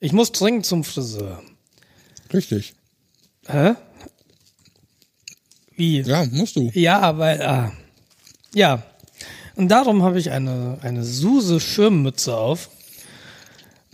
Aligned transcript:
Ich 0.00 0.12
muss 0.12 0.32
dringend 0.32 0.64
zum 0.64 0.82
Friseur. 0.82 1.42
Richtig. 2.32 2.74
Hä? 3.46 3.74
Wie? 5.76 6.00
Ja, 6.00 6.24
musst 6.32 6.56
du. 6.56 6.70
Ja, 6.74 7.18
weil, 7.18 7.42
ah, 7.42 7.72
ja. 8.54 8.82
Und 9.56 9.68
darum 9.68 10.02
habe 10.02 10.18
ich 10.18 10.30
eine, 10.30 10.78
eine 10.80 11.04
Suse 11.04 11.60
Schirmmütze 11.60 12.34
auf. 12.34 12.70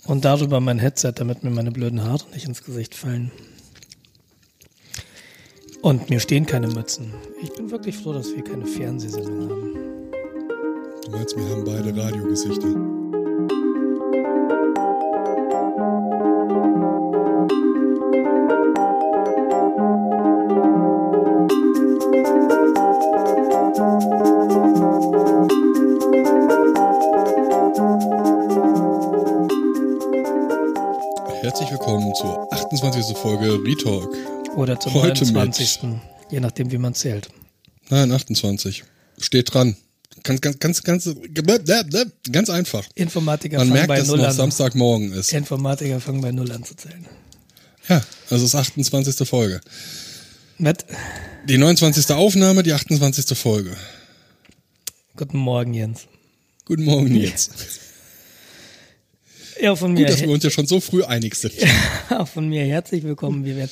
Und 0.04 0.24
darüber 0.24 0.60
mein 0.60 0.78
Headset, 0.78 1.12
damit 1.16 1.42
mir 1.42 1.50
meine 1.50 1.72
blöden 1.72 2.04
Haare 2.04 2.24
nicht 2.32 2.46
ins 2.46 2.62
Gesicht 2.62 2.94
fallen. 2.94 3.32
Und 5.82 6.08
mir 6.10 6.20
stehen 6.20 6.46
keine 6.46 6.68
Mützen. 6.68 7.12
Ich 7.42 7.52
bin 7.52 7.70
wirklich 7.70 7.96
froh, 7.96 8.12
dass 8.12 8.34
wir 8.34 8.44
keine 8.44 8.66
Fernsehsendung 8.66 9.50
haben. 9.50 9.74
Du 11.04 11.10
meinst, 11.10 11.36
wir 11.36 11.48
haben 11.48 11.64
beide 11.64 11.96
Radiogesichter. 11.96 12.95
20. 33.02 33.16
Folge 33.18 33.62
Retalk. 33.62 34.08
Oder 34.56 34.80
zum 34.80 34.94
Heute 34.94 35.24
29. 35.24 35.82
Mit. 35.82 36.00
Je 36.30 36.40
nachdem, 36.40 36.70
wie 36.72 36.78
man 36.78 36.94
zählt. 36.94 37.28
Nein, 37.90 38.10
28. 38.10 38.84
Steht 39.18 39.52
dran. 39.52 39.76
Ganz, 40.22 40.40
ganz, 40.40 40.58
ganz, 40.58 40.82
ganz, 40.82 41.14
ganz 42.32 42.50
einfach. 42.50 42.84
Informatiker 42.94 43.58
man 43.58 43.68
merkt, 43.68 43.88
bei 43.88 43.98
dass 43.98 44.08
es 44.08 44.14
noch. 44.14 44.30
Samstagmorgen 44.30 45.12
ist. 45.12 45.32
Informatiker 45.34 46.00
fangen 46.00 46.22
bei 46.22 46.32
Null 46.32 46.50
an 46.50 46.64
zu 46.64 46.74
zählen. 46.74 47.06
Ja, 47.88 48.02
also 48.30 48.44
ist 48.46 48.54
28. 48.54 49.28
Folge. 49.28 49.60
Mit? 50.56 50.86
Die 51.44 51.58
29. 51.58 52.10
Aufnahme, 52.12 52.62
die 52.62 52.72
28. 52.72 53.36
Folge. 53.36 53.76
Guten 55.16 55.36
Morgen, 55.36 55.74
Jens. 55.74 56.06
Guten 56.64 56.84
Morgen, 56.84 57.14
Jens. 57.14 57.50
Ja, 59.60 59.74
von 59.74 59.92
mir. 59.92 60.00
Gut, 60.00 60.10
dass 60.10 60.20
wir 60.20 60.28
uns 60.28 60.44
ja 60.44 60.50
schon 60.50 60.66
so 60.66 60.80
früh 60.80 61.02
einig 61.02 61.34
sind. 61.34 61.54
Auch 62.10 62.28
von 62.28 62.48
mir 62.48 62.64
herzlich 62.64 63.02
willkommen. 63.04 63.44
Wir 63.44 63.56
werden 63.56 63.70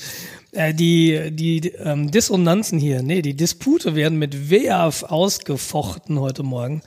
äh, 0.53 0.73
die 0.73 1.31
die 1.31 1.69
ähm, 1.79 2.11
Dissonanzen 2.11 2.79
hier, 2.79 3.03
nee, 3.03 3.23
die 3.23 3.35
Dispute 3.35 3.95
werden 3.95 4.19
mit 4.19 4.51
Werf 4.51 5.03
ausgefochten 5.03 6.21
heute 6.21 6.43
Morgen. 6.43 6.83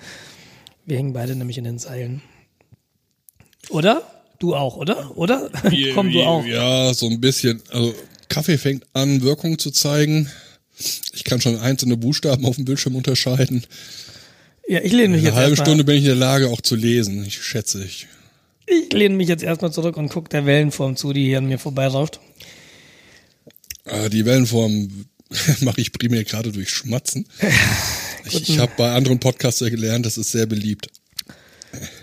Wir 0.85 0.97
hängen 0.97 1.13
beide 1.13 1.35
nämlich 1.35 1.57
in 1.57 1.65
den 1.65 1.79
Seilen. 1.79 2.21
Oder? 3.69 4.03
Du 4.39 4.55
auch, 4.55 4.77
oder? 4.77 5.15
Oder? 5.17 5.49
Komm 5.93 6.11
du 6.11 6.21
auch. 6.21 6.45
Ja, 6.45 6.93
so 6.93 7.07
ein 7.07 7.19
bisschen. 7.19 7.61
Also 7.69 7.93
Kaffee 8.29 8.57
fängt 8.57 8.85
an, 8.93 9.21
Wirkung 9.21 9.59
zu 9.59 9.71
zeigen. 9.71 10.29
Ich 11.13 11.23
kann 11.23 11.41
schon 11.41 11.59
einzelne 11.59 11.97
Buchstaben 11.97 12.45
auf 12.45 12.55
dem 12.55 12.65
Bildschirm 12.65 12.95
unterscheiden. 12.95 13.65
Ja, 14.67 14.81
ich 14.81 14.91
lehne 14.91 15.09
mich 15.09 15.19
Eine 15.19 15.27
jetzt 15.29 15.35
halbe 15.35 15.49
erstmal, 15.51 15.65
Stunde 15.67 15.83
bin 15.83 15.95
ich 15.95 16.01
in 16.01 16.07
der 16.07 16.15
Lage, 16.15 16.49
auch 16.49 16.61
zu 16.61 16.75
lesen. 16.75 17.25
Ich 17.25 17.41
schätze 17.41 17.83
ich. 17.83 18.07
Ich 18.67 18.91
lehne 18.93 19.15
mich 19.15 19.27
jetzt 19.27 19.43
erstmal 19.43 19.71
zurück 19.71 19.97
und 19.97 20.09
gucke 20.09 20.29
der 20.29 20.45
Wellenform 20.45 20.95
zu, 20.95 21.13
die 21.13 21.25
hier 21.25 21.39
an 21.39 21.47
mir 21.47 21.57
vorbeirauft. 21.57 22.19
Äh, 23.85 24.09
Die 24.09 24.25
Wellenform 24.25 25.05
mache 25.61 25.81
ich 25.81 25.91
primär 25.91 26.23
gerade 26.23 26.51
durch 26.51 26.69
Schmatzen. 26.69 27.27
Ich, 28.29 28.49
ich 28.49 28.59
habe 28.59 28.73
bei 28.75 28.91
anderen 28.91 29.21
Podcasts 29.21 29.61
ja 29.61 29.69
gelernt, 29.69 30.05
das 30.05 30.17
ist 30.17 30.31
sehr 30.33 30.47
beliebt. 30.47 30.89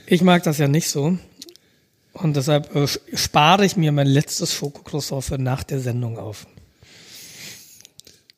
Ich 0.07 0.23
mag 0.23 0.43
das 0.43 0.57
ja 0.57 0.69
nicht 0.69 0.89
so. 0.89 1.19
Und 2.15 2.37
deshalb 2.37 2.75
äh, 2.75 2.87
spare 3.15 3.67
ich 3.67 3.77
mir 3.77 3.93
mein 3.93 4.07
letztes 4.07 4.55
Schokocroissant 4.55 5.23
für 5.23 5.37
nach 5.37 5.65
der 5.65 5.81
Sendung 5.81 6.17
auf. 6.17 6.47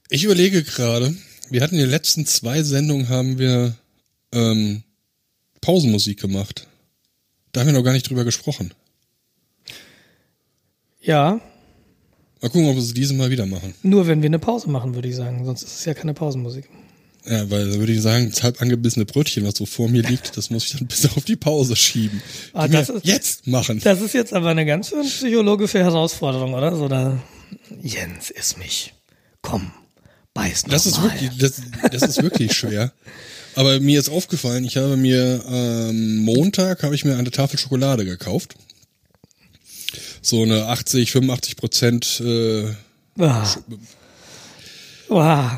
Ich 0.08 0.24
überlege 0.24 0.64
gerade, 0.64 1.14
wir 1.48 1.60
hatten 1.62 1.76
in 1.76 1.82
den 1.82 1.90
letzten 1.90 2.26
zwei 2.26 2.64
Sendungen 2.64 3.08
haben 3.08 3.38
wir 3.38 3.76
ähm, 4.32 4.82
Pausenmusik 5.60 6.20
gemacht. 6.20 6.66
Da 7.52 7.60
haben 7.60 7.66
wir 7.68 7.74
noch 7.74 7.82
gar 7.84 7.92
nicht 7.92 8.08
drüber 8.08 8.24
gesprochen. 8.24 8.72
Ja, 11.00 11.40
Mal 12.42 12.50
gucken, 12.50 12.68
ob 12.68 12.74
wir 12.76 12.82
es 12.82 12.92
dieses 12.92 13.16
Mal 13.16 13.30
wieder 13.30 13.46
machen. 13.46 13.74
nur 13.82 14.06
wenn 14.06 14.20
wir 14.22 14.28
eine 14.28 14.38
Pause 14.38 14.68
machen, 14.68 14.94
würde 14.94 15.08
ich 15.08 15.16
sagen. 15.16 15.44
Sonst 15.46 15.62
ist 15.62 15.78
es 15.78 15.84
ja 15.86 15.94
keine 15.94 16.12
Pausenmusik. 16.14 16.68
Ja, 17.24 17.50
weil 17.50 17.68
da 17.70 17.78
würde 17.78 17.92
ich 17.92 18.02
sagen, 18.02 18.30
das 18.30 18.42
halb 18.42 18.60
angebissene 18.62 19.04
Brötchen, 19.06 19.44
was 19.44 19.56
so 19.56 19.66
vor 19.66 19.88
mir 19.88 20.02
liegt, 20.02 20.36
das 20.36 20.50
muss 20.50 20.64
ich 20.66 20.78
dann 20.78 20.86
bis 20.86 21.06
auf 21.16 21.24
die 21.24 21.34
Pause 21.34 21.74
schieben. 21.74 22.22
Ah, 22.52 22.68
das 22.68 22.88
ist- 22.90 23.04
jetzt 23.06 23.46
machen. 23.46 23.80
Das 23.82 24.00
ist 24.00 24.12
jetzt 24.12 24.32
aber 24.34 24.50
eine 24.50 24.66
ganz 24.66 24.90
schön 24.90 25.02
psychologische 25.02 25.78
Herausforderung, 25.80 26.54
oder? 26.54 26.76
So 26.76 26.86
da, 26.88 27.20
Jens, 27.82 28.30
iss 28.30 28.58
mich. 28.58 28.94
Komm, 29.42 29.72
beiß 30.34 30.66
noch 30.66 30.72
Das 30.74 30.86
ist 30.86 30.98
mal. 30.98 31.04
wirklich, 31.04 31.30
das, 31.38 31.62
das 31.90 32.02
ist 32.02 32.22
wirklich 32.22 32.52
schwer. 32.52 32.92
Aber 33.56 33.80
mir 33.80 33.98
ist 33.98 34.08
aufgefallen, 34.08 34.64
ich 34.64 34.76
habe 34.76 34.96
mir 34.96 35.42
am 35.46 36.18
Montag 36.18 36.82
habe 36.82 36.94
ich 36.94 37.04
mir 37.04 37.16
eine 37.16 37.30
Tafel 37.30 37.58
Schokolade 37.58 38.04
gekauft. 38.04 38.54
So 40.22 40.42
eine 40.42 40.66
80, 40.66 41.10
85 41.10 41.56
Prozent. 41.56 42.20
Äh, 42.24 42.64
Ah. 43.18 43.48
Wow. 45.08 45.52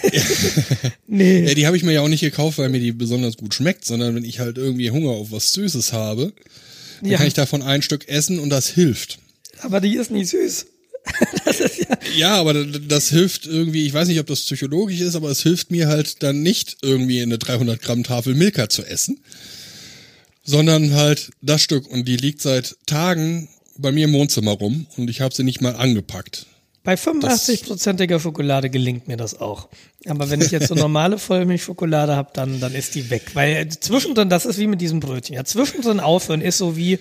nee. 1.06 1.46
ja, 1.48 1.54
die 1.54 1.66
habe 1.66 1.76
ich 1.76 1.82
mir 1.82 1.92
ja 1.92 2.02
auch 2.02 2.08
nicht 2.08 2.20
gekauft, 2.20 2.58
weil 2.58 2.68
mir 2.68 2.80
die 2.80 2.92
besonders 2.92 3.36
gut 3.38 3.54
schmeckt, 3.54 3.84
sondern 3.86 4.14
wenn 4.14 4.24
ich 4.24 4.38
halt 4.40 4.58
irgendwie 4.58 4.90
Hunger 4.90 5.10
auf 5.10 5.30
was 5.32 5.52
Süßes 5.52 5.92
habe, 5.94 6.32
dann 7.00 7.10
Ja. 7.10 7.16
kann 7.18 7.26
ich 7.26 7.32
davon 7.34 7.62
ein 7.62 7.80
Stück 7.82 8.08
essen 8.08 8.38
und 8.38 8.50
das 8.50 8.68
hilft. 8.68 9.18
Aber 9.62 9.80
die 9.80 9.94
ist 9.96 10.10
nicht 10.10 10.28
süß. 10.28 10.66
Das 11.44 11.60
ist 11.60 11.78
ja. 11.78 11.98
Ja, 12.16 12.34
aber 12.36 12.54
das 12.64 13.08
hilft 13.08 13.46
irgendwie, 13.46 13.86
ich 13.86 13.92
weiß 13.92 14.08
nicht, 14.08 14.20
ob 14.20 14.26
das 14.26 14.42
psychologisch 14.42 15.00
ist, 15.00 15.16
aber 15.16 15.30
es 15.30 15.42
hilft 15.42 15.70
mir 15.70 15.88
halt 15.88 16.22
dann 16.22 16.42
nicht 16.42 16.78
irgendwie 16.82 17.22
eine 17.22 17.38
300 17.38 17.80
Gramm 17.80 18.04
Tafel 18.04 18.34
Milka 18.34 18.68
zu 18.68 18.84
essen, 18.84 19.20
sondern 20.44 20.94
halt 20.94 21.30
das 21.42 21.62
Stück 21.62 21.86
und 21.88 22.06
die 22.06 22.16
liegt 22.16 22.42
seit 22.42 22.76
Tagen 22.86 23.48
bei 23.76 23.92
mir 23.92 24.04
im 24.04 24.12
Wohnzimmer 24.12 24.52
rum 24.52 24.86
und 24.96 25.10
ich 25.10 25.20
habe 25.20 25.34
sie 25.34 25.44
nicht 25.44 25.60
mal 25.60 25.74
angepackt. 25.74 26.46
Bei 26.82 26.94
85-prozentiger 26.94 28.18
Schokolade 28.20 28.70
gelingt 28.70 29.06
mir 29.06 29.18
das 29.18 29.38
auch. 29.38 29.68
Aber 30.06 30.30
wenn 30.30 30.40
ich 30.40 30.50
jetzt 30.50 30.68
so 30.68 30.74
normale 30.74 31.18
Vollmilchschokolade 31.18 32.16
habe, 32.16 32.30
dann, 32.32 32.58
dann 32.58 32.74
ist 32.74 32.94
die 32.94 33.10
weg. 33.10 33.34
Weil 33.34 33.68
zwischendrin, 33.68 34.30
das 34.30 34.46
ist 34.46 34.58
wie 34.58 34.66
mit 34.66 34.80
diesem 34.80 34.98
Brötchen. 34.98 35.34
Ja, 35.34 35.44
zwischendrin 35.44 36.00
aufhören 36.00 36.40
ist 36.40 36.56
so 36.56 36.78
wie, 36.78 36.98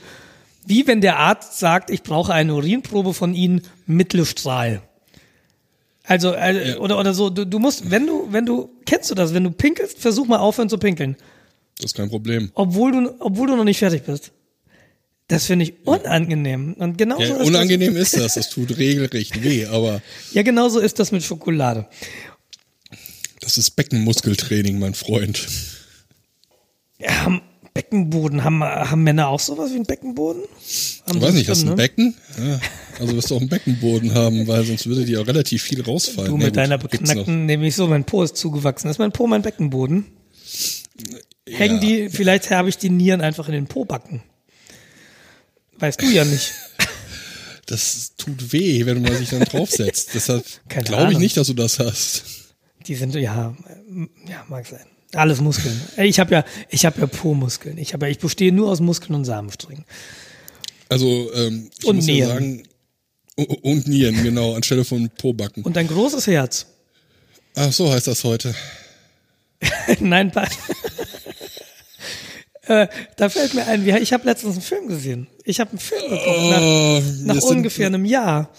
wie 0.65 0.85
wenn 0.87 1.01
der 1.01 1.17
Arzt 1.17 1.59
sagt, 1.59 1.89
ich 1.89 2.03
brauche 2.03 2.33
eine 2.33 2.53
Urinprobe 2.53 3.13
von 3.13 3.33
Ihnen, 3.33 3.61
Mittelstrahl. 3.85 4.81
Also, 6.03 6.33
äh, 6.33 6.71
Ja. 6.71 6.77
oder, 6.79 6.97
oder 6.99 7.13
so, 7.13 7.29
du, 7.29 7.45
du 7.45 7.59
musst, 7.59 7.89
wenn 7.91 8.07
du, 8.07 8.27
wenn 8.31 8.45
du, 8.45 8.69
kennst 8.85 9.11
du 9.11 9.15
das, 9.15 9.33
wenn 9.33 9.43
du 9.43 9.51
pinkelst, 9.51 9.99
versuch 9.99 10.25
mal 10.27 10.39
aufhören 10.39 10.69
zu 10.69 10.77
pinkeln. 10.77 11.15
Das 11.77 11.85
ist 11.91 11.95
kein 11.95 12.09
Problem. 12.09 12.51
Obwohl 12.55 12.91
du, 12.91 13.15
obwohl 13.19 13.47
du 13.47 13.55
noch 13.55 13.63
nicht 13.63 13.79
fertig 13.79 14.03
bist. 14.03 14.31
Das 15.27 15.45
finde 15.45 15.65
ich 15.65 15.85
unangenehm. 15.85 16.73
Und 16.73 16.97
genauso 16.97 17.21
Ja, 17.21 17.35
ist 17.37 17.47
unangenehm 17.47 17.95
ist 17.95 18.17
das, 18.17 18.33
das 18.33 18.49
tut 18.49 18.75
regelrecht 18.79 19.43
weh, 19.43 19.65
aber 19.67 19.93
das. 19.93 20.33
Ja, 20.33 20.41
genauso 20.41 20.79
ist 20.79 20.97
das 20.97 21.11
mit 21.11 21.23
Schokolade. 21.23 21.87
das 23.39 23.57
ist 23.59 23.71
Beckenmuskeltraining, 23.71 24.79
mein 24.79 24.95
Freund. 24.95 25.47
Ja, 26.97 27.25
haben 27.25 27.41
Beckenboden, 27.73 28.43
haben, 28.43 28.63
haben 28.63 29.03
Männer 29.03 29.27
auch 29.27 29.39
sowas 29.39 29.71
wie 29.71 29.75
einen 29.75 29.85
Beckenboden? 29.85 30.43
Haben 31.07 31.17
Ich 31.17 31.23
weiß 31.23 31.33
nicht, 31.33 31.49
hast 31.49 31.61
du 31.61 31.67
ein 31.67 31.69
ne? 31.69 31.75
Becken? 31.75 32.15
Ja, 32.37 32.59
also 32.99 33.15
wirst 33.15 33.29
du 33.29 33.35
auch 33.35 33.39
einen 33.39 33.49
Beckenboden 33.49 34.13
haben, 34.13 34.47
weil 34.47 34.63
sonst 34.65 34.85
würde 34.87 35.05
dir 35.05 35.21
auch 35.21 35.27
relativ 35.27 35.63
viel 35.63 35.81
rausfallen. 35.81 36.29
Du 36.29 36.37
mit 36.37 36.47
gut, 36.47 36.57
deiner 36.57 36.77
beknackten, 36.77 37.45
nämlich 37.45 37.75
so, 37.75 37.87
mein 37.87 38.03
Po 38.05 38.23
ist 38.23 38.37
zugewachsen. 38.37 38.89
Ist 38.89 38.99
mein 38.99 39.11
Po 39.11 39.27
mein 39.27 39.41
Beckenboden? 39.41 40.05
Hängen 41.47 41.75
Ja. 41.75 41.81
die, 41.81 42.09
vielleicht 42.09 42.51
habe 42.51 42.69
ich 42.69 42.77
die 42.77 42.89
Nieren 42.89 43.21
einfach 43.21 43.47
in 43.47 43.53
den 43.53 43.67
Po-Backen. 43.67 44.21
Weißt 45.77 46.01
du 46.01 46.05
ja 46.07 46.25
nicht. 46.25 46.53
Das 47.65 48.13
tut 48.17 48.51
weh, 48.51 48.87
wenn 48.87 49.03
man 49.03 49.15
sich 49.15 49.29
dann 49.29 49.41
draufsetzt. 49.41 50.15
Deshalb 50.15 50.43
glaube 50.69 51.11
ich 51.11 51.19
nicht, 51.19 51.37
dass 51.37 51.45
du 51.45 51.53
das 51.53 51.77
hast. 51.77 52.23
Die 52.87 52.95
sind, 52.95 53.13
ja, 53.13 53.55
ja, 54.27 54.45
mag 54.49 54.65
sein. 54.65 54.87
Alles 55.13 55.41
Muskeln. 55.41 55.79
Ich 55.97 56.19
habe 56.19 56.31
ja, 56.33 56.45
ich 56.69 56.85
habe 56.85 57.01
ja 57.01 57.07
Po-Muskeln. 57.07 57.77
Ich 57.79 57.93
habe 57.93 58.05
ja, 58.05 58.11
ich 58.11 58.19
bestehe 58.19 58.51
nur 58.51 58.69
aus 58.69 58.79
Muskeln 58.79 59.15
und 59.15 59.25
Samensträngen. 59.25 59.85
Also, 60.87 61.31
ähm, 61.33 61.69
ich 61.79 61.85
Und 61.85 61.95
muss 61.97 62.07
ja 62.07 62.13
Nieren. 62.13 62.29
sagen, 62.29 62.63
u- 63.39 63.55
und 63.63 63.87
Nieren, 63.87 64.23
genau, 64.23 64.53
anstelle 64.55 64.85
von 64.85 65.09
Pobacken. 65.17 65.63
Und 65.63 65.77
ein 65.77 65.87
großes 65.87 66.27
Herz. 66.27 66.67
Ach, 67.55 67.71
so 67.73 67.91
heißt 67.91 68.07
das 68.07 68.23
heute. 68.23 68.53
Nein, 69.99 70.31
äh, 72.67 72.87
da 73.17 73.29
fällt 73.29 73.53
mir 73.55 73.65
ein, 73.67 73.87
ich 73.87 74.13
habe 74.13 74.25
letztens 74.25 74.53
einen 74.53 74.61
Film 74.61 74.87
gesehen. 74.87 75.27
Ich 75.43 75.59
habe 75.59 75.71
einen 75.71 75.79
Film 75.79 76.03
geguckt 76.03 76.49
nach, 76.49 76.61
Oh, 76.61 77.01
nach 77.23 77.41
sind- 77.41 77.57
ungefähr 77.57 77.87
einem 77.87 78.05
Jahr. 78.05 78.49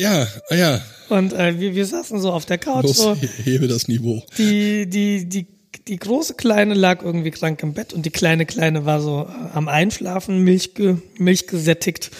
Ja, 0.00 0.26
ah, 0.48 0.54
ja, 0.54 0.80
Und 1.10 1.32
äh, 1.34 1.60
wir, 1.60 1.74
wir 1.74 1.84
saßen 1.86 2.18
so 2.20 2.32
auf 2.32 2.46
der 2.46 2.56
Couch, 2.58 2.84
los, 2.84 2.96
so, 2.96 3.14
he- 3.14 3.28
hebe 3.44 3.68
das 3.68 3.88
Niveau. 3.88 4.24
die, 4.38 4.88
die, 4.88 5.28
die, 5.28 5.46
die 5.88 5.96
große 5.96 6.34
Kleine 6.34 6.74
lag 6.74 7.02
irgendwie 7.02 7.30
krank 7.30 7.62
im 7.62 7.74
Bett 7.74 7.92
und 7.92 8.06
die 8.06 8.10
kleine 8.10 8.46
Kleine 8.46 8.84
war 8.84 9.00
so 9.00 9.28
äh, 9.28 9.56
am 9.56 9.68
Einschlafen, 9.68 10.38
Milch, 10.38 10.74
ge, 10.74 10.96
Milch 11.18 11.46
gesättigt. 11.46 12.10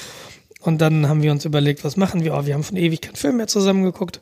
Und 0.61 0.81
dann 0.81 1.09
haben 1.09 1.23
wir 1.23 1.33
uns 1.33 1.45
überlegt, 1.45 1.85
was 1.85 1.97
machen 1.97 2.25
wir? 2.25 2.35
Oh, 2.35 2.47
wir 2.47 2.55
haben 2.55 2.63
von 2.63 2.77
ewig 2.77 3.01
keinen 3.01 3.17
Film 3.17 3.37
mehr 3.37 3.49
zusammengeguckt. 3.49 4.21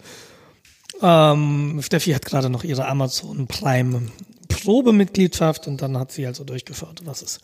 Ähm, 1.03 1.81
Steffi 1.83 2.13
hat 2.13 2.25
gerade 2.25 2.51
noch 2.51 2.65
ihre 2.65 2.87
Amazon 2.87 3.47
Prime 3.47 4.03
Probemitgliedschaft 4.49 5.67
und 5.67 5.81
dann 5.81 5.97
hat 5.99 6.13
sie 6.13 6.27
also 6.27 6.45
durchgeschaut, 6.45 7.01
was 7.05 7.23
es, 7.23 7.41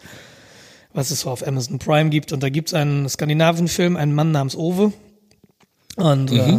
was 0.93 1.11
es 1.11 1.21
so 1.21 1.31
auf 1.31 1.47
Amazon 1.47 1.79
Prime 1.79 2.11
gibt. 2.11 2.33
Und 2.33 2.43
da 2.43 2.49
gibt 2.49 2.69
es 2.69 2.75
einen 2.75 3.09
skandinavischen 3.09 3.69
Film, 3.69 3.97
einen 3.97 4.15
Mann 4.15 4.33
namens 4.33 4.57
Ove. 4.57 4.93
Und 5.97 6.31
mhm. 6.31 6.39
äh, 6.39 6.59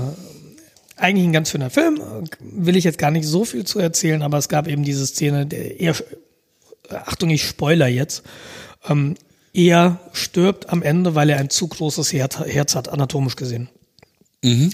eigentlich 0.98 1.26
ein 1.26 1.34
ganz 1.34 1.50
schöner 1.50 1.70
Film, 1.70 2.02
will 2.40 2.76
ich 2.76 2.84
jetzt 2.84 2.98
gar 2.98 3.12
nicht 3.12 3.28
so 3.28 3.46
viel 3.46 3.66
zu 3.66 3.80
erzählen, 3.80 4.22
aber 4.22 4.38
es 4.38 4.50
gab 4.50 4.68
eben 4.68 4.84
diese 4.84 5.06
Szene, 5.06 5.46
der 5.46 5.80
eher, 5.80 5.96
Achtung, 6.90 7.30
ich 7.30 7.44
spoiler 7.44 7.88
jetzt, 7.88 8.24
ähm, 8.88 9.16
er 9.54 10.00
stirbt 10.14 10.70
am 10.70 10.84
Ende, 10.84 11.16
weil 11.16 11.30
er 11.30 11.38
ein 11.38 11.50
zu 11.50 11.68
großes 11.68 12.14
Herz, 12.14 12.40
Herz 12.40 12.76
hat, 12.76 12.90
anatomisch 12.90 13.36
gesehen. 13.36 13.70
Mhm. 14.44 14.72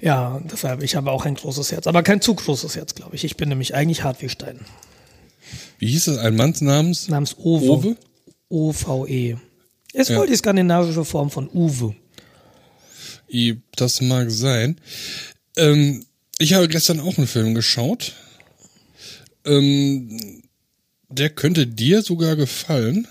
Ja, 0.00 0.40
deshalb, 0.50 0.82
ich 0.82 0.96
habe 0.96 1.10
auch 1.10 1.24
ein 1.24 1.34
großes 1.34 1.72
Herz, 1.72 1.86
aber 1.86 2.02
kein 2.02 2.20
zu 2.20 2.34
großes 2.34 2.76
Herz, 2.76 2.94
glaube 2.94 3.16
ich. 3.16 3.24
Ich 3.24 3.36
bin 3.36 3.48
nämlich 3.48 3.74
eigentlich 3.74 4.04
hart 4.04 4.22
wie 4.22 4.28
Stein. 4.28 4.60
Wie 5.78 5.88
hieß 5.88 6.08
es? 6.08 6.18
Ein 6.18 6.36
Mann 6.36 6.54
namens? 6.60 7.08
Namens 7.08 7.36
Ove. 7.38 7.96
Ove? 8.48 9.40
Ist 9.92 10.10
ja. 10.10 10.18
wohl 10.18 10.26
die 10.26 10.36
skandinavische 10.36 11.04
Form 11.04 11.30
von 11.30 11.48
Uwe. 11.52 11.94
Das 13.76 14.00
mag 14.00 14.30
sein. 14.30 14.80
Ähm, 15.56 16.04
ich 16.38 16.54
habe 16.54 16.68
gestern 16.68 17.00
auch 17.00 17.16
einen 17.18 17.26
Film 17.26 17.54
geschaut. 17.54 18.14
Ähm, 19.44 20.42
der 21.08 21.30
könnte 21.30 21.66
dir 21.66 22.02
sogar 22.02 22.36
gefallen. 22.36 23.08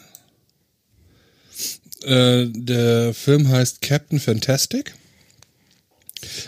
Äh, 2.04 2.48
der 2.50 3.14
Film 3.14 3.50
heißt 3.50 3.82
Captain 3.82 4.20
Fantastic. 4.20 4.94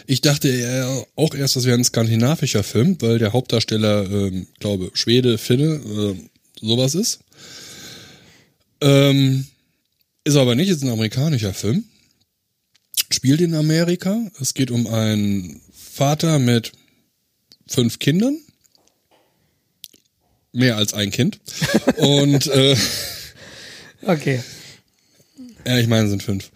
Ich 0.06 0.22
dachte 0.22 0.50
ja 0.50 1.04
auch 1.16 1.34
erst, 1.36 1.56
das 1.56 1.66
wäre 1.66 1.78
ein 1.78 1.84
skandinavischer 1.84 2.64
Film, 2.64 2.98
weil 3.00 3.20
der 3.20 3.34
Hauptdarsteller, 3.34 4.10
ähm, 4.10 4.48
glaube, 4.60 4.92
Schwede, 4.94 5.38
Finne, 5.38 5.76
äh, 5.76 6.16
sowas 6.62 6.96
ist. 6.96 7.20
Ähm, 8.82 9.48
ist 10.24 10.36
aber 10.36 10.56
nicht, 10.56 10.70
ist 10.70 10.84
ein 10.84 10.90
amerikanischer 10.90 11.54
Film. 11.54 11.86
Spielt 13.12 13.42
in 13.42 13.56
Amerika. 13.56 14.20
Es 14.40 14.54
geht 14.54 14.72
um 14.72 14.88
einen 14.88 15.62
Vater 15.98 16.38
mit 16.38 16.74
fünf 17.68 17.98
Kindern. 17.98 18.38
Mehr 20.52 20.78
als 20.78 20.94
ein 20.94 21.10
Kind. 21.10 21.40
Und 21.98 22.46
äh, 22.46 22.76
okay. 24.04 24.44
Ja, 25.66 25.80
ich 25.80 25.88
meine, 25.88 26.08
sind 26.08 26.22
fünf. 26.22 26.52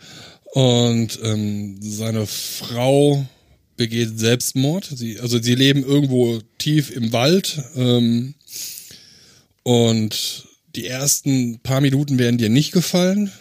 Und 0.53 1.19
ähm, 1.23 1.79
seine 1.81 2.27
Frau 2.27 3.25
begeht 3.77 4.19
Selbstmord. 4.19 4.85
Sie, 4.85 5.19
also 5.19 5.41
sie 5.41 5.55
leben 5.55 5.83
irgendwo 5.83 6.39
tief 6.59 6.91
im 6.91 7.11
Wald. 7.11 7.63
Ähm, 7.75 8.35
und 9.63 10.47
die 10.75 10.85
ersten 10.85 11.59
paar 11.61 11.81
Minuten 11.81 12.19
werden 12.19 12.37
dir 12.37 12.49
nicht 12.49 12.73
gefallen. 12.73 13.31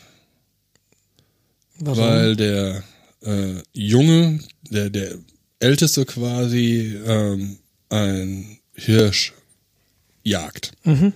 Warum? 1.79 1.99
Weil 1.99 2.37
der 2.37 2.85
äh, 3.23 3.56
Junge, 3.75 4.41
der, 4.70 4.88
der 4.88 5.19
Älteste 5.61 6.07
quasi, 6.07 6.99
ähm, 7.07 7.59
ein 7.91 8.59
Hirsch 8.75 9.33
jagt. 10.23 10.73
Mhm. 10.85 11.12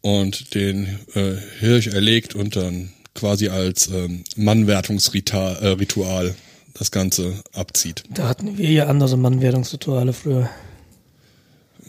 Und 0.00 0.54
den 0.54 0.98
äh, 1.14 1.34
Hirsch 1.58 1.88
erlegt 1.88 2.34
und 2.34 2.54
dann 2.56 2.92
quasi 3.14 3.48
als 3.48 3.88
ähm, 3.88 4.24
Mannwertungsritual 4.36 6.26
äh, 6.28 6.32
das 6.74 6.90
Ganze 6.90 7.42
abzieht. 7.52 8.04
Da 8.12 8.28
hatten 8.28 8.58
wir 8.58 8.70
ja 8.70 8.86
andere 8.86 9.16
Mannwertungsrituale 9.16 10.12
früher. 10.12 10.50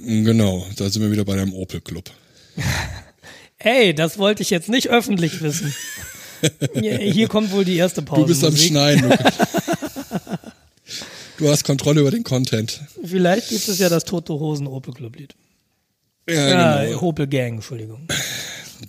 Genau, 0.03 0.65
da 0.77 0.89
sind 0.89 1.01
wir 1.01 1.12
wieder 1.12 1.25
bei 1.25 1.35
deinem 1.35 1.53
Opel-Club. 1.53 2.09
Ey, 3.59 3.94
das 3.94 4.18
wollte 4.18 4.44
ich 4.44 4.50
jetzt 4.51 4.69
nicht 4.69 4.89
öffentlich 4.89 5.41
wissen. 5.41 5.73
Hier 6.73 7.27
kommt 7.27 7.51
wohl 7.51 7.65
die 7.65 7.77
erste 7.77 8.03
Pause. 8.03 8.21
Du 8.21 8.27
bist 8.27 8.44
am 8.44 8.56
Schneiden. 8.56 9.12
Du 11.37 11.49
hast 11.49 11.63
Kontrolle 11.63 12.01
über 12.01 12.11
den 12.11 12.23
Content. 12.23 12.81
Vielleicht 13.03 13.49
gibt 13.49 13.67
es 13.67 13.79
ja 13.79 13.89
das 13.89 14.05
Tote 14.05 14.33
Hosen 14.33 14.67
Opel 14.67 14.93
Club 14.93 15.15
Lied. 15.17 15.35
Ja, 16.27 16.35
ja 16.35 16.83
genau. 16.85 17.01
Opel 17.01 17.27
Gang, 17.27 17.55
Entschuldigung. 17.55 18.07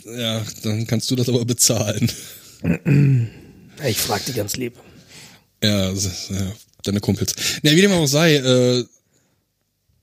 Ja, 0.04 0.42
dann 0.62 0.86
kannst 0.86 1.10
du 1.10 1.16
das 1.16 1.28
aber 1.28 1.44
bezahlen. 1.44 2.10
Ich 3.86 3.98
frag 3.98 4.24
die 4.24 4.32
ganz 4.32 4.56
lieb. 4.56 4.74
Ja, 5.62 5.92
deine 6.82 7.00
Kumpels. 7.00 7.34
Ja, 7.62 7.72
wie 7.72 7.80
dem 7.80 7.92
auch 7.92 8.06
sei, 8.06 8.36
äh, 8.36 8.84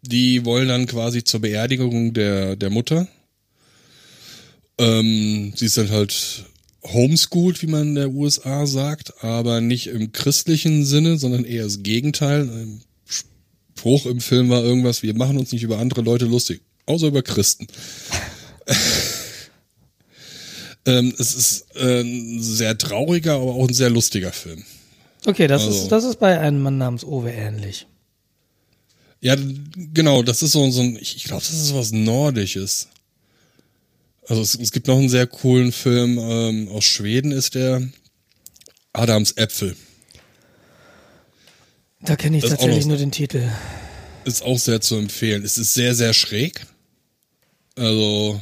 die 0.02 0.46
wollen 0.46 0.68
dann 0.68 0.86
quasi 0.86 1.24
zur 1.24 1.42
Beerdigung 1.42 2.14
der, 2.14 2.56
der 2.56 2.70
Mutter. 2.70 3.08
Ähm, 4.78 5.54
sie 5.56 5.66
ist 5.66 5.78
dann 5.78 5.90
halt 5.90 6.46
homeschooled, 6.94 7.62
wie 7.62 7.68
man 7.68 7.90
in 7.90 7.96
der 7.96 8.12
USA 8.12 8.66
sagt, 8.66 9.24
aber 9.24 9.62
nicht 9.62 9.88
im 9.88 10.12
christlichen 10.12 10.86
Sinne, 10.86 11.18
sondern 11.18 11.46
eher 11.46 11.64
das 11.64 11.84
Gegenteil. 11.84 12.42
Ein 12.42 12.82
Spruch 13.06 14.06
im 14.06 14.22
Film 14.22 14.50
war 14.50 14.64
irgendwas, 14.64 15.04
wir 15.04 15.16
machen 15.16 15.38
uns 15.38 15.52
nicht 15.52 15.64
über 15.64 15.80
andere 15.80 16.02
Leute 16.02 16.26
lustig, 16.26 16.62
außer 16.86 17.08
über 17.08 17.24
Christen. 17.24 17.68
ähm, 20.86 21.14
es 21.18 21.36
ist 21.36 21.76
äh, 21.76 22.02
ein 22.02 22.42
sehr 22.42 22.78
trauriger, 22.78 23.36
aber 23.36 23.56
auch 23.56 23.68
ein 23.68 23.74
sehr 23.74 23.90
lustiger 23.90 24.32
Film. 24.32 24.64
Okay, 25.26 25.48
das, 25.48 25.64
also, 25.64 25.84
ist, 25.84 25.92
das 25.92 26.04
ist 26.04 26.20
bei 26.20 26.40
einem 26.40 26.62
Mann 26.62 26.78
namens 26.78 27.04
Owe 27.04 27.32
ähnlich. 27.32 27.88
Ja, 29.22 29.36
genau, 29.94 30.22
das 30.22 30.44
ist 30.44 30.52
so, 30.52 30.70
so 30.70 30.82
ein, 30.82 30.98
ich 31.02 31.24
glaube, 31.24 31.42
das 31.42 31.54
ist 31.54 31.74
was 31.74 31.92
Nordisches. 31.92 32.90
Also 34.28 34.42
es, 34.42 34.56
es 34.56 34.72
gibt 34.72 34.88
noch 34.88 34.98
einen 34.98 35.10
sehr 35.10 35.28
coolen 35.28 35.72
Film 35.72 36.18
ähm, 36.18 36.70
aus 36.70 36.86
Schweden, 36.86 37.32
ist 37.32 37.56
der 37.56 37.88
Adams 38.94 39.34
Äpfel. 39.34 39.76
Da 42.02 42.16
kenne 42.16 42.38
ich 42.38 42.44
das 42.44 42.52
tatsächlich 42.52 42.86
noch, 42.86 42.90
nur 42.90 42.98
den 42.98 43.12
Titel. 43.12 43.50
Ist 44.26 44.44
auch 44.44 44.60
sehr 44.60 44.82
zu 44.82 44.96
empfehlen. 44.96 45.44
Es 45.44 45.58
ist 45.58 45.74
sehr, 45.74 45.96
sehr 45.96 46.14
schräg. 46.14 46.66
Also, 47.76 48.40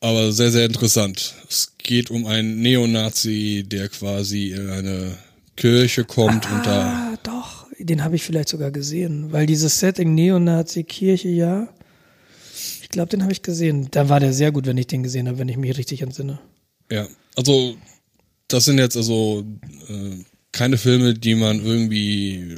aber 0.00 0.30
sehr, 0.32 0.50
sehr 0.50 0.66
interessant. 0.66 1.34
Es 1.48 1.72
geht 1.78 2.10
um 2.10 2.26
einen 2.26 2.60
Neonazi, 2.60 3.64
der 3.66 3.88
quasi 3.88 4.52
in 4.52 4.70
eine 4.70 5.18
Kirche 5.56 6.04
kommt 6.04 6.46
ah, 6.46 6.56
und 6.56 6.66
da. 6.66 6.82
Ah, 6.82 7.18
doch, 7.22 7.66
den 7.78 8.04
habe 8.04 8.16
ich 8.16 8.22
vielleicht 8.22 8.48
sogar 8.48 8.70
gesehen, 8.70 9.32
weil 9.32 9.46
dieses 9.46 9.80
Setting 9.80 10.14
Neonazi-Kirche, 10.14 11.28
ja. 11.28 11.68
Ich 12.88 12.92
glaube, 12.92 13.10
den 13.10 13.22
habe 13.22 13.32
ich 13.32 13.42
gesehen. 13.42 13.88
Da 13.90 14.08
war 14.08 14.18
der 14.18 14.32
sehr 14.32 14.50
gut, 14.50 14.64
wenn 14.64 14.78
ich 14.78 14.86
den 14.86 15.02
gesehen 15.02 15.28
habe, 15.28 15.36
wenn 15.36 15.48
ich 15.50 15.58
mich 15.58 15.76
richtig 15.76 16.00
entsinne. 16.00 16.38
Ja, 16.90 17.06
also 17.36 17.76
das 18.48 18.64
sind 18.64 18.78
jetzt 18.78 18.96
also 18.96 19.44
äh, 19.90 20.24
keine 20.52 20.78
Filme, 20.78 21.12
die 21.12 21.34
man 21.34 21.62
irgendwie 21.62 22.54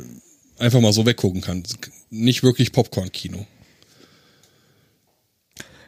einfach 0.57 0.81
mal 0.81 0.93
so 0.93 1.05
weggucken 1.05 1.41
kann. 1.41 1.65
Nicht 2.11 2.45
wirklich 2.45 2.71
Popcorn-Kino. 2.71 3.45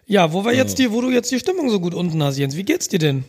Ja, 0.09 0.33
wo 0.33 0.45
war 0.45 0.53
jetzt 0.53 0.81
die, 0.81 0.91
wo 0.91 1.01
du 1.01 1.13
jetzt 1.13 1.31
die 1.31 1.39
Stimmung 1.39 1.71
so 1.71 1.79
gut 1.79 1.95
unten 1.95 2.21
hast, 2.21 2.37
Jens? 2.37 2.57
Wie 2.57 2.65
geht's 2.65 2.89
dir 2.89 2.99
denn? 2.99 3.23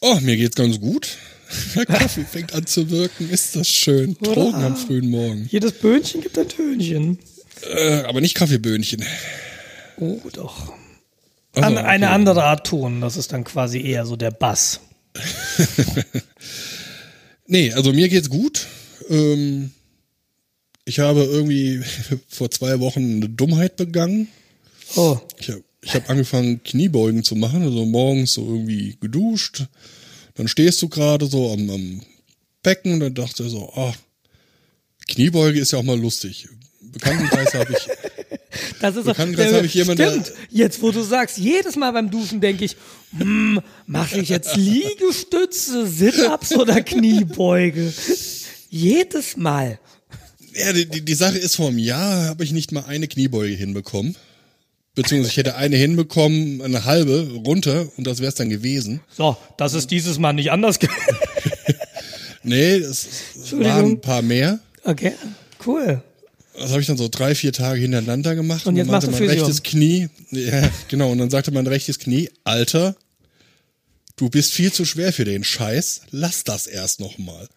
Oh, 0.00 0.18
mir 0.22 0.36
geht's 0.36 0.56
ganz 0.56 0.80
gut. 0.80 1.18
Der 1.76 1.86
Kaffee 1.86 2.24
fängt 2.24 2.52
an 2.52 2.66
zu 2.66 2.90
wirken. 2.90 3.30
Ist 3.30 3.54
das 3.54 3.68
schön. 3.68 4.16
Drogen 4.20 4.64
am 4.64 4.76
frühen 4.76 5.08
Morgen. 5.08 5.48
Jedes 5.52 5.70
Böhnchen 5.70 6.20
gibt 6.20 6.36
ein 6.36 6.48
Tönchen. 6.48 7.20
Äh, 7.62 8.00
aber 8.00 8.20
nicht 8.20 8.34
Kaffeeböhnchen. 8.34 9.04
Oh, 9.98 10.20
doch. 10.32 10.72
Also, 11.54 11.68
An, 11.68 11.78
eine 11.78 12.10
andere 12.10 12.44
Art 12.44 12.66
Ton, 12.66 13.00
das 13.00 13.16
ist 13.16 13.32
dann 13.32 13.44
quasi 13.44 13.80
eher 13.80 14.04
so 14.04 14.16
der 14.16 14.30
Bass. 14.30 14.80
nee, 17.46 17.72
also 17.72 17.92
mir 17.92 18.08
geht's 18.08 18.28
gut. 18.28 18.66
Ähm, 19.08 19.70
ich 20.84 20.98
habe 20.98 21.24
irgendwie 21.24 21.82
vor 22.28 22.50
zwei 22.50 22.78
Wochen 22.80 23.16
eine 23.16 23.28
Dummheit 23.28 23.76
begangen. 23.76 24.28
Oh. 24.96 25.18
Ich 25.38 25.48
habe 25.48 25.64
hab 25.86 26.10
angefangen, 26.10 26.62
Kniebeugen 26.62 27.24
zu 27.24 27.34
machen, 27.34 27.62
also 27.62 27.86
morgens 27.86 28.34
so 28.34 28.46
irgendwie 28.46 28.96
geduscht. 29.00 29.64
Dann 30.34 30.48
stehst 30.48 30.82
du 30.82 30.88
gerade 30.88 31.26
so 31.26 31.52
am, 31.52 31.70
am 31.70 32.02
Becken 32.62 32.94
und 32.94 33.00
dann 33.00 33.14
dachte 33.14 33.44
ich 33.44 33.50
so, 33.50 33.72
ah, 33.74 33.94
Kniebeuge 35.08 35.58
ist 35.58 35.72
ja 35.72 35.78
auch 35.78 35.84
mal 35.84 35.98
lustig. 35.98 36.48
Bekanntenkreis 36.82 37.54
habe 37.54 37.72
ich 37.72 37.88
Das 38.80 38.96
ist 38.96 39.06
habe 39.06 39.66
ich 39.66 39.74
jemanden. 39.74 40.02
Stimmt. 40.08 40.32
Jetzt, 40.50 40.82
wo 40.82 40.90
du 40.90 41.02
sagst, 41.02 41.38
jedes 41.38 41.76
Mal 41.76 41.92
beim 41.92 42.10
Duschen 42.10 42.40
denke 42.40 42.64
ich, 42.64 42.76
hm, 43.16 43.60
mache 43.86 44.20
ich 44.20 44.28
jetzt 44.28 44.56
Liegestütze, 44.56 45.86
Sit-ups 45.86 46.54
oder 46.56 46.82
Kniebeuge? 46.82 47.92
Jedes 48.70 49.36
Mal. 49.36 49.78
Ja, 50.54 50.72
die, 50.72 50.86
die, 50.86 51.02
die 51.04 51.14
Sache 51.14 51.38
ist, 51.38 51.56
vor 51.56 51.68
einem 51.68 51.78
Jahr 51.78 52.24
habe 52.26 52.42
ich 52.44 52.52
nicht 52.52 52.72
mal 52.72 52.84
eine 52.86 53.08
Kniebeuge 53.08 53.54
hinbekommen. 53.54 54.16
Beziehungsweise 54.94 55.30
ich 55.32 55.36
hätte 55.36 55.56
eine 55.56 55.76
hinbekommen, 55.76 56.62
eine 56.62 56.86
halbe 56.86 57.30
runter 57.44 57.86
und 57.98 58.06
das 58.06 58.20
wäre 58.20 58.30
es 58.30 58.34
dann 58.34 58.48
gewesen. 58.48 59.00
So, 59.14 59.36
das 59.58 59.74
ist 59.74 59.90
dieses 59.90 60.18
Mal 60.18 60.32
nicht 60.32 60.50
anders. 60.50 60.78
ge- 60.78 60.88
Nee, 62.42 62.76
es 62.76 63.08
waren 63.52 63.86
ein 63.92 64.00
paar 64.00 64.22
mehr. 64.22 64.60
okay, 64.84 65.12
cool. 65.66 66.00
Das 66.58 66.70
habe 66.70 66.80
ich 66.80 66.86
dann 66.86 66.96
so 66.96 67.08
drei, 67.08 67.34
vier 67.34 67.52
Tage 67.52 67.80
hintereinander 67.80 68.34
gemacht. 68.34 68.66
Und 68.66 68.76
jetzt 68.76 68.86
dann 68.86 68.92
machst 68.92 69.06
meinte 69.08 69.18
du 69.18 69.24
mein 69.24 69.30
Physio. 69.36 69.44
rechtes 69.46 69.62
Knie. 69.62 70.08
Ja, 70.30 70.70
genau. 70.88 71.10
Und 71.10 71.18
dann 71.18 71.30
sagte 71.30 71.50
mein 71.50 71.66
rechtes 71.66 71.98
Knie, 71.98 72.30
Alter, 72.44 72.96
du 74.16 74.30
bist 74.30 74.52
viel 74.52 74.72
zu 74.72 74.84
schwer 74.84 75.12
für 75.12 75.24
den 75.24 75.44
Scheiß. 75.44 76.02
Lass 76.10 76.44
das 76.44 76.66
erst 76.66 77.00
noch 77.00 77.18
mal. 77.18 77.48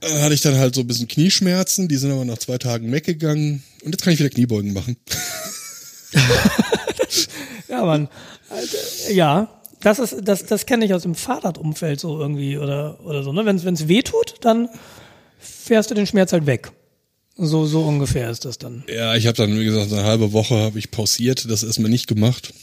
Dann 0.00 0.22
hatte 0.22 0.34
ich 0.34 0.40
dann 0.40 0.56
halt 0.56 0.74
so 0.74 0.80
ein 0.82 0.86
bisschen 0.86 1.08
Knieschmerzen. 1.08 1.88
Die 1.88 1.96
sind 1.96 2.10
aber 2.10 2.24
nach 2.24 2.38
zwei 2.38 2.58
Tagen 2.58 2.90
weggegangen. 2.90 3.62
Und 3.82 3.92
jetzt 3.92 4.02
kann 4.02 4.12
ich 4.12 4.18
wieder 4.18 4.30
Kniebeugen 4.30 4.72
machen. 4.72 4.96
Ja, 7.68 7.84
Mann. 7.84 8.08
Ja, 9.10 9.48
das 9.80 9.98
ist, 9.98 10.16
das, 10.22 10.46
das 10.46 10.64
kenne 10.64 10.84
ich 10.84 10.94
aus 10.94 11.02
dem 11.02 11.16
Fahrradumfeld 11.16 11.98
so 11.98 12.20
irgendwie 12.20 12.56
oder, 12.56 13.04
oder 13.04 13.24
so. 13.24 13.32
Ne? 13.32 13.44
Wenn 13.44 13.56
es 13.56 13.88
weh 13.88 14.02
tut, 14.02 14.36
dann 14.42 14.68
fährst 15.40 15.90
du 15.90 15.94
den 15.94 16.06
Schmerz 16.06 16.32
halt 16.32 16.46
weg. 16.46 16.70
So, 17.36 17.66
so 17.66 17.82
ungefähr 17.82 18.30
ist 18.30 18.44
das 18.44 18.58
dann. 18.58 18.84
Ja, 18.88 19.16
ich 19.16 19.26
habe 19.26 19.36
dann, 19.36 19.58
wie 19.58 19.64
gesagt, 19.64 19.92
eine 19.92 20.04
halbe 20.04 20.32
Woche 20.32 20.54
habe 20.56 20.78
ich 20.78 20.90
pausiert. 20.90 21.50
Das 21.50 21.62
erstmal 21.64 21.90
nicht 21.90 22.06
gemacht. 22.06 22.54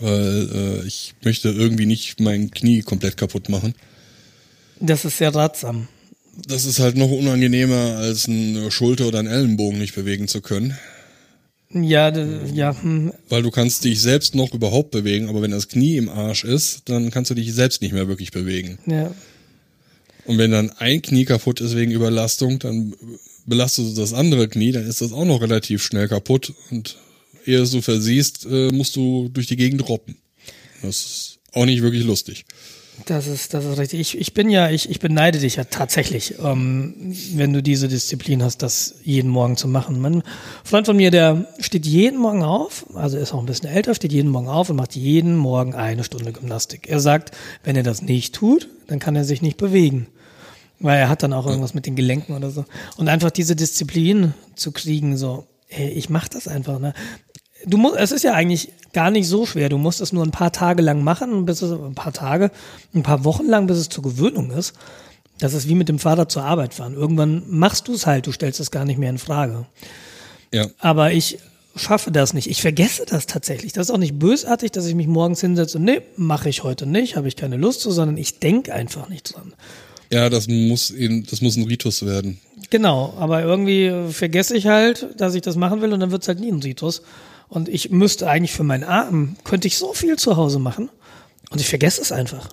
Weil 0.00 0.48
äh, 0.82 0.86
ich 0.86 1.14
möchte 1.22 1.50
irgendwie 1.50 1.84
nicht 1.86 2.18
mein 2.20 2.50
Knie 2.50 2.80
komplett 2.80 3.16
kaputt 3.18 3.48
machen. 3.50 3.74
Das 4.80 5.04
ist 5.04 5.18
sehr 5.18 5.34
ratsam. 5.34 5.88
Das 6.48 6.64
ist 6.64 6.78
halt 6.80 6.96
noch 6.96 7.10
unangenehmer, 7.10 7.96
als 7.98 8.28
eine 8.28 8.70
Schulter 8.70 9.06
oder 9.06 9.18
einen 9.18 9.28
Ellenbogen 9.28 9.78
nicht 9.78 9.94
bewegen 9.94 10.28
zu 10.28 10.40
können. 10.40 10.76
Ja, 11.70 12.14
ja, 12.14 12.80
hm, 12.80 13.12
Weil 13.28 13.42
du 13.42 13.50
kannst 13.50 13.84
dich 13.84 14.00
selbst 14.00 14.34
noch 14.34 14.54
überhaupt 14.54 14.92
bewegen, 14.92 15.28
aber 15.28 15.42
wenn 15.42 15.50
das 15.50 15.68
Knie 15.68 15.96
im 15.96 16.08
Arsch 16.08 16.44
ist, 16.44 16.82
dann 16.88 17.10
kannst 17.10 17.30
du 17.30 17.34
dich 17.34 17.52
selbst 17.52 17.82
nicht 17.82 17.92
mehr 17.92 18.08
wirklich 18.08 18.30
bewegen. 18.30 18.78
ja. 18.86 19.12
Und 20.26 20.38
wenn 20.38 20.50
dann 20.50 20.72
ein 20.78 21.02
Knie 21.02 21.24
kaputt 21.24 21.60
ist 21.60 21.76
wegen 21.76 21.92
Überlastung, 21.92 22.58
dann 22.58 22.94
belastest 23.46 23.96
du 23.96 24.00
das 24.00 24.12
andere 24.12 24.48
Knie, 24.48 24.72
dann 24.72 24.86
ist 24.86 25.00
das 25.00 25.12
auch 25.12 25.24
noch 25.24 25.40
relativ 25.40 25.82
schnell 25.82 26.08
kaputt. 26.08 26.52
Und 26.70 26.96
ehe 27.46 27.64
du 27.64 27.80
versiehst, 27.80 28.46
äh, 28.46 28.70
musst 28.72 28.96
du 28.96 29.28
durch 29.28 29.46
die 29.46 29.56
Gegend 29.56 29.88
robben. 29.88 30.16
Das 30.82 30.96
ist 30.96 31.38
auch 31.52 31.64
nicht 31.64 31.82
wirklich 31.82 32.04
lustig. 32.04 32.44
Das 33.04 33.26
ist, 33.26 33.52
das 33.52 33.64
ist 33.66 33.78
richtig. 33.78 34.00
Ich, 34.00 34.18
ich 34.18 34.32
bin 34.32 34.48
ja, 34.48 34.70
ich, 34.70 34.88
ich 34.88 35.00
beneide 35.00 35.38
dich 35.38 35.56
ja 35.56 35.64
tatsächlich, 35.64 36.36
ähm, 36.42 37.14
wenn 37.34 37.52
du 37.52 37.62
diese 37.62 37.88
Disziplin 37.88 38.42
hast, 38.42 38.62
das 38.62 38.94
jeden 39.02 39.30
Morgen 39.30 39.58
zu 39.58 39.68
machen. 39.68 40.00
Mein 40.00 40.22
Freund 40.64 40.86
von 40.86 40.96
mir, 40.96 41.10
der 41.10 41.46
steht 41.58 41.84
jeden 41.84 42.18
Morgen 42.18 42.42
auf, 42.42 42.86
also 42.94 43.18
ist 43.18 43.34
auch 43.34 43.40
ein 43.40 43.46
bisschen 43.46 43.68
älter, 43.68 43.94
steht 43.94 44.12
jeden 44.12 44.30
Morgen 44.30 44.48
auf 44.48 44.70
und 44.70 44.76
macht 44.76 44.96
jeden 44.96 45.36
Morgen 45.36 45.74
eine 45.74 46.04
Stunde 46.04 46.32
Gymnastik. 46.32 46.88
Er 46.88 47.00
sagt, 47.00 47.32
wenn 47.64 47.76
er 47.76 47.82
das 47.82 48.00
nicht 48.00 48.34
tut, 48.34 48.68
dann 48.86 48.98
kann 48.98 49.14
er 49.14 49.24
sich 49.24 49.42
nicht 49.42 49.58
bewegen. 49.58 50.06
Weil 50.78 50.98
er 50.98 51.08
hat 51.08 51.22
dann 51.22 51.32
auch 51.32 51.46
irgendwas 51.46 51.74
mit 51.74 51.86
den 51.86 51.96
Gelenken 51.96 52.34
oder 52.34 52.50
so. 52.50 52.64
Und 52.96 53.08
einfach 53.08 53.30
diese 53.30 53.56
Disziplin 53.56 54.34
zu 54.54 54.72
kriegen, 54.72 55.16
so, 55.16 55.46
ey, 55.68 55.88
ich 55.88 56.10
mach 56.10 56.28
das 56.28 56.48
einfach, 56.48 56.78
ne? 56.78 56.92
Du 57.64 57.78
musst, 57.78 57.96
es 57.96 58.12
ist 58.12 58.22
ja 58.22 58.34
eigentlich 58.34 58.70
gar 58.92 59.10
nicht 59.10 59.26
so 59.26 59.46
schwer. 59.46 59.68
Du 59.68 59.78
musst 59.78 60.00
es 60.00 60.12
nur 60.12 60.24
ein 60.24 60.30
paar 60.30 60.52
Tage 60.52 60.82
lang 60.82 61.02
machen, 61.02 61.46
bis 61.46 61.62
es 61.62 61.72
ein 61.72 61.94
paar 61.94 62.12
Tage, 62.12 62.50
ein 62.94 63.02
paar 63.02 63.24
Wochen 63.24 63.46
lang, 63.46 63.66
bis 63.66 63.78
es 63.78 63.88
zur 63.88 64.02
Gewöhnung 64.04 64.50
ist. 64.50 64.74
Das 65.38 65.54
ist 65.54 65.68
wie 65.68 65.74
mit 65.74 65.88
dem 65.88 65.98
Fahrrad 65.98 66.30
zur 66.30 66.44
Arbeit 66.44 66.74
fahren. 66.74 66.94
Irgendwann 66.94 67.42
machst 67.48 67.88
du 67.88 67.94
es 67.94 68.06
halt, 68.06 68.26
du 68.26 68.32
stellst 68.32 68.60
es 68.60 68.70
gar 68.70 68.84
nicht 68.84 68.98
mehr 68.98 69.10
in 69.10 69.18
Frage. 69.18 69.66
Ja. 70.52 70.66
Aber 70.78 71.12
ich 71.12 71.38
schaffe 71.74 72.10
das 72.10 72.32
nicht. 72.32 72.48
Ich 72.48 72.62
vergesse 72.62 73.04
das 73.06 73.26
tatsächlich. 73.26 73.72
Das 73.72 73.88
ist 73.88 73.94
auch 73.94 73.98
nicht 73.98 74.18
bösartig, 74.18 74.72
dass 74.72 74.86
ich 74.86 74.94
mich 74.94 75.06
morgens 75.06 75.40
hinsetze 75.40 75.78
und 75.78 75.84
nee, 75.84 76.00
mache 76.16 76.48
ich 76.48 76.62
heute 76.62 76.86
nicht, 76.86 77.16
habe 77.16 77.28
ich 77.28 77.36
keine 77.36 77.56
Lust 77.56 77.80
zu, 77.80 77.90
sondern 77.90 78.16
ich 78.16 78.38
denke 78.38 78.72
einfach 78.72 79.08
nicht 79.08 79.34
dran. 79.34 79.52
Ja, 80.10 80.30
das 80.30 80.48
muss 80.48 80.90
in, 80.90 81.24
das 81.24 81.40
muss 81.40 81.56
ein 81.56 81.64
Ritus 81.64 82.04
werden. 82.04 82.38
Genau, 82.70 83.14
aber 83.18 83.42
irgendwie 83.42 83.86
äh, 83.86 84.08
vergesse 84.10 84.56
ich 84.56 84.66
halt, 84.66 85.08
dass 85.16 85.34
ich 85.34 85.42
das 85.42 85.56
machen 85.56 85.82
will 85.82 85.92
und 85.92 86.00
dann 86.00 86.10
wird's 86.10 86.28
halt 86.28 86.40
nie 86.40 86.50
ein 86.50 86.62
Ritus. 86.62 87.02
Und 87.48 87.68
ich 87.68 87.90
müsste 87.90 88.28
eigentlich 88.28 88.52
für 88.52 88.64
meinen 88.64 88.84
Arm, 88.84 89.36
könnte 89.44 89.68
ich 89.68 89.76
so 89.76 89.92
viel 89.92 90.16
zu 90.16 90.36
Hause 90.36 90.58
machen 90.58 90.90
und 91.50 91.60
ich 91.60 91.68
vergesse 91.68 92.02
es 92.02 92.12
einfach. 92.12 92.48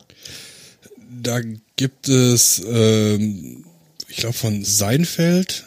Da 1.22 1.40
gibt 1.76 2.10
es, 2.10 2.62
ähm, 2.68 3.66
ich 4.08 4.18
glaube 4.18 4.36
von 4.36 4.64
Seinfeld, 4.64 5.66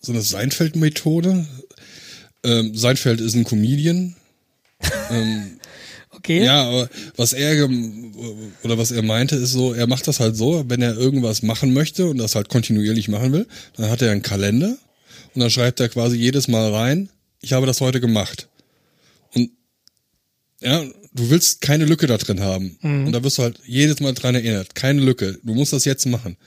so 0.00 0.12
eine 0.12 0.22
Seinfeld-Methode. 0.22 1.46
Ähm, 2.44 2.74
Seinfeld 2.76 3.20
ist 3.20 3.34
ein 3.34 3.44
Comedian. 3.44 4.14
ähm, 5.10 5.58
Okay? 6.24 6.42
ja, 6.42 6.64
aber 6.64 6.88
was 7.16 7.34
er 7.34 7.68
oder 8.62 8.78
was 8.78 8.90
er 8.90 9.02
meinte, 9.02 9.36
ist 9.36 9.52
so, 9.52 9.74
er 9.74 9.86
macht 9.86 10.08
das 10.08 10.20
halt 10.20 10.36
so, 10.36 10.64
wenn 10.68 10.80
er 10.80 10.96
irgendwas 10.96 11.42
machen 11.42 11.74
möchte 11.74 12.06
und 12.06 12.16
das 12.16 12.34
halt 12.34 12.48
kontinuierlich 12.48 13.08
machen 13.08 13.32
will, 13.32 13.46
dann 13.76 13.90
hat 13.90 14.00
er 14.00 14.10
einen 14.10 14.22
Kalender 14.22 14.78
und 15.34 15.40
dann 15.40 15.50
schreibt 15.50 15.80
er 15.80 15.90
quasi 15.90 16.16
jedes 16.16 16.48
Mal 16.48 16.72
rein, 16.72 17.10
ich 17.42 17.52
habe 17.52 17.66
das 17.66 17.82
heute 17.82 18.00
gemacht. 18.00 18.48
Und 19.34 19.50
ja, 20.62 20.82
du 21.12 21.28
willst 21.28 21.60
keine 21.60 21.84
Lücke 21.84 22.06
da 22.06 22.16
drin 22.16 22.40
haben. 22.40 22.78
Und 23.06 23.12
da 23.12 23.22
wirst 23.22 23.36
du 23.36 23.42
halt 23.42 23.60
jedes 23.66 24.00
Mal 24.00 24.14
dran 24.14 24.34
erinnert. 24.34 24.74
Keine 24.74 25.02
Lücke. 25.02 25.38
Du 25.42 25.52
musst 25.52 25.74
das 25.74 25.84
jetzt 25.84 26.06
machen. 26.06 26.38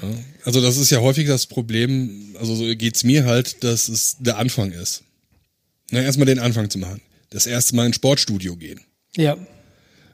Ja, 0.00 0.08
also 0.44 0.62
das 0.62 0.78
ist 0.78 0.88
ja 0.88 1.00
häufig 1.00 1.26
das 1.26 1.46
Problem, 1.46 2.36
also 2.40 2.54
so 2.54 2.64
geht's 2.74 3.04
mir 3.04 3.26
halt, 3.26 3.62
dass 3.64 3.90
es 3.90 4.16
der 4.18 4.38
Anfang 4.38 4.72
ist. 4.72 5.02
Na, 5.90 6.00
erstmal 6.00 6.26
den 6.26 6.38
Anfang 6.38 6.70
zu 6.70 6.78
machen. 6.78 7.02
Das 7.30 7.46
erste 7.46 7.76
Mal 7.76 7.86
ins 7.86 7.96
Sportstudio 7.96 8.56
gehen. 8.56 8.80
Ja. 9.16 9.36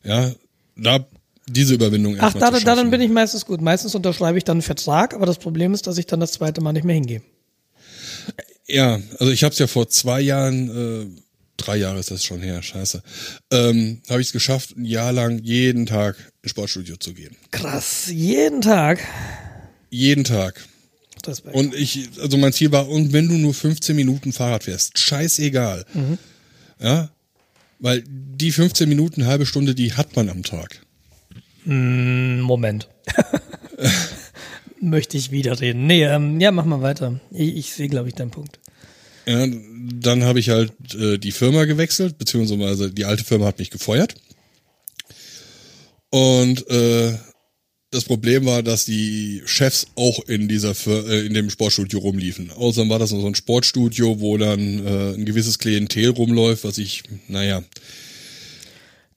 Ja, 0.02 0.32
da 0.76 1.06
diese 1.46 1.74
Überwindung 1.74 2.16
Ach, 2.20 2.32
da, 2.32 2.50
darin 2.50 2.90
bin 2.90 3.00
ich 3.00 3.10
meistens 3.10 3.44
gut. 3.44 3.60
Meistens 3.60 3.94
unterschreibe 3.94 4.38
ich 4.38 4.44
dann 4.44 4.56
einen 4.56 4.62
Vertrag, 4.62 5.14
aber 5.14 5.26
das 5.26 5.38
Problem 5.38 5.74
ist, 5.74 5.86
dass 5.86 5.98
ich 5.98 6.06
dann 6.06 6.20
das 6.20 6.32
zweite 6.32 6.60
Mal 6.60 6.72
nicht 6.72 6.84
mehr 6.84 6.94
hingehe. 6.94 7.22
Ja, 8.66 8.98
also 9.18 9.30
ich 9.30 9.44
habe 9.44 9.52
es 9.52 9.58
ja 9.58 9.66
vor 9.66 9.88
zwei 9.88 10.22
Jahren, 10.22 10.70
äh, 10.70 11.20
drei 11.58 11.76
Jahre 11.76 11.98
ist 12.00 12.10
das 12.10 12.24
schon 12.24 12.40
her, 12.40 12.62
scheiße, 12.62 13.02
ähm, 13.50 14.00
habe 14.08 14.22
ich 14.22 14.28
es 14.28 14.32
geschafft, 14.32 14.74
ein 14.76 14.86
Jahr 14.86 15.12
lang 15.12 15.38
jeden 15.42 15.84
Tag 15.84 16.16
ins 16.42 16.50
Sportstudio 16.50 16.96
zu 16.96 17.12
gehen. 17.12 17.36
Krass, 17.50 18.06
jeden 18.10 18.62
Tag. 18.62 19.00
Jeden 19.90 20.24
Tag. 20.24 20.64
Respekt. 21.26 21.54
Und 21.54 21.74
ich, 21.74 22.08
also 22.20 22.36
mein 22.36 22.52
Ziel 22.52 22.72
war, 22.72 22.88
und 22.88 23.12
wenn 23.12 23.28
du 23.28 23.34
nur 23.34 23.54
15 23.54 23.94
Minuten 23.94 24.32
Fahrrad 24.32 24.64
fährst, 24.64 24.98
scheißegal. 24.98 25.84
Ja, 26.84 27.08
weil 27.78 28.04
die 28.06 28.52
15 28.52 28.86
Minuten, 28.86 29.24
halbe 29.24 29.46
Stunde, 29.46 29.74
die 29.74 29.94
hat 29.94 30.16
man 30.16 30.28
am 30.28 30.42
Tag. 30.42 30.82
Moment. 31.64 32.88
Möchte 34.82 35.16
ich 35.16 35.30
wieder 35.30 35.58
reden. 35.60 35.86
Nee, 35.86 36.04
ähm, 36.04 36.40
ja, 36.40 36.50
mach 36.50 36.66
mal 36.66 36.82
weiter. 36.82 37.20
Ich, 37.30 37.56
ich 37.56 37.72
sehe, 37.72 37.88
glaube 37.88 38.08
ich, 38.08 38.14
deinen 38.14 38.30
Punkt. 38.30 38.60
Ja, 39.24 39.46
dann 39.46 40.24
habe 40.24 40.40
ich 40.40 40.50
halt 40.50 40.72
äh, 40.94 41.16
die 41.16 41.32
Firma 41.32 41.64
gewechselt, 41.64 42.18
beziehungsweise 42.18 42.90
die 42.90 43.06
alte 43.06 43.24
Firma 43.24 43.46
hat 43.46 43.58
mich 43.58 43.70
gefeuert. 43.70 44.14
Und 46.10 46.68
äh, 46.68 47.14
das 47.94 48.04
Problem 48.04 48.44
war, 48.44 48.62
dass 48.62 48.84
die 48.84 49.42
Chefs 49.46 49.86
auch 49.94 50.20
in 50.28 50.48
dieser 50.48 50.74
äh, 50.86 51.24
in 51.26 51.32
dem 51.34 51.48
Sportstudio 51.48 52.00
rumliefen. 52.00 52.50
Außerdem 52.50 52.90
war 52.90 52.98
das 52.98 53.10
so 53.10 53.26
ein 53.26 53.34
Sportstudio, 53.34 54.20
wo 54.20 54.36
dann 54.36 54.86
äh, 54.86 55.14
ein 55.14 55.24
gewisses 55.24 55.58
Klientel 55.58 56.10
rumläuft, 56.10 56.64
was 56.64 56.78
ich, 56.78 57.02
naja, 57.28 57.62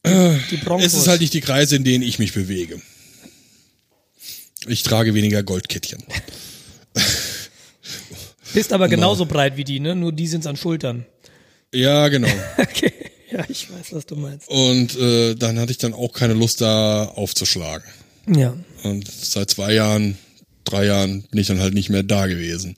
Die 0.06 0.58
Broncos. 0.64 0.86
es 0.86 0.94
ist 0.94 1.08
halt 1.08 1.20
nicht 1.22 1.34
die 1.34 1.42
Kreise, 1.42 1.76
in 1.76 1.84
denen 1.84 2.04
ich 2.04 2.20
mich 2.20 2.34
bewege. 2.34 2.82
Ich 4.68 4.84
trage 4.84 5.14
weniger 5.14 5.44
Goldkettchen. 5.44 6.04
Bist 8.54 8.72
aber 8.74 8.88
genauso 8.88 9.26
breit 9.26 9.58
wie 9.58 9.64
die, 9.64 9.80
ne? 9.80 9.96
Nur 9.96 10.12
die 10.14 10.28
sind's 10.28 10.48
an 10.48 10.56
Schultern. 10.56 11.06
Ja, 11.74 12.08
genau. 12.08 12.30
Okay. 12.58 12.94
Ja, 13.30 13.44
ich 13.50 13.70
weiß, 13.70 13.92
was 13.92 14.06
du 14.06 14.16
meinst. 14.16 14.48
Und 14.48 14.98
äh, 14.98 15.36
dann 15.36 15.60
hatte 15.60 15.72
ich 15.74 15.78
dann 15.78 15.94
auch 15.94 16.14
keine 16.14 16.34
Lust, 16.34 16.62
da 16.62 17.04
aufzuschlagen. 17.04 17.84
Ja. 18.28 18.56
Und 18.84 19.10
seit 19.10 19.50
zwei 19.50 19.74
Jahren, 19.74 20.18
drei 20.64 20.86
Jahren 20.86 21.24
bin 21.24 21.40
ich 21.40 21.48
dann 21.48 21.60
halt 21.60 21.74
nicht 21.74 21.90
mehr 21.90 22.04
da 22.04 22.28
gewesen. 22.28 22.76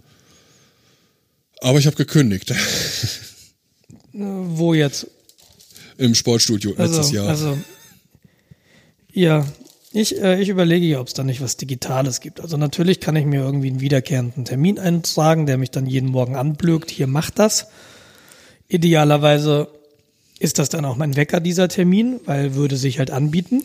Aber 1.62 1.80
ich 1.80 1.88
habe 1.88 1.96
gekündigt 1.98 2.54
Wo 4.14 4.74
jetzt? 4.74 5.08
im 5.98 6.16
Sportstudio 6.16 6.72
letztes 6.78 6.98
Also, 6.98 7.16
Jahr. 7.16 7.28
also 7.28 7.58
ja, 9.12 9.46
ich, 9.92 10.22
äh, 10.22 10.42
ich 10.42 10.48
überlege 10.50 10.86
ja, 10.86 11.00
ob 11.02 11.08
es 11.08 11.14
da 11.14 11.24
nicht 11.24 11.42
was 11.42 11.58
Digitales 11.58 12.22
gibt. 12.22 12.40
Also 12.40 12.56
natürlich 12.58 13.00
kann 13.02 13.16
ich 13.18 13.26
mir 13.26 13.42
irgendwie 13.42 13.70
einen 13.70 13.82
wiederkehrenden 13.82 14.46
Termin 14.46 14.80
eintragen, 14.80 15.46
der 15.46 15.58
mich 15.58 15.72
dann 15.72 15.86
jeden 15.88 16.10
Morgen 16.10 16.36
anblökt. 16.36 16.90
Hier 16.92 17.08
macht 17.08 17.40
das. 17.40 17.68
Idealerweise 18.70 19.68
ist 20.40 20.60
das 20.60 20.70
dann 20.70 20.86
auch 20.86 20.96
mein 20.96 21.16
Wecker, 21.16 21.40
dieser 21.42 21.68
Termin, 21.68 22.22
weil 22.26 22.54
würde 22.56 22.78
sich 22.78 23.00
halt 23.00 23.12
anbieten. 23.12 23.64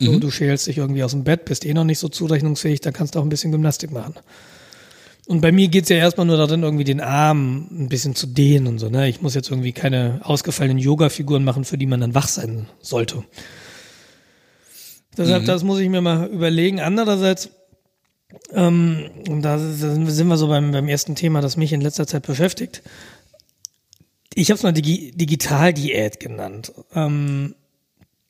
So, 0.00 0.18
du 0.18 0.30
schälst 0.30 0.66
dich 0.66 0.78
irgendwie 0.78 1.04
aus 1.04 1.10
dem 1.10 1.24
Bett, 1.24 1.44
bist 1.44 1.66
eh 1.66 1.74
noch 1.74 1.84
nicht 1.84 1.98
so 1.98 2.08
zurechnungsfähig, 2.08 2.80
dann 2.80 2.92
kannst 2.92 3.14
du 3.14 3.18
auch 3.18 3.22
ein 3.22 3.28
bisschen 3.28 3.52
Gymnastik 3.52 3.90
machen. 3.90 4.14
Und 5.26 5.42
bei 5.42 5.52
mir 5.52 5.68
geht's 5.68 5.90
ja 5.90 5.96
erstmal 5.96 6.26
nur 6.26 6.38
darin, 6.38 6.62
irgendwie 6.62 6.84
den 6.84 7.00
Arm 7.00 7.68
ein 7.70 7.88
bisschen 7.88 8.16
zu 8.16 8.26
dehnen 8.26 8.66
und 8.66 8.78
so. 8.78 8.88
Ne? 8.88 9.08
Ich 9.08 9.22
muss 9.22 9.34
jetzt 9.34 9.50
irgendwie 9.50 9.72
keine 9.72 10.20
ausgefallenen 10.24 10.78
Yoga-Figuren 10.78 11.44
machen, 11.44 11.64
für 11.64 11.78
die 11.78 11.86
man 11.86 12.00
dann 12.00 12.14
wach 12.14 12.26
sein 12.26 12.66
sollte. 12.80 13.22
Deshalb, 15.16 15.44
das 15.44 15.62
muss 15.62 15.78
ich 15.78 15.88
mir 15.88 16.00
mal 16.00 16.26
überlegen. 16.26 16.80
Andererseits, 16.80 17.50
ähm, 18.52 19.10
und 19.28 19.42
da 19.42 19.58
sind 19.58 20.28
wir 20.28 20.36
so 20.36 20.48
beim, 20.48 20.72
beim 20.72 20.88
ersten 20.88 21.14
Thema, 21.14 21.40
das 21.40 21.56
mich 21.56 21.72
in 21.72 21.80
letzter 21.80 22.06
Zeit 22.06 22.26
beschäftigt. 22.26 22.82
Ich 24.34 24.50
habe 24.50 24.56
es 24.56 24.62
mal 24.62 24.72
Digi 24.72 25.12
Digital-Diät 25.12 26.20
genannt. 26.20 26.72
Ähm, 26.94 27.54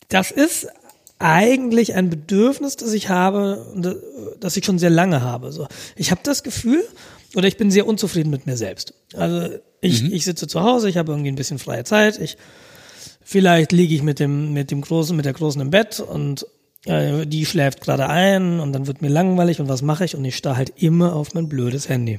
das 0.08 0.30
ist 0.30 0.66
eigentlich 1.20 1.94
ein 1.94 2.08
Bedürfnis, 2.08 2.76
das 2.76 2.92
ich 2.94 3.10
habe, 3.10 3.66
das 4.40 4.56
ich 4.56 4.64
schon 4.64 4.78
sehr 4.78 4.90
lange 4.90 5.20
habe. 5.20 5.52
So, 5.52 5.68
ich 5.94 6.10
habe 6.10 6.22
das 6.24 6.42
Gefühl, 6.42 6.82
oder 7.36 7.46
ich 7.46 7.58
bin 7.58 7.70
sehr 7.70 7.86
unzufrieden 7.86 8.30
mit 8.30 8.46
mir 8.46 8.56
selbst. 8.56 8.94
Also 9.14 9.54
ich, 9.82 10.02
mhm. 10.02 10.12
ich 10.12 10.24
sitze 10.24 10.48
zu 10.48 10.62
Hause, 10.62 10.88
ich 10.88 10.96
habe 10.96 11.12
irgendwie 11.12 11.30
ein 11.30 11.36
bisschen 11.36 11.58
freie 11.58 11.84
Zeit. 11.84 12.18
Ich 12.18 12.38
vielleicht 13.22 13.70
liege 13.72 13.94
ich 13.94 14.02
mit 14.02 14.18
dem 14.18 14.54
mit 14.54 14.70
dem 14.70 14.80
großen, 14.80 15.14
mit 15.14 15.26
der 15.26 15.34
großen 15.34 15.60
im 15.60 15.70
Bett 15.70 16.00
und 16.00 16.46
äh, 16.86 17.26
die 17.26 17.44
schläft 17.44 17.82
gerade 17.82 18.08
ein 18.08 18.58
und 18.58 18.72
dann 18.72 18.86
wird 18.86 19.02
mir 19.02 19.10
langweilig 19.10 19.60
und 19.60 19.68
was 19.68 19.82
mache 19.82 20.06
ich 20.06 20.16
und 20.16 20.24
ich 20.24 20.36
starre 20.36 20.56
halt 20.56 20.72
immer 20.76 21.14
auf 21.14 21.34
mein 21.34 21.48
blödes 21.50 21.88
Handy. 21.90 22.18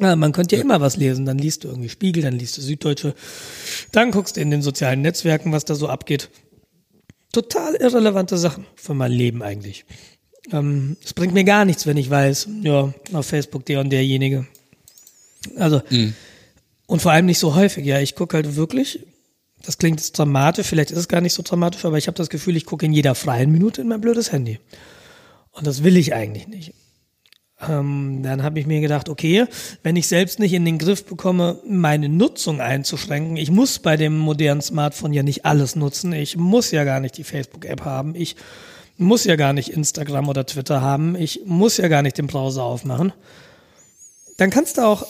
Ja, 0.00 0.16
man 0.16 0.32
könnte 0.32 0.56
ja, 0.56 0.60
ja 0.60 0.64
immer 0.64 0.80
was 0.80 0.96
lesen, 0.96 1.26
dann 1.26 1.38
liest 1.38 1.64
du 1.64 1.68
irgendwie 1.68 1.88
Spiegel, 1.88 2.22
dann 2.22 2.38
liest 2.38 2.56
du 2.56 2.62
Süddeutsche, 2.62 3.14
dann 3.92 4.12
guckst 4.12 4.36
du 4.36 4.40
in 4.40 4.50
den 4.50 4.62
sozialen 4.62 5.02
Netzwerken, 5.02 5.52
was 5.52 5.66
da 5.66 5.74
so 5.74 5.88
abgeht 5.88 6.30
total 7.32 7.74
irrelevante 7.74 8.38
Sachen 8.38 8.66
für 8.74 8.94
mein 8.94 9.12
Leben 9.12 9.42
eigentlich. 9.42 9.84
Ähm, 10.52 10.96
es 11.04 11.14
bringt 11.14 11.34
mir 11.34 11.44
gar 11.44 11.64
nichts, 11.64 11.86
wenn 11.86 11.96
ich 11.96 12.10
weiß, 12.10 12.48
ja, 12.62 12.92
auf 13.12 13.26
Facebook 13.26 13.66
der 13.66 13.80
und 13.80 13.90
derjenige. 13.90 14.46
Also, 15.56 15.82
mhm. 15.90 16.14
und 16.86 17.02
vor 17.02 17.12
allem 17.12 17.26
nicht 17.26 17.38
so 17.38 17.54
häufig, 17.54 17.84
ja. 17.84 18.00
Ich 18.00 18.14
gucke 18.14 18.36
halt 18.36 18.56
wirklich, 18.56 19.06
das 19.62 19.78
klingt 19.78 20.00
jetzt 20.00 20.18
dramatisch, 20.18 20.66
vielleicht 20.66 20.90
ist 20.90 20.98
es 20.98 21.08
gar 21.08 21.20
nicht 21.20 21.34
so 21.34 21.42
dramatisch, 21.42 21.84
aber 21.84 21.98
ich 21.98 22.06
habe 22.06 22.16
das 22.16 22.30
Gefühl, 22.30 22.56
ich 22.56 22.64
gucke 22.64 22.86
in 22.86 22.92
jeder 22.92 23.14
freien 23.14 23.50
Minute 23.50 23.80
in 23.80 23.88
mein 23.88 24.00
blödes 24.00 24.32
Handy. 24.32 24.58
Und 25.52 25.66
das 25.66 25.82
will 25.82 25.96
ich 25.96 26.14
eigentlich 26.14 26.46
nicht. 26.46 26.74
Ähm, 27.60 28.20
dann 28.22 28.44
habe 28.44 28.60
ich 28.60 28.66
mir 28.66 28.80
gedacht, 28.80 29.08
okay, 29.08 29.46
wenn 29.82 29.96
ich 29.96 30.06
selbst 30.06 30.38
nicht 30.38 30.52
in 30.52 30.64
den 30.64 30.78
Griff 30.78 31.04
bekomme, 31.04 31.58
meine 31.66 32.08
Nutzung 32.08 32.60
einzuschränken, 32.60 33.36
ich 33.36 33.50
muss 33.50 33.80
bei 33.80 33.96
dem 33.96 34.16
modernen 34.16 34.60
Smartphone 34.60 35.12
ja 35.12 35.24
nicht 35.24 35.44
alles 35.44 35.74
nutzen, 35.74 36.12
ich 36.12 36.36
muss 36.36 36.70
ja 36.70 36.84
gar 36.84 37.00
nicht 37.00 37.16
die 37.16 37.24
Facebook-App 37.24 37.84
haben, 37.84 38.14
ich 38.14 38.36
muss 38.96 39.24
ja 39.24 39.34
gar 39.34 39.52
nicht 39.52 39.70
Instagram 39.70 40.28
oder 40.28 40.46
Twitter 40.46 40.80
haben, 40.82 41.16
ich 41.16 41.42
muss 41.46 41.78
ja 41.78 41.88
gar 41.88 42.02
nicht 42.02 42.16
den 42.18 42.28
Browser 42.28 42.62
aufmachen. 42.62 43.12
Dann 44.36 44.50
kannst 44.50 44.78
du 44.78 44.82
auch, 44.82 45.04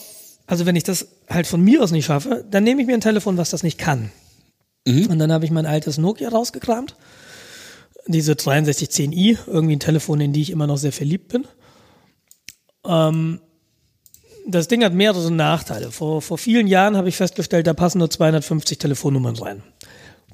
also 0.46 0.64
wenn 0.64 0.76
ich 0.76 0.84
das 0.84 1.08
halt 1.28 1.46
von 1.46 1.60
mir 1.60 1.82
aus 1.82 1.90
nicht 1.90 2.06
schaffe, 2.06 2.46
dann 2.50 2.64
nehme 2.64 2.80
ich 2.80 2.86
mir 2.86 2.94
ein 2.94 3.02
Telefon, 3.02 3.36
was 3.36 3.50
das 3.50 3.62
nicht 3.62 3.76
kann. 3.76 4.10
Mhm. 4.86 5.08
Und 5.08 5.18
dann 5.18 5.32
habe 5.32 5.44
ich 5.44 5.50
mein 5.50 5.66
altes 5.66 5.98
Nokia 5.98 6.30
rausgekramt, 6.30 6.96
diese 8.06 8.32
6310i, 8.32 9.36
irgendwie 9.46 9.76
ein 9.76 9.80
Telefon, 9.80 10.22
in 10.22 10.32
die 10.32 10.40
ich 10.40 10.50
immer 10.50 10.66
noch 10.66 10.78
sehr 10.78 10.92
verliebt 10.92 11.28
bin 11.28 11.46
ähm, 12.86 13.40
das 14.46 14.68
Ding 14.68 14.82
hat 14.82 14.94
mehrere 14.94 15.30
Nachteile. 15.30 15.90
Vor, 15.90 16.22
vor 16.22 16.38
vielen 16.38 16.66
Jahren 16.66 16.96
habe 16.96 17.08
ich 17.08 17.16
festgestellt, 17.16 17.66
da 17.66 17.74
passen 17.74 17.98
nur 17.98 18.10
250 18.10 18.78
Telefonnummern 18.78 19.36
rein. 19.36 19.62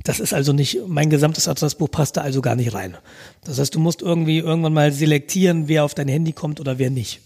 Das 0.04 0.20
ist 0.20 0.34
also 0.34 0.52
nicht, 0.52 0.78
mein 0.86 1.10
gesamtes 1.10 1.48
Adressbuch 1.48 1.90
passt 1.90 2.16
da 2.16 2.22
also 2.22 2.42
gar 2.42 2.56
nicht 2.56 2.74
rein. 2.74 2.96
Das 3.44 3.58
heißt, 3.58 3.74
du 3.74 3.80
musst 3.80 4.02
irgendwie 4.02 4.38
irgendwann 4.38 4.72
mal 4.72 4.92
selektieren, 4.92 5.68
wer 5.68 5.84
auf 5.84 5.94
dein 5.94 6.08
Handy 6.08 6.32
kommt 6.32 6.60
oder 6.60 6.78
wer 6.78 6.90
nicht. 6.90 7.20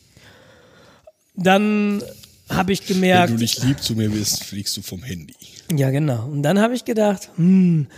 Dann 1.35 2.03
habe 2.49 2.73
ich 2.73 2.87
gemerkt. 2.87 3.31
Wenn 3.31 3.37
du 3.37 3.43
nicht 3.43 3.63
lieb 3.63 3.83
zu 3.83 3.95
mir 3.95 4.11
bist, 4.11 4.45
fliegst 4.45 4.77
du 4.77 4.83
vom 4.83 5.03
Handy. 5.03 5.35
Ja, 5.75 5.91
genau. 5.91 6.27
Und 6.27 6.43
dann 6.43 6.59
habe 6.59 6.75
ich 6.75 6.85
gedacht, 6.85 7.31
hm, 7.37 7.89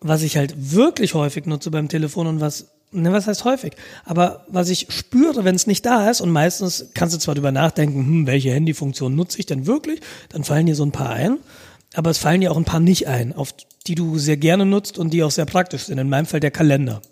was 0.00 0.22
ich 0.22 0.36
halt 0.36 0.54
wirklich 0.72 1.14
häufig 1.14 1.46
nutze 1.46 1.70
beim 1.70 1.88
Telefon 1.88 2.26
und 2.26 2.40
was 2.40 2.73
ne, 2.94 3.12
was 3.12 3.26
heißt 3.26 3.44
häufig? 3.44 3.74
Aber 4.04 4.44
was 4.48 4.68
ich 4.70 4.86
spüre, 4.90 5.44
wenn 5.44 5.54
es 5.54 5.66
nicht 5.66 5.84
da 5.84 6.10
ist, 6.10 6.20
und 6.20 6.30
meistens 6.30 6.90
kannst 6.94 7.14
du 7.14 7.18
zwar 7.18 7.34
drüber 7.34 7.52
nachdenken, 7.52 8.06
hm, 8.06 8.26
welche 8.26 8.52
Handyfunktion 8.52 9.14
nutze 9.14 9.38
ich 9.38 9.46
denn 9.46 9.66
wirklich, 9.66 10.00
dann 10.30 10.44
fallen 10.44 10.66
dir 10.66 10.74
so 10.74 10.84
ein 10.84 10.92
paar 10.92 11.10
ein, 11.10 11.38
aber 11.94 12.10
es 12.10 12.18
fallen 12.18 12.40
dir 12.40 12.52
auch 12.52 12.56
ein 12.56 12.64
paar 12.64 12.80
nicht 12.80 13.08
ein, 13.08 13.32
auf 13.32 13.54
die 13.86 13.94
du 13.94 14.18
sehr 14.18 14.36
gerne 14.36 14.66
nutzt 14.66 14.98
und 14.98 15.10
die 15.12 15.22
auch 15.22 15.30
sehr 15.30 15.46
praktisch 15.46 15.84
sind. 15.84 15.98
In 15.98 16.08
meinem 16.08 16.26
Fall 16.26 16.40
der 16.40 16.50
Kalender. 16.50 17.02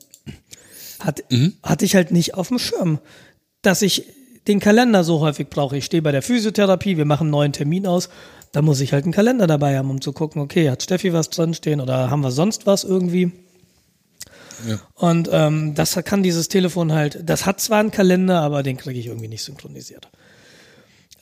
Hat, 1.01 1.23
mhm. 1.31 1.55
Hatte 1.63 1.85
ich 1.85 1.95
halt 1.95 2.11
nicht 2.11 2.35
auf 2.35 2.49
dem 2.49 2.59
Schirm, 2.59 2.99
dass 3.61 3.83
ich 3.83 4.07
den 4.49 4.61
Kalender 4.61 5.05
so 5.05 5.21
häufig 5.21 5.49
brauche. 5.49 5.77
Ich 5.77 5.85
stehe 5.85 6.03
bei 6.03 6.13
der 6.13 6.23
Physiotherapie, 6.23 6.97
wir 6.97 7.05
machen 7.05 7.25
einen 7.25 7.31
neuen 7.31 7.53
Termin 7.53 7.87
aus, 7.87 8.09
da 8.53 8.61
muss 8.63 8.81
ich 8.81 8.93
halt 8.93 9.05
einen 9.05 9.13
Kalender 9.13 9.47
dabei 9.47 9.79
haben, 9.79 9.91
um 9.91 10.01
zu 10.01 10.13
gucken, 10.13 10.43
okay, 10.43 10.71
hat 10.71 10.83
Steffi 10.83 11.13
was 11.13 11.31
drinstehen 11.31 11.81
oder 11.81 12.11
haben 12.11 12.21
wir 12.21 12.31
sonst 12.31 12.67
was 12.67 12.85
irgendwie? 12.85 13.33
Und 14.95 15.29
ähm, 15.33 15.75
das 15.75 15.95
kann 16.05 16.23
dieses 16.23 16.49
Telefon 16.49 16.93
halt, 16.93 17.21
das 17.25 17.47
hat 17.47 17.61
zwar 17.61 17.81
einen 17.81 17.91
Kalender, 17.91 18.41
aber 18.41 18.63
den 18.63 18.77
kriege 18.77 18.99
ich 18.99 19.07
irgendwie 19.07 19.29
nicht 19.29 19.43
synchronisiert. 19.43 20.09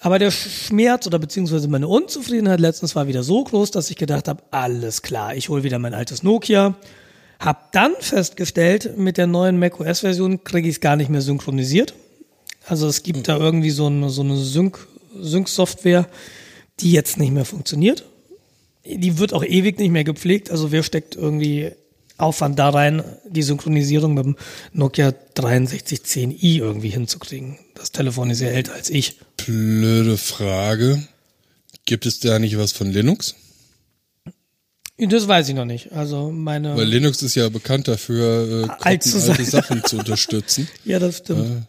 Aber 0.01 0.19
der 0.19 0.31
Schmerz 0.31 1.07
oder 1.07 1.19
beziehungsweise 1.19 1.69
meine 1.69 1.87
Unzufriedenheit 1.87 2.59
letztens 2.59 2.97
war 2.97 3.07
wieder 3.07 3.23
so 3.23 3.45
groß, 3.45 3.71
dass 3.71 3.91
ich 3.91 3.97
gedacht 3.97 4.29
habe, 4.29 4.43
alles 4.51 5.03
klar, 5.03 5.35
ich 5.35 5.51
hole 5.51 5.63
wieder 5.63 5.79
mein 5.79 5.93
altes 5.93 6.23
Nokia. 6.23 6.75
Hab 7.39 7.73
dann 7.73 7.93
festgestellt, 8.01 8.97
mit 8.97 9.19
der 9.19 9.27
neuen 9.27 9.59
macOS-Version 9.59 10.43
kriege 10.45 10.69
ich 10.69 10.77
es 10.77 10.81
gar 10.81 10.97
nicht 10.97 11.11
mehr 11.11 11.21
synchronisiert. 11.21 11.95
Also 12.67 12.87
es 12.87 13.03
gibt 13.03 13.19
mhm. 13.19 13.23
da 13.25 13.37
irgendwie 13.37 13.71
so 13.71 13.87
eine, 13.87 14.09
so 14.11 14.23
eine 14.23 14.37
Sync-Software, 14.37 16.09
die 16.81 16.93
jetzt 16.93 17.19
nicht 17.19 17.33
mehr 17.33 17.45
funktioniert. 17.45 18.05
Die 18.87 19.19
wird 19.19 19.35
auch 19.35 19.45
ewig 19.45 19.79
nicht 19.79 19.91
mehr 19.91 20.05
gepflegt. 20.05 20.51
Also 20.51 20.73
wer 20.73 20.83
steckt 20.83 21.15
irgendwie 21.15 21.73
Aufwand 22.21 22.59
da 22.59 22.71
rein, 22.71 23.03
die 23.29 23.43
Synchronisierung 23.43 24.15
mit 24.15 24.25
dem 24.25 24.37
Nokia 24.73 25.13
6310i 25.37 26.59
irgendwie 26.59 26.91
hinzukriegen. 26.91 27.59
Das 27.75 27.93
Telefon 27.93 28.31
ist 28.31 28.41
ja 28.41 28.49
älter 28.49 28.75
als 28.75 28.91
ich. 28.91 29.19
Blöde 29.37 30.17
Frage. 30.17 31.03
Gibt 31.85 32.07
es 32.07 32.21
da 32.21 32.39
nicht 32.39 32.59
was 32.59 32.73
von 32.73 32.91
Linux? 32.91 33.35
Das 34.99 35.27
weiß 35.27 35.49
ich 35.49 35.55
noch 35.55 35.65
nicht. 35.65 35.93
Also 35.93 36.31
meine. 36.31 36.77
Weil 36.77 36.87
Linux 36.87 37.23
ist 37.23 37.35
ja 37.35 37.49
bekannt 37.49 37.89
dafür, 37.89 38.65
äh, 38.65 38.71
alt 38.71 39.07
alte 39.07 39.45
Sachen 39.45 39.83
zu 39.85 39.97
unterstützen. 39.99 40.69
ja, 40.85 40.99
das 40.99 41.19
stimmt. 41.19 41.67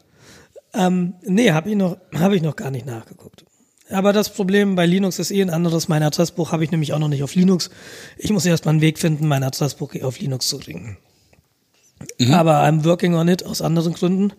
Äh. 0.74 0.86
Ähm, 0.86 1.14
nee, 1.24 1.52
habe 1.52 1.70
ich 1.70 1.76
noch, 1.76 1.98
habe 2.14 2.36
ich 2.36 2.42
noch 2.42 2.56
gar 2.56 2.72
nicht 2.72 2.86
nachgeguckt. 2.86 3.46
Aber 3.92 4.14
das 4.14 4.34
Problem 4.34 4.76
bei 4.76 4.86
Linux 4.86 5.20
ist 5.20 5.32
eh 5.32 5.42
ein 5.42 5.50
anderes. 5.50 5.88
Mein 5.88 6.04
Adressbuch 6.04 6.52
habe 6.52 6.64
ich 6.64 6.72
nämlich 6.72 6.94
auch 6.94 7.00
noch 7.00 7.08
nicht 7.08 7.24
auf 7.24 7.36
Linux. 7.36 7.70
Ich 8.18 8.32
muss 8.32 8.46
erst 8.46 8.66
mal 8.66 8.72
einen 8.72 8.82
Weg 8.82 9.00
finden, 9.00 9.28
mein 9.28 9.44
Adressbuch 9.44 9.94
auf 10.02 10.20
Linux 10.20 10.48
zu 10.48 10.60
kriegen. 10.60 10.98
Mhm. 12.18 12.34
Aber 12.34 12.64
I'm 12.64 12.84
working 12.86 13.16
on 13.16 13.28
it 13.28 13.46
aus 13.46 13.62
anderen 13.62 13.94
Gründen. 13.94 14.34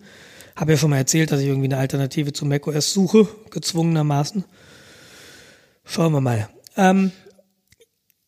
Habe 0.55 0.73
ja 0.73 0.77
schon 0.77 0.89
mal 0.89 0.97
erzählt, 0.97 1.31
dass 1.31 1.41
ich 1.41 1.47
irgendwie 1.47 1.67
eine 1.67 1.77
Alternative 1.77 2.33
zu 2.33 2.45
macOS 2.45 2.93
suche, 2.93 3.27
gezwungenermaßen. 3.49 4.43
Schauen 5.85 6.13
wir 6.13 6.21
mal. 6.21 6.49
Ähm, 6.77 7.11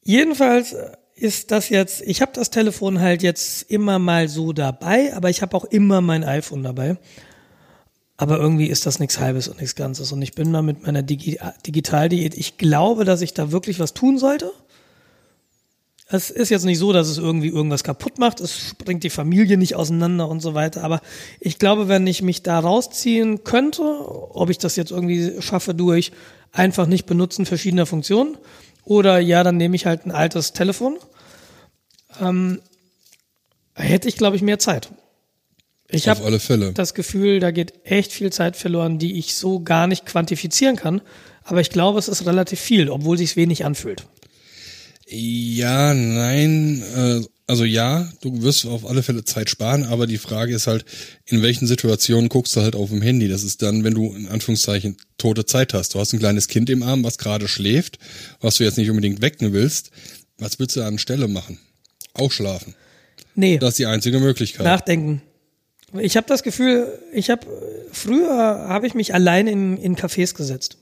jedenfalls 0.02 0.76
ist 1.16 1.52
das 1.52 1.70
jetzt, 1.70 2.02
ich 2.02 2.22
habe 2.22 2.34
das 2.34 2.50
Telefon 2.50 3.00
halt 3.00 3.24
jetzt 3.24 3.70
immer 3.70 4.00
mal 4.00 4.28
so 4.28 4.54
dabei, 4.54 5.14
aber 5.14 5.30
ich 5.30 5.42
habe 5.42 5.56
auch 5.56 5.66
immer 5.66 6.02
mein 6.02 6.24
iPhone 6.24 6.64
dabei. 6.64 6.98
Aber 8.18 8.38
irgendwie 8.38 8.68
ist 8.68 8.86
das 8.86 9.00
nichts 9.00 9.20
Halbes 9.20 9.48
und 9.48 9.60
nichts 9.60 9.76
Ganzes. 9.76 10.12
Und 10.12 10.22
ich 10.22 10.34
bin 10.34 10.54
da 10.54 10.62
mit 10.62 10.86
meiner 10.86 11.04
Digi 11.04 11.38
Digitaldiät. 11.66 12.36
Ich 12.38 12.58
glaube, 12.58 13.04
dass 13.04 13.22
ich 13.22 13.34
da 13.34 13.52
wirklich 13.52 13.80
was 13.80 13.94
tun 13.94 14.18
sollte. 14.18 14.52
Es 16.08 16.30
ist 16.30 16.50
jetzt 16.50 16.66
nicht 16.66 16.78
so, 16.78 16.94
dass 16.94 17.08
es 17.08 17.18
irgendwie 17.18 17.48
irgendwas 17.48 17.84
kaputt 17.84 18.20
macht. 18.20 18.40
Es 18.40 18.58
springt 18.58 19.04
die 19.04 19.10
Familie 19.10 19.58
nicht 19.58 19.76
auseinander 19.76 20.30
und 20.30 20.40
so 20.40 20.54
weiter. 20.54 20.84
Aber 20.84 21.02
ich 21.40 21.58
glaube, 21.58 21.88
wenn 21.88 22.06
ich 22.08 22.22
mich 22.22 22.44
da 22.44 22.60
rausziehen 22.60 23.44
könnte, 23.44 23.82
ob 23.82 24.50
ich 24.50 24.60
das 24.60 24.76
jetzt 24.76 24.92
irgendwie 24.92 25.42
schaffe 25.42 25.74
durch 25.74 26.12
einfach 26.52 26.86
nicht 26.86 27.06
benutzen 27.06 27.46
verschiedener 27.46 27.86
Funktionen 27.86 28.38
oder 28.86 29.20
ja, 29.20 29.44
dann 29.44 29.58
nehme 29.58 29.76
ich 29.76 29.86
halt 29.86 30.06
ein 30.06 30.12
altes 30.12 30.54
Telefon, 30.54 30.98
ähm, 32.22 32.62
hätte 33.74 34.08
ich, 34.08 34.16
glaube 34.16 34.36
ich, 34.36 34.42
mehr 34.42 34.60
Zeit. 34.60 34.90
Ich 35.96 36.08
habe 36.08 36.74
das 36.74 36.94
Gefühl, 36.94 37.40
da 37.40 37.52
geht 37.52 37.74
echt 37.84 38.12
viel 38.12 38.32
Zeit 38.32 38.56
verloren, 38.56 39.00
die 39.00 39.18
ich 39.18 39.36
so 39.36 39.60
gar 39.62 39.88
nicht 39.88 40.06
quantifizieren 40.06 40.76
kann. 40.76 41.02
Aber 41.44 41.62
ich 41.62 41.70
glaube, 41.70 42.00
es 42.00 42.08
ist 42.08 42.26
relativ 42.26 42.60
viel, 42.60 42.90
obwohl 42.90 43.18
sich 43.18 43.36
wenig 43.36 43.66
anfühlt. 43.66 44.06
Ja, 45.08 45.94
nein, 45.94 46.84
äh, 46.96 47.22
also 47.48 47.64
ja, 47.64 48.12
du 48.22 48.42
wirst 48.42 48.66
auf 48.66 48.90
alle 48.90 49.04
Fälle 49.04 49.24
Zeit 49.24 49.52
sparen, 49.52 49.84
aber 49.84 50.08
die 50.08 50.18
Frage 50.18 50.56
ist 50.56 50.66
halt, 50.66 50.84
in 51.28 51.44
welchen 51.44 51.68
Situationen 51.68 52.28
guckst 52.28 52.56
du 52.56 52.62
halt 52.62 52.76
auf 52.76 52.90
dem 52.90 53.04
Handy? 53.04 53.28
Das 53.28 53.44
ist 53.44 53.62
dann, 53.62 53.84
wenn 53.84 53.94
du 53.94 54.16
in 54.16 54.28
Anführungszeichen 54.28 54.98
tote 55.20 55.46
Zeit 55.46 55.76
hast. 55.76 55.94
Du 55.94 56.00
hast 56.00 56.12
ein 56.14 56.20
kleines 56.20 56.48
Kind 56.48 56.72
im 56.72 56.82
Arm, 56.82 57.04
was 57.04 57.20
gerade 57.20 57.48
schläft, 57.48 58.00
was 58.42 58.56
du 58.56 58.64
jetzt 58.64 58.80
nicht 58.80 58.90
unbedingt 58.90 59.22
wecken 59.22 59.54
willst. 59.54 59.92
Was 60.40 60.58
willst 60.58 60.76
du 60.76 60.82
an 60.82 60.98
Stelle 60.98 61.28
machen? 61.28 61.60
Auch 62.14 62.32
schlafen. 62.32 62.74
Nee. 63.36 63.60
Das 63.60 63.72
ist 63.72 63.80
die 63.80 63.86
einzige 63.86 64.20
Möglichkeit. 64.20 64.66
Nachdenken. 64.66 65.22
Ich 66.00 66.18
habe 66.18 66.28
das 66.28 66.44
Gefühl, 66.44 66.88
ich 67.14 67.30
habe 67.30 67.46
früher 67.92 68.68
habe 68.68 68.88
ich 68.88 68.94
mich 68.94 69.14
allein 69.14 69.48
in, 69.48 69.78
in 69.78 69.96
Cafés 69.96 70.36
gesetzt 70.36 70.78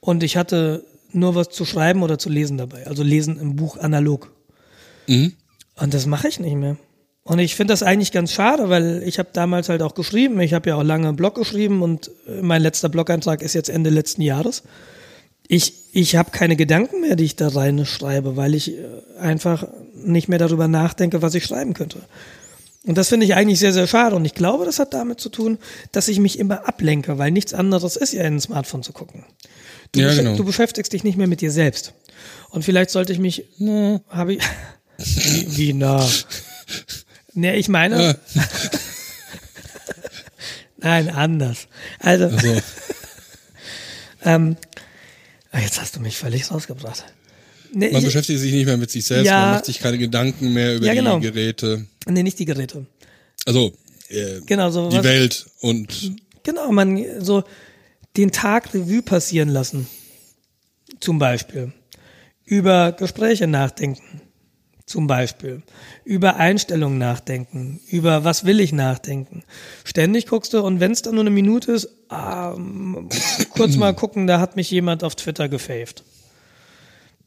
und 0.00 0.22
ich 0.22 0.36
hatte 0.36 0.84
nur 1.12 1.34
was 1.34 1.50
zu 1.50 1.64
schreiben 1.64 2.02
oder 2.02 2.18
zu 2.18 2.28
lesen 2.28 2.58
dabei, 2.58 2.86
also 2.86 3.02
lesen 3.02 3.38
im 3.38 3.56
Buch 3.56 3.76
analog. 3.76 4.32
Mhm. 5.06 5.32
Und 5.76 5.94
das 5.94 6.06
mache 6.06 6.28
ich 6.28 6.40
nicht 6.40 6.56
mehr. 6.56 6.76
Und 7.22 7.38
ich 7.38 7.54
finde 7.54 7.72
das 7.72 7.82
eigentlich 7.82 8.12
ganz 8.12 8.32
schade, 8.32 8.70
weil 8.70 9.02
ich 9.04 9.18
habe 9.18 9.28
damals 9.32 9.68
halt 9.68 9.82
auch 9.82 9.94
geschrieben, 9.94 10.40
ich 10.40 10.54
habe 10.54 10.70
ja 10.70 10.76
auch 10.76 10.82
lange 10.82 11.08
einen 11.08 11.16
Blog 11.16 11.34
geschrieben 11.34 11.82
und 11.82 12.10
mein 12.40 12.62
letzter 12.62 12.88
Blog-Eintrag 12.88 13.42
ist 13.42 13.54
jetzt 13.54 13.68
Ende 13.68 13.90
letzten 13.90 14.22
Jahres. 14.22 14.62
Ich, 15.46 15.74
ich 15.92 16.16
habe 16.16 16.30
keine 16.30 16.56
Gedanken 16.56 17.00
mehr, 17.00 17.16
die 17.16 17.24
ich 17.24 17.36
da 17.36 17.48
rein 17.48 17.84
schreibe, 17.84 18.36
weil 18.36 18.54
ich 18.54 18.72
äh, 18.72 18.84
einfach 19.18 19.66
nicht 19.94 20.28
mehr 20.28 20.38
darüber 20.38 20.68
nachdenke, 20.68 21.22
was 21.22 21.34
ich 21.34 21.44
schreiben 21.44 21.74
könnte. 21.74 21.98
Und 22.86 22.96
das 22.96 23.08
finde 23.10 23.26
ich 23.26 23.34
eigentlich 23.34 23.58
sehr, 23.58 23.72
sehr 23.74 23.86
schade. 23.86 24.16
Und 24.16 24.24
ich 24.24 24.34
glaube, 24.34 24.64
das 24.64 24.78
hat 24.78 24.94
damit 24.94 25.20
zu 25.20 25.28
tun, 25.28 25.58
dass 25.92 26.08
ich 26.08 26.18
mich 26.18 26.38
immer 26.38 26.66
ablenke, 26.66 27.18
weil 27.18 27.30
nichts 27.30 27.52
anderes 27.52 27.96
ist 27.96 28.12
ja 28.12 28.22
in 28.24 28.36
ein 28.36 28.40
Smartphone 28.40 28.82
zu 28.82 28.92
gucken. 28.92 29.24
Du, 29.92 30.00
Ja, 30.00 30.14
genau. 30.14 30.36
du 30.36 30.44
beschäftigst 30.44 30.92
dich 30.92 31.04
nicht 31.04 31.18
mehr 31.18 31.26
mit 31.26 31.40
dir 31.42 31.50
selbst. 31.50 31.92
Und 32.48 32.64
vielleicht 32.64 32.90
sollte 32.90 33.12
ich 33.12 33.18
mich, 33.18 33.44
ne, 33.58 34.00
habe 34.08 34.34
ich, 34.34 34.42
wie, 34.96 35.56
wie 35.56 35.72
na. 35.74 36.08
Ne, 37.34 37.56
ich 37.56 37.68
meine, 37.68 38.18
Ja. 38.34 38.44
nein, 40.78 41.10
anders. 41.10 41.68
Also, 41.98 42.24
Also, 42.26 42.62
ähm, 44.24 44.56
ah, 45.52 45.60
jetzt 45.60 45.80
hast 45.80 45.96
du 45.96 46.00
mich 46.00 46.16
völlig 46.16 46.50
rausgebracht. 46.50 47.04
Nee, 47.72 47.90
man 47.90 48.00
ich, 48.00 48.04
beschäftigt 48.06 48.40
sich 48.40 48.52
nicht 48.52 48.66
mehr 48.66 48.76
mit 48.76 48.90
sich 48.90 49.04
selbst, 49.04 49.26
Ja. 49.26 49.40
man 49.40 49.50
macht 49.54 49.64
sich 49.66 49.78
keine 49.78 49.98
Gedanken 49.98 50.52
mehr 50.52 50.76
über 50.76 50.86
Ja, 50.86 50.94
genau. 50.94 51.18
die 51.18 51.26
Geräte. 51.26 51.86
nee, 52.08 52.22
nicht 52.22 52.38
die 52.38 52.44
Geräte. 52.44 52.86
Also, 53.46 53.72
äh, 54.08 54.40
Genau, 54.46 54.70
so 54.70 54.88
die 54.90 54.96
was, 54.98 55.04
Welt 55.04 55.46
und 55.60 56.12
Genau, 56.42 56.72
man 56.72 57.04
so 57.20 57.44
den 58.16 58.30
Tag 58.32 58.74
Revue 58.74 59.02
passieren 59.02 59.48
lassen. 59.50 59.86
Zum 61.00 61.18
Beispiel. 61.18 61.72
Über 62.44 62.92
Gespräche 62.92 63.46
nachdenken. 63.46 64.22
Zum 64.86 65.06
Beispiel. 65.06 65.62
Über 66.04 66.36
Einstellungen 66.36 66.98
nachdenken. 66.98 67.80
Über 67.88 68.24
was 68.24 68.44
will 68.44 68.58
ich 68.58 68.72
nachdenken. 68.72 69.44
Ständig 69.84 70.26
guckst 70.26 70.52
du 70.52 70.60
und 70.60 70.80
wenn 70.80 70.90
es 70.90 71.02
dann 71.02 71.14
nur 71.14 71.22
eine 71.22 71.30
Minute 71.30 71.70
ist, 71.72 71.88
ah, 72.08 72.56
kurz 73.50 73.76
mal 73.76 73.94
gucken, 73.94 74.26
da 74.26 74.40
hat 74.40 74.56
mich 74.56 74.68
jemand 74.70 75.04
auf 75.04 75.14
Twitter 75.14 75.48
gefaved. 75.48 76.02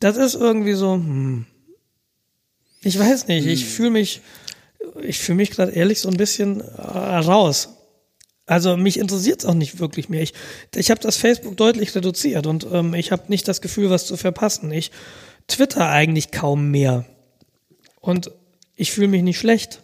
Das 0.03 0.17
ist 0.17 0.35
irgendwie 0.35 0.73
so, 0.73 0.95
hm. 0.95 1.45
Ich 2.81 2.99
weiß 2.99 3.27
nicht, 3.27 3.45
ich 3.45 3.63
fühle 3.65 3.91
mich, 3.91 4.19
ich 5.01 5.17
fühle 5.19 5.37
mich 5.37 5.51
gerade 5.51 5.71
ehrlich 5.71 5.99
so 6.01 6.09
ein 6.09 6.17
bisschen 6.17 6.59
äh, 6.59 6.65
raus. 6.81 7.69
Also 8.45 8.75
mich 8.75 8.99
interessiert 8.99 9.39
es 9.39 9.45
auch 9.45 9.53
nicht 9.53 9.79
wirklich 9.79 10.09
mehr. 10.09 10.21
Ich, 10.21 10.33
ich 10.75 10.91
habe 10.91 10.99
das 10.99 11.15
Facebook 11.15 11.55
deutlich 11.55 11.95
reduziert 11.95 12.45
und 12.45 12.67
ähm, 12.69 12.93
ich 12.93 13.13
habe 13.13 13.23
nicht 13.29 13.47
das 13.47 13.61
Gefühl, 13.61 13.89
was 13.89 14.05
zu 14.05 14.17
verpassen. 14.17 14.69
Ich 14.73 14.91
twitter 15.47 15.89
eigentlich 15.89 16.31
kaum 16.31 16.69
mehr. 16.69 17.05
Und 18.01 18.29
ich 18.75 18.91
fühle 18.91 19.07
mich 19.07 19.23
nicht 19.23 19.39
schlecht. 19.39 19.79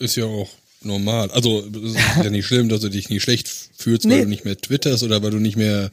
ist 0.00 0.16
ja 0.16 0.24
auch 0.24 0.50
normal. 0.82 1.30
Also, 1.30 1.60
es 1.60 1.92
ist 1.94 1.98
ja 2.24 2.30
nicht 2.30 2.46
schlimm, 2.46 2.68
dass 2.68 2.80
du 2.80 2.88
dich 2.88 3.08
nicht 3.08 3.22
schlecht 3.22 3.48
fühlst, 3.76 4.04
Nee. 4.04 4.14
weil 4.14 4.22
du 4.22 4.28
nicht 4.30 4.44
mehr 4.44 4.58
twitterst 4.58 5.04
oder 5.04 5.22
weil 5.22 5.30
du 5.30 5.38
nicht 5.38 5.56
mehr 5.56 5.92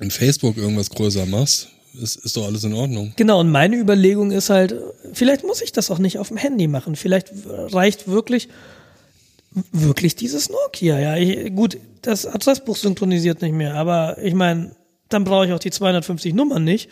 in 0.00 0.10
Facebook 0.10 0.56
irgendwas 0.56 0.90
größer 0.90 1.26
machst. 1.26 1.68
Ist, 2.00 2.16
ist 2.16 2.36
doch 2.36 2.44
alles 2.44 2.62
in 2.64 2.74
Ordnung. 2.74 3.12
Genau, 3.16 3.40
und 3.40 3.50
meine 3.50 3.76
Überlegung 3.76 4.30
ist 4.30 4.50
halt, 4.50 4.74
vielleicht 5.12 5.44
muss 5.44 5.62
ich 5.62 5.72
das 5.72 5.90
auch 5.90 5.98
nicht 5.98 6.18
auf 6.18 6.28
dem 6.28 6.36
Handy 6.36 6.68
machen. 6.68 6.94
Vielleicht 6.96 7.32
reicht 7.46 8.06
wirklich, 8.06 8.48
wirklich 9.72 10.14
dieses 10.14 10.48
Nokia. 10.48 10.98
Ja, 10.98 11.16
ich, 11.16 11.54
gut, 11.54 11.78
das 12.02 12.26
Adressbuch 12.26 12.76
synchronisiert 12.76 13.42
nicht 13.42 13.54
mehr, 13.54 13.74
aber 13.74 14.18
ich 14.22 14.34
meine, 14.34 14.72
dann 15.08 15.24
brauche 15.24 15.46
ich 15.46 15.52
auch 15.52 15.58
die 15.58 15.70
250 15.70 16.34
Nummern 16.34 16.62
nicht, 16.62 16.88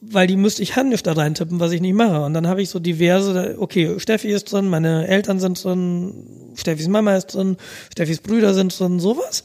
weil 0.00 0.26
die 0.26 0.36
müsste 0.36 0.62
ich 0.62 0.76
händisch 0.76 1.02
da 1.02 1.12
reintippen, 1.12 1.60
was 1.60 1.72
ich 1.72 1.80
nicht 1.80 1.94
mache. 1.94 2.22
Und 2.22 2.32
dann 2.32 2.46
habe 2.46 2.62
ich 2.62 2.70
so 2.70 2.78
diverse, 2.78 3.56
okay, 3.58 3.98
Steffi 3.98 4.28
ist 4.28 4.52
drin, 4.52 4.68
meine 4.68 5.08
Eltern 5.08 5.40
sind 5.40 5.62
drin, 5.62 6.52
Steffis 6.54 6.88
Mama 6.88 7.16
ist 7.16 7.26
drin, 7.26 7.56
Steffis 7.92 8.20
Brüder 8.20 8.54
sind 8.54 8.78
drin, 8.78 9.00
sowas. 9.00 9.44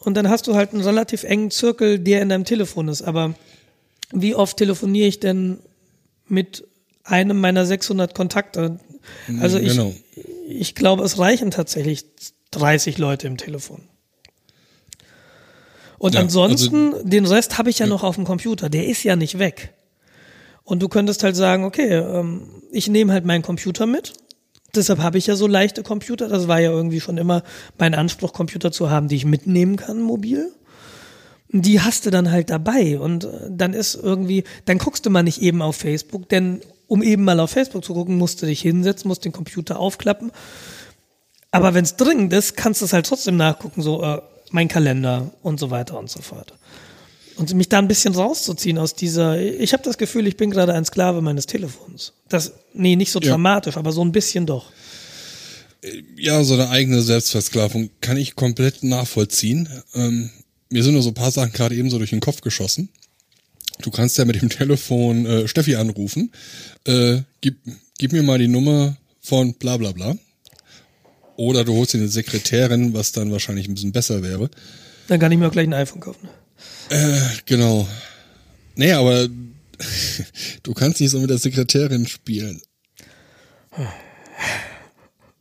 Und 0.00 0.14
dann 0.14 0.28
hast 0.28 0.46
du 0.46 0.54
halt 0.54 0.72
einen 0.72 0.82
relativ 0.82 1.24
engen 1.24 1.50
Zirkel, 1.50 1.98
der 1.98 2.22
in 2.22 2.28
deinem 2.30 2.44
Telefon 2.44 2.88
ist. 2.88 3.02
Aber 3.02 3.34
wie 4.12 4.34
oft 4.34 4.56
telefoniere 4.56 5.06
ich 5.06 5.20
denn 5.20 5.58
mit 6.26 6.66
einem 7.04 7.38
meiner 7.40 7.66
600 7.66 8.14
Kontakte? 8.14 8.80
Also 9.40 9.58
ich, 9.58 9.68
Genau. 9.68 9.94
ich 10.48 10.74
glaube, 10.74 11.04
es 11.04 11.18
reichen 11.18 11.50
tatsächlich 11.50 12.04
30 12.50 12.98
Leute 12.98 13.26
im 13.26 13.36
Telefon. 13.36 13.82
Und 15.98 16.14
Ja, 16.14 16.20
ansonsten, 16.22 16.94
den 17.08 17.26
Rest 17.26 17.58
habe 17.58 17.68
ich 17.68 17.78
ja 17.78 17.86
noch 17.86 18.02
auf 18.02 18.14
dem 18.14 18.24
Computer. 18.24 18.70
Der 18.70 18.86
ist 18.86 19.02
ja 19.02 19.16
nicht 19.16 19.38
weg. 19.38 19.74
Und 20.64 20.80
du 20.80 20.88
könntest 20.88 21.22
halt 21.24 21.36
sagen, 21.36 21.64
okay, 21.64 21.92
ähm, 21.94 22.48
ich 22.72 22.88
nehme 22.88 23.12
halt 23.12 23.26
meinen 23.26 23.42
Computer 23.42 23.84
mit. 23.84 24.14
Deshalb 24.74 25.00
habe 25.00 25.18
ich 25.18 25.26
ja 25.26 25.36
so 25.36 25.46
leichte 25.46 25.82
Computer. 25.82 26.28
Das 26.28 26.48
war 26.48 26.60
ja 26.60 26.70
irgendwie 26.70 27.00
schon 27.00 27.18
immer 27.18 27.42
mein 27.78 27.94
Anspruch, 27.94 28.32
Computer 28.32 28.72
zu 28.72 28.90
haben, 28.90 29.08
die 29.08 29.16
ich 29.16 29.24
mitnehmen 29.24 29.76
kann, 29.76 30.00
mobil. 30.00 30.52
Die 31.48 31.80
hast 31.80 32.06
du 32.06 32.10
dann 32.10 32.30
halt 32.30 32.50
dabei. 32.50 32.98
Und 32.98 33.24
äh, 33.24 33.28
dann 33.50 33.72
ist 33.72 33.94
irgendwie, 33.94 34.44
dann 34.64 34.78
guckst 34.78 35.06
du 35.06 35.10
mal 35.10 35.22
nicht 35.22 35.42
eben 35.42 35.62
auf 35.62 35.76
Facebook, 35.76 36.28
denn 36.28 36.60
um 36.86 37.02
eben 37.02 37.24
mal 37.24 37.38
auf 37.40 37.50
Facebook 37.50 37.84
zu 37.84 37.94
gucken, 37.94 38.18
musst 38.18 38.42
du 38.42 38.46
dich 38.46 38.60
hinsetzen, 38.62 39.08
musst 39.08 39.24
den 39.24 39.32
Computer 39.32 39.78
aufklappen. 39.78 40.32
Aber 41.52 41.74
wenn 41.74 41.84
es 41.84 41.96
dringend 41.96 42.32
ist, 42.32 42.56
kannst 42.56 42.80
du 42.80 42.84
es 42.84 42.92
halt 42.92 43.06
trotzdem 43.06 43.36
nachgucken, 43.36 43.82
so 43.82 44.02
äh, 44.02 44.20
mein 44.50 44.68
Kalender 44.68 45.30
und 45.42 45.58
so 45.58 45.70
weiter 45.70 45.98
und 45.98 46.10
so 46.10 46.20
fort. 46.20 46.54
Und 47.40 47.54
mich 47.54 47.70
da 47.70 47.78
ein 47.78 47.88
bisschen 47.88 48.14
rauszuziehen 48.14 48.76
aus 48.76 48.94
dieser, 48.94 49.40
ich 49.40 49.72
habe 49.72 49.82
das 49.82 49.96
Gefühl, 49.96 50.26
ich 50.26 50.36
bin 50.36 50.50
gerade 50.50 50.74
ein 50.74 50.84
Sklave 50.84 51.22
meines 51.22 51.46
Telefons. 51.46 52.12
Das, 52.28 52.52
nee, 52.74 52.96
nicht 52.96 53.10
so 53.10 53.18
Ja. 53.18 53.30
dramatisch, 53.30 53.78
aber 53.78 53.92
so 53.92 54.04
ein 54.04 54.12
bisschen 54.12 54.44
doch. 54.44 54.70
Ja, 56.18 56.44
so 56.44 56.52
eine 56.52 56.68
eigene 56.68 57.00
Selbstversklavung 57.00 57.88
kann 58.02 58.18
ich 58.18 58.36
komplett 58.36 58.82
nachvollziehen. 58.84 59.70
Ähm, 59.94 60.28
mir 60.68 60.84
sind 60.84 60.92
nur 60.92 61.02
so 61.02 61.08
ein 61.10 61.14
paar 61.14 61.30
Sachen 61.30 61.52
gerade 61.52 61.74
eben 61.74 61.88
so 61.88 61.96
durch 61.96 62.10
den 62.10 62.20
Kopf 62.20 62.42
geschossen. 62.42 62.90
Du 63.80 63.90
kannst 63.90 64.18
ja 64.18 64.26
mit 64.26 64.42
dem 64.42 64.50
Telefon 64.50 65.24
äh, 65.24 65.48
Steffi 65.48 65.76
anrufen. 65.76 66.32
Äh, 66.86 67.22
gib, 67.40 67.56
gib 67.96 68.12
mir 68.12 68.22
mal 68.22 68.38
die 68.38 68.48
Nummer 68.48 68.98
von 69.22 69.54
bla 69.54 69.78
bla 69.78 69.92
bla. 69.92 70.14
Oder 71.36 71.64
du 71.64 71.74
holst 71.74 71.94
dir 71.94 71.98
eine 71.98 72.08
Sekretärin, 72.08 72.92
was 72.92 73.12
dann 73.12 73.32
wahrscheinlich 73.32 73.66
ein 73.66 73.72
bisschen 73.72 73.92
besser 73.92 74.22
wäre. 74.22 74.50
Dann 75.08 75.18
kann 75.18 75.32
ich 75.32 75.38
mir 75.38 75.48
auch 75.48 75.52
gleich 75.52 75.66
ein 75.66 75.72
iPhone 75.72 76.00
kaufen. 76.00 76.28
Genau. 77.46 77.86
Nee, 78.74 78.92
aber 78.92 79.28
du 80.62 80.74
kannst 80.74 81.00
nicht 81.00 81.10
so 81.10 81.20
mit 81.20 81.30
der 81.30 81.38
Sekretärin 81.38 82.06
spielen. 82.06 82.60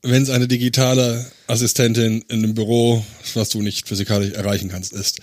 Wenn 0.01 0.23
es 0.23 0.29
eine 0.29 0.47
digitale 0.47 1.25
Assistentin 1.47 2.23
in 2.27 2.43
einem 2.43 2.53
Büro, 2.53 3.03
was 3.33 3.49
du 3.49 3.61
nicht 3.61 3.87
physikalisch 3.87 4.33
erreichen 4.33 4.69
kannst, 4.69 4.93
ist. 4.93 5.19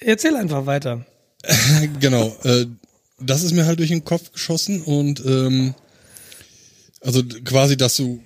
Erzähl 0.00 0.36
einfach 0.36 0.66
weiter. 0.66 1.06
Genau. 2.00 2.36
Äh, 2.42 2.66
das 3.20 3.42
ist 3.42 3.52
mir 3.52 3.66
halt 3.66 3.78
durch 3.78 3.90
den 3.90 4.04
Kopf 4.04 4.32
geschossen 4.32 4.82
und 4.82 5.24
ähm, 5.24 5.74
also 7.00 7.22
quasi, 7.44 7.76
dass 7.76 7.96
du 7.96 8.22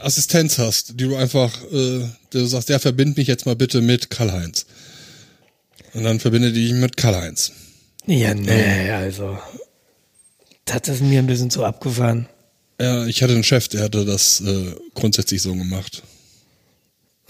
Assistenz 0.00 0.58
hast, 0.58 1.00
die 1.00 1.04
du 1.04 1.16
einfach, 1.16 1.62
äh, 1.72 2.08
du 2.30 2.46
sagst, 2.46 2.68
ja, 2.68 2.78
verbind 2.78 3.16
mich 3.16 3.28
jetzt 3.28 3.46
mal 3.46 3.56
bitte 3.56 3.80
mit 3.80 4.10
Karl-Heinz. 4.10 4.66
Und 5.96 6.04
dann 6.04 6.20
verbinde 6.20 6.52
die 6.52 6.68
dich 6.68 6.72
mit 6.74 6.98
Karl-Heinz. 6.98 7.52
Ja, 8.04 8.34
nee, 8.34 8.90
also. 8.90 9.38
Das 10.66 10.88
ist 10.88 11.00
mir 11.00 11.20
ein 11.20 11.26
bisschen 11.26 11.50
zu 11.50 11.64
abgefahren. 11.64 12.28
Ja, 12.78 13.06
ich 13.06 13.22
hatte 13.22 13.32
einen 13.32 13.44
Chef, 13.44 13.68
der 13.68 13.84
hatte 13.84 14.04
das 14.04 14.42
äh, 14.42 14.74
grundsätzlich 14.92 15.40
so 15.40 15.54
gemacht. 15.54 16.02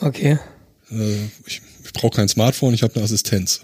Okay. 0.01 0.39
Äh, 0.91 1.27
ich 1.47 1.63
ich 1.85 1.93
brauche 1.93 2.17
kein 2.17 2.29
Smartphone, 2.29 2.75
ich 2.75 2.83
habe 2.83 2.97
eine 2.97 3.05
Assistenz. 3.05 3.61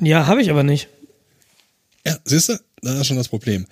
Ja, 0.00 0.26
habe 0.26 0.42
ich 0.42 0.50
aber 0.50 0.64
nicht. 0.64 0.88
Ja, 2.04 2.18
siehst 2.24 2.48
du, 2.48 2.58
da 2.82 3.00
ist 3.00 3.06
schon 3.06 3.16
das 3.16 3.28
Problem. 3.28 3.66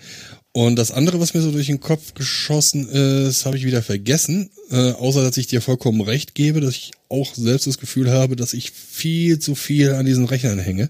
Und 0.56 0.76
das 0.76 0.90
andere, 0.90 1.20
was 1.20 1.34
mir 1.34 1.42
so 1.42 1.50
durch 1.52 1.66
den 1.66 1.80
Kopf 1.80 2.14
geschossen 2.14 2.88
ist, 2.88 3.44
habe 3.44 3.58
ich 3.58 3.66
wieder 3.66 3.82
vergessen. 3.82 4.48
Äh, 4.70 4.92
außer, 4.92 5.22
dass 5.22 5.36
ich 5.36 5.46
dir 5.48 5.60
vollkommen 5.60 6.00
recht 6.00 6.34
gebe, 6.34 6.62
dass 6.62 6.74
ich 6.74 6.92
auch 7.10 7.34
selbst 7.34 7.66
das 7.66 7.76
Gefühl 7.76 8.10
habe, 8.10 8.36
dass 8.36 8.54
ich 8.54 8.70
viel 8.70 9.38
zu 9.38 9.54
viel 9.54 9.92
an 9.92 10.06
diesen 10.06 10.24
Rechnern 10.24 10.58
hänge. 10.58 10.88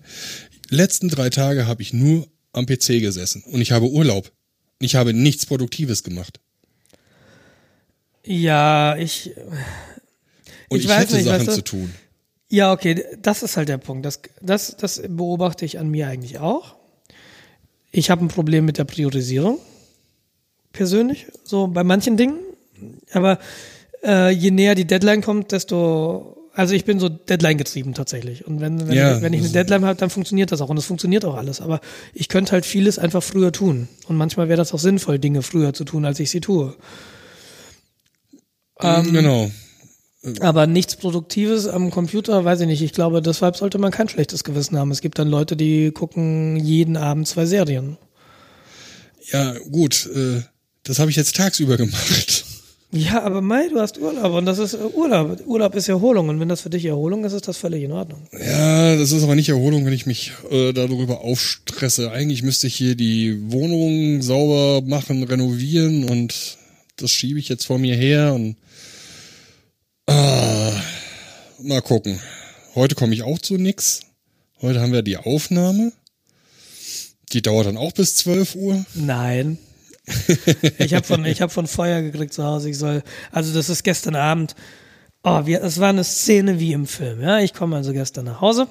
Letzten 0.70 1.08
drei 1.08 1.30
Tage 1.30 1.66
habe 1.66 1.82
ich 1.82 1.92
nur 1.92 2.28
am 2.52 2.64
PC 2.66 3.00
gesessen 3.00 3.42
und 3.42 3.60
ich 3.60 3.72
habe 3.72 3.86
Urlaub. 3.90 4.30
Ich 4.78 4.94
habe 4.94 5.12
nichts 5.12 5.46
Produktives 5.46 6.04
gemacht. 6.04 6.38
Ja, 8.24 8.96
ich. 8.96 9.32
Und 10.68 10.78
Ich 10.78 10.84
ich, 10.84 10.88
weiß 10.90 11.00
hätte 11.00 11.14
nicht, 11.16 11.24
Sachen 11.24 11.38
weißt 11.40 11.48
du- 11.48 11.54
zu 11.54 11.64
tun. 11.64 11.92
Ja, 12.48 12.70
okay, 12.72 13.04
das 13.20 13.42
ist 13.42 13.56
halt 13.56 13.68
der 13.68 13.78
Punkt. 13.78 14.06
Das, 14.06 14.20
das, 14.40 14.76
das 14.78 15.02
beobachte 15.08 15.64
ich 15.64 15.80
an 15.80 15.88
mir 15.88 16.06
eigentlich 16.06 16.38
auch. 16.38 16.75
Ich 17.96 18.10
habe 18.10 18.22
ein 18.22 18.28
Problem 18.28 18.66
mit 18.66 18.76
der 18.76 18.84
Priorisierung. 18.84 19.58
persönlich, 20.72 21.26
so 21.44 21.66
bei 21.66 21.82
manchen 21.82 22.18
Dingen. 22.18 22.38
Aber 23.12 23.38
äh, 24.04 24.30
je 24.30 24.50
näher 24.50 24.74
die 24.74 24.84
Deadline 24.84 25.22
kommt, 25.22 25.52
desto, 25.52 26.36
also 26.52 26.74
ich 26.74 26.84
bin 26.84 27.00
so 27.00 27.08
Deadline 27.08 27.56
getrieben 27.56 27.94
tatsächlich. 27.94 28.46
Und 28.46 28.60
wenn, 28.60 28.86
wenn, 28.86 28.94
Ja, 28.94 29.16
ich, 29.16 29.22
wenn 29.22 29.32
ich 29.32 29.40
eine 29.40 29.48
Deadline 29.48 29.86
habe, 29.86 29.98
dann 29.98 30.10
funktioniert 30.10 30.52
das 30.52 30.60
auch 30.60 30.68
und 30.68 30.76
es 30.76 30.84
funktioniert 30.84 31.24
auch 31.24 31.36
alles. 31.36 31.62
Aber 31.62 31.80
ich 32.12 32.28
könnte 32.28 32.52
halt 32.52 32.66
vieles 32.66 32.98
einfach 32.98 33.22
früher 33.22 33.50
tun. 33.50 33.88
Und 34.06 34.16
manchmal 34.16 34.48
wäre 34.48 34.58
das 34.58 34.74
auch 34.74 34.78
sinnvoll, 34.78 35.18
Dinge 35.18 35.40
früher 35.40 35.72
zu 35.72 35.84
tun, 35.84 36.04
als 36.04 36.20
ich 36.20 36.28
sie 36.28 36.40
tue. 36.40 36.76
Ähm, 38.80 39.10
genau. 39.10 39.50
Aber 40.40 40.66
nichts 40.66 40.96
Produktives 40.96 41.66
am 41.66 41.90
Computer, 41.90 42.44
weiß 42.44 42.60
ich 42.60 42.66
nicht. 42.66 42.82
Ich 42.82 42.92
glaube, 42.92 43.22
deshalb 43.22 43.56
sollte 43.56 43.78
man 43.78 43.92
kein 43.92 44.08
schlechtes 44.08 44.44
Gewissen 44.44 44.78
haben. 44.78 44.90
Es 44.90 45.00
gibt 45.00 45.18
dann 45.18 45.28
Leute, 45.28 45.56
die 45.56 45.90
gucken 45.92 46.56
jeden 46.56 46.96
Abend 46.96 47.28
zwei 47.28 47.46
Serien. 47.46 47.96
Ja, 49.32 49.54
gut. 49.70 50.08
Äh, 50.14 50.42
das 50.82 50.98
habe 50.98 51.10
ich 51.10 51.16
jetzt 51.16 51.36
tagsüber 51.36 51.76
gemacht. 51.76 52.44
Ja, 52.92 53.22
aber 53.22 53.40
Mai, 53.40 53.68
du 53.68 53.80
hast 53.80 53.98
Urlaub 53.98 54.32
und 54.32 54.46
das 54.46 54.58
ist 54.58 54.74
äh, 54.74 54.78
Urlaub. 54.78 55.40
Urlaub 55.46 55.74
ist 55.74 55.88
Erholung 55.88 56.28
und 56.28 56.40
wenn 56.40 56.48
das 56.48 56.60
für 56.60 56.70
dich 56.70 56.84
Erholung 56.84 57.24
ist, 57.24 57.32
ist 57.32 57.48
das 57.48 57.56
völlig 57.56 57.82
in 57.82 57.92
Ordnung. 57.92 58.22
Ja, 58.32 58.96
das 58.96 59.10
ist 59.12 59.24
aber 59.24 59.34
nicht 59.34 59.48
Erholung, 59.48 59.84
wenn 59.84 59.92
ich 59.92 60.06
mich 60.06 60.32
äh, 60.50 60.72
darüber 60.72 61.20
aufstresse. 61.20 62.12
Eigentlich 62.12 62.42
müsste 62.42 62.68
ich 62.68 62.76
hier 62.76 62.94
die 62.94 63.50
Wohnung 63.50 64.22
sauber 64.22 64.86
machen, 64.86 65.24
renovieren 65.24 66.08
und 66.08 66.58
das 66.96 67.10
schiebe 67.10 67.38
ich 67.38 67.48
jetzt 67.48 67.66
vor 67.66 67.78
mir 67.78 67.96
her 67.96 68.34
und 68.34 68.56
ah, 70.06 70.72
mal 71.62 71.82
gucken. 71.82 72.20
Heute 72.74 72.94
komme 72.94 73.14
ich 73.14 73.22
auch 73.22 73.38
zu 73.38 73.54
nix. 73.54 74.00
Heute 74.60 74.80
haben 74.80 74.92
wir 74.92 75.02
die 75.02 75.16
Aufnahme. 75.16 75.92
Die 77.32 77.42
dauert 77.42 77.66
dann 77.66 77.76
auch 77.76 77.92
bis 77.92 78.16
12 78.16 78.54
Uhr. 78.54 78.84
Nein. 78.94 79.58
ich 80.78 80.94
habe 80.94 81.06
von, 81.06 81.24
ich 81.24 81.42
hab 81.42 81.50
von 81.50 81.66
Feuer 81.66 82.02
gekriegt 82.02 82.32
zu 82.32 82.44
Hause. 82.44 82.70
Ich 82.70 82.78
soll, 82.78 83.02
also 83.32 83.52
das 83.52 83.68
ist 83.68 83.82
gestern 83.82 84.14
Abend. 84.14 84.54
Oh, 85.24 85.44
wir, 85.46 85.62
es 85.62 85.80
war 85.80 85.88
eine 85.88 86.04
Szene 86.04 86.60
wie 86.60 86.72
im 86.72 86.86
Film. 86.86 87.20
Ja, 87.20 87.40
ich 87.40 87.52
komme 87.52 87.76
also 87.76 87.92
gestern 87.92 88.26
nach 88.26 88.40
Hause 88.40 88.68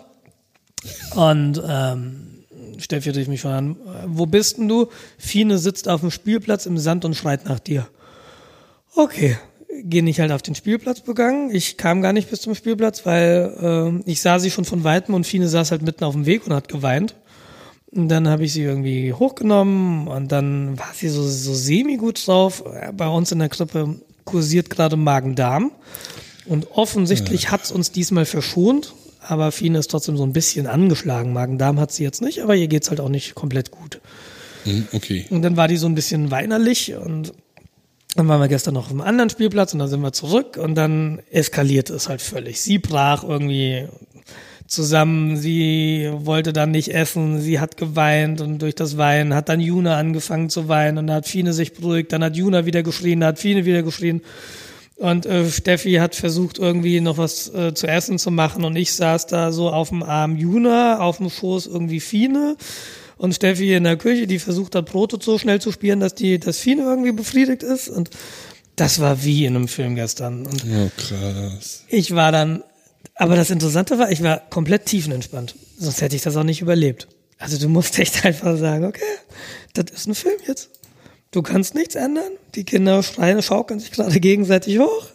und 1.15 1.61
ähm, 1.67 2.45
Steffi 2.77 3.09
rief 3.09 3.27
mich 3.27 3.41
schon 3.41 3.77
Wo 4.05 4.25
bist 4.25 4.57
denn 4.57 4.67
du? 4.67 4.89
Fine 5.17 5.57
sitzt 5.57 5.89
auf 5.89 6.01
dem 6.01 6.11
Spielplatz 6.11 6.65
im 6.65 6.77
Sand 6.77 7.03
und 7.03 7.15
schreit 7.15 7.45
nach 7.45 7.59
dir. 7.59 7.87
Okay, 8.95 9.37
gehe 9.83 10.03
ich 10.07 10.19
halt 10.19 10.31
auf 10.31 10.41
den 10.41 10.55
Spielplatz 10.55 11.01
begangen. 11.01 11.53
Ich 11.53 11.77
kam 11.77 12.01
gar 12.01 12.13
nicht 12.13 12.29
bis 12.29 12.41
zum 12.41 12.55
Spielplatz, 12.55 13.05
weil 13.05 14.01
äh, 14.05 14.09
ich 14.09 14.21
sah 14.21 14.39
sie 14.39 14.51
schon 14.51 14.65
von 14.65 14.83
weitem 14.83 15.13
und 15.13 15.25
Fine 15.25 15.47
saß 15.47 15.71
halt 15.71 15.81
mitten 15.81 16.03
auf 16.03 16.13
dem 16.13 16.25
Weg 16.25 16.45
und 16.45 16.53
hat 16.53 16.67
geweint. 16.67 17.15
Und 17.91 18.09
dann 18.09 18.27
habe 18.27 18.43
ich 18.43 18.53
sie 18.53 18.63
irgendwie 18.63 19.13
hochgenommen 19.13 20.07
und 20.07 20.31
dann 20.31 20.77
war 20.77 20.91
sie 20.93 21.07
so, 21.07 21.23
so 21.23 21.53
semi-gut 21.53 22.27
drauf. 22.27 22.63
Bei 22.95 23.07
uns 23.07 23.31
in 23.31 23.39
der 23.39 23.49
Krippe 23.49 23.95
kursiert 24.25 24.69
gerade 24.69 24.97
Magen-Darm. 24.97 25.71
Und 26.45 26.71
offensichtlich 26.71 27.51
hat's 27.51 27.71
uns 27.71 27.91
diesmal 27.91 28.25
verschont, 28.25 28.93
aber 29.21 29.51
Fine 29.51 29.79
ist 29.79 29.89
trotzdem 29.89 30.17
so 30.17 30.23
ein 30.23 30.33
bisschen 30.33 30.67
angeschlagen. 30.67 31.33
Magen-Darm 31.33 31.79
hat 31.79 31.91
sie 31.91 32.03
jetzt 32.03 32.21
nicht, 32.21 32.43
aber 32.43 32.55
ihr 32.55 32.67
geht's 32.67 32.89
halt 32.89 32.99
auch 32.99 33.09
nicht 33.09 33.33
komplett 33.33 33.71
gut. 33.71 34.01
Hm, 34.65 34.87
okay. 34.91 35.25
Und 35.29 35.41
dann 35.41 35.57
war 35.57 35.67
die 35.67 35.77
so 35.77 35.87
ein 35.87 35.95
bisschen 35.95 36.31
weinerlich 36.31 36.95
und 36.95 37.33
dann 38.15 38.29
waren 38.29 38.39
wir 38.39 38.47
gestern 38.47 38.73
noch 38.73 38.85
auf 38.85 38.91
einem 38.91 39.01
anderen 39.01 39.29
Spielplatz 39.29 39.73
und 39.73 39.79
dann 39.79 39.89
sind 39.89 40.01
wir 40.01 40.13
zurück 40.13 40.57
und 40.57 40.75
dann 40.75 41.21
eskalierte 41.31 41.93
es 41.93 42.07
halt 42.07 42.21
völlig. 42.21 42.61
Sie 42.61 42.79
brach 42.79 43.23
irgendwie 43.23 43.87
zusammen, 44.67 45.37
sie 45.37 46.09
wollte 46.11 46.53
dann 46.53 46.71
nicht 46.71 46.93
essen, 46.93 47.41
sie 47.41 47.59
hat 47.59 47.77
geweint 47.77 48.41
und 48.41 48.61
durch 48.61 48.73
das 48.73 48.97
Weinen 48.97 49.35
hat 49.35 49.49
dann 49.49 49.59
Juna 49.59 49.97
angefangen 49.97 50.49
zu 50.49 50.67
weinen 50.67 50.97
und 50.97 51.07
dann 51.07 51.17
hat 51.17 51.27
Fine 51.27 51.53
sich 51.53 51.73
beruhigt, 51.73 52.13
dann 52.13 52.23
hat 52.23 52.35
Juna 52.35 52.65
wieder 52.65 52.81
geschrien, 52.83 53.19
dann 53.19 53.29
hat 53.29 53.39
Fine 53.39 53.65
wieder 53.65 53.83
geschrien 53.83 54.21
und 54.95 55.25
äh, 55.25 55.49
Steffi 55.51 55.95
hat 55.95 56.15
versucht 56.15 56.57
irgendwie 56.57 57.01
noch 57.01 57.17
was 57.17 57.53
äh, 57.53 57.73
zu 57.73 57.85
essen 57.85 58.17
zu 58.17 58.31
machen 58.31 58.63
und 58.63 58.75
ich 58.75 58.93
saß 58.93 59.27
da 59.27 59.51
so 59.51 59.69
auf 59.69 59.89
dem 59.89 60.01
Arm 60.03 60.37
Juna, 60.37 60.99
auf 60.99 61.17
dem 61.17 61.29
Schoß 61.29 61.67
irgendwie 61.67 61.99
Fine 61.99 62.55
und 63.17 63.33
Steffi 63.33 63.73
in 63.73 63.83
der 63.83 63.97
Küche, 63.97 64.27
die 64.27 64.39
versucht 64.39 64.75
hat 64.75 64.85
Brote 64.87 65.17
so 65.21 65.37
schnell 65.37 65.61
zu 65.61 65.71
spielen, 65.71 65.99
dass 65.99 66.15
die 66.15 66.39
das 66.39 66.57
Fine 66.59 66.83
irgendwie 66.83 67.11
befriedigt 67.11 67.63
ist 67.63 67.89
und 67.89 68.09
das 68.75 68.99
war 68.99 69.23
wie 69.23 69.45
in 69.45 69.55
einem 69.55 69.67
Film 69.67 69.95
gestern 69.95 70.45
und 70.45 70.63
Oh, 70.65 70.89
krass. 70.97 71.83
ich 71.87 72.13
war 72.13 72.31
dann, 72.31 72.61
aber 73.15 73.35
das 73.35 73.49
Interessante 73.49 73.97
war, 73.99 74.11
ich 74.11 74.21
war 74.21 74.39
komplett 74.49 74.85
tiefenentspannt. 74.85 75.55
Sonst 75.77 76.01
hätte 76.01 76.15
ich 76.15 76.21
das 76.21 76.35
auch 76.35 76.43
nicht 76.43 76.61
überlebt. 76.61 77.07
Also 77.37 77.57
du 77.57 77.69
musst 77.69 77.97
echt 77.99 78.25
einfach 78.25 78.57
sagen, 78.57 78.85
okay, 78.85 79.01
das 79.73 79.85
ist 79.93 80.07
ein 80.07 80.15
Film 80.15 80.35
jetzt. 80.47 80.69
Du 81.31 81.41
kannst 81.41 81.75
nichts 81.75 81.95
ändern. 81.95 82.31
Die 82.55 82.63
Kinder 82.63 83.03
schreien, 83.03 83.41
schaukeln 83.41 83.79
sich 83.79 83.91
gerade 83.91 84.19
gegenseitig 84.19 84.79
hoch. 84.79 85.05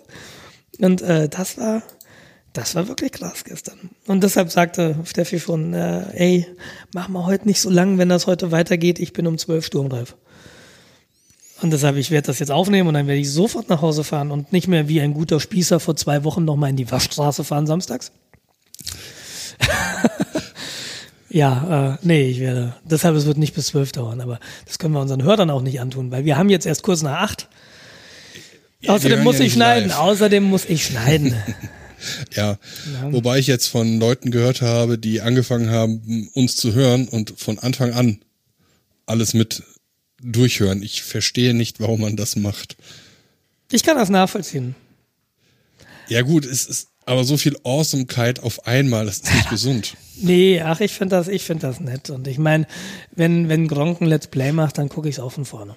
Und 0.78 1.00
äh, 1.02 1.28
das 1.28 1.56
war, 1.58 1.82
das 2.52 2.74
war 2.74 2.88
wirklich 2.88 3.12
krass 3.12 3.44
gestern. 3.44 3.90
Und 4.06 4.22
deshalb 4.24 4.50
sagte 4.50 4.96
Steffi 5.04 5.38
schon, 5.38 5.72
äh, 5.72 6.04
ey, 6.14 6.46
mach 6.92 7.08
mal 7.08 7.26
heute 7.26 7.46
nicht 7.46 7.60
so 7.60 7.70
lang, 7.70 7.98
wenn 7.98 8.08
das 8.08 8.26
heute 8.26 8.50
weitergeht. 8.50 8.98
Ich 8.98 9.12
bin 9.12 9.26
um 9.26 9.38
zwölf 9.38 9.66
sturmreif. 9.66 10.16
Und 11.62 11.72
deshalb, 11.72 11.96
ich 11.96 12.10
werde 12.10 12.26
das 12.26 12.38
jetzt 12.38 12.50
aufnehmen 12.50 12.88
und 12.88 12.94
dann 12.94 13.06
werde 13.06 13.20
ich 13.20 13.30
sofort 13.30 13.68
nach 13.68 13.82
Hause 13.82 14.02
fahren 14.02 14.30
und 14.30 14.52
nicht 14.52 14.66
mehr 14.66 14.88
wie 14.88 15.00
ein 15.00 15.12
guter 15.12 15.38
Spießer 15.40 15.78
vor 15.78 15.94
zwei 15.94 16.24
Wochen 16.24 16.44
nochmal 16.44 16.70
in 16.70 16.76
die 16.76 16.90
Waschstraße 16.90 17.44
fahren 17.44 17.66
samstags. 17.66 18.12
ja, 21.28 21.92
äh, 21.92 21.98
nee, 22.02 22.30
ich 22.30 22.40
werde. 22.40 22.74
Deshalb, 22.84 23.14
es 23.14 23.26
wird 23.26 23.36
nicht 23.36 23.54
bis 23.54 23.66
zwölf 23.66 23.92
dauern, 23.92 24.22
aber 24.22 24.40
das 24.64 24.78
können 24.78 24.94
wir 24.94 25.00
unseren 25.00 25.22
Hörern 25.22 25.50
auch 25.50 25.60
nicht 25.60 25.80
antun, 25.80 26.10
weil 26.10 26.24
wir 26.24 26.38
haben 26.38 26.48
jetzt 26.48 26.64
erst 26.64 26.82
kurz 26.82 27.02
nach 27.02 27.20
acht. 27.20 27.48
wir 28.80 28.92
Außerdem 28.94 29.22
muss 29.22 29.38
ja 29.38 29.44
ich 29.44 29.52
schneiden. 29.52 29.90
live. 29.90 29.98
Außerdem 29.98 30.42
muss 30.44 30.64
ich 30.64 30.84
schneiden. 30.86 31.34
Ja, 32.34 32.58
wobei 33.10 33.38
ich 33.38 33.46
jetzt 33.46 33.66
von 33.66 33.98
Leuten 33.98 34.30
gehört 34.30 34.62
habe, 34.62 34.98
die 34.98 35.20
angefangen 35.20 35.70
haben, 35.70 36.30
uns 36.34 36.56
zu 36.56 36.74
hören 36.74 37.08
und 37.08 37.34
von 37.38 37.58
Anfang 37.58 37.92
an 37.92 38.20
alles 39.06 39.34
mit 39.34 39.62
durchhören. 40.22 40.82
Ich 40.82 41.02
verstehe 41.02 41.54
nicht, 41.54 41.80
warum 41.80 42.02
man 42.02 42.16
das 42.16 42.36
macht. 42.36 42.76
ich 43.72 43.82
kann 43.82 43.96
das 43.96 44.08
nachvollziehen. 44.08 44.74
Ja 46.08 46.22
gut, 46.22 46.44
es 46.44 46.66
ist 46.66 46.88
aber 47.06 47.24
so 47.24 47.36
viel 47.36 47.56
Awesomekeit 47.64 48.40
auf 48.40 48.66
einmal, 48.66 49.06
das 49.06 49.18
ist 49.18 49.34
nicht 49.34 49.50
gesund. 49.50 49.96
Nee, 50.16 50.60
ach, 50.60 50.80
ich 50.80 50.92
finde 50.92 51.16
das, 51.16 51.28
ich 51.28 51.42
finde 51.44 51.66
das 51.66 51.80
nett. 51.80 52.10
Und 52.10 52.28
ich 52.28 52.38
meine, 52.38 52.66
wenn, 53.14 53.48
wenn 53.48 53.68
Gronk 53.68 54.00
ein 54.00 54.06
Let's 54.06 54.26
Play 54.26 54.52
macht, 54.52 54.78
dann 54.78 54.88
gucke 54.88 55.08
ich 55.08 55.16
es 55.16 55.18
auch 55.20 55.32
von 55.32 55.44
vorne. 55.44 55.76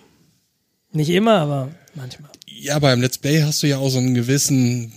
Nicht 0.92 1.10
immer, 1.10 1.40
aber 1.40 1.72
manchmal. 1.96 2.30
Ja, 2.48 2.78
beim 2.78 3.02
Let's 3.02 3.18
Play 3.18 3.42
hast 3.42 3.64
du 3.64 3.68
ja 3.68 3.78
auch 3.78 3.90
so 3.90 3.98
einen 3.98 4.14
gewissen, 4.14 4.94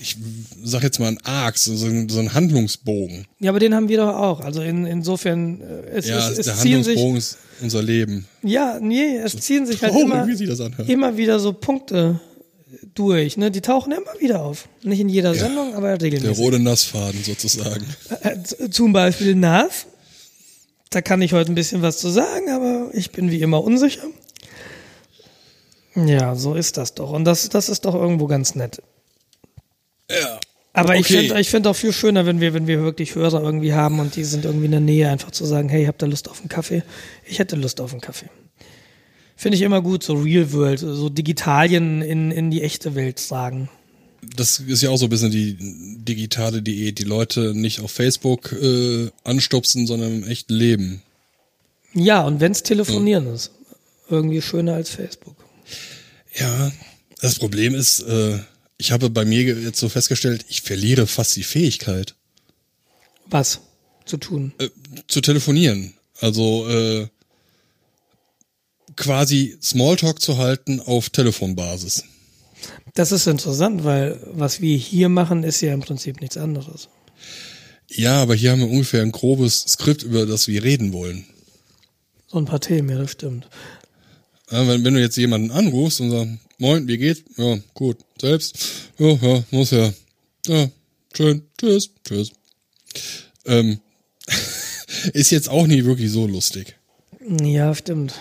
ich 0.00 0.16
sag 0.62 0.82
jetzt 0.82 0.98
mal 1.00 1.08
einen 1.08 1.18
Arc, 1.24 1.58
so, 1.58 1.74
so 1.76 1.86
einen 1.86 2.08
so 2.08 2.18
einen 2.20 2.34
Handlungsbogen. 2.34 3.26
Ja, 3.40 3.50
aber 3.50 3.58
den 3.58 3.74
haben 3.74 3.88
wir 3.88 3.96
doch 3.98 4.14
auch. 4.14 4.40
Also 4.40 4.62
in, 4.62 4.86
insofern, 4.86 5.60
äh, 5.60 5.90
es, 5.96 6.08
Ja, 6.08 6.28
es, 6.30 6.36
der 6.36 6.54
es 6.54 6.60
ziehen 6.60 6.84
sich, 6.84 6.96
Handlungsbogen 6.96 7.16
ist 7.16 7.38
unser 7.60 7.82
Leben. 7.82 8.26
ja, 8.42 8.78
nee, 8.80 9.16
es 9.16 9.36
ziehen 9.36 9.66
sich 9.66 9.82
halt 9.82 9.94
immer, 9.96 10.24
sich 10.26 10.48
immer 10.88 11.16
wieder 11.16 11.40
so 11.40 11.52
Punkte 11.52 12.20
durch. 12.94 13.36
Ne? 13.36 13.50
Die 13.50 13.60
tauchen 13.60 13.92
immer 13.92 14.20
wieder 14.20 14.42
auf. 14.44 14.68
Nicht 14.82 15.00
in 15.00 15.08
jeder 15.08 15.34
Sendung, 15.34 15.74
aber 15.74 15.96
Der 15.98 16.06
regelmäßig. 16.06 16.38
rote 16.38 16.58
Nassfaden 16.60 17.22
sozusagen. 17.24 17.84
Äh, 18.22 18.36
z- 18.42 18.72
Zum 18.74 18.92
Beispiel 18.92 19.34
Nas. 19.34 19.86
Da 20.90 21.02
kann 21.02 21.20
ich 21.20 21.32
heute 21.34 21.52
ein 21.52 21.54
bisschen 21.54 21.82
was 21.82 21.98
zu 21.98 22.08
sagen, 22.08 22.48
aber 22.50 22.88
ich 22.94 23.10
bin 23.10 23.30
wie 23.30 23.40
immer 23.42 23.62
unsicher. 23.62 24.02
Ja, 25.94 26.34
so 26.34 26.54
ist 26.54 26.76
das 26.76 26.94
doch. 26.94 27.10
Und 27.10 27.24
das, 27.24 27.48
das 27.48 27.68
ist 27.68 27.84
doch 27.84 27.94
irgendwo 27.94 28.26
ganz 28.26 28.54
nett. 28.54 28.80
Ja. 30.10 30.40
Aber 30.72 30.94
ich 30.94 31.06
Okay. 31.06 31.26
finde 31.28 31.40
ich 31.40 31.50
find 31.50 31.66
auch 31.66 31.74
viel 31.74 31.92
schöner, 31.92 32.24
wenn 32.26 32.40
wir, 32.40 32.54
wenn 32.54 32.66
wir 32.66 32.82
wirklich 32.82 33.14
Hörer 33.14 33.42
irgendwie 33.42 33.72
haben 33.72 33.98
und 33.98 34.14
die 34.16 34.24
sind 34.24 34.44
irgendwie 34.44 34.66
in 34.66 34.70
der 34.70 34.80
Nähe, 34.80 35.08
einfach 35.08 35.30
zu 35.30 35.44
sagen, 35.44 35.68
hey, 35.68 35.86
habt 35.86 36.02
ihr 36.02 36.06
Lust 36.08 36.28
auf 36.28 36.40
einen 36.40 36.48
Kaffee? 36.48 36.82
Ich 37.26 37.38
hätte 37.38 37.56
Lust 37.56 37.80
auf 37.80 37.92
einen 37.92 38.00
Kaffee. 38.00 38.28
Finde 39.36 39.56
ich 39.56 39.62
immer 39.62 39.82
gut, 39.82 40.02
so 40.02 40.14
Real 40.14 40.52
World, 40.52 40.80
so 40.80 41.08
Digitalien 41.08 42.02
in, 42.02 42.30
in 42.30 42.50
die 42.50 42.62
echte 42.62 42.94
Welt 42.94 43.18
sagen. 43.18 43.68
Das 44.36 44.58
ist 44.58 44.82
ja 44.82 44.90
auch 44.90 44.96
so 44.96 45.06
ein 45.06 45.10
bisschen 45.10 45.30
die 45.30 45.56
digitale 45.60 46.60
Diät, 46.60 46.98
die 46.98 47.04
Leute 47.04 47.54
nicht 47.54 47.80
auf 47.80 47.90
Facebook 47.92 48.52
äh, 48.52 49.10
anstupsen, 49.24 49.86
sondern 49.86 50.22
im 50.22 50.28
echten 50.28 50.54
Leben. 50.54 51.02
Ja, 51.94 52.22
und 52.22 52.40
wenn's 52.40 52.62
Telefonieren 52.64 53.32
ist, 53.32 53.52
irgendwie 54.10 54.42
schöner 54.42 54.74
als 54.74 54.90
Facebook. 54.90 55.36
Ja, 56.34 56.72
das 57.20 57.38
Problem 57.38 57.74
ist, 57.74 58.00
äh, 58.00 58.38
ich 58.78 58.92
habe 58.92 59.10
bei 59.10 59.24
mir 59.24 59.42
jetzt 59.42 59.78
so 59.80 59.88
festgestellt, 59.88 60.46
ich 60.48 60.62
verliere 60.62 61.06
fast 61.06 61.36
die 61.36 61.42
Fähigkeit 61.42 62.14
Was 63.26 63.60
zu 64.04 64.16
tun? 64.16 64.52
äh, 64.58 64.68
zu 65.08 65.20
telefonieren. 65.20 65.94
Also 66.20 66.68
äh, 66.68 67.08
quasi 68.96 69.56
Smalltalk 69.62 70.20
zu 70.20 70.38
halten 70.38 70.80
auf 70.80 71.10
Telefonbasis. 71.10 72.04
Das 72.94 73.12
ist 73.12 73.26
interessant, 73.26 73.84
weil 73.84 74.20
was 74.32 74.60
wir 74.60 74.76
hier 74.76 75.08
machen, 75.08 75.44
ist 75.44 75.60
ja 75.60 75.72
im 75.72 75.80
Prinzip 75.80 76.20
nichts 76.20 76.36
anderes. 76.36 76.88
Ja, 77.90 78.20
aber 78.20 78.34
hier 78.34 78.50
haben 78.50 78.60
wir 78.60 78.68
ungefähr 78.70 79.02
ein 79.02 79.12
grobes 79.12 79.60
Skript, 79.60 80.02
über 80.02 80.26
das 80.26 80.48
wir 80.48 80.62
reden 80.62 80.92
wollen. 80.92 81.24
So 82.26 82.38
ein 82.38 82.44
paar 82.44 82.60
Themen, 82.60 82.88
ja, 82.90 82.98
das 82.98 83.12
stimmt. 83.12 83.48
Ja, 84.50 84.66
wenn, 84.66 84.84
wenn 84.84 84.94
du 84.94 85.00
jetzt 85.00 85.16
jemanden 85.16 85.50
anrufst 85.50 86.00
und 86.00 86.10
sagst, 86.10 86.32
moin, 86.58 86.86
wie 86.86 86.98
geht's? 86.98 87.22
Ja, 87.36 87.58
gut. 87.74 87.98
Selbst? 88.20 88.58
Ja, 88.98 89.12
ja, 89.12 89.44
muss 89.50 89.70
ja. 89.70 89.92
Ja, 90.46 90.68
schön. 91.14 91.42
Tschüss. 91.58 91.90
Tschüss. 92.04 92.32
Ähm, 93.46 93.80
ist 95.12 95.30
jetzt 95.30 95.48
auch 95.48 95.66
nie 95.66 95.84
wirklich 95.84 96.10
so 96.10 96.26
lustig. 96.26 96.76
Ja, 97.42 97.74
stimmt. 97.74 98.14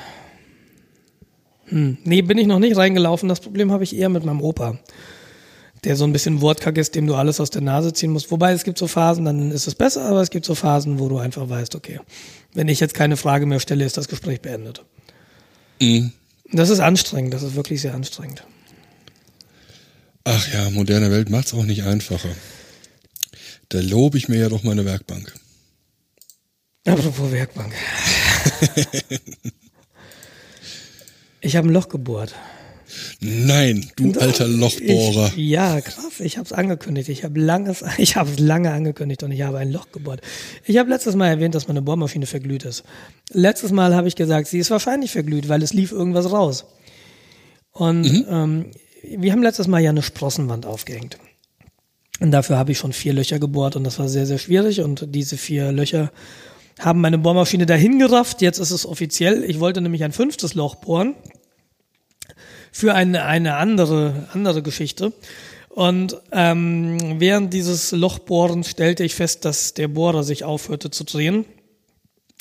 Hm. 1.66 1.98
Nee, 2.04 2.22
bin 2.22 2.38
ich 2.38 2.48
noch 2.48 2.60
nicht 2.60 2.78
reingelaufen. 2.78 3.30
Das 3.30 3.40
Problem 3.40 3.72
habe 3.72 3.84
ich 3.84 3.96
eher 3.96 4.10
mit 4.10 4.24
meinem 4.24 4.42
Opa. 4.42 4.80
Der 5.84 5.96
so 5.96 6.06
ein 6.06 6.14
bisschen 6.14 6.42
wortkack 6.42 6.78
ist, 6.78 6.96
dem 6.96 7.08
du 7.08 7.16
alles 7.16 7.40
aus 7.40 7.50
der 7.50 7.62
Nase 7.62 7.94
ziehen 7.94 8.12
musst. 8.12 8.32
Wobei 8.32 8.52
es 8.52 8.64
gibt 8.64 8.78
so 8.78 8.88
Phasen, 8.88 9.26
dann 9.26 9.52
ist 9.52 9.68
es 9.68 9.76
besser, 9.76 10.06
aber 10.06 10.22
es 10.22 10.32
gibt 10.32 10.46
so 10.46 10.56
Phasen, 10.56 11.00
wo 11.00 11.08
du 11.08 11.18
einfach 11.18 11.48
weißt, 11.48 11.76
okay, 11.76 12.00
wenn 12.54 12.68
ich 12.68 12.80
jetzt 12.80 12.94
keine 12.94 13.16
Frage 13.16 13.46
mehr 13.46 13.60
stelle, 13.60 13.86
ist 13.86 13.96
das 13.96 14.08
Gespräch 14.08 14.42
beendet. 14.42 14.84
Mhm. 15.80 16.12
Das 16.52 16.70
ist 16.70 16.80
anstrengend, 16.80 17.34
das 17.34 17.44
ist 17.44 17.56
wirklich 17.56 17.82
sehr 17.82 17.94
anstrengend. 17.94 18.44
Ach 20.24 20.54
ja, 20.54 20.70
moderne 20.70 21.12
Welt 21.12 21.30
macht's 21.30 21.54
auch 21.54 21.64
nicht 21.64 21.84
einfacher. 21.84 22.30
Da 23.70 23.80
lobe 23.80 24.18
ich 24.18 24.28
mir 24.28 24.40
ja 24.40 24.50
doch 24.50 24.64
meine 24.64 24.86
Werkbank. 24.86 25.34
Apropos 26.86 27.32
Werkbank. 27.32 27.74
ich 31.42 31.56
habe 31.56 31.68
ein 31.68 31.74
Loch 31.74 31.90
gebohrt. 31.90 32.34
Nein, 33.20 33.90
du 33.96 34.18
alter 34.20 34.48
Lochbohrer. 34.48 35.32
Ich, 35.36 35.38
ja, 35.38 35.82
krass. 35.82 36.20
Ich 36.20 36.38
habe 36.38 36.46
es 36.46 36.54
angekündigt. 36.54 37.10
Ich 37.10 37.24
habe 37.24 37.40
langes, 37.40 37.84
ich 37.98 38.16
habe 38.16 38.32
es 38.32 38.40
lange 38.40 38.72
angekündigt 38.72 39.24
und 39.24 39.32
ich 39.32 39.42
habe 39.42 39.58
ein 39.58 39.72
Loch 39.72 39.92
gebohrt. 39.92 40.22
Ich 40.66 40.78
habe 40.78 40.90
letztes 40.90 41.16
Mal 41.16 41.28
erwähnt, 41.28 41.56
dass 41.56 41.68
meine 41.68 41.82
Bohrmaschine 41.82 42.26
verglüht 42.26 42.66
ist. 42.66 42.84
Letztes 43.32 43.72
Mal 43.72 43.96
habe 43.96 44.08
ich 44.08 44.16
gesagt, 44.16 44.48
sie 44.48 44.60
ist 44.60 44.72
wahrscheinlich 44.72 45.12
verglüht, 45.12 45.50
weil 45.50 45.64
es 45.64 45.74
lief 45.74 45.92
irgendwas 45.92 46.32
raus. 46.32 46.66
Und 47.72 48.02
mhm. 48.02 48.26
ähm, 48.30 48.66
wir 49.04 49.32
haben 49.32 49.44
letztes 49.44 49.68
Mal 49.68 49.82
ja 49.82 49.90
eine 49.90 50.02
Sprossenwand 50.02 50.66
aufgehängt. 50.66 51.18
Und 52.20 52.32
dafür 52.32 52.58
habe 52.58 52.72
ich 52.72 52.78
schon 52.78 52.94
vier 52.94 53.14
Löcher 53.14 53.40
gebohrt 53.40 53.76
und 53.76 53.84
das 53.84 54.00
war 54.00 54.10
sehr, 54.10 54.26
sehr 54.26 54.40
schwierig. 54.40 54.82
Und 54.82 55.06
diese 55.14 55.38
vier 55.38 55.72
Löcher 55.72 56.12
haben 56.80 57.02
meine 57.02 57.18
Bohrmaschine 57.18 57.66
dahin 57.66 58.00
gerafft. 58.00 58.42
Jetzt 58.42 58.60
ist 58.60 58.72
es 58.72 58.86
offiziell. 58.86 59.44
Ich 59.44 59.60
wollte 59.60 59.82
nämlich 59.82 60.04
ein 60.04 60.12
fünftes 60.12 60.56
Loch 60.56 60.76
bohren 60.76 61.16
für 62.72 62.94
eine, 62.94 63.26
eine 63.26 63.56
andere, 63.56 64.28
andere 64.34 64.62
Geschichte. 64.62 65.14
Und 65.70 66.18
ähm, 66.32 67.20
während 67.20 67.54
dieses 67.54 67.92
Lochbohrens 67.92 68.70
stellte 68.70 69.04
ich 69.04 69.14
fest, 69.14 69.46
dass 69.46 69.74
der 69.76 69.88
Bohrer 69.88 70.24
sich 70.24 70.44
aufhörte 70.44 70.90
zu 70.90 71.04
drehen. 71.04 71.46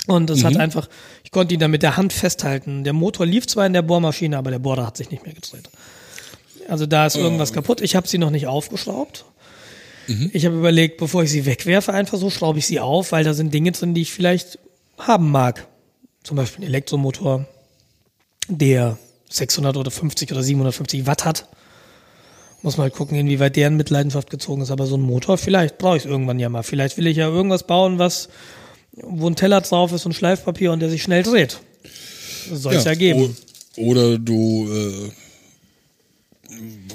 Und 0.06 0.30
es 0.30 0.40
mhm. 0.40 0.46
hat 0.46 0.56
einfach, 0.56 0.88
ich 1.22 1.30
konnte 1.32 1.52
ihn 1.54 1.60
da 1.60 1.68
mit 1.68 1.82
der 1.82 1.96
Hand 1.96 2.12
festhalten. 2.12 2.84
Der 2.84 2.92
Motor 2.92 3.26
lief 3.26 3.46
zwar 3.46 3.66
in 3.66 3.72
der 3.72 3.82
Bohrmaschine, 3.82 4.38
aber 4.38 4.50
der 4.50 4.58
Bohrer 4.58 4.86
hat 4.86 4.96
sich 4.96 5.10
nicht 5.10 5.24
mehr 5.24 5.34
gedreht. 5.34 5.68
Also 6.68 6.86
da 6.86 7.06
ist 7.06 7.16
irgendwas 7.16 7.50
oh. 7.50 7.54
kaputt. 7.54 7.80
Ich 7.80 7.94
habe 7.94 8.08
sie 8.08 8.18
noch 8.18 8.30
nicht 8.30 8.46
aufgeschraubt. 8.46 9.24
Mhm. 10.06 10.30
Ich 10.32 10.46
habe 10.46 10.56
überlegt, 10.56 10.98
bevor 10.98 11.22
ich 11.22 11.30
sie 11.30 11.46
wegwerfe, 11.46 11.92
einfach 11.92 12.18
so 12.18 12.30
schraube 12.30 12.58
ich 12.58 12.66
sie 12.66 12.80
auf, 12.80 13.12
weil 13.12 13.24
da 13.24 13.34
sind 13.34 13.52
Dinge 13.52 13.72
drin, 13.72 13.94
die 13.94 14.02
ich 14.02 14.12
vielleicht 14.12 14.58
haben 14.98 15.30
mag. 15.30 15.66
Zum 16.22 16.36
Beispiel 16.36 16.64
ein 16.64 16.68
Elektromotor, 16.68 17.46
der 18.48 18.98
600 19.28 19.76
oder 19.76 19.90
50 19.90 20.32
oder 20.32 20.42
750 20.42 21.06
Watt 21.06 21.24
hat. 21.24 21.48
Muss 22.62 22.76
mal 22.76 22.84
halt 22.84 22.94
gucken, 22.94 23.18
inwieweit 23.18 23.56
der 23.56 23.68
in 23.68 23.76
Mitleidenschaft 23.76 24.30
gezogen 24.30 24.62
ist. 24.62 24.70
Aber 24.70 24.86
so 24.86 24.96
ein 24.96 25.02
Motor, 25.02 25.38
vielleicht 25.38 25.78
brauche 25.78 25.96
ich 25.96 26.04
es 26.04 26.10
irgendwann 26.10 26.38
ja 26.38 26.48
mal. 26.48 26.62
Vielleicht 26.62 26.96
will 26.96 27.06
ich 27.06 27.16
ja 27.16 27.28
irgendwas 27.28 27.66
bauen, 27.66 27.98
was, 27.98 28.28
wo 28.92 29.28
ein 29.28 29.36
Teller 29.36 29.60
drauf 29.60 29.92
ist 29.92 30.06
und 30.06 30.14
Schleifpapier 30.14 30.72
und 30.72 30.80
der 30.80 30.90
sich 30.90 31.02
schnell 31.02 31.22
dreht. 31.22 31.60
Soll 32.50 32.74
es 32.74 32.84
ja, 32.84 32.92
ja 32.92 32.98
geben. 32.98 33.36
Oder 33.76 34.18
du, 34.18 34.68
äh, 34.72 35.10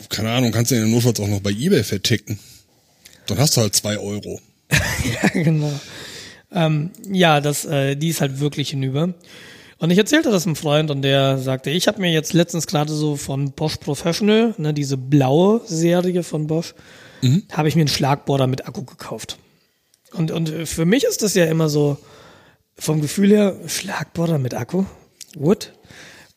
keine 0.10 0.32
Ahnung, 0.32 0.52
kannst 0.52 0.72
du 0.72 0.76
den 0.76 0.91
notfalls 0.91 1.20
auch 1.20 1.28
noch 1.28 1.41
bei 1.41 1.52
Ebay 1.52 1.84
verticken. 1.84 2.39
Dann 3.28 3.38
hast 3.38 3.56
du 3.56 3.62
halt 3.62 3.76
zwei 3.76 3.98
Euro. 3.98 4.39
ja, 4.72 5.30
genau. 5.30 5.72
Ähm, 6.52 6.91
ja, 7.10 7.39
das, 7.39 7.65
äh, 7.65 7.96
die 7.96 8.10
ist 8.10 8.22
halt 8.22 8.39
wirklich 8.39 8.72
hinüber. 8.72 9.13
Und 9.82 9.89
ich 9.89 9.98
erzählte 9.98 10.30
das 10.30 10.46
einem 10.46 10.56
Freund 10.56 10.91
und 10.91 11.02
der 11.02 11.39
sagte, 11.39 11.72
ich 11.72 11.88
habe 11.88 12.00
mir 12.00 12.12
jetzt 12.12 12.34
letztens 12.34 12.67
gerade 12.67 12.94
so 12.94 13.15
von 13.15 13.52
Bosch 13.54 13.78
Professional, 13.78 14.54
ne, 14.60 14.76
diese 14.76 14.96
blaue 14.96 15.62
Serie 15.65 16.22
von 16.22 16.46
Bosch, 16.46 16.76
mhm. 17.24 17.41
habe 17.52 17.67
ich 17.67 17.76
mir 17.76 17.82
einen 17.82 17.88
Schlagbohrer 17.88 18.46
mit 18.46 18.67
Akku 18.67 18.84
gekauft. 18.84 19.39
Und, 20.13 20.30
und 20.30 20.67
für 20.67 20.86
mich 20.86 21.04
ist 21.04 21.24
das 21.24 21.34
ja 21.34 21.46
immer 21.46 21.67
so, 21.67 21.98
vom 22.78 23.02
Gefühl 23.02 23.32
her, 23.32 23.56
Schlagbohrer 23.65 24.38
mit 24.38 24.54
Akku? 24.54 24.86
What? 25.36 25.74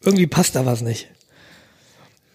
Irgendwie 0.01 0.27
passt 0.27 0.57
da 0.57 0.65
was 0.65 0.81
nicht. 0.81 1.09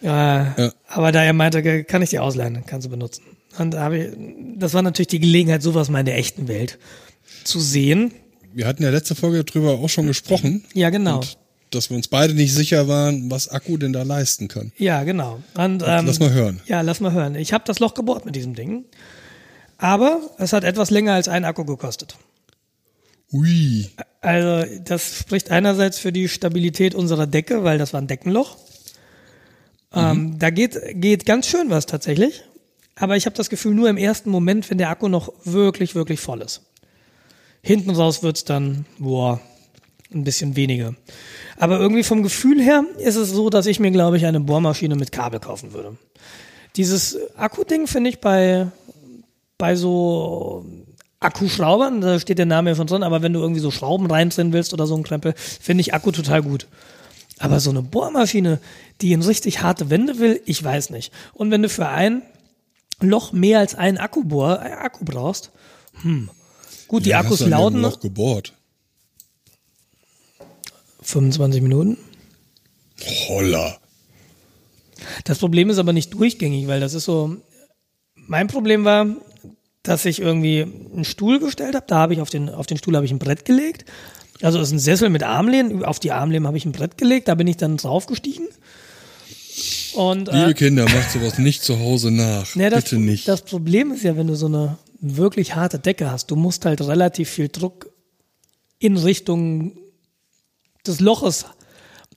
Äh, 0.04 0.06
ja. 0.06 0.74
Aber 0.88 1.12
da 1.12 1.24
er 1.24 1.34
meinte, 1.34 1.84
kann 1.86 2.04
ich 2.04 2.12
dir 2.12 2.22
ausleihen, 2.22 2.64
kannst 2.68 2.86
du 2.86 2.92
benutzen. 2.92 3.24
Und 3.58 3.72
da 3.72 3.82
habe 3.82 3.98
ich, 3.98 4.14
das 4.58 4.76
war 4.76 4.84
natürlich 4.84 5.08
die 5.08 5.20
Gelegenheit, 5.20 5.64
sowas 5.64 5.90
mal 5.90 6.02
in 6.02 6.06
der 6.06 6.20
echten 6.20 6.48
Welt 6.48 6.78
zu 7.44 7.60
sehen. 7.60 8.14
Wir 8.54 8.68
hatten 8.68 8.84
ja 8.84 8.90
letzte 8.90 9.16
Folge 9.16 9.44
darüber 9.44 9.80
auch 9.80 9.90
schon 9.90 10.08
gesprochen. 10.08 10.66
Ja, 10.74 10.90
genau. 10.90 11.18
Und 11.18 11.38
dass 11.72 11.90
wir 11.90 11.98
uns 11.98 12.08
beide 12.08 12.34
nicht 12.34 12.54
sicher 12.54 12.88
waren, 12.88 13.30
was 13.30 13.48
Akku 13.50 13.78
denn 13.78 13.94
da 13.94 14.04
leisten 14.04 14.48
kann. 14.48 14.72
Ja, 14.78 15.04
genau. 15.04 15.42
Und, 15.56 15.84
ähm, 15.86 16.06
lass 16.06 16.20
mal 16.20 16.32
hören. 16.32 16.62
Ja, 16.66 16.82
lass 16.82 17.00
mal 17.00 17.12
hören. 17.12 17.36
Ich 17.36 17.54
habe 17.54 17.64
das 17.68 17.80
Loch 17.80 17.94
gebohrt 17.94 18.26
mit 18.26 18.36
diesem 18.36 18.56
Ding. 18.56 18.86
Aber 19.78 20.22
es 20.38 20.52
hat 20.52 20.64
etwas 20.64 20.90
länger 20.90 21.14
als 21.14 21.28
ein 21.28 21.46
Akku 21.46 21.64
gekostet. 21.64 22.16
Ui. 23.32 23.90
Also, 24.22 24.68
das 24.84 25.20
spricht 25.20 25.52
einerseits 25.52 26.00
für 26.00 26.12
die 26.12 26.28
Stabilität 26.28 26.96
unserer 26.96 27.28
Decke, 27.28 27.64
weil 27.64 27.78
das 27.78 27.94
war 27.94 28.02
ein 28.02 28.08
Deckenloch. 28.08 28.58
Ähm, 29.94 30.02
mhm. 30.02 30.10
Ähm, 30.10 30.40
da 30.40 30.50
geht, 30.50 30.78
geht 30.96 31.26
ganz 31.26 31.48
schön 31.48 31.70
was 31.70 31.86
tatsächlich. 31.86 32.44
Aber 32.96 33.16
ich 33.16 33.26
habe 33.26 33.36
das 33.36 33.50
Gefühl, 33.50 33.74
nur 33.74 33.90
im 33.90 33.98
ersten 33.98 34.30
Moment, 34.30 34.70
wenn 34.70 34.78
der 34.78 34.90
Akku 34.90 35.08
noch 35.08 35.32
wirklich, 35.46 35.96
wirklich 35.96 36.20
voll 36.20 36.42
ist. 36.42 36.64
Hinten 37.62 37.92
raus 37.92 38.24
wird's 38.24 38.46
dann, 38.46 38.86
boah, 38.98 39.40
ein 40.14 40.24
bisschen 40.24 40.56
weniger. 40.56 40.96
Aber 41.58 41.80
irgendwie 41.80 42.04
vom 42.04 42.24
Gefühl 42.24 42.62
her 42.62 42.84
ist 42.98 43.16
es 43.16 43.32
so, 43.32 43.50
dass 43.50 43.66
ich 43.66 43.80
mir, 43.80 43.92
glaube 43.92 44.18
ich, 44.18 44.26
eine 44.26 44.40
Bohrmaschine 44.40 44.96
mit 44.96 45.12
Kabel 45.12 45.40
kaufen 45.40 45.74
würde. 45.74 45.98
Dieses 46.76 47.18
Akku-Ding 47.36 47.88
finde 47.88 48.10
ich 48.10 48.20
bei, 48.20 48.68
bei 49.58 49.76
so 49.76 50.66
Akkuschraubern, 51.20 52.00
da 52.00 52.20
steht 52.20 52.38
der 52.38 52.46
Name 52.46 52.70
ja 52.70 52.76
von 52.76 52.88
drin, 52.88 53.04
aber 53.04 53.22
wenn 53.22 53.34
du 53.34 53.42
irgendwie 53.42 53.60
so 53.60 53.72
Schrauben 53.72 54.10
reindrehen 54.10 54.54
willst 54.54 54.74
oder 54.74 54.88
so 54.88 54.96
ein 54.96 55.04
Krempel, 55.04 55.34
finde 55.36 55.82
ich 55.82 55.94
Akku 55.94 56.12
total 56.12 56.42
gut. 56.42 56.68
Aber 57.40 57.60
so 57.60 57.70
eine 57.70 57.82
Bohrmaschine, 57.82 58.60
die 59.02 59.14
in 59.14 59.22
richtig 59.22 59.62
harte 59.62 59.90
Wände 59.90 60.20
will, 60.20 60.42
ich 60.46 60.64
weiß 60.64 60.90
nicht. 60.92 61.14
Und 61.34 61.52
wenn 61.52 61.62
du 61.62 61.70
für 61.70 61.88
ein 61.88 62.22
Loch 63.02 63.32
mehr 63.32 63.60
als 63.60 63.76
einen 63.76 63.98
Akkubohr, 63.98 64.62
äh, 64.64 64.72
Akku 64.72 65.06
brauchst, 65.06 65.52
hm. 66.02 66.30
Gut, 66.90 67.06
die 67.06 67.14
Akkus 67.14 67.40
lauten. 67.42 67.82
Loch 67.82 68.00
gebohrt. 68.00 68.54
25 71.04 71.62
Minuten. 71.62 71.98
Holla. 73.28 73.78
Das 75.24 75.38
Problem 75.38 75.70
ist 75.70 75.78
aber 75.78 75.94
nicht 75.94 76.14
durchgängig, 76.14 76.68
weil 76.68 76.80
das 76.80 76.94
ist 76.94 77.06
so. 77.06 77.38
Mein 78.16 78.48
Problem 78.48 78.86
war, 78.86 79.06
dass 79.84 80.06
ich 80.06 80.20
irgendwie 80.20 80.64
einen 80.64 81.06
Stuhl 81.06 81.40
gestellt 81.40 81.76
habe. 81.76 81.86
Da 81.88 81.98
habe 81.98 82.14
ich 82.14 82.22
auf 82.22 82.30
den, 82.32 82.50
auf 82.50 82.66
den 82.66 82.78
Stuhl 82.78 82.96
habe 82.96 83.06
ich 83.06 83.12
ein 83.12 83.20
Brett 83.20 83.46
gelegt. 83.46 83.86
Also 84.42 84.60
ist 84.60 84.72
ein 84.72 84.80
Sessel 84.80 85.10
mit 85.10 85.22
Armlehnen. 85.22 85.86
Auf 85.86 86.00
die 86.00 86.12
Armlehnen 86.12 86.48
habe 86.48 86.58
ich 86.58 86.66
ein 86.66 86.72
Brett 86.72 86.98
gelegt. 86.98 87.28
Da 87.28 87.36
bin 87.36 87.46
ich 87.46 87.58
dann 87.58 87.78
draufgestiegen. 87.78 88.48
Und, 89.94 90.28
Liebe 90.32 90.52
äh, 90.52 90.54
Kinder, 90.54 90.86
macht 90.86 91.12
sowas 91.12 91.38
nicht 91.38 91.62
zu 91.62 91.80
Hause 91.80 92.10
nach. 92.10 92.48
Ne, 92.56 92.72
das, 92.72 92.86
Bitte 92.86 92.98
nicht. 92.98 93.28
Das 93.28 93.42
Problem 93.44 93.92
ist 93.92 94.04
ja, 94.04 94.18
wenn 94.18 94.28
du 94.28 94.36
so 94.36 94.48
eine 94.48 94.78
wirklich 95.02 95.56
harte 95.56 95.80
Decke 95.80 96.12
hast, 96.12 96.32
du 96.32 96.36
musst 96.36 96.66
halt 96.66 96.82
relativ 96.82 97.30
viel 97.30 97.50
Druck 97.50 97.90
in 98.80 98.98
Richtung 98.98 99.78
des 100.86 101.00
Loches 101.00 101.46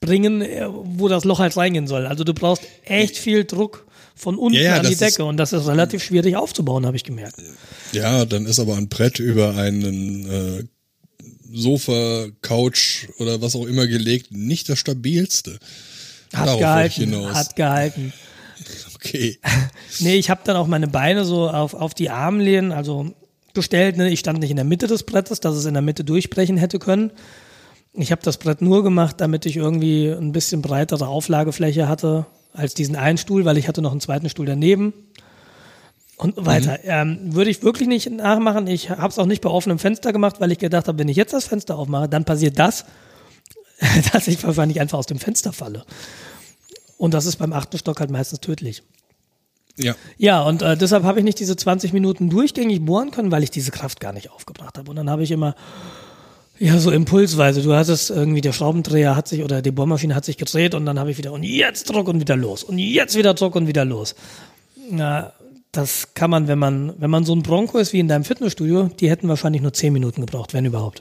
bringen, 0.01 0.43
äh, 0.43 0.67
wo 0.69 1.09
das 1.09 1.25
Loch 1.25 1.39
halt 1.39 1.57
reingehen 1.57 1.87
soll. 1.87 2.07
Also 2.07 2.25
du 2.25 2.35
brauchst 2.35 2.63
echt 2.85 3.17
viel 3.17 3.45
Druck 3.45 3.87
von 4.15 4.37
unten 4.37 4.57
ja, 4.57 4.63
ja, 4.63 4.77
an 4.81 4.87
die 4.87 4.97
Decke 4.97 5.25
und 5.25 5.37
das 5.37 5.53
ist 5.53 5.67
relativ 5.67 6.03
schwierig 6.03 6.37
aufzubauen, 6.37 6.85
habe 6.85 6.97
ich 6.97 7.05
gemerkt. 7.05 7.37
Ja, 7.93 8.25
dann 8.25 8.47
ist 8.47 8.59
aber 8.59 8.77
ein 8.77 8.89
Brett 8.89 9.19
über 9.19 9.57
einen 9.57 10.31
äh, 10.31 10.65
Sofa, 11.53 12.27
Couch 12.41 13.09
oder 13.19 13.41
was 13.41 13.55
auch 13.55 13.67
immer 13.67 13.87
gelegt 13.87 14.33
nicht 14.33 14.69
das 14.69 14.79
stabilste. 14.79 15.59
Hat 16.33 16.47
Darauf 16.47 16.61
gehalten, 16.61 17.35
hat 17.35 17.57
gehalten. 17.57 18.13
Okay. 19.05 19.39
nee, 20.01 20.17
ich 20.17 20.31
habe 20.31 20.43
dann 20.45 20.57
auch 20.57 20.67
meine 20.67 20.89
Beine 20.89 21.25
so 21.25 21.49
auf, 21.49 21.75
auf 21.75 21.95
die 21.95 22.11
Armlehnen, 22.11 22.73
also 22.73 23.13
gestellt. 23.55 23.97
Ne? 23.97 24.11
Ich 24.11 24.21
stand 24.21 24.39
nicht 24.39 24.51
in 24.51 24.57
der 24.57 24.65
Mitte 24.65 24.87
des 24.87 25.03
Brettes, 25.03 25.41
dass 25.41 25.57
es 25.57 25.65
in 25.65 25.75
der 25.75 25.83
Mitte 25.83 26.05
durchbrechen 26.05 26.57
hätte 26.57 26.79
können. 26.79 27.11
Ich 27.95 28.11
habe 28.11 28.23
das 28.23 28.39
Brett 28.39 28.63
nur 28.63 28.83
gemacht, 28.83 29.17
damit 29.19 29.45
ich 29.45 29.57
irgendwie 29.57 30.09
ein 30.09 30.33
bisschen 30.33 30.63
breitere 30.63 31.07
Auflagefläche 31.07 31.89
hatte 31.89 32.27
als 32.55 32.75
diesen 32.75 32.97
einen 32.97 33.19
Stuhl, 33.19 33.45
weil 33.45 33.59
ich 33.59 33.69
hatte 33.69 33.83
noch 33.83 33.91
einen 33.91 34.01
zweiten 34.01 34.29
Stuhl 34.31 34.47
daneben 34.47 34.95
und 36.17 36.35
weiter. 36.37 36.73
Mhm. 36.73 36.79
Ähm, 36.85 37.35
würde 37.35 37.51
ich 37.51 37.63
wirklich 37.63 37.89
nicht 37.89 38.11
nachmachen. 38.11 38.67
Ich 38.67 38.91
habe 38.91 39.09
es 39.09 39.19
auch 39.19 39.27
nicht 39.27 39.43
bei 39.43 39.51
offenem 39.51 39.79
Fenster 39.79 40.13
gemacht, 40.13 40.37
weil 40.41 40.53
ich 40.53 40.59
gedacht 40.59 40.89
habe, 40.89 40.99
wenn 40.99 41.09
ich 41.09 41.17
jetzt 41.17 41.35
das 41.35 41.47
Fenster 41.47 41.77
aufmache, 41.77 42.09
dann 42.09 42.25
passiert 42.25 42.59
das. 42.59 42.87
dass 44.13 44.29
ich 44.29 44.43
wahrscheinlich 44.45 44.81
einfach 44.81 44.99
aus 44.99 45.07
dem 45.07 45.19
Fenster 45.19 45.53
falle. 45.53 45.85
Und 47.03 47.15
das 47.15 47.27
ist 47.27 47.35
beim 47.35 47.53
achten 47.53 47.77
Stock 47.79 47.99
halt 47.99 48.13
meistens 48.13 48.39
tödlich. 48.39 48.85
Ja. 49.77 49.97
Ja, 50.19 50.43
und 50.43 50.63
äh, 50.63 50.77
deshalb 50.77 51.03
habe 51.03 51.19
ich 51.19 51.25
nicht 51.25 51.41
diese 51.41 51.57
20 51.57 51.93
Minuten 51.93 52.31
durchgängig 52.31 52.85
bohren 52.85 53.11
können, 53.11 53.33
weil 53.33 53.43
ich 53.43 53.51
diese 53.51 53.73
Kraft 53.73 53.99
gar 53.99 54.13
nicht 54.13 54.31
aufgebracht 54.31 54.79
habe. 54.79 54.89
Und 54.89 54.95
dann 54.95 55.11
habe 55.11 55.25
ich 55.25 55.33
immer, 55.33 55.57
ja, 56.61 56.79
so 56.79 56.93
impulsweise, 56.93 57.61
du 57.61 57.75
hattest 57.75 58.11
irgendwie, 58.11 58.41
der 58.41 58.53
Schraubendreher 58.53 59.17
hat 59.17 59.27
sich 59.27 59.43
oder 59.43 59.63
die 59.63 59.73
Bohrmaschine 59.73 60.15
hat 60.15 60.25
sich 60.25 60.37
gedreht 60.37 60.77
und 60.77 60.87
dann 60.87 60.97
habe 61.01 61.11
ich 61.11 61.19
wieder, 61.19 61.33
und 61.33 61.43
jetzt 61.43 61.91
Druck 61.91 62.07
und 62.07 62.21
wieder 62.21 62.37
los. 62.37 62.63
Und 62.63 62.79
jetzt 62.79 63.17
wieder 63.17 63.35
Druck 63.35 63.57
und 63.57 63.67
wieder 63.67 63.85
los. 63.85 64.15
Na, 64.89 65.33
das 65.73 66.15
kann 66.15 66.31
man, 66.31 66.47
wenn 66.47 66.61
man, 66.61 66.93
wenn 66.99 67.11
man 67.11 67.25
so 67.25 67.35
ein 67.35 67.43
Bronco 67.43 67.79
ist 67.79 67.93
wie 67.93 67.99
in 67.99 68.07
deinem 68.07 68.23
Fitnessstudio, 68.23 68.91
die 69.01 69.11
hätten 69.11 69.27
wahrscheinlich 69.27 69.61
nur 69.61 69.73
10 69.73 69.93
Minuten 69.93 70.21
gebraucht, 70.21 70.55
wenn 70.55 70.67
überhaupt. 70.67 71.01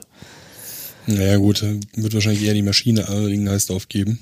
Naja, 1.05 1.37
gut, 1.37 1.61
dann 1.61 1.81
wird 1.93 2.15
wahrscheinlich 2.15 2.43
eher 2.43 2.55
die 2.55 2.63
Maschine 2.63 3.07
allerdings 3.07 3.47
heißt 3.47 3.69
aufgeben. 3.69 4.17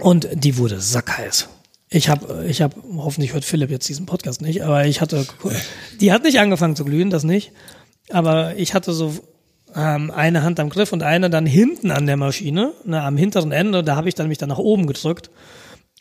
Und 0.00 0.28
die 0.32 0.58
wurde 0.58 0.80
sackheiß. 0.80 1.48
Ich 1.88 2.08
habe, 2.08 2.44
ich 2.46 2.62
habe, 2.62 2.74
hoffentlich 2.96 3.32
hört 3.32 3.44
Philipp 3.44 3.70
jetzt 3.70 3.88
diesen 3.88 4.06
Podcast 4.06 4.42
nicht, 4.42 4.62
aber 4.62 4.86
ich 4.86 5.00
hatte, 5.00 5.26
die 6.00 6.12
hat 6.12 6.24
nicht 6.24 6.40
angefangen 6.40 6.76
zu 6.76 6.84
glühen, 6.84 7.10
das 7.10 7.22
nicht. 7.22 7.52
Aber 8.10 8.56
ich 8.56 8.74
hatte 8.74 8.92
so 8.92 9.14
ähm, 9.74 10.10
eine 10.10 10.42
Hand 10.42 10.58
am 10.58 10.68
Griff 10.68 10.92
und 10.92 11.02
eine 11.02 11.30
dann 11.30 11.46
hinten 11.46 11.90
an 11.90 12.06
der 12.06 12.16
Maschine, 12.16 12.72
ne, 12.84 13.02
am 13.02 13.16
hinteren 13.16 13.52
Ende, 13.52 13.84
da 13.84 13.96
habe 13.96 14.08
ich 14.08 14.14
dann 14.14 14.28
mich 14.28 14.38
dann 14.38 14.48
nach 14.48 14.58
oben 14.58 14.86
gedrückt. 14.86 15.30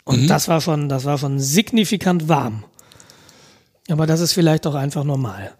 Und 0.05 0.27
das 0.27 0.47
war 0.47 0.61
schon, 0.61 0.87
das 0.87 1.05
war 1.05 1.17
schon 1.17 1.39
signifikant 1.39 2.27
warm. 2.29 2.63
Aber 3.89 4.05
das 4.05 4.19
ist 4.19 4.33
vielleicht 4.33 4.65
auch 4.67 4.75
einfach 4.75 5.03
normal. 5.03 5.51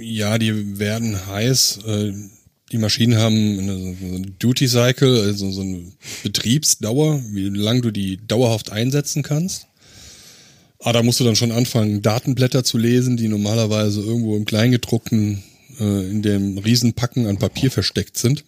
Ja, 0.00 0.38
die 0.38 0.78
werden 0.78 1.18
heiß. 1.26 1.80
Äh, 1.86 2.12
Die 2.72 2.78
Maschinen 2.78 3.16
haben 3.18 3.58
eine, 3.58 3.76
so 3.78 4.06
eine 4.06 4.20
Duty 4.38 4.68
Cycle, 4.68 5.22
also 5.22 5.50
so 5.50 5.62
eine 5.62 5.84
Betriebsdauer, 6.22 7.22
wie 7.32 7.48
lange 7.48 7.80
du 7.80 7.90
die 7.90 8.18
dauerhaft 8.26 8.70
einsetzen 8.72 9.22
kannst. 9.22 9.66
Aber 10.80 10.92
da 10.92 11.02
musst 11.02 11.18
du 11.18 11.24
dann 11.24 11.34
schon 11.36 11.50
anfangen, 11.50 12.02
Datenblätter 12.02 12.62
zu 12.64 12.78
lesen, 12.78 13.16
die 13.16 13.28
normalerweise 13.28 14.00
irgendwo 14.00 14.36
im 14.36 14.44
Kleingedruckten 14.44 15.42
äh, 15.80 16.10
in 16.10 16.22
dem 16.22 16.58
Riesenpacken 16.58 17.26
an 17.26 17.38
Papier 17.38 17.70
versteckt 17.70 18.16
sind. 18.18 18.44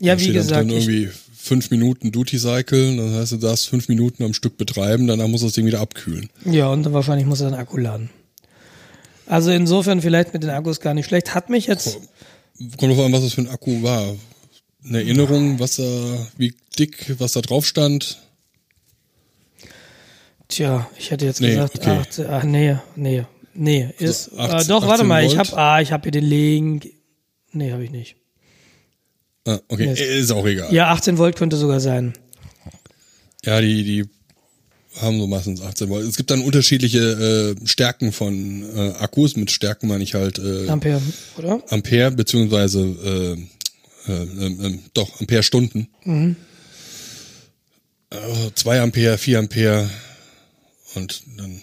Ja, 0.00 0.14
Da 0.14 0.20
wie 0.20 0.24
steht 0.24 0.36
dann 0.36 0.42
gesagt, 0.42 0.70
ich, 0.72 0.88
irgendwie 0.88 1.08
fünf 1.34 1.70
Minuten 1.70 2.12
Duty 2.12 2.38
Cycle, 2.38 2.96
das 2.96 3.10
heißt, 3.12 3.32
du 3.32 3.36
darfst 3.38 3.68
fünf 3.68 3.88
Minuten 3.88 4.24
am 4.24 4.34
Stück 4.34 4.56
betreiben, 4.58 5.06
danach 5.06 5.28
muss 5.28 5.42
das 5.42 5.52
Ding 5.52 5.64
wieder 5.66 5.80
abkühlen. 5.80 6.28
ja, 6.44 6.68
und 6.68 6.82
dann 6.82 6.92
wahrscheinlich 6.92 7.26
muss 7.26 7.40
er 7.40 7.50
den 7.50 7.58
Akku 7.58 7.78
laden. 7.78 8.10
Also 9.26 9.50
insofern 9.50 10.02
vielleicht 10.02 10.34
mit 10.34 10.42
den 10.42 10.50
Akkus 10.50 10.80
gar 10.80 10.94
nicht 10.94 11.06
schlecht. 11.06 11.34
Hat 11.34 11.48
mich 11.48 11.66
jetzt, 11.66 12.00
Kommt 12.78 12.92
drauf 12.96 13.04
an, 13.04 13.12
was 13.12 13.22
das 13.22 13.34
für 13.34 13.42
ein 13.42 13.48
Akku 13.48 13.82
war. 13.82 14.14
Eine 14.84 14.98
Erinnerung, 14.98 15.58
was 15.60 15.76
da, 15.76 16.26
wie 16.36 16.54
dick, 16.78 17.14
was 17.18 17.32
da 17.32 17.40
drauf 17.40 17.66
stand. 17.66 18.18
tja, 20.48 20.88
ich 20.98 21.10
hätte 21.10 21.24
jetzt 21.24 21.40
Nee, 21.40 21.48
gesagt, 21.54 21.78
okay. 21.78 22.00
ach, 22.02 22.28
ach 22.28 22.44
nee, 22.44 22.76
nee, 22.96 23.24
nee, 23.54 23.88
ist, 23.98 24.24
So, 24.24 24.38
18 24.38 24.58
äh, 24.60 24.64
doch, 24.68 24.82
warte 24.82 24.94
18 24.94 25.06
mal, 25.06 25.24
ich 25.24 25.36
Volt? 25.36 25.50
habe, 25.52 25.58
ah, 25.62 25.80
ich 25.80 25.92
habe 25.92 26.02
hier 26.04 26.12
den 26.12 26.24
Link, 26.24 26.88
nee, 27.52 27.72
habe 27.72 27.84
ich 27.84 27.90
nicht. 27.90 28.16
Ah, 29.46 29.58
okay, 29.68 29.86
Mist. 29.86 30.02
ist 30.02 30.30
auch 30.32 30.46
egal. 30.46 30.72
Ja, 30.72 30.90
18 30.92 31.18
Volt 31.18 31.36
könnte 31.36 31.56
sogar 31.56 31.80
sein. 31.80 32.12
Ja, 33.44 33.60
die, 33.60 33.82
die 33.84 34.04
haben 35.00 35.18
so 35.18 35.26
meistens 35.26 35.60
18 35.62 35.88
Volt. 35.88 36.06
Es 36.06 36.16
gibt 36.16 36.30
dann 36.30 36.42
unterschiedliche 36.42 37.56
äh, 37.60 37.66
Stärken 37.66 38.12
von 38.12 38.64
äh, 38.76 38.92
Akkus. 38.98 39.36
Mit 39.36 39.50
Stärken 39.50 39.88
meine 39.88 40.04
ich 40.04 40.14
halt 40.14 40.38
äh, 40.38 40.68
Ampere, 40.68 41.00
oder? 41.38 41.62
Ampere, 41.70 42.10
beziehungsweise 42.10 42.80
äh, 42.80 43.36
äh, 44.08 44.12
äh, 44.12 44.66
äh, 44.66 44.78
doch, 44.94 45.20
Ampere-Stunden. 45.20 45.88
Mhm. 46.04 46.36
Also 48.10 48.50
2 48.50 48.80
Ampere, 48.80 49.18
4 49.18 49.38
Ampere. 49.38 49.90
Und 50.94 51.22
dann 51.38 51.62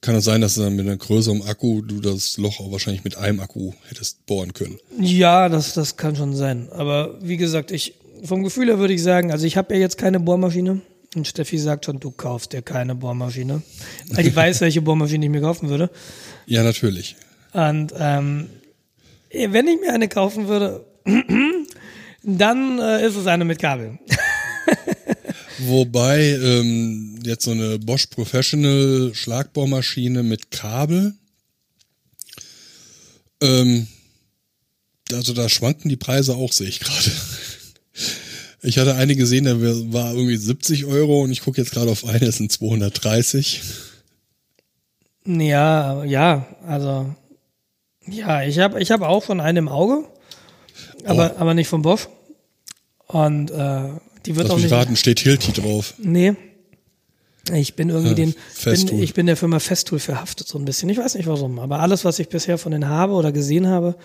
kann 0.00 0.14
es 0.14 0.24
sein, 0.24 0.40
dass 0.40 0.54
dann 0.54 0.76
mit 0.76 0.86
einem 0.86 0.98
größeren 0.98 1.42
Akku 1.42 1.80
du 1.82 2.00
das 2.00 2.36
Loch 2.36 2.60
auch 2.60 2.72
wahrscheinlich 2.72 3.04
mit 3.04 3.16
einem 3.16 3.40
Akku 3.40 3.72
hättest 3.88 4.26
bohren 4.26 4.52
können. 4.52 4.78
Ja, 5.00 5.48
das, 5.48 5.74
das 5.74 5.96
kann 5.96 6.16
schon 6.16 6.36
sein. 6.36 6.68
Aber 6.72 7.18
wie 7.22 7.36
gesagt, 7.36 7.70
ich, 7.70 7.94
vom 8.22 8.42
Gefühl 8.42 8.68
her 8.68 8.78
würde 8.78 8.94
ich 8.94 9.02
sagen, 9.02 9.32
also 9.32 9.46
ich 9.46 9.56
habe 9.56 9.74
ja 9.74 9.80
jetzt 9.80 9.98
keine 9.98 10.20
Bohrmaschine. 10.20 10.80
Und 11.14 11.28
Steffi 11.28 11.58
sagt 11.58 11.84
schon, 11.84 12.00
du 12.00 12.10
kaufst 12.10 12.52
dir 12.52 12.62
keine 12.62 12.94
Bohrmaschine. 12.94 13.62
Weil 14.08 14.24
die 14.24 14.34
weiß, 14.34 14.62
welche 14.62 14.80
Bohrmaschine 14.80 15.26
ich 15.26 15.30
mir 15.30 15.42
kaufen 15.42 15.68
würde. 15.68 15.90
Ja, 16.46 16.62
natürlich. 16.62 17.16
Und 17.52 17.92
ähm, 17.98 18.48
wenn 19.30 19.68
ich 19.68 19.80
mir 19.80 19.92
eine 19.92 20.08
kaufen 20.08 20.48
würde, 20.48 20.86
dann 22.22 22.78
äh, 22.78 23.06
ist 23.06 23.16
es 23.16 23.26
eine 23.26 23.44
mit 23.44 23.58
Kabel. 23.58 23.98
Wobei 25.58 26.20
ähm, 26.30 27.20
jetzt 27.24 27.44
so 27.44 27.50
eine 27.50 27.78
Bosch 27.78 28.06
Professional 28.06 29.12
Schlagbohrmaschine 29.14 30.22
mit 30.22 30.50
Kabel, 30.50 31.14
ähm, 33.42 33.86
also 35.12 35.34
da 35.34 35.48
schwanken 35.48 35.88
die 35.88 35.96
Preise 35.96 36.36
auch, 36.36 36.52
sehe 36.52 36.68
ich 36.68 36.80
gerade. 36.80 37.12
Ich 38.62 38.78
hatte 38.78 38.94
eine 38.94 39.16
gesehen, 39.16 39.44
da 39.44 39.60
war 39.92 40.12
irgendwie 40.14 40.36
70 40.36 40.86
Euro 40.86 41.22
und 41.22 41.32
ich 41.32 41.40
gucke 41.42 41.60
jetzt 41.60 41.72
gerade 41.72 41.90
auf 41.90 42.04
eine, 42.06 42.20
das 42.20 42.36
sind 42.36 42.52
230. 42.52 43.60
Ja, 45.26 46.04
ja, 46.04 46.46
also 46.66 47.14
ja, 48.06 48.42
ich 48.42 48.58
habe 48.58 48.80
ich 48.80 48.90
hab 48.90 49.02
auch 49.02 49.24
schon 49.24 49.40
eine 49.40 49.58
im 49.60 49.68
Auge, 49.68 50.04
aber, 51.04 51.36
aber 51.38 51.54
nicht 51.54 51.68
von 51.68 51.82
Bosch. 51.82 52.08
Und 53.06 53.50
äh, 53.50 53.82
die 54.26 54.36
wird 54.36 54.44
Lass 54.46 54.50
auch 54.50 54.56
mich 54.56 54.64
nicht. 54.64 54.72
raten, 54.72 54.96
steht 54.96 55.20
Hilti 55.20 55.52
drauf. 55.52 55.94
Nee. 55.98 56.34
Ich 57.52 57.74
bin 57.74 57.88
irgendwie 57.90 58.10
Ja, 58.10 58.14
den, 58.14 58.34
bin, 58.86 59.02
ich 59.02 59.14
bin 59.14 59.26
der 59.26 59.36
Firma 59.36 59.58
Festool 59.58 59.98
verhaftet 59.98 60.46
so 60.46 60.58
ein 60.58 60.64
bisschen. 60.64 60.88
Ich 60.88 60.98
weiß 60.98 61.16
nicht 61.16 61.26
warum, 61.26 61.58
aber 61.58 61.80
alles, 61.80 62.04
was 62.04 62.20
ich 62.20 62.28
bisher 62.28 62.56
von 62.56 62.70
denen 62.70 62.88
habe 62.88 63.14
oder 63.14 63.32
gesehen 63.32 63.66
habe, 63.66 63.96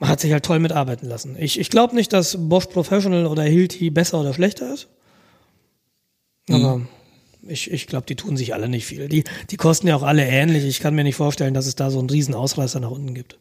hat 0.00 0.20
sich 0.20 0.32
halt 0.32 0.44
toll 0.44 0.58
mitarbeiten 0.58 1.08
lassen. 1.08 1.36
Ich, 1.38 1.58
ich 1.58 1.70
glaube 1.70 1.94
nicht, 1.94 2.12
dass 2.12 2.36
Bosch 2.38 2.66
Professional 2.66 3.26
oder 3.26 3.42
Hilti 3.44 3.90
besser 3.90 4.20
oder 4.20 4.34
schlechter 4.34 4.72
ist. 4.72 4.88
Aber 6.48 6.78
Mhm. 6.78 6.88
ich, 7.48 7.70
ich 7.70 7.86
glaube, 7.86 8.06
die 8.06 8.14
tun 8.14 8.36
sich 8.36 8.54
alle 8.54 8.68
nicht 8.68 8.86
viel. 8.86 9.08
Die, 9.08 9.24
die 9.50 9.56
kosten 9.56 9.86
ja 9.88 9.96
auch 9.96 10.02
alle 10.02 10.24
ähnlich. 10.26 10.64
Ich 10.64 10.80
kann 10.80 10.94
mir 10.94 11.04
nicht 11.04 11.16
vorstellen, 11.16 11.54
dass 11.54 11.66
es 11.66 11.74
da 11.76 11.90
so 11.90 11.98
einen 11.98 12.10
riesen 12.10 12.34
Ausreißer 12.34 12.78
nach 12.80 12.90
unten 12.90 13.14
gibt. 13.14 13.38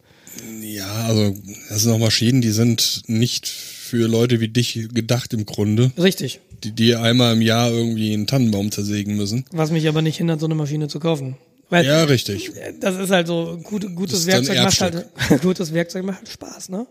Ja, 0.62 1.06
also 1.06 1.34
das 1.70 1.84
sind 1.84 1.94
auch 1.94 1.98
Maschinen, 2.00 2.42
die 2.42 2.50
sind 2.52 3.04
nicht 3.08 3.48
für 3.48 4.08
Leute 4.08 4.40
wie 4.42 4.50
dich 4.50 4.90
gedacht 4.94 5.34
im 5.34 5.46
Grunde, 5.46 5.92
Richtig. 5.98 6.42
die, 6.64 6.72
die 6.72 6.96
einmal 6.96 7.34
im 7.36 7.42
Jahr 7.42 7.72
irgendwie 7.72 8.14
einen 8.14 8.28
Tannenbaum 8.28 8.70
zersägen 8.72 9.16
müssen. 9.16 9.46
Was 9.52 9.72
mich 9.72 9.88
aber 9.88 10.02
nicht 10.02 10.18
hindert, 10.18 10.42
so 10.42 10.46
eine 10.48 10.56
Maschine 10.56 10.88
zu 10.90 11.00
kaufen. 11.00 11.38
Weil 11.70 11.86
Ja, 11.86 12.04
richtig. 12.04 12.52
das 12.80 12.96
ist 12.98 13.10
halt 13.10 13.28
so, 13.28 13.58
gut, 13.64 13.96
gutes 13.96 14.20
ist 14.20 14.28
Werkzeug 14.28 14.62
macht 14.62 14.82
halt, 14.82 15.08
gutes 15.42 15.74
Werkzeug 15.74 16.06
macht 16.06 16.18
halt 16.20 16.30
Spaß, 16.30 16.70
ne? 16.70 16.86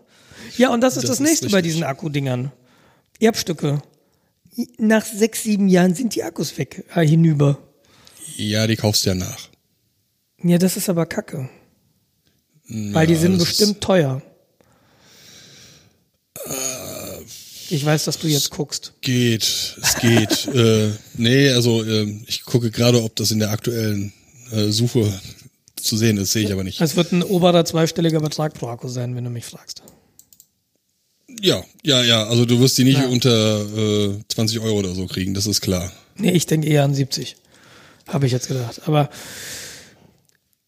Ja, 0.57 0.69
und 0.69 0.81
das 0.81 0.97
ist 0.97 1.03
das, 1.03 1.11
Das 1.11 1.19
ist 1.19 1.25
nächste 1.27 1.47
bei 1.49 1.57
richtig. 1.57 1.73
diesen 1.73 1.83
Akkudingern. 1.83 2.51
Erbstücke. 3.19 3.81
Nach 4.77 5.05
sechs, 5.05 5.43
sieben 5.43 5.67
Jahren 5.67 5.95
sind 5.95 6.15
die 6.15 6.23
Akkus 6.23 6.57
weg, 6.57 6.85
äh, 6.93 7.05
hinüber. 7.05 7.57
Ja, 8.37 8.67
die 8.67 8.75
kaufst 8.75 9.05
du 9.05 9.09
ja 9.09 9.15
nach. 9.15 9.49
Ja, 10.43 10.57
das 10.57 10.77
ist 10.77 10.89
aber 10.89 11.05
kacke. 11.05 11.49
Weil 12.67 13.07
die 13.07 13.13
Ja, 13.13 13.19
sind 13.19 13.37
bestimmt 13.37 13.81
teuer. 13.81 14.21
Ich 17.69 17.83
weiß, 17.83 18.05
dass 18.05 18.19
du 18.19 18.27
jetzt 18.27 18.51
guckst. 18.51 18.93
Geht, 19.01 19.43
es 19.81 19.95
geht. 19.99 20.47
äh, 20.55 20.91
nee, 21.15 21.49
also 21.49 21.83
äh, 21.83 22.03
ich 22.27 22.43
gucke 22.43 22.69
gerade, 22.71 23.01
ob 23.03 23.15
das 23.15 23.31
in 23.31 23.39
der 23.39 23.49
aktuellen 23.51 24.13
äh, 24.55 24.71
Suche 24.71 25.11
zu 25.75 25.97
sehen 25.97 26.17
ist, 26.17 26.31
sehe 26.31 26.45
ich 26.45 26.51
aber 26.51 26.63
nicht. 26.63 26.81
Es 26.81 26.95
wird 26.95 27.11
ein 27.11 27.23
oberer 27.23 27.65
zweistelliger 27.65 28.19
Betrag 28.19 28.53
pro 28.53 28.67
Akku 28.67 28.87
sein, 28.87 29.15
wenn 29.15 29.23
du 29.23 29.29
mich 29.29 29.45
fragst. 29.45 29.83
Ja, 31.41 31.63
ja, 31.83 32.01
ja, 32.03 32.23
also 32.27 32.45
du 32.45 32.59
wirst 32.59 32.77
die 32.77 32.83
nicht 32.85 32.99
Ja. 32.99 33.07
unter 33.07 33.61
äh, 34.09 34.19
20 34.29 34.59
Euro 34.61 34.79
oder 34.79 34.95
so 34.95 35.05
kriegen, 35.05 35.33
das 35.33 35.47
ist 35.47 35.61
klar. 35.61 35.91
Nee, 36.17 36.31
ich 36.31 36.45
denke 36.45 36.67
eher 36.67 36.83
an 36.83 36.93
70. 36.93 37.35
Habe 38.07 38.25
ich 38.25 38.31
jetzt 38.31 38.47
gedacht. 38.47 38.81
Aber 38.85 39.09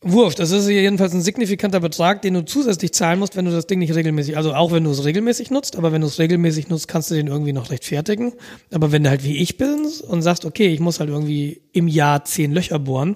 wurscht, 0.02 0.40
das 0.40 0.52
ist 0.52 0.68
jedenfalls 0.68 1.14
ein 1.14 1.22
signifikanter 1.22 1.80
Betrag, 1.80 2.22
den 2.22 2.34
du 2.34 2.44
zusätzlich 2.46 2.92
zahlen 2.94 3.20
musst, 3.20 3.36
wenn 3.36 3.46
du 3.46 3.52
das 3.52 3.68
Ding 3.68 3.80
nicht 3.80 3.94
regelmäßig, 3.96 4.36
also 4.38 4.54
auch 4.54 4.72
wenn 4.72 4.84
du 4.84 4.92
es 4.92 5.04
regelmäßig 5.06 5.52
nutzt, 5.52 5.76
aber 5.78 5.92
wenn 5.92 6.02
du 6.02 6.08
es 6.08 6.20
regelmäßig 6.20 6.68
nutzt, 6.70 6.88
kannst 6.88 7.12
du 7.12 7.16
den 7.16 7.28
irgendwie 7.28 7.54
noch 7.54 7.70
rechtfertigen. 7.70 8.34
Aber 8.72 8.92
wenn 8.92 9.04
du 9.04 9.10
halt 9.10 9.24
wie 9.24 9.38
ich 9.38 9.58
bist 9.58 10.02
und 10.02 10.22
sagst, 10.22 10.44
okay, 10.46 10.68
ich 10.68 10.80
muss 10.80 11.00
halt 11.00 11.10
irgendwie 11.10 11.62
im 11.72 11.88
Jahr 11.88 12.26
10 12.26 12.52
Löcher 12.52 12.80
bohren 12.80 13.16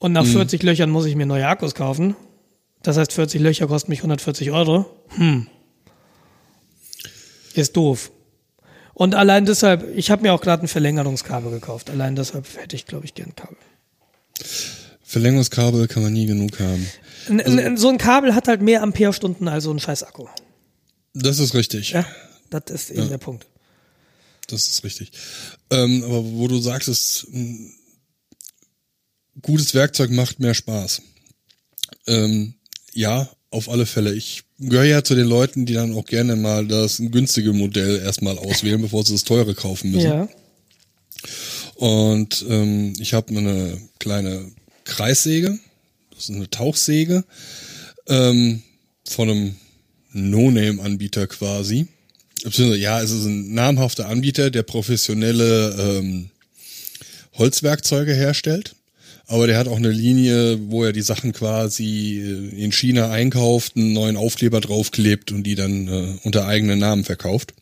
und 0.00 0.10
nach 0.12 0.26
40 0.26 0.62
Löchern 0.64 0.90
muss 0.90 1.06
ich 1.06 1.14
mir 1.14 1.26
neue 1.26 1.46
Akkus 1.46 1.74
kaufen, 1.76 2.16
das 2.82 2.96
heißt 2.96 3.12
40 3.12 3.40
Löcher 3.40 3.68
kosten 3.68 3.90
mich 3.92 4.00
140 4.00 4.50
Euro, 4.50 4.86
hm, 5.10 5.46
ist 7.54 7.76
doof. 7.76 8.10
Und 8.94 9.14
allein 9.14 9.46
deshalb, 9.46 9.96
ich 9.96 10.10
habe 10.10 10.22
mir 10.22 10.34
auch 10.34 10.40
gerade 10.42 10.64
ein 10.64 10.68
Verlängerungskabel 10.68 11.50
gekauft. 11.50 11.88
Allein 11.88 12.16
deshalb 12.16 12.46
hätte 12.58 12.76
ich, 12.76 12.84
glaube 12.86 13.06
ich, 13.06 13.14
gern 13.14 13.34
Kabel. 13.34 13.56
Verlängerungskabel 15.02 15.88
kann 15.88 16.02
man 16.02 16.12
nie 16.12 16.26
genug 16.26 16.60
haben. 16.60 16.86
N- 17.28 17.40
n- 17.40 17.76
so 17.76 17.88
ein 17.88 17.98
Kabel 17.98 18.34
hat 18.34 18.46
halt 18.46 18.60
mehr 18.60 18.82
Amperestunden 18.82 19.48
als 19.48 19.64
so 19.64 19.72
ein 19.72 19.80
scheiß 19.80 20.02
Akku. 20.02 20.26
Das 21.14 21.38
ist 21.38 21.54
richtig. 21.54 21.90
Ja, 21.92 22.04
das 22.50 22.64
ist 22.70 22.90
eben 22.90 23.08
der 23.08 23.18
Punkt. 23.18 23.46
Das 24.48 24.68
ist 24.68 24.84
richtig. 24.84 25.12
Ähm, 25.70 26.04
aber 26.04 26.22
wo 26.24 26.46
du 26.48 26.58
sagst, 26.58 26.88
es 26.88 27.26
gutes 29.42 29.74
Werkzeug 29.74 30.10
macht 30.10 30.40
mehr 30.40 30.54
Spaß. 30.54 31.02
Ähm, 32.06 32.54
ja, 32.92 33.28
auf 33.50 33.68
alle 33.68 33.86
Fälle. 33.86 34.14
Ich 34.14 34.44
gehöre 34.58 34.84
ja 34.84 35.04
zu 35.04 35.14
den 35.14 35.26
Leuten, 35.26 35.66
die 35.66 35.74
dann 35.74 35.94
auch 35.94 36.04
gerne 36.04 36.36
mal 36.36 36.66
das 36.66 36.98
günstige 36.98 37.52
Modell 37.52 38.00
erstmal 38.00 38.38
auswählen, 38.38 38.80
bevor 38.80 39.04
sie 39.04 39.12
das 39.12 39.24
teure 39.24 39.54
kaufen 39.54 39.90
müssen. 39.90 40.08
Ja. 40.08 40.28
Und 41.74 42.44
ähm, 42.48 42.92
ich 42.98 43.14
habe 43.14 43.36
eine 43.36 43.80
kleine 43.98 44.50
Kreissäge, 44.84 45.58
das 46.10 46.24
ist 46.28 46.30
eine 46.30 46.50
Tauchsäge, 46.50 47.24
ähm, 48.06 48.62
von 49.08 49.30
einem 49.30 49.56
No-Name-Anbieter 50.12 51.26
quasi. 51.26 51.88
Ja, 52.44 53.02
es 53.02 53.10
ist 53.10 53.24
ein 53.24 53.52
namhafter 53.52 54.08
Anbieter, 54.08 54.50
der 54.50 54.62
professionelle 54.62 55.98
ähm, 55.98 56.30
Holzwerkzeuge 57.34 58.14
herstellt. 58.14 58.74
Aber 59.30 59.46
der 59.46 59.58
hat 59.58 59.68
auch 59.68 59.76
eine 59.76 59.92
Linie, 59.92 60.58
wo 60.70 60.82
er 60.82 60.92
die 60.92 61.02
Sachen 61.02 61.32
quasi 61.32 62.18
äh, 62.18 62.64
in 62.64 62.72
China 62.72 63.12
einkauft, 63.12 63.76
einen 63.76 63.92
neuen 63.92 64.16
Aufkleber 64.16 64.60
draufklebt 64.60 65.30
und 65.30 65.44
die 65.44 65.54
dann 65.54 65.86
äh, 65.86 66.18
unter 66.24 66.48
eigenen 66.48 66.80
Namen 66.80 67.04
verkauft. 67.04 67.54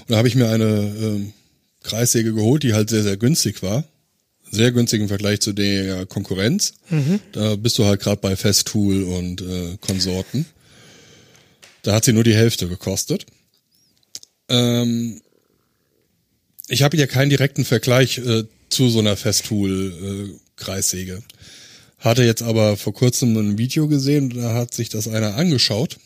Und 0.00 0.10
da 0.10 0.18
habe 0.18 0.28
ich 0.28 0.34
mir 0.34 0.50
eine 0.50 0.64
äh, 0.64 1.20
Kreissäge 1.82 2.34
geholt, 2.34 2.62
die 2.62 2.74
halt 2.74 2.90
sehr, 2.90 3.02
sehr 3.02 3.16
günstig 3.16 3.62
war. 3.62 3.84
Sehr 4.50 4.70
günstig 4.70 5.00
im 5.00 5.08
Vergleich 5.08 5.40
zu 5.40 5.54
der 5.54 6.04
Konkurrenz. 6.04 6.74
Da 7.32 7.56
bist 7.56 7.78
du 7.78 7.86
halt 7.86 8.00
gerade 8.00 8.20
bei 8.20 8.36
Festool 8.36 9.02
und 9.02 9.40
äh, 9.40 9.78
Konsorten. 9.80 10.44
Da 11.80 11.94
hat 11.94 12.04
sie 12.04 12.12
nur 12.12 12.22
die 12.22 12.36
Hälfte 12.36 12.68
gekostet. 12.68 13.24
Ähm, 14.50 15.22
ich 16.68 16.82
habe 16.82 16.98
ja 16.98 17.06
keinen 17.06 17.30
direkten 17.30 17.64
Vergleich 17.64 18.18
äh, 18.18 18.44
zu 18.74 18.90
so 18.90 18.98
einer 18.98 19.16
Festool-Kreissäge. 19.16 21.22
Hatte 21.98 22.24
jetzt 22.24 22.42
aber 22.42 22.76
vor 22.76 22.92
kurzem 22.92 23.36
ein 23.36 23.58
Video 23.58 23.88
gesehen, 23.88 24.30
da 24.30 24.54
hat 24.54 24.74
sich 24.74 24.90
das 24.90 25.08
einer 25.08 25.36
angeschaut, 25.36 25.98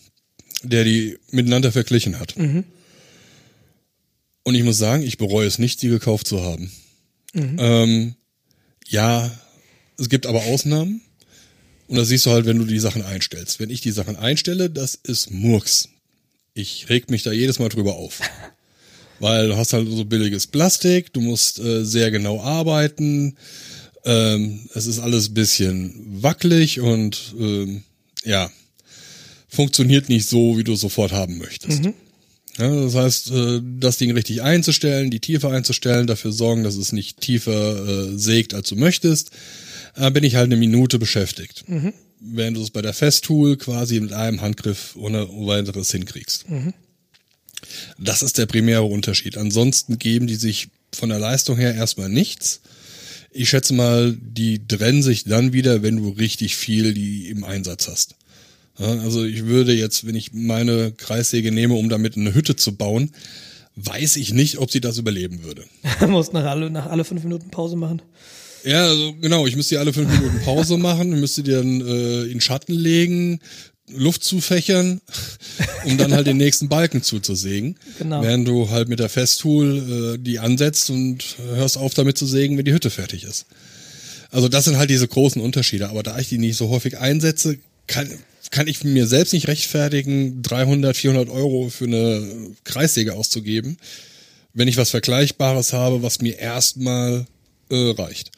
der 0.63 0.85
die 0.85 1.19
miteinander 1.31 1.73
verglichen 1.73 2.21
hat. 2.21 2.37
Und 4.45 4.55
ich 4.55 4.63
muss 4.63 4.79
sagen, 4.79 5.03
ich 5.03 5.19
bereue 5.19 5.47
es 5.47 5.59
nicht, 5.59 5.83
die 5.83 5.89
gekauft 5.89 6.27
zu 6.27 6.43
haben. 6.43 6.73
Ähm, 7.59 8.15
ja, 8.87 9.31
es 9.99 10.09
gibt 10.09 10.27
aber 10.27 10.45
Ausnahmen. 10.45 11.03
Und 11.89 11.97
das 11.97 12.09
siehst 12.09 12.27
du 12.27 12.31
halt, 12.31 12.47
wenn 12.47 12.59
du 12.59 12.65
die 12.65 12.79
Sachen 12.79 13.03
einstellst. 13.03 13.61
Wenn 13.61 13.71
ich 13.71 13.81
die 13.81 13.91
Sachen 13.91 14.17
einstelle, 14.17 14.71
das 14.71 14.95
ist 14.95 15.31
Murks. 15.31 15.89
Ich 16.55 16.89
reg 16.89 17.11
mich 17.11 17.23
da 17.23 17.33
jedes 17.33 17.59
Mal 17.59 17.71
drüber 17.71 17.97
auf. 17.97 18.21
Weil 19.21 19.49
du 19.49 19.57
hast 19.57 19.73
halt 19.73 19.89
so 19.91 20.05
billiges 20.05 20.47
Plastik, 20.47 21.13
du 21.13 21.21
musst 21.21 21.59
äh, 21.59 21.85
sehr 21.85 22.11
genau 22.11 22.41
arbeiten. 22.41 23.37
Ähm, 24.05 24.61
es 24.75 24.87
ist 24.87 25.01
alles 25.01 25.35
bisschen 25.35 25.93
wackelig 26.23 26.81
und 26.81 27.35
ähm, 27.39 27.83
ja, 28.25 28.51
funktioniert 29.49 30.09
nicht 30.09 30.29
so, 30.29 30.57
wie 30.57 30.65
du 30.65 30.75
es 30.75 30.81
sofort 30.81 31.13
haben 31.13 31.39
möchtest. 31.39 31.85
Ja, 32.59 32.75
das 32.85 32.95
heißt, 32.95 33.31
äh, 33.31 33.61
das 33.79 33.99
Ding 33.99 34.11
richtig 34.13 34.43
einzustellen, 34.43 35.11
die 35.11 35.21
Tiefe 35.21 35.49
einzustellen, 35.49 36.07
dafür 36.07 36.33
sorgen, 36.33 36.65
dass 36.65 36.77
es 36.77 36.93
nicht 36.93 37.21
tiefer 37.21 38.11
äh, 38.13 38.19
sägt, 38.19 38.53
als 38.55 38.69
du 38.69 38.77
möchtest, 38.77 39.31
äh, 39.97 40.11
bin 40.11 40.25
ich 40.25 40.35
halt 40.37 40.47
eine 40.47 40.57
Minute 40.57 40.99
beschäftigt. 40.99 41.65
Während 42.21 42.57
du 42.57 42.63
es 42.63 42.71
bei 42.71 42.83
der 42.83 42.95
Festool 42.95 43.57
quasi 43.57 44.01
mit 44.01 44.13
einem 44.13 44.41
Handgriff 44.41 44.97
ohne 44.97 45.29
weiteres 45.29 45.91
hinkriegst. 45.93 46.47
Das 47.99 48.23
ist 48.23 48.39
der 48.39 48.47
primäre 48.47 48.85
Unterschied. 48.85 49.37
Ansonsten 49.37 49.99
geben 49.99 50.27
die 50.27 50.37
sich 50.37 50.69
von 50.95 51.09
der 51.09 51.19
Leistung 51.19 51.57
her 51.57 51.75
erstmal 51.75 52.09
nichts. 52.09 52.61
Ich 53.31 53.51
schätze 53.51 53.75
mal, 53.75 54.17
die 54.21 54.67
trennen 54.67 55.03
sich 55.03 55.25
dann 55.25 55.53
wieder, 55.53 55.83
wenn 55.83 55.97
du 55.97 56.09
richtig 56.11 56.57
viel 56.57 56.95
die 56.95 57.29
im 57.29 57.45
Einsatz 57.45 57.89
hast. 57.89 58.15
Also 58.77 59.25
ich 59.25 59.47
würde 59.47 59.73
jetzt, 59.73 60.07
wenn 60.07 60.15
ich 60.15 60.33
meine 60.33 60.93
Kreissäge 60.93 61.51
nehme, 61.51 61.75
um 61.75 61.89
damit 61.89 62.17
eine 62.17 62.33
Hütte 62.33 62.55
zu 62.55 62.77
bauen, 62.77 63.11
weiß 63.75 64.17
ich 64.17 64.33
nicht, 64.33 64.59
ob 64.59 64.71
sie 64.71 64.81
das 64.81 64.99
überleben 64.99 65.43
würde. 65.45 65.65
Muss 66.09 66.33
nach 66.33 66.45
alle, 66.45 66.71
nach 66.71 66.87
alle 66.87 67.05
fünf 67.05 67.25
Minuten 67.25 67.51
Pause 67.51 67.77
machen. 67.77 68.03
Ja, 68.65 68.87
also 68.87 69.15
genau, 69.21 69.47
ich 69.47 69.57
müsste 69.57 69.75
die 69.75 69.79
alle 69.79 69.93
fünf 69.93 70.11
Minuten 70.11 70.41
Pause 70.45 70.79
machen, 70.79 71.13
ich 71.13 71.21
müsste 71.21 71.43
die 71.43 71.53
dann 71.53 71.81
äh, 71.81 72.25
in 72.25 72.41
Schatten 72.41 72.75
legen, 72.75 73.41
Luft 73.91 74.25
zufächern, 74.25 75.01
um 75.85 75.99
dann 75.99 76.13
halt 76.13 76.27
den 76.27 76.37
nächsten 76.37 76.69
Balken 76.69 77.03
zuzusägen. 77.03 77.77
Genau. 77.99 78.23
Während 78.23 78.47
du 78.47 78.71
halt 78.71 78.89
mit 78.89 78.99
der 78.99 79.09
Festool 79.09 80.15
äh, 80.15 80.19
die 80.19 80.39
ansetzt 80.39 80.91
und 80.91 81.37
hörst 81.55 81.79
auf 81.79 81.95
damit 81.95 82.19
zu 82.19 82.27
sägen, 82.27 82.57
wenn 82.57 82.65
die 82.65 82.73
Hütte 82.73 82.91
fertig 82.91 83.25
ist. 83.25 83.47
Also 84.31 84.49
das 84.49 84.65
sind 84.65 84.77
halt 84.77 84.91
diese 84.91 85.09
großen 85.09 85.41
Unterschiede. 85.41 85.89
Aber 85.89 86.03
da 86.03 86.19
ich 86.19 86.29
die 86.29 86.39
nicht 86.39 86.57
so 86.57 86.69
häufig 86.69 86.99
einsetze, 86.99 87.59
kann, 87.87 88.11
kann 88.51 88.69
ich 88.69 88.85
mir 88.85 89.07
selbst 89.07 89.33
nicht 89.33 89.49
rechtfertigen, 89.49 90.43
300, 90.43 90.97
400 90.97 91.29
Euro 91.29 91.71
für 91.71 91.85
eine 91.85 92.23
Kreissäge 92.65 93.15
auszugeben, 93.15 93.79
wenn 94.55 94.69
ich 94.69 94.77
was 94.77 94.91
Vergleichbares 94.91 95.73
habe, 95.73 96.03
was 96.03 96.21
mir 96.21 96.39
erstmal 96.39 97.27
äh, 97.71 97.91
reicht. 97.91 98.31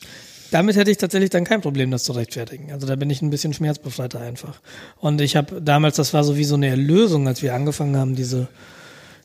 Damit 0.50 0.76
hätte 0.76 0.90
ich 0.90 0.98
tatsächlich 0.98 1.30
dann 1.30 1.44
kein 1.44 1.60
Problem, 1.60 1.90
das 1.90 2.04
zu 2.04 2.12
rechtfertigen. 2.12 2.72
Also 2.72 2.86
da 2.86 2.96
bin 2.96 3.10
ich 3.10 3.22
ein 3.22 3.30
bisschen 3.30 3.52
schmerzbefreiter 3.52 4.20
einfach. 4.20 4.60
Und 4.98 5.20
ich 5.20 5.36
habe 5.36 5.62
damals, 5.62 5.96
das 5.96 6.12
war 6.12 6.24
so 6.24 6.36
wie 6.36 6.44
so 6.44 6.56
eine 6.56 6.68
Erlösung, 6.68 7.28
als 7.28 7.42
wir 7.42 7.54
angefangen 7.54 7.96
haben, 7.96 8.16
diese, 8.16 8.48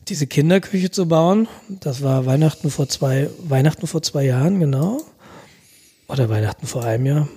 diese 0.08 0.26
Kinderküche 0.26 0.90
zu 0.90 1.08
bauen. 1.08 1.48
Das 1.68 2.02
war 2.02 2.26
Weihnachten 2.26 2.70
vor 2.70 2.88
zwei, 2.88 3.28
Weihnachten 3.42 3.86
vor 3.86 4.02
zwei 4.02 4.24
Jahren, 4.24 4.60
genau. 4.60 5.02
Oder 6.08 6.28
Weihnachten 6.28 6.66
vor 6.66 6.84
einem 6.84 7.06
Jahr. 7.06 7.28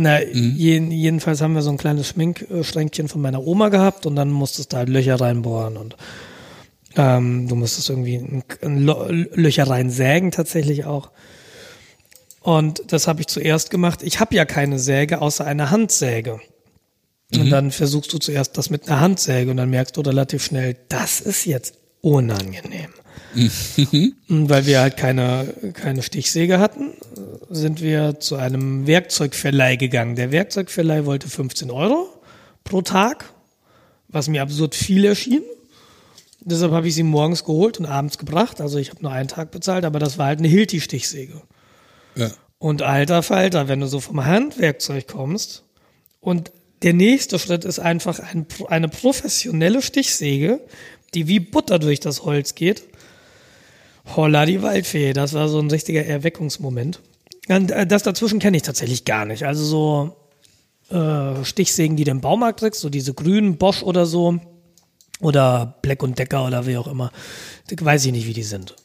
Na, 0.00 0.22
jeden, 0.22 0.92
jedenfalls 0.92 1.40
haben 1.40 1.54
wir 1.54 1.62
so 1.62 1.70
ein 1.70 1.76
kleines 1.76 2.06
Schminkschränkchen 2.06 3.08
von 3.08 3.20
meiner 3.20 3.44
Oma 3.44 3.68
gehabt 3.68 4.06
und 4.06 4.14
dann 4.14 4.30
musstest 4.30 4.72
du 4.72 4.76
halt 4.76 4.88
Löcher 4.88 5.20
reinbohren 5.20 5.76
und 5.76 5.96
ähm, 6.96 7.48
du 7.48 7.56
musstest 7.56 7.90
irgendwie 7.90 8.14
ein, 8.14 8.44
ein 8.62 8.78
Löcher 9.34 9.68
reinsägen 9.68 10.30
tatsächlich 10.30 10.84
auch. 10.84 11.10
Und 12.40 12.82
das 12.88 13.06
habe 13.06 13.20
ich 13.20 13.26
zuerst 13.26 13.70
gemacht. 13.70 14.02
Ich 14.02 14.20
habe 14.20 14.34
ja 14.34 14.44
keine 14.44 14.78
Säge 14.78 15.20
außer 15.20 15.44
einer 15.44 15.70
Handsäge. 15.70 16.40
Und 17.34 17.50
dann 17.50 17.70
versuchst 17.70 18.12
du 18.12 18.18
zuerst 18.18 18.56
das 18.56 18.70
mit 18.70 18.88
einer 18.88 19.00
Handsäge 19.00 19.50
und 19.50 19.58
dann 19.58 19.68
merkst 19.68 19.96
du 19.96 20.00
relativ 20.00 20.44
schnell, 20.44 20.76
das 20.88 21.20
ist 21.20 21.44
jetzt 21.44 21.74
unangenehm. 22.00 22.90
Und 24.28 24.48
weil 24.48 24.64
wir 24.66 24.80
halt 24.80 24.96
keine, 24.96 25.52
keine 25.74 26.02
Stichsäge 26.02 26.58
hatten, 26.58 26.92
sind 27.50 27.82
wir 27.82 28.20
zu 28.20 28.36
einem 28.36 28.86
Werkzeugverleih 28.86 29.76
gegangen. 29.76 30.16
Der 30.16 30.32
Werkzeugverleih 30.32 31.04
wollte 31.04 31.28
15 31.28 31.70
Euro 31.70 32.08
pro 32.64 32.80
Tag, 32.80 33.32
was 34.08 34.28
mir 34.28 34.40
absurd 34.40 34.74
viel 34.74 35.04
erschien. 35.04 35.42
Deshalb 36.40 36.72
habe 36.72 36.88
ich 36.88 36.94
sie 36.94 37.02
morgens 37.02 37.44
geholt 37.44 37.78
und 37.78 37.84
abends 37.84 38.16
gebracht. 38.16 38.62
Also 38.62 38.78
ich 38.78 38.88
habe 38.88 39.02
nur 39.02 39.12
einen 39.12 39.28
Tag 39.28 39.50
bezahlt, 39.50 39.84
aber 39.84 39.98
das 39.98 40.16
war 40.16 40.26
halt 40.26 40.38
eine 40.38 40.48
Hilti-Stichsäge. 40.48 41.42
Ja. 42.18 42.30
Und 42.58 42.82
alter 42.82 43.22
Falter, 43.22 43.68
wenn 43.68 43.80
du 43.80 43.86
so 43.86 44.00
vom 44.00 44.24
Handwerkzeug 44.24 45.06
kommst 45.06 45.64
und 46.20 46.50
der 46.82 46.92
nächste 46.92 47.38
Schritt 47.38 47.64
ist 47.64 47.78
einfach 47.78 48.18
ein, 48.20 48.46
eine 48.68 48.88
professionelle 48.88 49.82
Stichsäge, 49.82 50.60
die 51.14 51.28
wie 51.28 51.40
Butter 51.40 51.78
durch 51.78 52.00
das 52.00 52.24
Holz 52.24 52.54
geht. 52.54 52.82
Holla 54.16 54.46
die 54.46 54.62
Waldfee, 54.62 55.12
das 55.12 55.34
war 55.34 55.48
so 55.48 55.58
ein 55.58 55.70
richtiger 55.70 56.04
Erweckungsmoment. 56.04 57.00
Und 57.48 57.70
äh, 57.70 57.86
das 57.86 58.02
dazwischen 58.02 58.38
kenne 58.38 58.56
ich 58.56 58.62
tatsächlich 58.62 59.04
gar 59.04 59.24
nicht. 59.24 59.44
Also 59.44 59.64
so 59.64 60.94
äh, 60.94 61.44
Stichsägen, 61.44 61.96
die 61.96 62.04
du 62.04 62.10
im 62.10 62.20
Baumarkt 62.20 62.60
kriegst, 62.60 62.80
so 62.80 62.90
diese 62.90 63.14
grünen 63.14 63.56
Bosch 63.56 63.82
oder 63.82 64.06
so, 64.06 64.40
oder 65.20 65.78
Black 65.82 66.02
und 66.02 66.18
Decker 66.18 66.46
oder 66.46 66.66
wie 66.66 66.76
auch 66.76 66.86
immer, 66.86 67.10
weiß 67.70 68.06
ich 68.06 68.12
nicht, 68.12 68.26
wie 68.26 68.32
die 68.32 68.42
sind. 68.42 68.76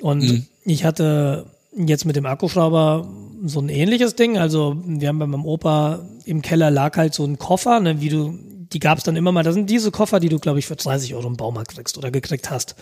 Und 0.00 0.46
ich 0.64 0.84
hatte 0.84 1.46
jetzt 1.76 2.04
mit 2.04 2.16
dem 2.16 2.26
Akkuschrauber 2.26 3.08
so 3.44 3.60
ein 3.60 3.68
ähnliches 3.68 4.16
Ding. 4.16 4.38
Also 4.38 4.76
wir 4.84 5.08
haben 5.08 5.18
bei 5.18 5.26
meinem 5.26 5.44
Opa 5.44 6.00
im 6.24 6.42
Keller 6.42 6.70
lag 6.70 6.96
halt 6.96 7.14
so 7.14 7.24
ein 7.24 7.38
Koffer, 7.38 7.80
ne, 7.80 8.00
wie 8.00 8.08
du, 8.08 8.38
die 8.72 8.80
gab 8.80 8.98
es 8.98 9.04
dann 9.04 9.16
immer 9.16 9.32
mal. 9.32 9.42
Das 9.42 9.54
sind 9.54 9.70
diese 9.70 9.90
Koffer, 9.90 10.20
die 10.20 10.28
du, 10.28 10.38
glaube 10.38 10.58
ich, 10.58 10.66
für 10.66 10.76
30 10.76 11.14
Euro 11.14 11.28
im 11.28 11.36
Baumarkt 11.36 11.74
kriegst 11.74 11.98
oder 11.98 12.10
gekriegt 12.10 12.50
hast. 12.50 12.76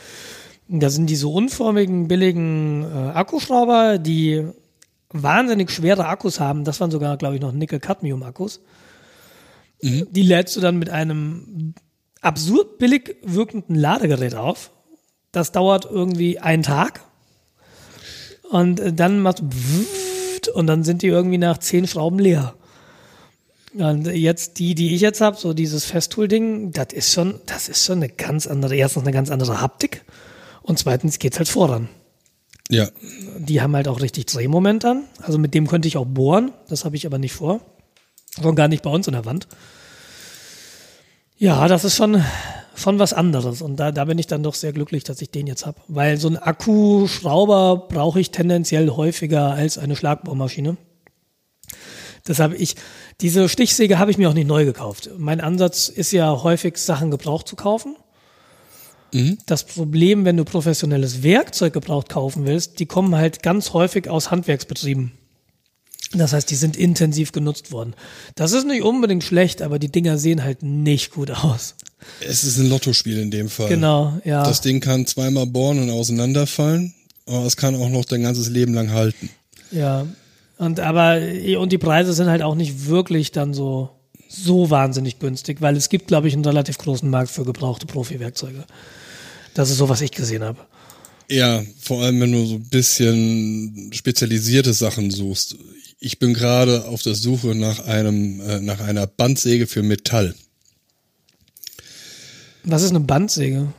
Da 0.68 0.88
sind 0.88 1.10
diese 1.10 1.28
unförmigen, 1.28 2.08
billigen 2.08 2.84
äh, 2.84 3.10
Akkuschrauber, 3.10 3.98
die 3.98 4.46
wahnsinnig 5.10 5.70
schwere 5.70 6.06
Akkus 6.06 6.40
haben. 6.40 6.64
Das 6.64 6.80
waren 6.80 6.90
sogar, 6.90 7.16
glaube 7.16 7.34
ich, 7.34 7.40
noch 7.40 7.52
Nickel-Cadmium-Akkus. 7.52 8.60
Die 9.82 10.22
lädst 10.22 10.56
du 10.56 10.60
dann 10.60 10.78
mit 10.78 10.88
einem 10.88 11.74
absurd 12.22 12.78
billig 12.78 13.16
wirkenden 13.22 13.74
Ladegerät 13.74 14.34
auf. 14.34 14.70
Das 15.30 15.52
dauert 15.52 15.84
irgendwie 15.84 16.38
einen 16.38 16.62
Tag. 16.62 17.02
Und 18.54 19.00
dann 19.00 19.18
machst 19.18 19.40
du 19.40 20.52
und 20.52 20.68
dann 20.68 20.84
sind 20.84 21.02
die 21.02 21.08
irgendwie 21.08 21.38
nach 21.38 21.58
zehn 21.58 21.88
Schrauben 21.88 22.20
leer. 22.20 22.54
Und 23.74 24.06
jetzt 24.06 24.60
die, 24.60 24.76
die 24.76 24.94
ich 24.94 25.00
jetzt 25.00 25.20
habe, 25.20 25.36
so 25.36 25.54
dieses 25.54 25.86
Festool-Ding, 25.86 26.70
das 26.70 26.92
ist 26.92 27.12
schon, 27.12 27.40
das 27.46 27.68
ist 27.68 27.84
schon 27.84 27.96
eine 27.96 28.08
ganz 28.10 28.46
andere, 28.46 28.76
erstens 28.76 29.02
eine 29.02 29.10
ganz 29.10 29.28
andere 29.28 29.60
Haptik 29.60 30.04
und 30.62 30.78
zweitens 30.78 31.18
geht's 31.18 31.38
halt 31.38 31.48
voran. 31.48 31.88
Ja. 32.70 32.90
Die 33.38 33.60
haben 33.60 33.74
halt 33.74 33.88
auch 33.88 34.00
richtig 34.00 34.26
Drehmoment 34.26 34.84
an. 34.84 35.02
Also 35.20 35.36
mit 35.36 35.52
dem 35.52 35.66
könnte 35.66 35.88
ich 35.88 35.96
auch 35.96 36.06
bohren. 36.06 36.52
Das 36.68 36.84
habe 36.84 36.94
ich 36.94 37.06
aber 37.06 37.18
nicht 37.18 37.32
vor. 37.32 37.60
Schon 38.40 38.54
gar 38.54 38.68
nicht 38.68 38.84
bei 38.84 38.90
uns 38.90 39.08
in 39.08 39.14
der 39.14 39.24
Wand. 39.24 39.48
Ja, 41.38 41.66
das 41.66 41.82
ist 41.82 41.96
schon, 41.96 42.22
schon 42.74 42.98
was 42.98 43.12
anderes. 43.12 43.62
Und 43.62 43.76
da, 43.76 43.92
da 43.92 44.04
bin 44.04 44.18
ich 44.18 44.26
dann 44.26 44.42
doch 44.42 44.54
sehr 44.54 44.72
glücklich, 44.72 45.04
dass 45.04 45.20
ich 45.22 45.30
den 45.30 45.46
jetzt 45.46 45.66
habe. 45.66 45.80
Weil 45.88 46.18
so 46.18 46.28
ein 46.28 46.36
Akkuschrauber 46.36 47.88
brauche 47.88 48.20
ich 48.20 48.30
tendenziell 48.30 48.90
häufiger 48.90 49.52
als 49.52 49.78
eine 49.78 49.96
Schlagbohrmaschine. 49.96 50.76
Deshalb 52.26 52.58
ich, 52.58 52.76
diese 53.20 53.48
Stichsäge 53.48 53.98
habe 53.98 54.10
ich 54.10 54.18
mir 54.18 54.30
auch 54.30 54.34
nicht 54.34 54.48
neu 54.48 54.64
gekauft. 54.64 55.10
Mein 55.18 55.40
Ansatz 55.40 55.88
ist 55.88 56.12
ja 56.12 56.42
häufig 56.42 56.78
Sachen 56.78 57.10
gebraucht 57.10 57.46
zu 57.48 57.56
kaufen. 57.56 57.96
Das 59.46 59.64
Problem, 59.64 60.24
wenn 60.24 60.36
du 60.36 60.44
professionelles 60.44 61.22
Werkzeug 61.22 61.72
gebraucht 61.72 62.08
kaufen 62.08 62.46
willst, 62.46 62.80
die 62.80 62.86
kommen 62.86 63.14
halt 63.14 63.44
ganz 63.44 63.72
häufig 63.72 64.08
aus 64.08 64.32
Handwerksbetrieben. 64.32 65.12
Das 66.12 66.32
heißt, 66.32 66.50
die 66.50 66.56
sind 66.56 66.76
intensiv 66.76 67.30
genutzt 67.30 67.70
worden. 67.70 67.94
Das 68.34 68.52
ist 68.52 68.66
nicht 68.66 68.82
unbedingt 68.82 69.22
schlecht, 69.22 69.62
aber 69.62 69.78
die 69.78 69.90
Dinger 69.90 70.18
sehen 70.18 70.42
halt 70.42 70.64
nicht 70.64 71.12
gut 71.12 71.30
aus. 71.30 71.76
Es 72.26 72.44
ist 72.44 72.58
ein 72.58 72.68
Lottospiel 72.68 73.18
in 73.18 73.30
dem 73.30 73.48
Fall. 73.48 73.68
Genau, 73.68 74.18
ja. 74.24 74.44
Das 74.44 74.60
Ding 74.60 74.80
kann 74.80 75.06
zweimal 75.06 75.46
bohren 75.46 75.78
und 75.78 75.90
auseinanderfallen, 75.90 76.94
aber 77.26 77.44
es 77.46 77.56
kann 77.56 77.74
auch 77.74 77.88
noch 77.88 78.04
dein 78.04 78.22
ganzes 78.22 78.48
Leben 78.48 78.74
lang 78.74 78.90
halten. 78.90 79.30
Ja. 79.70 80.06
Und 80.56 80.80
aber 80.80 81.20
und 81.58 81.72
die 81.72 81.78
Preise 81.78 82.12
sind 82.12 82.28
halt 82.28 82.42
auch 82.42 82.54
nicht 82.54 82.86
wirklich 82.86 83.32
dann 83.32 83.54
so 83.54 83.90
so 84.28 84.70
wahnsinnig 84.70 85.18
günstig, 85.18 85.60
weil 85.60 85.76
es 85.76 85.88
gibt, 85.88 86.08
glaube 86.08 86.28
ich, 86.28 86.34
einen 86.34 86.44
relativ 86.44 86.78
großen 86.78 87.08
Markt 87.08 87.30
für 87.30 87.44
gebrauchte 87.44 87.86
Profi-Werkzeuge. 87.86 88.64
Das 89.54 89.70
ist 89.70 89.78
so, 89.78 89.88
was 89.88 90.00
ich 90.00 90.10
gesehen 90.10 90.42
habe. 90.42 90.58
Ja, 91.30 91.62
vor 91.80 92.02
allem 92.02 92.20
wenn 92.20 92.32
du 92.32 92.44
so 92.44 92.54
ein 92.56 92.68
bisschen 92.68 93.90
spezialisierte 93.92 94.72
Sachen 94.72 95.10
suchst. 95.10 95.56
Ich 96.00 96.18
bin 96.18 96.34
gerade 96.34 96.84
auf 96.84 97.02
der 97.02 97.14
Suche 97.14 97.54
nach 97.54 97.86
einem 97.86 98.40
äh, 98.40 98.60
nach 98.60 98.80
einer 98.80 99.06
Bandsäge 99.06 99.66
für 99.66 99.82
Metall. 99.82 100.34
Was 102.64 102.82
ist 102.82 102.90
eine 102.90 103.00
Bandsäge? 103.00 103.72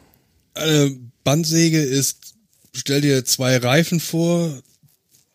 Eine 0.53 0.97
Bandsäge 1.23 1.81
ist, 1.81 2.35
stell 2.73 3.01
dir 3.01 3.25
zwei 3.25 3.57
Reifen 3.57 3.99
vor. 3.99 4.61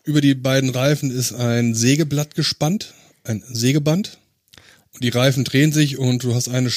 Über 0.05 0.21
die 0.21 0.35
beiden 0.35 0.71
Reifen 0.71 1.11
ist 1.11 1.33
ein 1.33 1.75
Sägeblatt 1.75 2.35
gespannt, 2.35 2.95
ein 3.25 3.43
Sägeband. 3.47 4.19
Und 4.93 5.05
die 5.05 5.09
Reifen 5.11 5.45
drehen 5.45 5.73
sich 5.73 5.99
und 5.99 6.25
du 6.25 6.35
hast 6.35 6.49
eine, 6.49 6.71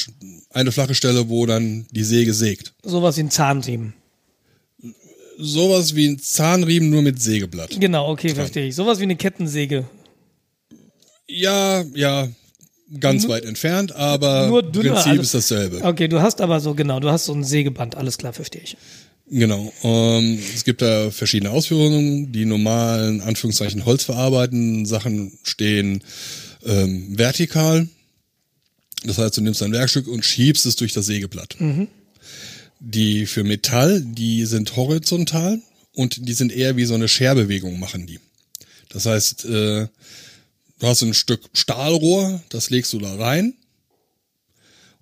eine 0.50 0.72
flache 0.72 0.94
Stelle, 0.94 1.28
wo 1.28 1.46
dann 1.46 1.86
die 1.90 2.04
Säge 2.04 2.34
sägt. 2.34 2.74
Sowas 2.82 3.16
wie 3.16 3.22
ein 3.22 3.30
Zahnriemen. 3.30 3.94
Sowas 5.38 5.96
wie 5.96 6.08
ein 6.08 6.18
Zahnriemen 6.18 6.90
nur 6.90 7.02
mit 7.02 7.20
Sägeblatt. 7.20 7.76
Genau, 7.80 8.10
okay, 8.10 8.34
verstehe 8.34 8.68
ich. 8.68 8.74
Sowas 8.74 9.00
wie 9.00 9.04
eine 9.04 9.16
Kettensäge. 9.16 9.84
Ja, 11.26 11.82
ja, 11.94 12.28
ganz 13.00 13.26
weit 13.28 13.44
entfernt, 13.44 13.92
aber 13.92 14.48
nur 14.48 14.64
im 14.64 14.72
dünner, 14.72 14.92
Prinzip 14.92 15.10
also- 15.12 15.22
ist 15.22 15.34
dasselbe. 15.34 15.82
Okay, 15.82 16.08
du 16.08 16.20
hast 16.20 16.40
aber 16.40 16.60
so, 16.60 16.74
genau, 16.74 17.00
du 17.00 17.10
hast 17.10 17.24
so 17.26 17.32
ein 17.32 17.44
Sägeband, 17.44 17.96
alles 17.96 18.18
klar, 18.18 18.32
verstehe 18.32 18.62
ich. 18.62 18.76
Genau. 19.26 19.72
Ähm, 19.82 20.38
es 20.54 20.64
gibt 20.64 20.82
da 20.82 21.10
verschiedene 21.10 21.50
Ausführungen. 21.50 22.30
Die 22.32 22.44
normalen, 22.44 23.22
Anführungszeichen, 23.22 23.86
holzverarbeitenden 23.86 24.84
Sachen 24.84 25.38
stehen 25.42 26.02
ähm, 26.64 27.18
vertikal. 27.18 27.88
Das 29.04 29.18
heißt, 29.18 29.36
du 29.36 29.40
nimmst 29.40 29.62
ein 29.62 29.72
Werkstück 29.72 30.08
und 30.08 30.24
schiebst 30.24 30.66
es 30.66 30.76
durch 30.76 30.92
das 30.92 31.06
Sägeblatt. 31.06 31.56
Die 32.80 33.26
für 33.26 33.44
Metall, 33.44 34.02
die 34.02 34.44
sind 34.44 34.76
horizontal 34.76 35.60
und 35.94 36.28
die 36.28 36.32
sind 36.34 36.52
eher 36.52 36.76
wie 36.76 36.84
so 36.84 36.94
eine 36.94 37.08
Scherbewegung 37.08 37.78
machen 37.78 38.06
die. 38.06 38.20
Das 38.90 39.06
heißt, 39.06 39.46
äh, 39.46 39.88
du 40.78 40.86
hast 40.86 41.02
ein 41.02 41.14
Stück 41.14 41.42
Stahlrohr, 41.52 42.42
das 42.48 42.70
legst 42.70 42.92
du 42.92 42.98
da 42.98 43.14
rein 43.14 43.54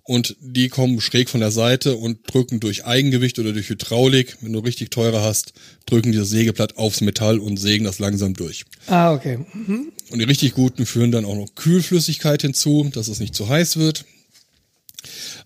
und 0.03 0.35
die 0.41 0.67
kommen 0.67 0.99
schräg 0.99 1.29
von 1.29 1.39
der 1.39 1.51
Seite 1.51 1.95
und 1.95 2.19
drücken 2.31 2.59
durch 2.59 2.85
Eigengewicht 2.85 3.39
oder 3.39 3.53
durch 3.53 3.69
Hydraulik, 3.69 4.37
wenn 4.41 4.51
du 4.51 4.59
richtig 4.59 4.89
teure 4.89 5.21
hast, 5.21 5.53
drücken 5.85 6.11
dieses 6.11 6.29
Sägeblatt 6.29 6.77
aufs 6.77 7.01
Metall 7.01 7.39
und 7.39 7.57
sägen 7.57 7.85
das 7.85 7.99
langsam 7.99 8.33
durch. 8.33 8.65
Ah, 8.87 9.13
okay. 9.13 9.39
Und 9.65 10.19
die 10.19 10.25
richtig 10.25 10.55
guten 10.55 10.85
führen 10.85 11.11
dann 11.11 11.25
auch 11.25 11.35
noch 11.35 11.55
Kühlflüssigkeit 11.55 12.41
hinzu, 12.41 12.89
dass 12.93 13.07
es 13.07 13.19
nicht 13.19 13.33
zu 13.33 13.47
heiß 13.47 13.77
wird. 13.77 14.03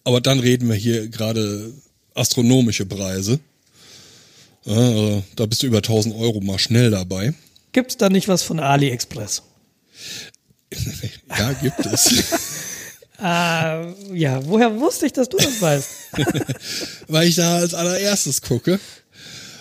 Aber 0.04 0.22
dann 0.22 0.40
reden 0.40 0.68
wir 0.68 0.76
hier 0.76 1.08
gerade 1.08 1.74
astronomische 2.16 2.86
Preise. 2.86 3.40
Also 4.66 5.24
da 5.36 5.46
bist 5.46 5.62
du 5.62 5.68
über 5.68 5.78
1000 5.78 6.16
Euro 6.16 6.42
mal 6.42 6.60
schnell 6.60 6.90
dabei. 6.90 7.34
Gibt's 7.74 7.98
da 7.98 8.10
nicht 8.10 8.28
was 8.28 8.42
von 8.42 8.60
AliExpress? 8.60 9.44
Ja, 11.30 11.54
gibt 11.54 11.86
es. 11.86 12.24
Ah, 13.20 13.96
ja, 14.14 14.46
woher 14.46 14.80
wusste 14.80 15.08
ich, 15.08 15.14
dass 15.14 15.28
du 15.28 15.38
das 15.38 15.60
weißt? 15.60 15.90
weil 17.08 17.28
ich 17.28 17.34
da 17.34 17.58
als 17.58 17.74
allererstes 17.74 18.44
gucke. 18.44 18.80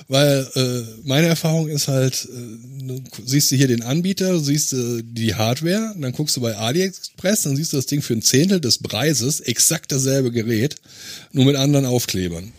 Weil 0.09 0.47
äh, 0.55 0.83
meine 1.05 1.27
Erfahrung 1.27 1.69
ist 1.69 1.89
halt, 1.89 2.29
äh, 2.31 2.85
du 2.85 3.03
siehst 3.25 3.51
du 3.51 3.57
hier 3.57 3.67
den 3.67 3.83
Anbieter, 3.83 4.33
du 4.33 4.39
siehst 4.39 4.73
äh, 4.73 5.03
die 5.03 5.35
Hardware, 5.35 5.95
dann 5.99 6.13
guckst 6.13 6.37
du 6.37 6.43
bei 6.43 6.57
AliExpress, 6.57 7.43
dann 7.43 7.57
siehst 7.57 7.73
du 7.73 7.79
das 7.79 7.87
Ding 7.87 8.03
für 8.03 8.13
ein 8.13 8.23
Zehntel 8.23 8.61
des 8.61 8.79
Preises, 8.79 9.41
exakt 9.41 9.91
dasselbe 9.91 10.31
Gerät, 10.31 10.77
nur 11.33 11.47
mit 11.47 11.57
anderen 11.57 11.87
Aufklebern. 11.87 12.53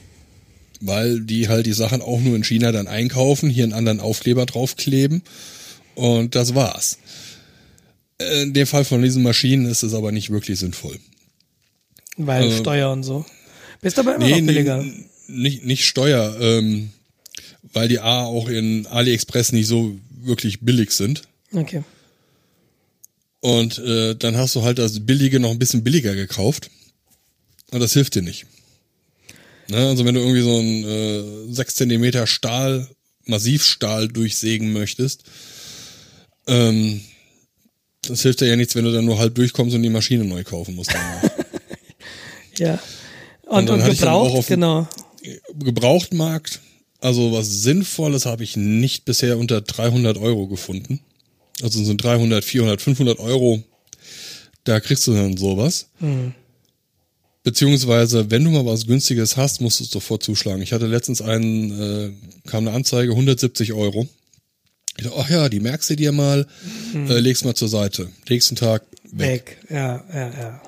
Weil 0.81 1.21
die 1.21 1.47
halt 1.47 1.67
die 1.67 1.73
Sachen 1.73 2.01
auch 2.01 2.19
nur 2.19 2.35
in 2.35 2.43
China 2.43 2.71
dann 2.71 2.87
einkaufen, 2.87 3.49
hier 3.49 3.63
einen 3.63 3.73
anderen 3.73 3.99
Aufkleber 4.01 4.45
draufkleben 4.45 5.21
und 5.95 6.35
das 6.35 6.53
war's. 6.53 6.97
Äh, 8.19 8.43
In 8.43 8.53
dem 8.53 8.67
Fall 8.67 8.85
von 8.85 9.01
diesen 9.01 9.23
Maschinen 9.23 9.65
ist 9.65 9.83
es 9.83 9.93
aber 9.93 10.11
nicht 10.11 10.29
wirklich 10.29 10.59
sinnvoll. 10.59 10.97
Weil 12.17 12.45
Ähm, 12.51 12.57
Steuer 12.59 12.91
und 12.91 13.03
so. 13.03 13.25
Bist 13.81 13.99
aber 13.99 14.15
immer 14.15 14.25
Nee, 14.25 14.41
noch 14.41 14.47
billiger. 14.47 14.83
nicht, 15.27 15.63
nicht 15.65 15.85
Steuer, 15.85 16.35
ähm, 16.39 16.89
weil 17.73 17.87
die 17.87 17.99
A 17.99 18.23
auch 18.23 18.49
in 18.49 18.87
AliExpress 18.87 19.51
nicht 19.51 19.67
so 19.67 19.99
wirklich 20.21 20.61
billig 20.61 20.91
sind. 20.91 21.23
Okay. 21.53 21.83
Und 23.39 23.77
äh, 23.79 24.15
dann 24.15 24.35
hast 24.35 24.55
du 24.55 24.63
halt 24.63 24.79
das 24.79 25.05
Billige 25.05 25.39
noch 25.39 25.51
ein 25.51 25.59
bisschen 25.59 25.83
billiger 25.83 26.15
gekauft. 26.15 26.71
Und 27.71 27.79
das 27.81 27.93
hilft 27.93 28.15
dir 28.15 28.23
nicht. 28.23 28.45
Ne? 29.69 29.77
Also 29.87 30.05
wenn 30.05 30.15
du 30.15 30.21
irgendwie 30.21 30.41
so 30.41 30.57
ein 30.57 30.83
äh, 31.49 31.53
6 31.53 31.75
Zentimeter 31.75 32.25
Stahl, 32.25 32.87
Massivstahl 33.25 34.07
durchsägen 34.07 34.73
möchtest, 34.73 35.23
ähm, 36.47 37.01
das 38.09 38.21
hilft 38.21 38.41
dir 38.41 38.47
ja 38.47 38.55
nichts, 38.55 38.75
wenn 38.75 38.85
du 38.85 38.91
dann 38.91 39.05
nur 39.05 39.19
halb 39.19 39.35
durchkommst 39.35 39.75
und 39.75 39.83
die 39.83 39.89
Maschine 39.89 40.23
neu 40.25 40.43
kaufen 40.43 40.75
musst. 40.75 40.93
Ja. 42.59 42.79
Und 43.43 43.59
Und, 43.59 43.69
dann 43.69 43.81
und, 43.81 43.87
gebraucht, 43.87 44.47
genau. 44.47 44.87
Gebrauchtmarkt, 45.59 46.59
also 46.99 47.31
was 47.31 47.61
Sinnvolles 47.61 48.25
habe 48.25 48.43
ich 48.43 48.57
nicht 48.57 49.05
bisher 49.05 49.37
unter 49.37 49.61
300 49.61 50.17
Euro 50.17 50.47
gefunden. 50.47 50.99
Also 51.61 51.83
so 51.83 51.93
300, 51.93 52.43
400, 52.43 52.81
500 52.81 53.19
Euro, 53.19 53.61
da 54.63 54.79
kriegst 54.79 55.05
du 55.05 55.13
dann 55.13 55.37
sowas. 55.37 55.89
Beziehungsweise, 57.43 58.29
wenn 58.31 58.43
du 58.43 58.49
mal 58.49 58.65
was 58.65 58.87
Günstiges 58.87 59.37
hast, 59.37 59.61
musst 59.61 59.79
du 59.79 59.83
es 59.83 59.91
sofort 59.91 60.23
zuschlagen. 60.23 60.61
Ich 60.61 60.73
hatte 60.73 60.87
letztens 60.87 61.21
einen, 61.21 61.79
äh, 61.79 62.11
kam 62.49 62.67
eine 62.67 62.75
Anzeige, 62.75 63.11
170 63.11 63.73
Euro. 63.73 64.07
Ich 64.97 65.03
dachte, 65.03 65.17
ach 65.19 65.29
ja, 65.29 65.47
die 65.49 65.59
merkst 65.59 65.89
du 65.91 65.95
dir 65.95 66.11
mal, 66.11 66.47
äh, 66.93 67.19
legst 67.19 67.45
mal 67.45 67.55
zur 67.55 67.69
Seite. 67.69 68.09
Nächsten 68.27 68.55
Tag 68.55 68.83
weg. 69.11 69.29
Weg. 69.29 69.57
Ja, 69.69 70.03
ja, 70.13 70.61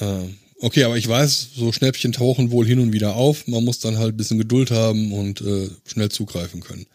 ja. 0.00 0.22
Äh, 0.22 0.28
okay, 0.60 0.84
aber 0.84 0.96
ich 0.96 1.08
weiß, 1.08 1.48
so 1.54 1.72
Schnäppchen 1.72 2.12
tauchen 2.12 2.50
wohl 2.50 2.66
hin 2.66 2.80
und 2.80 2.92
wieder 2.92 3.14
auf. 3.14 3.46
Man 3.46 3.64
muss 3.64 3.78
dann 3.78 3.98
halt 3.98 4.14
ein 4.14 4.16
bisschen 4.16 4.38
Geduld 4.38 4.70
haben 4.70 5.12
und 5.12 5.40
äh, 5.40 5.70
schnell 5.86 6.10
zugreifen 6.10 6.60
können. 6.60 6.86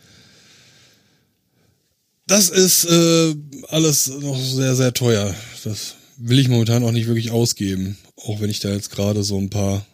Das 2.28 2.50
ist 2.50 2.84
äh, 2.84 3.36
alles 3.70 4.08
noch 4.08 4.38
sehr, 4.38 4.76
sehr 4.76 4.94
teuer. 4.94 5.34
Das 5.64 5.96
will 6.18 6.40
ich 6.40 6.50
momentan 6.50 6.84
auch 6.84 6.92
nicht 6.92 7.08
wirklich 7.08 7.32
ausgeben. 7.32 7.98
Auch 8.18 8.42
wenn 8.42 8.50
ich 8.50 8.60
da 8.60 8.74
jetzt 8.74 8.92
gerade 8.92 9.24
so 9.24 9.38
ein 9.38 9.50
paar 9.50 9.86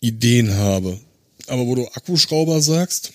Ideen 0.00 0.54
habe. 0.54 0.98
Aber 1.46 1.66
wo 1.66 1.76
du 1.76 1.86
Akkuschrauber 1.86 2.60
sagst, 2.60 3.12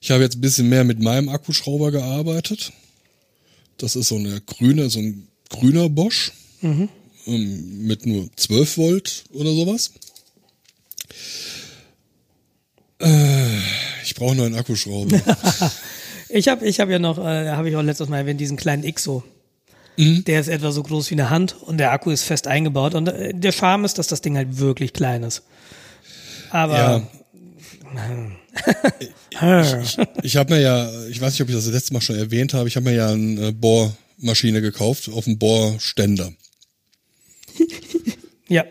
ich 0.00 0.10
habe 0.10 0.22
jetzt 0.22 0.36
ein 0.36 0.40
bisschen 0.40 0.68
mehr 0.68 0.84
mit 0.84 1.00
meinem 1.00 1.28
Akkuschrauber 1.28 1.90
gearbeitet. 1.90 2.72
Das 3.78 3.96
ist 3.96 4.08
so 4.08 4.16
eine 4.16 4.40
grüne, 4.40 4.90
so 4.90 4.98
ein 4.98 5.28
grüner 5.50 5.88
Bosch 5.88 6.32
ähm, 7.26 7.86
mit 7.86 8.06
nur 8.06 8.28
12 8.36 8.76
Volt 8.76 9.24
oder 9.32 9.52
sowas. 9.52 9.92
Äh, 13.00 13.58
ich 14.04 14.14
brauche 14.14 14.34
nur 14.34 14.46
einen 14.46 14.56
Akkuschrauber. 14.56 15.20
Ich 16.30 16.46
habe 16.48 16.66
ich 16.66 16.78
hab 16.78 16.90
ja 16.90 16.98
noch, 16.98 17.16
äh, 17.16 17.48
habe 17.52 17.70
ich 17.70 17.76
auch 17.76 17.80
letztes 17.80 18.10
Mal 18.10 18.18
erwähnt, 18.18 18.38
diesen 18.38 18.58
kleinen 18.58 18.84
Ixo. 18.84 19.22
Der 19.96 20.40
ist 20.40 20.48
etwa 20.48 20.72
so 20.72 20.82
groß 20.82 21.10
wie 21.10 21.14
eine 21.14 21.30
Hand 21.30 21.56
und 21.62 21.78
der 21.78 21.90
Akku 21.90 22.10
ist 22.10 22.22
fest 22.22 22.46
eingebaut. 22.46 22.94
Und 22.94 23.08
äh, 23.08 23.32
der 23.32 23.50
Charme 23.50 23.86
ist, 23.86 23.96
dass 23.98 24.08
das 24.08 24.20
Ding 24.20 24.36
halt 24.36 24.58
wirklich 24.58 24.92
klein 24.92 25.22
ist. 25.22 25.42
Aber 26.50 26.76
Ja, 26.78 27.02
ich, 29.00 29.98
ich 30.22 30.36
habe 30.36 30.54
mir 30.54 30.60
ja, 30.60 31.06
ich 31.06 31.20
weiß 31.20 31.32
nicht, 31.32 31.42
ob 31.42 31.48
ich 31.48 31.54
das 31.54 31.66
letzte 31.66 31.92
Mal 31.92 32.00
schon 32.00 32.16
erwähnt 32.16 32.54
habe, 32.54 32.68
ich 32.68 32.76
habe 32.76 32.88
mir 32.88 32.96
ja 32.96 33.10
eine 33.10 33.52
Bohrmaschine 33.52 34.60
gekauft 34.60 35.08
auf 35.08 35.24
dem 35.24 35.38
Bohrständer. 35.38 36.32
ja, 38.48 38.64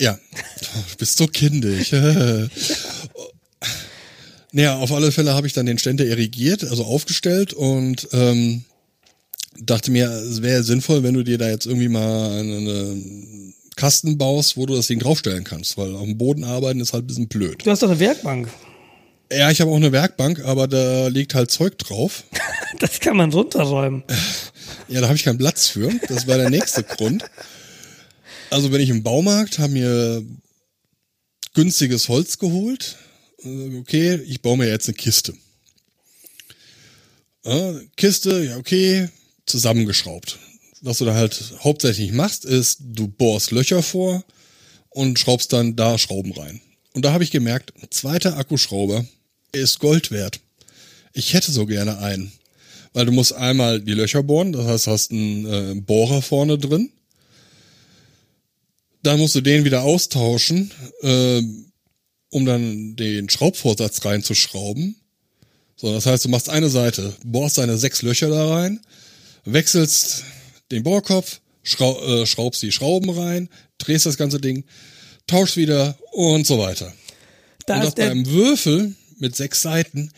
Ja, 0.00 0.18
du 0.60 0.96
bist 0.98 1.16
so 1.16 1.26
kindisch. 1.26 1.92
naja, 4.52 4.76
auf 4.76 4.92
alle 4.92 5.12
Fälle 5.12 5.34
habe 5.34 5.46
ich 5.46 5.52
dann 5.52 5.66
den 5.66 5.78
Ständer 5.78 6.04
irrigiert, 6.04 6.64
also 6.64 6.84
aufgestellt 6.84 7.52
und 7.52 8.08
ähm, 8.12 8.64
dachte 9.58 9.90
mir, 9.90 10.10
es 10.10 10.42
wäre 10.42 10.62
sinnvoll, 10.62 11.02
wenn 11.02 11.14
du 11.14 11.22
dir 11.22 11.38
da 11.38 11.48
jetzt 11.48 11.66
irgendwie 11.66 11.88
mal 11.88 12.38
einen 12.38 13.54
Kasten 13.76 14.18
baust, 14.18 14.56
wo 14.56 14.66
du 14.66 14.74
das 14.74 14.86
Ding 14.86 14.98
draufstellen 14.98 15.44
kannst, 15.44 15.76
weil 15.78 15.94
auf 15.94 16.04
dem 16.04 16.18
Boden 16.18 16.44
arbeiten 16.44 16.80
ist 16.80 16.92
halt 16.92 17.04
ein 17.04 17.06
bisschen 17.06 17.28
blöd. 17.28 17.64
du 17.64 17.70
hast 17.70 17.82
doch 17.82 17.90
eine 17.90 17.98
Werkbank. 18.00 18.48
Ja, 19.32 19.50
ich 19.50 19.60
habe 19.62 19.70
auch 19.70 19.76
eine 19.76 19.92
Werkbank, 19.92 20.40
aber 20.44 20.68
da 20.68 21.08
liegt 21.08 21.34
halt 21.34 21.50
Zeug 21.50 21.78
drauf. 21.78 22.24
Das 22.78 23.00
kann 23.00 23.18
man 23.18 23.30
runterräumen. 23.32 24.02
Ja, 24.88 25.02
da 25.02 25.06
habe 25.08 25.16
ich 25.16 25.24
keinen 25.24 25.36
Platz 25.38 25.68
für. 25.68 25.90
Das 26.08 26.26
war 26.26 26.38
der 26.38 26.48
nächste 26.48 26.82
Grund. 26.96 27.22
Also 28.48 28.72
wenn 28.72 28.80
ich 28.80 28.88
im 28.88 29.02
Baumarkt 29.02 29.58
habe 29.58 29.74
mir 29.74 30.24
günstiges 31.54 32.08
Holz 32.08 32.38
geholt. 32.38 32.96
Äh, 33.44 33.78
Okay, 33.80 34.14
ich 34.26 34.40
baue 34.40 34.56
mir 34.56 34.68
jetzt 34.68 34.88
eine 34.88 34.94
Kiste. 34.94 35.34
Ja, 37.44 37.74
Kiste, 37.96 38.42
ja 38.44 38.56
okay, 38.56 39.08
zusammengeschraubt. 39.46 40.38
Was 40.82 40.98
du 40.98 41.04
da 41.04 41.14
halt 41.14 41.54
hauptsächlich 41.60 42.12
machst, 42.12 42.44
ist, 42.44 42.80
du 42.82 43.06
bohrst 43.08 43.52
Löcher 43.52 43.82
vor 43.82 44.24
und 44.90 45.18
schraubst 45.18 45.52
dann 45.52 45.76
da 45.76 45.96
Schrauben 45.96 46.32
rein. 46.32 46.60
Und 46.92 47.04
da 47.04 47.12
habe 47.12 47.24
ich 47.24 47.30
gemerkt, 47.30 47.72
zweiter 47.90 48.36
Akkuschrauber 48.36 49.06
ist 49.52 49.78
Gold 49.78 50.10
wert. 50.10 50.40
Ich 51.12 51.34
hätte 51.34 51.52
so 51.52 51.66
gerne 51.66 51.98
einen. 51.98 52.32
Weil 52.92 53.06
du 53.06 53.12
musst 53.12 53.32
einmal 53.32 53.80
die 53.80 53.94
Löcher 53.94 54.22
bohren, 54.22 54.52
das 54.52 54.66
heißt, 54.66 54.86
hast 54.88 55.12
einen 55.12 55.46
äh, 55.46 55.80
Bohrer 55.80 56.20
vorne 56.20 56.58
drin. 56.58 56.90
Dann 59.02 59.18
musst 59.18 59.34
du 59.34 59.40
den 59.40 59.64
wieder 59.64 59.82
austauschen, 59.82 60.70
äh, 61.00 61.42
um 62.28 62.44
dann 62.44 62.96
den 62.96 63.30
Schraubvorsatz 63.30 64.04
reinzuschrauben. 64.04 64.96
So, 65.76 65.92
das 65.92 66.06
heißt, 66.06 66.24
du 66.24 66.28
machst 66.28 66.50
eine 66.50 66.68
Seite, 66.68 67.14
bohrst 67.24 67.58
deine 67.58 67.78
sechs 67.78 68.02
Löcher 68.02 68.28
da 68.28 68.48
rein, 68.48 68.80
wechselst 69.44 70.24
den 70.72 70.82
Bohrkopf, 70.82 71.40
schrau 71.62 72.00
äh, 72.02 72.26
schraubst 72.26 72.62
die 72.62 72.72
Schrauben 72.72 73.10
rein, 73.10 73.48
drehst 73.78 74.06
das 74.06 74.16
ganze 74.16 74.40
Ding, 74.40 74.64
tauschst 75.26 75.56
wieder 75.56 75.96
und 76.12 76.46
so 76.46 76.58
weiter. 76.58 76.92
Da 77.66 77.82
und 77.82 77.96
der, 77.96 78.08
beim 78.08 78.26
Würfel 78.26 78.94
mit 79.18 79.36
sechs 79.36 79.62
Seiten 79.62 80.10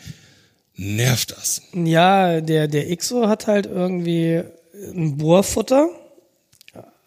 nervt 0.77 1.33
das. 1.33 1.63
ja, 1.75 2.41
der, 2.41 2.69
der 2.69 2.91
Ixo 2.91 3.29
hat 3.29 3.47
halt 3.47 3.67
irgendwie 3.67 4.43
ein 4.95 5.19
Bohrfutter. 5.19 5.89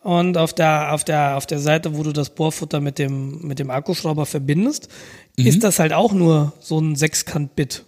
Und 0.04 0.38
auf 0.38 0.54
der, 0.54 0.94
auf 0.94 1.04
der, 1.04 1.36
auf 1.36 1.46
der 1.46 1.60
Seite, 1.60 1.98
wo 1.98 2.04
du 2.04 2.14
das 2.14 2.30
Bohrfutter 2.30 2.80
mit 2.80 2.98
dem, 2.98 3.46
mit 3.46 3.60
dem 3.60 3.70
Akkuschrauber 3.70 4.26
verbindest, 4.26 4.88
ist 5.36 5.66
das 5.66 5.80
halt 5.80 5.92
auch 5.92 6.14
nur 6.14 6.54
so 6.62 6.80
ein 6.80 6.96
Sechskant-Bit. 6.96 7.84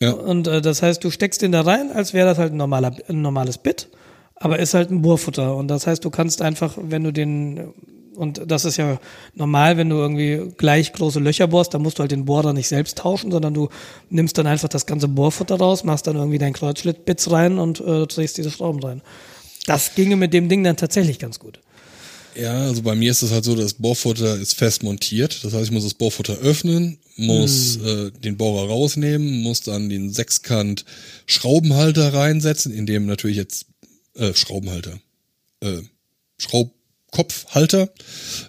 Ja. 0.00 0.12
Und 0.12 0.48
äh, 0.48 0.60
das 0.60 0.82
heißt, 0.82 1.04
du 1.04 1.10
steckst 1.10 1.42
den 1.42 1.52
da 1.52 1.60
rein, 1.60 1.92
als 1.92 2.14
wäre 2.14 2.26
das 2.26 2.38
halt 2.38 2.52
ein, 2.52 2.56
normaler, 2.56 2.96
ein 3.08 3.22
normales 3.22 3.58
Bit, 3.58 3.88
aber 4.34 4.58
ist 4.58 4.74
halt 4.74 4.90
ein 4.90 5.02
Bohrfutter. 5.02 5.54
Und 5.54 5.68
das 5.68 5.86
heißt, 5.86 6.04
du 6.04 6.10
kannst 6.10 6.42
einfach, 6.42 6.76
wenn 6.80 7.04
du 7.04 7.12
den, 7.12 7.72
und 8.16 8.50
das 8.50 8.64
ist 8.64 8.78
ja 8.78 8.98
normal, 9.34 9.76
wenn 9.76 9.90
du 9.90 9.96
irgendwie 9.96 10.52
gleich 10.56 10.92
große 10.94 11.20
Löcher 11.20 11.46
bohrst, 11.46 11.74
dann 11.74 11.82
musst 11.82 11.98
du 11.98 12.00
halt 12.00 12.12
den 12.12 12.24
Bohrer 12.24 12.54
nicht 12.54 12.68
selbst 12.68 12.98
tauschen, 12.98 13.30
sondern 13.30 13.52
du 13.52 13.68
nimmst 14.08 14.38
dann 14.38 14.46
einfach 14.46 14.68
das 14.68 14.86
ganze 14.86 15.08
Bohrfutter 15.08 15.56
raus, 15.56 15.84
machst 15.84 16.06
dann 16.06 16.16
irgendwie 16.16 16.38
dein 16.38 16.54
Kreuzschlittbits 16.54 17.30
rein 17.30 17.58
und 17.58 17.80
äh, 17.80 18.06
drehst 18.06 18.38
diese 18.38 18.50
Schrauben 18.50 18.82
rein. 18.82 19.02
Das 19.66 19.94
ginge 19.94 20.16
mit 20.16 20.32
dem 20.32 20.48
Ding 20.48 20.64
dann 20.64 20.76
tatsächlich 20.78 21.18
ganz 21.18 21.38
gut. 21.38 21.60
Ja, 22.34 22.66
also 22.66 22.82
bei 22.82 22.94
mir 22.94 23.10
ist 23.10 23.22
es 23.22 23.32
halt 23.32 23.44
so, 23.44 23.54
das 23.54 23.74
Bohrfutter 23.74 24.36
ist 24.36 24.54
fest 24.54 24.82
montiert. 24.82 25.42
Das 25.42 25.52
heißt, 25.52 25.64
ich 25.64 25.70
muss 25.70 25.84
das 25.84 25.94
Bohrfutter 25.94 26.38
öffnen, 26.38 26.98
muss 27.16 27.76
äh, 27.76 28.10
den 28.12 28.36
Bohrer 28.36 28.68
rausnehmen, 28.68 29.42
muss 29.42 29.62
dann 29.62 29.88
den 29.88 30.12
Sechskant 30.12 30.84
Schraubenhalter 31.26 32.14
reinsetzen, 32.14 32.72
in 32.72 32.86
dem 32.86 33.06
natürlich 33.06 33.36
jetzt 33.36 33.66
äh, 34.14 34.32
Schraubenhalter, 34.34 35.00
äh, 35.60 35.82
Schraubkopfhalter 36.38 37.90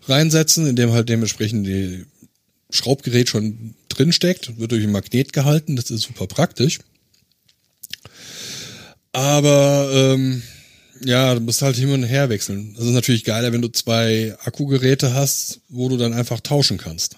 reinsetzen, 0.07 0.67
in 0.67 0.75
dem 0.75 0.91
halt 0.91 1.09
dementsprechend 1.09 1.65
die 1.65 2.05
Schraubgerät 2.69 3.29
schon 3.29 3.75
drin 3.89 4.13
steckt, 4.13 4.57
wird 4.59 4.71
durch 4.71 4.83
ein 4.83 4.91
Magnet 4.91 5.33
gehalten, 5.33 5.75
das 5.75 5.91
ist 5.91 6.03
super 6.03 6.27
praktisch. 6.27 6.79
Aber 9.11 9.89
ähm, 9.93 10.41
ja, 11.03 11.33
du 11.35 11.41
musst 11.41 11.61
halt 11.61 11.75
hin 11.75 11.91
und 11.91 12.03
her 12.03 12.29
wechseln. 12.29 12.73
Das 12.77 12.85
ist 12.85 12.91
natürlich 12.93 13.23
geiler, 13.23 13.51
wenn 13.53 13.61
du 13.61 13.67
zwei 13.69 14.35
Akkugeräte 14.43 15.13
hast, 15.13 15.59
wo 15.69 15.89
du 15.89 15.97
dann 15.97 16.13
einfach 16.13 16.39
tauschen 16.39 16.77
kannst. 16.77 17.17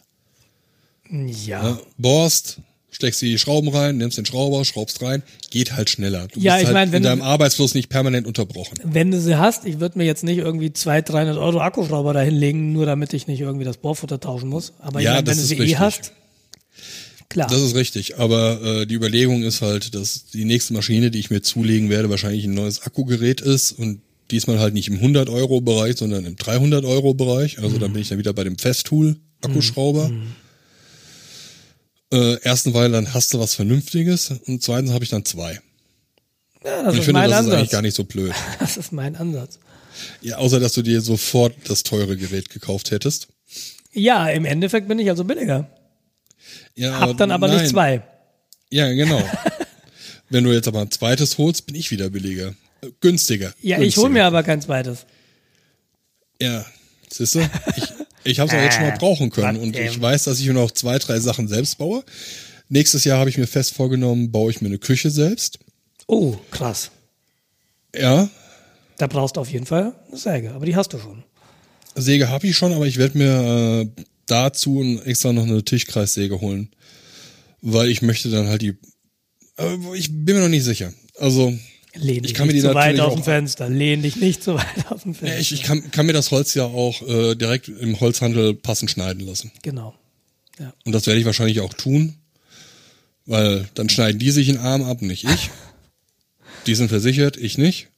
Ja. 1.11 1.63
Ja, 1.69 1.79
bohrst, 1.97 2.57
steckst 2.89 3.21
die 3.21 3.37
Schrauben 3.37 3.69
rein, 3.69 3.97
nimmst 3.97 4.17
den 4.17 4.25
Schrauber, 4.25 4.63
schraubst 4.65 5.01
rein, 5.01 5.21
geht 5.51 5.75
halt 5.75 5.89
schneller. 5.89 6.27
Du 6.27 6.39
Ja, 6.39 6.53
bist 6.53 6.61
ich 6.61 6.65
halt 6.67 6.73
mein, 6.73 6.91
wenn 6.91 6.97
in 6.97 7.03
du- 7.03 7.09
deinem 7.09 7.21
Arbeitsfluss 7.21 7.75
nicht 7.75 7.89
permanent 7.89 8.25
unterbrochen. 8.25 8.77
Wenn 8.83 9.11
du 9.11 9.19
sie 9.19 9.37
hast, 9.37 9.65
ich 9.65 9.79
würde 9.79 9.97
mir 9.97 10.05
jetzt 10.05 10.23
nicht 10.23 10.37
irgendwie 10.37 10.71
200, 10.73 11.09
300 11.09 11.37
Euro 11.37 11.59
Akkuschrauber 11.59 12.13
dahinlegen, 12.13 12.71
nur 12.71 12.85
damit 12.85 13.13
ich 13.13 13.27
nicht 13.27 13.41
irgendwie 13.41 13.65
das 13.65 13.77
Bohrfutter 13.77 14.19
tauschen 14.19 14.49
muss. 14.49 14.73
Aber 14.79 14.99
ich 14.99 15.05
Ja, 15.05 15.15
mein, 15.15 15.27
wenn 15.27 15.37
du 15.37 15.43
sie 15.43 15.55
eh 15.55 15.61
richtig. 15.61 15.79
hast, 15.79 16.13
klar. 17.33 17.47
Das 17.49 17.59
ist 17.61 17.75
richtig, 17.75 18.17
aber 18.17 18.61
äh, 18.61 18.85
die 18.85 18.95
Überlegung 18.95 19.43
ist 19.43 19.61
halt, 19.61 19.93
dass 19.95 20.25
die 20.25 20.45
nächste 20.45 20.73
Maschine, 20.73 21.11
die 21.11 21.19
ich 21.19 21.29
mir 21.29 21.41
zulegen 21.41 21.89
werde, 21.89 22.09
wahrscheinlich 22.09 22.45
ein 22.45 22.53
neues 22.53 22.81
Akkugerät 22.83 23.41
ist 23.41 23.71
und 23.73 24.01
diesmal 24.31 24.59
halt 24.59 24.73
nicht 24.73 24.87
im 24.87 24.99
100-Euro-Bereich, 24.99 25.97
sondern 25.97 26.25
im 26.25 26.35
300-Euro-Bereich. 26.37 27.59
Also 27.59 27.77
dann 27.77 27.91
bin 27.93 28.01
ich 28.01 28.09
dann 28.09 28.17
wieder 28.17 28.33
bei 28.33 28.43
dem 28.43 28.57
Festool-Akkuschrauber. 28.57 30.11
Äh, 32.11 32.35
ersten, 32.41 32.73
weil 32.73 32.91
dann 32.91 33.13
hast 33.13 33.33
du 33.33 33.39
was 33.39 33.55
Vernünftiges 33.55 34.31
und 34.45 34.61
zweitens 34.61 34.91
habe 34.91 35.03
ich 35.03 35.09
dann 35.09 35.25
zwei. 35.25 35.59
ja, 36.63 36.83
das 36.83 36.85
Und 36.85 36.93
ich 36.93 36.99
ist 36.99 37.05
finde, 37.05 37.19
mein 37.21 37.29
das 37.31 37.39
ist 37.41 37.45
eigentlich 37.47 37.55
Ansatz. 37.59 37.71
gar 37.71 37.81
nicht 37.81 37.95
so 37.95 38.03
blöd. 38.03 38.33
Das 38.59 38.77
ist 38.77 38.91
mein 38.91 39.15
Ansatz. 39.15 39.59
Ja, 40.21 40.37
außer 40.37 40.59
dass 40.59 40.73
du 40.73 40.81
dir 40.83 41.01
sofort 41.01 41.53
das 41.67 41.83
teure 41.83 42.15
Gerät 42.17 42.49
gekauft 42.49 42.91
hättest. 42.91 43.27
Ja, 43.93 44.27
im 44.29 44.45
Endeffekt 44.45 44.87
bin 44.87 44.97
ich 44.99 45.09
also 45.09 45.23
billiger. 45.23 45.69
Ja, 46.75 46.99
Hab 46.99 47.17
dann 47.17 47.31
aber 47.31 47.47
nein. 47.47 47.57
nicht 47.61 47.69
zwei. 47.69 48.01
Ja, 48.69 48.91
genau. 48.93 49.21
Wenn 50.29 50.43
du 50.43 50.51
jetzt 50.51 50.67
aber 50.67 50.81
ein 50.81 50.91
zweites 50.91 51.37
holst, 51.37 51.65
bin 51.67 51.75
ich 51.75 51.91
wieder 51.91 52.09
billiger. 52.09 52.55
Äh, 52.81 52.89
günstiger. 53.01 53.53
Ja, 53.61 53.79
ich 53.79 53.97
hole 53.97 54.09
mir 54.09 54.25
aber 54.25 54.41
kein 54.43 54.61
zweites. 54.61 55.05
Ja, 56.41 56.65
siehst 57.09 57.35
du? 57.35 57.49
Ich, 57.75 57.83
ich 58.23 58.39
habe 58.39 58.49
es 58.49 58.57
auch 58.57 58.61
jetzt 58.61 58.75
schon 58.75 58.83
mal 58.87 58.97
brauchen 58.99 59.29
können 59.29 59.59
und 59.59 59.77
ich 59.77 60.01
weiß, 60.01 60.23
dass 60.23 60.39
ich 60.39 60.47
mir 60.47 60.53
noch 60.53 60.71
zwei, 60.71 60.97
drei 60.97 61.19
Sachen 61.19 61.47
selbst 61.47 61.77
baue. 61.77 62.03
Nächstes 62.69 63.03
Jahr 63.03 63.19
habe 63.19 63.29
ich 63.29 63.37
mir 63.37 63.45
fest 63.47 63.73
vorgenommen, 63.75 64.31
baue 64.31 64.49
ich 64.49 64.61
mir 64.61 64.67
eine 64.69 64.79
Küche 64.79 65.11
selbst. 65.11 65.59
Oh, 66.07 66.35
krass. 66.49 66.89
Ja, 67.95 68.29
Da 68.97 69.05
brauchst 69.07 69.35
du 69.37 69.41
auf 69.41 69.49
jeden 69.49 69.65
Fall 69.67 69.93
eine 70.07 70.17
Säge, 70.17 70.51
aber 70.53 70.65
die 70.65 70.75
hast 70.75 70.91
du 70.93 70.97
schon. 70.97 71.23
Säge 71.95 72.29
habe 72.29 72.47
ich 72.47 72.57
schon, 72.57 72.73
aber 72.73 72.87
ich 72.87 72.97
werde 72.97 73.17
mir 73.17 73.81
äh, 73.97 74.03
dazu 74.27 75.01
extra 75.03 75.33
noch 75.33 75.43
eine 75.43 75.63
Tischkreissäge 75.63 76.41
holen, 76.41 76.69
weil 77.61 77.89
ich 77.89 78.01
möchte 78.01 78.29
dann 78.29 78.47
halt 78.47 78.61
die. 78.61 78.75
Aber 79.55 79.95
ich 79.95 80.09
bin 80.09 80.35
mir 80.35 80.41
noch 80.41 80.49
nicht 80.49 80.63
sicher. 80.63 80.93
Also 81.17 81.57
Lehn 81.95 82.17
Ich 82.17 82.21
dich 82.21 82.33
kann 82.33 82.47
mir 82.47 82.53
nicht 82.53 82.63
zu 82.63 82.73
weit 82.73 82.99
aus 82.99 83.13
dem 83.13 83.23
Fenster. 83.23 83.69
Lehn 83.69 84.01
dich 84.01 84.15
nicht 84.15 84.43
zu 84.43 84.55
weit 84.55 84.91
aus 84.91 85.03
dem 85.03 85.13
Fenster. 85.13 85.39
ich, 85.39 85.51
ich 85.51 85.63
kann, 85.63 85.91
kann 85.91 86.05
mir 86.05 86.13
das 86.13 86.31
Holz 86.31 86.53
ja 86.55 86.65
auch 86.65 87.01
äh, 87.07 87.35
direkt 87.35 87.67
im 87.67 87.99
Holzhandel 87.99 88.55
passend 88.55 88.89
schneiden 88.89 89.25
lassen. 89.25 89.51
genau. 89.61 89.93
Ja. 90.59 90.71
Und 90.85 90.91
das 90.91 91.07
werde 91.07 91.19
ich 91.19 91.25
wahrscheinlich 91.25 91.61
auch 91.61 91.73
tun, 91.73 92.15
weil 93.25 93.67
dann 93.73 93.89
schneiden 93.89 94.19
die 94.19 94.29
sich 94.29 94.47
den 94.47 94.57
Arm 94.57 94.83
ab, 94.83 95.01
nicht 95.01 95.23
ich. 95.23 95.49
Die 96.65 96.75
sind 96.75 96.87
versichert, 96.87 97.35
ich 97.35 97.57
nicht. 97.57 97.89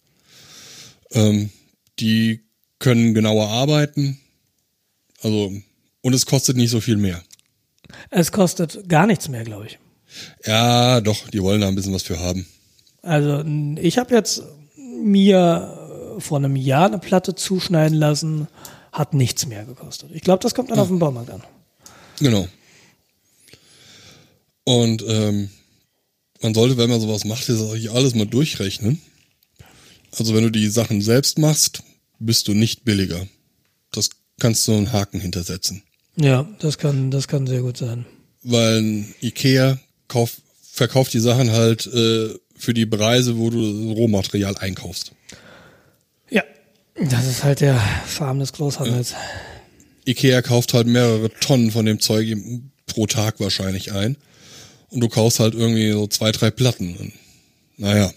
Ähm, 1.12 1.52
die 2.00 2.40
können 2.80 3.14
genauer 3.14 3.50
arbeiten. 3.50 4.20
Also, 5.22 5.54
und 6.06 6.14
es 6.14 6.28
kostet 6.28 6.56
nicht 6.56 6.70
so 6.70 6.82
viel 6.82 6.98
mehr. 6.98 7.24
Es 8.12 8.32
kostet 8.32 8.88
gar 8.88 9.08
nichts 9.08 9.28
mehr, 9.28 9.44
glaube 9.44 9.66
ich. 9.66 9.80
Ja, 10.46 11.02
doch, 11.02 11.28
die 11.30 11.42
wollen 11.42 11.62
da 11.62 11.68
ein 11.68 11.74
bisschen 11.74 11.96
was 11.96 12.04
für 12.04 12.20
haben. 12.20 12.46
Also 13.02 13.44
ich 13.82 13.98
habe 13.98 14.14
jetzt 14.14 14.44
mir 15.02 16.16
vor 16.20 16.38
einem 16.38 16.56
Jahr 16.56 16.86
eine 16.86 17.00
Platte 17.00 17.34
zuschneiden 17.34 17.98
lassen, 17.98 18.48
hat 18.92 19.16
nichts 19.16 19.48
mehr 19.48 19.66
gekostet. 19.66 20.12
Ich 20.14 20.22
glaube, 20.22 20.44
das 20.44 20.54
kommt 20.54 20.70
dann 20.70 20.78
auf 20.78 20.90
dem 20.90 21.00
Baumarkt 21.00 21.32
an. 21.32 21.42
Genau. 22.20 22.48
Und 24.64 25.04
ähm, 25.08 25.50
man 26.40 26.54
sollte, 26.54 26.78
wenn 26.78 26.92
man 26.92 27.02
sowas 27.02 27.26
macht, 27.26 27.50
das 27.50 27.60
eigentlich 27.60 27.90
alles 27.90 28.14
mal 28.14 28.28
durchrechnen. 28.28 29.02
Also 30.12 30.36
wenn 30.36 30.44
du 30.44 30.52
die 30.52 30.68
Sachen 30.68 31.02
selbst 31.02 31.40
machst, 31.40 31.82
bist 32.20 32.48
du 32.48 32.54
nicht 32.54 32.86
billiger. 32.86 33.26
Das 33.92 34.12
kannst 34.40 34.68
du 34.68 34.74
einen 34.74 34.94
Haken 34.94 35.20
hintersetzen. 35.20 35.82
Ja, 36.18 36.48
das 36.60 36.78
kann, 36.78 37.12
das 37.12 37.28
kann 37.28 37.48
sehr 37.48 37.62
gut 37.62 37.78
sein. 37.78 38.06
Weil 38.44 39.06
Ikea 39.22 39.78
kauf, 40.08 40.38
verkauft 40.72 41.14
die 41.14 41.20
Sachen 41.20 41.52
halt 41.52 41.88
äh, 41.88 42.30
für 42.56 42.74
die 42.74 42.86
Preise, 42.86 43.38
wo 43.38 43.50
du 43.50 43.92
Rohmaterial 43.94 44.58
einkaufst. 44.58 45.12
Ja, 46.30 46.44
das 46.96 47.28
ist 47.28 47.44
halt 47.44 47.62
der 47.62 47.80
Farm 48.06 48.40
des 48.40 48.54
Großhandels. 48.54 49.12
Ja. 49.12 49.18
Ikea 50.08 50.42
kauft 50.42 50.74
halt 50.74 50.88
mehrere 50.88 51.30
Tonnen 51.40 51.72
von 51.72 51.86
dem 51.86 52.00
Zeug 52.00 52.38
pro 52.86 53.08
Tag 53.08 53.40
wahrscheinlich 53.40 53.92
ein. 53.92 54.18
Und 54.90 55.02
du 55.02 55.10
kaufst 55.10 55.40
halt 55.40 55.56
irgendwie 55.56 55.92
so 55.92 56.08
zwei, 56.08 56.32
drei 56.32 56.52
Platten. 56.52 57.12
Naja. 57.78 58.14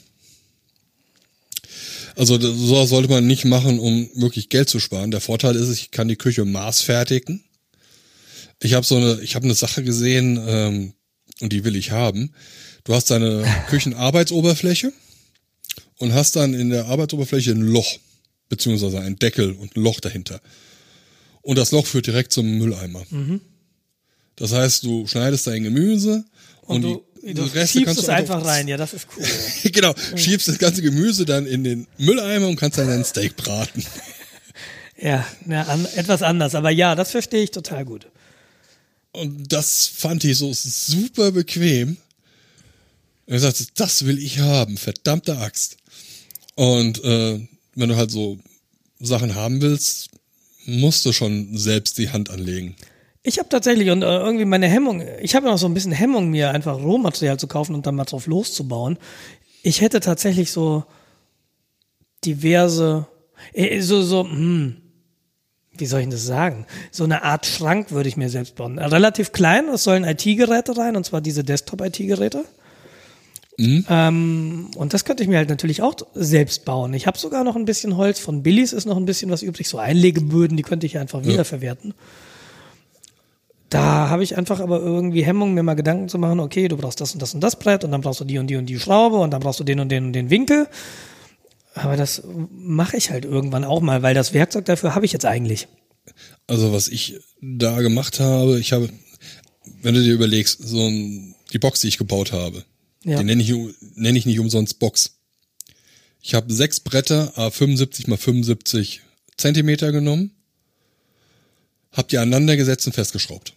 Also 2.14 2.38
sowas 2.38 2.90
sollte 2.90 3.08
man 3.08 3.26
nicht 3.26 3.44
machen, 3.44 3.78
um 3.78 4.08
wirklich 4.14 4.48
Geld 4.48 4.68
zu 4.68 4.80
sparen. 4.80 5.10
Der 5.10 5.20
Vorteil 5.20 5.56
ist, 5.56 5.70
ich 5.70 5.90
kann 5.90 6.08
die 6.08 6.16
Küche 6.16 6.44
maßfertigen. 6.44 7.44
Ich 8.60 8.74
habe 8.74 8.84
so 8.84 8.96
eine, 8.96 9.20
ich 9.20 9.34
habe 9.34 9.44
eine 9.44 9.54
Sache 9.54 9.82
gesehen 9.82 10.40
ähm, 10.46 10.92
und 11.40 11.52
die 11.52 11.64
will 11.64 11.76
ich 11.76 11.90
haben. 11.90 12.32
Du 12.84 12.94
hast 12.94 13.10
deine 13.10 13.44
Küchenarbeitsoberfläche 13.68 14.92
und 15.98 16.12
hast 16.12 16.36
dann 16.36 16.54
in 16.54 16.70
der 16.70 16.86
Arbeitsoberfläche 16.86 17.52
ein 17.52 17.62
Loch 17.62 17.98
beziehungsweise 18.48 19.00
ein 19.00 19.18
Deckel 19.18 19.52
und 19.52 19.76
ein 19.76 19.82
Loch 19.82 20.00
dahinter. 20.00 20.40
Und 21.42 21.56
das 21.56 21.70
Loch 21.70 21.86
führt 21.86 22.06
direkt 22.06 22.32
zum 22.32 22.58
Mülleimer. 22.58 23.04
Mhm. 23.10 23.40
Das 24.36 24.52
heißt, 24.52 24.84
du 24.84 25.06
schneidest 25.06 25.46
dein 25.46 25.64
Gemüse 25.64 26.24
und, 26.62 26.76
und 26.76 26.82
du, 26.82 27.04
die, 27.22 27.34
du 27.34 27.42
Reste 27.42 27.82
kannst 27.82 28.06
du 28.06 28.12
einfach 28.12 28.44
rein. 28.44 28.68
Ja, 28.68 28.76
das 28.76 28.92
ist 28.92 29.06
cool. 29.16 29.24
genau, 29.72 29.94
schiebst 30.14 30.48
das 30.48 30.58
ganze 30.58 30.82
Gemüse 30.82 31.24
dann 31.24 31.46
in 31.46 31.64
den 31.64 31.86
Mülleimer 31.98 32.48
und 32.48 32.56
kannst 32.56 32.78
dann 32.78 32.88
dein 32.88 33.04
Steak 33.04 33.36
braten. 33.36 33.84
ja, 34.96 35.26
na, 35.44 35.62
an, 35.64 35.86
etwas 35.96 36.22
anders, 36.22 36.54
aber 36.54 36.70
ja, 36.70 36.94
das 36.94 37.10
verstehe 37.10 37.42
ich 37.42 37.50
total 37.50 37.84
gut. 37.84 38.08
Und 39.12 39.52
das 39.52 39.86
fand 39.86 40.24
ich 40.24 40.38
so 40.38 40.52
super 40.52 41.32
bequem. 41.32 41.96
Und 43.26 43.34
ich 43.34 43.42
sagte, 43.42 43.66
das 43.74 44.04
will 44.04 44.18
ich 44.18 44.38
haben, 44.38 44.76
verdammte 44.76 45.38
Axt. 45.38 45.76
Und 46.54 47.02
äh, 47.04 47.40
wenn 47.74 47.88
du 47.88 47.96
halt 47.96 48.10
so 48.10 48.38
Sachen 49.00 49.34
haben 49.34 49.60
willst, 49.60 50.10
musst 50.66 51.04
du 51.06 51.12
schon 51.12 51.56
selbst 51.56 51.98
die 51.98 52.10
Hand 52.10 52.30
anlegen. 52.30 52.76
Ich 53.22 53.38
habe 53.38 53.48
tatsächlich 53.48 53.90
und 53.90 54.02
äh, 54.02 54.18
irgendwie 54.18 54.44
meine 54.44 54.68
Hemmung, 54.68 55.02
ich 55.20 55.34
habe 55.34 55.46
noch 55.46 55.58
so 55.58 55.66
ein 55.66 55.74
bisschen 55.74 55.92
Hemmung, 55.92 56.30
mir 56.30 56.50
einfach 56.50 56.78
Rohmaterial 56.78 57.38
zu 57.38 57.46
kaufen 57.46 57.74
und 57.74 57.86
dann 57.86 57.94
mal 57.94 58.04
drauf 58.04 58.26
loszubauen. 58.26 58.98
Ich 59.62 59.80
hätte 59.80 60.00
tatsächlich 60.00 60.50
so 60.50 60.84
diverse, 62.24 63.06
äh, 63.52 63.80
so, 63.80 64.02
so, 64.02 64.24
hm, 64.24 64.76
wie 65.78 65.86
soll 65.86 66.00
ich 66.00 66.08
das 66.08 66.24
sagen? 66.24 66.66
So 66.90 67.04
eine 67.04 67.22
Art 67.22 67.46
Schrank 67.46 67.90
würde 67.90 68.08
ich 68.08 68.16
mir 68.16 68.28
selbst 68.28 68.56
bauen. 68.56 68.78
Relativ 68.78 69.32
klein, 69.32 69.68
es 69.68 69.84
sollen 69.84 70.04
IT-Geräte 70.04 70.76
rein, 70.76 70.96
und 70.96 71.04
zwar 71.04 71.20
diese 71.20 71.44
Desktop-IT-Geräte. 71.44 72.44
Mhm. 73.58 73.84
Ähm, 73.88 74.70
und 74.76 74.94
das 74.94 75.04
könnte 75.04 75.24
ich 75.24 75.28
mir 75.28 75.36
halt 75.36 75.48
natürlich 75.48 75.82
auch 75.82 75.94
selbst 76.14 76.64
bauen. 76.64 76.94
Ich 76.94 77.06
habe 77.06 77.18
sogar 77.18 77.42
noch 77.42 77.56
ein 77.56 77.64
bisschen 77.64 77.96
Holz. 77.96 78.20
Von 78.20 78.44
Billys 78.44 78.72
ist 78.72 78.86
noch 78.86 78.96
ein 78.96 79.04
bisschen 79.04 79.30
was 79.30 79.42
übrig. 79.42 79.68
So 79.68 79.78
Einlegeböden, 79.78 80.56
die 80.56 80.62
könnte 80.62 80.86
ich 80.86 80.96
einfach 80.96 81.20
ja. 81.22 81.26
wiederverwerten. 81.26 81.92
Da 83.68 84.08
habe 84.08 84.22
ich 84.22 84.38
einfach 84.38 84.60
aber 84.60 84.80
irgendwie 84.80 85.24
Hemmung, 85.24 85.52
mir 85.54 85.62
mal 85.62 85.74
Gedanken 85.74 86.08
zu 86.08 86.18
machen, 86.18 86.40
okay, 86.40 86.68
du 86.68 86.76
brauchst 86.76 87.00
das 87.00 87.12
und 87.12 87.20
das 87.20 87.34
und 87.34 87.40
das 87.40 87.58
Brett 87.58 87.84
und 87.84 87.90
dann 87.90 88.00
brauchst 88.00 88.20
du 88.20 88.24
die 88.24 88.38
und 88.38 88.46
die 88.46 88.56
und 88.56 88.66
die 88.66 88.78
Schraube 88.78 89.16
und 89.16 89.30
dann 89.30 89.40
brauchst 89.40 89.60
du 89.60 89.64
den 89.64 89.80
und 89.80 89.90
den 89.90 90.06
und 90.06 90.12
den 90.14 90.30
Winkel. 90.30 90.68
Aber 91.74 91.96
das 91.96 92.22
mache 92.50 92.96
ich 92.96 93.10
halt 93.10 93.24
irgendwann 93.24 93.64
auch 93.64 93.80
mal, 93.80 94.02
weil 94.02 94.14
das 94.14 94.32
Werkzeug 94.32 94.64
dafür 94.64 94.94
habe 94.94 95.06
ich 95.06 95.12
jetzt 95.12 95.26
eigentlich. 95.26 95.68
Also 96.46 96.72
was 96.72 96.88
ich 96.88 97.20
da 97.40 97.80
gemacht 97.80 98.20
habe, 98.20 98.58
ich 98.58 98.72
habe, 98.72 98.88
wenn 99.82 99.94
du 99.94 100.02
dir 100.02 100.14
überlegst, 100.14 100.60
so 100.62 100.86
ein, 100.86 101.34
die 101.52 101.58
Box, 101.58 101.80
die 101.80 101.88
ich 101.88 101.98
gebaut 101.98 102.32
habe, 102.32 102.64
ja. 103.04 103.18
Die 103.18 103.24
nenne 103.24 103.42
ich, 103.42 103.52
nenn 103.94 104.16
ich 104.16 104.26
nicht 104.26 104.38
umsonst 104.38 104.78
Box. 104.78 105.18
Ich 106.20 106.34
habe 106.34 106.52
sechs 106.52 106.80
Bretter, 106.80 107.32
a 107.36 107.50
75 107.50 108.06
mal 108.08 108.16
75 108.16 109.02
Zentimeter 109.36 109.92
genommen, 109.92 110.32
habe 111.92 112.08
die 112.08 112.18
aneinander 112.18 112.56
gesetzt 112.56 112.86
und 112.86 112.92
festgeschraubt. 112.92 113.54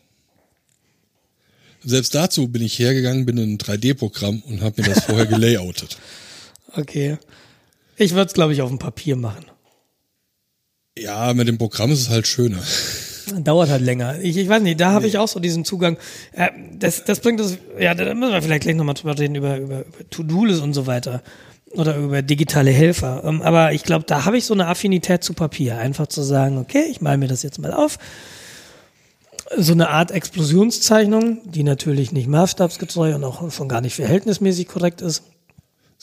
Selbst 1.83 2.13
dazu 2.13 2.47
bin 2.47 2.61
ich 2.61 2.77
hergegangen, 2.77 3.25
bin 3.25 3.37
in 3.39 3.53
ein 3.53 3.57
3D-Programm 3.57 4.43
und 4.43 4.61
habe 4.61 4.81
mir 4.81 4.93
das 4.93 5.05
vorher 5.05 5.25
gelayoutet. 5.27 5.97
Okay. 6.73 7.17
Ich 8.01 8.15
würde 8.15 8.25
es, 8.25 8.33
glaube 8.33 8.51
ich, 8.51 8.63
auf 8.63 8.69
dem 8.69 8.79
Papier 8.79 9.15
machen. 9.15 9.45
Ja, 10.97 11.35
mit 11.35 11.47
dem 11.47 11.59
Programm 11.59 11.91
ist 11.91 12.01
es 12.01 12.09
halt 12.09 12.25
schöner. 12.25 12.57
Dauert 13.43 13.69
halt 13.69 13.83
länger. 13.83 14.19
Ich, 14.19 14.35
ich 14.37 14.49
weiß 14.49 14.63
nicht, 14.63 14.79
da 14.79 14.91
habe 14.91 15.03
nee. 15.03 15.09
ich 15.09 15.19
auch 15.19 15.27
so 15.27 15.39
diesen 15.39 15.65
Zugang. 15.65 15.97
Äh, 16.31 16.49
das, 16.79 17.05
das 17.05 17.19
bringt 17.19 17.39
uns, 17.39 17.59
ja, 17.79 17.93
da 17.93 18.11
müssen 18.15 18.33
wir 18.33 18.41
vielleicht 18.41 18.63
gleich 18.63 18.75
nochmal 18.75 18.95
drüber 18.95 19.17
reden, 19.19 19.35
über, 19.35 19.57
über, 19.57 19.81
über 19.81 20.09
To-Do-List 20.09 20.63
und 20.63 20.73
so 20.73 20.87
weiter. 20.87 21.21
Oder 21.73 21.95
über 21.95 22.23
digitale 22.23 22.71
Helfer. 22.71 23.21
Ähm, 23.23 23.43
aber 23.43 23.71
ich 23.73 23.83
glaube, 23.83 24.05
da 24.05 24.25
habe 24.25 24.35
ich 24.35 24.45
so 24.45 24.55
eine 24.55 24.65
Affinität 24.65 25.23
zu 25.23 25.33
Papier. 25.33 25.77
Einfach 25.77 26.07
zu 26.07 26.23
sagen, 26.23 26.57
okay, 26.57 26.85
ich 26.89 27.01
male 27.01 27.19
mir 27.19 27.27
das 27.27 27.43
jetzt 27.43 27.59
mal 27.59 27.71
auf. 27.71 27.99
So 29.57 29.73
eine 29.73 29.89
Art 29.89 30.09
Explosionszeichnung, 30.09 31.41
die 31.45 31.61
natürlich 31.61 32.11
nicht 32.11 32.27
maßstabsgetreu 32.27 33.13
und 33.13 33.23
auch 33.23 33.51
schon 33.51 33.69
gar 33.69 33.81
nicht 33.81 33.93
verhältnismäßig 33.93 34.67
korrekt 34.67 35.01
ist. 35.01 35.21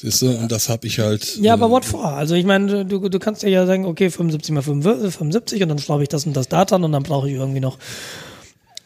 Siehst 0.00 0.22
du, 0.22 0.30
und 0.30 0.52
das 0.52 0.68
habe 0.68 0.86
ich 0.86 1.00
halt. 1.00 1.38
Ja, 1.38 1.54
aber 1.54 1.66
äh, 1.66 1.70
what 1.70 1.84
for? 1.84 2.04
Also 2.04 2.36
ich 2.36 2.44
meine, 2.44 2.84
du, 2.84 3.08
du 3.08 3.18
kannst 3.18 3.42
ja 3.42 3.66
sagen, 3.66 3.84
okay, 3.84 4.10
75 4.10 4.52
mal 4.52 4.62
75 4.62 5.60
und 5.60 5.68
dann 5.68 5.80
schraube 5.80 6.04
ich 6.04 6.08
das 6.08 6.24
und 6.24 6.34
das 6.34 6.46
da 6.46 6.64
dran 6.64 6.84
und 6.84 6.92
dann 6.92 7.02
brauche 7.02 7.28
ich 7.28 7.34
irgendwie 7.34 7.58
noch 7.58 7.78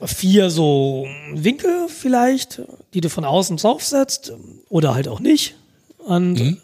vier 0.02 0.48
so 0.48 1.06
Winkel 1.34 1.88
vielleicht, 1.88 2.62
die 2.94 3.02
du 3.02 3.10
von 3.10 3.26
außen 3.26 3.58
draufsetzt 3.58 4.32
oder 4.70 4.94
halt 4.94 5.06
auch 5.06 5.20
nicht. 5.20 5.54
Und 5.98 6.40
mhm. 6.40 6.56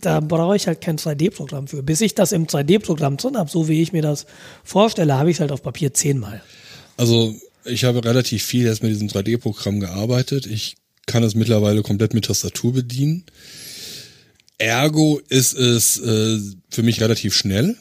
da 0.00 0.18
brauche 0.18 0.56
ich 0.56 0.66
halt 0.66 0.80
kein 0.80 0.98
3D-Programm 0.98 1.68
für. 1.68 1.84
Bis 1.84 2.00
ich 2.00 2.16
das 2.16 2.32
im 2.32 2.48
3D-Programm 2.48 3.16
drin 3.16 3.36
habe, 3.36 3.48
so 3.48 3.68
wie 3.68 3.80
ich 3.80 3.92
mir 3.92 4.02
das 4.02 4.26
vorstelle, 4.64 5.16
habe 5.16 5.30
ich 5.30 5.36
es 5.36 5.40
halt 5.40 5.52
auf 5.52 5.62
Papier 5.62 5.94
zehnmal. 5.94 6.42
Also 6.96 7.32
ich 7.64 7.84
habe 7.84 8.04
relativ 8.04 8.42
viel 8.42 8.64
jetzt 8.64 8.82
mit 8.82 8.90
diesem 8.90 9.06
3D-Programm 9.06 9.78
gearbeitet. 9.78 10.46
Ich 10.46 10.78
kann 11.06 11.22
es 11.22 11.36
mittlerweile 11.36 11.82
komplett 11.82 12.12
mit 12.12 12.24
Tastatur 12.24 12.72
bedienen. 12.72 13.24
Ergo 14.58 15.20
ist 15.28 15.54
es 15.54 15.98
äh, 15.98 16.38
für 16.70 16.82
mich 16.82 17.00
relativ 17.00 17.34
schnell. 17.34 17.76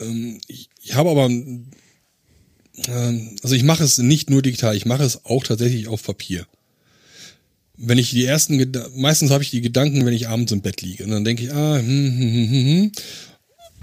Ähm, 0.00 0.40
ich, 0.46 0.68
ich 0.82 0.94
habe 0.94 1.10
aber, 1.10 1.28
äh, 1.30 3.20
also 3.42 3.54
ich 3.54 3.62
mache 3.64 3.84
es 3.84 3.98
nicht 3.98 4.30
nur 4.30 4.42
digital, 4.42 4.76
ich 4.76 4.86
mache 4.86 5.04
es 5.04 5.24
auch 5.24 5.44
tatsächlich 5.44 5.88
auf 5.88 6.02
Papier. 6.02 6.46
Wenn 7.76 7.98
ich 7.98 8.10
die 8.10 8.24
ersten, 8.24 8.72
meistens 8.96 9.30
habe 9.30 9.42
ich 9.42 9.50
die 9.50 9.60
Gedanken, 9.60 10.04
wenn 10.04 10.12
ich 10.12 10.28
abends 10.28 10.52
im 10.52 10.62
Bett 10.62 10.82
liege. 10.82 11.04
Und 11.04 11.10
dann 11.10 11.24
denke 11.24 11.44
ich, 11.44 11.52
ah, 11.52 11.78
hm, 11.78 11.86
hm, 11.86 12.18
hm, 12.18 12.50
hm, 12.50 12.66
hm. 12.66 12.92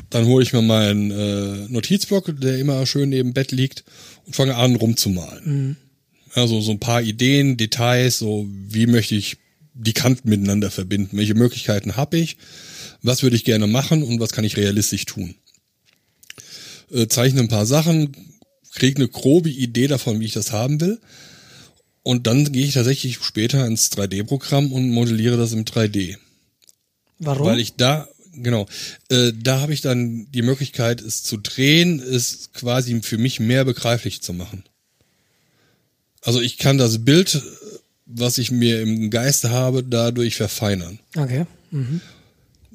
dann 0.10 0.26
hole 0.26 0.44
ich 0.44 0.54
mir 0.54 0.62
meinen 0.62 1.12
äh, 1.12 1.68
Notizblock, 1.70 2.40
der 2.40 2.60
immer 2.60 2.86
schön 2.86 3.10
neben 3.10 3.34
Bett 3.34 3.52
liegt, 3.52 3.84
und 4.26 4.36
fange 4.36 4.56
an 4.56 4.76
rumzumalen. 4.76 5.44
Mhm. 5.46 5.76
Also 6.34 6.60
so 6.60 6.72
ein 6.72 6.80
paar 6.80 7.02
Ideen, 7.02 7.56
Details, 7.56 8.20
so 8.20 8.46
wie 8.50 8.88
möchte 8.88 9.16
ich 9.16 9.38
die 9.76 9.94
Kanten 9.94 10.30
miteinander 10.30 10.72
verbinden. 10.72 11.18
Welche 11.18 11.36
Möglichkeiten 11.36 11.96
habe 11.98 12.18
ich? 12.18 12.38
Was 13.02 13.22
würde 13.22 13.36
ich 13.36 13.44
gerne 13.44 13.68
machen 13.68 14.02
und 14.02 14.20
was 14.20 14.32
kann 14.32 14.46
ich 14.46 14.58
realistisch 14.58 15.06
tun? 15.06 15.36
Äh, 16.92 17.08
zeichne 17.08 17.42
ein 17.42 17.50
paar 17.50 17.66
Sachen, 17.66 18.16
kriege 18.74 18.98
eine 18.98 19.10
grobe 19.10 19.50
Idee 19.50 19.88
davon, 19.88 20.20
wie 20.20 20.26
ich 20.26 20.34
das 20.34 20.52
haben 20.52 20.80
will. 20.82 21.00
Und 22.04 22.28
dann 22.28 22.52
gehe 22.52 22.66
ich 22.66 22.74
tatsächlich 22.74 23.18
später 23.22 23.66
ins 23.66 23.92
3D-Programm 23.92 24.72
und 24.72 24.90
modelliere 24.90 25.38
das 25.38 25.54
im 25.54 25.66
3D. 25.66 26.18
Warum? 27.20 27.48
Weil 27.48 27.60
ich 27.60 27.76
da, 27.76 28.08
genau, 28.34 28.68
äh, 29.10 29.34
da 29.36 29.60
habe 29.60 29.74
ich 29.74 29.82
dann 29.82 30.28
die 30.32 30.42
Möglichkeit, 30.42 31.02
es 31.02 31.24
zu 31.24 31.38
drehen, 31.38 32.00
es 32.00 32.52
quasi 32.54 33.02
für 33.02 33.18
mich 33.18 33.40
mehr 33.40 33.66
begreiflich 33.66 34.22
zu 34.22 34.34
machen. 34.34 34.64
Also 36.22 36.42
ich 36.42 36.58
kann 36.58 36.78
das 36.78 37.04
Bild 37.04 37.42
was 38.06 38.38
ich 38.38 38.52
mir 38.52 38.82
im 38.82 39.10
Geiste 39.10 39.50
habe, 39.50 39.84
dadurch 39.84 40.36
verfeinern. 40.36 41.00
Okay. 41.16 41.46
Mhm. 41.72 42.02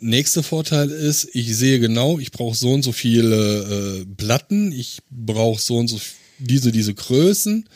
Nächster 0.03 0.43
Vorteil 0.43 0.91
ist, 0.91 1.28
ich 1.35 1.55
sehe 1.55 1.78
genau, 1.78 2.18
ich 2.18 2.33
brauche 2.33 2.57
so 2.57 2.72
und 2.72 2.83
so 2.83 2.93
viele 2.93 4.01
äh, 4.01 4.07
Platten, 4.16 4.72
ich 4.72 5.01
brauche 5.11 5.61
so 5.61 5.76
und 5.76 5.89
so 5.89 6.01
diese, 6.39 6.72
diese 6.72 6.95
Größen. 6.95 7.68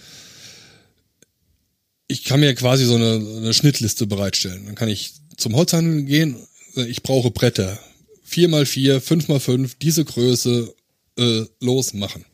Ich 2.08 2.24
kann 2.24 2.40
mir 2.40 2.54
quasi 2.54 2.86
so 2.86 2.94
eine, 2.94 3.14
eine 3.14 3.54
Schnittliste 3.54 4.06
bereitstellen. 4.06 4.66
Dann 4.66 4.74
kann 4.74 4.88
ich 4.88 5.12
zum 5.36 5.54
Holzhandel 5.54 6.04
gehen, 6.04 6.36
ich 6.74 7.02
brauche 7.02 7.30
Bretter. 7.30 7.78
4 8.24 8.48
mal 8.48 8.66
4 8.66 9.00
5 9.00 9.28
mal 9.28 9.40
5 9.40 9.76
diese 9.76 10.04
Größe, 10.04 10.74
äh, 11.18 11.44
losmachen. 11.60 12.24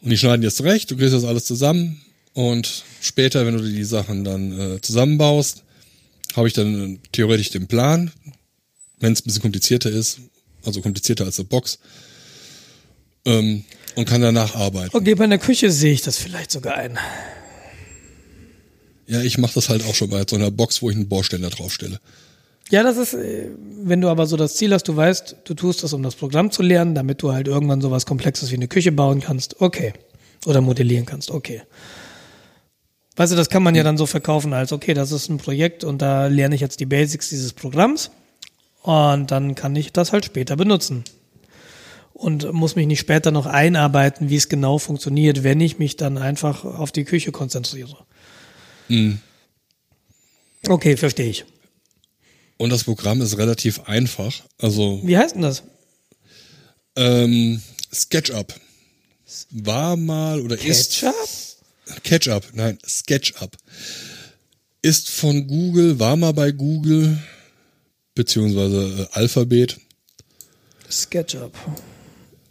Und 0.00 0.10
die 0.10 0.18
schneiden 0.18 0.42
jetzt 0.42 0.62
recht, 0.62 0.90
du 0.90 0.96
kriegst 0.96 1.14
das 1.14 1.24
alles 1.24 1.44
zusammen, 1.44 2.00
und 2.34 2.84
später, 3.00 3.46
wenn 3.46 3.56
du 3.56 3.62
die 3.62 3.84
Sachen 3.84 4.24
dann 4.24 4.58
äh, 4.58 4.80
zusammenbaust, 4.80 5.64
habe 6.34 6.48
ich 6.48 6.54
dann 6.54 6.94
äh, 6.94 6.98
theoretisch 7.12 7.50
den 7.50 7.66
Plan, 7.66 8.10
wenn 9.00 9.12
es 9.12 9.20
ein 9.20 9.24
bisschen 9.24 9.42
komplizierter 9.42 9.90
ist, 9.90 10.20
also 10.64 10.80
komplizierter 10.80 11.24
als 11.24 11.38
eine 11.38 11.48
Box, 11.48 11.78
ähm, 13.24 13.64
und 13.94 14.06
kann 14.06 14.22
danach 14.22 14.54
arbeiten. 14.54 14.96
Okay, 14.96 15.14
bei 15.14 15.24
einer 15.24 15.38
Küche 15.38 15.70
sehe 15.70 15.92
ich 15.92 16.02
das 16.02 16.16
vielleicht 16.16 16.50
sogar 16.50 16.76
ein. 16.76 16.98
Ja, 19.06 19.20
ich 19.20 19.36
mache 19.36 19.54
das 19.54 19.68
halt 19.68 19.84
auch 19.84 19.94
schon 19.94 20.08
bei 20.08 20.24
so 20.26 20.36
einer 20.36 20.50
Box, 20.50 20.80
wo 20.80 20.88
ich 20.88 20.96
einen 20.96 21.08
Bohrständer 21.08 21.50
draufstelle. 21.50 22.00
Ja, 22.70 22.82
das 22.82 22.96
ist, 22.96 23.12
äh, 23.12 23.50
wenn 23.82 24.00
du 24.00 24.08
aber 24.08 24.26
so 24.26 24.38
das 24.38 24.54
Ziel 24.54 24.72
hast, 24.72 24.88
du 24.88 24.96
weißt, 24.96 25.36
du 25.44 25.54
tust 25.54 25.82
das, 25.82 25.92
um 25.92 26.02
das 26.02 26.14
Programm 26.14 26.50
zu 26.50 26.62
lernen, 26.62 26.94
damit 26.94 27.20
du 27.20 27.32
halt 27.32 27.46
irgendwann 27.46 27.82
sowas 27.82 28.06
Komplexes 28.06 28.50
wie 28.50 28.56
eine 28.56 28.68
Küche 28.68 28.92
bauen 28.92 29.20
kannst, 29.20 29.60
okay. 29.60 29.92
Oder 30.46 30.62
modellieren 30.62 31.04
kannst, 31.04 31.30
okay. 31.30 31.62
Weißt 33.16 33.32
du, 33.32 33.36
das 33.36 33.50
kann 33.50 33.62
man 33.62 33.74
ja 33.74 33.82
dann 33.82 33.98
so 33.98 34.06
verkaufen 34.06 34.52
als, 34.54 34.72
okay, 34.72 34.94
das 34.94 35.12
ist 35.12 35.28
ein 35.28 35.38
Projekt 35.38 35.84
und 35.84 36.00
da 36.00 36.28
lerne 36.28 36.54
ich 36.54 36.60
jetzt 36.60 36.80
die 36.80 36.86
Basics 36.86 37.28
dieses 37.28 37.52
Programms 37.52 38.10
und 38.82 39.30
dann 39.30 39.54
kann 39.54 39.76
ich 39.76 39.92
das 39.92 40.12
halt 40.12 40.24
später 40.24 40.56
benutzen. 40.56 41.04
Und 42.14 42.52
muss 42.52 42.76
mich 42.76 42.86
nicht 42.86 43.00
später 43.00 43.30
noch 43.30 43.46
einarbeiten, 43.46 44.30
wie 44.30 44.36
es 44.36 44.48
genau 44.48 44.78
funktioniert, 44.78 45.42
wenn 45.42 45.60
ich 45.60 45.78
mich 45.78 45.96
dann 45.96 46.18
einfach 46.18 46.64
auf 46.64 46.92
die 46.92 47.04
Küche 47.04 47.32
konzentriere. 47.32 47.96
Mhm. 48.88 49.18
Okay, 50.68 50.96
verstehe 50.96 51.28
ich. 51.28 51.44
Und 52.58 52.70
das 52.70 52.84
Programm 52.84 53.20
ist 53.20 53.38
relativ 53.38 53.80
einfach. 53.88 54.32
Also 54.58 55.00
Wie 55.02 55.18
heißt 55.18 55.34
denn 55.34 55.42
das? 55.42 55.64
ähm, 56.96 57.60
SketchUp 57.92 58.54
war 59.50 59.96
mal 59.96 60.40
oder 60.40 60.56
ist 60.56 61.00
Ketchup? 61.00 61.14
Catch-up, 62.02 62.44
nein, 62.54 62.78
SketchUp. 62.86 63.56
Ist 64.82 65.10
von 65.10 65.46
Google, 65.46 65.98
war 65.98 66.16
mal 66.16 66.32
bei 66.32 66.50
Google, 66.50 67.18
beziehungsweise 68.14 69.02
äh, 69.02 69.06
Alphabet. 69.12 69.78
SketchUp. 70.90 71.54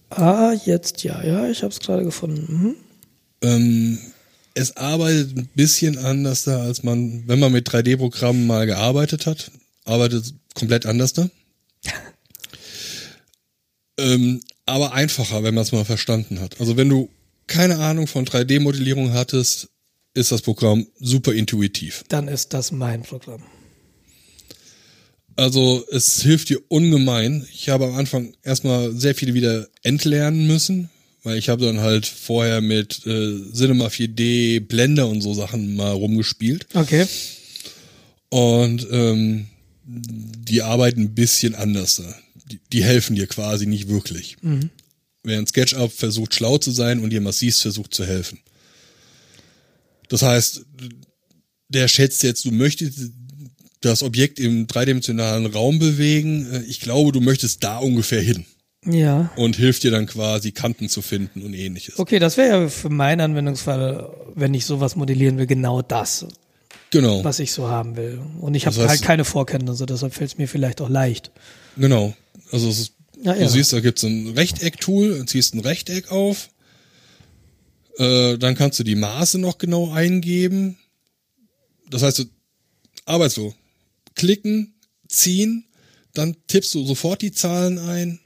Ah, 0.10 0.54
jetzt 0.66 1.04
ja, 1.04 1.24
ja, 1.24 1.50
ich 1.50 1.64
habe 1.64 1.72
es 1.72 1.80
gerade 1.80 2.04
gefunden. 2.04 2.54
Mhm. 2.54 2.76
Ähm, 3.42 4.00
es 4.54 4.76
arbeitet 4.78 5.38
ein 5.38 5.50
bisschen 5.56 5.98
anders 5.98 6.44
da, 6.44 6.62
als 6.62 6.84
man, 6.84 7.24
wenn 7.28 7.40
man 7.40 7.52
mit 7.52 7.70
3D-Programmen 7.70 8.46
mal 8.46 8.66
gearbeitet 8.66 9.26
hat, 9.26 9.52
arbeitet 9.86 10.34
komplett 10.54 10.86
anders 10.86 11.14
da. 11.14 11.30
ähm, 13.98 14.42
aber 14.66 14.94
einfacher, 14.94 15.44
wenn 15.44 15.56
man 15.56 15.64
es 15.64 15.72
mal 15.72 15.86
verstanden 15.86 16.40
hat. 16.40 16.60
Also 16.60 16.78
wenn 16.78 16.90
du 16.90 17.10
keine 17.52 17.80
Ahnung 17.80 18.08
von 18.08 18.26
3D-Modellierung 18.26 19.14
hattest, 19.14 19.70
ist 20.14 20.32
das 20.32 20.42
Programm 20.42 20.88
super 21.00 21.34
intuitiv. 21.34 22.04
Dann 22.08 22.28
ist 22.28 22.54
das 22.54 22.72
mein 22.72 23.04
Programm. 23.04 23.44
Also 25.36 25.86
es 25.92 26.22
hilft 26.22 26.50
dir 26.50 26.60
ungemein. 26.70 27.46
Ich 27.54 27.70
habe 27.70 27.86
am 27.86 27.96
Anfang 27.96 28.34
erstmal 28.44 28.94
sehr 28.94 29.16
viele 29.16 29.34
wieder 29.34 29.68
entlernen 29.84 30.48
müssen, 30.48 30.90
weil 31.24 31.38
ich 31.38 31.50
habe 31.50 31.66
dann 31.66 31.82
halt 31.82 32.06
vorher 32.06 32.62
mit 32.62 33.06
äh, 33.06 33.52
Cinema 33.54 33.88
4D, 33.88 34.62
Blender 34.62 35.08
und 35.08 35.22
so 35.22 35.34
Sachen 35.34 35.76
mal 35.76 35.92
rumgespielt. 35.92 36.68
Okay. 36.74 37.06
Und 38.30 38.88
ähm, 38.92 39.48
die 39.86 40.62
arbeiten 40.62 41.02
ein 41.02 41.16
bisschen 41.16 41.56
anders 41.56 41.98
da. 41.98 42.16
Die, 42.50 42.60
die 42.72 42.84
helfen 42.84 43.16
dir 43.16 43.28
quasi 43.28 43.66
nicht 43.66 43.90
wirklich. 43.90 44.38
Während 45.24 45.50
SketchUp 45.50 45.92
versucht 45.92 46.34
schlau 46.36 46.58
zu 46.58 46.72
sein 46.72 47.00
und 47.00 47.12
dir 47.12 47.22
massiv 47.22 47.58
versucht 47.58 47.94
zu 47.94 48.06
helfen. 48.06 48.40
Das 50.10 50.22
heißt, 50.24 50.66
der 51.70 51.88
schätzt 51.88 52.24
jetzt, 52.24 52.44
du 52.46 52.52
möchtest 52.52 53.12
das 53.82 54.04
Objekt 54.04 54.40
im 54.40 54.68
dreidimensionalen 54.68 55.46
Raum 55.48 55.80
bewegen. 55.80 56.64
Ich 56.68 56.80
glaube, 56.82 57.12
du 57.12 57.22
möchtest 57.22 57.64
da 57.64 57.78
ungefähr 57.78 58.22
hin 58.22 58.46
Ja. 58.86 59.32
und 59.38 59.56
hilft 59.56 59.84
dir 59.84 59.92
dann 59.92 60.06
quasi 60.08 60.52
Kanten 60.52 60.90
zu 60.90 61.02
finden 61.02 61.42
und 61.44 61.54
ähnliches. 61.54 61.98
Okay, 61.98 62.20
das 62.20 62.38
wäre 62.38 62.64
ja 62.64 62.70
für 62.70 62.90
meinen 62.90 63.22
Anwendungsfall, 63.22 64.10
wenn 64.36 64.54
ich 64.54 64.66
sowas 64.66 64.96
modellieren 64.96 65.38
will, 65.38 65.48
genau 65.48 65.82
das, 65.82 66.26
Genau, 66.90 67.24
was 67.24 67.40
ich 67.40 67.54
so 67.54 67.70
haben 67.70 67.96
will. 67.96 68.20
Und 68.42 68.54
ich 68.56 68.66
habe 68.66 68.88
halt 68.88 69.02
keine 69.02 69.24
Vorkenntnisse, 69.24 69.86
deshalb 69.86 70.14
fällt 70.14 70.32
es 70.32 70.38
mir 70.38 70.48
vielleicht 70.48 70.82
auch 70.82 70.90
leicht. 70.90 71.32
genau. 71.78 72.14
Also 72.52 72.68
es 72.68 72.80
ist, 72.80 72.94
Ja, 73.22 73.34
du 73.34 73.42
ja. 73.42 73.48
siehst, 73.48 73.72
da 73.74 73.80
gibt's 73.80 74.04
ein 74.04 74.30
Rechteck-Tool, 74.30 75.26
ziehst 75.26 75.54
ein 75.54 75.60
Rechteck 75.60 76.12
auf, 76.12 76.50
äh, 77.98 78.38
dann 78.38 78.56
kannst 78.56 78.80
du 78.80 78.84
die 78.84 78.96
Maße 78.96 79.38
noch 79.38 79.58
genau 79.58 79.92
eingeben. 79.92 80.78
Das 81.90 82.02
heißt, 82.02 82.20
du 82.20 82.26
arbeitest 83.06 83.36
so, 83.36 83.54
klicken, 84.16 84.74
ziehen, 85.08 85.66
dann 86.14 86.36
tippst 86.48 86.74
du 86.74 86.86
sofort 86.86 87.22
die 87.22 87.32
Zahlen 87.32 87.78
ein, 87.78 88.20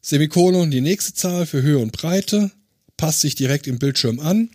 Semikolon, 0.00 0.72
die 0.72 0.80
nächste 0.80 1.14
Zahl 1.14 1.46
für 1.46 1.62
Höhe 1.62 1.78
und 1.78 1.92
Breite, 1.92 2.50
passt 2.96 3.20
sich 3.20 3.36
direkt 3.36 3.68
im 3.68 3.78
Bildschirm 3.78 4.18
an. 4.18 4.50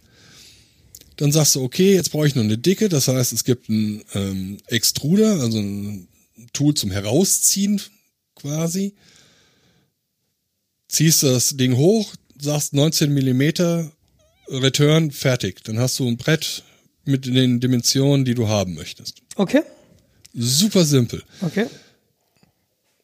Dann 1.15 1.31
sagst 1.31 1.55
du, 1.55 1.63
okay, 1.63 1.93
jetzt 1.93 2.11
brauche 2.11 2.27
ich 2.27 2.35
noch 2.35 2.43
eine 2.43 2.57
Dicke. 2.57 2.89
Das 2.89 3.07
heißt, 3.07 3.33
es 3.33 3.43
gibt 3.43 3.69
einen 3.69 4.03
ähm, 4.13 4.57
Extruder, 4.67 5.39
also 5.39 5.57
ein 5.57 6.07
Tool 6.53 6.73
zum 6.73 6.91
Herausziehen 6.91 7.81
quasi. 8.35 8.93
Ziehst 10.87 11.23
das 11.23 11.57
Ding 11.57 11.75
hoch, 11.75 12.13
sagst 12.39 12.73
19 12.73 13.13
Millimeter, 13.13 13.91
Return, 14.49 15.11
fertig. 15.11 15.63
Dann 15.63 15.79
hast 15.79 15.99
du 15.99 16.07
ein 16.07 16.17
Brett 16.17 16.63
mit 17.03 17.25
den 17.25 17.59
Dimensionen, 17.59 18.23
die 18.25 18.33
du 18.35 18.47
haben 18.47 18.73
möchtest. 18.75 19.21
Okay, 19.35 19.61
Super 20.33 20.85
simpel. 20.85 21.23
okay. 21.41 21.65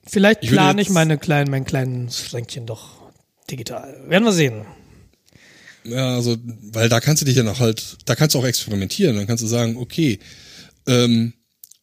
Vielleicht 0.05 0.43
Ich 0.43 0.49
plane 0.51 0.81
ich 0.81 0.87
jetzt- 0.89 0.93
meine 0.93 1.17
kleinen, 1.17 1.49
mein 1.49 1.65
kleines 1.65 2.19
Schränkchen 2.19 2.65
doch 2.65 3.11
digital. 3.49 3.97
Werden 4.07 4.23
wir 4.25 4.33
sehen. 4.33 4.65
Ja, 5.85 6.15
also, 6.15 6.37
weil 6.71 6.89
da 6.89 6.99
kannst 6.99 7.21
du 7.21 7.25
dich 7.25 7.35
ja 7.35 7.43
noch 7.43 7.59
halt, 7.59 7.97
da 8.05 8.15
kannst 8.15 8.35
du 8.35 8.39
auch 8.39 8.45
experimentieren. 8.45 9.15
Dann 9.15 9.27
kannst 9.27 9.43
du 9.43 9.47
sagen, 9.47 9.77
okay, 9.77 10.19
ähm, 10.87 11.33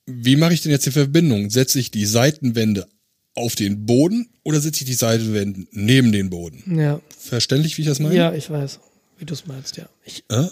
wie 0.07 0.36
mache 0.36 0.55
ich 0.55 0.62
denn 0.62 0.72
jetzt 0.72 0.86
die 0.86 0.90
Verbindung? 0.90 1.51
Setze 1.51 1.78
ich 1.80 1.90
die 1.90 2.07
Seitenwände 2.07 2.86
auf 3.35 3.55
den 3.55 3.87
Boden 3.87 4.28
oder 4.43 4.61
setze 4.61 4.83
ich 4.83 4.87
die 4.87 4.95
Seitenwände 4.95 5.66
neben 5.72 6.12
den 6.12 6.31
Boden? 6.31 6.78
Ja, 6.78 7.01
Verständlich, 7.18 7.76
wie 7.78 7.83
ich 7.83 7.89
das 7.89 8.01
meine? 8.01 8.14
ja, 8.14 8.33
ich 8.33 8.51
weiß, 8.51 8.81
wie 9.18 9.24
du 9.24 9.35
es 9.35 9.47
meinst, 9.47 9.76
ja. 9.76 9.89
Ich, 10.05 10.24
Ja? 10.31 10.51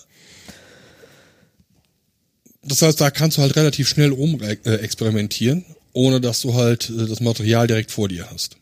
Das 2.62 2.82
heißt, 2.82 3.00
da 3.00 3.10
kannst 3.10 3.38
du 3.38 3.42
halt 3.42 3.56
relativ 3.56 3.88
schnell 3.88 4.10
rum 4.10 4.40
äh, 4.42 4.56
experimentieren, 4.76 5.64
ohne 5.92 6.20
dass 6.20 6.42
du 6.42 6.54
halt 6.54 6.90
äh, 6.90 7.06
das 7.06 7.20
Material 7.20 7.66
direkt 7.66 7.90
vor 7.90 8.08
dir 8.08 8.28
hast. 8.30 8.56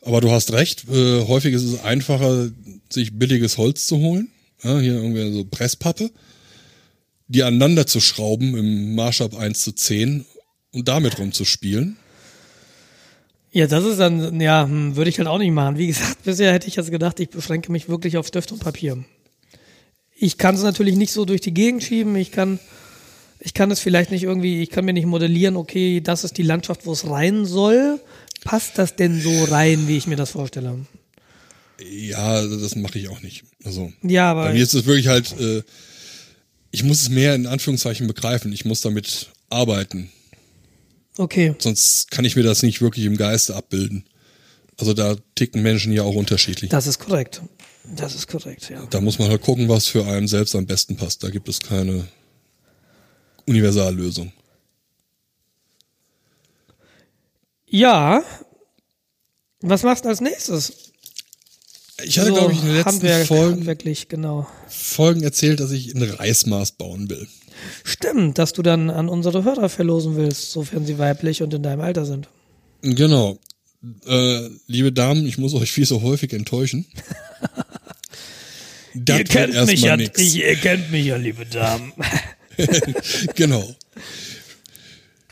Aber 0.00 0.20
du 0.20 0.30
hast 0.30 0.52
recht, 0.52 0.84
äh, 0.88 1.26
häufig 1.26 1.52
ist 1.52 1.64
es 1.64 1.80
einfacher, 1.80 2.50
sich 2.88 3.18
billiges 3.18 3.58
Holz 3.58 3.86
zu 3.86 3.98
holen. 3.98 4.28
Ja, 4.62 4.78
hier 4.78 4.94
irgendwie 4.94 5.32
so 5.32 5.44
Presspappe, 5.44 6.10
die 7.28 7.42
aneinander 7.42 7.86
zu 7.86 8.00
schrauben 8.00 8.56
im 8.56 8.94
Maßstab 8.94 9.34
1 9.36 9.62
zu 9.62 9.72
10 9.72 10.24
und 10.76 10.86
damit 10.88 11.18
rumzuspielen. 11.18 11.96
Ja, 13.50 13.66
das 13.66 13.84
ist 13.84 13.98
dann, 13.98 14.38
ja, 14.40 14.64
hm, 14.64 14.96
würde 14.96 15.08
ich 15.08 15.18
halt 15.18 15.28
auch 15.28 15.38
nicht 15.38 15.50
machen. 15.50 15.78
Wie 15.78 15.86
gesagt, 15.86 16.22
bisher 16.24 16.52
hätte 16.52 16.68
ich 16.68 16.76
jetzt 16.76 16.90
gedacht, 16.90 17.18
ich 17.18 17.30
beschränke 17.30 17.72
mich 17.72 17.88
wirklich 17.88 18.18
auf 18.18 18.26
Stift 18.26 18.52
und 18.52 18.60
Papier. 18.60 19.02
Ich 20.18 20.36
kann 20.36 20.54
es 20.54 20.62
natürlich 20.62 20.96
nicht 20.96 21.12
so 21.12 21.24
durch 21.24 21.40
die 21.40 21.54
Gegend 21.54 21.82
schieben. 21.82 22.14
Ich 22.16 22.30
kann, 22.30 22.58
ich 23.40 23.54
kann 23.54 23.70
es 23.70 23.80
vielleicht 23.80 24.10
nicht 24.10 24.24
irgendwie, 24.24 24.62
ich 24.62 24.68
kann 24.68 24.84
mir 24.84 24.92
nicht 24.92 25.06
modellieren, 25.06 25.56
okay, 25.56 26.02
das 26.02 26.24
ist 26.24 26.36
die 26.36 26.42
Landschaft, 26.42 26.84
wo 26.84 26.92
es 26.92 27.08
rein 27.08 27.46
soll. 27.46 28.00
Passt 28.44 28.76
das 28.76 28.96
denn 28.96 29.20
so 29.20 29.44
rein, 29.44 29.88
wie 29.88 29.96
ich 29.96 30.06
mir 30.06 30.16
das 30.16 30.32
vorstelle? 30.32 30.86
Ja, 31.82 32.46
das 32.46 32.76
mache 32.76 32.98
ich 32.98 33.08
auch 33.08 33.22
nicht. 33.22 33.44
Also 33.64 33.92
Ja, 34.02 34.30
aber 34.30 34.44
Bei 34.44 34.52
mir 34.52 34.62
ist 34.62 34.74
es 34.74 34.84
wirklich 34.84 35.08
halt, 35.08 35.34
äh, 35.40 35.62
ich 36.70 36.84
muss 36.84 37.00
es 37.00 37.08
mehr 37.08 37.34
in 37.34 37.46
Anführungszeichen 37.46 38.06
begreifen. 38.06 38.52
Ich 38.52 38.66
muss 38.66 38.82
damit 38.82 39.30
arbeiten. 39.48 40.10
Okay. 41.18 41.54
Sonst 41.58 42.10
kann 42.10 42.24
ich 42.24 42.36
mir 42.36 42.42
das 42.42 42.62
nicht 42.62 42.80
wirklich 42.80 43.04
im 43.04 43.16
Geiste 43.16 43.54
abbilden. 43.54 44.04
Also 44.78 44.92
da 44.92 45.16
ticken 45.34 45.62
Menschen 45.62 45.92
ja 45.92 46.02
auch 46.02 46.14
unterschiedlich. 46.14 46.70
Das 46.70 46.86
ist 46.86 46.98
korrekt. 46.98 47.42
Das 47.96 48.14
ist 48.14 48.26
korrekt, 48.26 48.68
ja. 48.68 48.84
Da 48.90 49.00
muss 49.00 49.18
man 49.18 49.28
halt 49.28 49.42
gucken, 49.42 49.68
was 49.68 49.86
für 49.86 50.04
einen 50.06 50.28
selbst 50.28 50.54
am 50.54 50.66
besten 50.66 50.96
passt. 50.96 51.22
Da 51.22 51.30
gibt 51.30 51.48
es 51.48 51.60
keine 51.60 52.08
Universallösung. 53.46 54.32
Ja. 57.68 58.22
Was 59.60 59.82
machst 59.82 60.04
du 60.04 60.08
als 60.08 60.20
nächstes? 60.20 60.92
Ich 62.02 62.18
hatte, 62.18 62.28
So, 62.28 62.34
glaube 62.34 62.52
ich, 62.52 62.60
in 62.60 62.66
den 62.66 62.74
letzten 62.74 62.90
Handwerk, 62.90 63.26
Folgen, 63.26 63.76
genau. 64.08 64.46
Folgen 64.68 65.22
erzählt, 65.22 65.60
dass 65.60 65.70
ich 65.70 65.94
ein 65.94 66.02
Reismaß 66.02 66.72
bauen 66.72 67.08
will. 67.08 67.26
Stimmt, 67.84 68.38
dass 68.38 68.52
du 68.52 68.62
dann 68.62 68.90
an 68.90 69.08
unsere 69.08 69.44
Hörer 69.44 69.68
verlosen 69.68 70.16
willst, 70.16 70.50
sofern 70.52 70.86
sie 70.86 70.98
weiblich 70.98 71.42
und 71.42 71.52
in 71.54 71.62
deinem 71.62 71.80
Alter 71.80 72.04
sind. 72.04 72.28
Genau. 72.82 73.38
Äh, 74.06 74.48
liebe 74.66 74.92
Damen, 74.92 75.26
ich 75.26 75.38
muss 75.38 75.54
euch 75.54 75.70
viel 75.70 75.86
so 75.86 76.02
häufig 76.02 76.32
enttäuschen. 76.32 76.86
Das 78.98 79.18
wird 79.18 79.52
erstmal 79.52 79.96
nix. 79.98 80.34
ihr 80.34 80.56
kennt 80.56 80.90
mich 80.90 81.04
ja, 81.04 81.16
liebe 81.16 81.44
Damen. 81.44 81.92
genau. 83.34 83.76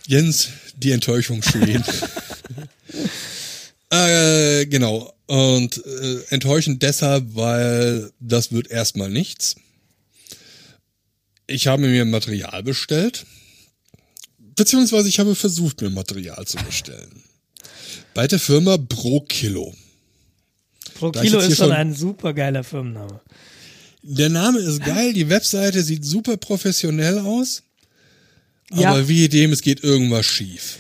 Jens, 0.07 0.49
die 0.77 0.91
Enttäuschung 0.91 1.43
stehen. 1.43 1.83
äh, 3.91 4.67
genau. 4.67 5.13
Und 5.27 5.83
äh, 5.87 6.19
enttäuschend 6.29 6.83
deshalb, 6.83 7.35
weil 7.35 8.11
das 8.21 8.53
wird 8.53 8.71
erstmal 8.71 9.09
nichts. 9.09 9.57
Ich 11.47 11.67
habe 11.67 11.87
mir 11.87 12.05
Material 12.05 12.63
bestellt. 12.63 13.27
Beziehungsweise 14.39 15.09
ich 15.09 15.19
habe 15.19 15.35
versucht, 15.35 15.81
mir 15.81 15.91
Material 15.91 16.47
zu 16.47 16.57
bestellen. 16.59 17.23
Bei 18.15 18.27
der 18.27 18.39
Firma 18.39 18.79
Pro 18.79 19.21
Kilo. 19.21 19.75
Pro 20.95 21.11
Da 21.11 21.23
ich 21.23 21.29
Kilo 21.29 21.41
jetzt 21.41 21.47
hier 21.47 21.53
ist 21.53 21.59
schon 21.59 21.73
ein 21.73 21.95
super 21.95 22.33
geiler 22.33 22.63
Firmenname. 22.63 23.21
Der 24.03 24.29
Name 24.29 24.61
ist 24.61 24.85
geil, 24.85 25.13
die 25.13 25.29
Webseite 25.29 25.83
sieht 25.83 26.05
super 26.05 26.37
professionell 26.37 27.19
aus. 27.19 27.63
Ja. 28.73 28.91
Aber 28.91 29.09
wie 29.09 29.29
dem, 29.29 29.53
es 29.53 29.63
geht 29.63 29.83
irgendwas 29.83 30.27
schief. 30.27 30.79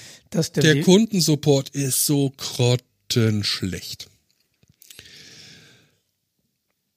Der 0.56 0.82
Kundensupport 0.82 1.70
ist 1.70 2.06
so 2.06 2.32
grottenschlecht. 2.36 4.08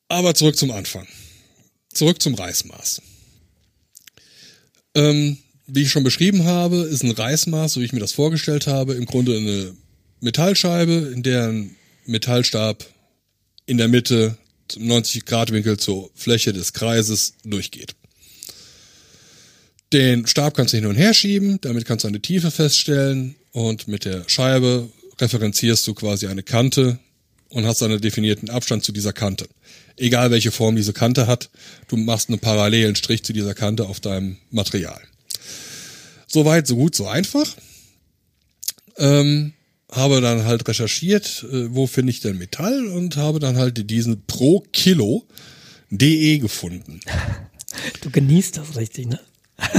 Aber 0.09 0.33
zurück 0.33 0.57
zum 0.57 0.71
Anfang. 0.71 1.07
Zurück 1.93 2.21
zum 2.21 2.35
Reißmaß. 2.35 3.01
Ähm, 4.97 5.37
wie 5.67 5.83
ich 5.83 5.91
schon 5.91 6.03
beschrieben 6.03 6.45
habe, 6.45 6.77
ist 6.77 7.03
ein 7.03 7.11
Reißmaß, 7.11 7.73
so 7.73 7.81
wie 7.81 7.85
ich 7.85 7.93
mir 7.93 7.99
das 7.99 8.13
vorgestellt 8.13 8.65
habe, 8.65 8.95
im 8.95 9.05
Grunde 9.05 9.37
eine 9.37 9.73
Metallscheibe, 10.21 11.11
in 11.13 11.21
der 11.21 11.49
ein 11.49 11.75
Metallstab 12.05 12.83
in 13.67 13.77
der 13.77 13.89
Mitte 13.89 14.37
zum 14.67 14.87
90 14.87 15.25
Grad 15.25 15.51
Winkel 15.51 15.77
zur 15.77 16.09
Fläche 16.15 16.51
des 16.51 16.73
Kreises 16.73 17.33
durchgeht. 17.43 17.95
Den 19.93 20.25
Stab 20.25 20.55
kannst 20.55 20.73
du 20.73 20.77
hin 20.77 20.87
und 20.87 20.95
her 20.95 21.13
schieben, 21.13 21.59
damit 21.61 21.85
kannst 21.85 22.03
du 22.03 22.07
eine 22.07 22.21
Tiefe 22.21 22.49
feststellen 22.49 23.35
und 23.51 23.87
mit 23.87 24.03
der 24.03 24.23
Scheibe 24.27 24.89
referenzierst 25.19 25.85
du 25.85 25.93
quasi 25.93 26.27
eine 26.27 26.43
Kante 26.43 26.97
und 27.49 27.65
hast 27.65 27.81
einen 27.83 28.01
definierten 28.01 28.49
Abstand 28.49 28.83
zu 28.83 28.91
dieser 28.91 29.13
Kante. 29.13 29.47
Egal 29.97 30.31
welche 30.31 30.51
Form 30.51 30.75
diese 30.75 30.93
Kante 30.93 31.27
hat, 31.27 31.49
du 31.87 31.97
machst 31.97 32.29
einen 32.29 32.39
parallelen 32.39 32.95
Strich 32.95 33.23
zu 33.23 33.33
dieser 33.33 33.53
Kante 33.53 33.85
auf 33.85 33.99
deinem 33.99 34.37
Material. 34.51 35.01
Soweit, 36.27 36.67
so 36.67 36.75
gut, 36.75 36.95
so 36.95 37.07
einfach. 37.07 37.55
Ähm, 38.97 39.53
habe 39.91 40.21
dann 40.21 40.45
halt 40.45 40.67
recherchiert, 40.67 41.45
äh, 41.51 41.73
wo 41.73 41.87
finde 41.87 42.11
ich 42.11 42.19
denn 42.19 42.37
Metall 42.37 42.87
und 42.87 43.15
habe 43.15 43.39
dann 43.39 43.57
halt 43.57 43.89
diesen 43.89 44.25
pro 44.25 44.61
Kilo 44.71 45.25
DE 45.89 46.39
gefunden. 46.39 46.99
Du 48.01 48.09
genießt 48.09 48.57
das 48.57 48.75
richtig, 48.75 49.07
ne? 49.07 49.19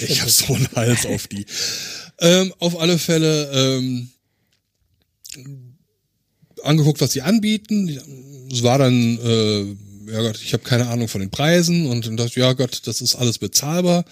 Ich 0.00 0.20
habe 0.20 0.30
so 0.30 0.54
einen 0.54 0.68
Hals 0.76 1.06
auf 1.06 1.26
die. 1.26 1.44
Ähm, 2.20 2.54
auf 2.60 2.78
alle 2.78 2.98
Fälle 2.98 3.50
ähm, 3.52 4.10
angeguckt, 6.62 7.00
was 7.00 7.12
sie 7.12 7.22
anbieten. 7.22 7.88
Es 8.50 8.62
war 8.62 8.78
dann, 8.78 9.18
äh, 9.18 10.12
ja 10.12 10.22
Gott, 10.22 10.40
ich 10.42 10.52
habe 10.52 10.64
keine 10.64 10.88
Ahnung 10.88 11.08
von 11.08 11.20
den 11.20 11.30
Preisen 11.30 11.86
und 11.86 12.06
dann 12.06 12.16
dachte 12.16 12.40
ja 12.40 12.52
Gott, 12.52 12.82
das 12.86 13.00
ist 13.00 13.14
alles 13.14 13.38
bezahlbar, 13.38 14.04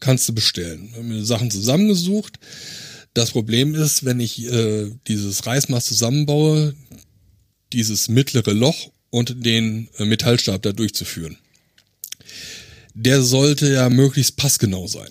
kannst 0.00 0.28
du 0.28 0.34
bestellen. 0.34 0.90
Hab 0.96 1.04
mir 1.04 1.24
Sachen 1.24 1.50
zusammengesucht. 1.50 2.38
Das 3.14 3.30
Problem 3.30 3.74
ist, 3.74 4.04
wenn 4.04 4.20
ich 4.20 4.50
äh, 4.50 4.90
dieses 5.06 5.46
Reißmaß 5.46 5.84
zusammenbaue, 5.84 6.74
dieses 7.72 8.08
mittlere 8.08 8.52
Loch 8.52 8.90
und 9.10 9.44
den 9.44 9.88
äh, 9.98 10.04
Metallstab 10.04 10.62
da 10.62 10.72
durchzuführen. 10.72 11.36
Der 12.94 13.22
sollte 13.22 13.72
ja 13.72 13.88
möglichst 13.90 14.36
passgenau 14.36 14.86
sein. 14.86 15.10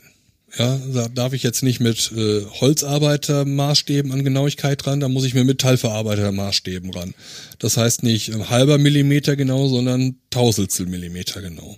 Ja, 0.58 0.78
da 0.94 1.08
darf 1.08 1.32
ich 1.34 1.44
jetzt 1.44 1.64
nicht 1.64 1.80
mit 1.80 2.12
äh, 2.16 2.42
Holzarbeitermaßstäben 2.60 4.12
an 4.12 4.24
Genauigkeit 4.26 4.86
ran, 4.86 5.00
da 5.00 5.08
muss 5.08 5.24
ich 5.24 5.34
mit 5.34 5.46
Metallverarbeitermaßstäben 5.46 6.92
ran. 6.92 7.14
Das 7.60 7.78
heißt 7.78 8.04
nicht 8.04 8.30
äh, 8.30 8.44
halber 8.46 8.78
Millimeter 8.78 9.36
genau, 9.38 9.68
sondern 9.70 10.16
Tausendstel 10.30 10.88
Millimeter 10.88 11.42
genau. 11.42 11.78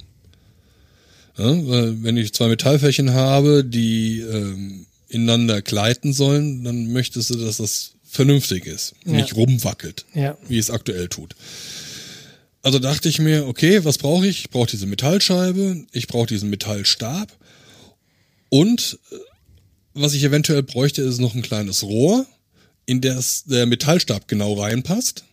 Ja, 1.37 1.45
weil 1.67 2.01
wenn 2.03 2.17
ich 2.17 2.33
zwei 2.33 2.47
Metallflächen 2.47 3.13
habe, 3.13 3.63
die 3.63 4.19
ähm, 4.21 4.85
ineinander 5.07 5.61
gleiten 5.61 6.13
sollen, 6.13 6.63
dann 6.63 6.91
möchtest 6.91 7.29
du, 7.29 7.35
dass 7.35 7.57
das 7.57 7.91
vernünftig 8.03 8.65
ist, 8.65 8.93
Ja. 9.05 9.13
nicht 9.13 9.35
rumwackelt, 9.35 10.05
Ja. 10.15 10.37
wie 10.47 10.57
es 10.57 10.69
aktuell 10.71 11.09
tut. 11.09 11.35
Also 12.63 12.79
dachte 12.79 13.09
ich 13.09 13.19
mir, 13.19 13.45
okay, 13.47 13.83
was 13.83 13.97
brauche 13.97 14.25
ich? 14.27 14.39
Ich 14.41 14.49
brauche 14.49 14.69
diese 14.69 14.85
Metallscheibe, 14.87 15.85
ich 15.91 16.07
brauche 16.07 16.27
diesen 16.27 16.49
Metallstab 16.49 17.31
und 18.53 18.99
äh, 19.11 19.15
was 19.95 20.13
ich 20.13 20.23
eventuell 20.23 20.61
bräuchte, 20.61 21.01
ist 21.01 21.19
noch 21.19 21.33
ein 21.33 21.41
kleines 21.41 21.81
Rohr, 21.81 22.27
in 22.85 23.01
das 23.01 23.45
der 23.45 23.65
Metallstab 23.65 24.27
genau 24.27 24.53
reinpasst. 24.53 25.23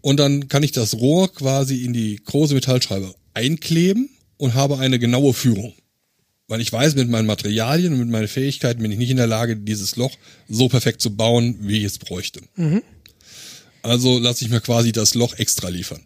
Und 0.00 0.18
dann 0.18 0.46
kann 0.46 0.62
ich 0.62 0.70
das 0.70 0.94
Rohr 0.94 1.32
quasi 1.34 1.84
in 1.84 1.92
die 1.92 2.20
große 2.24 2.54
Metallscheibe 2.54 3.12
einkleben 3.34 4.10
und 4.36 4.54
habe 4.54 4.78
eine 4.78 5.00
genaue 5.00 5.34
Führung. 5.34 5.74
Weil 6.46 6.60
ich 6.60 6.72
weiß, 6.72 6.94
mit 6.94 7.08
meinen 7.08 7.26
Materialien 7.26 7.94
und 7.94 7.98
mit 7.98 8.10
meinen 8.10 8.28
Fähigkeiten 8.28 8.80
bin 8.80 8.92
ich 8.92 8.98
nicht 8.98 9.10
in 9.10 9.16
der 9.16 9.26
Lage, 9.26 9.56
dieses 9.56 9.96
Loch 9.96 10.16
so 10.48 10.68
perfekt 10.68 11.00
zu 11.00 11.16
bauen, 11.16 11.56
wie 11.62 11.78
ich 11.78 11.84
es 11.84 11.98
bräuchte. 11.98 12.42
Also 13.82 14.20
lasse 14.20 14.44
ich 14.44 14.52
mir 14.52 14.60
quasi 14.60 14.92
das 14.92 15.14
Loch 15.14 15.34
extra 15.36 15.68
liefern. 15.68 16.02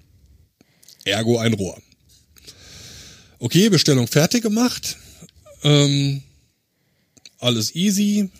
Ergo 1.05 1.37
ein 1.37 1.53
Rohr. 1.53 1.77
Okay, 3.41 3.69
Bestellung 3.69 4.07
fertig 4.07 4.43
gemacht. 4.43 4.97
Ähm, 5.67 6.23
alles 7.41 7.75
easy. 7.75 8.31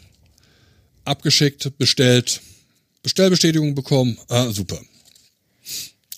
Abgeschickt, 1.05 1.77
bestellt. 1.77 2.41
Bestellbestätigung 3.03 3.75
bekommen. 3.75 4.17
Ah, 4.29 4.51
super. 4.51 4.81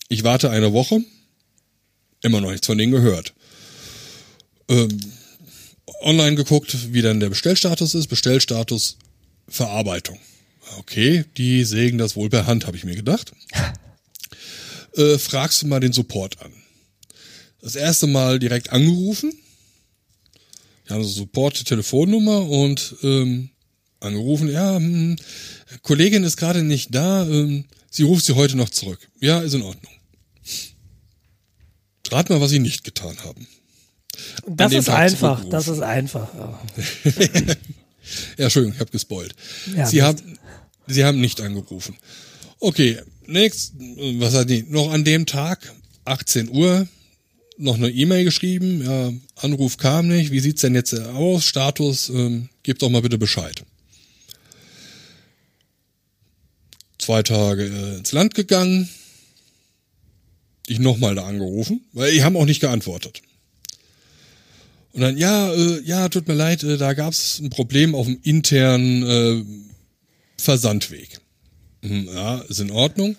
Ich 0.08 0.22
warte 0.22 0.50
eine 0.50 0.74
Woche. 0.74 1.00
Immer 2.22 2.42
noch 2.42 2.50
nichts 2.50 2.66
von 2.66 2.76
denen 2.76 2.92
gehört. 2.92 3.32
Ähm, 4.68 5.00
online 6.02 6.36
geguckt, 6.36 6.92
wie 6.92 7.00
dann 7.00 7.20
der 7.20 7.30
Bestellstatus 7.30 7.94
ist. 7.94 8.08
Bestellstatus 8.08 8.98
Verarbeitung. 9.48 10.18
Okay, 10.76 11.24
die 11.38 11.64
sägen 11.64 11.96
das 11.96 12.16
wohl 12.16 12.28
per 12.28 12.46
Hand, 12.46 12.66
habe 12.66 12.76
ich 12.76 12.84
mir 12.84 12.96
gedacht. 12.96 13.32
Äh, 14.96 15.18
fragst 15.18 15.62
du 15.62 15.68
mal 15.68 15.78
den 15.78 15.92
Support 15.92 16.42
an. 16.42 16.50
Das 17.60 17.76
erste 17.76 18.08
Mal 18.08 18.40
direkt 18.40 18.70
angerufen. 18.70 19.32
Haben 20.88 21.04
so 21.04 21.10
Support-Telefonnummer 21.10 22.48
und 22.48 22.96
ähm, 23.02 23.50
angerufen. 24.00 24.50
Ja, 24.50 24.76
hm, 24.76 25.16
Kollegin 25.82 26.24
ist 26.24 26.36
gerade 26.36 26.62
nicht 26.62 26.94
da. 26.94 27.26
Ähm, 27.26 27.64
sie 27.90 28.04
ruft 28.04 28.24
sie 28.24 28.34
heute 28.34 28.56
noch 28.56 28.70
zurück. 28.70 29.00
Ja, 29.20 29.40
ist 29.40 29.54
in 29.54 29.62
Ordnung. 29.62 29.92
Rat 32.10 32.30
mal, 32.30 32.40
was 32.40 32.50
sie 32.50 32.58
nicht 32.58 32.84
getan 32.84 33.16
haben. 33.22 33.46
Das 34.46 34.72
ist 34.72 34.86
Tag 34.86 34.98
einfach. 34.98 35.44
Das 35.50 35.68
ist 35.68 35.80
einfach. 35.80 36.28
Ja. 36.34 36.60
Ja, 38.36 38.44
Entschuldigung, 38.44 38.74
ich 38.74 38.80
habe 38.80 38.90
gespoilt. 38.90 39.34
Ja, 39.76 39.86
Sie 39.86 40.02
haben, 40.02 40.38
Sie 40.86 41.04
haben 41.04 41.20
nicht 41.20 41.40
angerufen. 41.40 41.96
Okay, 42.60 42.98
nächst, 43.26 43.74
was 43.76 44.34
hat 44.34 44.50
die? 44.50 44.62
Noch 44.62 44.90
an 44.90 45.04
dem 45.04 45.26
Tag, 45.26 45.72
18 46.04 46.48
Uhr, 46.48 46.88
noch 47.58 47.74
eine 47.74 47.90
E-Mail 47.90 48.24
geschrieben. 48.24 48.82
Ja, 48.84 49.12
Anruf 49.36 49.76
kam 49.76 50.08
nicht. 50.08 50.30
Wie 50.30 50.40
sieht's 50.40 50.62
denn 50.62 50.74
jetzt 50.74 50.94
aus? 50.94 51.44
Status, 51.44 52.08
ähm, 52.08 52.48
gebt 52.62 52.82
doch 52.82 52.88
mal 52.88 53.02
bitte 53.02 53.18
Bescheid. 53.18 53.64
Zwei 56.98 57.22
Tage 57.22 57.64
äh, 57.64 57.98
ins 57.98 58.12
Land 58.12 58.34
gegangen. 58.34 58.88
Ich 60.66 60.78
nochmal 60.78 61.14
da 61.14 61.26
angerufen, 61.26 61.82
weil 61.92 62.12
die 62.12 62.22
haben 62.22 62.36
auch 62.36 62.44
nicht 62.44 62.60
geantwortet. 62.60 63.22
Und 64.92 65.00
dann, 65.02 65.16
ja, 65.16 65.52
äh, 65.52 65.80
ja, 65.84 66.08
tut 66.08 66.28
mir 66.28 66.34
leid, 66.34 66.62
äh, 66.62 66.76
da 66.76 66.92
gab 66.92 67.12
es 67.12 67.40
ein 67.40 67.50
Problem 67.50 67.94
auf 67.94 68.06
dem 68.06 68.18
internen 68.22 69.02
äh, 69.02 69.44
Versandweg. 70.36 71.20
Hm, 71.82 72.08
Ja, 72.12 72.38
ist 72.40 72.60
in 72.60 72.70
Ordnung. 72.70 73.16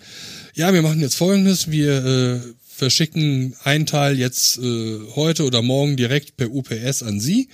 Ja, 0.54 0.72
wir 0.74 0.82
machen 0.82 1.00
jetzt 1.00 1.14
folgendes, 1.14 1.70
wir 1.70 2.04
äh, 2.04 2.40
verschicken 2.80 3.54
einen 3.62 3.84
Teil 3.84 4.18
jetzt 4.18 4.56
äh, 4.56 5.00
heute 5.14 5.44
oder 5.44 5.60
morgen 5.60 5.98
direkt 5.98 6.38
per 6.38 6.50
UPS 6.50 7.02
an 7.02 7.20
Sie 7.20 7.50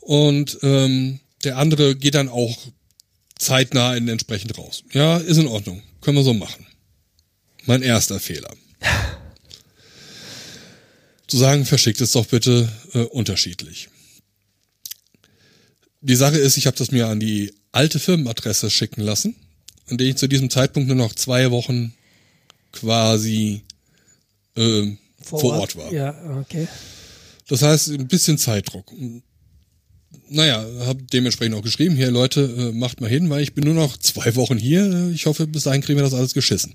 und 0.00 0.58
ähm, 0.62 1.20
der 1.44 1.58
andere 1.58 1.94
geht 1.94 2.14
dann 2.14 2.30
auch 2.30 2.56
zeitnah 3.36 3.94
in 3.94 4.08
entsprechend 4.08 4.56
raus. 4.56 4.82
Ja, 4.92 5.18
ist 5.18 5.36
in 5.36 5.48
Ordnung. 5.48 5.82
Können 6.00 6.16
wir 6.16 6.24
so 6.24 6.32
machen. 6.32 6.64
Mein 7.66 7.82
erster 7.82 8.18
Fehler. 8.18 8.54
Zu 11.26 11.36
sagen, 11.36 11.66
verschickt 11.66 12.00
es 12.00 12.12
doch 12.12 12.24
bitte 12.24 12.66
äh, 12.94 13.00
unterschiedlich. 13.00 13.90
Die 16.00 16.16
Sache 16.16 16.38
ist, 16.38 16.56
ich 16.56 16.66
habe 16.66 16.78
das 16.78 16.90
mir 16.90 17.08
an 17.08 17.20
die 17.20 17.52
alte 17.70 17.98
Firmenadresse 17.98 18.70
schicken 18.70 19.02
lassen, 19.02 19.36
an 19.90 19.98
der 19.98 20.06
ich 20.06 20.16
zu 20.16 20.26
diesem 20.26 20.48
Zeitpunkt 20.48 20.88
nur 20.88 20.96
noch 20.96 21.14
zwei 21.14 21.50
Wochen 21.50 21.92
quasi 22.72 23.62
äh, 24.56 24.96
vor, 25.22 25.44
Ort. 25.44 25.76
war. 25.76 25.92
Ja, 25.92 26.38
okay. 26.40 26.68
Das 27.48 27.62
heißt, 27.62 27.90
ein 27.90 28.08
bisschen 28.08 28.38
Zeitdruck. 28.38 28.92
naja, 30.28 30.64
habe 30.80 31.02
dementsprechend 31.02 31.56
auch 31.56 31.62
geschrieben, 31.62 31.96
hier 31.96 32.10
Leute, 32.10 32.42
äh, 32.42 32.72
macht 32.72 33.00
mal 33.00 33.10
hin, 33.10 33.28
weil 33.30 33.42
ich 33.42 33.54
bin 33.54 33.64
nur 33.64 33.74
noch 33.74 33.96
zwei 33.96 34.34
Wochen 34.36 34.58
hier. 34.58 35.10
Ich 35.14 35.26
hoffe, 35.26 35.46
bis 35.46 35.64
dahin 35.64 35.82
kriegen 35.82 35.98
wir 35.98 36.04
das 36.04 36.14
alles 36.14 36.34
geschissen. 36.34 36.74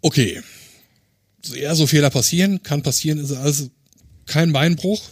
Okay. 0.00 0.42
Ja, 1.54 1.74
so 1.74 1.86
Fehler 1.86 2.10
passieren, 2.10 2.62
kann 2.62 2.82
passieren, 2.82 3.18
ist 3.18 3.32
also 3.32 3.70
kein 4.26 4.52
Beinbruch. 4.52 5.02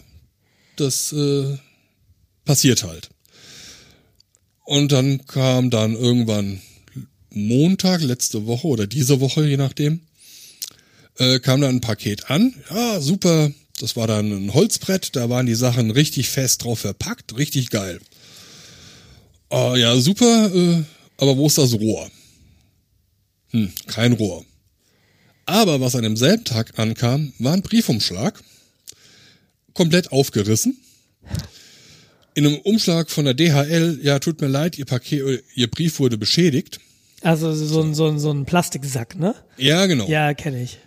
Das 0.75 1.13
äh, 1.13 1.57
passiert 2.43 2.83
halt. 2.83 3.09
Und 4.65 4.91
dann 4.91 5.25
kam 5.27 5.69
dann 5.69 5.93
irgendwann 5.93 6.59
Montag, 7.29 8.01
letzte 8.01 8.47
Woche 8.47 8.67
oder 8.67 8.87
diese 8.87 9.19
Woche, 9.19 9.45
je 9.45 9.57
nachdem, 9.57 10.01
äh, 11.17 11.39
kam 11.39 11.61
dann 11.61 11.77
ein 11.77 11.81
Paket 11.81 12.29
an. 12.29 12.53
Ja, 12.69 12.99
super. 12.99 13.51
Das 13.79 13.95
war 13.97 14.07
dann 14.07 14.31
ein 14.31 14.53
Holzbrett, 14.53 15.15
da 15.15 15.29
waren 15.29 15.45
die 15.45 15.55
Sachen 15.55 15.91
richtig 15.91 16.29
fest 16.29 16.63
drauf 16.63 16.79
verpackt, 16.79 17.37
richtig 17.37 17.69
geil. 17.69 17.99
Äh, 19.51 19.79
ja, 19.79 19.95
super, 19.97 20.49
äh, 20.53 20.83
aber 21.17 21.35
wo 21.37 21.47
ist 21.47 21.57
das 21.57 21.73
Rohr? 21.73 22.09
Hm, 23.51 23.71
kein 23.87 24.13
Rohr. 24.13 24.45
Aber 25.45 25.81
was 25.81 25.95
an 25.95 26.03
demselben 26.03 26.45
Tag 26.45 26.79
ankam, 26.79 27.33
war 27.39 27.53
ein 27.53 27.61
Briefumschlag. 27.61 28.41
Komplett 29.73 30.11
aufgerissen. 30.11 30.77
In 32.33 32.47
einem 32.47 32.57
Umschlag 32.59 33.11
von 33.11 33.25
der 33.25 33.33
DHL, 33.33 33.99
ja, 34.01 34.19
tut 34.19 34.41
mir 34.41 34.47
leid, 34.47 34.77
ihr 34.77 34.85
Paket, 34.85 35.43
ihr 35.53 35.69
Brief 35.69 35.99
wurde 35.99 36.17
beschädigt. 36.17 36.79
Also 37.21 37.53
so 37.53 37.81
ein, 37.81 37.93
so 37.93 38.07
ein, 38.07 38.19
so 38.19 38.31
ein 38.31 38.45
Plastiksack, 38.45 39.15
ne? 39.17 39.35
Ja, 39.57 39.85
genau. 39.85 40.07
Ja, 40.07 40.33
kenne 40.33 40.63
ich. 40.63 40.79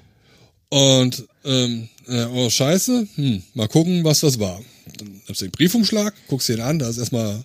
Und 0.71 1.27
ähm, 1.45 1.89
äh, 2.07 2.25
oh 2.25 2.51
scheiße, 2.51 3.09
hm, 3.15 3.43
mal 3.55 3.69
gucken, 3.69 4.05
was 4.05 4.21
das 4.21 4.39
war. 4.39 4.61
Dann 4.99 5.23
nimmst 5.27 5.41
du 5.41 5.47
den 5.47 5.53
Briefumschlag, 5.53 6.15
guckst 6.29 6.49
den 6.49 6.61
an, 6.61 6.79
da 6.79 6.89
ist 6.89 6.99
erstmal 6.99 7.45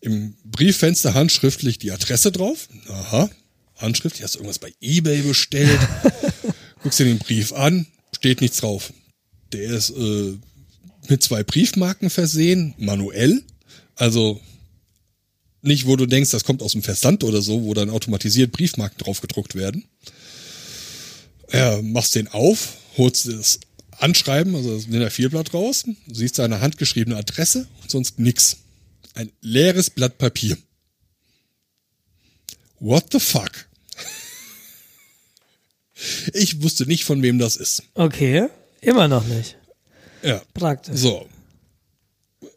im 0.00 0.34
Brieffenster 0.44 1.14
handschriftlich 1.14 1.78
die 1.78 1.92
Adresse 1.92 2.32
drauf. 2.32 2.68
Aha, 2.88 3.28
handschriftlich, 3.76 4.22
hast 4.22 4.34
du 4.34 4.38
irgendwas 4.38 4.58
bei 4.58 4.72
Ebay 4.80 5.22
bestellt? 5.22 5.78
guckst 6.82 6.98
dir 6.98 7.04
den 7.04 7.18
Brief 7.18 7.52
an, 7.52 7.86
steht 8.14 8.40
nichts 8.40 8.58
drauf. 8.58 8.92
Der 9.52 9.62
ist 9.62 9.90
äh, 9.90 10.34
mit 11.08 11.22
zwei 11.22 11.42
Briefmarken 11.42 12.08
versehen, 12.08 12.74
manuell. 12.78 13.42
Also 13.96 14.40
nicht, 15.62 15.86
wo 15.86 15.96
du 15.96 16.06
denkst, 16.06 16.30
das 16.30 16.44
kommt 16.44 16.62
aus 16.62 16.72
dem 16.72 16.82
Versand 16.82 17.24
oder 17.24 17.42
so, 17.42 17.64
wo 17.64 17.74
dann 17.74 17.90
automatisiert 17.90 18.52
Briefmarken 18.52 18.98
drauf 18.98 19.20
gedruckt 19.20 19.54
werden. 19.54 19.84
Ja, 21.52 21.80
machst 21.82 22.14
den 22.14 22.28
auf, 22.28 22.74
holst 22.96 23.26
das 23.28 23.60
Anschreiben, 23.98 24.54
also 24.54 24.74
das 24.74 24.86
DIN 24.86 25.02
A4-Blatt 25.02 25.52
raus, 25.52 25.84
siehst 26.10 26.36
seine 26.36 26.60
handgeschriebene 26.60 27.16
Adresse 27.16 27.68
und 27.82 27.90
sonst 27.90 28.18
nix. 28.18 28.58
Ein 29.14 29.30
leeres 29.40 29.90
Blatt 29.90 30.18
Papier. 30.18 30.56
What 32.78 33.06
the 33.12 33.20
fuck? 33.20 33.50
Ich 36.32 36.62
wusste 36.62 36.86
nicht, 36.86 37.04
von 37.04 37.20
wem 37.22 37.38
das 37.38 37.56
ist. 37.56 37.82
Okay, 37.92 38.48
immer 38.80 39.06
noch 39.06 39.26
nicht. 39.26 39.58
Ja. 40.22 40.40
Praktisch. 40.54 40.96
So. 40.96 41.28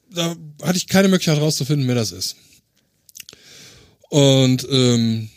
Da 0.10 0.34
hatte 0.62 0.78
ich 0.78 0.88
keine 0.88 1.10
Möglichkeit 1.10 1.42
rauszufinden, 1.42 1.86
wer 1.90 1.96
das 1.96 2.14
ist. 2.14 2.38
Und 4.10 4.66
ähm, 4.70 5.30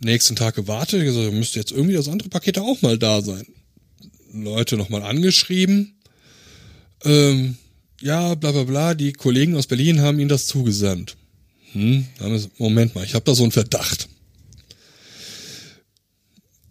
nächsten 0.00 0.36
Tag 0.36 0.54
gewartet, 0.54 1.04
gesagt, 1.04 1.32
müsste 1.32 1.58
jetzt 1.58 1.72
irgendwie 1.72 1.94
das 1.94 2.08
andere 2.08 2.28
Paket 2.28 2.58
auch 2.58 2.82
mal 2.82 2.98
da 2.98 3.22
sein. 3.22 3.46
Leute 4.32 4.76
nochmal 4.76 5.02
angeschrieben. 5.02 5.94
Ähm, 7.04 7.56
ja, 8.00 8.34
bla 8.34 8.52
bla 8.52 8.64
bla, 8.64 8.94
die 8.94 9.12
Kollegen 9.12 9.56
aus 9.56 9.66
Berlin 9.66 10.00
haben 10.00 10.18
ihnen 10.18 10.28
das 10.28 10.46
zugesandt. 10.46 11.16
Hm, 11.72 12.06
Moment 12.58 12.94
mal, 12.94 13.04
ich 13.04 13.14
habe 13.14 13.24
da 13.24 13.34
so 13.34 13.42
einen 13.42 13.52
Verdacht. 13.52 14.08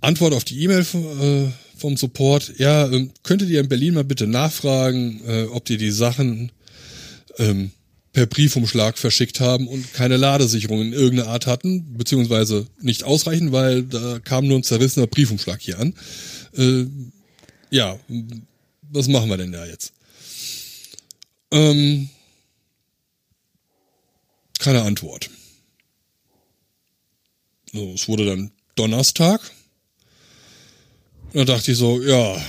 Antwort 0.02 0.34
auf 0.34 0.44
die 0.44 0.62
E-Mail 0.62 0.82
äh, 0.82 1.52
vom 1.78 1.98
Support, 1.98 2.54
ja, 2.58 2.90
ähm, 2.92 3.12
könntet 3.24 3.50
ihr 3.50 3.62
in 3.62 3.70
Berlin 3.70 3.94
mal 3.94 4.04
bitte 4.04 4.28
nachfragen, 4.28 5.22
äh, 5.26 5.44
ob 5.44 5.66
die 5.66 5.78
die 5.78 5.92
Sachen 5.92 6.52
ähm, 7.38 7.72
per 8.14 8.28
Briefumschlag 8.28 9.00
verschickt 9.00 9.40
haben 9.40 9.68
und 9.68 9.92
keine 9.94 10.18
Ladesicherung 10.18 10.82
in 10.82 10.94
irgendeiner 10.94 11.30
Art 11.30 11.48
hatten, 11.48 11.98
beziehungsweise 11.98 12.68
nicht 12.80 13.04
ausreichend, 13.04 13.52
weil 13.52 13.84
da 13.84 14.20
kam 14.20 14.48
nur 14.48 14.60
ein 14.60 14.64
zerrissener 14.64 15.08
Briefumschlag 15.08 15.60
hier 15.60 15.80
an. 15.80 15.96
Äh, 16.56 16.86
ja, 17.72 18.00
was 18.84 19.08
machen 19.08 19.30
wir 19.30 19.38
denn 19.38 19.52
da 19.52 19.66
jetzt? 19.66 19.94
Ähm, 21.50 22.10
keine 24.60 24.84
Antwort. 24.84 25.32
So, 27.74 27.94
es 27.94 28.08
wurde 28.08 28.28
dann 28.28 28.52
Donnerstag. 28.76 29.42
Da 31.34 31.46
dachte 31.46 31.72
ich 31.72 31.78
so, 31.80 32.00
ja, 32.00 32.40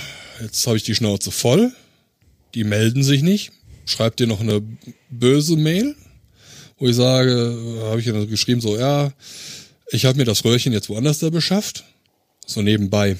jetzt 0.41 0.67
habe 0.67 0.77
ich 0.77 0.83
die 0.83 0.93
Schnauze 0.93 1.31
voll. 1.31 1.73
Die 2.53 2.63
melden 2.63 3.03
sich 3.03 3.23
nicht 3.23 3.51
schreibt 3.85 4.19
dir 4.19 4.27
noch 4.27 4.41
eine 4.41 4.61
böse 5.09 5.55
Mail, 5.55 5.95
wo 6.77 6.87
ich 6.87 6.95
sage, 6.95 7.81
habe 7.83 7.99
ich 7.99 8.05
ja 8.05 8.25
geschrieben, 8.25 8.61
so, 8.61 8.77
ja, 8.77 9.13
ich 9.89 10.05
habe 10.05 10.17
mir 10.17 10.25
das 10.25 10.43
Röhrchen 10.43 10.73
jetzt 10.73 10.89
woanders 10.89 11.19
da 11.19 11.29
beschafft. 11.29 11.85
So 12.45 12.61
nebenbei. 12.61 13.17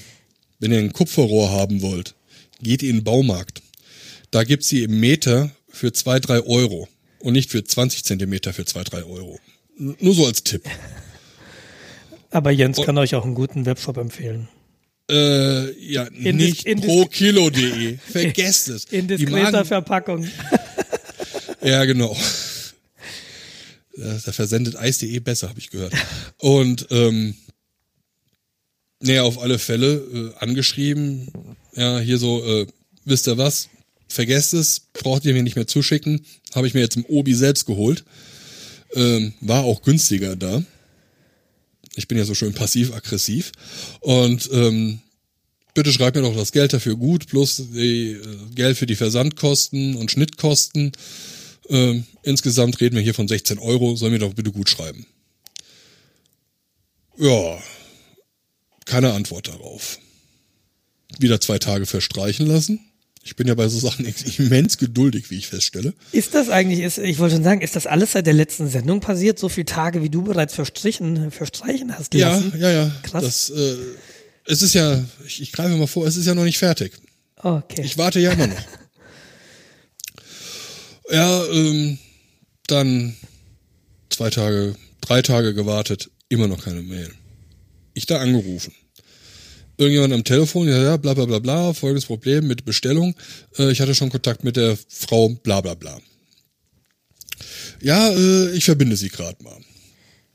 Wenn 0.58 0.72
ihr 0.72 0.78
ein 0.78 0.92
Kupferrohr 0.92 1.50
haben 1.50 1.82
wollt, 1.82 2.14
geht 2.60 2.82
in 2.82 2.96
den 2.96 3.04
Baumarkt. 3.04 3.62
Da 4.30 4.44
gibt's 4.44 4.68
sie 4.68 4.82
im 4.82 4.98
Meter 5.00 5.50
für 5.68 5.92
zwei 5.92 6.18
drei 6.20 6.40
Euro 6.40 6.88
und 7.20 7.32
nicht 7.32 7.50
für 7.50 7.62
20 7.62 8.04
Zentimeter 8.04 8.52
für 8.52 8.64
zwei 8.64 8.82
drei 8.82 9.04
Euro. 9.04 9.38
Nur 9.78 10.14
so 10.14 10.26
als 10.26 10.42
Tipp. 10.42 10.62
Aber 12.30 12.50
Jens 12.50 12.80
kann 12.82 12.98
euch 12.98 13.14
auch 13.14 13.24
einen 13.24 13.34
guten 13.34 13.66
Webshop 13.66 13.96
empfehlen. 13.98 14.48
Äh, 15.08 15.72
ja, 15.80 16.04
in 16.04 16.36
nicht 16.36 16.64
prokilo.de. 16.64 17.98
Vergesst 18.10 18.68
es. 18.68 18.84
In 18.86 19.06
diskreter 19.06 19.64
Verpackung. 19.64 20.28
ja, 21.62 21.84
genau. 21.84 22.16
Da 23.96 24.32
versendet 24.32 24.76
Eis.de 24.76 25.18
besser, 25.20 25.48
habe 25.48 25.58
ich 25.58 25.70
gehört. 25.70 25.94
Und 26.38 26.88
ähm, 26.90 27.34
naja, 29.00 29.22
auf 29.22 29.40
alle 29.40 29.58
Fälle 29.58 29.94
äh, 29.94 30.44
angeschrieben, 30.44 31.28
ja, 31.74 31.98
hier 31.98 32.18
so, 32.18 32.44
äh, 32.44 32.66
wisst 33.04 33.28
ihr 33.28 33.38
was, 33.38 33.68
vergesst 34.08 34.54
es, 34.54 34.82
braucht 34.92 35.24
ihr 35.24 35.34
mir 35.34 35.42
nicht 35.42 35.56
mehr 35.56 35.66
zuschicken, 35.66 36.24
habe 36.54 36.66
ich 36.66 36.74
mir 36.74 36.80
jetzt 36.80 36.96
im 36.96 37.04
Obi 37.06 37.34
selbst 37.34 37.66
geholt. 37.66 38.04
Ähm, 38.94 39.34
war 39.40 39.64
auch 39.64 39.82
günstiger 39.82 40.36
da. 40.36 40.62
Ich 41.96 42.08
bin 42.08 42.18
ja 42.18 42.24
so 42.24 42.34
schön 42.34 42.52
passiv-aggressiv. 42.52 43.52
Und 44.00 44.48
ähm, 44.52 45.00
bitte 45.74 45.92
schreib 45.92 46.14
mir 46.14 46.22
doch 46.22 46.36
das 46.36 46.52
Geld 46.52 46.72
dafür 46.72 46.96
gut, 46.96 47.26
plus 47.26 47.56
die, 47.56 48.12
äh, 48.12 48.20
Geld 48.54 48.76
für 48.76 48.86
die 48.86 48.96
Versandkosten 48.96 49.96
und 49.96 50.10
Schnittkosten. 50.10 50.92
Ähm, 51.68 52.04
insgesamt 52.22 52.80
reden 52.80 52.96
wir 52.96 53.02
hier 53.02 53.14
von 53.14 53.26
16 53.26 53.58
Euro, 53.58 53.96
soll 53.96 54.10
mir 54.10 54.18
doch 54.18 54.34
bitte 54.34 54.52
gut 54.52 54.68
schreiben. 54.68 55.06
Ja, 57.18 57.58
keine 58.84 59.14
Antwort 59.14 59.48
darauf. 59.48 59.98
Wieder 61.18 61.40
zwei 61.40 61.58
Tage 61.58 61.86
verstreichen 61.86 62.46
lassen. 62.46 62.80
Ich 63.26 63.34
bin 63.34 63.48
ja 63.48 63.56
bei 63.56 63.66
so 63.66 63.80
Sachen 63.80 64.06
immens 64.38 64.78
geduldig, 64.78 65.32
wie 65.32 65.38
ich 65.38 65.48
feststelle. 65.48 65.94
Ist 66.12 66.34
das 66.34 66.48
eigentlich, 66.48 66.78
ist, 66.78 66.98
ich 66.98 67.18
wollte 67.18 67.34
schon 67.34 67.42
sagen, 67.42 67.60
ist 67.60 67.74
das 67.74 67.88
alles 67.88 68.12
seit 68.12 68.24
der 68.24 68.34
letzten 68.34 68.68
Sendung 68.68 69.00
passiert? 69.00 69.36
So 69.40 69.48
viele 69.48 69.64
Tage, 69.64 70.00
wie 70.00 70.08
du 70.08 70.22
bereits 70.22 70.54
verstrichen, 70.54 71.32
verstreichen 71.32 71.98
hast 71.98 72.14
lassen? 72.14 72.52
Ja, 72.56 72.70
ja, 72.70 72.84
ja. 72.84 72.92
Krass. 73.02 73.24
Das, 73.24 73.50
äh, 73.50 73.76
es 74.44 74.62
ist 74.62 74.74
ja, 74.74 75.04
ich, 75.26 75.42
ich 75.42 75.50
greife 75.50 75.74
mal 75.76 75.88
vor, 75.88 76.06
es 76.06 76.16
ist 76.16 76.26
ja 76.26 76.36
noch 76.36 76.44
nicht 76.44 76.58
fertig. 76.58 76.92
Okay. 77.34 77.82
Ich 77.82 77.98
warte 77.98 78.20
ja 78.20 78.30
immer 78.30 78.46
noch. 78.46 78.64
ja, 81.10 81.46
ähm, 81.46 81.98
dann 82.68 83.16
zwei 84.08 84.30
Tage, 84.30 84.76
drei 85.00 85.20
Tage 85.22 85.52
gewartet, 85.52 86.10
immer 86.28 86.46
noch 86.46 86.62
keine 86.62 86.80
Mail. 86.80 87.12
Ich 87.92 88.06
da 88.06 88.18
angerufen 88.18 88.72
irgendjemand 89.78 90.14
am 90.14 90.24
Telefon, 90.24 90.68
ja, 90.68 90.82
ja, 90.82 90.96
bla 90.96 91.14
bla 91.14 91.24
bla 91.24 91.38
bla, 91.38 91.72
folgendes 91.72 92.06
Problem 92.06 92.46
mit 92.46 92.64
Bestellung. 92.64 93.14
Äh, 93.58 93.70
ich 93.70 93.80
hatte 93.80 93.94
schon 93.94 94.10
Kontakt 94.10 94.44
mit 94.44 94.56
der 94.56 94.76
Frau 94.88 95.28
bla 95.28 95.60
bla 95.60 95.74
bla. 95.74 95.98
Ja, 97.80 98.10
äh, 98.10 98.50
ich 98.52 98.64
verbinde 98.64 98.96
sie 98.96 99.08
gerade 99.08 99.42
mal. 99.42 99.58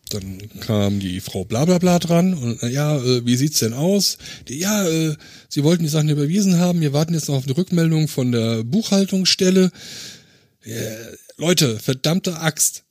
Dann 0.10 0.42
kam 0.60 1.00
die 1.00 1.22
Frau 1.22 1.46
bla 1.46 1.66
bla 1.66 1.78
bla 1.78 1.98
dran 1.98 2.34
und 2.34 2.62
äh, 2.64 2.70
ja, 2.70 2.98
äh, 2.98 3.26
wie 3.26 3.38
sieht's 3.38 3.60
denn 3.60 3.74
aus? 3.74 4.18
Die, 4.48 4.60
ja, 4.60 4.88
äh, 4.88 5.16
sie 5.50 5.64
wollten 5.64 5.84
die 5.84 5.90
Sachen 5.90 6.10
überwiesen 6.10 6.58
haben, 6.58 6.82
wir 6.82 6.94
warten 6.94 7.14
jetzt 7.14 7.30
noch 7.30 7.36
auf 7.36 7.46
eine 7.46 7.58
Rückmeldung 7.58 8.08
von 8.08 8.32
der 8.32 8.64
Buchhaltungsstelle. 8.64 9.72
Äh, 10.64 10.92
Leute, 11.38 11.80
verdammte 11.80 12.40
Axt 12.40 12.84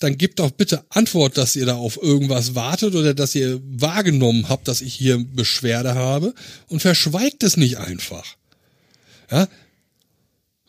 dann 0.00 0.18
gebt 0.18 0.38
doch 0.38 0.50
bitte 0.50 0.84
Antwort, 0.88 1.36
dass 1.36 1.54
ihr 1.56 1.66
da 1.66 1.76
auf 1.76 2.02
irgendwas 2.02 2.54
wartet 2.54 2.94
oder 2.94 3.14
dass 3.14 3.34
ihr 3.34 3.60
wahrgenommen 3.64 4.48
habt, 4.48 4.66
dass 4.66 4.80
ich 4.80 4.94
hier 4.94 5.18
Beschwerde 5.18 5.94
habe 5.94 6.34
und 6.68 6.80
verschweigt 6.80 7.42
es 7.42 7.56
nicht 7.56 7.76
einfach. 7.76 8.24
Ja? 9.30 9.46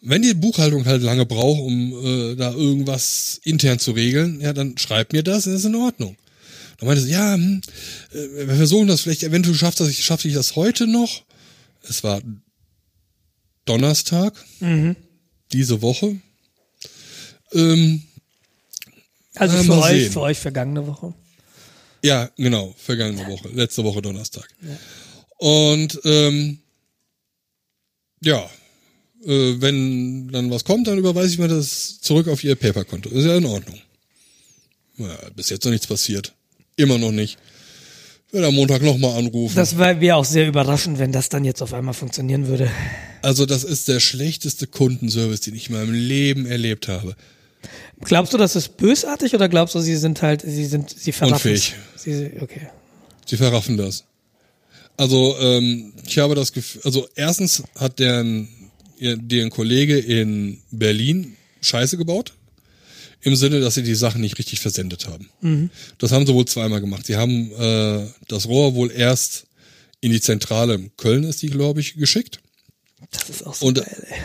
Wenn 0.01 0.21
die 0.21 0.33
Buchhaltung 0.33 0.85
halt 0.85 1.01
lange 1.01 1.25
braucht, 1.25 1.61
um 1.61 1.93
äh, 2.05 2.35
da 2.35 2.51
irgendwas 2.51 3.39
intern 3.43 3.79
zu 3.79 3.91
regeln, 3.91 4.41
ja, 4.41 4.51
dann 4.51 4.77
schreibt 4.77 5.13
mir 5.13 5.23
das, 5.23 5.45
das 5.45 5.53
ist 5.53 5.65
in 5.65 5.75
Ordnung. 5.75 6.17
Dann 6.77 6.87
meinte 6.87 7.03
sie, 7.03 7.11
ja, 7.11 7.33
hm, 7.35 7.61
äh, 8.11 8.47
wir 8.47 8.55
versuchen 8.55 8.87
das 8.87 9.01
vielleicht, 9.01 9.23
eventuell 9.23 9.55
schafft 9.55 9.79
das, 9.79 9.95
schaffe 9.95 10.27
ich 10.27 10.33
das 10.33 10.55
heute 10.55 10.87
noch. 10.87 11.23
Es 11.87 12.03
war 12.03 12.21
Donnerstag, 13.65 14.33
Mhm. 14.59 14.95
diese 15.53 15.81
Woche. 15.81 16.19
Ähm, 17.53 18.03
Also 19.35 19.57
Ja, 19.57 19.63
für 19.63 19.77
euch, 19.77 20.01
sehen. 20.01 20.11
für 20.11 20.21
euch 20.21 20.39
vergangene 20.39 20.85
Woche. 20.87 21.13
Ja, 22.03 22.29
genau, 22.37 22.73
vergangene 22.77 23.25
Woche, 23.27 23.49
letzte 23.49 23.83
Woche 23.83 24.01
Donnerstag. 24.01 24.47
Und 25.37 25.99
ähm, 26.03 26.59
ja, 28.21 28.49
äh, 29.25 29.55
wenn 29.61 30.29
dann 30.29 30.49
was 30.51 30.63
kommt, 30.63 30.87
dann 30.87 30.97
überweise 30.97 31.33
ich 31.33 31.39
mir 31.39 31.47
das 31.47 31.99
zurück 32.01 32.27
auf 32.27 32.43
ihr 32.43 32.55
Paperkonto. 32.55 33.09
Ist 33.09 33.25
ja 33.25 33.37
in 33.37 33.45
Ordnung. 33.45 33.79
Ja, 34.97 35.17
bis 35.35 35.49
jetzt 35.49 35.63
noch 35.65 35.71
nichts 35.71 35.87
passiert. 35.87 36.33
Immer 36.75 36.97
noch 36.97 37.11
nicht. 37.11 37.37
Ich 38.27 38.33
werde 38.33 38.47
am 38.47 38.55
Montag 38.55 38.81
nochmal 38.81 39.17
anrufen. 39.17 39.55
Das 39.55 39.77
wäre 39.77 40.15
auch 40.15 40.25
sehr 40.25 40.47
überraschend, 40.47 40.99
wenn 40.99 41.11
das 41.11 41.29
dann 41.29 41.43
jetzt 41.43 41.61
auf 41.61 41.73
einmal 41.73 41.93
funktionieren 41.93 42.47
würde. 42.47 42.71
also 43.21 43.45
das 43.45 43.63
ist 43.63 43.87
der 43.87 43.99
schlechteste 43.99 44.67
Kundenservice, 44.67 45.41
den 45.41 45.55
ich 45.55 45.69
in 45.69 45.75
meinem 45.75 45.93
Leben 45.93 46.45
erlebt 46.45 46.87
habe. 46.87 47.15
Glaubst 48.01 48.33
du, 48.33 48.37
das 48.37 48.55
ist 48.55 48.77
bösartig 48.77 49.33
oder 49.35 49.47
glaubst 49.49 49.75
du, 49.75 49.79
sie 49.79 49.95
sind 49.95 50.21
halt, 50.21 50.41
sie 50.41 50.65
sind, 50.65 50.89
sie 50.89 51.11
verraffen 51.11 51.51
Unfähig. 51.51 51.75
Sie, 51.95 52.31
okay. 52.41 52.67
Sie 53.25 53.37
verraffen 53.37 53.77
das. 53.77 54.03
Also 54.97 55.35
ähm, 55.39 55.93
ich 56.05 56.17
habe 56.17 56.35
das 56.35 56.51
Gefühl, 56.51 56.81
also 56.83 57.07
erstens 57.15 57.63
hat 57.77 57.99
deren, 57.99 58.47
deren 58.99 59.49
Kollege 59.49 59.97
in 59.97 60.61
Berlin 60.71 61.35
Scheiße 61.61 61.97
gebaut. 61.97 62.33
Im 63.23 63.35
Sinne, 63.35 63.59
dass 63.61 63.75
sie 63.75 63.83
die 63.83 63.93
Sachen 63.93 64.21
nicht 64.21 64.39
richtig 64.39 64.59
versendet 64.61 65.07
haben. 65.07 65.69
Das 65.99 66.11
haben 66.11 66.25
sie 66.25 66.33
wohl 66.33 66.45
zweimal 66.45 66.81
gemacht. 66.81 67.05
Sie 67.05 67.17
haben 67.17 67.51
äh, 67.51 68.07
das 68.27 68.47
Rohr 68.47 68.73
wohl 68.73 68.89
erst 68.91 69.45
in 70.01 70.11
die 70.11 70.19
Zentrale 70.21 70.73
in 70.73 70.91
Köln 70.97 71.23
ist 71.23 71.43
die, 71.43 71.49
glaube 71.49 71.81
ich, 71.81 71.93
geschickt. 71.93 72.39
Das 73.11 73.29
ist 73.29 73.45
auch 73.45 73.53
so 73.53 73.67
Und- 73.67 73.75
geil, 73.75 74.07
ey. 74.09 74.17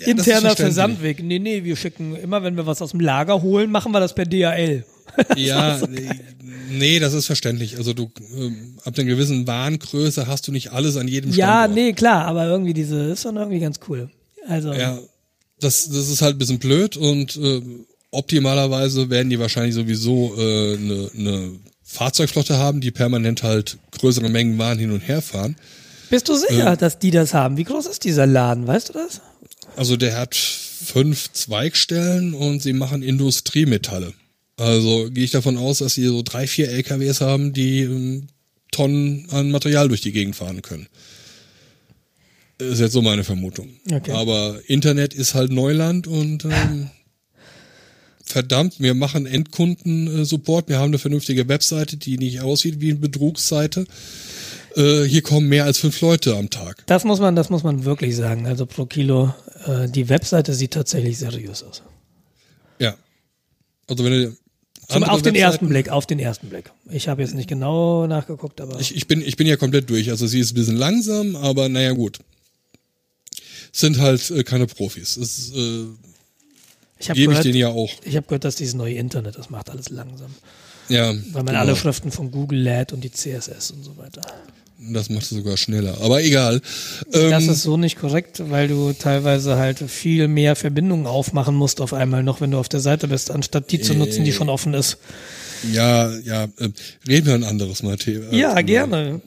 Ja, 0.00 0.06
Interner. 0.06 0.56
Versandweg. 0.56 1.22
Nee, 1.22 1.38
nee, 1.38 1.64
wir 1.64 1.76
schicken 1.76 2.16
immer, 2.16 2.42
wenn 2.42 2.56
wir 2.56 2.66
was 2.66 2.82
aus 2.82 2.90
dem 2.92 3.00
Lager 3.00 3.42
holen, 3.42 3.70
machen 3.70 3.92
wir 3.92 4.00
das 4.00 4.14
per 4.14 4.24
DHL. 4.26 4.84
Ja, 5.36 5.78
nee, 5.88 6.10
nee, 6.70 6.98
das 6.98 7.14
ist 7.14 7.26
verständlich. 7.26 7.78
Also 7.78 7.94
du 7.94 8.10
ähm, 8.36 8.76
ab 8.84 8.98
einer 8.98 9.06
gewissen 9.06 9.46
Warengröße 9.46 10.26
hast 10.26 10.46
du 10.48 10.52
nicht 10.52 10.72
alles 10.72 10.96
an 10.96 11.08
jedem 11.08 11.30
Ja, 11.32 11.60
Standort. 11.64 11.74
nee, 11.74 11.92
klar, 11.94 12.26
aber 12.26 12.46
irgendwie 12.46 12.74
diese 12.74 12.96
ist 13.12 13.22
schon 13.22 13.36
irgendwie 13.36 13.60
ganz 13.60 13.80
cool. 13.88 14.10
Also, 14.46 14.72
Ja, 14.74 14.98
das, 15.60 15.88
das 15.88 16.08
ist 16.10 16.20
halt 16.20 16.34
ein 16.36 16.38
bisschen 16.38 16.58
blöd 16.58 16.96
und 16.98 17.36
äh, 17.36 17.62
optimalerweise 18.10 19.08
werden 19.10 19.30
die 19.30 19.38
wahrscheinlich 19.38 19.74
sowieso 19.74 20.34
eine 20.34 20.42
äh, 20.44 20.76
ne 20.78 21.10
ne 21.14 21.50
Fahrzeugflotte 21.84 22.58
haben, 22.58 22.80
die 22.80 22.90
permanent 22.90 23.42
halt 23.44 23.78
größere 23.92 24.28
Mengen 24.28 24.58
Waren 24.58 24.78
hin 24.78 24.90
und 24.90 25.00
her 25.00 25.22
fahren. 25.22 25.56
bist 26.10 26.28
du 26.28 26.34
sicher, 26.34 26.76
dass 26.76 26.98
die 26.98 27.12
das 27.12 27.32
haben? 27.32 27.56
Wie 27.56 27.64
groß 27.64 27.86
ist 27.86 28.04
dieser 28.04 28.26
Laden? 28.26 28.66
Weißt 28.66 28.88
du 28.88 28.92
das? 28.94 29.20
Also 29.76 29.96
der 29.96 30.16
hat 30.16 30.34
fünf 30.34 31.32
Zweigstellen 31.32 32.34
und 32.34 32.62
sie 32.62 32.72
machen 32.72 33.02
Industriemetalle. 33.02 34.14
Also 34.56 35.10
gehe 35.10 35.24
ich 35.24 35.30
davon 35.30 35.58
aus, 35.58 35.78
dass 35.78 35.94
sie 35.94 36.06
so 36.06 36.22
drei, 36.22 36.46
vier 36.46 36.70
LKWs 36.70 37.20
haben, 37.20 37.52
die 37.52 37.80
ähm, 37.82 38.28
Tonnen 38.70 39.28
an 39.30 39.50
Material 39.50 39.88
durch 39.88 40.00
die 40.00 40.12
Gegend 40.12 40.34
fahren 40.34 40.62
können. 40.62 40.86
Ist 42.58 42.80
jetzt 42.80 42.92
so 42.92 43.02
meine 43.02 43.22
Vermutung. 43.22 43.68
Okay. 43.90 44.12
Aber 44.12 44.60
Internet 44.66 45.12
ist 45.12 45.34
halt 45.34 45.52
Neuland 45.52 46.06
und 46.06 46.46
ähm, 46.46 46.88
verdammt, 48.24 48.80
wir 48.80 48.94
machen 48.94 49.26
Endkunden-Support. 49.26 50.70
Wir 50.70 50.78
haben 50.78 50.90
eine 50.90 50.98
vernünftige 50.98 51.48
Webseite, 51.48 51.98
die 51.98 52.16
nicht 52.16 52.40
aussieht 52.40 52.80
wie 52.80 52.90
eine 52.90 52.98
Betrugsseite. 52.98 53.86
Äh, 54.76 55.04
hier 55.04 55.22
kommen 55.22 55.48
mehr 55.48 55.64
als 55.64 55.78
fünf 55.78 56.00
Leute 56.00 56.36
am 56.36 56.50
Tag. 56.50 56.84
Das 56.86 57.04
muss 57.04 57.18
man, 57.20 57.34
das 57.34 57.48
muss 57.50 57.62
man 57.62 57.84
wirklich 57.84 58.14
sagen. 58.14 58.46
Also 58.46 58.66
pro 58.66 58.84
Kilo, 58.86 59.34
äh, 59.66 59.88
die 59.88 60.08
Webseite 60.08 60.52
sieht 60.54 60.72
tatsächlich 60.72 61.18
seriös 61.18 61.62
aus. 61.62 61.82
Ja. 62.78 62.94
Also 63.88 64.04
wenn 64.04 64.12
du 64.12 64.36
Zum, 64.88 65.02
auf 65.04 65.22
den 65.22 65.34
Webseiten- 65.34 65.34
ersten 65.36 65.68
Blick, 65.68 65.88
auf 65.88 66.06
den 66.06 66.18
ersten 66.18 66.48
Blick. 66.48 66.70
Ich 66.90 67.08
habe 67.08 67.22
jetzt 67.22 67.34
nicht 67.34 67.48
genau 67.48 68.06
nachgeguckt, 68.06 68.60
aber 68.60 68.78
Ich, 68.78 68.94
ich, 68.94 69.06
bin, 69.06 69.22
ich 69.22 69.36
bin 69.36 69.46
ja 69.46 69.56
komplett 69.56 69.88
durch. 69.88 70.10
Also 70.10 70.26
sie 70.26 70.40
ist 70.40 70.52
ein 70.52 70.54
bisschen 70.56 70.76
langsam, 70.76 71.36
aber 71.36 71.68
naja 71.68 71.92
gut. 71.92 72.18
Sind 73.72 73.98
halt 73.98 74.30
äh, 74.30 74.44
keine 74.44 74.66
Profis. 74.66 75.16
Das 75.18 75.52
äh, 75.54 75.84
ich 76.98 77.10
habe 77.10 77.18
gebe 77.18 77.32
ich 77.32 77.38
gehört, 77.38 77.44
denen 77.44 77.56
ja 77.58 77.68
auch. 77.68 77.90
ich 78.04 78.16
hab 78.16 78.26
gehört, 78.28 78.44
dass 78.44 78.56
dieses 78.56 78.74
neue 78.74 78.94
Internet, 78.94 79.36
das 79.38 79.50
macht 79.50 79.68
alles 79.70 79.90
langsam. 79.90 80.34
Ja, 80.88 81.08
Weil 81.10 81.42
man 81.42 81.46
genau. 81.46 81.58
alle 81.60 81.76
Schriften 81.76 82.10
von 82.12 82.30
Google 82.30 82.60
lädt 82.60 82.92
und 82.92 83.02
die 83.02 83.10
CSS 83.10 83.72
und 83.72 83.84
so 83.84 83.96
weiter. 83.96 84.22
Das 84.78 85.08
macht 85.10 85.22
es 85.22 85.30
sogar 85.30 85.56
schneller. 85.56 85.98
Aber 86.00 86.22
egal. 86.22 86.60
Ähm, 87.12 87.30
Das 87.30 87.46
ist 87.46 87.62
so 87.62 87.76
nicht 87.76 87.98
korrekt, 87.98 88.42
weil 88.50 88.68
du 88.68 88.92
teilweise 88.92 89.56
halt 89.56 89.78
viel 89.78 90.28
mehr 90.28 90.56
Verbindungen 90.56 91.06
aufmachen 91.06 91.54
musst 91.54 91.80
auf 91.80 91.92
einmal 91.92 92.22
noch, 92.22 92.40
wenn 92.40 92.50
du 92.50 92.58
auf 92.58 92.68
der 92.68 92.80
Seite 92.80 93.08
bist, 93.08 93.30
anstatt 93.30 93.70
die 93.72 93.80
zu 93.80 93.94
nutzen, 93.94 94.24
die 94.24 94.32
schon 94.32 94.48
offen 94.48 94.74
ist. 94.74 94.98
ja, 95.72 96.14
ja, 96.18 96.44
äh, 96.58 96.68
reden 97.08 97.26
wir 97.26 97.34
ein 97.34 97.44
anderes 97.44 97.82
Mal. 97.82 97.96
Thema. 97.96 98.32
Ja, 98.32 98.60
gerne. 98.60 99.20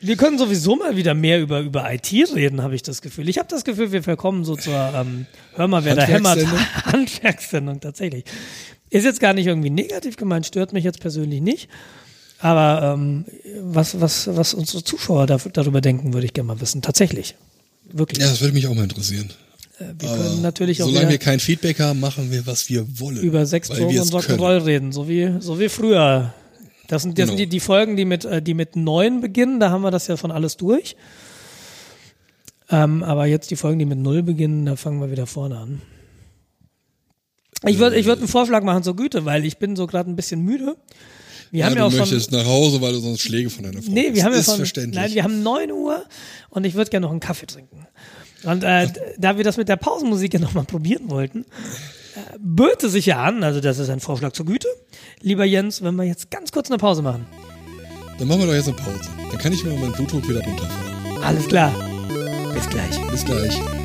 Wir 0.00 0.16
können 0.16 0.36
sowieso 0.36 0.74
mal 0.74 0.96
wieder 0.96 1.14
mehr 1.14 1.40
über, 1.40 1.60
über 1.60 1.92
IT 1.92 2.12
reden, 2.34 2.62
habe 2.62 2.74
ich 2.74 2.82
das 2.82 3.02
Gefühl. 3.02 3.28
Ich 3.28 3.38
habe 3.38 3.48
das 3.48 3.64
Gefühl, 3.64 3.92
wir 3.92 4.02
verkommen 4.02 4.44
so 4.44 4.56
zur, 4.56 4.74
ähm, 4.94 5.26
hör 5.54 5.68
mal, 5.68 5.84
wer 5.84 5.94
da 5.94 6.02
hämmert? 6.02 6.44
Handwerkssendung 6.86 7.80
tatsächlich. 7.80 8.24
Ist 8.90 9.04
jetzt 9.04 9.20
gar 9.20 9.32
nicht 9.32 9.46
irgendwie 9.46 9.70
negativ 9.70 10.16
gemeint, 10.16 10.44
stört 10.44 10.72
mich 10.72 10.84
jetzt 10.84 10.98
persönlich 11.00 11.40
nicht. 11.40 11.68
Aber 12.42 12.94
ähm, 12.94 13.24
was, 13.62 14.00
was, 14.00 14.26
was 14.34 14.52
unsere 14.52 14.82
Zuschauer 14.82 15.26
da, 15.28 15.38
darüber 15.52 15.80
denken, 15.80 16.12
würde 16.12 16.26
ich 16.26 16.34
gerne 16.34 16.48
mal 16.48 16.60
wissen. 16.60 16.82
Tatsächlich. 16.82 17.36
Wirklich. 17.92 18.18
Ja, 18.20 18.28
das 18.30 18.40
würde 18.40 18.54
mich 18.54 18.66
auch 18.66 18.74
mal 18.74 18.82
interessieren. 18.82 19.30
Äh, 19.78 19.84
wir 19.98 20.08
können 20.08 20.42
natürlich 20.42 20.82
auch 20.82 20.88
Solange 20.88 21.10
wir 21.10 21.18
kein 21.18 21.38
Feedback 21.38 21.78
haben, 21.78 22.00
machen 22.00 22.32
wir, 22.32 22.44
was 22.44 22.68
wir 22.68 22.84
wollen. 22.98 23.18
über 23.18 23.46
Sex, 23.46 23.70
weil 23.70 23.78
Drogen 23.78 24.00
und. 24.00 24.12
Rock'n'Roll 24.12 24.64
reden, 24.64 24.90
so 24.90 25.08
wie, 25.08 25.36
so 25.38 25.60
wie 25.60 25.68
früher. 25.68 26.34
Das 26.88 27.02
sind, 27.02 27.16
das 27.16 27.26
Genau. 27.26 27.36
sind 27.36 27.38
die, 27.38 27.46
die 27.48 27.60
Folgen, 27.60 27.96
die 27.96 28.04
mit, 28.04 28.24
äh, 28.24 28.42
die 28.42 28.54
mit 28.54 28.74
neun 28.74 29.20
beginnen, 29.20 29.60
da 29.60 29.70
haben 29.70 29.82
wir 29.82 29.92
das 29.92 30.08
ja 30.08 30.16
schon 30.16 30.32
alles 30.32 30.56
durch. 30.56 30.96
Ähm, 32.70 33.02
aber 33.04 33.26
jetzt 33.26 33.50
die 33.52 33.56
Folgen, 33.56 33.78
die 33.78 33.84
mit 33.84 33.98
null 33.98 34.22
beginnen, 34.24 34.66
da 34.66 34.74
fangen 34.76 35.00
wir 35.00 35.10
wieder 35.12 35.26
vorne 35.26 35.58
an. 35.58 35.82
Ich 37.66 37.78
würde 37.78 37.96
ich 37.96 38.06
würd 38.06 38.18
einen 38.18 38.28
Vorschlag 38.28 38.64
machen 38.64 38.82
zur 38.82 38.96
Güte, 38.96 39.24
weil 39.24 39.44
ich 39.44 39.58
bin 39.58 39.76
so 39.76 39.86
gerade 39.86 40.10
ein 40.10 40.16
bisschen 40.16 40.42
müde. 40.42 40.76
Wir 41.52 41.60
Ja, 41.60 41.66
haben 41.66 41.74
ja 41.74 41.80
du 41.82 41.86
auch 41.86 41.90
schon. 41.90 42.00
möchtest 42.00 42.32
nach 42.32 42.44
Hause, 42.46 42.80
weil 42.80 42.92
du 42.94 42.98
sonst 42.98 43.20
Schläge 43.20 43.48
von 43.50 43.62
deiner 43.62 43.80
Frau 43.82 43.92
Nee, 43.92 44.12
wir 44.14 44.24
haben 44.24 44.32
ja 44.32 44.38
ist 44.40 44.46
schon. 44.46 44.56
verständlich. 44.56 45.00
Nein, 45.00 45.12
wir 45.14 45.22
haben 45.22 45.42
9 45.44 45.70
Uhr 45.70 46.02
und 46.50 46.64
ich 46.64 46.74
würde 46.74 46.90
gerne 46.90 47.04
noch 47.04 47.10
einen 47.12 47.20
Kaffee 47.20 47.46
trinken. 47.46 47.86
Und 48.42 48.64
äh, 48.64 48.88
da 49.18 49.36
wir 49.36 49.44
das 49.44 49.56
mit 49.58 49.68
der 49.68 49.76
Pausenmusik 49.76 50.34
ja 50.34 50.40
nochmal 50.40 50.64
probieren 50.64 51.08
wollten, 51.10 51.42
äh, 52.16 52.38
böte 52.40 52.88
sich 52.88 53.06
ja 53.06 53.22
an, 53.22 53.44
also 53.44 53.60
das 53.60 53.78
ist 53.78 53.88
ein 53.90 54.00
Vorschlag 54.00 54.32
zur 54.32 54.46
Güte. 54.46 54.66
Lieber 55.20 55.44
Jens, 55.44 55.82
wenn 55.82 55.94
wir 55.94 56.04
jetzt 56.04 56.30
ganz 56.32 56.50
kurz 56.50 56.68
eine 56.70 56.78
Pause 56.78 57.02
machen. 57.02 57.26
Dann 58.18 58.26
machen 58.28 58.40
wir 58.40 58.46
doch 58.48 58.54
jetzt 58.54 58.66
eine 58.68 58.76
Pause. 58.76 59.08
Dann 59.30 59.38
kann 59.38 59.52
ich 59.52 59.62
mir 59.62 59.74
meinen 59.74 59.92
Blutdruck 59.92 60.28
wieder 60.28 60.40
runterfahren. 60.42 61.22
Alles 61.22 61.46
klar. 61.46 61.72
Bis 62.54 62.68
gleich. 62.68 63.10
Bis 63.10 63.24
gleich. 63.24 63.81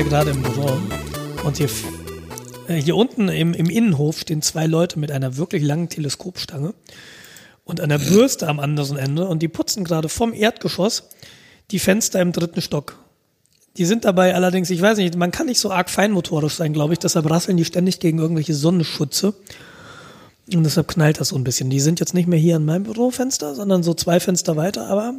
Hier 0.00 0.08
gerade 0.08 0.30
im 0.30 0.42
Büro 0.42 0.78
und 1.44 1.58
hier, 1.58 1.68
äh, 2.68 2.80
hier 2.80 2.96
unten 2.96 3.28
im, 3.28 3.52
im 3.52 3.68
Innenhof 3.68 4.18
stehen 4.18 4.40
zwei 4.40 4.66
Leute 4.66 4.98
mit 4.98 5.12
einer 5.12 5.36
wirklich 5.36 5.62
langen 5.62 5.90
Teleskopstange 5.90 6.72
und 7.64 7.82
einer 7.82 7.98
Bürste 7.98 8.48
am 8.48 8.60
anderen 8.60 8.96
Ende 8.96 9.28
und 9.28 9.42
die 9.42 9.48
putzen 9.48 9.84
gerade 9.84 10.08
vom 10.08 10.32
Erdgeschoss 10.32 11.10
die 11.70 11.78
Fenster 11.78 12.18
im 12.22 12.32
dritten 12.32 12.62
Stock. 12.62 12.98
Die 13.76 13.84
sind 13.84 14.06
dabei 14.06 14.34
allerdings, 14.34 14.70
ich 14.70 14.80
weiß 14.80 14.96
nicht, 14.96 15.16
man 15.16 15.32
kann 15.32 15.46
nicht 15.46 15.60
so 15.60 15.70
arg 15.70 15.90
feinmotorisch 15.90 16.54
sein, 16.54 16.72
glaube 16.72 16.94
ich, 16.94 16.98
deshalb 16.98 17.28
rasseln 17.28 17.58
die 17.58 17.66
ständig 17.66 18.00
gegen 18.00 18.20
irgendwelche 18.20 18.54
Sonnenschutze. 18.54 19.34
Und 20.54 20.64
deshalb 20.64 20.88
knallt 20.88 21.20
das 21.20 21.28
so 21.28 21.36
ein 21.36 21.44
bisschen. 21.44 21.68
Die 21.68 21.80
sind 21.80 22.00
jetzt 22.00 22.14
nicht 22.14 22.26
mehr 22.26 22.38
hier 22.38 22.56
an 22.56 22.64
meinem 22.64 22.84
Bürofenster, 22.84 23.54
sondern 23.54 23.82
so 23.82 23.92
zwei 23.92 24.18
Fenster 24.18 24.56
weiter, 24.56 24.86
aber 24.86 25.12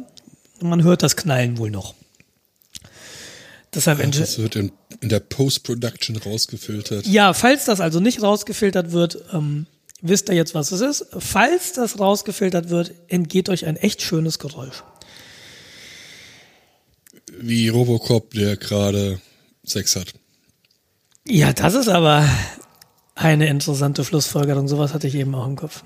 man 0.60 0.82
hört 0.82 1.04
das 1.04 1.14
Knallen 1.14 1.56
wohl 1.58 1.70
noch. 1.70 1.94
Deshalb 3.74 4.00
Ja, 4.00 4.06
das 4.06 4.38
wird 4.38 4.56
in, 4.56 4.72
in 5.00 5.08
der 5.08 5.20
Post-Production 5.20 6.16
rausgefiltert. 6.16 7.06
ja, 7.06 7.32
falls 7.32 7.64
das 7.64 7.80
also 7.80 8.00
nicht 8.00 8.22
rausgefiltert 8.22 8.92
wird, 8.92 9.24
ähm, 9.32 9.66
wisst 10.02 10.28
ihr 10.28 10.34
jetzt, 10.34 10.54
was 10.54 10.72
es 10.72 10.80
ist. 10.82 11.06
Falls 11.18 11.72
das 11.72 11.98
rausgefiltert 11.98 12.68
wird, 12.68 12.92
entgeht 13.08 13.48
euch 13.48 13.64
ein 13.64 13.76
echt 13.76 14.02
schönes 14.02 14.38
Geräusch. 14.38 14.82
Wie 17.38 17.68
Robocop, 17.68 18.34
der 18.34 18.56
gerade 18.56 19.20
Sex 19.64 19.96
hat. 19.96 20.12
Ja, 21.26 21.52
das 21.52 21.74
ist 21.74 21.88
aber 21.88 22.28
eine 23.14 23.46
interessante 23.46 24.04
Schlussfolgerung. 24.04 24.68
Sowas 24.68 24.92
hatte 24.92 25.06
ich 25.06 25.14
eben 25.14 25.34
auch 25.34 25.46
im 25.46 25.56
Kopf. 25.56 25.82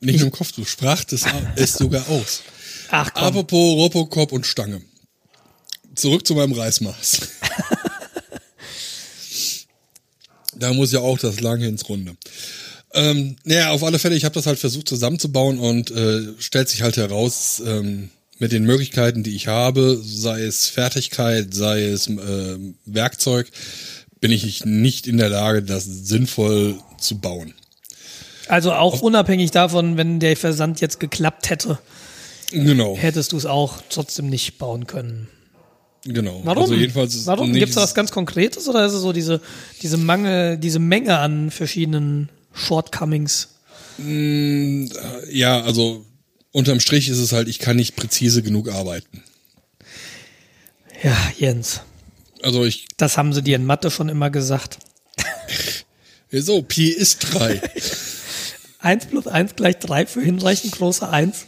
Nicht 0.00 0.18
nur 0.18 0.26
im 0.26 0.32
Kopf, 0.32 0.52
du 0.52 0.64
sprachst 0.64 1.12
es, 1.12 1.24
es 1.56 1.74
sogar 1.78 2.06
aus. 2.08 2.42
Ach 2.90 3.10
komm. 3.14 3.22
Apropos 3.24 3.76
Robocop 3.76 4.32
und 4.32 4.46
Stange. 4.46 4.82
Zurück 5.94 6.26
zu 6.26 6.34
meinem 6.34 6.52
Reismaß. 6.52 7.20
da 10.56 10.72
muss 10.72 10.92
ja 10.92 11.00
auch 11.00 11.18
das 11.18 11.40
lange 11.40 11.66
ins 11.66 11.88
Runde. 11.88 12.16
Ähm, 12.92 13.36
naja, 13.44 13.70
auf 13.70 13.82
alle 13.82 13.98
Fälle, 13.98 14.14
ich 14.14 14.24
habe 14.24 14.34
das 14.34 14.46
halt 14.46 14.58
versucht 14.58 14.88
zusammenzubauen 14.88 15.58
und 15.58 15.90
äh, 15.90 16.22
stellt 16.38 16.68
sich 16.68 16.82
halt 16.82 16.96
heraus, 16.96 17.62
ähm, 17.66 18.10
mit 18.38 18.52
den 18.52 18.64
Möglichkeiten, 18.64 19.22
die 19.22 19.34
ich 19.34 19.46
habe, 19.46 20.00
sei 20.02 20.42
es 20.42 20.68
Fertigkeit, 20.68 21.54
sei 21.54 21.84
es 21.84 22.08
äh, 22.08 22.58
Werkzeug, 22.84 23.50
bin 24.20 24.32
ich 24.32 24.64
nicht 24.64 25.06
in 25.06 25.18
der 25.18 25.28
Lage, 25.28 25.62
das 25.62 25.84
sinnvoll 25.84 26.78
zu 26.98 27.18
bauen. 27.18 27.54
Also 28.48 28.72
auch 28.72 29.00
unabhängig 29.00 29.50
davon, 29.50 29.96
wenn 29.96 30.20
der 30.20 30.36
Versand 30.36 30.80
jetzt 30.80 31.00
geklappt 31.00 31.50
hätte, 31.50 31.78
Genau, 32.50 32.96
hättest 32.96 33.32
du 33.32 33.36
es 33.36 33.46
auch 33.46 33.82
trotzdem 33.88 34.28
nicht 34.28 34.58
bauen 34.58 34.86
können. 34.86 35.28
Genau. 36.04 36.40
Warum? 36.44 36.62
Also 36.62 36.74
jedenfalls 36.74 37.26
Warum? 37.26 37.52
Gibt 37.52 37.68
es 37.70 37.74
da 37.74 37.82
was 37.82 37.94
ganz 37.94 38.10
Konkretes 38.10 38.68
oder 38.68 38.84
ist 38.86 38.92
es 38.92 39.02
so 39.02 39.12
diese, 39.12 39.40
diese 39.82 39.96
Mangel, 39.96 40.58
diese 40.58 40.78
Menge 40.78 41.18
an 41.18 41.50
verschiedenen 41.50 42.28
Shortcomings? 42.52 43.48
Ja, 45.30 45.60
also 45.62 46.04
unterm 46.52 46.80
Strich 46.80 47.08
ist 47.08 47.18
es 47.18 47.32
halt, 47.32 47.48
ich 47.48 47.58
kann 47.58 47.76
nicht 47.76 47.96
präzise 47.96 48.42
genug 48.42 48.68
arbeiten. 48.68 49.22
Ja, 51.02 51.16
Jens, 51.38 51.80
Also 52.42 52.64
ich, 52.64 52.86
das 52.96 53.18
haben 53.18 53.32
sie 53.32 53.42
dir 53.42 53.56
in 53.56 53.66
Mathe 53.66 53.90
schon 53.90 54.08
immer 54.08 54.30
gesagt. 54.30 54.78
so, 56.32 56.62
Pi 56.62 56.88
ist 56.88 57.18
drei. 57.18 57.60
Eins 58.78 59.06
plus 59.06 59.26
eins 59.26 59.56
gleich 59.56 59.78
drei 59.78 60.04
für 60.04 60.20
hinreichend 60.20 60.72
große 60.72 61.08
Eins. 61.08 61.46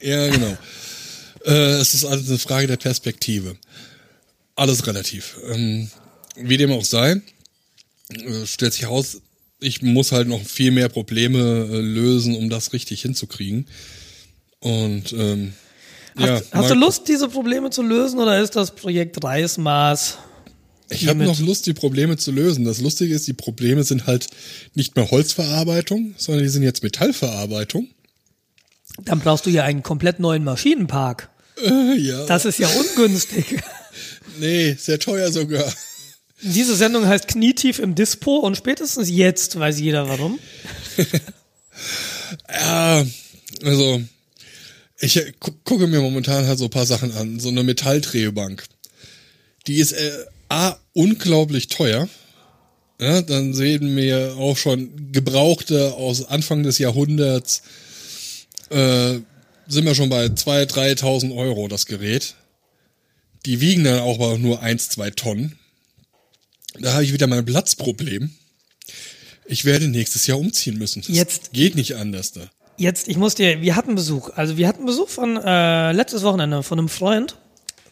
ja, 0.00 0.28
genau. 0.28 0.56
Äh, 1.46 1.80
es 1.80 1.94
ist 1.94 2.04
alles 2.04 2.28
eine 2.28 2.38
Frage 2.38 2.66
der 2.66 2.76
Perspektive. 2.76 3.56
Alles 4.54 4.86
relativ. 4.86 5.36
Ähm, 5.48 5.90
wie 6.36 6.56
dem 6.56 6.72
auch 6.72 6.84
sei, 6.84 7.22
äh, 8.10 8.46
stellt 8.46 8.72
sich 8.72 8.82
heraus, 8.82 9.22
ich 9.60 9.82
muss 9.82 10.12
halt 10.12 10.28
noch 10.28 10.42
viel 10.44 10.70
mehr 10.70 10.88
Probleme 10.88 11.68
äh, 11.70 11.80
lösen, 11.80 12.36
um 12.36 12.50
das 12.50 12.72
richtig 12.72 13.02
hinzukriegen. 13.02 13.66
Und 14.60 15.12
ähm, 15.12 15.54
Hast, 16.16 16.26
ja, 16.26 16.40
hast 16.52 16.70
du 16.70 16.74
Lust, 16.74 17.08
diese 17.08 17.28
Probleme 17.28 17.68
zu 17.70 17.82
lösen 17.82 18.18
oder 18.18 18.40
ist 18.40 18.56
das 18.56 18.74
Projekt 18.74 19.22
Reismaß? 19.22 20.18
Ich 20.88 21.08
habe 21.08 21.24
noch 21.24 21.38
Lust, 21.40 21.66
die 21.66 21.74
Probleme 21.74 22.16
zu 22.16 22.30
lösen. 22.30 22.64
Das 22.64 22.80
Lustige 22.80 23.14
ist, 23.14 23.26
die 23.26 23.34
Probleme 23.34 23.82
sind 23.82 24.06
halt 24.06 24.28
nicht 24.74 24.96
mehr 24.96 25.10
Holzverarbeitung, 25.10 26.14
sondern 26.16 26.44
die 26.44 26.48
sind 26.48 26.62
jetzt 26.62 26.82
Metallverarbeitung. 26.82 27.88
Dann 29.04 29.20
brauchst 29.20 29.44
du 29.44 29.50
ja 29.50 29.64
einen 29.64 29.82
komplett 29.82 30.20
neuen 30.20 30.44
Maschinenpark. 30.44 31.28
Äh, 31.62 31.94
ja. 31.98 32.26
Das 32.26 32.44
ist 32.44 32.58
ja 32.58 32.68
ungünstig. 32.68 33.62
nee, 34.38 34.76
sehr 34.78 34.98
teuer 34.98 35.30
sogar. 35.32 35.72
Diese 36.42 36.76
Sendung 36.76 37.06
heißt 37.06 37.28
Knietief 37.28 37.78
im 37.78 37.94
Dispo 37.94 38.36
und 38.36 38.56
spätestens 38.56 39.08
jetzt 39.08 39.58
weiß 39.58 39.80
jeder 39.80 40.08
warum. 40.08 40.38
Ja, 42.50 43.04
also 43.62 44.02
ich 44.98 45.16
äh, 45.16 45.32
gu 45.38 45.52
gucke 45.64 45.86
mir 45.86 46.00
momentan 46.00 46.46
halt 46.46 46.58
so 46.58 46.64
ein 46.64 46.70
paar 46.70 46.86
Sachen 46.86 47.12
an. 47.12 47.40
So 47.40 47.48
eine 47.48 47.62
Metalldrehbank. 47.62 48.64
Die 49.66 49.76
ist 49.76 49.92
äh, 49.92 50.12
A, 50.48 50.76
unglaublich 50.92 51.68
teuer. 51.68 52.08
Ja, 53.00 53.20
dann 53.20 53.52
sehen 53.52 53.94
wir 53.96 54.36
auch 54.38 54.56
schon 54.56 55.12
Gebrauchte 55.12 55.94
aus 55.94 56.24
Anfang 56.24 56.62
des 56.62 56.78
Jahrhunderts. 56.78 57.62
Äh, 58.70 59.20
sind 59.68 59.84
wir 59.84 59.94
schon 59.94 60.08
bei 60.08 60.26
2.000, 60.26 60.66
3.000 61.00 61.36
Euro 61.36 61.68
das 61.68 61.86
Gerät. 61.86 62.34
Die 63.44 63.60
wiegen 63.60 63.84
dann 63.84 64.00
auch 64.00 64.16
aber 64.16 64.38
nur 64.38 64.60
1, 64.60 64.88
2 64.90 65.10
Tonnen. 65.10 65.58
Da 66.80 66.92
habe 66.94 67.04
ich 67.04 67.12
wieder 67.12 67.26
mein 67.26 67.44
Platzproblem. 67.44 68.30
Ich 69.46 69.64
werde 69.64 69.88
nächstes 69.88 70.26
Jahr 70.26 70.38
umziehen 70.38 70.78
müssen. 70.78 71.02
Das 71.06 71.16
Jetzt- 71.16 71.52
geht 71.52 71.74
nicht 71.76 71.94
anders 71.96 72.32
da. 72.32 72.50
Jetzt, 72.78 73.08
ich 73.08 73.16
muss 73.16 73.34
dir, 73.36 73.62
wir 73.62 73.74
hatten 73.76 73.94
Besuch. 73.94 74.30
Also 74.34 74.56
wir 74.58 74.68
hatten 74.68 74.84
Besuch 74.84 75.08
von 75.08 75.36
äh, 75.42 75.92
letztes 75.92 76.22
Wochenende 76.24 76.62
von 76.62 76.78
einem 76.78 76.88
Freund, 76.90 77.36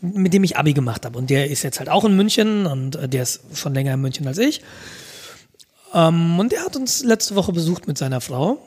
mit 0.02 0.34
dem 0.34 0.44
ich 0.44 0.58
Abi 0.58 0.74
gemacht 0.74 1.06
habe. 1.06 1.16
Und 1.16 1.30
der 1.30 1.48
ist 1.50 1.62
jetzt 1.62 1.78
halt 1.78 1.88
auch 1.88 2.04
in 2.04 2.14
München 2.16 2.66
und 2.66 2.96
äh, 2.96 3.08
der 3.08 3.22
ist 3.22 3.40
schon 3.54 3.72
länger 3.72 3.94
in 3.94 4.00
München 4.02 4.26
als 4.26 4.36
ich. 4.36 4.60
Ähm, 5.94 6.38
und 6.38 6.52
der 6.52 6.64
hat 6.64 6.76
uns 6.76 7.02
letzte 7.02 7.34
Woche 7.36 7.52
besucht 7.52 7.86
mit 7.86 7.96
seiner 7.96 8.20
Frau. 8.20 8.58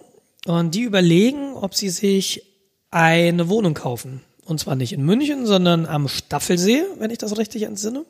Und 0.45 0.73
die 0.73 0.81
überlegen, 0.81 1.53
ob 1.53 1.75
sie 1.75 1.89
sich 1.89 2.41
eine 2.91 3.49
Wohnung 3.49 3.73
kaufen. 3.73 4.21
Und 4.45 4.59
zwar 4.59 4.75
nicht 4.75 4.93
in 4.93 5.03
München, 5.03 5.45
sondern 5.45 5.85
am 5.85 6.07
Staffelsee, 6.07 6.83
wenn 6.99 7.11
ich 7.11 7.17
das 7.17 7.37
richtig 7.37 7.63
entsinne. 7.63 8.05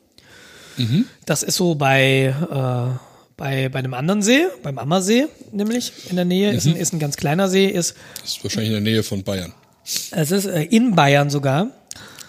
Das 1.26 1.42
ist 1.42 1.56
so 1.56 1.74
bei, 1.74 2.26
äh, 2.50 2.98
bei, 3.36 3.68
bei 3.68 3.78
einem 3.80 3.94
anderen 3.94 4.22
See, 4.22 4.44
beim 4.62 4.78
Ammersee 4.78 5.26
nämlich 5.50 5.92
in 6.08 6.14
der 6.14 6.24
Nähe. 6.24 6.52
Ist, 6.52 6.66
ein, 6.66 6.76
ist 6.76 6.92
ein 6.92 7.00
ganz 7.00 7.16
kleiner 7.16 7.48
See, 7.48 7.66
ist, 7.66 7.96
Das 8.20 8.30
ist 8.36 8.44
wahrscheinlich 8.44 8.68
in 8.68 8.84
der 8.84 8.92
Nähe 8.92 9.02
von 9.02 9.24
Bayern. 9.24 9.52
es 10.12 10.30
ist 10.30 10.44
äh, 10.44 10.62
in 10.62 10.94
Bayern 10.94 11.30
sogar. 11.30 11.70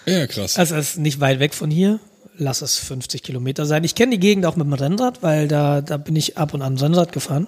Ja, 0.07 0.26
krass. 0.26 0.57
Also 0.57 0.76
es 0.76 0.91
ist 0.91 0.97
nicht 0.97 1.19
weit 1.19 1.39
weg 1.39 1.53
von 1.53 1.69
hier. 1.69 1.99
Lass 2.41 2.63
es 2.63 2.77
50 2.77 3.21
Kilometer 3.21 3.67
sein. 3.67 3.84
Ich 3.84 3.93
kenne 3.93 4.13
die 4.13 4.19
Gegend 4.19 4.47
auch 4.47 4.55
mit 4.55 4.65
dem 4.65 4.73
Rennrad, 4.73 5.21
weil 5.21 5.47
da, 5.47 5.81
da 5.81 5.97
bin 5.97 6.15
ich 6.15 6.38
ab 6.39 6.55
und 6.55 6.63
an 6.63 6.77
Rennrad 6.77 7.11
gefahren. 7.11 7.45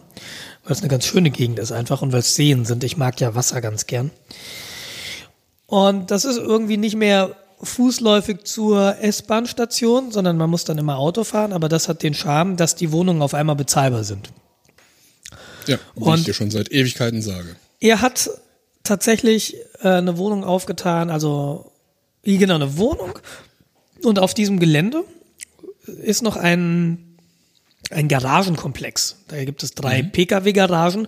Weil 0.64 0.74
es 0.74 0.82
eine 0.82 0.90
ganz 0.90 1.06
schöne 1.06 1.32
Gegend 1.32 1.58
ist 1.58 1.72
einfach 1.72 2.04
und 2.04 2.12
weil 2.12 2.20
es 2.20 2.36
Seen 2.36 2.66
sind. 2.66 2.84
Ich 2.84 2.96
mag 2.98 3.20
ja 3.20 3.34
Wasser 3.34 3.60
ganz 3.62 3.88
gern. 3.88 4.12
Und 5.72 6.12
das 6.12 6.26
ist 6.26 6.36
irgendwie 6.36 6.76
nicht 6.76 6.98
mehr 6.98 7.34
fußläufig 7.64 8.44
zur 8.44 8.98
S-Bahn-Station, 9.00 10.12
sondern 10.12 10.36
man 10.36 10.50
muss 10.50 10.66
dann 10.66 10.78
immer 10.78 10.98
Auto 10.98 11.24
fahren. 11.24 11.54
Aber 11.54 11.70
das 11.70 11.88
hat 11.88 12.04
den 12.04 12.14
Charme, 12.14 12.58
dass 12.58 12.76
die 12.76 12.92
Wohnungen 12.92 13.22
auf 13.22 13.34
einmal 13.34 13.56
bezahlbar 13.56 14.04
sind. 14.04 14.32
ja, 15.68 15.78
wie 15.96 16.04
und- 16.04 16.20
ich 16.20 16.26
dir 16.26 16.34
schon 16.34 16.52
seit 16.52 16.70
Ewigkeiten 16.74 17.22
sage. 17.22 17.56
Er 17.80 18.02
hat 18.02 18.30
tatsächlich 18.84 19.56
äh, 19.82 19.88
eine 19.88 20.18
Wohnung 20.18 20.44
aufgetan, 20.44 21.10
also 21.10 21.72
wie 22.22 22.38
genau 22.38 22.56
eine 22.56 22.76
Wohnung. 22.78 23.18
Und 24.04 24.20
auf 24.20 24.34
diesem 24.34 24.60
Gelände 24.60 25.06
ist 25.86 26.22
noch 26.22 26.36
ein, 26.36 27.18
ein 27.92 28.10
Garagenkomplex. 28.10 29.16
Da 29.30 29.42
gibt 29.46 29.64
es 29.64 29.72
drei 29.74 30.04
Pkw-Garagen 30.04 31.08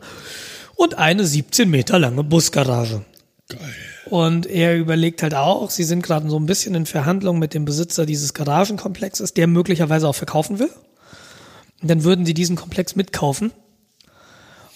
und 0.76 0.98
eine 0.98 1.26
17 1.26 1.70
Meter 1.70 2.00
lange 2.00 2.24
Busgarage. 2.24 3.04
Geil. 3.50 3.60
Und 4.14 4.46
er 4.46 4.78
überlegt 4.78 5.24
halt 5.24 5.34
auch, 5.34 5.72
sie 5.72 5.84
sind 5.84 6.04
gerade 6.04 6.30
so 6.30 6.38
ein 6.38 6.46
bisschen 6.46 6.76
in 6.76 6.86
Verhandlung 6.86 7.40
mit 7.40 7.56
dem 7.56 7.66
Besitzer 7.66 8.06
dieses 8.06 8.36
Garagenkomplexes, 8.36 9.34
der 9.34 9.48
möglicherweise 9.48 10.08
auch 10.08 10.14
verkaufen 10.14 10.60
will. 10.60 10.70
Und 11.82 11.90
dann 11.90 12.04
würden 12.04 12.24
sie 12.24 12.36
diesen 12.36 12.56
Komplex 12.56 12.96
mitkaufen. 12.96 13.52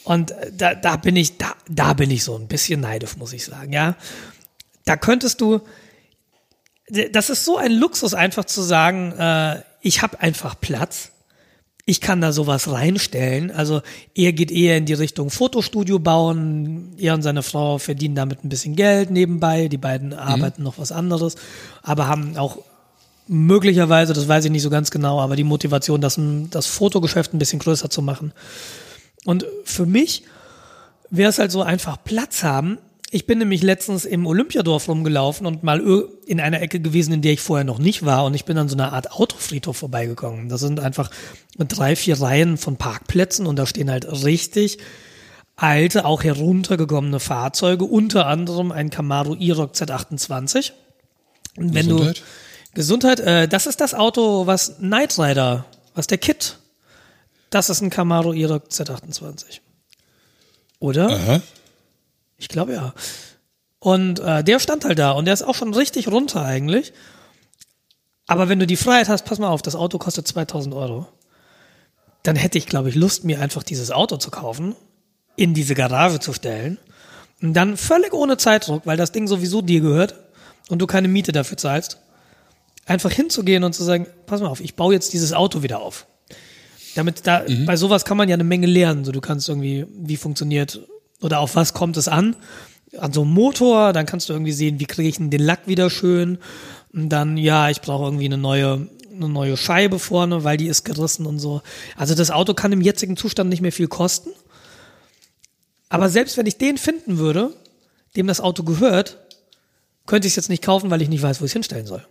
Und 0.04 0.32
äh, 0.32 0.52
da, 0.58 0.74
da 0.74 0.98
bin 0.98 1.16
ich, 1.16 1.38
da, 1.38 1.54
da 1.70 1.94
bin 1.94 2.10
ich 2.10 2.24
so 2.24 2.36
ein 2.36 2.48
bisschen 2.48 2.82
neidisch, 2.82 3.16
muss 3.18 3.32
ich 3.32 3.46
sagen, 3.46 3.74
ja. 3.74 3.96
Da 4.86 4.98
könntest 4.98 5.40
du, 5.40 5.62
das 7.12 7.30
ist 7.30 7.46
so 7.46 7.58
ein 7.58 7.74
Luxus, 7.74 8.16
einfach 8.16 8.46
zu 8.46 8.64
sagen, 8.64 9.12
äh, 9.20 9.62
ich 9.82 10.02
habe 10.02 10.20
einfach 10.20 10.60
Platz. 10.60 11.12
Ich 11.90 12.02
kann 12.02 12.20
da 12.20 12.34
sowas 12.34 12.70
reinstellen. 12.70 13.50
Also 13.50 13.82
er 14.14 14.34
geht 14.34 14.52
eher 14.52 14.76
in 14.76 14.86
die 14.86 14.94
Richtung 14.94 15.30
Fotostudio 15.30 16.00
bauen. 16.00 16.94
Er 16.98 17.14
und 17.14 17.22
seine 17.22 17.44
Frau 17.44 17.78
verdienen 17.78 18.14
damit 18.14 18.44
ein 18.44 18.50
bisschen 18.50 18.76
Geld 18.76 19.10
nebenbei. 19.10 19.70
Die 19.70 19.78
beiden 19.78 20.14
arbeiten 20.14 20.64
noch 20.64 20.78
was 20.78 20.92
anderes, 20.92 21.38
aber 21.82 22.08
haben 22.08 22.36
auch 22.36 22.58
möglicherweise, 23.30 24.12
das 24.12 24.28
weiß 24.28 24.44
ich 24.44 24.52
nicht 24.52 24.64
so 24.64 24.70
ganz 24.70 24.92
genau, 24.92 25.22
aber 25.22 25.38
die 25.38 25.46
Motivation, 25.46 26.02
das, 26.02 26.20
das 26.52 26.66
Fotogeschäft 26.66 27.34
ein 27.34 27.40
bisschen 27.40 27.60
größer 27.60 27.90
zu 27.90 28.02
machen. 28.02 28.34
Und 29.24 29.46
für 29.64 29.86
mich 29.86 30.24
wäre 31.10 31.30
es 31.30 31.40
halt 31.40 31.52
so 31.52 31.62
einfach 31.62 32.04
Platz 32.04 32.44
haben. 32.44 32.80
Ich 33.10 33.26
bin 33.26 33.40
nämlich 33.40 33.64
letztens 33.64 34.04
im 34.04 34.26
Olympiadorf 34.26 34.90
rumgelaufen 34.90 35.48
und 35.48 35.64
mal 35.64 35.82
in 36.26 36.42
einer 36.42 36.62
Ecke 36.62 36.82
gewesen, 36.82 37.14
in 37.14 37.22
der 37.22 37.34
ich 37.34 37.42
vorher 37.42 37.64
noch 37.64 37.80
nicht 37.80 38.06
war. 38.06 38.26
Und 38.26 38.34
ich 38.34 38.44
bin 38.44 38.58
an 38.58 38.68
so 38.68 38.76
einer 38.76 38.92
Art 38.92 39.14
Autofriedhof 39.14 39.78
vorbeigekommen. 39.78 40.50
Das 40.50 40.60
sind 40.60 40.82
einfach 40.82 41.10
drei, 41.58 41.96
vier 41.96 42.20
Reihen 42.20 42.58
von 42.58 42.76
Parkplätzen 42.76 43.46
und 43.46 43.56
da 43.56 43.66
stehen 43.66 43.90
halt 43.90 44.06
richtig 44.26 44.80
alte, 45.56 46.06
auch 46.06 46.24
heruntergekommene 46.24 47.20
Fahrzeuge, 47.20 47.86
unter 47.86 48.28
anderem 48.28 48.72
ein 48.72 48.90
Camaro 48.90 49.36
E-Rock 49.36 49.74
Z28. 49.74 50.74
Und 51.56 51.74
wenn 51.74 51.88
Gesundheit? 51.88 52.18
du 52.18 52.24
Gesundheit, 52.76 53.20
äh, 53.22 53.48
das 53.48 53.66
ist 53.66 53.82
das 53.82 53.94
Auto, 53.94 54.46
was 54.46 54.78
Knight 54.78 55.18
Rider, 55.18 55.66
was 55.96 56.08
der 56.08 56.20
Kit, 56.20 56.60
das 57.50 57.70
ist 57.70 57.82
ein 57.82 57.90
Camaro 57.90 58.34
E-Rock 58.34 58.66
Z28. 58.70 59.62
Oder? 60.80 61.10
Aha. 61.10 61.42
Ich 62.38 62.48
glaube 62.48 62.74
ja. 62.74 62.94
Und 63.80 64.20
äh, 64.20 64.44
der 64.44 64.60
stand 64.60 64.86
halt 64.86 65.00
da 65.00 65.12
und 65.12 65.26
der 65.26 65.34
ist 65.34 65.44
auch 65.44 65.56
schon 65.56 65.74
richtig 65.74 66.08
runter 66.08 66.44
eigentlich. 66.44 66.94
Aber 68.28 68.50
wenn 68.50 68.60
du 68.60 68.68
die 68.68 68.76
Freiheit 68.76 69.10
hast, 69.10 69.26
pass 69.26 69.40
mal 69.40 69.50
auf, 69.50 69.62
das 69.62 69.76
Auto 69.76 69.98
kostet 69.98 70.28
2000 70.28 70.76
Euro. 70.76 71.08
Dann 72.24 72.36
hätte 72.36 72.58
ich, 72.58 72.68
glaube 72.68 72.90
ich, 72.90 72.96
Lust, 72.96 73.24
mir 73.24 73.40
einfach 73.40 73.64
dieses 73.64 73.92
Auto 73.92 74.18
zu 74.18 74.32
kaufen 74.32 74.76
in 75.36 75.54
diese 75.54 75.76
Garage 75.76 76.20
zu 76.20 76.34
stellen 76.34 76.78
und 77.42 77.54
dann 77.54 77.78
völlig 77.78 78.14
ohne 78.14 78.38
Zeitdruck, 78.38 78.86
weil 78.86 78.98
das 78.98 79.12
Ding 79.12 79.28
sowieso 79.28 79.62
dir 79.62 79.82
gehört 79.82 80.16
und 80.70 80.80
du 80.80 80.88
keine 80.88 81.08
Miete 81.08 81.32
dafür 81.32 81.58
zahlst, 81.58 82.00
einfach 82.86 83.12
hinzugehen 83.12 83.64
und 83.64 83.74
zu 83.74 83.84
sagen, 83.84 84.08
pass 84.26 84.42
mal 84.42 84.48
auf, 84.48 84.60
ich 84.60 84.76
baue 84.76 84.94
jetzt 84.94 85.14
dieses 85.14 85.34
Auto 85.34 85.62
wieder 85.62 85.80
auf. 85.80 86.08
Damit 86.96 87.28
da, 87.28 87.44
mhm. 87.48 87.66
bei 87.66 87.78
sowas 87.78 88.06
kann 88.06 88.18
man 88.18 88.28
ja 88.28 88.34
eine 88.34 88.44
Menge 88.44 88.66
lernen. 88.66 89.06
So, 89.06 89.12
du 89.12 89.22
kannst 89.22 89.48
irgendwie, 89.48 89.86
wie 89.94 90.18
funktioniert 90.18 90.82
oder 91.22 91.40
auf 91.40 91.56
was 91.56 91.74
kommt 91.74 91.98
es 91.98 92.08
an? 92.08 92.36
An 92.98 93.12
so 93.12 93.24
einem 93.24 93.32
Motor, 93.32 93.94
dann 93.94 94.06
kannst 94.06 94.30
du 94.30 94.34
irgendwie 94.34 94.52
sehen, 94.52 94.80
wie 94.80 94.86
kriege 94.86 95.10
ich 95.10 95.18
denn 95.18 95.30
den 95.30 95.42
Lack 95.42 95.68
wieder 95.68 95.90
schön. 95.90 96.38
Und 96.94 97.10
dann, 97.10 97.38
ja, 97.38 97.70
ich 97.70 97.82
brauche 97.82 98.06
irgendwie 98.06 98.26
eine 98.26 98.38
neue, 98.38 98.88
eine 99.14 99.30
neue 99.30 99.58
Scheibe 99.58 100.00
vorne, 100.00 100.44
weil 100.44 100.58
die 100.58 100.68
ist 100.68 100.84
gerissen 100.84 101.26
und 101.26 101.40
so. 101.40 101.62
Also 101.96 102.16
das 102.16 102.32
Auto 102.32 102.54
kann 102.54 102.72
im 102.72 102.82
jetzigen 102.82 103.18
Zustand 103.18 103.50
nicht 103.50 103.62
mehr 103.62 103.72
viel 103.72 103.88
kosten. 103.88 104.30
Aber 105.90 106.10
selbst 106.10 106.38
wenn 106.38 106.46
ich 106.46 106.58
den 106.58 106.78
finden 106.78 107.18
würde, 107.18 107.54
dem 108.16 108.28
das 108.28 108.42
Auto 108.42 108.64
gehört, 108.64 109.18
könnte 110.06 110.28
ich 110.28 110.32
es 110.32 110.36
jetzt 110.38 110.50
nicht 110.50 110.64
kaufen, 110.64 110.90
weil 110.90 111.02
ich 111.02 111.10
nicht 111.10 111.22
weiß, 111.22 111.42
wo 111.42 111.46
ich 111.46 111.50
es 111.50 111.54
hinstellen 111.54 111.86
soll. 111.86 112.06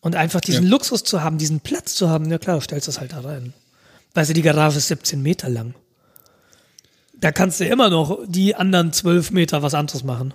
Und 0.00 0.16
einfach 0.16 0.40
diesen 0.40 0.64
ja. 0.64 0.70
Luxus 0.70 1.04
zu 1.04 1.22
haben, 1.22 1.38
diesen 1.38 1.60
Platz 1.60 1.94
zu 1.94 2.08
haben, 2.08 2.30
ja 2.30 2.38
klar, 2.38 2.56
du 2.56 2.62
stellst 2.62 2.88
das 2.88 2.98
halt 2.98 3.12
da 3.12 3.20
rein. 3.20 3.54
Weißt 4.14 4.30
du, 4.30 4.34
die 4.34 4.42
Garage 4.42 4.78
ist 4.78 4.88
17 4.88 5.22
Meter 5.22 5.48
lang. 5.48 5.74
Da 7.22 7.30
kannst 7.30 7.60
du 7.60 7.64
immer 7.64 7.88
noch 7.88 8.18
die 8.26 8.54
anderen 8.56 8.92
12 8.92 9.30
Meter 9.30 9.62
was 9.62 9.74
anderes 9.74 10.02
machen. 10.02 10.34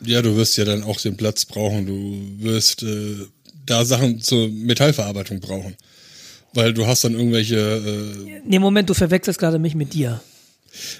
Ja, 0.00 0.22
du 0.22 0.36
wirst 0.36 0.56
ja 0.56 0.64
dann 0.64 0.84
auch 0.84 1.00
den 1.00 1.16
Platz 1.16 1.44
brauchen. 1.44 1.84
Du 1.84 2.44
wirst 2.44 2.84
äh, 2.84 3.16
da 3.66 3.84
Sachen 3.84 4.20
zur 4.20 4.48
Metallverarbeitung 4.48 5.40
brauchen. 5.40 5.76
Weil 6.54 6.72
du 6.72 6.86
hast 6.86 7.02
dann 7.02 7.14
irgendwelche. 7.14 7.56
Äh 7.56 8.40
nee, 8.44 8.60
Moment, 8.60 8.88
du 8.88 8.94
verwechselst 8.94 9.40
gerade 9.40 9.58
mich 9.58 9.74
mit 9.74 9.94
dir. 9.94 10.22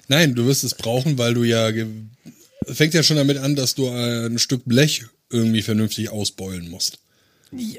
Nein, 0.09 0.35
du 0.35 0.45
wirst 0.47 0.65
es 0.65 0.75
brauchen, 0.75 1.19
weil 1.19 1.35
du 1.35 1.45
ja 1.45 1.71
fängt 2.67 2.95
ja 2.95 3.05
schon 3.05 3.17
damit 3.17 3.39
an, 3.39 3.55
dass 3.55 3.77
du 3.77 3.89
ein 3.89 4.41
Stück 4.41 4.63
Blech 4.65 5.05
irgendwie 5.31 5.63
vernünftig 5.63 6.11
ausbeulen 6.11 6.69
musst. 6.69 6.99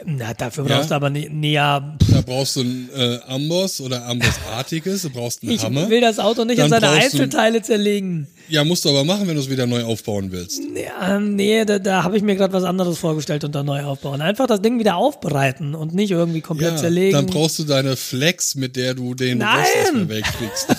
Na, 0.05 0.33
dafür 0.33 0.63
brauchst 0.63 0.83
ja? 0.83 0.87
du 0.87 0.95
aber 0.95 1.09
nicht 1.09 1.31
näher. 1.31 1.97
Da 2.09 2.21
brauchst 2.21 2.55
du 2.55 2.61
ein 2.61 2.89
äh, 2.95 3.19
Amboss 3.27 3.81
oder 3.81 4.05
Ambossartiges, 4.05 5.03
du 5.03 5.09
brauchst 5.09 5.43
einen 5.43 5.51
ich 5.51 5.63
Hammer. 5.63 5.83
Ich 5.83 5.89
will 5.89 6.01
das 6.01 6.19
Auto 6.19 6.45
nicht 6.45 6.59
in 6.59 6.69
seine 6.69 6.89
Einzelteile 6.89 7.61
zerlegen. 7.61 8.27
Ja, 8.49 8.63
musst 8.63 8.85
du 8.85 8.89
aber 8.89 9.03
machen, 9.03 9.27
wenn 9.27 9.35
du 9.35 9.41
es 9.41 9.49
wieder 9.49 9.67
neu 9.67 9.83
aufbauen 9.83 10.31
willst. 10.31 10.61
Ja, 10.73 11.19
nee, 11.19 11.65
da, 11.65 11.79
da 11.79 12.03
habe 12.03 12.17
ich 12.17 12.23
mir 12.23 12.35
gerade 12.35 12.53
was 12.53 12.63
anderes 12.63 12.97
vorgestellt 12.97 13.43
unter 13.43 13.63
neu 13.63 13.83
aufbauen. 13.83 14.21
Einfach 14.21 14.47
das 14.47 14.61
Ding 14.61 14.79
wieder 14.79 14.95
aufbereiten 14.95 15.75
und 15.75 15.93
nicht 15.93 16.11
irgendwie 16.11 16.41
komplett 16.41 16.71
ja, 16.71 16.77
zerlegen. 16.77 17.13
Dann 17.13 17.25
brauchst 17.27 17.59
du 17.59 17.63
deine 17.63 17.95
Flex, 17.95 18.55
mit 18.55 18.75
der 18.75 18.93
du 18.93 19.13
den 19.13 19.39
Nein! 19.39 19.59
Rost 19.59 19.75
erstmal 19.75 20.09
wegkriegst. 20.09 20.67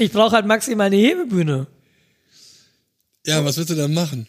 Ich 0.00 0.12
brauche 0.12 0.30
halt 0.30 0.46
maximal 0.46 0.86
eine 0.86 0.94
Hebebühne. 0.94 1.66
Ja, 3.26 3.44
was 3.44 3.56
willst 3.56 3.70
du 3.70 3.74
dann 3.74 3.92
machen? 3.92 4.28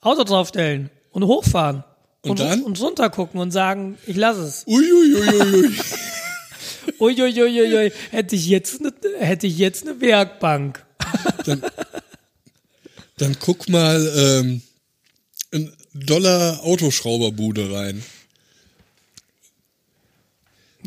Auto 0.00 0.22
draufstellen 0.22 0.88
und 1.10 1.24
hochfahren. 1.24 1.84
Und, 2.22 2.30
und 2.32 2.40
dann? 2.40 2.62
Und 2.62 2.80
runter 2.80 3.10
gucken 3.10 3.40
und 3.40 3.50
sagen, 3.50 3.98
ich 4.06 4.16
lasse 4.16 4.42
es. 4.42 4.64
Uiuiuiui. 4.66 5.70
Uiuiuiui. 7.00 7.92
Hätte 8.10 8.36
ich 8.36 8.46
jetzt 8.46 8.80
eine, 8.80 8.92
hätte 9.18 9.46
ich 9.46 9.58
jetzt 9.58 9.86
eine 9.86 10.00
Werkbank. 10.00 10.84
Dann, 11.44 11.62
dann 13.18 13.36
guck 13.38 13.68
mal 13.68 14.12
ähm, 14.16 14.62
in 15.50 15.72
Dollar 15.94 16.64
Autoschrauberbude 16.64 17.72
rein. 17.72 18.02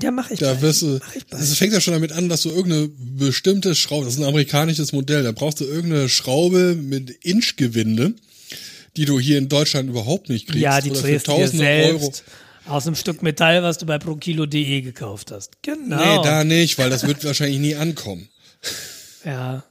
Ja, 0.02 0.12
mach 0.12 0.32
ich. 0.32 0.40
Da 0.40 0.52
bald. 0.52 0.62
wirst 0.62 0.82
du. 0.82 1.00
Es 1.32 1.58
fängt 1.58 1.74
ja 1.74 1.82
schon 1.82 1.94
damit 1.94 2.12
an, 2.12 2.30
dass 2.30 2.44
du 2.44 2.50
irgendeine 2.50 2.90
bestimmte 2.98 3.76
Schraube, 3.76 4.06
das 4.06 4.16
ist 4.16 4.20
ein 4.20 4.28
amerikanisches 4.28 4.94
Modell, 4.94 5.24
da 5.24 5.32
brauchst 5.32 5.60
du 5.60 5.66
irgendeine 5.66 6.10
Schraube 6.10 6.76
mit 6.76 7.10
Inchgewinde, 7.10 8.14
die 8.98 9.06
du 9.06 9.20
hier 9.20 9.38
in 9.38 9.50
Deutschland 9.50 9.90
überhaupt 9.90 10.30
nicht 10.30 10.48
kriegst. 10.48 10.62
Ja, 10.62 10.82
die 10.82 10.90
du 10.90 11.02
dir 11.02 11.20
selbst. 11.20 12.24
Euro. 12.66 12.76
Aus 12.76 12.86
einem 12.86 12.96
Stück 12.96 13.24
Metall, 13.24 13.64
was 13.64 13.80
du 13.80 13.86
bei 13.86 13.98
prokilo.de 13.98 14.82
gekauft 14.82 15.32
hast. 15.32 15.62
Genau. 15.64 15.98
Nee, 15.98 16.24
da 16.24 16.44
nicht, 16.44 16.78
weil 16.78 16.90
das 16.90 17.08
wird 17.08 17.24
wahrscheinlich 17.26 17.60
nie 17.60 17.76
ankommen. 17.76 18.30
Ja. 19.26 19.64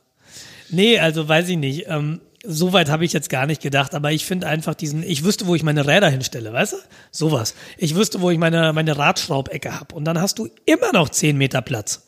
Nee, 0.71 0.99
also 0.99 1.29
weiß 1.29 1.49
ich 1.49 1.57
nicht. 1.57 1.85
Ähm, 1.89 2.21
so 2.45 2.73
weit 2.73 2.89
habe 2.89 3.05
ich 3.05 3.13
jetzt 3.13 3.29
gar 3.29 3.47
nicht 3.47 3.61
gedacht, 3.61 3.95
aber 3.95 4.13
ich 4.13 4.25
finde 4.25 4.47
einfach 4.47 4.75
diesen, 4.75 5.03
ich 5.03 5.25
wüsste, 5.25 5.47
wo 5.47 5.55
ich 5.55 5.63
meine 5.63 5.87
Räder 5.87 6.09
hinstelle, 6.09 6.53
weißt 6.53 6.73
du? 6.73 6.77
Sowas. 7.11 7.55
Ich 7.77 7.95
wüsste, 7.95 8.21
wo 8.21 8.31
ich 8.31 8.39
meine, 8.39 8.73
meine 8.73 8.97
Radschraubecke 8.97 9.79
habe. 9.79 9.95
Und 9.95 10.05
dann 10.05 10.21
hast 10.21 10.39
du 10.39 10.49
immer 10.65 10.93
noch 10.93 11.11
zehn 11.11 11.37
Meter 11.37 11.63
Platz. 11.63 12.03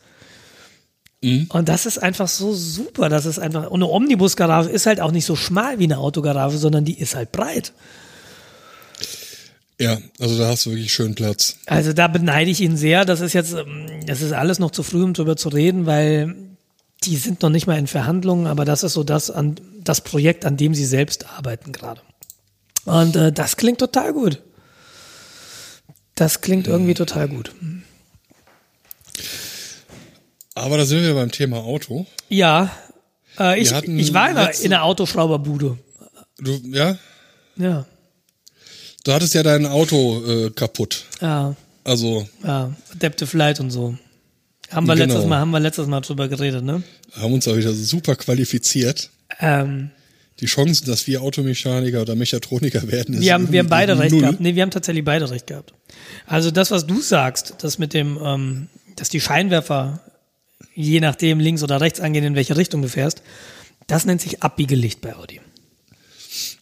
Mhm. 1.23 1.47
Und 1.49 1.69
das 1.69 1.85
ist 1.85 1.97
einfach 1.97 2.27
so 2.27 2.53
super. 2.53 3.09
Das 3.09 3.25
ist 3.25 3.39
einfach, 3.39 3.71
und 3.71 3.81
eine 3.81 3.89
Omnibusgarage 3.89 4.69
ist 4.69 4.85
halt 4.85 4.99
auch 4.99 5.11
nicht 5.11 5.25
so 5.25 5.35
schmal 5.35 5.79
wie 5.79 5.85
eine 5.85 5.97
Autogarage, 5.97 6.57
sondern 6.57 6.83
die 6.85 6.99
ist 6.99 7.15
halt 7.15 7.31
breit. 7.31 7.71
Ja, 9.79 9.97
also 10.19 10.37
da 10.37 10.49
hast 10.49 10.65
du 10.65 10.71
wirklich 10.71 10.93
schön 10.93 11.15
Platz. 11.15 11.57
Also 11.65 11.93
da 11.93 12.07
beneide 12.07 12.51
ich 12.51 12.61
ihn 12.61 12.77
sehr. 12.77 13.05
Das 13.05 13.21
ist 13.21 13.33
jetzt, 13.33 13.53
ähm, 13.53 13.87
das 14.05 14.21
ist 14.21 14.33
alles 14.33 14.59
noch 14.59 14.71
zu 14.71 14.83
früh, 14.83 15.01
um 15.01 15.13
drüber 15.13 15.35
zu 15.35 15.49
reden, 15.49 15.85
weil 15.85 16.35
die 17.03 17.17
sind 17.17 17.41
noch 17.41 17.49
nicht 17.49 17.67
mal 17.67 17.79
in 17.79 17.87
Verhandlungen, 17.87 18.47
aber 18.47 18.65
das 18.65 18.83
ist 18.83 18.93
so 18.93 19.03
das, 19.03 19.31
an, 19.31 19.55
das 19.81 20.01
Projekt, 20.01 20.45
an 20.45 20.57
dem 20.57 20.75
sie 20.75 20.85
selbst 20.85 21.29
arbeiten 21.37 21.71
gerade. 21.71 22.01
Und 22.85 23.15
äh, 23.15 23.31
das 23.31 23.57
klingt 23.57 23.79
total 23.79 24.13
gut. 24.13 24.41
Das 26.15 26.41
klingt 26.41 26.67
irgendwie 26.67 26.93
total 26.93 27.27
gut. 27.27 27.51
Aber 30.55 30.77
da 30.77 30.85
sind 30.85 31.03
wir 31.03 31.13
beim 31.13 31.31
Thema 31.31 31.57
Auto. 31.57 32.05
Ja, 32.29 32.71
äh, 33.39 33.59
ich, 33.59 33.71
ich 33.71 34.13
war 34.13 34.29
in 34.29 34.37
einer, 34.37 34.53
in 34.59 34.73
einer 34.73 34.83
Autoschrauberbude. 34.83 35.77
Du, 36.39 36.59
ja? 36.65 36.97
Ja. 37.55 37.85
Du 39.03 39.11
hattest 39.11 39.33
ja 39.33 39.43
dein 39.43 39.65
Auto 39.65 40.23
äh, 40.25 40.49
kaputt. 40.51 41.05
Ja. 41.21 41.55
Also. 41.83 42.27
Ja, 42.43 42.73
Adaptive 42.93 43.37
Light 43.37 43.59
und 43.59 43.71
so. 43.71 43.97
Haben 44.69 44.87
wir, 44.87 44.95
genau. 44.95 45.13
letztes 45.13 45.29
Mal, 45.29 45.39
haben 45.39 45.51
wir 45.51 45.59
letztes 45.59 45.87
Mal 45.87 46.01
drüber 46.01 46.27
geredet, 46.27 46.63
ne? 46.63 46.81
Haben 47.13 47.33
uns 47.33 47.47
auch 47.47 47.55
wieder 47.55 47.73
super 47.73 48.15
qualifiziert. 48.15 49.09
Ähm, 49.39 49.91
die 50.39 50.45
Chancen, 50.47 50.87
dass 50.87 51.05
wir 51.05 51.21
Automechaniker 51.21 52.01
oder 52.01 52.15
Mechatroniker 52.15 52.91
werden, 52.91 53.15
ist 53.15 53.21
Wir 53.21 53.33
haben, 53.33 53.51
wir 53.51 53.59
haben 53.59 53.69
beide 53.69 53.99
recht 53.99 54.17
gehabt. 54.17 54.39
Nee, 54.39 54.55
wir 54.55 54.63
haben 54.63 54.71
tatsächlich 54.71 55.05
beide 55.05 55.29
recht 55.29 55.45
gehabt. 55.45 55.73
Also 56.25 56.49
das, 56.49 56.71
was 56.71 56.87
du 56.87 57.01
sagst, 57.01 57.55
das 57.59 57.77
mit 57.77 57.93
dem, 57.93 58.17
ähm, 58.23 58.67
dass 58.95 59.09
die 59.09 59.21
Scheinwerfer 59.21 59.99
je 60.75 60.99
nachdem 60.99 61.39
links 61.39 61.63
oder 61.63 61.81
rechts 61.81 61.99
angehen, 61.99 62.23
in 62.25 62.35
welche 62.35 62.57
Richtung 62.57 62.81
du 62.81 62.87
fährst, 62.87 63.21
das 63.87 64.05
nennt 64.05 64.21
sich 64.21 64.43
Abbiegelicht 64.43 65.01
bei 65.01 65.15
Audi. 65.15 65.41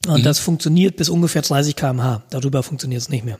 Und 0.07 0.21
mhm. 0.21 0.23
das 0.23 0.39
funktioniert 0.39 0.95
bis 0.97 1.09
ungefähr 1.09 1.41
30 1.41 1.75
km/h. 1.75 2.23
Darüber 2.29 2.63
funktioniert 2.63 3.01
es 3.01 3.09
nicht 3.09 3.25
mehr. 3.25 3.39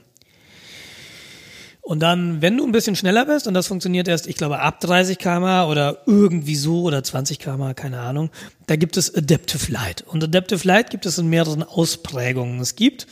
Und 1.82 1.98
dann, 2.00 2.40
wenn 2.40 2.56
du 2.56 2.64
ein 2.64 2.70
bisschen 2.70 2.94
schneller 2.94 3.26
bist, 3.26 3.48
und 3.48 3.54
das 3.54 3.66
funktioniert 3.66 4.06
erst, 4.06 4.28
ich 4.28 4.36
glaube, 4.36 4.60
ab 4.60 4.78
30 4.80 5.18
km 5.18 5.68
oder 5.68 5.98
irgendwie 6.06 6.54
so 6.54 6.82
oder 6.82 7.02
20 7.02 7.40
km, 7.40 7.74
keine 7.74 7.98
Ahnung, 7.98 8.30
da 8.68 8.76
gibt 8.76 8.96
es 8.96 9.12
Adaptive 9.12 9.70
Light. 9.72 10.02
Und 10.02 10.22
Adaptive 10.22 10.66
Light 10.66 10.90
gibt 10.90 11.06
es 11.06 11.18
in 11.18 11.28
mehreren 11.28 11.64
Ausprägungen. 11.64 12.60
Es 12.60 12.76
gibt 12.76 13.08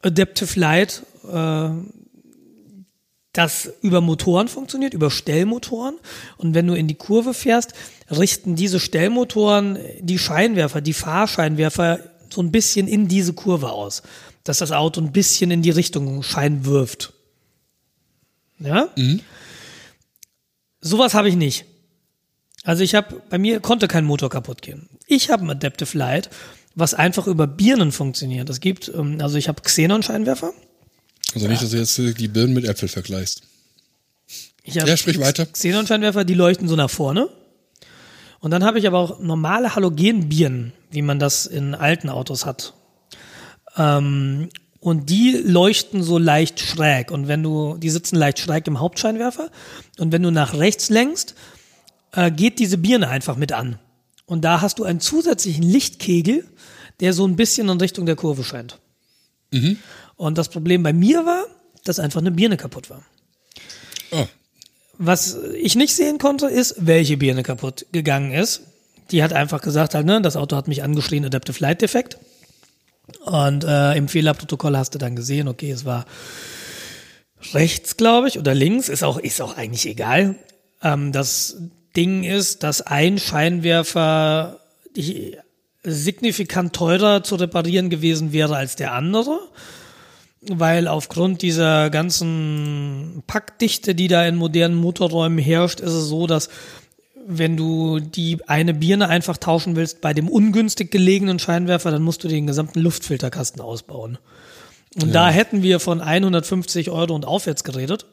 Adaptive 0.00 0.58
Light, 0.58 1.02
äh, 1.30 1.68
das 3.32 3.72
über 3.82 4.00
Motoren 4.00 4.48
funktioniert, 4.48 4.94
über 4.94 5.10
Stellmotoren. 5.10 5.96
Und 6.36 6.54
wenn 6.54 6.66
du 6.66 6.74
in 6.74 6.88
die 6.88 6.96
Kurve 6.96 7.32
fährst, 7.32 7.74
richten 8.10 8.56
diese 8.56 8.80
Stellmotoren 8.80 9.78
die 10.00 10.18
Scheinwerfer, 10.18 10.80
die 10.80 10.92
Fahrscheinwerfer 10.92 12.00
so 12.32 12.42
ein 12.42 12.50
bisschen 12.50 12.88
in 12.88 13.08
diese 13.08 13.32
Kurve 13.32 13.70
aus. 13.70 14.02
dass 14.42 14.58
das 14.58 14.72
Auto 14.72 15.02
ein 15.02 15.12
bisschen 15.12 15.50
in 15.50 15.60
die 15.60 15.70
Richtung 15.70 16.22
Schein 16.22 16.64
wirft. 16.64 17.12
Ja? 18.58 18.88
Mhm. 18.96 19.20
Sowas 20.80 21.12
habe 21.12 21.28
ich 21.28 21.36
nicht. 21.36 21.66
Also 22.64 22.82
ich 22.82 22.94
habe, 22.94 23.22
bei 23.28 23.38
mir 23.38 23.60
konnte 23.60 23.86
kein 23.86 24.04
Motor 24.04 24.30
kaputt 24.30 24.62
gehen. 24.62 24.88
Ich 25.06 25.30
habe 25.30 25.44
ein 25.44 25.50
Adaptive 25.50 25.96
Light, 25.96 26.30
was 26.74 26.94
einfach 26.94 27.26
über 27.26 27.46
Birnen 27.46 27.92
funktioniert. 27.92 28.48
Es 28.48 28.60
gibt, 28.60 28.90
ähm, 28.94 29.18
also 29.20 29.36
ich 29.36 29.48
habe 29.48 29.62
Xenon-Scheinwerfer. 29.62 30.52
Also 31.34 31.48
nicht, 31.48 31.62
dass 31.62 31.70
du 31.70 31.76
jetzt 31.76 32.18
die 32.18 32.28
Birnen 32.28 32.54
mit 32.54 32.64
Äpfel 32.64 32.88
vergleichst. 32.88 33.42
Ja, 34.64 34.96
sprich 34.96 35.18
weiter. 35.18 35.46
Xenon-Scheinwerfer, 35.46 36.24
die 36.24 36.34
leuchten 36.34 36.68
so 36.68 36.76
nach 36.76 36.90
vorne. 36.90 37.28
Und 38.40 38.50
dann 38.50 38.64
habe 38.64 38.78
ich 38.78 38.86
aber 38.86 38.98
auch 38.98 39.20
normale 39.20 39.74
Halogenbirnen, 39.74 40.72
wie 40.90 41.02
man 41.02 41.18
das 41.18 41.46
in 41.46 41.74
alten 41.74 42.08
Autos 42.08 42.46
hat. 42.46 42.74
Ähm, 43.76 44.48
und 44.80 45.10
die 45.10 45.32
leuchten 45.32 46.02
so 46.02 46.16
leicht 46.16 46.58
schräg. 46.60 47.10
Und 47.10 47.28
wenn 47.28 47.42
du, 47.42 47.76
die 47.76 47.90
sitzen 47.90 48.16
leicht 48.16 48.38
schräg 48.38 48.66
im 48.66 48.80
Hauptscheinwerfer. 48.80 49.50
Und 49.98 50.12
wenn 50.12 50.22
du 50.22 50.30
nach 50.30 50.54
rechts 50.54 50.88
lenkst, 50.88 51.34
äh, 52.12 52.30
geht 52.30 52.58
diese 52.58 52.78
Birne 52.78 53.08
einfach 53.08 53.36
mit 53.36 53.52
an. 53.52 53.78
Und 54.24 54.42
da 54.42 54.62
hast 54.62 54.78
du 54.78 54.84
einen 54.84 55.00
zusätzlichen 55.00 55.62
Lichtkegel, 55.62 56.46
der 57.00 57.12
so 57.12 57.26
ein 57.26 57.36
bisschen 57.36 57.68
in 57.68 57.80
Richtung 57.80 58.06
der 58.06 58.16
Kurve 58.16 58.42
scheint. 58.42 58.78
Und 60.20 60.36
das 60.36 60.50
Problem 60.50 60.82
bei 60.82 60.92
mir 60.92 61.24
war, 61.24 61.46
dass 61.84 61.98
einfach 61.98 62.20
eine 62.20 62.30
Birne 62.30 62.58
kaputt 62.58 62.90
war. 62.90 63.02
Oh, 64.10 64.26
Was 64.98 65.34
ich 65.54 65.76
nicht 65.76 65.96
sehen 65.96 66.18
konnte, 66.18 66.46
ist, 66.46 66.74
welche 66.76 67.16
Birne 67.16 67.42
kaputt 67.42 67.86
gegangen 67.90 68.30
ist. 68.30 68.60
Die 69.12 69.22
hat 69.22 69.32
einfach 69.32 69.62
gesagt, 69.62 69.94
halt, 69.94 70.04
ne, 70.04 70.20
das 70.20 70.36
Auto 70.36 70.56
hat 70.56 70.68
mich 70.68 70.82
angeschrien, 70.82 71.24
Adaptive 71.24 71.58
Light 71.60 71.80
Defekt. 71.80 72.18
Und 73.24 73.64
äh, 73.64 73.96
im 73.96 74.08
Fehlerprotokoll 74.08 74.76
hast 74.76 74.94
du 74.94 74.98
dann 74.98 75.16
gesehen, 75.16 75.48
okay, 75.48 75.70
es 75.70 75.86
war 75.86 76.04
rechts, 77.54 77.96
glaube 77.96 78.28
ich, 78.28 78.38
oder 78.38 78.54
links, 78.54 78.90
ist 78.90 79.02
auch, 79.02 79.16
ist 79.16 79.40
auch 79.40 79.56
eigentlich 79.56 79.86
egal. 79.86 80.34
Ähm, 80.82 81.12
das 81.12 81.56
Ding 81.96 82.24
ist, 82.24 82.62
dass 82.62 82.82
ein 82.82 83.18
Scheinwerfer 83.18 84.60
signifikant 85.82 86.76
teurer 86.76 87.24
zu 87.24 87.36
reparieren 87.36 87.88
gewesen 87.88 88.34
wäre 88.34 88.58
als 88.58 88.76
der 88.76 88.92
andere 88.92 89.40
weil 90.42 90.88
aufgrund 90.88 91.42
dieser 91.42 91.90
ganzen 91.90 93.22
Packdichte, 93.26 93.94
die 93.94 94.08
da 94.08 94.24
in 94.24 94.36
modernen 94.36 94.76
Motorräumen 94.76 95.38
herrscht, 95.38 95.80
ist 95.80 95.92
es 95.92 96.08
so, 96.08 96.26
dass 96.26 96.48
wenn 97.26 97.56
du 97.56 98.00
die 98.00 98.38
eine 98.48 98.72
Birne 98.72 99.08
einfach 99.08 99.36
tauschen 99.36 99.76
willst 99.76 100.00
bei 100.00 100.14
dem 100.14 100.28
ungünstig 100.28 100.90
gelegenen 100.90 101.38
Scheinwerfer, 101.38 101.90
dann 101.90 102.02
musst 102.02 102.24
du 102.24 102.28
den 102.28 102.46
gesamten 102.46 102.80
Luftfilterkasten 102.80 103.60
ausbauen. 103.60 104.18
Und 105.00 105.14
da 105.14 105.28
hätten 105.30 105.62
wir 105.62 105.78
von 105.78 106.00
150 106.00 106.90
Euro 106.90 107.14
und 107.14 107.24
aufwärts 107.24 107.62
geredet 107.62 108.06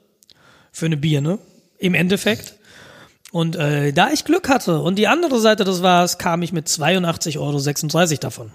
für 0.72 0.86
eine 0.86 0.98
Birne 0.98 1.40
im 1.80 1.96
Endeffekt. 1.96 2.56
Und 3.32 3.56
äh, 3.56 3.94
da 3.94 4.12
ich 4.12 4.26
Glück 4.26 4.48
hatte 4.50 4.82
und 4.82 4.96
die 4.98 5.08
andere 5.08 5.40
Seite 5.40 5.64
des 5.64 5.82
Wahres 5.82 6.18
kam 6.18 6.44
ich 6.44 6.54
mit 6.54 6.68
82,36 6.68 7.40
Euro 7.40 8.18
davon. 8.20 8.52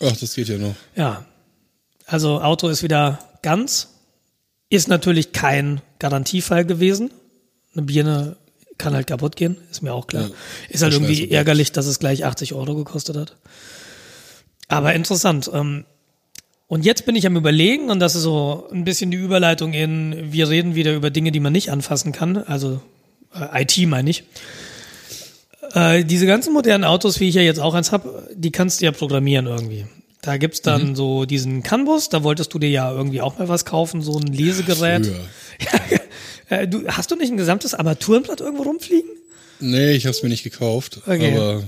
ach, 0.00 0.16
das 0.16 0.34
geht 0.34 0.48
ja 0.48 0.58
noch. 0.58 0.74
Ja. 0.94 1.24
Also 2.06 2.40
Auto 2.40 2.68
ist 2.68 2.82
wieder 2.82 3.18
ganz. 3.42 3.88
Ist 4.68 4.88
natürlich 4.88 5.32
kein 5.32 5.80
Garantiefall 5.98 6.64
gewesen. 6.64 7.10
Eine 7.74 7.82
Birne 7.82 8.36
kann 8.78 8.94
halt 8.94 9.06
kaputt 9.06 9.36
gehen, 9.36 9.56
ist 9.70 9.82
mir 9.82 9.94
auch 9.94 10.06
klar. 10.06 10.24
Ja, 10.24 10.30
ist 10.68 10.82
halt 10.82 10.92
irgendwie 10.92 11.30
ärgerlich, 11.30 11.72
dass 11.72 11.86
es 11.86 11.98
gleich 11.98 12.24
80 12.24 12.54
Euro 12.54 12.74
gekostet 12.74 13.16
hat. 13.16 13.36
Aber 14.68 14.94
interessant. 14.94 15.50
Ähm, 15.52 15.84
und 16.66 16.84
jetzt 16.84 17.04
bin 17.04 17.14
ich 17.14 17.26
am 17.26 17.36
überlegen, 17.36 17.90
und 17.90 18.00
das 18.00 18.14
ist 18.14 18.22
so 18.22 18.66
ein 18.72 18.84
bisschen 18.84 19.10
die 19.10 19.18
Überleitung 19.18 19.74
in, 19.74 20.32
wir 20.32 20.48
reden 20.48 20.74
wieder 20.74 20.94
über 20.94 21.10
Dinge, 21.10 21.30
die 21.30 21.40
man 21.40 21.52
nicht 21.52 21.70
anfassen 21.70 22.12
kann, 22.12 22.38
also 22.38 22.80
äh, 23.34 23.62
IT 23.62 23.86
meine 23.86 24.08
ich. 24.08 24.24
Äh, 25.74 26.04
diese 26.04 26.26
ganzen 26.26 26.52
modernen 26.52 26.84
Autos, 26.84 27.20
wie 27.20 27.28
ich 27.28 27.34
ja 27.34 27.42
jetzt 27.42 27.60
auch 27.60 27.74
eins 27.74 27.92
habe, 27.92 28.28
die 28.34 28.50
kannst 28.50 28.80
du 28.80 28.86
ja 28.86 28.92
programmieren 28.92 29.46
irgendwie. 29.46 29.86
Da 30.22 30.36
gibt's 30.38 30.62
dann 30.62 30.90
Mhm. 30.90 30.96
so 30.96 31.24
diesen 31.26 31.62
CAN-Bus, 31.62 32.08
da 32.08 32.22
wolltest 32.22 32.54
du 32.54 32.58
dir 32.60 32.70
ja 32.70 32.90
irgendwie 32.92 33.20
auch 33.20 33.38
mal 33.38 33.48
was 33.48 33.64
kaufen, 33.64 34.02
so 34.02 34.16
ein 34.18 34.26
Lesegerät. 34.26 35.06
Früher. 35.06 36.00
Äh, 36.48 36.68
du, 36.68 36.86
hast 36.88 37.10
du 37.10 37.16
nicht 37.16 37.30
ein 37.30 37.36
gesamtes 37.38 37.72
Armaturenblatt 37.72 38.40
irgendwo 38.40 38.64
rumfliegen? 38.64 39.08
Nee, 39.60 39.92
ich 39.92 40.04
habe 40.04 40.10
es 40.10 40.22
mir 40.22 40.28
nicht 40.28 40.42
gekauft, 40.42 41.00
Okay. 41.06 41.34
aber 41.34 41.62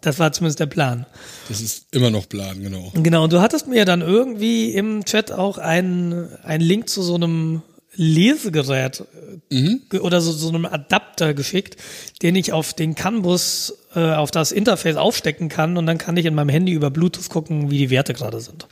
Das 0.00 0.18
war 0.18 0.32
zumindest 0.32 0.60
der 0.60 0.66
Plan. 0.66 1.04
das 1.48 1.60
ist 1.60 1.86
immer 1.94 2.08
noch 2.10 2.26
Plan, 2.26 2.62
genau. 2.62 2.90
Genau, 2.94 3.24
und 3.24 3.32
du 3.34 3.42
hattest 3.42 3.66
mir 3.66 3.84
dann 3.84 4.00
irgendwie 4.00 4.72
im 4.72 5.04
Chat 5.04 5.30
auch 5.30 5.58
einen, 5.58 6.34
einen 6.42 6.62
Link 6.64 6.88
zu 6.88 7.02
so 7.02 7.16
einem 7.16 7.60
Lesegerät 7.96 9.04
äh, 9.50 9.78
ge- 9.90 10.00
oder 10.00 10.20
so, 10.20 10.32
so 10.32 10.48
einem 10.48 10.64
Adapter 10.66 11.34
geschickt, 11.34 11.76
den 12.22 12.36
ich 12.36 12.52
auf 12.52 12.72
den 12.74 12.94
CAN-Bus, 12.94 13.74
äh, 13.94 14.00
auf 14.14 14.30
das 14.30 14.52
Interface 14.52 14.96
aufstecken 14.96 15.48
kann 15.48 15.76
und 15.76 15.86
dann 15.86 15.98
kann 15.98 16.16
ich 16.16 16.26
in 16.26 16.34
meinem 16.34 16.50
Handy 16.50 16.72
über 16.72 16.90
Bluetooth 16.90 17.28
gucken, 17.28 17.70
wie 17.70 17.78
die 17.78 17.90
Werte 17.90 18.14
gerade 18.14 18.40
sind. 18.40 18.66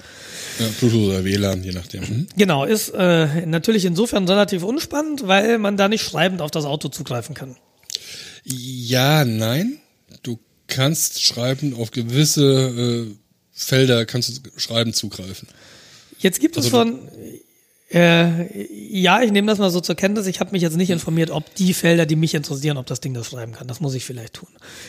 Ja, 0.60 0.66
Bluetooth 0.78 1.08
oder 1.08 1.24
WLAN, 1.24 1.62
je 1.64 1.72
nachdem. 1.72 2.02
Mhm. 2.02 2.26
Genau, 2.36 2.64
ist 2.64 2.90
äh, 2.90 3.44
natürlich 3.46 3.84
insofern 3.84 4.26
relativ 4.28 4.62
unspannend, 4.62 5.26
weil 5.26 5.58
man 5.58 5.76
da 5.76 5.88
nicht 5.88 6.02
schreibend 6.04 6.40
auf 6.40 6.50
das 6.50 6.64
Auto 6.64 6.88
zugreifen 6.88 7.34
kann. 7.34 7.56
Ja, 8.44 9.24
nein. 9.24 9.78
Du 10.22 10.38
kannst 10.68 11.22
schreiben 11.22 11.74
auf 11.74 11.90
gewisse 11.90 13.06
äh, 13.10 13.14
Felder 13.52 14.06
kannst 14.06 14.28
du 14.46 14.50
schreiben 14.60 14.92
zugreifen. 14.92 15.48
Jetzt 16.20 16.40
gibt 16.40 16.56
es 16.56 16.66
Also 16.66 16.78
von, 16.78 16.98
äh, 17.90 18.66
ja, 18.70 19.23
ich 19.23 19.32
nehme 19.32 19.47
das 19.47 19.59
mal 19.59 19.70
so 19.70 19.81
zur 19.81 19.94
Kenntnis. 19.94 20.27
Ich 20.27 20.40
habe 20.40 20.51
mich 20.52 20.60
jetzt 20.60 20.77
nicht 20.77 20.90
informiert, 20.90 21.31
ob 21.31 21.55
die 21.55 21.73
Felder, 21.73 22.05
die 22.05 22.16
mich 22.16 22.35
interessieren, 22.35 22.77
ob 22.77 22.85
das 22.85 23.01
Ding 23.01 23.15
das 23.15 23.28
schreiben 23.28 23.52
kann. 23.52 23.66
Das 23.66 23.81
muss 23.81 23.94
ich 23.94 24.05
vielleicht 24.05 24.35
tun. 24.35 24.48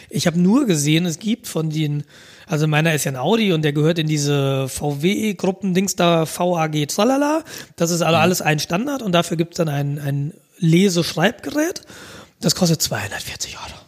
Ich 0.09 0.27
habe 0.27 0.37
nur 0.37 0.65
gesehen, 0.65 1.05
es 1.05 1.17
gibt 1.17 1.47
von 1.47 1.69
den, 1.69 2.03
also 2.45 2.67
meiner 2.67 2.93
ist 2.93 3.05
ja 3.05 3.13
ein 3.13 3.17
Audi 3.17 3.53
und 3.53 3.61
der 3.61 3.71
gehört 3.71 3.99
in 3.99 4.07
diese 4.07 4.67
VW-Gruppen-Dings 4.67 5.95
da, 5.95 6.25
VAG, 6.25 6.87
tralala. 6.89 7.45
Das 7.77 7.91
ist 7.91 8.01
also 8.01 8.17
alles 8.17 8.41
ein 8.41 8.59
Standard 8.59 9.01
und 9.01 9.13
dafür 9.13 9.37
gibt 9.37 9.53
es 9.53 9.57
dann 9.57 9.69
ein, 9.69 9.99
ein 9.99 10.33
Leseschreibgerät. 10.57 11.83
Das 12.41 12.55
kostet 12.55 12.81
240 12.81 13.57
Euro. 13.57 13.79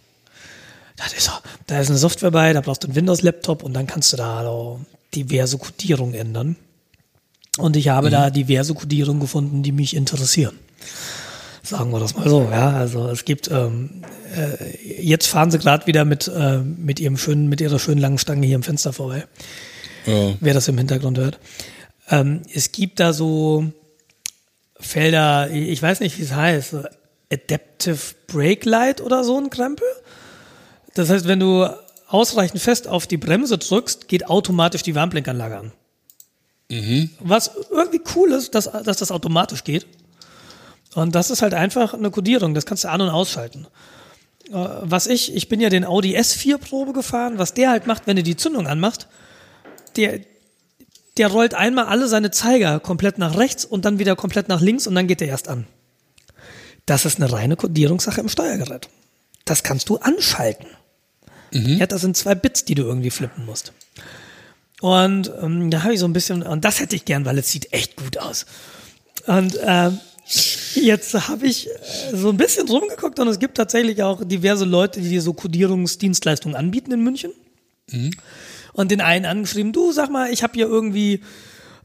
Das 0.95 1.11
ist 1.11 1.25
so. 1.25 1.31
Da 1.67 1.81
ist 1.81 1.89
eine 1.89 1.97
Software 1.97 2.31
bei, 2.31 2.53
da 2.53 2.61
brauchst 2.61 2.83
du 2.83 2.87
einen 2.87 2.95
Windows-Laptop 2.95 3.63
und 3.63 3.73
dann 3.73 3.87
kannst 3.87 4.13
du 4.13 4.17
da 4.17 4.43
so 4.43 4.79
diverse 5.13 5.57
Codierungen 5.57 6.13
ändern. 6.13 6.55
Und 7.57 7.75
ich 7.75 7.89
habe 7.89 8.09
da 8.09 8.29
diverse 8.29 8.73
Codierungen 8.73 9.19
gefunden, 9.19 9.61
die 9.61 9.71
mich 9.71 9.95
interessieren. 9.95 10.57
Sagen 11.63 11.91
wir 11.91 11.99
das 11.99 12.15
mal 12.15 12.27
so, 12.27 12.47
ja. 12.49 12.71
Also 12.71 13.07
es 13.09 13.25
gibt, 13.25 13.51
ähm, 13.51 14.03
äh, 14.35 15.01
jetzt 15.01 15.27
fahren 15.27 15.51
sie 15.51 15.59
gerade 15.59 15.85
wieder 15.85 16.05
mit, 16.05 16.27
äh, 16.27 16.59
mit 16.59 16.99
ihrem 16.99 17.17
schönen, 17.17 17.49
mit 17.49 17.61
ihrer 17.61 17.77
schönen 17.77 17.99
langen 17.99 18.17
Stange 18.17 18.47
hier 18.47 18.55
im 18.55 18.63
Fenster 18.63 18.93
vorbei, 18.93 19.25
Ja, 20.05 20.33
wer 20.39 20.53
das 20.53 20.67
im 20.67 20.77
Hintergrund 20.77 21.17
hört. 21.17 21.39
Ähm, 22.09 22.41
es 22.53 22.71
gibt 22.71 22.99
da 22.99 23.13
so 23.13 23.71
Felder, 24.79 25.51
ich 25.51 25.81
weiß 25.81 25.99
nicht, 25.99 26.17
wie 26.17 26.23
es 26.23 26.33
heißt, 26.33 26.75
Adaptive 27.31 27.99
Brake 28.27 28.67
Light 28.67 29.01
oder 29.01 29.23
so 29.23 29.37
ein 29.37 29.49
Krempel. 29.49 29.87
Das 30.95 31.09
heißt, 31.09 31.27
wenn 31.27 31.39
du 31.39 31.67
ausreichend 32.07 32.61
fest 32.61 32.87
auf 32.87 33.07
die 33.07 33.17
Bremse 33.17 33.57
drückst, 33.57 34.07
geht 34.07 34.27
automatisch 34.27 34.83
die 34.83 34.95
Warnblinkanlage 34.95 35.57
an. 35.57 35.71
Was 37.19 37.51
irgendwie 37.69 38.01
cool 38.15 38.31
ist, 38.31 38.55
dass, 38.55 38.65
dass 38.65 38.97
das 38.97 39.11
automatisch 39.11 39.63
geht. 39.63 39.85
Und 40.95 41.15
das 41.15 41.29
ist 41.29 41.41
halt 41.41 41.53
einfach 41.53 41.93
eine 41.93 42.11
Codierung, 42.11 42.53
das 42.53 42.65
kannst 42.65 42.83
du 42.83 42.89
an- 42.89 43.01
und 43.01 43.09
ausschalten. 43.09 43.67
Äh, 44.49 44.53
Was 44.53 45.07
ich, 45.07 45.35
ich 45.35 45.47
bin 45.49 45.59
ja 45.61 45.69
den 45.69 45.85
Audi 45.85 46.17
S4 46.17 46.57
Probe 46.57 46.93
gefahren, 46.93 47.37
was 47.37 47.53
der 47.53 47.69
halt 47.71 47.87
macht, 47.87 48.07
wenn 48.07 48.15
du 48.17 48.23
die 48.23 48.35
Zündung 48.35 48.67
anmachst, 48.67 49.07
der, 49.95 50.19
der 51.17 51.27
rollt 51.27 51.53
einmal 51.53 51.85
alle 51.85 52.07
seine 52.07 52.31
Zeiger 52.31 52.79
komplett 52.79 53.17
nach 53.17 53.37
rechts 53.37 53.65
und 53.65 53.85
dann 53.85 53.99
wieder 53.99 54.15
komplett 54.15 54.47
nach 54.47 54.61
links 54.61 54.87
und 54.87 54.95
dann 54.95 55.07
geht 55.07 55.21
der 55.21 55.27
erst 55.27 55.47
an. 55.47 55.67
Das 56.85 57.05
ist 57.05 57.21
eine 57.21 57.31
reine 57.31 57.55
Codierungssache 57.55 58.21
im 58.21 58.29
Steuergerät. 58.29 58.89
Das 59.45 59.63
kannst 59.63 59.89
du 59.89 59.97
anschalten. 59.97 60.67
Ja, 61.79 61.85
das 61.85 62.01
sind 62.01 62.15
zwei 62.15 62.33
Bits, 62.35 62.63
die 62.65 62.75
du 62.75 62.83
irgendwie 62.83 63.09
flippen 63.11 63.45
musst. 63.45 63.73
Und 64.81 65.31
ähm, 65.41 65.69
da 65.69 65.83
habe 65.83 65.93
ich 65.93 65.99
so 65.99 66.07
ein 66.07 66.13
bisschen, 66.13 66.41
und 66.41 66.65
das 66.65 66.79
hätte 66.79 66.95
ich 66.95 67.05
gern, 67.05 67.23
weil 67.23 67.37
es 67.37 67.51
sieht 67.51 67.71
echt 67.71 67.95
gut 67.95 68.17
aus. 68.17 68.47
Und 69.27 69.55
äh, 69.57 69.91
jetzt 70.73 71.13
habe 71.27 71.45
ich 71.45 71.67
äh, 71.67 71.71
so 72.13 72.29
ein 72.29 72.37
bisschen 72.37 72.67
rumgeguckt 72.67 73.19
und 73.19 73.27
es 73.27 73.37
gibt 73.37 73.57
tatsächlich 73.57 74.01
auch 74.01 74.23
diverse 74.25 74.65
Leute, 74.65 74.99
die 74.99 75.09
dir 75.09 75.21
so 75.21 75.33
Codierungsdienstleistungen 75.33 76.57
anbieten 76.57 76.91
in 76.91 77.03
München. 77.03 77.31
Und 78.73 78.89
den 78.89 79.01
einen 79.01 79.25
angeschrieben, 79.25 79.71
du 79.71 79.91
sag 79.91 80.09
mal, 80.09 80.31
ich 80.31 80.41
habe 80.41 80.53
hier 80.53 80.65
irgendwie 80.65 81.21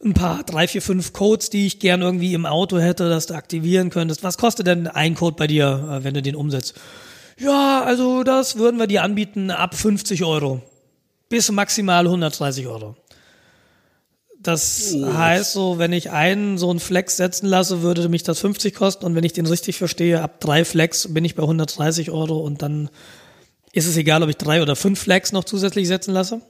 ein 0.03 0.15
paar, 0.15 0.43
drei, 0.45 0.67
vier, 0.67 0.81
fünf 0.81 1.13
Codes, 1.13 1.51
die 1.51 1.67
ich 1.67 1.79
gern 1.79 2.01
irgendwie 2.01 2.33
im 2.33 2.47
Auto 2.47 2.79
hätte, 2.79 3.11
dass 3.11 3.27
du 3.27 3.35
aktivieren 3.35 3.91
könntest. 3.91 4.23
Was 4.23 4.39
kostet 4.39 4.67
denn 4.67 4.87
ein 4.87 5.15
Code 5.15 5.37
bei 5.37 5.47
dir, 5.47 5.99
äh, 6.01 6.05
wenn 6.05 6.15
du 6.15 6.23
den 6.23 6.35
umsetzt? 6.35 6.75
Ja, 7.39 7.83
also 7.83 8.23
das 8.23 8.57
würden 8.57 8.79
wir 8.79 8.87
dir 8.87 9.03
anbieten 9.03 9.51
ab 9.51 9.75
50 9.75 10.25
Euro 10.25 10.63
bis 11.29 11.51
maximal 11.51 12.07
130 12.07 12.67
Euro. 12.67 12.97
Das 14.39 14.95
heißt 14.95 15.55
so, 15.55 15.79
wenn 15.79 15.93
ich 15.93 16.11
einen 16.11 16.57
so 16.57 16.71
einen 16.71 16.79
Flex 16.79 17.17
setzen 17.17 17.47
lasse, 17.47 17.83
würde 17.83 18.09
mich 18.09 18.23
das 18.23 18.39
50 18.39 18.75
kosten 18.75 19.05
und 19.05 19.15
wenn 19.15 19.25
ich 19.25 19.33
den 19.33 19.47
richtig 19.47 19.77
verstehe, 19.77 20.23
ab 20.23 20.41
drei 20.41 20.65
Flex 20.65 21.13
bin 21.13 21.25
ich 21.25 21.35
bei 21.35 21.43
130 21.43 22.11
Euro 22.11 22.39
und 22.39 22.63
dann 22.63 22.89
ist 23.73 23.87
es 23.87 23.97
egal, 23.97 24.23
ob 24.23 24.29
ich 24.29 24.37
drei 24.37 24.63
oder 24.63 24.77
fünf 24.77 25.01
Flex 25.01 25.33
noch 25.33 25.45
zusätzlich 25.45 25.89
setzen 25.89 26.13
lasse. 26.13 26.41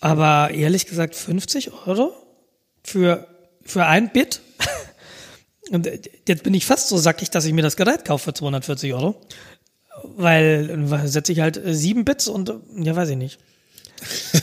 Aber 0.00 0.50
ehrlich 0.50 0.86
gesagt, 0.86 1.14
50 1.14 1.86
Euro 1.86 2.12
für, 2.82 3.28
für 3.62 3.86
ein 3.86 4.10
Bit? 4.10 4.40
Und 5.70 5.88
jetzt 6.26 6.42
bin 6.42 6.54
ich 6.54 6.66
fast 6.66 6.88
so 6.88 6.98
sackig, 6.98 7.30
dass 7.30 7.44
ich 7.44 7.52
mir 7.52 7.62
das 7.62 7.76
Gerät 7.76 8.04
kaufe 8.04 8.24
für 8.24 8.34
240 8.34 8.92
Euro. 8.94 9.20
Weil 10.16 10.66
dann 10.68 11.08
setze 11.08 11.32
ich 11.32 11.40
halt 11.40 11.60
sieben 11.64 12.04
Bits 12.04 12.28
und 12.28 12.52
ja, 12.76 12.96
weiß 12.96 13.10
ich 13.10 13.16
nicht. 13.16 13.38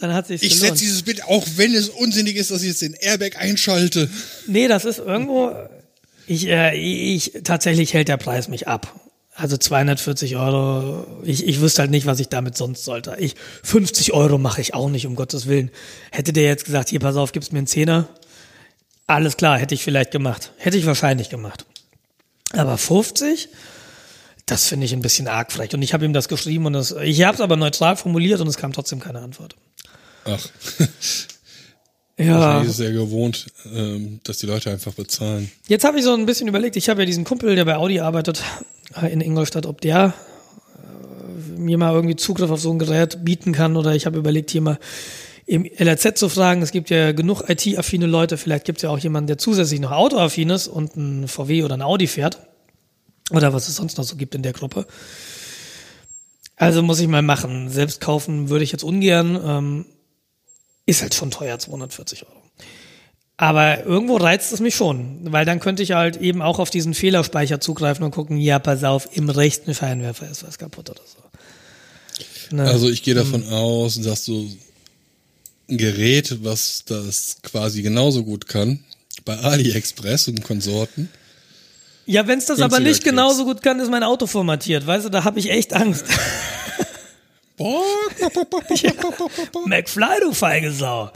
dann 0.00 0.14
hat 0.14 0.26
sich 0.26 0.42
Ich 0.42 0.58
setze 0.58 0.82
dieses 0.82 1.02
Bit, 1.02 1.24
auch 1.24 1.46
wenn 1.56 1.74
es 1.74 1.88
unsinnig 1.88 2.36
ist, 2.36 2.50
dass 2.50 2.62
ich 2.62 2.68
jetzt 2.68 2.82
den 2.82 2.94
Airbag 2.94 3.36
einschalte. 3.38 4.08
Nee, 4.46 4.68
das 4.68 4.84
ist 4.84 4.98
irgendwo. 4.98 5.52
Ich, 6.26 6.46
äh, 6.46 6.76
ich 6.76 7.32
tatsächlich 7.44 7.94
hält 7.94 8.08
der 8.08 8.16
Preis 8.16 8.48
mich 8.48 8.68
ab. 8.68 9.00
Also 9.34 9.56
240 9.56 10.36
Euro. 10.36 11.06
Ich, 11.24 11.46
ich 11.46 11.60
wüsste 11.60 11.82
halt 11.82 11.90
nicht, 11.90 12.06
was 12.06 12.20
ich 12.20 12.28
damit 12.28 12.56
sonst 12.56 12.84
sollte. 12.84 13.16
Ich 13.18 13.34
50 13.62 14.12
Euro 14.12 14.38
mache 14.38 14.60
ich 14.60 14.74
auch 14.74 14.90
nicht, 14.90 15.06
um 15.06 15.14
Gottes 15.16 15.46
Willen. 15.46 15.70
Hätte 16.10 16.32
der 16.32 16.44
jetzt 16.44 16.64
gesagt, 16.64 16.90
hier 16.90 17.00
pass 17.00 17.16
auf, 17.16 17.32
gibst 17.32 17.52
mir 17.52 17.58
einen 17.58 17.66
Zehner. 17.66 18.08
Alles 19.06 19.36
klar, 19.36 19.58
hätte 19.58 19.74
ich 19.74 19.82
vielleicht 19.82 20.10
gemacht. 20.10 20.52
Hätte 20.58 20.76
ich 20.76 20.86
wahrscheinlich 20.86 21.30
gemacht. 21.30 21.64
Aber 22.52 22.76
50? 22.76 23.48
Das 24.52 24.68
finde 24.68 24.84
ich 24.86 24.92
ein 24.92 25.00
bisschen 25.02 25.28
arg 25.28 25.50
frech. 25.50 25.72
Und 25.74 25.82
ich 25.82 25.94
habe 25.94 26.04
ihm 26.04 26.12
das 26.12 26.28
geschrieben 26.28 26.66
und 26.66 26.74
das, 26.74 26.94
ich 27.02 27.22
habe 27.22 27.34
es 27.34 27.40
aber 27.40 27.56
neutral 27.56 27.96
formuliert 27.96 28.40
und 28.40 28.46
es 28.48 28.56
kam 28.56 28.72
trotzdem 28.72 29.00
keine 29.00 29.20
Antwort. 29.20 29.56
Ach, 30.24 30.46
Ja. 32.18 32.38
wahrscheinlich 32.38 32.70
ist 32.70 32.80
ja 32.80 32.90
gewohnt, 32.90 33.46
ähm, 33.74 34.20
dass 34.24 34.38
die 34.38 34.46
Leute 34.46 34.70
einfach 34.70 34.92
bezahlen. 34.92 35.50
Jetzt 35.66 35.84
habe 35.84 35.98
ich 35.98 36.04
so 36.04 36.12
ein 36.12 36.26
bisschen 36.26 36.46
überlegt, 36.46 36.76
ich 36.76 36.88
habe 36.90 37.00
ja 37.02 37.06
diesen 37.06 37.24
Kumpel, 37.24 37.56
der 37.56 37.64
bei 37.64 37.76
Audi 37.76 38.00
arbeitet 38.00 38.42
äh, 39.00 39.10
in 39.10 39.20
Ingolstadt, 39.22 39.64
ob 39.66 39.80
der 39.80 40.12
äh, 40.76 41.58
mir 41.58 41.78
mal 41.78 41.94
irgendwie 41.94 42.14
Zugriff 42.16 42.50
auf 42.50 42.60
so 42.60 42.70
ein 42.70 42.78
Gerät 42.78 43.24
bieten 43.24 43.52
kann 43.52 43.76
oder 43.76 43.94
ich 43.94 44.04
habe 44.06 44.18
überlegt, 44.18 44.50
hier 44.50 44.60
mal 44.60 44.78
im 45.46 45.64
LRZ 45.64 46.18
zu 46.18 46.28
fragen. 46.28 46.60
Es 46.62 46.70
gibt 46.70 46.90
ja 46.90 47.12
genug 47.12 47.48
IT-affine 47.48 48.06
Leute, 48.06 48.36
vielleicht 48.36 48.66
gibt 48.66 48.78
es 48.78 48.82
ja 48.82 48.90
auch 48.90 48.98
jemanden, 48.98 49.26
der 49.28 49.38
zusätzlich 49.38 49.80
noch 49.80 49.90
Autoaffin 49.90 50.50
ist 50.50 50.68
und 50.68 50.94
ein 50.96 51.26
VW 51.28 51.64
oder 51.64 51.74
ein 51.74 51.82
Audi 51.82 52.06
fährt 52.06 52.38
oder 53.32 53.52
was 53.52 53.68
es 53.68 53.76
sonst 53.76 53.98
noch 53.98 54.04
so 54.04 54.16
gibt 54.16 54.34
in 54.34 54.42
der 54.42 54.52
Gruppe. 54.52 54.86
Also 56.56 56.82
muss 56.82 57.00
ich 57.00 57.08
mal 57.08 57.22
machen. 57.22 57.70
Selbst 57.70 58.00
kaufen 58.00 58.48
würde 58.48 58.64
ich 58.64 58.72
jetzt 58.72 58.84
ungern. 58.84 59.40
Ähm, 59.44 59.86
ist 60.86 61.02
halt 61.02 61.14
schon 61.14 61.30
teuer, 61.30 61.58
240 61.58 62.26
Euro. 62.26 62.42
Aber 63.36 63.84
irgendwo 63.84 64.16
reizt 64.16 64.52
es 64.52 64.60
mich 64.60 64.76
schon, 64.76 65.32
weil 65.32 65.44
dann 65.44 65.58
könnte 65.58 65.82
ich 65.82 65.92
halt 65.92 66.16
eben 66.18 66.42
auch 66.42 66.58
auf 66.58 66.70
diesen 66.70 66.94
Fehlerspeicher 66.94 67.60
zugreifen 67.60 68.04
und 68.04 68.12
gucken, 68.12 68.36
ja, 68.36 68.58
pass 68.58 68.84
auf, 68.84 69.16
im 69.16 69.28
rechten 69.28 69.74
Scheinwerfer 69.74 70.30
ist 70.30 70.46
was 70.46 70.58
kaputt 70.58 70.90
oder 70.90 71.00
so. 71.04 72.56
Ne? 72.56 72.64
Also 72.64 72.88
ich 72.88 73.02
gehe 73.02 73.14
davon 73.14 73.48
aus, 73.48 74.00
dass 74.00 74.24
du 74.26 74.48
ein 75.68 75.78
Gerät, 75.78 76.44
was 76.44 76.84
das 76.86 77.38
quasi 77.42 77.82
genauso 77.82 78.24
gut 78.24 78.46
kann, 78.46 78.84
bei 79.24 79.38
AliExpress 79.38 80.28
und 80.28 80.44
Konsorten. 80.44 81.08
Ja, 82.06 82.26
wenn 82.26 82.38
es 82.38 82.46
das 82.46 82.60
aber 82.60 82.80
nicht 82.80 83.04
genauso 83.04 83.44
gut 83.44 83.62
kann, 83.62 83.78
ist 83.80 83.90
mein 83.90 84.02
Auto 84.02 84.26
formatiert. 84.26 84.86
Weißt 84.86 85.04
du, 85.04 85.08
da 85.08 85.24
habe 85.24 85.38
ich 85.38 85.50
echt 85.50 85.72
Angst. 85.74 86.06
McFly, 89.66 90.20
du 90.22 90.32
feige 90.32 90.72
Sau. 90.72 91.10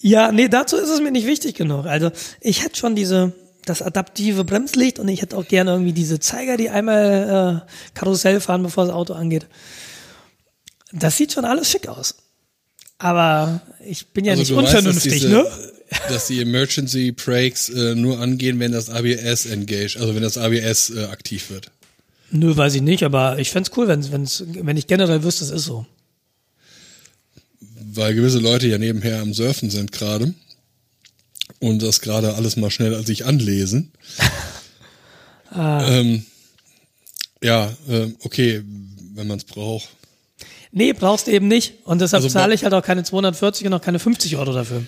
Ja, 0.00 0.30
nee, 0.32 0.48
dazu 0.48 0.76
ist 0.76 0.90
es 0.90 1.00
mir 1.00 1.10
nicht 1.10 1.26
wichtig 1.26 1.54
genug. 1.54 1.86
Also 1.86 2.10
ich 2.40 2.62
hätte 2.62 2.76
schon 2.76 2.94
diese 2.94 3.32
das 3.64 3.80
adaptive 3.80 4.44
Bremslicht 4.44 4.98
und 4.98 5.08
ich 5.08 5.22
hätte 5.22 5.38
auch 5.38 5.48
gerne 5.48 5.70
irgendwie 5.70 5.94
diese 5.94 6.20
Zeiger, 6.20 6.58
die 6.58 6.68
einmal 6.68 7.64
äh, 7.64 7.98
Karussell 7.98 8.40
fahren, 8.40 8.62
bevor 8.62 8.84
das 8.84 8.92
Auto 8.94 9.14
angeht. 9.14 9.46
Das 10.92 11.16
sieht 11.16 11.32
schon 11.32 11.46
alles 11.46 11.70
schick 11.70 11.88
aus. 11.88 12.14
Aber 12.98 13.62
ich 13.84 14.08
bin 14.08 14.26
ja 14.26 14.36
nicht 14.36 14.50
Also 14.50 14.62
weißt, 14.62 14.74
dass 14.74 14.78
unvernünftig, 14.80 15.12
diese- 15.14 15.28
ne? 15.28 15.46
Dass 16.08 16.26
die 16.26 16.40
Emergency 16.40 17.12
Brakes 17.12 17.68
äh, 17.68 17.94
nur 17.94 18.20
angehen, 18.20 18.58
wenn 18.58 18.72
das 18.72 18.90
ABS 18.90 19.46
engaged, 19.46 19.96
also 19.96 20.14
wenn 20.14 20.22
das 20.22 20.36
ABS 20.36 20.90
äh, 20.90 21.04
aktiv 21.04 21.50
wird. 21.50 21.70
Nö, 22.30 22.56
weiß 22.56 22.74
ich 22.74 22.82
nicht, 22.82 23.02
aber 23.04 23.38
ich 23.38 23.50
fänd's 23.50 23.70
cool, 23.76 23.88
wenn's, 23.88 24.10
wenn's, 24.10 24.44
wenn 24.46 24.76
ich 24.76 24.86
generell 24.86 25.22
wüsste, 25.22 25.44
es 25.44 25.50
ist 25.50 25.64
so. 25.64 25.86
Weil 27.92 28.14
gewisse 28.14 28.38
Leute 28.38 28.66
ja 28.66 28.78
nebenher 28.78 29.20
am 29.20 29.32
Surfen 29.32 29.70
sind 29.70 29.92
gerade 29.92 30.34
und 31.60 31.82
das 31.82 32.00
gerade 32.00 32.34
alles 32.34 32.56
mal 32.56 32.70
schnell 32.70 33.06
sich 33.06 33.24
anlesen. 33.24 33.92
Ah. 35.50 35.86
ähm, 35.88 36.26
ja, 37.42 37.72
ähm, 37.88 38.16
okay, 38.24 38.62
wenn 39.14 39.26
man 39.26 39.38
es 39.38 39.44
braucht. 39.44 39.88
Nee, 40.72 40.92
brauchst 40.92 41.28
du 41.28 41.30
eben 41.30 41.46
nicht. 41.46 41.74
Und 41.84 42.00
deshalb 42.00 42.24
Also 42.24 42.32
zahle 42.32 42.54
ich 42.54 42.64
halt 42.64 42.74
auch 42.74 42.82
keine 42.82 43.04
240 43.04 43.66
und 43.68 43.74
auch 43.74 43.80
keine 43.80 44.00
50 44.00 44.36
Euro 44.36 44.52
dafür. 44.52 44.82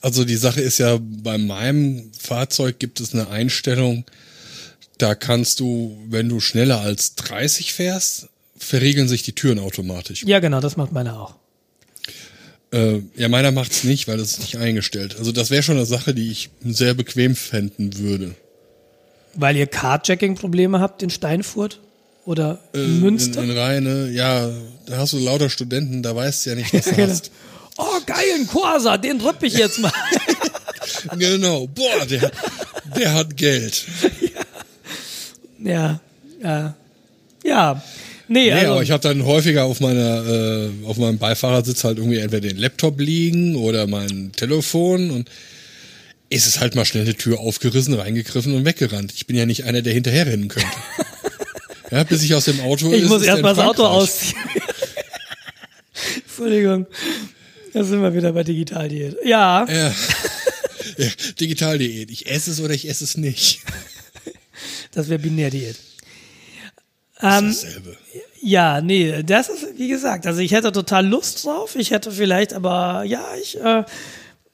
Also 0.00 0.24
die 0.24 0.36
Sache 0.36 0.60
ist 0.60 0.78
ja, 0.78 0.98
bei 1.00 1.38
meinem 1.38 2.10
Fahrzeug 2.18 2.78
gibt 2.78 3.00
es 3.00 3.12
eine 3.14 3.28
Einstellung, 3.28 4.04
da 4.98 5.14
kannst 5.14 5.60
du, 5.60 5.96
wenn 6.08 6.28
du 6.28 6.40
schneller 6.40 6.80
als 6.80 7.14
30 7.16 7.72
fährst, 7.72 8.28
verriegeln 8.56 9.08
sich 9.08 9.22
die 9.22 9.32
Türen 9.32 9.58
automatisch. 9.58 10.24
Ja, 10.24 10.38
genau, 10.40 10.60
das 10.60 10.76
macht 10.76 10.92
meine 10.92 11.18
auch. 11.18 11.34
Äh, 12.72 13.00
ja, 13.16 13.28
meiner 13.28 13.50
macht's 13.50 13.84
nicht, 13.84 14.08
weil 14.08 14.16
das 14.16 14.32
ist 14.32 14.40
nicht 14.40 14.56
eingestellt. 14.56 15.16
Also 15.18 15.30
das 15.32 15.50
wäre 15.50 15.62
schon 15.62 15.76
eine 15.76 15.86
Sache, 15.86 16.14
die 16.14 16.30
ich 16.30 16.50
sehr 16.64 16.94
bequem 16.94 17.36
fänden 17.36 17.98
würde. 17.98 18.34
Weil 19.34 19.56
ihr 19.56 19.66
Cardjacking-Probleme 19.66 20.80
habt 20.80 21.02
in 21.02 21.10
Steinfurt 21.10 21.80
oder 22.24 22.60
Äh, 22.74 22.84
in 22.84 23.00
Münster? 23.00 23.42
In, 23.42 23.50
in 23.50 23.56
Rheine, 23.58 24.10
ja, 24.10 24.50
da 24.86 24.98
hast 24.98 25.12
du 25.12 25.18
lauter 25.18 25.50
Studenten, 25.50 26.02
da 26.02 26.14
weißt 26.16 26.46
du 26.46 26.50
ja 26.50 26.56
nicht, 26.56 26.72
was 26.72 26.84
du 26.84 26.94
Genau. 26.94 27.08
hast. 27.10 27.30
Oh, 27.78 28.00
geil, 28.06 28.24
ein 28.34 28.46
Corsa, 28.46 28.96
den 28.96 29.20
ripp 29.20 29.42
ich 29.42 29.54
jetzt 29.54 29.78
mal. 29.78 29.92
Genau, 31.18 31.66
boah, 31.68 32.06
der, 32.06 32.30
der 32.96 33.14
hat 33.14 33.36
Geld. 33.36 33.86
ja, 35.58 36.00
ja. 36.42 36.74
Ja. 37.44 37.82
Nee, 38.28 38.44
Nee, 38.46 38.52
also, 38.52 38.72
aber 38.72 38.82
ich 38.82 38.90
habe 38.90 39.02
dann 39.02 39.24
häufiger 39.24 39.64
auf 39.64 39.80
meiner, 39.80 40.26
äh, 40.26 40.70
auf 40.86 40.96
meinem 40.96 41.18
Beifahrersitz 41.18 41.84
halt 41.84 41.98
irgendwie 41.98 42.18
entweder 42.18 42.48
den 42.48 42.56
Laptop 42.56 43.00
liegen 43.00 43.56
oder 43.56 43.86
mein 43.86 44.32
Telefon 44.32 45.10
und 45.10 45.28
ist 46.30 46.46
es 46.46 46.60
halt 46.60 46.74
mal 46.74 46.84
schnell 46.84 47.02
eine 47.04 47.14
Tür 47.14 47.40
aufgerissen, 47.40 47.94
reingegriffen 47.94 48.54
und 48.54 48.64
weggerannt. 48.64 49.12
Ich 49.14 49.26
bin 49.26 49.36
ja 49.36 49.44
nicht 49.44 49.64
einer, 49.64 49.82
der 49.82 49.92
hinterherrennen 49.92 50.48
könnte. 50.48 50.68
ja, 51.90 52.04
bis 52.04 52.22
ich 52.22 52.34
aus 52.34 52.46
dem 52.46 52.60
Auto 52.60 52.90
ich 52.92 53.02
ist, 53.02 53.08
muss 53.08 53.22
ist 53.22 53.28
erst 53.28 53.38
er 53.38 53.42
mal 53.42 53.50
in 53.50 53.56
das 53.56 53.66
Auto 53.66 53.84
ausziehen. 53.84 54.40
Entschuldigung. 56.24 56.86
Da 57.72 57.84
sind 57.84 58.02
wir 58.02 58.14
wieder 58.14 58.32
bei 58.32 58.42
Digitaldiät. 58.44 59.16
Ja, 59.24 59.66
Ja. 59.68 59.94
ja, 60.98 61.08
Digitaldiät. 61.40 62.10
Ich 62.10 62.26
esse 62.30 62.50
es 62.50 62.60
oder 62.60 62.74
ich 62.74 62.88
esse 62.88 63.04
es 63.04 63.16
nicht. 63.16 63.60
das 64.92 65.08
wäre 65.08 65.18
Binärdiät. 65.18 65.76
Das 67.20 67.40
Ähm, 67.40 67.50
ist 67.50 67.64
dasselbe. 67.64 67.96
Ja, 68.44 68.80
nee, 68.80 69.22
das 69.22 69.48
ist, 69.48 69.78
wie 69.78 69.86
gesagt, 69.88 70.26
also 70.26 70.40
ich 70.40 70.50
hätte 70.52 70.72
total 70.72 71.06
Lust 71.06 71.44
drauf. 71.44 71.76
Ich 71.76 71.92
hätte 71.92 72.10
vielleicht, 72.10 72.52
aber 72.54 73.04
ja, 73.04 73.24
ich, 73.40 73.58
äh, 73.60 73.84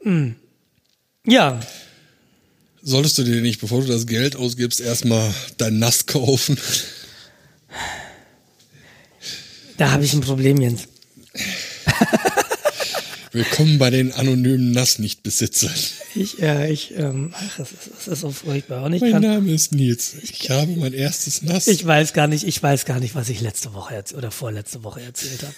mh. 0.05 0.35
ja, 1.27 1.59
Solltest 2.81 3.19
du 3.19 3.25
dir 3.25 3.41
nicht, 3.43 3.61
bevor 3.61 3.81
du 3.83 3.89
das 3.89 4.07
Geld 4.07 4.37
ausgibst, 4.37 4.81
erstmal 4.81 5.35
dein 5.59 5.79
Nass 5.79 6.07
kaufen? 6.07 6.59
da 9.77 9.91
habe 9.91 10.05
ich 10.05 10.13
ein 10.15 10.21
Problem, 10.21 10.61
Jens. 10.61 10.85
Willkommen 13.39 13.79
bei 13.79 13.91
den 13.91 14.13
anonymen 14.15 14.73
Nassnichtbesitzern. 14.73 15.71
Ich, 16.17 16.43
äh, 16.43 16.73
ich, 16.73 16.93
ähm, 16.99 17.33
ach, 17.37 17.61
es 17.61 17.71
ist, 17.71 17.91
es 18.01 18.09
ist 18.09 18.21
so 18.23 18.33
furchtbar. 18.33 18.83
Und 18.83 18.95
ich 18.95 19.01
Mein 19.01 19.13
kann, 19.13 19.23
Name 19.23 19.53
ist 19.53 19.71
Nils. 19.73 20.17
Ich 20.25 20.51
habe 20.51 20.73
mein 20.73 20.93
erstes 20.93 21.43
Nass. 21.43 21.69
ich 21.69 21.87
weiß 21.87 22.15
gar 22.15 22.27
nicht, 22.27 22.45
ich 22.45 22.61
weiß 22.61 22.85
gar 22.85 22.99
nicht, 22.99 23.15
was 23.15 23.29
ich 23.29 23.41
letzte 23.41 23.75
Woche 23.75 24.03
oder 24.17 24.33
vorletzte 24.33 24.83
Woche 24.83 25.03
erzählt 25.03 25.45
habe. 25.45 25.55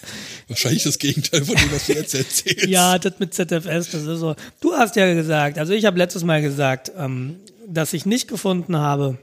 Wahrscheinlich 0.48 0.82
das 0.82 0.98
Gegenteil 0.98 1.42
von 1.42 1.56
dem, 1.56 1.72
was 1.72 1.86
du 1.86 1.94
jetzt 1.94 2.14
erzählst. 2.14 2.66
Ja, 2.66 2.98
das 2.98 3.14
mit 3.18 3.32
ZFS, 3.32 3.92
das 3.92 3.94
ist 3.94 4.20
so. 4.20 4.36
Du 4.60 4.74
hast 4.74 4.96
ja 4.96 5.14
gesagt, 5.14 5.56
also 5.56 5.72
ich 5.72 5.86
habe 5.86 5.96
letztes 5.96 6.22
Mal 6.22 6.42
gesagt, 6.42 6.92
ähm, 6.98 7.36
dass 7.66 7.94
ich 7.94 8.04
nicht 8.04 8.28
gefunden 8.28 8.76
habe, 8.76 9.16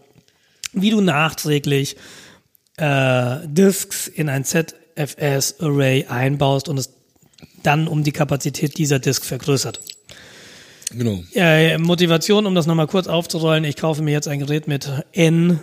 wie 0.73 0.89
du 0.89 0.99
nachträglich 0.99 1.95
äh, 2.77 3.37
Disks 3.45 4.07
in 4.07 4.29
ein 4.29 4.45
ZFS-Array 4.45 6.05
einbaust 6.05 6.69
und 6.69 6.79
es 6.79 6.96
dann 7.63 7.87
um 7.87 8.03
die 8.03 8.11
Kapazität 8.11 8.77
dieser 8.77 8.99
Disk 8.99 9.25
vergrößert. 9.25 9.79
Genau. 10.91 11.21
Äh, 11.33 11.77
Motivation, 11.77 12.45
um 12.45 12.55
das 12.55 12.65
nochmal 12.65 12.87
kurz 12.87 13.07
aufzurollen, 13.07 13.63
ich 13.65 13.75
kaufe 13.75 14.01
mir 14.01 14.11
jetzt 14.11 14.27
ein 14.27 14.39
Gerät 14.39 14.67
mit 14.67 14.89
N 15.11 15.59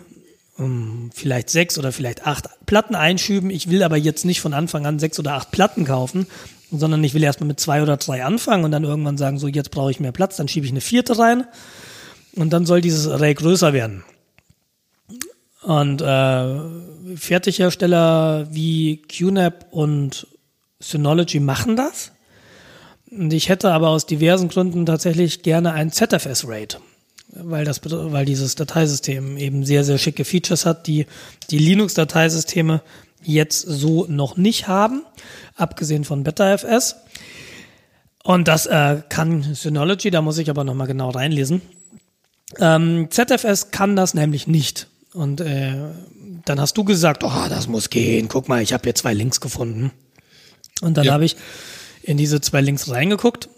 ähm, 0.58 1.10
vielleicht 1.14 1.50
sechs 1.50 1.78
oder 1.78 1.92
vielleicht 1.92 2.26
acht 2.26 2.48
Platten 2.66 2.94
einschüben. 2.94 3.50
Ich 3.50 3.70
will 3.70 3.82
aber 3.82 3.96
jetzt 3.96 4.24
nicht 4.24 4.40
von 4.40 4.52
Anfang 4.52 4.86
an 4.86 4.98
sechs 4.98 5.18
oder 5.18 5.32
acht 5.32 5.50
Platten 5.50 5.84
kaufen, 5.84 6.26
sondern 6.70 7.02
ich 7.04 7.14
will 7.14 7.22
erstmal 7.22 7.48
mit 7.48 7.60
zwei 7.60 7.82
oder 7.82 7.96
drei 7.96 8.24
anfangen 8.24 8.64
und 8.64 8.70
dann 8.70 8.84
irgendwann 8.84 9.16
sagen, 9.16 9.38
so 9.38 9.48
jetzt 9.48 9.70
brauche 9.70 9.90
ich 9.90 10.00
mehr 10.00 10.12
Platz, 10.12 10.36
dann 10.36 10.48
schiebe 10.48 10.66
ich 10.66 10.72
eine 10.72 10.80
vierte 10.80 11.18
rein 11.18 11.44
und 12.34 12.52
dann 12.52 12.66
soll 12.66 12.80
dieses 12.80 13.08
Array 13.08 13.34
größer 13.34 13.72
werden. 13.72 14.04
Und 15.62 16.02
äh, 16.02 17.16
Fertighersteller 17.16 18.48
wie 18.50 18.98
QNAP 18.98 19.66
und 19.70 20.26
Synology 20.88 21.40
machen 21.40 21.76
das. 21.76 22.12
Und 23.10 23.32
ich 23.32 23.48
hätte 23.48 23.72
aber 23.72 23.88
aus 23.88 24.06
diversen 24.06 24.48
Gründen 24.48 24.86
tatsächlich 24.86 25.42
gerne 25.42 25.72
ein 25.72 25.92
ZFS-RAID, 25.92 26.80
weil 27.28 27.66
weil 27.66 28.24
dieses 28.24 28.54
Dateisystem 28.54 29.36
eben 29.36 29.64
sehr, 29.64 29.84
sehr 29.84 29.98
schicke 29.98 30.24
Features 30.24 30.66
hat, 30.66 30.86
die 30.86 31.06
die 31.50 31.58
Linux-Dateisysteme 31.58 32.82
jetzt 33.22 33.60
so 33.60 34.06
noch 34.08 34.36
nicht 34.36 34.68
haben, 34.68 35.02
abgesehen 35.56 36.04
von 36.04 36.24
BetaFS. 36.24 36.96
Und 38.22 38.48
das 38.48 38.66
äh, 38.66 39.02
kann 39.08 39.54
Synology, 39.54 40.10
da 40.10 40.22
muss 40.22 40.38
ich 40.38 40.50
aber 40.50 40.64
nochmal 40.64 40.86
genau 40.86 41.10
reinlesen. 41.10 41.62
Ähm, 42.58 43.08
ZFS 43.10 43.70
kann 43.70 43.96
das 43.96 44.14
nämlich 44.14 44.46
nicht. 44.46 44.88
Und 45.12 45.40
äh, 45.40 45.74
dann 46.44 46.60
hast 46.60 46.76
du 46.76 46.84
gesagt, 46.84 47.22
oh, 47.22 47.48
das 47.48 47.68
muss 47.68 47.90
gehen. 47.90 48.28
Guck 48.28 48.48
mal, 48.48 48.62
ich 48.62 48.72
habe 48.72 48.84
hier 48.84 48.94
zwei 48.94 49.14
Links 49.14 49.40
gefunden. 49.40 49.92
Und 50.84 50.96
dann 50.96 51.06
ja. 51.06 51.12
habe 51.12 51.24
ich 51.24 51.36
in 52.02 52.16
diese 52.16 52.40
zwei 52.40 52.60
Links 52.60 52.90
reingeguckt 52.90 53.48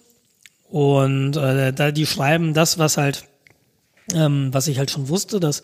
und 0.71 1.37
äh, 1.37 1.73
da 1.73 1.91
die 1.91 2.07
schreiben 2.07 2.55
das, 2.55 2.79
was 2.79 2.97
halt, 2.97 3.25
ähm, 4.15 4.49
was 4.53 4.69
ich 4.69 4.79
halt 4.79 4.91
schon 4.91 5.09
wusste, 5.09 5.41
dass 5.41 5.63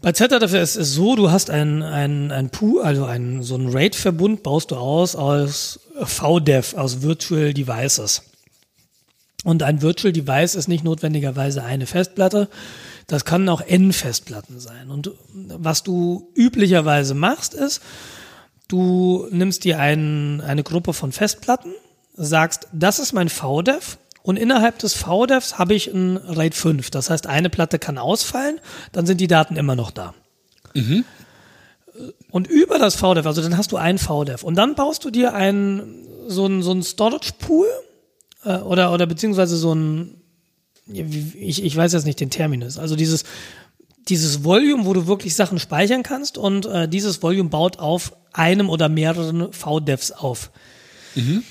bei 0.00 0.12
ZFS 0.12 0.52
ist 0.52 0.76
es 0.76 0.94
so, 0.94 1.14
du 1.14 1.30
hast 1.30 1.48
ein, 1.48 1.82
ein, 1.82 2.32
ein 2.32 2.50
Pool, 2.50 2.82
also 2.82 3.04
ein, 3.04 3.42
so 3.44 3.54
ein 3.54 3.68
RAID-Verbund 3.68 4.42
baust 4.42 4.72
du 4.72 4.76
aus 4.76 5.14
aus 5.14 5.78
VDEV, 6.02 6.74
aus 6.74 7.02
Virtual 7.02 7.54
Devices. 7.54 8.22
Und 9.44 9.62
ein 9.62 9.80
Virtual 9.80 10.12
Device 10.12 10.56
ist 10.56 10.66
nicht 10.66 10.82
notwendigerweise 10.82 11.62
eine 11.62 11.86
Festplatte, 11.86 12.48
das 13.06 13.24
kann 13.24 13.48
auch 13.48 13.60
N-Festplatten 13.60 14.58
sein. 14.58 14.90
Und 14.90 15.12
was 15.32 15.82
du 15.82 16.30
üblicherweise 16.34 17.14
machst, 17.14 17.54
ist, 17.54 17.80
du 18.72 19.28
nimmst 19.30 19.64
dir 19.64 19.78
ein, 19.78 20.40
eine 20.40 20.62
Gruppe 20.62 20.94
von 20.94 21.12
Festplatten, 21.12 21.72
sagst, 22.14 22.68
das 22.72 22.98
ist 22.98 23.12
mein 23.12 23.28
VDEV 23.28 23.98
und 24.22 24.38
innerhalb 24.38 24.78
des 24.78 24.94
VDEVs 24.94 25.58
habe 25.58 25.74
ich 25.74 25.88
ein 25.88 26.16
RAID 26.16 26.54
5. 26.54 26.90
Das 26.90 27.10
heißt, 27.10 27.26
eine 27.26 27.50
Platte 27.50 27.78
kann 27.78 27.98
ausfallen, 27.98 28.60
dann 28.92 29.04
sind 29.04 29.20
die 29.20 29.26
Daten 29.26 29.56
immer 29.56 29.76
noch 29.76 29.90
da. 29.90 30.14
Mhm. 30.74 31.04
Und 32.30 32.46
über 32.46 32.78
das 32.78 32.94
VDEV, 32.94 33.26
also 33.26 33.42
dann 33.42 33.58
hast 33.58 33.72
du 33.72 33.76
ein 33.76 33.98
VDEV 33.98 34.42
und 34.42 34.54
dann 34.54 34.74
baust 34.74 35.04
du 35.04 35.10
dir 35.10 35.34
ein, 35.34 36.06
so 36.26 36.46
ein, 36.46 36.62
so 36.62 36.72
ein 36.72 36.82
Storage 36.82 37.32
Pool 37.38 37.66
äh, 38.44 38.56
oder, 38.56 38.92
oder 38.92 39.06
beziehungsweise 39.06 39.56
so 39.56 39.74
ein, 39.74 40.16
ich, 40.86 41.62
ich 41.62 41.76
weiß 41.76 41.92
jetzt 41.92 42.06
nicht 42.06 42.20
den 42.20 42.30
Terminus, 42.30 42.78
also 42.78 42.96
dieses, 42.96 43.24
dieses 44.08 44.44
Volume, 44.44 44.84
wo 44.84 44.92
du 44.92 45.06
wirklich 45.06 45.34
Sachen 45.34 45.58
speichern 45.58 46.02
kannst 46.02 46.38
und 46.38 46.66
äh, 46.66 46.88
dieses 46.88 47.22
Volume 47.22 47.48
baut 47.48 47.78
auf 47.78 48.12
einem 48.32 48.68
oder 48.68 48.88
mehreren 48.88 49.52
VDEVs 49.52 50.12
auf. 50.12 50.50
Mhm. 51.14 51.44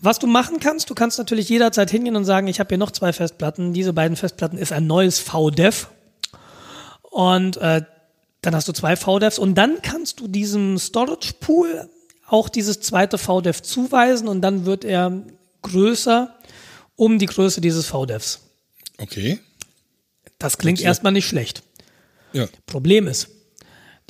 Was 0.00 0.18
du 0.18 0.26
machen 0.26 0.60
kannst, 0.60 0.90
du 0.90 0.94
kannst 0.94 1.18
natürlich 1.18 1.48
jederzeit 1.48 1.90
hingehen 1.90 2.16
und 2.16 2.24
sagen, 2.24 2.46
ich 2.46 2.60
habe 2.60 2.68
hier 2.68 2.78
noch 2.78 2.90
zwei 2.90 3.12
Festplatten. 3.12 3.72
Diese 3.72 3.92
beiden 3.92 4.16
Festplatten 4.16 4.58
ist 4.58 4.72
ein 4.72 4.86
neues 4.86 5.18
VDEV. 5.18 5.88
Und 7.02 7.56
äh, 7.58 7.82
dann 8.42 8.54
hast 8.54 8.68
du 8.68 8.72
zwei 8.72 8.96
VDEVs 8.96 9.38
und 9.38 9.54
dann 9.54 9.80
kannst 9.80 10.20
du 10.20 10.28
diesem 10.28 10.78
Storage 10.78 11.32
Pool 11.40 11.88
auch 12.26 12.48
dieses 12.48 12.80
zweite 12.80 13.16
VDEV 13.16 13.62
zuweisen 13.62 14.28
und 14.28 14.42
dann 14.42 14.66
wird 14.66 14.84
er 14.84 15.22
größer 15.62 16.34
um 16.96 17.18
die 17.18 17.26
Größe 17.26 17.60
dieses 17.60 17.86
VDEVs. 17.86 18.40
Okay. 18.98 19.38
Das 20.38 20.58
klingt 20.58 20.78
okay. 20.78 20.86
erstmal 20.86 21.12
nicht 21.12 21.26
schlecht. 21.26 21.62
Ja. 22.32 22.48
Problem 22.66 23.06
ist, 23.06 23.28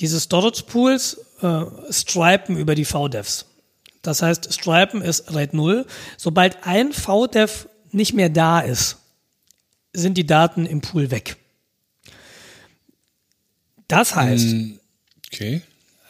diese 0.01 0.19
Storage 0.19 0.65
Pools 0.65 1.21
äh, 1.43 1.65
stripen 1.91 2.57
über 2.57 2.75
die 2.75 2.85
VDEVs. 2.85 3.47
Das 4.03 4.23
heißt, 4.23 4.53
Stripen 4.53 5.03
ist 5.03 5.33
RAID 5.33 5.55
0. 5.55 5.87
Sobald 6.17 6.67
ein 6.67 6.93
VDEV 6.93 7.69
nicht 7.91 8.13
mehr 8.13 8.29
da 8.29 8.61
ist, 8.61 8.99
sind 9.93 10.19
die 10.19 10.27
Daten 10.27 10.67
im 10.67 10.81
Pool 10.81 11.11
weg. 11.11 11.37
Das 13.89 14.15
heißt, 14.15 14.47
mm, 14.47 14.79
okay. 15.33 15.63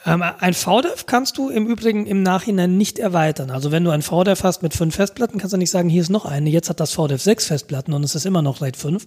Ähm, 0.07 0.23
ein 0.23 0.55
VDEV 0.55 1.07
kannst 1.07 1.39
du 1.39 1.51
im 1.51 1.67
Übrigen 1.67 2.07
im 2.07 2.23
Nachhinein 2.23 2.77
nicht 2.77 2.99
erweitern. 2.99 3.51
Also 3.51 3.71
wenn 3.71 3.85
du 3.85 3.91
ein 3.91 4.03
VDEV 4.03 4.43
hast 4.43 4.63
mit 4.63 4.75
fünf 4.75 4.97
Festplatten, 4.97 5.39
kannst 5.39 5.53
du 5.53 5.57
nicht 5.57 5.71
sagen, 5.71 5.89
hier 5.89 6.03
ist 6.03 6.11
noch 6.11 6.25
eine, 6.25 6.51
jetzt 6.51 6.69
hat 6.69 6.81
das 6.81 6.93
VDEV 6.93 7.23
sechs 7.23 7.47
Festplatten 7.47 7.93
und 7.93 8.03
es 8.05 8.15
ist 8.15 8.27
immer 8.27 8.43
noch 8.43 8.61
RAID 8.61 8.77
5, 8.77 9.05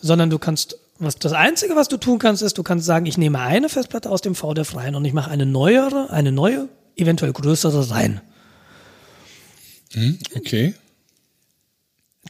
sondern 0.00 0.30
du 0.30 0.38
kannst, 0.38 0.76
was 0.98 1.16
das 1.16 1.32
Einzige, 1.32 1.76
was 1.76 1.88
du 1.88 1.96
tun 1.96 2.18
kannst, 2.18 2.42
ist, 2.42 2.58
du 2.58 2.62
kannst 2.62 2.86
sagen, 2.86 3.06
ich 3.06 3.18
nehme 3.18 3.40
eine 3.40 3.68
Festplatte 3.68 4.10
aus 4.10 4.20
dem 4.20 4.34
VDEV 4.34 4.76
rein 4.76 4.94
und 4.94 5.04
ich 5.04 5.12
mache 5.12 5.30
eine 5.30 5.46
neuere, 5.46 6.10
eine 6.10 6.32
neue 6.32 6.68
eventuell 6.96 7.32
größere 7.32 7.90
rein. 7.90 8.20
Hm, 9.92 10.18
okay. 10.36 10.74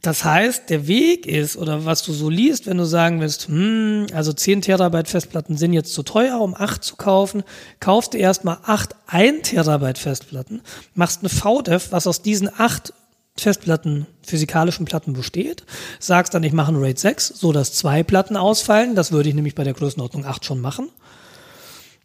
Das 0.01 0.23
heißt, 0.23 0.69
der 0.71 0.87
Weg 0.87 1.27
ist, 1.27 1.57
oder 1.57 1.85
was 1.85 2.01
du 2.01 2.11
so 2.11 2.27
liest, 2.27 2.65
wenn 2.65 2.77
du 2.77 2.85
sagen 2.85 3.21
willst, 3.21 3.49
hm, 3.49 4.07
also 4.13 4.33
10 4.33 4.63
Terabyte 4.63 5.07
Festplatten 5.07 5.57
sind 5.57 5.73
jetzt 5.73 5.93
zu 5.93 6.01
teuer, 6.01 6.39
um 6.39 6.55
8 6.55 6.83
zu 6.83 6.95
kaufen, 6.95 7.43
kaufst 7.79 8.13
du 8.13 8.17
erstmal 8.17 8.57
8 8.63 8.95
1 9.05 9.49
Terabyte 9.49 9.99
Festplatten, 9.99 10.61
machst 10.95 11.19
eine 11.19 11.29
VDEV, 11.29 11.91
was 11.91 12.07
aus 12.07 12.23
diesen 12.23 12.49
8 12.57 12.93
Festplatten, 13.37 14.07
physikalischen 14.23 14.85
Platten 14.85 15.13
besteht, 15.13 15.63
sagst 15.99 16.33
dann, 16.33 16.43
ich 16.43 16.53
mache 16.53 16.71
ein 16.71 16.81
RAID 16.81 16.99
6, 16.99 17.27
so 17.27 17.51
dass 17.51 17.73
zwei 17.73 18.03
Platten 18.03 18.37
ausfallen, 18.37 18.95
das 18.95 19.11
würde 19.11 19.29
ich 19.29 19.35
nämlich 19.35 19.55
bei 19.55 19.63
der 19.63 19.73
Größenordnung 19.73 20.25
8 20.25 20.45
schon 20.45 20.59
machen. 20.59 20.89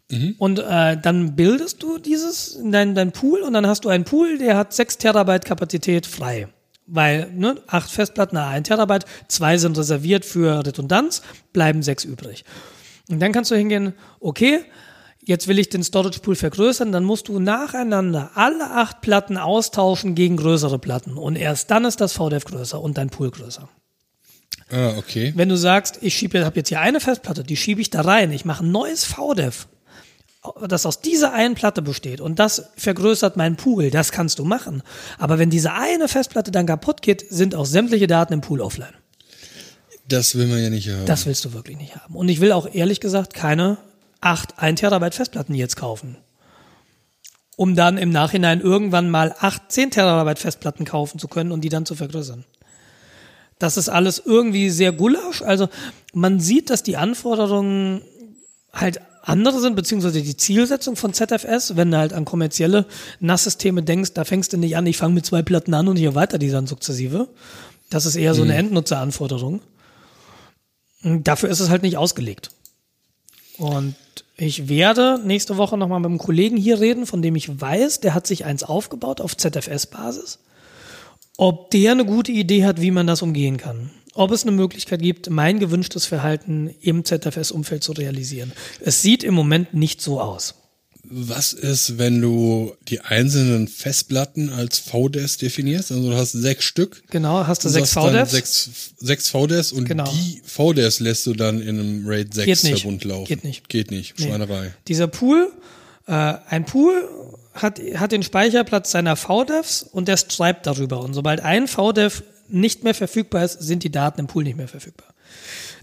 Mhm. 0.09 0.35
Und 0.37 0.59
äh, 0.59 0.97
dann 0.99 1.35
bildest 1.35 1.83
du 1.83 1.97
dieses, 1.97 2.57
dein, 2.63 2.95
dein 2.95 3.11
Pool 3.11 3.41
und 3.41 3.53
dann 3.53 3.67
hast 3.67 3.85
du 3.85 3.89
einen 3.89 4.05
Pool, 4.05 4.37
der 4.37 4.57
hat 4.57 4.73
6 4.73 4.97
Terabyte 4.97 5.45
Kapazität 5.45 6.05
frei. 6.05 6.47
Weil, 6.89 7.29
ne, 7.33 7.57
acht 7.67 7.91
Festplatten, 7.91 8.37
ein 8.37 8.63
Terabyte, 8.63 9.05
zwei 9.27 9.57
sind 9.57 9.77
reserviert 9.77 10.23
für 10.23 10.65
Redundanz, 10.65 11.21
bleiben 11.51 11.83
sechs 11.83 12.05
übrig. 12.05 12.45
Und 13.09 13.19
dann 13.19 13.33
kannst 13.33 13.51
du 13.51 13.55
hingehen, 13.55 13.91
okay, 14.21 14.61
jetzt 15.27 15.47
will 15.47 15.59
ich 15.59 15.69
den 15.69 15.83
Storage 15.83 16.21
Pool 16.21 16.35
vergrößern, 16.35 16.91
dann 16.91 17.03
musst 17.03 17.27
du 17.27 17.39
nacheinander 17.39 18.31
alle 18.35 18.71
acht 18.71 19.01
Platten 19.01 19.37
austauschen 19.37 20.15
gegen 20.15 20.37
größere 20.37 20.79
Platten. 20.79 21.17
Und 21.17 21.35
erst 21.35 21.69
dann 21.69 21.85
ist 21.85 21.99
das 21.99 22.13
VDEV 22.13 22.45
größer 22.45 22.81
und 22.81 22.97
dein 22.97 23.09
Pool 23.09 23.29
größer. 23.29 23.67
Ah, 24.69 24.93
okay. 24.97 25.33
Wenn 25.35 25.49
du 25.49 25.57
sagst, 25.57 25.99
ich 26.01 26.15
schiebe, 26.15 26.43
habe 26.45 26.55
jetzt 26.55 26.69
hier 26.69 26.79
eine 26.79 26.99
Festplatte, 26.99 27.43
die 27.43 27.57
schiebe 27.57 27.81
ich 27.81 27.89
da 27.89 28.01
rein, 28.01 28.31
ich 28.31 28.45
mache 28.45 28.65
ein 28.65 28.71
neues 28.71 29.03
VDEV, 29.03 29.67
das 30.65 30.85
aus 30.85 31.01
dieser 31.01 31.33
einen 31.33 31.55
Platte 31.55 31.81
besteht 31.81 32.21
und 32.21 32.39
das 32.39 32.69
vergrößert 32.77 33.35
meinen 33.35 33.57
Pool, 33.57 33.91
das 33.91 34.11
kannst 34.13 34.39
du 34.39 34.45
machen. 34.45 34.81
Aber 35.17 35.39
wenn 35.39 35.49
diese 35.49 35.73
eine 35.73 36.07
Festplatte 36.07 36.51
dann 36.51 36.65
kaputt 36.65 37.01
geht, 37.01 37.25
sind 37.29 37.53
auch 37.53 37.65
sämtliche 37.65 38.07
Daten 38.07 38.33
im 38.33 38.41
Pool 38.41 38.61
offline. 38.61 38.93
Das 40.07 40.35
will 40.35 40.47
man 40.47 40.63
ja 40.63 40.69
nicht 40.69 40.89
haben. 40.89 41.05
Das 41.05 41.25
willst 41.25 41.43
du 41.43 41.51
wirklich 41.51 41.75
nicht 41.77 41.97
haben. 41.97 42.15
Und 42.15 42.29
ich 42.29 42.39
will 42.39 42.53
auch 42.53 42.73
ehrlich 42.73 43.01
gesagt 43.01 43.33
keine 43.33 43.77
8 44.21 44.59
1 44.59 44.79
Terabyte 44.79 45.15
Festplatten 45.15 45.55
jetzt 45.55 45.75
kaufen. 45.75 46.17
Um 47.55 47.75
dann 47.75 47.97
im 47.97 48.09
Nachhinein 48.09 48.61
irgendwann 48.61 49.09
mal 49.09 49.35
8, 49.39 49.71
10 49.71 49.91
Terabyte 49.91 50.39
Festplatten 50.39 50.85
kaufen 50.85 51.19
zu 51.19 51.27
können 51.27 51.51
und 51.51 51.61
die 51.61 51.69
dann 51.69 51.85
zu 51.85 51.95
vergrößern. 51.95 52.45
Das 53.59 53.77
ist 53.77 53.89
alles 53.89 54.21
irgendwie 54.23 54.69
sehr 54.69 54.91
gulasch. 54.91 55.41
Also 55.41 55.67
man 56.13 56.39
sieht, 56.39 56.69
dass 56.69 56.83
die 56.83 56.97
Anforderungen 56.97 58.01
halt 58.71 59.01
andere 59.23 59.59
sind, 59.59 59.75
beziehungsweise 59.75 60.21
die 60.21 60.37
Zielsetzung 60.37 60.95
von 60.95 61.13
ZFS, 61.13 61.75
wenn 61.75 61.91
du 61.91 61.97
halt 61.97 62.13
an 62.13 62.23
kommerzielle 62.23 62.85
NAS-Systeme 63.19 63.83
denkst, 63.83 64.13
da 64.13 64.23
fängst 64.23 64.53
du 64.53 64.57
nicht 64.57 64.77
an, 64.77 64.85
ich 64.85 64.97
fange 64.97 65.15
mit 65.15 65.25
zwei 65.25 65.41
Platten 65.41 65.73
an 65.73 65.87
und 65.87 65.97
ich 65.97 66.03
erweitere 66.03 66.39
die 66.39 66.49
dann 66.49 66.67
sukzessive. 66.67 67.27
Das 67.89 68.05
ist 68.05 68.15
eher 68.15 68.33
so 68.33 68.43
eine 68.43 68.53
mhm. 68.53 68.59
Endnutzeranforderung. 68.59 69.61
Dafür 71.03 71.49
ist 71.49 71.59
es 71.59 71.69
halt 71.69 71.83
nicht 71.83 71.97
ausgelegt. 71.97 72.51
Und 73.57 73.95
ich 74.37 74.69
werde 74.69 75.19
nächste 75.23 75.57
Woche 75.57 75.77
nochmal 75.77 75.99
mit 75.99 76.07
einem 76.07 76.19
Kollegen 76.19 76.57
hier 76.57 76.79
reden, 76.79 77.05
von 77.05 77.21
dem 77.21 77.35
ich 77.35 77.59
weiß, 77.59 78.01
der 78.01 78.13
hat 78.13 78.27
sich 78.27 78.45
eins 78.45 78.63
aufgebaut 78.63 79.21
auf 79.21 79.35
ZFS-Basis. 79.35 80.39
Ob 81.37 81.71
der 81.71 81.91
eine 81.91 82.05
gute 82.05 82.31
Idee 82.31 82.65
hat, 82.65 82.81
wie 82.81 82.91
man 82.91 83.07
das 83.07 83.21
umgehen 83.21 83.57
kann 83.57 83.91
ob 84.17 84.31
es 84.31 84.43
eine 84.43 84.51
Möglichkeit 84.51 85.01
gibt, 85.01 85.29
mein 85.29 85.59
gewünschtes 85.59 86.07
Verhalten 86.07 86.73
im 86.81 87.05
ZFS-Umfeld 87.05 87.83
zu 87.83 87.91
realisieren. 87.91 88.51
Es 88.81 89.03
sieht 89.03 89.23
im 89.23 89.35
Moment 89.35 89.75
nicht 89.75 90.01
so 90.01 90.19
aus. 90.19 90.55
Was 91.09 91.53
ist, 91.53 91.97
wenn 91.97 92.21
du 92.21 92.75
die 92.89 93.01
einzelnen 93.01 93.67
Festplatten 93.67 94.49
als 94.49 94.79
VDES 94.79 95.37
definierst? 95.37 95.91
Also 95.91 96.09
du 96.09 96.17
hast 96.17 96.33
sechs 96.33 96.65
Stück. 96.65 97.03
Genau, 97.09 97.47
hast 97.47 97.63
du 97.63 97.69
sechs 97.69 97.93
VDEVs? 97.93 98.31
Sechs, 98.31 98.69
sechs 98.99 99.29
VDES 99.29 99.71
und 99.71 99.85
Genau. 99.85 100.11
die 100.11 100.41
VDES 100.45 100.99
lässt 100.99 101.25
du 101.25 101.33
dann 101.33 101.61
in 101.61 101.79
einem 101.79 102.07
RAID 102.07 102.33
6 102.33 102.45
Geht 102.45 102.71
nicht. 102.71 102.81
Verbund 102.81 103.03
laufen. 103.05 103.25
Geht 103.25 103.43
nicht. 103.43 103.69
Geht 103.69 103.91
nicht. 103.91 104.19
Nee. 104.19 104.27
Schweinerei. 104.27 104.73
Dieser 104.87 105.07
Pool, 105.07 105.51
äh, 106.07 106.11
ein 106.11 106.65
Pool 106.65 107.07
hat, 107.53 107.79
hat 107.95 108.11
den 108.11 108.23
Speicherplatz 108.23 108.91
seiner 108.91 109.15
VDEVs 109.15 109.83
und 109.83 110.07
der 110.07 110.17
schreibt 110.17 110.67
darüber. 110.67 110.99
Und 111.01 111.13
sobald 111.13 111.39
ein 111.41 111.67
VDEV 111.67 112.23
nicht 112.49 112.83
mehr 112.83 112.93
verfügbar 112.93 113.43
ist, 113.45 113.61
sind 113.61 113.83
die 113.83 113.91
Daten 113.91 114.19
im 114.19 114.27
Pool 114.27 114.43
nicht 114.43 114.57
mehr 114.57 114.67
verfügbar. 114.67 115.07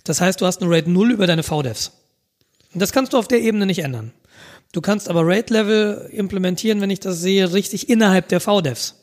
Das 0.05 0.21
heißt, 0.21 0.41
du 0.41 0.47
hast 0.47 0.61
eine 0.61 0.71
RAID 0.71 0.87
0 0.89 1.13
über 1.13 1.27
deine 1.27 1.43
VDEVs. 1.43 1.93
Und 2.75 2.81
das 2.81 2.93
kannst 2.93 3.13
du 3.13 3.19
auf 3.19 3.29
der 3.29 3.41
Ebene 3.41 3.67
nicht 3.67 3.79
ändern. 3.79 4.13
Du 4.75 4.81
kannst 4.81 5.09
aber 5.09 5.25
RAID-Level 5.25 6.09
implementieren, 6.11 6.81
wenn 6.81 6.91
ich 6.91 6.99
das 6.99 7.21
sehe, 7.21 7.53
richtig 7.53 7.89
innerhalb 7.89 8.27
der 8.29 8.41
VDEVs. 8.41 8.97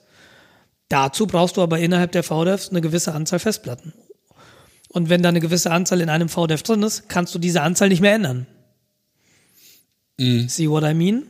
Dazu 0.90 1.26
brauchst 1.26 1.56
du 1.56 1.62
aber 1.62 1.80
innerhalb 1.80 2.12
der 2.12 2.24
VDEVs 2.24 2.70
eine 2.70 2.82
gewisse 2.82 3.14
Anzahl 3.14 3.40
Festplatten. 3.40 3.94
Und 4.90 5.10
wenn 5.10 5.24
da 5.24 5.30
eine 5.30 5.40
gewisse 5.40 5.72
Anzahl 5.72 6.02
in 6.02 6.10
einem 6.10 6.28
VDEV 6.28 6.62
drin 6.64 6.84
ist, 6.84 7.08
kannst 7.08 7.34
du 7.34 7.40
diese 7.40 7.62
Anzahl 7.62 7.88
nicht 7.88 8.02
mehr 8.02 8.14
ändern. 8.14 8.48
See 10.20 10.70
what 10.70 10.84
I 10.84 10.94
mean? 10.94 11.24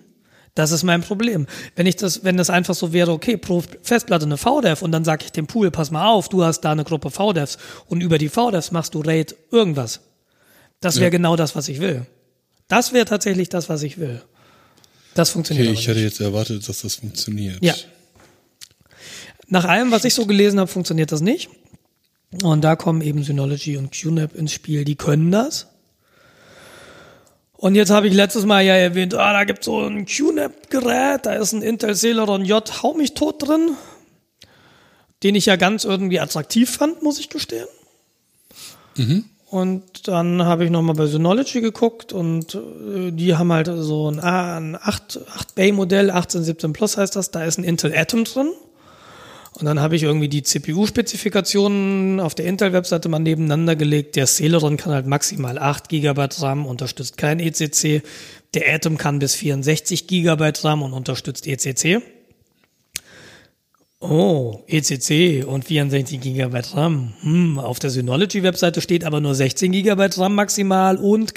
Das 0.56 0.72
ist 0.72 0.82
mein 0.84 1.02
Problem. 1.02 1.46
Wenn 1.76 1.86
ich 1.86 1.96
das, 1.96 2.24
wenn 2.24 2.36
das 2.36 2.50
einfach 2.50 2.74
so 2.74 2.92
wäre, 2.92 3.12
okay, 3.12 3.38
pro 3.38 3.64
Festplatte 3.84 4.26
eine 4.26 4.38
VDEV 4.38 4.82
und 4.82 4.92
dann 4.92 5.06
sage 5.06 5.26
ich 5.26 5.32
dem 5.32 5.46
Pool, 5.46 5.70
pass 5.70 5.92
mal 5.92 6.10
auf, 6.10 6.30
du 6.30 6.44
hast 6.44 6.62
da 6.62 6.72
eine 6.72 6.84
Gruppe 6.84 7.12
VDEVs 7.12 7.60
und 7.86 8.02
über 8.02 8.18
die 8.18 8.28
VDEVs 8.28 8.72
machst 8.72 8.96
du 8.96 9.02
RAID 9.02 9.36
irgendwas. 9.52 10.02
Das 10.80 10.96
wäre 10.96 11.06
Ja. 11.06 11.10
genau 11.12 11.36
das, 11.36 11.56
was 11.56 11.70
ich 11.70 11.80
will. 11.80 12.08
Das 12.68 12.92
wäre 12.92 13.06
tatsächlich 13.06 13.50
das, 13.50 13.70
was 13.70 13.84
ich 13.84 14.00
will. 14.00 14.24
Das 15.14 15.32
funktioniert 15.32 15.68
Okay, 15.68 15.78
ich 15.80 15.88
hätte 15.88 16.00
jetzt 16.00 16.22
erwartet, 16.22 16.68
dass 16.68 16.82
das 16.82 16.96
funktioniert. 16.96 17.64
Ja. 17.64 17.74
Nach 19.48 19.66
allem, 19.66 19.92
was 19.92 20.06
ich 20.06 20.14
so 20.14 20.26
gelesen 20.26 20.60
habe, 20.60 20.72
funktioniert 20.72 21.12
das 21.12 21.22
nicht. 21.22 21.50
Und 22.44 22.62
da 22.62 22.78
kommen 22.78 23.02
eben 23.02 23.24
Synology 23.24 23.76
und 23.76 23.92
QNAP 23.92 24.36
ins 24.36 24.54
Spiel. 24.54 24.86
Die 24.86 24.96
können 24.96 25.32
das. 25.32 25.68
Und 27.62 27.76
jetzt 27.76 27.92
habe 27.92 28.08
ich 28.08 28.14
letztes 28.14 28.46
Mal 28.46 28.62
ja 28.62 28.76
erwähnt, 28.76 29.14
ah, 29.14 29.34
da 29.34 29.44
gibt 29.44 29.64
so 29.64 29.82
ein 29.82 30.06
QNAP-Gerät, 30.06 31.26
da 31.26 31.34
ist 31.34 31.52
ein 31.52 31.62
Intel 31.62 31.96
Celeron 31.96 32.44
J, 32.44 32.82
hau 32.82 32.96
mich 32.96 33.14
tot 33.14 33.48
drin, 33.48 33.76
den 35.22 35.36
ich 35.36 35.46
ja 35.46 35.58
ganz 35.58 35.84
irgendwie 35.84 36.20
attraktiv 36.20 36.72
fand, 36.72 37.04
muss 37.04 37.20
ich 37.20 37.30
gestehen. 37.30 37.68
Und 39.52 40.08
dann 40.08 40.44
habe 40.46 40.64
ich 40.64 40.72
nochmal 40.72 40.96
bei 40.96 41.08
Synology 41.08 41.60
geguckt 41.60 42.14
und 42.14 42.56
äh, 42.56 43.12
die 43.12 43.36
haben 43.36 43.52
halt 43.52 43.70
so 43.76 44.10
ein, 44.10 44.22
A- 44.22 44.56
ein 44.58 44.78
8, 44.82 45.20
8-Bay-Modell, 45.28 46.10
1817 46.10 46.72
Plus 46.72 46.96
heißt 46.96 47.18
das, 47.18 47.32
da 47.32 47.44
ist 47.44 47.58
ein 47.58 47.66
Intel 47.66 47.94
Atom 47.94 48.24
drin. 48.24 48.52
Und 49.60 49.66
dann 49.66 49.82
habe 49.82 49.98
ich 49.98 50.04
irgendwie 50.04 50.30
die 50.30 50.42
CPU-Spezifikationen 50.44 52.22
auf 52.22 52.34
der 52.34 52.46
Intel-Webseite 52.46 53.10
mal 53.10 53.20
nebeneinander 53.20 53.76
gelegt. 53.76 54.16
Der 54.16 54.26
Celeron 54.26 54.78
kann 54.78 54.94
halt 54.94 55.06
maximal 55.06 55.58
8 55.60 55.90
GB 55.90 56.28
RAM, 56.40 56.66
unterstützt 56.66 57.18
kein 57.18 57.42
ECC. 57.42 58.04
Der 58.54 58.74
Atom 58.74 58.98
kann 58.98 59.20
bis 59.20 59.36
64 59.36 60.08
GB 60.08 60.52
RAM 60.64 60.82
und 60.82 60.94
unterstützt 60.94 61.46
ECC. 61.46 62.02
Oh, 64.02 64.64
ECC 64.68 65.46
und 65.46 65.64
64 65.66 66.20
GB 66.20 66.60
RAM. 66.74 67.14
Hm, 67.22 67.60
auf 67.60 67.78
der 67.80 67.92
Synology-Webseite 67.92 68.82
steht 68.82 69.04
aber 69.04 69.22
nur 69.22 69.36
16 69.36 69.72
GB 69.72 70.06
RAM 70.18 70.34
maximal 70.36 70.98
und 70.98 71.34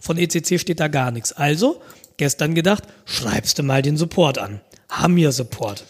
von 0.00 0.18
ECC 0.18 0.58
steht 0.58 0.80
da 0.80 0.88
gar 0.88 1.12
nichts. 1.12 1.32
Also, 1.32 1.80
gestern 2.16 2.54
gedacht, 2.56 2.82
schreibst 3.04 3.58
du 3.58 3.62
mal 3.62 3.80
den 3.82 3.96
Support 3.96 4.38
an. 4.38 4.60
Haben 4.88 5.14
wir 5.16 5.30
Support. 5.30 5.84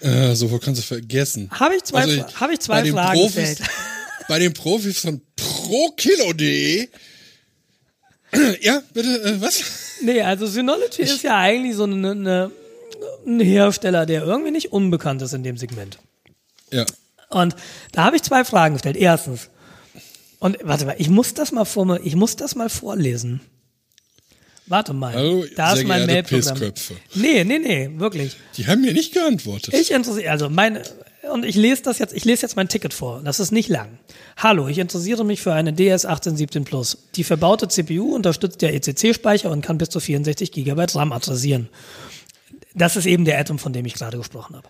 Äh, 0.00 0.34
sofort 0.36 0.62
kannst 0.62 0.80
du 0.82 0.86
vergessen. 0.86 1.50
Habe 1.50 1.74
ich 1.74 1.82
zwei, 1.82 2.02
Also 2.02 2.20
Fra- 2.22 2.40
habe 2.40 2.52
ich 2.52 2.60
zwei 2.60 2.74
bei 2.74 2.82
den 2.82 2.94
Fragen 2.94 3.18
Profis, 3.20 3.34
gestellt. 3.58 3.70
Bei 4.28 4.38
den 4.38 4.52
Profis 4.52 4.98
von 5.00 5.22
ProKilo.de. 5.36 6.86
ja, 8.60 8.82
bitte, 8.92 9.08
äh, 9.24 9.40
was? 9.40 9.62
Nee, 10.02 10.20
also 10.20 10.46
Synology 10.46 11.00
ist 11.02 11.22
ja 11.22 11.38
eigentlich 11.38 11.74
so 11.74 11.84
eine, 11.84 12.10
eine, 12.10 12.50
ein 13.26 13.40
Hersteller, 13.40 14.06
der 14.06 14.24
irgendwie 14.24 14.50
nicht 14.50 14.72
unbekannt 14.72 15.22
ist 15.22 15.34
in 15.34 15.42
dem 15.42 15.56
Segment. 15.56 15.98
Ja. 16.72 16.86
Und 17.30 17.56
da 17.92 18.04
habe 18.04 18.16
ich 18.16 18.22
zwei 18.22 18.44
Fragen 18.44 18.74
gestellt. 18.74 18.96
Erstens, 18.96 19.50
und 20.38 20.58
warte 20.62 20.86
mal, 20.86 20.96
ich 20.98 21.10
muss 21.10 21.34
das 21.34 21.52
mal 21.52 21.64
vor, 21.64 22.00
ich 22.02 22.14
muss 22.14 22.36
das 22.36 22.54
mal 22.54 22.68
vorlesen. 22.68 23.40
Warte 24.66 24.92
mal. 24.92 25.14
Hallo, 25.14 25.44
da 25.56 25.72
sehr 25.72 25.82
ist 25.82 25.88
mein 25.88 26.06
Mailprogramm. 26.06 26.72
Nee, 27.14 27.42
nee, 27.44 27.58
nee, 27.58 27.90
wirklich. 27.96 28.36
Die 28.56 28.66
haben 28.66 28.82
mir 28.82 28.92
nicht 28.92 29.14
geantwortet. 29.14 29.72
Ich 29.72 29.90
interessiere, 29.90 30.30
also 30.30 30.50
meine, 30.50 30.82
und 31.32 31.44
ich 31.44 31.56
lese 31.56 31.82
das 31.82 31.98
jetzt, 31.98 32.14
ich 32.14 32.24
lese 32.24 32.42
jetzt 32.42 32.56
mein 32.56 32.68
Ticket 32.68 32.92
vor. 32.92 33.22
Das 33.24 33.40
ist 33.40 33.50
nicht 33.50 33.68
lang. 33.68 33.98
Hallo, 34.36 34.68
ich 34.68 34.78
interessiere 34.78 35.24
mich 35.24 35.40
für 35.40 35.52
eine 35.52 35.72
DS 35.72 36.04
1817 36.04 36.64
Plus. 36.64 36.98
Die 37.14 37.24
verbaute 37.24 37.66
CPU 37.68 38.14
unterstützt 38.14 38.60
der 38.60 38.74
ECC-Speicher 38.74 39.50
und 39.50 39.62
kann 39.62 39.78
bis 39.78 39.88
zu 39.88 40.00
64 40.00 40.52
GB 40.52 40.86
RAM 40.94 41.12
adressieren. 41.12 41.68
Das 42.74 42.96
ist 42.96 43.06
eben 43.06 43.24
der 43.24 43.38
Atom, 43.38 43.58
von 43.58 43.72
dem 43.72 43.86
ich 43.86 43.94
gerade 43.94 44.18
gesprochen 44.18 44.56
habe. 44.56 44.68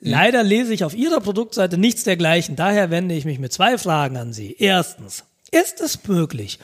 Leider 0.00 0.42
lese 0.42 0.74
ich 0.74 0.84
auf 0.84 0.94
Ihrer 0.94 1.20
Produktseite 1.20 1.78
nichts 1.78 2.04
dergleichen. 2.04 2.56
Daher 2.56 2.90
wende 2.90 3.14
ich 3.14 3.24
mich 3.24 3.38
mit 3.38 3.52
zwei 3.52 3.78
Fragen 3.78 4.16
an 4.16 4.32
Sie. 4.32 4.54
Erstens, 4.58 5.24
ist 5.50 5.80
es 5.80 6.06
möglich, 6.06 6.58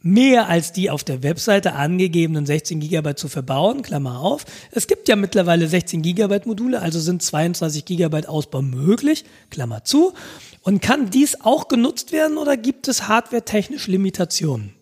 mehr 0.00 0.48
als 0.48 0.72
die 0.72 0.90
auf 0.90 1.04
der 1.04 1.22
Webseite 1.22 1.74
angegebenen 1.74 2.46
16 2.46 2.80
GB 2.80 3.14
zu 3.14 3.28
verbauen, 3.28 3.82
Klammer 3.82 4.20
auf. 4.20 4.44
Es 4.70 4.86
gibt 4.86 5.08
ja 5.08 5.16
mittlerweile 5.16 5.68
16 5.68 6.02
GB 6.02 6.40
Module, 6.44 6.80
also 6.80 6.98
sind 6.98 7.22
32 7.22 7.84
GB 7.84 8.26
Ausbau 8.26 8.62
möglich, 8.62 9.24
Klammer 9.50 9.84
zu. 9.84 10.12
Und 10.62 10.80
kann 10.80 11.10
dies 11.10 11.40
auch 11.40 11.68
genutzt 11.68 12.12
werden 12.12 12.38
oder 12.38 12.56
gibt 12.56 12.88
es 12.88 13.08
hardwaretechnisch 13.08 13.86
Limitationen? 13.86 14.74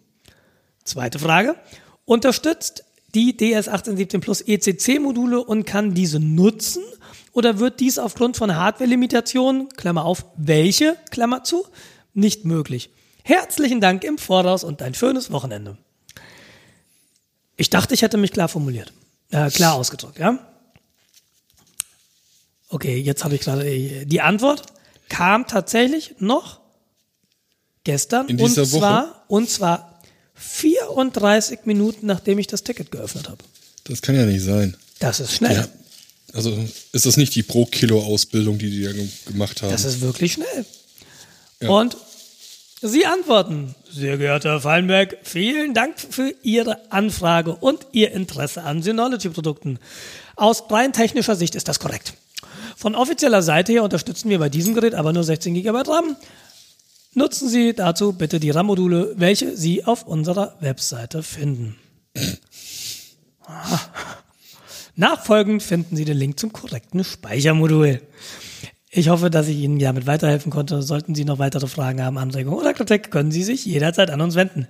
Zweite 0.84 1.18
Frage. 1.18 1.56
Unterstützt 2.04 2.84
die 3.14 3.36
DS1817 3.36 4.20
Plus 4.20 4.40
ECC-Module 4.40 5.42
und 5.42 5.64
kann 5.64 5.94
diese 5.94 6.20
nutzen? 6.20 6.82
Oder 7.32 7.58
wird 7.58 7.80
dies 7.80 7.98
aufgrund 7.98 8.36
von 8.36 8.54
Hardware-Limitationen, 8.54 9.68
Klammer 9.70 10.04
auf, 10.04 10.24
welche, 10.36 10.96
Klammer 11.10 11.44
zu, 11.44 11.66
nicht 12.14 12.44
möglich? 12.44 12.90
Herzlichen 13.22 13.80
Dank 13.80 14.04
im 14.04 14.18
Voraus 14.18 14.64
und 14.64 14.82
ein 14.82 14.94
schönes 14.94 15.30
Wochenende. 15.30 15.76
Ich 17.56 17.70
dachte, 17.70 17.94
ich 17.94 18.02
hätte 18.02 18.16
mich 18.16 18.32
klar 18.32 18.48
formuliert. 18.48 18.92
Äh, 19.30 19.50
klar 19.50 19.74
ausgedrückt, 19.74 20.18
ja? 20.18 20.38
Okay, 22.68 22.98
jetzt 22.98 23.24
habe 23.24 23.34
ich 23.34 23.42
gerade, 23.42 23.68
äh, 23.68 24.06
die 24.06 24.20
Antwort 24.20 24.62
kam 25.08 25.46
tatsächlich 25.46 26.14
noch 26.18 26.60
gestern 27.84 28.28
In 28.28 28.40
und 28.40 28.48
dieser 28.48 28.70
Woche? 28.72 28.80
zwar, 28.80 29.24
und 29.28 29.50
zwar 29.50 29.89
34 30.40 31.60
Minuten, 31.64 32.06
nachdem 32.06 32.38
ich 32.38 32.46
das 32.46 32.64
Ticket 32.64 32.90
geöffnet 32.90 33.28
habe. 33.28 33.38
Das 33.84 34.02
kann 34.02 34.14
ja 34.16 34.26
nicht 34.26 34.42
sein. 34.44 34.76
Das 34.98 35.20
ist 35.20 35.32
schnell. 35.34 35.54
Ja. 35.56 35.68
Also 36.32 36.56
ist 36.92 37.06
das 37.06 37.16
nicht 37.16 37.34
die 37.34 37.42
Pro-Kilo-Ausbildung, 37.42 38.58
die 38.58 38.70
die 38.70 38.80
ge- 38.82 39.08
gemacht 39.26 39.62
haben? 39.62 39.70
Das 39.70 39.84
ist 39.84 40.00
wirklich 40.00 40.32
schnell. 40.34 40.64
Ja. 41.60 41.68
Und 41.70 41.96
Sie 42.82 43.04
antworten, 43.04 43.74
sehr 43.92 44.16
geehrter 44.16 44.52
Herr 44.52 44.60
Fallenberg, 44.62 45.18
vielen 45.22 45.74
Dank 45.74 45.96
für 46.00 46.32
Ihre 46.42 46.90
Anfrage 46.90 47.54
und 47.54 47.86
Ihr 47.92 48.12
Interesse 48.12 48.62
an 48.62 48.82
Synology-Produkten. 48.82 49.78
Aus 50.36 50.62
rein 50.70 50.94
technischer 50.94 51.36
Sicht 51.36 51.54
ist 51.56 51.68
das 51.68 51.78
korrekt. 51.78 52.14
Von 52.76 52.94
offizieller 52.94 53.42
Seite 53.42 53.72
her 53.72 53.82
unterstützen 53.82 54.30
wir 54.30 54.38
bei 54.38 54.48
diesem 54.48 54.72
Gerät 54.74 54.94
aber 54.94 55.12
nur 55.12 55.24
16 55.24 55.52
GB 55.52 55.78
RAM. 55.86 56.16
Nutzen 57.14 57.48
Sie 57.48 57.74
dazu 57.74 58.12
bitte 58.12 58.38
die 58.38 58.50
RAM-Module, 58.50 59.14
welche 59.16 59.56
Sie 59.56 59.84
auf 59.84 60.06
unserer 60.06 60.56
Webseite 60.60 61.22
finden. 61.22 61.76
Ah. 63.46 63.80
Nachfolgend 64.94 65.62
finden 65.62 65.96
Sie 65.96 66.04
den 66.04 66.16
Link 66.16 66.38
zum 66.38 66.52
korrekten 66.52 67.02
Speichermodul. 67.02 68.00
Ich 68.90 69.08
hoffe, 69.08 69.30
dass 69.30 69.48
ich 69.48 69.56
Ihnen 69.56 69.78
damit 69.78 70.06
weiterhelfen 70.06 70.52
konnte. 70.52 70.82
Sollten 70.82 71.14
Sie 71.14 71.24
noch 71.24 71.38
weitere 71.38 71.66
Fragen 71.66 72.02
haben, 72.02 72.18
Anregungen 72.18 72.58
oder 72.58 72.74
Kritik, 72.74 73.10
können 73.10 73.32
Sie 73.32 73.42
sich 73.42 73.64
jederzeit 73.64 74.10
an 74.10 74.20
uns 74.20 74.34
wenden. 74.34 74.68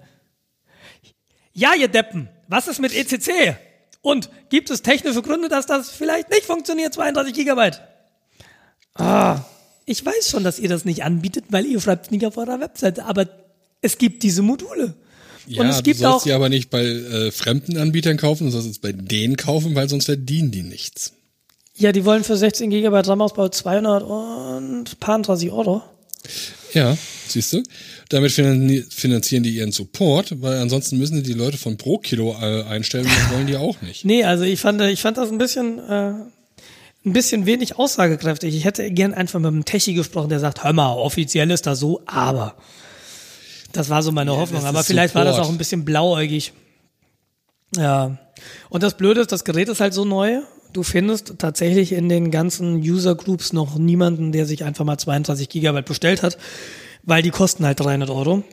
Ja, 1.53 1.75
ihr 1.75 1.89
Deppen, 1.89 2.29
was 2.49 2.69
ist 2.69 2.81
mit 2.81 2.95
ECC? 2.95 3.57
Und 4.03 4.31
gibt 4.49 4.71
es 4.71 4.83
technische 4.83 5.21
Gründe, 5.21 5.49
dass 5.49 5.67
das 5.67 5.91
vielleicht 5.91 6.31
nicht 6.31 6.45
funktioniert, 6.45 6.95
32 6.95 7.35
Gigabyte? 7.35 7.83
Ah, 8.95 9.41
ich 9.91 10.05
weiß 10.05 10.31
schon, 10.31 10.45
dass 10.45 10.59
ihr 10.59 10.69
das 10.69 10.85
nicht 10.85 11.03
anbietet, 11.05 11.45
weil 11.51 11.67
ihr 11.67 11.81
schreibt 11.81 12.07
es 12.07 12.11
nicht 12.11 12.25
auf 12.25 12.37
eurer 12.37 12.61
Webseite, 12.61 13.05
aber 13.05 13.29
es 13.83 13.99
gibt 13.99 14.23
diese 14.23 14.43
Module. 14.43 14.95
ja, 15.47 15.63
Und 15.63 15.69
es 15.69 15.83
gibt 15.83 15.99
du 16.01 16.05
sollst 16.05 16.17
auch, 16.17 16.23
die 16.25 16.33
aber 16.33 16.49
nicht 16.49 16.71
bei 16.71 16.85
äh, 16.85 17.31
fremden 17.33 17.77
Anbietern 17.77 18.17
kaufen, 18.17 18.45
du 18.45 18.51
sollst 18.51 18.69
es 18.71 18.79
bei 18.79 18.93
denen 18.93 19.37
kaufen, 19.37 19.75
weil 19.75 19.89
sonst 19.89 20.07
verdienen 20.07 20.51
die 20.51 20.63
nichts. 20.63 21.13
ja, 21.77 21.93
die 21.93 22.05
wollen 22.05 22.25
für 22.25 22.37
16 22.37 22.71
Gigabyte 22.71 23.09
RAM-Ausbau 23.09 23.49
200 23.49 24.03
und 24.03 25.01
paar 25.01 25.21
30 25.21 25.51
Euro. 25.51 25.83
Ja, 26.75 26.97
siehst 27.27 27.53
du. 27.55 27.63
Damit 28.11 28.31
finan- 28.33 28.85
finanzieren 28.91 29.43
die 29.43 29.51
ihren 29.57 29.73
Support, 29.73 30.43
weil 30.43 30.59
ansonsten 30.59 30.99
müssen 30.99 31.17
sie 31.17 31.23
die 31.23 31.33
Leute 31.33 31.57
von 31.57 31.77
pro 31.79 31.97
Kilo 31.99 32.37
äh, 32.41 32.63
einstellen 32.65 33.07
das 33.07 33.35
wollen 33.35 33.47
die 33.47 33.57
auch 33.57 33.81
nicht. 33.81 34.05
Nee, 34.11 34.23
also 34.25 34.45
ich 34.45 34.61
fand, 34.61 34.81
ich 34.83 35.01
fand 35.01 35.17
das 35.17 35.31
ein 35.31 35.39
bisschen, 35.39 35.79
äh, 35.79 36.13
ein 37.05 37.13
bisschen 37.13 37.47
wenig 37.47 37.79
aussagekräftig. 37.79 38.55
Ich 38.55 38.65
hätte 38.65 38.91
gern 38.91 39.15
einfach 39.15 39.39
mit 39.39 39.49
einem 39.49 39.65
Techie 39.65 39.95
gesprochen, 39.95 40.29
der 40.29 40.41
sagt, 40.41 40.65
hör 40.65 40.73
mal, 40.73 40.93
offiziell 40.93 41.51
ist 41.51 41.67
das 41.67 41.79
so, 41.79 42.03
aber. 42.07 42.55
Das 43.73 43.89
war 43.89 44.03
so 44.03 44.13
meine 44.13 44.37
Hoffnung. 44.37 44.61
das 44.61 44.69
Aber 44.69 44.85
vielleicht 44.85 45.15
war 45.15 45.25
das 45.25 45.37
Support. 45.37 45.49
auch 45.49 45.53
ein 45.53 45.59
bisschen 45.59 45.85
blauäugig. 45.85 46.53
Ja. 47.77 48.19
Und 48.69 48.83
das 48.83 48.97
Blöde 48.97 49.21
ist, 49.21 49.33
das 49.33 49.45
Gerät 49.45 49.69
ist 49.69 49.81
halt 49.81 49.95
so 49.95 50.05
neu. 50.05 50.41
Du 50.73 50.83
findest 50.83 51.39
tatsächlich 51.39 51.93
in 51.93 52.09
den 52.09 52.31
ganzen 52.31 52.77
User 52.77 53.15
Groups 53.15 53.53
noch 53.53 53.77
niemanden, 53.77 54.33
der 54.33 54.47
sich 54.47 54.65
einfach 54.65 54.85
mal 54.85 54.99
32 54.99 55.49
Gigabyte 55.49 55.87
bestellt 55.87 56.23
hat, 56.23 56.39
weil 57.03 57.23
die 57.23 57.31
kosten 57.31 57.65
halt 57.65 57.81
300 57.81 58.11
Euro. 58.11 58.45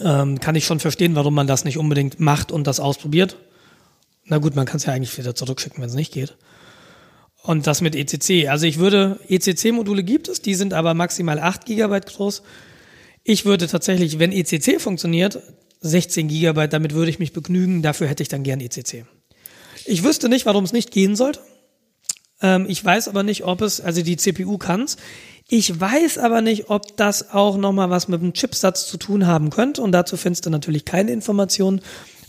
Ähm, 0.00 0.40
kann 0.40 0.54
ich 0.54 0.64
schon 0.64 0.80
verstehen, 0.80 1.14
warum 1.14 1.34
man 1.34 1.46
das 1.46 1.64
nicht 1.64 1.76
unbedingt 1.78 2.18
macht 2.18 2.50
und 2.50 2.66
das 2.66 2.80
ausprobiert. 2.80 3.36
Na 4.24 4.38
gut, 4.38 4.56
man 4.56 4.66
kann 4.66 4.76
es 4.76 4.86
ja 4.86 4.92
eigentlich 4.92 5.16
wieder 5.18 5.34
zurückschicken, 5.34 5.82
wenn 5.82 5.88
es 5.88 5.94
nicht 5.94 6.12
geht. 6.12 6.36
Und 7.42 7.66
das 7.66 7.80
mit 7.80 7.96
ECC. 7.96 8.48
Also 8.48 8.66
ich 8.66 8.78
würde, 8.78 9.18
ECC-Module 9.28 10.04
gibt 10.04 10.28
es, 10.28 10.42
die 10.42 10.54
sind 10.54 10.74
aber 10.74 10.94
maximal 10.94 11.40
8 11.40 11.66
Gigabyte 11.66 12.06
groß. 12.06 12.42
Ich 13.24 13.44
würde 13.44 13.66
tatsächlich, 13.66 14.18
wenn 14.18 14.32
ECC 14.32 14.80
funktioniert, 14.80 15.40
16 15.80 16.28
Gigabyte, 16.28 16.72
damit 16.72 16.94
würde 16.94 17.10
ich 17.10 17.18
mich 17.18 17.32
begnügen, 17.32 17.82
dafür 17.82 18.06
hätte 18.06 18.22
ich 18.22 18.28
dann 18.28 18.44
gern 18.44 18.60
ECC. 18.60 19.04
Ich 19.84 20.04
wüsste 20.04 20.28
nicht, 20.28 20.46
warum 20.46 20.62
es 20.64 20.72
nicht 20.72 20.92
gehen 20.92 21.16
sollte. 21.16 21.40
Ähm, 22.40 22.66
ich 22.68 22.84
weiß 22.84 23.08
aber 23.08 23.24
nicht, 23.24 23.44
ob 23.44 23.60
es, 23.60 23.80
also 23.80 24.02
die 24.02 24.16
CPU 24.16 24.58
kann's. 24.58 24.96
Ich 25.48 25.80
weiß 25.80 26.18
aber 26.18 26.40
nicht, 26.40 26.70
ob 26.70 26.96
das 26.96 27.30
auch 27.32 27.56
nochmal 27.56 27.90
was 27.90 28.06
mit 28.06 28.22
dem 28.22 28.32
Chipsatz 28.32 28.86
zu 28.86 28.96
tun 28.96 29.26
haben 29.26 29.50
könnte. 29.50 29.82
Und 29.82 29.92
dazu 29.92 30.16
findest 30.16 30.46
du 30.46 30.50
natürlich 30.50 30.84
keine 30.84 31.10
Informationen, 31.10 31.80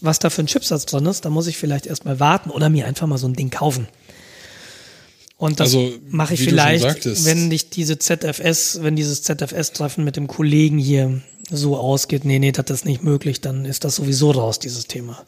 was 0.01 0.17
da 0.19 0.31
für 0.31 0.41
ein 0.41 0.47
Chipsatz 0.47 0.85
drin 0.85 1.05
ist. 1.05 1.23
Da 1.25 1.29
muss 1.29 1.47
ich 1.47 1.57
vielleicht 1.57 1.85
erstmal 1.85 2.19
warten 2.19 2.49
oder 2.49 2.69
mir 2.69 2.87
einfach 2.87 3.07
mal 3.07 3.17
so 3.17 3.27
ein 3.27 3.33
Ding 3.33 3.51
kaufen. 3.51 3.87
Und 5.43 5.59
das 5.59 5.75
Also, 5.75 5.91
mache 6.09 6.35
ich 6.35 6.39
vielleicht, 6.39 7.25
wenn 7.25 7.49
nicht 7.49 7.75
diese 7.75 7.99
ZFS, 7.99 8.81
wenn 8.81 8.95
dieses 8.95 9.23
ZFS-Treffen 9.23 10.05
mit 10.05 10.15
dem 10.15 10.27
Kollegen 10.27 10.77
hier 10.77 11.21
so 11.49 11.75
ausgeht, 11.75 12.23
nee, 12.23 12.39
nee, 12.39 12.53
das 12.53 12.69
ist 12.69 12.85
nicht 12.85 13.03
möglich, 13.03 13.41
dann 13.41 13.65
ist 13.65 13.83
das 13.83 13.97
sowieso 13.97 14.31
raus, 14.31 14.59
dieses 14.59 14.87
Thema. 14.87 15.21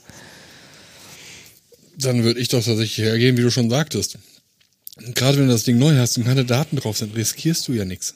Dann 1.98 2.24
würde 2.24 2.40
ich 2.40 2.48
doch 2.48 2.64
tatsächlich 2.64 2.98
hergehen, 2.98 3.36
wie 3.36 3.42
du 3.42 3.52
schon 3.52 3.70
sagtest. 3.70 4.18
Gerade 5.16 5.38
wenn 5.38 5.48
du 5.48 5.52
das 5.52 5.66
Ding 5.66 5.78
neu 5.78 5.98
hast 5.98 6.18
und 6.18 6.24
keine 6.24 6.46
Daten 6.46 6.78
drauf 6.78 6.98
sind, 6.98 7.14
riskierst 7.14 7.68
du 7.68 7.74
ja 7.74 7.84
nichts. 7.84 8.16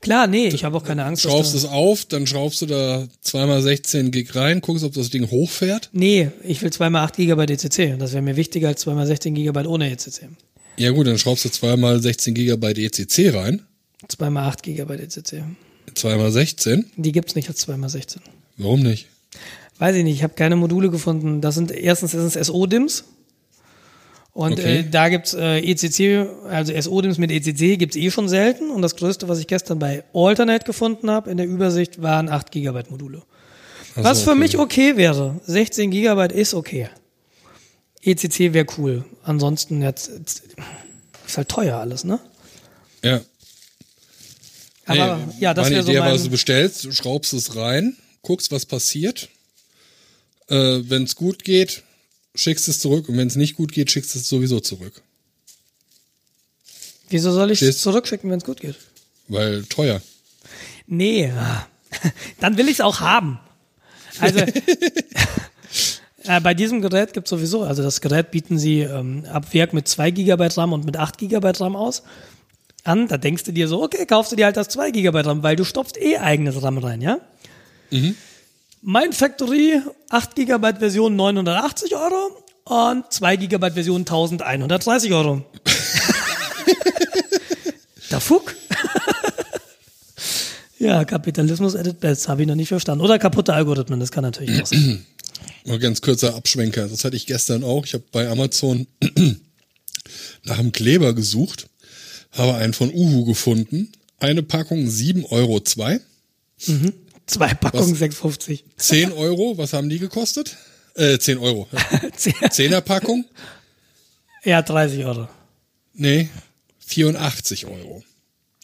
Klar, 0.00 0.28
nee, 0.28 0.48
ich 0.48 0.64
habe 0.64 0.76
auch 0.76 0.84
keine 0.84 1.04
Angst. 1.04 1.22
Schraubst 1.22 1.54
es 1.54 1.64
auf, 1.64 2.04
dann 2.04 2.26
schraubst 2.26 2.60
du 2.62 2.66
da 2.66 3.08
zweimal 3.20 3.62
16 3.62 4.10
Gig 4.12 4.34
rein, 4.36 4.60
guckst, 4.60 4.84
ob 4.84 4.92
das 4.92 5.10
Ding 5.10 5.28
hochfährt. 5.30 5.90
Nee, 5.92 6.30
ich 6.44 6.62
will 6.62 6.70
2x8 6.70 7.16
GB 7.16 7.42
ECC. 7.52 7.98
Das 7.98 8.12
wäre 8.12 8.22
mir 8.22 8.36
wichtiger 8.36 8.68
als 8.68 8.86
2x16 8.86 9.32
GB 9.32 9.66
ohne 9.66 9.88
E 9.88 9.92
ECC. 9.92 10.28
Ja 10.76 10.90
gut, 10.92 11.08
dann 11.08 11.18
schraubst 11.18 11.44
du 11.44 11.48
zweimal 11.48 12.00
16 12.00 12.34
Gigabyte 12.34 12.78
ECC 12.78 13.34
rein, 13.34 13.62
2x8 14.08 14.62
GB 14.62 14.94
ECC. 14.94 15.42
zweimal 15.94 16.30
16. 16.30 16.86
Die 16.96 17.10
gibt's 17.12 17.34
nicht 17.34 17.48
als 17.48 17.66
2x16. 17.66 18.18
Warum 18.56 18.80
nicht? 18.80 19.06
Weiß 19.80 19.96
ich 19.96 20.04
nicht, 20.04 20.14
ich 20.14 20.22
habe 20.22 20.34
keine 20.34 20.56
Module 20.56 20.90
gefunden. 20.90 21.40
Das 21.40 21.56
sind 21.56 21.70
erstens 21.72 22.14
ist 22.14 22.36
es 22.36 22.46
SO-DIMMs. 22.46 23.04
Und 24.38 24.52
Okay. 24.52 24.78
äh, 24.78 24.88
da 24.88 25.08
gibt's 25.08 25.34
äh, 25.34 25.58
ECC, 25.58 26.28
also 26.48 26.72
SO-DIMMs 26.80 27.18
mit 27.18 27.32
ECC 27.32 27.76
gibt's 27.76 27.96
eh 27.96 28.08
schon 28.12 28.28
selten. 28.28 28.70
Und 28.70 28.82
das 28.82 28.94
größte, 28.94 29.26
was 29.26 29.40
ich 29.40 29.48
gestern 29.48 29.80
bei 29.80 30.04
Alternate 30.14 30.64
gefunden 30.64 31.10
habe 31.10 31.28
in 31.28 31.38
der 31.38 31.46
Übersicht, 31.46 32.02
waren 32.02 32.28
8 32.28 32.52
GB 32.52 32.84
Module. 32.88 33.24
Ach 33.96 34.04
Was 34.04 34.22
für 34.22 34.30
okay. 34.30 34.38
mich 34.38 34.56
okay 34.56 34.96
wäre. 34.96 35.40
16 35.44 35.90
GB 35.90 36.32
ist 36.40 36.54
okay. 36.54 36.88
ECC 38.02 38.52
wäre 38.52 38.66
cool. 38.78 39.04
Ansonsten 39.24 39.82
jetzt 39.82 40.06
ist 40.06 41.36
halt 41.36 41.48
teuer 41.48 41.78
alles, 41.78 42.04
ne? 42.04 42.20
Ja. 43.02 43.20
Aber 44.86 45.16
Nee, 45.16 45.32
ja, 45.40 45.52
das 45.52 45.68
wäre 45.68 45.82
so 45.82 45.90
Idee 45.90 45.98
war, 45.98 46.10
mein, 46.10 46.22
du 46.22 46.30
bestellst, 46.30 46.84
du 46.84 46.92
schraubst 46.92 47.32
es 47.32 47.56
rein, 47.56 47.96
guckst, 48.22 48.52
was 48.52 48.66
passiert. 48.66 49.30
Äh, 50.48 50.54
wenn 50.88 51.02
es 51.02 51.16
gut 51.16 51.42
geht, 51.42 51.82
schickst 52.38 52.68
es 52.68 52.78
zurück 52.78 53.08
und 53.08 53.16
wenn 53.18 53.26
es 53.26 53.36
nicht 53.36 53.56
gut 53.56 53.72
geht, 53.72 53.90
schickst 53.90 54.14
es 54.14 54.28
sowieso 54.28 54.60
zurück. 54.60 55.02
Wieso 57.10 57.32
soll 57.32 57.50
ich 57.50 57.62
es 57.62 57.80
zurückschicken, 57.80 58.30
wenn 58.30 58.38
es 58.38 58.44
gut 58.44 58.60
geht? 58.60 58.76
Weil 59.28 59.64
teuer. 59.64 60.00
Nee, 60.86 61.32
dann 62.40 62.56
will 62.56 62.68
ich 62.68 62.74
es 62.74 62.80
auch 62.80 63.00
haben. 63.00 63.40
Also 64.20 64.38
äh, 66.24 66.40
bei 66.40 66.54
diesem 66.54 66.80
Gerät 66.80 67.12
gibt 67.12 67.28
sowieso, 67.28 67.62
also 67.62 67.82
das 67.82 68.00
Gerät 68.00 68.30
bieten 68.30 68.58
sie 68.58 68.80
ähm, 68.80 69.24
ab 69.30 69.52
Werk 69.52 69.72
mit 69.72 69.88
2 69.88 70.10
GB 70.12 70.48
RAM 70.56 70.72
und 70.72 70.84
mit 70.84 70.96
8 70.96 71.18
GB 71.18 71.48
RAM 71.58 71.76
aus. 71.76 72.02
An, 72.84 73.08
da 73.08 73.18
denkst 73.18 73.44
du 73.44 73.52
dir 73.52 73.68
so, 73.68 73.82
okay, 73.82 74.06
kaufst 74.06 74.32
du 74.32 74.36
dir 74.36 74.46
halt 74.46 74.56
das 74.56 74.68
2 74.68 74.92
GB 74.92 75.20
RAM, 75.20 75.42
weil 75.42 75.56
du 75.56 75.64
stopfst 75.64 75.96
eh 76.00 76.18
eigenes 76.18 76.62
RAM 76.62 76.78
rein, 76.78 77.00
ja? 77.00 77.18
Mein 77.90 78.27
Factory 79.12 79.80
8 80.10 80.34
GB 80.34 80.78
Version 80.78 81.16
980 81.16 81.94
Euro 81.94 82.42
und 82.64 83.12
2 83.12 83.36
GB 83.36 83.70
Version 83.72 84.00
1130 84.02 85.12
Euro. 85.12 85.44
Der 88.10 88.20
Fuck. 88.20 88.54
ja, 90.78 91.04
Kapitalismus 91.04 91.74
edit 91.74 92.00
best, 92.00 92.28
habe 92.28 92.42
ich 92.42 92.48
noch 92.48 92.54
nicht 92.54 92.68
verstanden. 92.68 93.04
Oder 93.04 93.18
kaputte 93.18 93.52
Algorithmen, 93.52 94.00
das 94.00 94.10
kann 94.10 94.24
natürlich 94.24 94.62
auch 94.62 94.66
sein. 94.66 95.04
Mal 95.66 95.78
ganz 95.78 96.00
kurzer 96.00 96.34
Abschwenker. 96.34 96.88
Das 96.88 97.04
hatte 97.04 97.16
ich 97.16 97.26
gestern 97.26 97.62
auch. 97.62 97.84
Ich 97.84 97.92
habe 97.94 98.04
bei 98.10 98.28
Amazon 98.28 98.86
nach 100.44 100.58
einem 100.58 100.72
Kleber 100.72 101.12
gesucht, 101.12 101.68
habe 102.32 102.54
einen 102.54 102.72
von 102.72 102.90
Uhu 102.92 103.26
gefunden. 103.26 103.92
Eine 104.20 104.42
Packung 104.42 104.86
7,02 104.86 105.30
Euro. 105.30 105.60
Zwei 107.28 107.54
Packungen 107.54 107.92
Was? 107.92 107.98
650. 107.98 108.64
10 108.76 109.12
Euro, 109.12 109.56
was 109.56 109.72
haben 109.72 109.88
die 109.88 109.98
gekostet? 110.00 110.56
Äh, 110.94 111.18
10 111.18 111.38
Euro. 111.38 111.68
Ja. 111.70 112.50
Zehner 112.50 112.80
Packung? 112.80 113.24
ja, 114.44 114.62
30 114.62 115.04
Euro. 115.04 115.28
Nee, 115.94 116.28
84 116.80 117.66
Euro. 117.66 118.02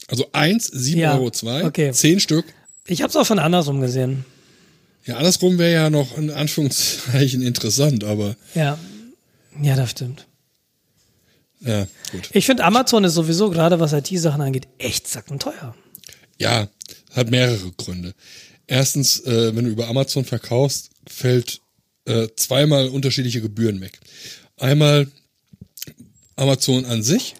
Also 0.08 0.26
eins, 0.32 0.72
7,02 0.72 0.96
Ja, 0.96 1.14
Euro, 1.14 1.30
zwei, 1.30 1.64
okay. 1.64 1.92
10 1.92 2.20
Stück. 2.20 2.44
Ich 2.86 3.02
habe 3.02 3.10
es 3.10 3.16
auch 3.16 3.26
von 3.26 3.38
andersrum 3.38 3.80
gesehen. 3.80 4.24
Ja, 5.04 5.16
andersrum 5.16 5.58
wäre 5.58 5.72
ja 5.72 5.90
noch 5.90 6.16
in 6.18 6.30
Anführungszeichen 6.30 7.42
interessant, 7.46 8.02
aber 8.04 8.36
Ja, 8.54 8.78
ja, 9.62 9.76
das 9.76 9.90
stimmt. 9.90 10.26
ja, 11.60 11.86
gut. 12.12 12.30
Ich 12.32 12.46
finde, 12.46 12.64
Amazon 12.64 13.04
ist 13.04 13.14
sowieso, 13.14 13.50
gerade 13.50 13.78
was 13.80 13.92
IT-Sachen 13.92 14.40
angeht, 14.40 14.68
echt 14.78 15.06
sackenteuer. 15.06 15.74
Ja, 16.38 16.68
hat 17.14 17.30
mehrere 17.30 17.70
Gründe. 17.76 18.14
Erstens, 18.66 19.20
äh, 19.20 19.54
wenn 19.54 19.64
du 19.64 19.70
über 19.70 19.88
Amazon 19.88 20.24
verkaufst, 20.24 20.90
fällt 21.06 21.60
äh, 22.06 22.28
zweimal 22.36 22.88
unterschiedliche 22.88 23.40
Gebühren 23.40 23.80
weg. 23.80 24.00
Einmal 24.56 25.08
Amazon 26.36 26.84
an 26.84 27.02
sich 27.02 27.34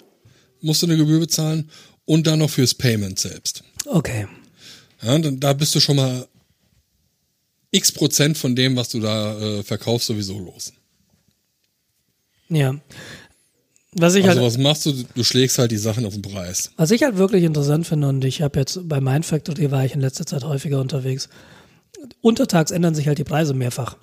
musst 0.61 0.83
du 0.83 0.87
eine 0.87 0.97
Gebühr 0.97 1.21
bezahlen 1.21 1.71
und 2.05 2.27
dann 2.27 2.39
noch 2.39 2.51
fürs 2.51 2.75
Payment 2.75 3.19
selbst. 3.19 3.65
Okay. 3.87 4.27
Ja, 5.03 5.19
dann, 5.19 5.41
da 5.41 5.53
bist 5.53 5.75
du 5.75 5.81
schon 5.81 5.97
mal 5.97 6.27
x 7.71 7.93
Prozent 7.93 8.39
von 8.39 8.55
dem, 8.55 8.77
was 8.77 8.89
du 8.89 9.01
da 9.01 9.39
äh, 9.39 9.63
verkaufst, 9.63 10.07
sowieso 10.07 10.39
los. 10.39 10.73
Ja. 12.49 12.75
Was 13.97 14.15
ich 14.15 14.27
Also 14.29 14.41
halt 14.41 14.53
was 14.53 14.59
machst 14.59 14.87
du? 14.87 14.93
Du 15.15 15.25
schlägst 15.25 15.59
halt 15.59 15.71
die 15.71 15.77
Sachen 15.77 16.05
auf 16.05 16.15
den 16.15 16.23
Preis. 16.23 16.73
Was 16.77 16.91
ich 16.91 17.03
halt 17.03 17.17
wirklich 17.17 17.45
interessant 17.45 17.87
finde, 17.87 18.09
und 18.09 18.25
ich 18.25 18.43
habe 18.43 18.59
jetzt 18.59 18.89
bei 18.89 19.01
Mindfactory 19.01 19.71
war 19.71 19.85
ich 19.85 19.95
in 19.95 20.01
letzter 20.01 20.27
Zeit 20.27 20.45
häufiger 20.45 20.81
unterwegs, 20.81 21.29
untertags 22.21 22.71
ändern 22.71 22.95
sich 22.95 23.07
halt 23.07 23.19
die 23.19 23.25
Preise 23.25 23.55
mehrfach. 23.55 23.97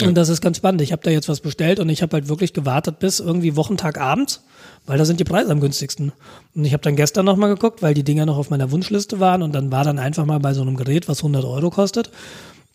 Ja. 0.00 0.08
Und 0.08 0.16
das 0.16 0.28
ist 0.28 0.40
ganz 0.40 0.56
spannend. 0.56 0.80
Ich 0.80 0.90
habe 0.90 1.02
da 1.02 1.10
jetzt 1.10 1.28
was 1.28 1.40
bestellt 1.40 1.78
und 1.78 1.88
ich 1.88 2.02
habe 2.02 2.14
halt 2.14 2.28
wirklich 2.28 2.52
gewartet 2.52 2.98
bis 2.98 3.20
irgendwie 3.20 3.54
Wochentag 3.54 4.00
abends, 4.00 4.42
weil 4.86 4.98
da 4.98 5.04
sind 5.04 5.20
die 5.20 5.24
Preise 5.24 5.52
am 5.52 5.60
günstigsten. 5.60 6.12
Und 6.54 6.64
ich 6.64 6.72
habe 6.72 6.82
dann 6.82 6.96
gestern 6.96 7.24
nochmal 7.24 7.50
geguckt, 7.50 7.80
weil 7.80 7.94
die 7.94 8.02
Dinger 8.02 8.26
noch 8.26 8.36
auf 8.36 8.50
meiner 8.50 8.72
Wunschliste 8.72 9.20
waren 9.20 9.42
und 9.42 9.52
dann 9.54 9.70
war 9.70 9.84
dann 9.84 10.00
einfach 10.00 10.24
mal 10.24 10.40
bei 10.40 10.52
so 10.52 10.62
einem 10.62 10.76
Gerät, 10.76 11.06
was 11.08 11.18
100 11.18 11.44
Euro 11.44 11.70
kostet, 11.70 12.10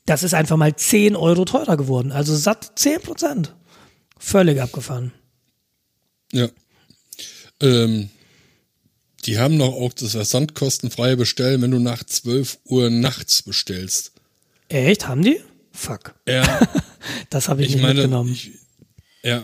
das 0.05 0.23
ist 0.23 0.33
einfach 0.33 0.57
mal 0.57 0.75
10 0.75 1.15
Euro 1.15 1.45
teurer 1.45 1.75
geworden. 1.75 2.11
Also 2.11 2.35
satt 2.35 2.71
10 2.75 3.01
Prozent. 3.01 3.53
Völlig 4.17 4.61
abgefahren. 4.61 5.11
Ja. 6.31 6.47
Ähm, 7.61 8.09
die 9.25 9.37
haben 9.37 9.57
noch 9.57 9.73
auch 9.73 9.93
das 9.93 10.11
versandkostenfreie 10.11 11.17
Bestellen, 11.17 11.61
wenn 11.61 11.71
du 11.71 11.79
nach 11.79 12.03
12 12.03 12.59
Uhr 12.65 12.89
nachts 12.89 13.41
bestellst. 13.41 14.13
Echt? 14.69 15.07
Haben 15.07 15.23
die? 15.23 15.41
Fuck. 15.73 16.15
Ja, 16.27 16.67
Das 17.29 17.47
habe 17.49 17.61
ich, 17.61 17.69
ich 17.69 17.75
nicht 17.75 17.81
meine, 17.81 18.01
mitgenommen. 18.01 18.31
ich, 18.33 18.51
ja, 19.23 19.41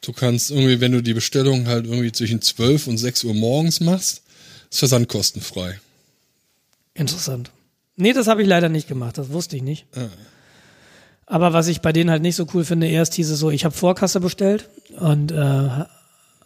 du 0.00 0.12
kannst 0.12 0.50
irgendwie, 0.50 0.80
wenn 0.80 0.92
du 0.92 1.02
die 1.02 1.14
Bestellung 1.14 1.66
halt 1.66 1.86
irgendwie 1.86 2.12
zwischen 2.12 2.40
12 2.42 2.86
und 2.88 2.98
6 2.98 3.24
Uhr 3.24 3.34
morgens 3.34 3.80
machst, 3.80 4.22
Ist 4.70 4.78
versandkostenfrei. 4.80 5.80
Interessant. 6.94 7.50
Nee, 7.96 8.12
das 8.12 8.26
habe 8.26 8.42
ich 8.42 8.48
leider 8.48 8.68
nicht 8.68 8.88
gemacht, 8.88 9.18
das 9.18 9.30
wusste 9.30 9.56
ich 9.56 9.62
nicht. 9.62 9.86
Aber 11.26 11.52
was 11.52 11.68
ich 11.68 11.80
bei 11.80 11.92
denen 11.92 12.10
halt 12.10 12.22
nicht 12.22 12.36
so 12.36 12.46
cool 12.54 12.64
finde, 12.64 12.88
erst 12.88 13.14
hieß 13.14 13.30
es 13.30 13.38
so, 13.38 13.50
ich 13.50 13.64
habe 13.64 13.74
Vorkasse 13.74 14.20
bestellt 14.20 14.68
und 14.98 15.32
äh, 15.32 15.84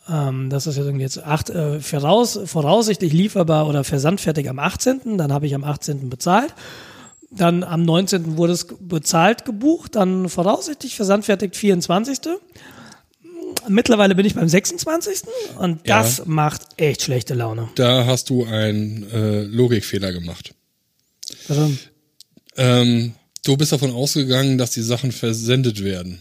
ähm, 0.08 0.50
das 0.50 0.66
ist 0.66 0.76
ja 0.76 0.84
irgendwie 0.84 1.04
jetzt 1.04 1.22
acht, 1.22 1.50
äh, 1.50 1.80
voraus, 1.80 2.38
voraussichtlich 2.44 3.12
lieferbar 3.12 3.66
oder 3.68 3.84
versandfertig 3.84 4.48
am 4.48 4.58
18. 4.58 5.16
Dann 5.18 5.32
habe 5.32 5.46
ich 5.46 5.54
am 5.54 5.64
18. 5.64 6.08
bezahlt. 6.10 6.54
Dann 7.30 7.64
am 7.64 7.82
19. 7.82 8.36
wurde 8.36 8.52
es 8.52 8.66
bezahlt 8.78 9.44
gebucht, 9.44 9.96
dann 9.96 10.28
voraussichtlich 10.28 10.94
versandfertig 10.94 11.56
24. 11.56 12.18
Mittlerweile 13.68 14.14
bin 14.14 14.26
ich 14.26 14.34
beim 14.34 14.48
26. 14.48 15.22
und 15.58 15.86
Ja. 15.86 15.98
das 16.00 16.26
macht 16.26 16.62
echt 16.76 17.02
schlechte 17.02 17.34
Laune. 17.34 17.68
Da 17.76 18.04
hast 18.06 18.28
du 18.30 18.44
einen 18.44 19.10
äh, 19.10 19.42
Logikfehler 19.42 20.12
gemacht. 20.12 20.54
Also, 21.48 21.72
Ähm, 22.56 23.14
du 23.44 23.56
bist 23.56 23.72
davon 23.72 23.90
ausgegangen, 23.90 24.58
dass 24.58 24.70
die 24.70 24.82
Sachen 24.82 25.10
versendet 25.10 25.82
werden. 25.82 26.20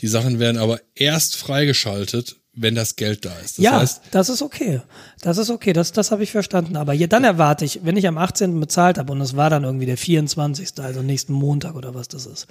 Die 0.00 0.08
Sachen 0.08 0.38
werden 0.40 0.56
aber 0.58 0.80
erst 0.94 1.36
freigeschaltet, 1.36 2.36
wenn 2.52 2.74
das 2.74 2.96
Geld 2.96 3.24
da 3.24 3.32
ist. 3.38 3.58
Das 3.58 3.64
ja, 3.64 3.80
heißt, 3.80 4.02
das 4.10 4.28
ist 4.28 4.42
okay. 4.42 4.82
Das 5.22 5.38
ist 5.38 5.50
okay, 5.50 5.72
das, 5.72 5.92
das 5.92 6.10
habe 6.10 6.22
ich 6.22 6.32
verstanden. 6.32 6.76
Aber 6.76 6.92
hier, 6.92 7.08
dann 7.08 7.24
erwarte 7.24 7.64
ich, 7.64 7.80
wenn 7.84 7.96
ich 7.96 8.06
am 8.08 8.18
18. 8.18 8.58
bezahlt 8.58 8.98
habe 8.98 9.12
und 9.12 9.20
es 9.20 9.36
war 9.36 9.50
dann 9.50 9.64
irgendwie 9.64 9.86
der 9.86 9.96
24., 9.96 10.72
also 10.80 11.02
nächsten 11.02 11.32
Montag 11.32 11.74
oder 11.76 11.94
was 11.94 12.08
das 12.08 12.26
ist. 12.26 12.46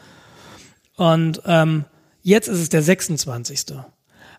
Und 0.95 1.41
ähm, 1.45 1.85
jetzt 2.21 2.47
ist 2.47 2.59
es 2.59 2.69
der 2.69 2.81
26. 2.81 3.65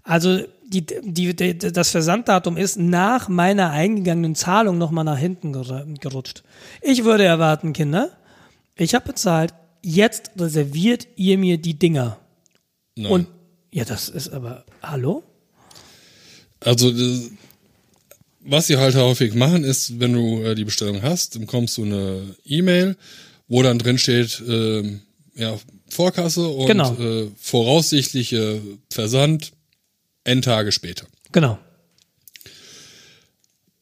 Also 0.02 0.40
die, 0.66 0.86
die, 0.86 1.34
die, 1.36 1.58
das 1.58 1.90
Versanddatum 1.90 2.56
ist 2.56 2.78
nach 2.78 3.28
meiner 3.28 3.70
eingegangenen 3.70 4.34
Zahlung 4.34 4.78
nochmal 4.78 5.04
nach 5.04 5.18
hinten 5.18 5.54
ger- 5.54 5.84
gerutscht. 6.00 6.42
Ich 6.80 7.04
würde 7.04 7.24
erwarten, 7.24 7.72
Kinder, 7.74 8.10
ich 8.76 8.94
habe 8.94 9.06
bezahlt, 9.08 9.52
jetzt 9.82 10.30
reserviert 10.38 11.06
ihr 11.16 11.36
mir 11.38 11.58
die 11.58 11.78
Dinger. 11.78 12.18
nein. 12.96 13.12
Und 13.12 13.26
ja, 13.72 13.84
das 13.84 14.08
ist 14.08 14.30
aber, 14.32 14.64
hallo? 14.82 15.22
Also 16.60 16.90
das- 16.90 17.30
was 18.42 18.66
sie 18.66 18.76
halt 18.78 18.94
häufig 18.94 19.34
machen, 19.34 19.64
ist, 19.64 20.00
wenn 20.00 20.12
du 20.14 20.42
äh, 20.42 20.54
die 20.54 20.64
Bestellung 20.64 21.02
hast, 21.02 21.34
dann 21.36 21.46
kommst 21.46 21.76
du 21.76 21.84
eine 21.84 22.34
E-Mail, 22.44 22.96
wo 23.48 23.62
dann 23.62 23.78
drin 23.78 23.98
steht, 23.98 24.42
ähm, 24.46 25.00
ja, 25.34 25.58
Vorkasse 25.88 26.46
und 26.48 26.66
Genau. 26.66 26.94
äh, 26.98 27.28
voraussichtliche 27.38 28.60
Versand 28.90 29.52
Endtage 30.24 30.72
später. 30.72 31.06
Genau. 31.32 31.58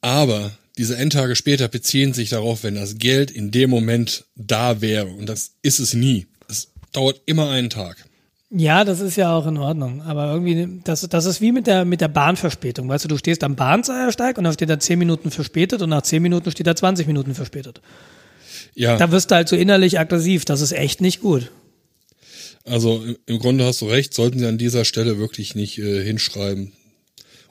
Aber 0.01 0.53
diese 0.77 0.97
Endtage 0.97 1.35
später 1.37 1.69
beziehen 1.69 2.13
sich 2.15 2.31
darauf, 2.31 2.63
wenn 2.63 2.77
das 2.77 2.99
Geld 2.99 3.31
in 3.31 3.51
dem 3.51 3.71
Moment 3.71 4.25
da 4.37 4.81
wäre. 4.81 5.07
Und 5.09 5.27
das 5.27 5.53
ist 5.63 5.81
es 5.81 5.93
nie. 5.95 6.27
Es 6.49 6.69
dauert 6.93 7.21
immer 7.27 7.51
einen 7.51 7.71
Tag. 7.71 8.05
Ja, 8.51 8.85
das 8.85 9.01
ist 9.01 9.17
ja 9.17 9.37
auch 9.37 9.47
in 9.47 9.59
Ordnung. 9.59 10.01
Aber 10.03 10.33
irgendwie, 10.33 10.81
das, 10.85 11.03
das 11.03 11.27
ist 11.27 11.41
wie 11.43 11.53
mit 11.53 11.67
der, 11.67 11.85
mit 11.85 12.01
der 12.01 12.09
Bahnverspätung. 12.09 12.89
Weißt 12.89 13.05
du, 13.05 13.09
du 13.09 13.19
stehst 13.19 13.45
am 13.45 13.57
Bahnsteig 13.57 14.39
und 14.39 14.45
dann 14.45 14.53
steht 14.55 14.71
da 14.71 14.79
10 14.79 14.99
Minuten 14.99 15.31
verspätet 15.31 15.83
und 15.83 15.91
nach 15.91 16.03
10 16.03 16.23
Minuten 16.23 16.51
steht 16.51 16.67
da 16.67 16.75
20 16.75 17.07
Minuten 17.07 17.35
verspätet. 17.35 17.83
Ja, 18.75 18.97
Da 18.97 19.11
wirst 19.13 19.31
du 19.31 19.35
halt 19.35 19.49
so 19.49 19.57
innerlich 19.57 19.99
aggressiv. 19.99 20.45
Das 20.47 20.61
ist 20.63 20.73
echt 20.73 21.01
nicht 21.01 21.21
gut. 21.21 21.51
also 22.65 23.03
im- 23.03 23.17
im 23.27 23.39
Grunde 23.39 23.65
hast 23.65 23.81
du 23.83 23.87
recht, 23.87 24.13
sollten 24.15 24.39
sie 24.39 24.47
an 24.47 24.59
dieser 24.59 24.85
Stelle 24.85 25.19
wirklich 25.19 25.55
nicht 25.55 25.79
äh, 25.79 26.03
hinschreiben. 26.05 26.73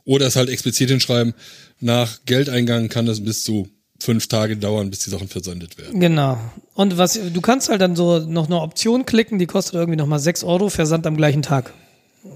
Oder 0.03 0.27
es 0.27 0.35
halt 0.35 0.49
explizit 0.49 0.89
hinschreiben, 0.89 1.33
nach 1.79 2.19
Geldeingang 2.25 2.87
kann 2.89 3.07
es 3.07 3.23
bis 3.23 3.43
zu 3.43 3.67
fünf 3.99 4.27
Tage 4.27 4.57
dauern, 4.57 4.89
bis 4.89 4.99
die 4.99 5.09
Sachen 5.09 5.27
versendet 5.27 5.77
werden. 5.77 5.99
Genau. 5.99 6.37
Und 6.75 6.97
was, 6.97 7.13
du 7.33 7.41
kannst 7.41 7.69
halt 7.69 7.81
dann 7.81 7.95
so 7.95 8.19
noch 8.19 8.45
eine 8.45 8.61
Option 8.61 9.05
klicken, 9.05 9.39
die 9.39 9.45
kostet 9.47 9.75
irgendwie 9.75 9.97
nochmal 9.97 10.19
6 10.19 10.43
Euro, 10.43 10.69
Versand 10.69 11.07
am 11.07 11.17
gleichen 11.17 11.41
Tag. 11.41 11.73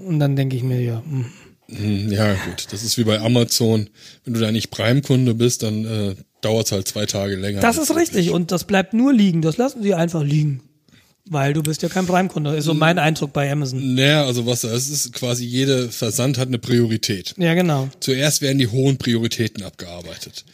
Und 0.06 0.18
dann 0.18 0.36
denke 0.36 0.56
ich 0.56 0.62
mir, 0.62 0.80
ja, 0.80 1.02
hm. 1.08 1.26
Hm, 1.68 2.12
Ja, 2.12 2.34
gut, 2.34 2.66
das 2.70 2.82
ist 2.82 2.98
wie 2.98 3.04
bei 3.04 3.20
Amazon. 3.20 3.88
Wenn 4.24 4.34
du 4.34 4.40
da 4.40 4.50
nicht 4.50 4.70
Prime-Kunde 4.70 5.34
bist, 5.34 5.62
dann 5.62 5.84
äh, 5.84 6.14
dauert 6.40 6.66
es 6.66 6.72
halt 6.72 6.88
zwei 6.88 7.06
Tage 7.06 7.36
länger. 7.36 7.60
das 7.60 7.78
ist 7.78 7.94
richtig. 7.94 8.30
Und 8.30 8.50
das 8.50 8.64
bleibt 8.64 8.94
nur 8.94 9.12
liegen. 9.12 9.42
Das 9.42 9.56
lassen 9.56 9.82
sie 9.82 9.94
einfach 9.94 10.22
liegen. 10.22 10.62
Weil 11.26 11.52
du 11.52 11.62
bist 11.62 11.82
ja 11.82 11.88
kein 11.88 12.04
Prime-Kunde. 12.06 12.56
Ist 12.56 12.64
so 12.64 12.74
mein 12.74 12.98
Eindruck 12.98 13.32
bei 13.32 13.50
Amazon. 13.50 13.94
Naja, 13.94 14.24
also 14.26 14.44
was 14.44 14.62
das 14.62 14.88
ist, 14.88 15.12
quasi 15.12 15.44
jede 15.44 15.88
Versand 15.88 16.36
hat 16.36 16.48
eine 16.48 16.58
Priorität. 16.58 17.34
Ja, 17.38 17.54
genau. 17.54 17.88
Zuerst 18.00 18.42
werden 18.42 18.58
die 18.58 18.66
hohen 18.66 18.98
Prioritäten 18.98 19.62
abgearbeitet. 19.62 20.44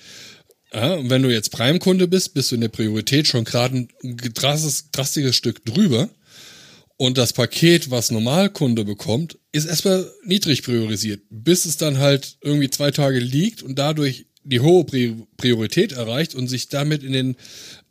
Ja, 0.73 0.95
und 0.95 1.09
wenn 1.09 1.23
du 1.23 1.31
jetzt 1.31 1.51
Prime-Kunde 1.51 2.09
bist, 2.09 2.35
bist 2.35 2.51
du 2.51 2.57
in 2.57 2.61
der 2.61 2.69
Priorität 2.69 3.27
schon 3.27 3.45
gerade 3.45 3.77
ein 3.77 3.89
drastisches, 4.35 4.91
drastisches 4.91 5.37
Stück 5.37 5.65
drüber. 5.65 6.11
Und 6.97 7.17
das 7.17 7.33
Paket, 7.33 7.91
was 7.91 8.11
Normalkunde 8.11 8.85
bekommt, 8.85 9.39
ist 9.53 9.67
erstmal 9.67 10.11
niedrig 10.25 10.65
priorisiert, 10.65 11.23
bis 11.31 11.65
es 11.65 11.77
dann 11.77 11.99
halt 11.99 12.37
irgendwie 12.43 12.71
zwei 12.71 12.91
Tage 12.91 13.21
liegt 13.21 13.63
und 13.63 13.79
dadurch 13.79 14.27
die 14.43 14.61
hohe 14.61 14.85
Pri 14.85 15.15
Priorität 15.37 15.93
erreicht 15.93 16.35
und 16.35 16.49
sich 16.49 16.69
damit 16.69 17.05
in 17.05 17.13
den 17.13 17.37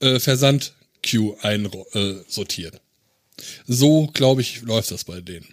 äh, 0.01 0.19
Versand-Queue 0.19 1.37
einsortiert. 1.41 2.75
Äh, 2.75 2.79
so, 3.65 4.07
glaube 4.07 4.41
ich, 4.41 4.61
läuft 4.63 4.91
das 4.91 5.05
bei 5.05 5.21
denen. 5.21 5.47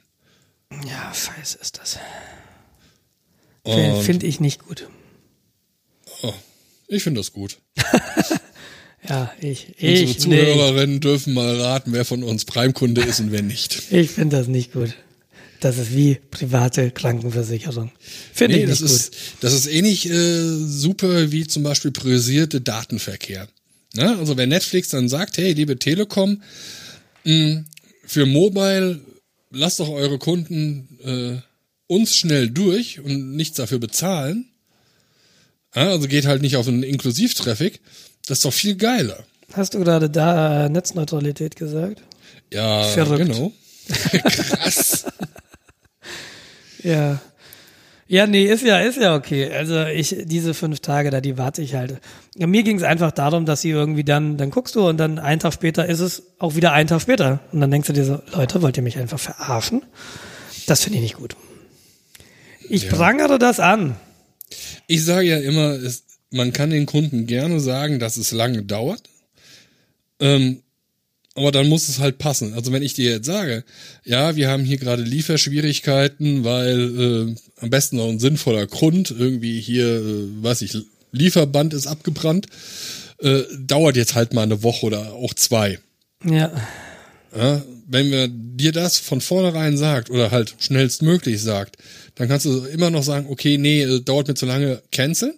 Ja, 0.89 1.15
scheiße 1.15 1.59
ist 1.59 1.79
das. 1.79 1.99
Finde 4.03 4.27
ich 4.27 4.41
nicht 4.41 4.67
gut. 4.67 4.89
Oh, 6.23 6.35
ich 6.95 7.03
finde 7.03 7.21
das 7.21 7.33
gut. 7.33 7.59
Ja, 9.07 9.31
ich, 9.41 9.67
Unsere 9.83 9.93
ich, 9.93 10.09
nee, 10.11 10.17
Zuhörerinnen 10.17 11.01
dürfen 11.01 11.35
mal 11.35 11.61
raten, 11.61 11.93
wer 11.93 12.07
von 12.07 12.23
uns 12.23 12.47
Prime-Kunde 12.47 13.03
ist 13.03 13.21
und 13.21 13.33
wer 13.33 13.43
nicht. 13.43 13.83
ich 13.93 14.11
finde 14.11 14.39
das 14.39 14.47
nicht 14.49 14.73
gut. 14.73 14.95
Das 15.61 15.77
ist 15.77 15.95
wie 15.95 16.15
private 16.31 16.91
Krankenversicherung. 16.91 17.91
Finde 18.33 18.57
Nee, 18.57 18.63
ich 18.65 18.71
das 18.71 18.81
nicht 18.81 18.91
gut. 18.91 18.99
ist, 19.01 19.15
das 19.41 19.53
ist 19.53 19.67
ähnlich 19.67 20.09
äh, 20.09 20.49
super 20.67 21.33
wie 21.33 21.47
zum 21.47 21.63
Beispiel 21.63 21.91
priorisierte 21.91 22.63
Datenverkehr. 22.63 23.47
Ne? 23.95 24.17
Also 24.19 24.39
wenn 24.39 24.49
Netflix 24.49 24.89
dann 24.89 25.11
sagt, 25.11 25.37
hey, 25.37 25.53
liebe 25.53 25.79
Telekom, 25.79 26.43
mh, 27.25 27.65
für 28.07 28.25
Mobile 28.25 29.01
lasst 29.51 29.81
doch 29.81 29.91
eure 29.91 30.19
Kunden 30.19 30.99
äh, 31.05 31.43
uns 31.93 32.17
schnell 32.17 32.49
durch 32.49 33.01
und 33.01 33.37
nichts 33.37 33.57
dafür 33.57 33.79
bezahlen. 33.81 34.49
Ja, 35.75 35.89
also 35.89 36.09
geht 36.09 36.27
halt 36.27 36.43
nicht 36.43 36.57
auf 36.57 36.69
einen 36.69 36.83
Inklusivtraffic. 36.83 37.81
Das 38.27 38.39
ist 38.39 38.45
doch 38.45 38.53
viel 38.53 38.77
geiler. 38.77 39.25
Hast 39.53 39.75
du 39.75 39.79
gerade 39.81 40.09
da 40.11 40.67
äh, 40.67 40.69
Netzneutralität 40.69 41.57
gesagt? 41.57 42.03
Ja, 42.53 42.85
Verrückt. 42.85 43.27
genau. 43.27 43.53
Krass. 44.23 45.07
Ja. 46.83 47.21
Ja, 48.07 48.27
nee, 48.27 48.45
ist 48.45 48.63
ja, 48.63 48.81
ist 48.81 48.99
ja 48.99 49.15
okay. 49.15 49.51
Also 49.51 49.85
ich, 49.87 50.15
diese 50.25 50.53
fünf 50.55 50.81
Tage 50.81 51.11
da, 51.11 51.21
die 51.21 51.39
warte 51.39 51.63
ich 51.63 51.75
halt. 51.75 52.01
Ja, 52.37 52.47
mir 52.47 52.63
ging 52.63 52.77
es 52.77 52.83
einfach 52.83 53.13
darum, 53.13 53.47
dass 53.47 53.63
sie 53.63 53.71
irgendwie 53.71 54.05
dann, 54.05 54.37
dann 54.37 54.51
guckst 54.51 54.75
du 54.75 54.87
und 54.87 54.99
dann 54.99 55.19
einen 55.19 55.41
Tag 55.41 55.55
später 55.55 55.87
ist 55.87 56.01
es 56.01 56.23
auch 56.39 56.55
wieder 56.55 56.73
einen 56.73 56.89
Tag 56.89 57.01
später. 57.01 57.41
Und 57.53 57.61
dann 57.61 57.71
denkst 57.71 57.87
du 57.87 57.93
dir 57.95 58.05
so, 58.05 58.21
Leute, 58.33 58.61
wollt 58.61 58.77
ihr 58.77 58.83
mich 58.83 58.99
einfach 58.99 59.19
verarschen? 59.19 59.83
Das 60.67 60.83
finde 60.83 60.99
ich 60.99 61.03
nicht 61.03 61.17
gut. 61.17 61.37
Ich 62.69 62.89
prangere 62.89 63.39
das 63.39 63.59
an. 63.61 63.97
Ich 64.87 65.05
sage 65.05 65.29
ja 65.29 65.39
immer, 65.39 65.71
es, 65.71 66.05
man 66.31 66.53
kann 66.53 66.71
den 66.71 66.87
Kunden 66.87 67.27
gerne 67.27 67.61
sagen, 67.61 67.99
dass 67.99 68.17
es 68.17 68.33
lange 68.33 68.63
dauert. 68.63 69.03
Ähm, 70.21 70.63
aber 71.35 71.51
dann 71.51 71.69
muss 71.69 71.89
es 71.89 71.99
halt 71.99 72.19
passen. 72.19 72.55
Also 72.55 72.73
wenn 72.73 72.83
ich 72.83 72.95
dir 72.95 73.11
jetzt 73.11 73.27
sage, 73.27 73.65
ja, 74.05 74.37
wir 74.37 74.49
haben 74.49 74.65
hier 74.65 74.79
gerade 74.79 75.03
Lieferschwierigkeiten, 75.03 76.45
weil 76.45 77.01
äh, 77.01 77.35
am 77.61 77.71
besten 77.71 77.97
noch 77.97 78.09
ein 78.09 78.21
sinnvoller 78.21 78.67
Grund, 78.67 79.11
irgendwie 79.11 79.61
hier, 79.61 79.87
äh, 79.87 80.43
weiß 80.43 80.63
ich, 80.63 80.77
Lieferband 81.11 81.75
ist 81.75 81.87
abgebrannt, 81.87 82.47
äh, 83.19 83.43
dauert 83.59 83.97
jetzt 83.97 84.15
halt 84.15 84.33
mal 84.33 84.43
eine 84.43 84.63
Woche 84.63 84.87
oder 84.87 85.13
auch 85.15 85.35
zwei. 85.35 85.79
Ja. 86.25 86.53
Ja, 87.37 87.63
wenn 87.87 88.11
wir 88.11 88.29
dir 88.29 88.73
das 88.73 88.99
von 88.99 89.21
vornherein 89.21 89.77
sagt 89.77 90.11
oder 90.11 90.31
halt 90.31 90.55
schnellstmöglich 90.59 91.43
sagt, 91.43 91.77
dann 92.15 92.29
kannst 92.29 92.47
du 92.47 92.65
immer 92.67 92.91
noch 92.91 93.03
sagen, 93.03 93.27
okay, 93.29 93.59
nee, 93.59 93.83
äh, 93.83 94.01
dauert 94.01 94.29
mir 94.29 94.35
zu 94.35 94.47
lange, 94.47 94.83
cancel. 94.93 95.35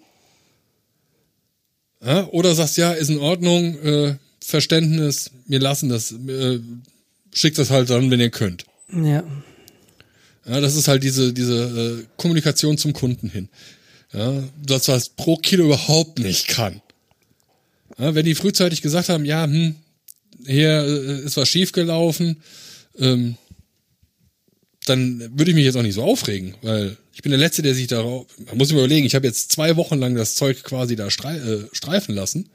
Ja, 2.05 2.27
oder 2.29 2.55
sagst, 2.55 2.77
ja, 2.77 2.93
ist 2.93 3.11
in 3.11 3.19
Ordnung, 3.19 3.79
äh, 3.79 4.17
Verständnis, 4.41 5.31
wir 5.47 5.59
lassen 5.59 5.89
das, 5.89 6.13
äh, 6.13 6.61
schickt 7.35 7.59
das 7.59 7.71
halt 7.71 7.91
dann, 7.91 8.11
wenn 8.11 8.21
ihr 8.21 8.31
könnt. 8.31 8.65
Ja. 8.93 9.25
Ja, 10.47 10.61
das 10.61 10.77
ist 10.77 10.87
halt 10.87 11.03
diese, 11.03 11.33
diese 11.33 12.05
äh, 12.05 12.07
Kommunikation 12.17 12.79
zum 12.79 12.93
Kunden 12.93 13.29
hin. 13.29 13.49
Ja, 14.13 14.45
das, 14.65 14.87
was 14.89 15.09
pro 15.09 15.37
Kilo 15.37 15.65
überhaupt 15.65 16.21
nicht 16.21 16.47
kann. 16.47 16.81
Ja, 17.99 18.15
wenn 18.15 18.25
die 18.25 18.35
frühzeitig 18.35 18.83
gesagt 18.83 19.09
haben, 19.09 19.25
ja, 19.25 19.45
hm, 19.45 19.75
hier 20.45 20.83
äh, 20.85 21.25
ist 21.25 21.37
was 21.37 21.49
schiefgelaufen, 21.49 22.43
ähm, 22.99 23.37
dann 24.87 25.19
würde 25.37 25.51
ich 25.51 25.55
mich 25.55 25.65
jetzt 25.65 25.77
auch 25.77 25.83
nicht 25.83 25.95
so 25.95 26.03
aufregen, 26.03 26.55
weil 26.63 26.97
ich 27.13 27.23
bin 27.23 27.31
der 27.31 27.39
Letzte, 27.39 27.63
der 27.63 27.75
sich 27.75 27.87
darauf. 27.87 28.27
Man 28.47 28.59
muss 28.59 28.69
sich 28.69 28.77
überlegen, 28.77 29.07
ich 29.07 29.15
habe 29.15 29.27
jetzt 29.27 29.51
zwei 29.51 29.77
Wochen 29.77 29.99
lang 29.99 30.15
das 30.15 30.35
Zeug 30.35 30.63
quasi 30.63 30.97
da 30.97 31.07
äh, 31.07 31.11
streifen 31.73 32.15
lassen, 32.15 32.49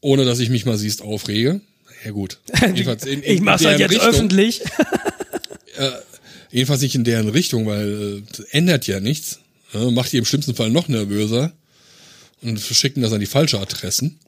ohne 0.00 0.24
dass 0.24 0.38
ich 0.40 0.50
mich 0.50 0.66
mal 0.66 0.78
siehst 0.78 1.02
aufrege. 1.02 1.60
Ja 2.04 2.10
gut. 2.10 2.38
Jedenfalls 2.60 3.06
in, 3.06 3.22
in, 3.22 3.36
ich 3.36 3.40
mach's 3.40 3.64
halt 3.64 3.80
jetzt 3.80 3.92
Richtung, 3.92 4.08
öffentlich. 4.08 4.60
äh, 5.76 5.90
jedenfalls 6.50 6.82
nicht 6.82 6.94
in 6.94 7.04
deren 7.04 7.28
Richtung, 7.28 7.66
weil 7.66 8.22
äh, 8.38 8.42
ändert 8.50 8.86
ja 8.86 9.00
nichts. 9.00 9.40
Ja, 9.72 9.90
macht 9.90 10.12
die 10.12 10.18
im 10.18 10.24
schlimmsten 10.24 10.54
Fall 10.54 10.70
noch 10.70 10.88
nervöser 10.88 11.52
und 12.42 12.60
verschicken 12.60 13.02
das 13.02 13.12
an 13.12 13.20
die 13.20 13.26
falsche 13.26 13.58
Adressen. 13.58 14.18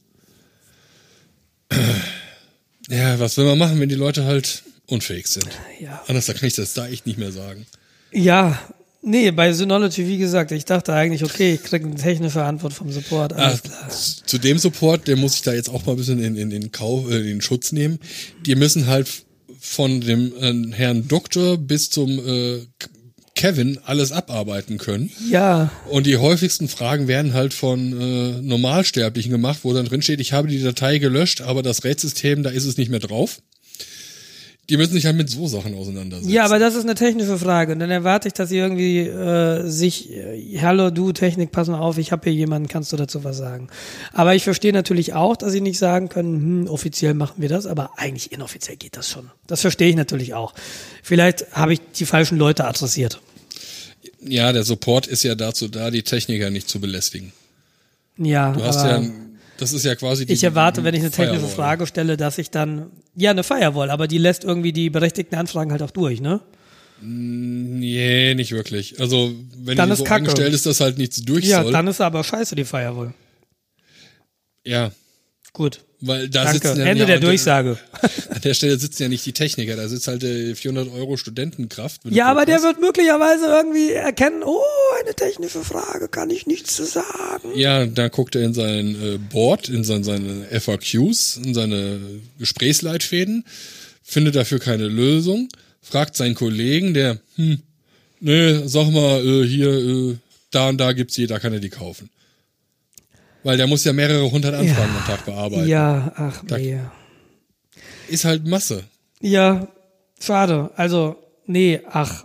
Ja, 2.88 3.18
was 3.18 3.36
will 3.36 3.44
man 3.46 3.58
machen, 3.58 3.80
wenn 3.80 3.88
die 3.88 3.94
Leute 3.94 4.24
halt 4.24 4.62
unfähig 4.86 5.26
sind? 5.26 5.48
Ja. 5.80 6.02
Anders 6.06 6.26
kann 6.26 6.44
ich 6.44 6.54
das 6.54 6.74
da 6.74 6.86
echt 6.86 7.06
nicht 7.06 7.18
mehr 7.18 7.32
sagen. 7.32 7.66
Ja, 8.12 8.58
nee, 9.02 9.30
bei 9.30 9.52
Synology, 9.52 10.06
wie 10.06 10.18
gesagt, 10.18 10.52
ich 10.52 10.64
dachte 10.64 10.92
eigentlich, 10.92 11.24
okay, 11.24 11.54
ich 11.54 11.62
kriege 11.62 11.86
eine 11.86 11.96
technische 11.96 12.44
Antwort 12.44 12.72
vom 12.72 12.92
Support. 12.92 13.32
Alles 13.32 13.62
ah, 13.64 13.68
klar. 13.68 13.88
Zu 13.88 14.38
dem 14.38 14.58
Support, 14.58 15.08
der 15.08 15.16
muss 15.16 15.36
ich 15.36 15.42
da 15.42 15.52
jetzt 15.52 15.68
auch 15.68 15.84
mal 15.86 15.92
ein 15.92 15.98
bisschen 15.98 16.22
in, 16.22 16.36
in, 16.36 16.50
in, 16.50 16.72
Kauf, 16.72 17.10
äh, 17.10 17.30
in 17.30 17.40
Schutz 17.40 17.72
nehmen. 17.72 17.98
Die 18.44 18.54
müssen 18.54 18.86
halt 18.86 19.08
von 19.58 20.00
dem 20.00 20.32
äh, 20.38 20.76
Herrn 20.76 21.08
Doktor 21.08 21.56
bis 21.56 21.90
zum 21.90 22.18
äh, 22.18 22.66
Kevin 23.34 23.78
alles 23.84 24.12
abarbeiten 24.12 24.78
können. 24.78 25.10
Ja. 25.28 25.70
Und 25.90 26.06
die 26.06 26.18
häufigsten 26.18 26.68
Fragen 26.68 27.08
werden 27.08 27.34
halt 27.34 27.52
von 27.52 28.00
äh, 28.00 28.40
Normalsterblichen 28.40 29.32
gemacht, 29.32 29.60
wo 29.62 29.72
dann 29.72 29.86
drin 29.86 30.02
steht, 30.02 30.20
ich 30.20 30.32
habe 30.32 30.48
die 30.48 30.62
Datei 30.62 30.98
gelöscht, 30.98 31.40
aber 31.40 31.62
das 31.62 31.84
RAID-System, 31.84 32.42
da 32.42 32.50
ist 32.50 32.64
es 32.64 32.76
nicht 32.76 32.90
mehr 32.90 33.00
drauf. 33.00 33.40
Die 34.70 34.78
müssen 34.78 34.94
sich 34.94 35.04
halt 35.04 35.16
mit 35.16 35.28
so 35.28 35.46
Sachen 35.46 35.74
auseinandersetzen. 35.74 36.30
Ja, 36.30 36.46
aber 36.46 36.58
das 36.58 36.74
ist 36.74 36.84
eine 36.84 36.94
technische 36.94 37.36
Frage. 37.38 37.72
Und 37.72 37.80
dann 37.80 37.90
erwarte 37.90 38.28
ich, 38.28 38.34
dass 38.34 38.48
sie 38.48 38.56
irgendwie 38.56 39.00
äh, 39.00 39.68
sich, 39.68 40.10
äh, 40.10 40.58
hallo 40.60 40.90
du 40.90 41.12
Technik, 41.12 41.52
pass 41.52 41.68
mal 41.68 41.78
auf, 41.78 41.98
ich 41.98 42.12
habe 42.12 42.30
hier 42.30 42.32
jemanden, 42.32 42.68
kannst 42.68 42.90
du 42.92 42.96
dazu 42.96 43.24
was 43.24 43.36
sagen? 43.36 43.68
Aber 44.14 44.34
ich 44.34 44.42
verstehe 44.42 44.72
natürlich 44.72 45.12
auch, 45.12 45.36
dass 45.36 45.52
sie 45.52 45.60
nicht 45.60 45.78
sagen 45.78 46.08
können, 46.08 46.64
hm, 46.64 46.68
offiziell 46.68 47.12
machen 47.12 47.42
wir 47.42 47.50
das, 47.50 47.66
aber 47.66 47.90
eigentlich 47.98 48.32
inoffiziell 48.32 48.76
geht 48.76 48.96
das 48.96 49.10
schon. 49.10 49.30
Das 49.46 49.60
verstehe 49.60 49.90
ich 49.90 49.96
natürlich 49.96 50.32
auch. 50.32 50.54
Vielleicht 51.02 51.52
habe 51.52 51.74
ich 51.74 51.80
die 51.98 52.06
falschen 52.06 52.38
Leute 52.38 52.64
adressiert. 52.64 53.20
Ja, 54.22 54.52
der 54.52 54.64
Support 54.64 55.06
ist 55.06 55.24
ja 55.24 55.34
dazu 55.34 55.68
da, 55.68 55.90
die 55.90 56.02
Techniker 56.02 56.48
nicht 56.48 56.70
zu 56.70 56.80
belästigen. 56.80 57.32
Ja, 58.16 58.52
du 58.52 58.62
hast 58.62 58.82
ja 58.84 59.02
das 59.58 59.72
ist 59.72 59.84
ja 59.84 59.94
quasi 59.94 60.26
die, 60.26 60.32
Ich 60.32 60.44
erwarte, 60.44 60.84
wenn 60.84 60.94
ich 60.94 61.00
eine 61.00 61.10
technische 61.10 61.40
Firewall. 61.40 61.54
Frage 61.54 61.86
stelle, 61.86 62.16
dass 62.16 62.38
ich 62.38 62.50
dann 62.50 62.90
ja 63.14 63.30
eine 63.30 63.44
Firewall, 63.44 63.90
aber 63.90 64.08
die 64.08 64.18
lässt 64.18 64.44
irgendwie 64.44 64.72
die 64.72 64.90
berechtigten 64.90 65.36
Anfragen 65.36 65.70
halt 65.70 65.82
auch 65.82 65.90
durch, 65.90 66.20
ne? 66.20 66.40
Nee, 67.00 68.34
nicht 68.34 68.52
wirklich. 68.52 69.00
Also, 69.00 69.32
wenn 69.56 69.76
dann 69.76 69.88
die 69.88 69.92
ist 69.92 69.98
so 69.98 70.04
Kacke. 70.04 70.22
eingestellt 70.22 70.54
ist, 70.54 70.64
dass 70.66 70.80
halt 70.80 70.96
nichts 70.96 71.22
durch 71.22 71.44
ja, 71.44 71.62
soll. 71.62 71.72
Ja, 71.72 71.78
dann 71.78 71.86
ist 71.86 72.00
aber 72.00 72.24
scheiße 72.24 72.54
die 72.54 72.64
Firewall. 72.64 73.12
Ja. 74.64 74.90
Gut. 75.54 75.80
Weil 76.00 76.28
da 76.28 76.44
Danke. 76.44 76.68
sitzen 76.68 76.80
Ende 76.80 77.02
ja 77.02 77.06
der 77.06 77.20
Durchsage. 77.20 77.78
An 78.28 78.40
der 78.42 78.54
Stelle 78.54 78.76
sitzen 78.76 79.04
ja 79.04 79.08
nicht 79.08 79.24
die 79.24 79.32
Techniker, 79.32 79.76
da 79.76 79.88
sitzt 79.88 80.08
halt 80.08 80.24
äh, 80.24 80.54
400 80.54 80.92
Euro 80.92 81.16
Studentenkraft. 81.16 82.02
Ja, 82.10 82.26
aber 82.26 82.44
der 82.44 82.60
wird 82.60 82.80
möglicherweise 82.80 83.46
irgendwie 83.46 83.92
erkennen, 83.92 84.42
oh, 84.44 84.60
eine 85.00 85.14
technische 85.14 85.60
Frage, 85.60 86.08
kann 86.08 86.28
ich 86.28 86.46
nichts 86.46 86.74
zu 86.74 86.84
sagen. 86.84 87.52
Ja, 87.54 87.86
da 87.86 88.08
guckt 88.08 88.34
er 88.34 88.42
in 88.42 88.52
sein 88.52 88.96
äh, 89.00 89.18
Board, 89.18 89.68
in 89.68 89.84
sein, 89.84 90.02
seine 90.02 90.44
FAQs, 90.60 91.40
in 91.42 91.54
seine 91.54 92.00
Gesprächsleitfäden, 92.38 93.44
findet 94.02 94.34
dafür 94.34 94.58
keine 94.58 94.88
Lösung, 94.88 95.48
fragt 95.80 96.16
seinen 96.16 96.34
Kollegen, 96.34 96.94
der, 96.94 97.18
hm, 97.36 97.62
nee, 98.18 98.60
sag 98.66 98.90
mal, 98.90 99.24
äh, 99.24 99.46
hier, 99.46 99.70
äh, 99.70 100.16
da 100.50 100.68
und 100.68 100.78
da 100.78 100.92
gibt's 100.92 101.14
die, 101.14 101.28
da 101.28 101.38
kann 101.38 101.52
er 101.52 101.60
die 101.60 101.70
kaufen. 101.70 102.10
Weil 103.44 103.58
der 103.58 103.66
muss 103.66 103.84
ja 103.84 103.92
mehrere 103.92 104.28
hundert 104.30 104.54
Anfragen 104.54 104.92
ja. 104.92 104.98
am 104.98 105.06
Tag 105.06 105.26
bearbeiten. 105.26 105.68
Ja, 105.68 106.12
ach 106.16 106.42
nee. 106.50 106.78
Ist 108.08 108.24
halt 108.24 108.46
Masse. 108.46 108.84
Ja, 109.20 109.68
schade. 110.20 110.70
Also, 110.76 111.16
nee, 111.46 111.80
ach. 111.88 112.24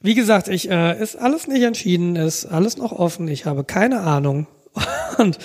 Wie 0.00 0.14
gesagt, 0.14 0.48
ich 0.48 0.70
äh, 0.70 1.00
ist 1.00 1.16
alles 1.16 1.46
nicht 1.46 1.62
entschieden, 1.62 2.16
ist 2.16 2.44
alles 2.44 2.76
noch 2.76 2.92
offen. 2.92 3.26
Ich 3.28 3.46
habe 3.46 3.64
keine 3.64 4.00
Ahnung. 4.00 4.46
Und 5.18 5.38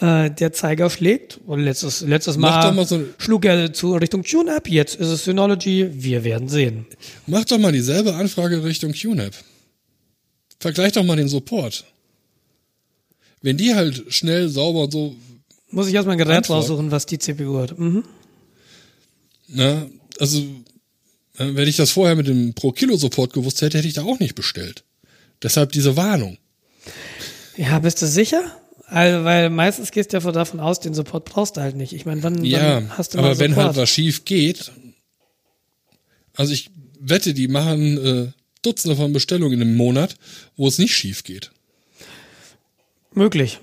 äh, 0.00 0.30
der 0.30 0.52
Zeiger 0.52 0.90
schlägt. 0.90 1.38
Und 1.46 1.60
letztes, 1.60 2.00
letztes 2.00 2.36
Mal, 2.36 2.72
mal 2.72 2.86
so 2.86 3.04
schlug 3.18 3.44
er 3.44 3.72
zu 3.72 3.94
Richtung 3.94 4.22
QNAP. 4.22 4.68
Jetzt 4.68 4.96
ist 4.96 5.08
es 5.08 5.24
Synology. 5.24 5.88
Wir 5.92 6.24
werden 6.24 6.48
sehen. 6.48 6.86
Mach 7.26 7.44
doch 7.44 7.58
mal 7.58 7.72
dieselbe 7.72 8.14
Anfrage 8.14 8.64
Richtung 8.64 8.92
QNAP. 8.92 9.34
Vergleich 10.58 10.92
doch 10.92 11.04
mal 11.04 11.16
den 11.16 11.28
Support 11.28 11.84
wenn 13.42 13.56
die 13.56 13.74
halt 13.74 14.04
schnell, 14.08 14.48
sauber 14.48 14.84
und 14.84 14.92
so. 14.92 15.16
Muss 15.70 15.88
ich 15.88 15.94
erstmal 15.94 16.16
ein 16.16 16.18
Gerät 16.18 16.38
antworten. 16.38 16.62
raussuchen, 16.62 16.90
was 16.90 17.06
die 17.06 17.18
CPU 17.18 17.58
hat. 17.58 17.78
Mhm. 17.78 18.04
Na, 19.48 19.86
also, 20.18 20.42
wenn 21.36 21.68
ich 21.68 21.76
das 21.76 21.90
vorher 21.90 22.16
mit 22.16 22.26
dem 22.26 22.54
Pro-Kilo-Support 22.54 23.32
gewusst 23.32 23.62
hätte, 23.62 23.78
hätte 23.78 23.88
ich 23.88 23.94
da 23.94 24.04
auch 24.04 24.18
nicht 24.18 24.34
bestellt. 24.34 24.84
Deshalb 25.42 25.72
diese 25.72 25.96
Warnung. 25.96 26.38
Ja, 27.56 27.78
bist 27.78 28.02
du 28.02 28.06
sicher? 28.06 28.42
Also, 28.86 29.24
weil 29.24 29.50
meistens 29.50 29.92
gehst 29.92 30.12
du 30.12 30.18
ja 30.18 30.32
davon 30.32 30.60
aus, 30.60 30.80
den 30.80 30.94
Support 30.94 31.24
brauchst 31.24 31.56
du 31.56 31.60
halt 31.60 31.76
nicht. 31.76 31.92
Ich 31.92 32.06
meine, 32.06 32.22
wann, 32.22 32.44
ja, 32.44 32.76
wann 32.76 32.98
hast 32.98 33.14
du 33.14 33.18
aber 33.18 33.38
wenn 33.38 33.56
halt 33.56 33.76
was 33.76 33.88
schief 33.88 34.24
geht, 34.24 34.72
also 36.34 36.52
ich 36.52 36.70
wette, 36.98 37.32
die 37.32 37.48
machen 37.48 38.04
äh, 38.04 38.32
Dutzende 38.62 38.96
von 38.96 39.12
Bestellungen 39.12 39.60
im 39.60 39.76
Monat, 39.76 40.16
wo 40.56 40.66
es 40.68 40.78
nicht 40.78 40.94
schief 40.94 41.22
geht. 41.22 41.50
Möglich. 43.14 43.60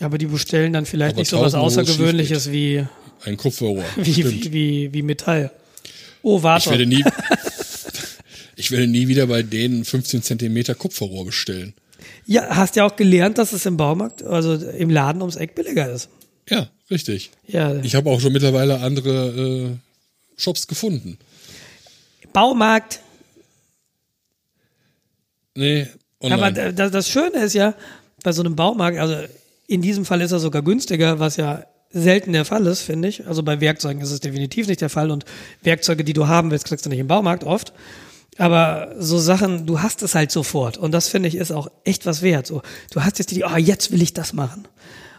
Aber 0.00 0.18
die 0.18 0.26
bestellen 0.26 0.72
dann 0.72 0.86
vielleicht 0.86 1.14
Aber 1.14 1.20
nicht 1.20 1.30
so 1.30 1.40
was 1.40 1.54
Außergewöhnliches 1.54 2.50
wie 2.50 2.84
ein 3.24 3.36
Kupferrohr. 3.36 3.84
Wie, 3.96 4.16
wie, 4.16 4.52
wie, 4.52 4.92
wie 4.92 5.02
Metall. 5.02 5.50
Oh, 6.22 6.42
warte. 6.42 6.64
Ich 6.64 6.70
werde 6.70 6.86
nie, 6.86 7.04
ich 8.56 8.70
werde 8.70 8.86
nie 8.86 9.08
wieder 9.08 9.26
bei 9.26 9.42
denen 9.42 9.84
15 9.84 10.22
Zentimeter 10.22 10.74
Kupferrohr 10.74 11.24
bestellen. 11.24 11.74
Ja, 12.26 12.56
hast 12.56 12.76
ja 12.76 12.84
auch 12.84 12.96
gelernt, 12.96 13.38
dass 13.38 13.52
es 13.52 13.66
im 13.66 13.76
Baumarkt, 13.76 14.22
also 14.22 14.54
im 14.54 14.90
Laden 14.90 15.22
ums 15.22 15.36
Eck 15.36 15.54
billiger 15.54 15.90
ist. 15.90 16.08
Ja, 16.48 16.68
richtig. 16.90 17.30
Ja. 17.46 17.76
Ich 17.82 17.94
habe 17.94 18.10
auch 18.10 18.20
schon 18.20 18.32
mittlerweile 18.32 18.80
andere 18.80 19.70
äh, 19.76 20.40
Shops 20.40 20.66
gefunden. 20.66 21.18
Baumarkt. 22.32 23.00
Nee, 25.54 25.86
online. 26.20 26.42
Aber 26.42 26.72
das, 26.72 26.90
das 26.90 27.08
Schöne 27.08 27.38
ist 27.44 27.54
ja, 27.54 27.74
bei 28.24 28.32
so 28.32 28.42
einem 28.42 28.56
Baumarkt, 28.56 28.98
also 28.98 29.14
in 29.68 29.80
diesem 29.80 30.04
Fall 30.04 30.20
ist 30.20 30.32
er 30.32 30.40
sogar 30.40 30.62
günstiger, 30.62 31.20
was 31.20 31.36
ja 31.36 31.64
selten 31.90 32.32
der 32.32 32.44
Fall 32.44 32.66
ist, 32.66 32.80
finde 32.80 33.06
ich. 33.06 33.28
Also 33.28 33.44
bei 33.44 33.60
Werkzeugen 33.60 34.02
ist 34.02 34.10
es 34.10 34.18
definitiv 34.18 34.66
nicht 34.66 34.80
der 34.80 34.90
Fall 34.90 35.12
und 35.12 35.24
Werkzeuge, 35.62 36.02
die 36.02 36.12
du 36.12 36.26
haben 36.26 36.50
willst, 36.50 36.64
kriegst 36.64 36.84
du 36.84 36.90
nicht 36.90 36.98
im 36.98 37.06
Baumarkt 37.06 37.44
oft. 37.44 37.72
Aber 38.36 38.96
so 38.98 39.18
Sachen, 39.18 39.66
du 39.66 39.80
hast 39.80 40.02
es 40.02 40.16
halt 40.16 40.32
sofort 40.32 40.76
und 40.76 40.90
das 40.90 41.06
finde 41.08 41.28
ich 41.28 41.36
ist 41.36 41.52
auch 41.52 41.70
echt 41.84 42.04
was 42.04 42.22
wert. 42.22 42.48
So, 42.48 42.62
du 42.90 43.04
hast 43.04 43.20
jetzt 43.20 43.30
die, 43.30 43.44
oh, 43.44 43.56
jetzt 43.56 43.92
will 43.92 44.02
ich 44.02 44.12
das 44.12 44.32
machen. 44.32 44.66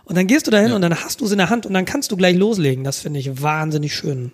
Und 0.04 0.16
dann 0.18 0.28
gehst 0.28 0.48
du 0.48 0.52
dahin 0.52 0.70
ja. 0.70 0.76
und 0.76 0.82
dann 0.82 0.96
hast 0.96 1.22
du 1.22 1.26
es 1.26 1.32
in 1.32 1.38
der 1.38 1.50
Hand 1.50 1.66
und 1.66 1.74
dann 1.74 1.86
kannst 1.86 2.12
du 2.12 2.18
gleich 2.18 2.36
loslegen. 2.36 2.84
Das 2.84 3.00
finde 3.00 3.20
ich 3.20 3.42
wahnsinnig 3.42 3.96
schön. 3.96 4.32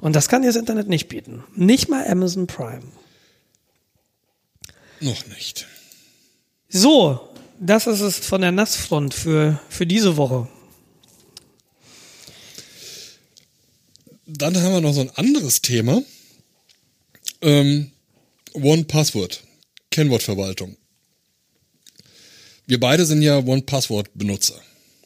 Und 0.00 0.16
das 0.16 0.28
kann 0.28 0.42
dir 0.42 0.48
das 0.48 0.56
Internet 0.56 0.88
nicht 0.88 1.08
bieten. 1.08 1.44
Nicht 1.54 1.88
mal 1.88 2.06
Amazon 2.08 2.46
Prime. 2.46 2.82
Noch 5.00 5.26
nicht. 5.26 5.66
So, 6.68 7.31
das 7.62 7.86
ist 7.86 8.00
es 8.00 8.18
von 8.18 8.40
der 8.40 8.50
Nassfront 8.50 9.14
für, 9.14 9.60
für 9.68 9.86
diese 9.86 10.16
Woche. 10.16 10.48
Dann 14.26 14.56
haben 14.56 14.72
wir 14.72 14.80
noch 14.80 14.92
so 14.92 15.02
ein 15.02 15.10
anderes 15.10 15.62
Thema. 15.62 16.02
Ähm, 17.40 17.92
One 18.54 18.84
Password, 18.84 19.44
Kennwortverwaltung. 19.90 20.76
Wir 22.66 22.80
beide 22.80 23.06
sind 23.06 23.22
ja 23.22 23.38
One 23.38 23.62
Password 23.62 24.10
Benutzer. 24.14 24.60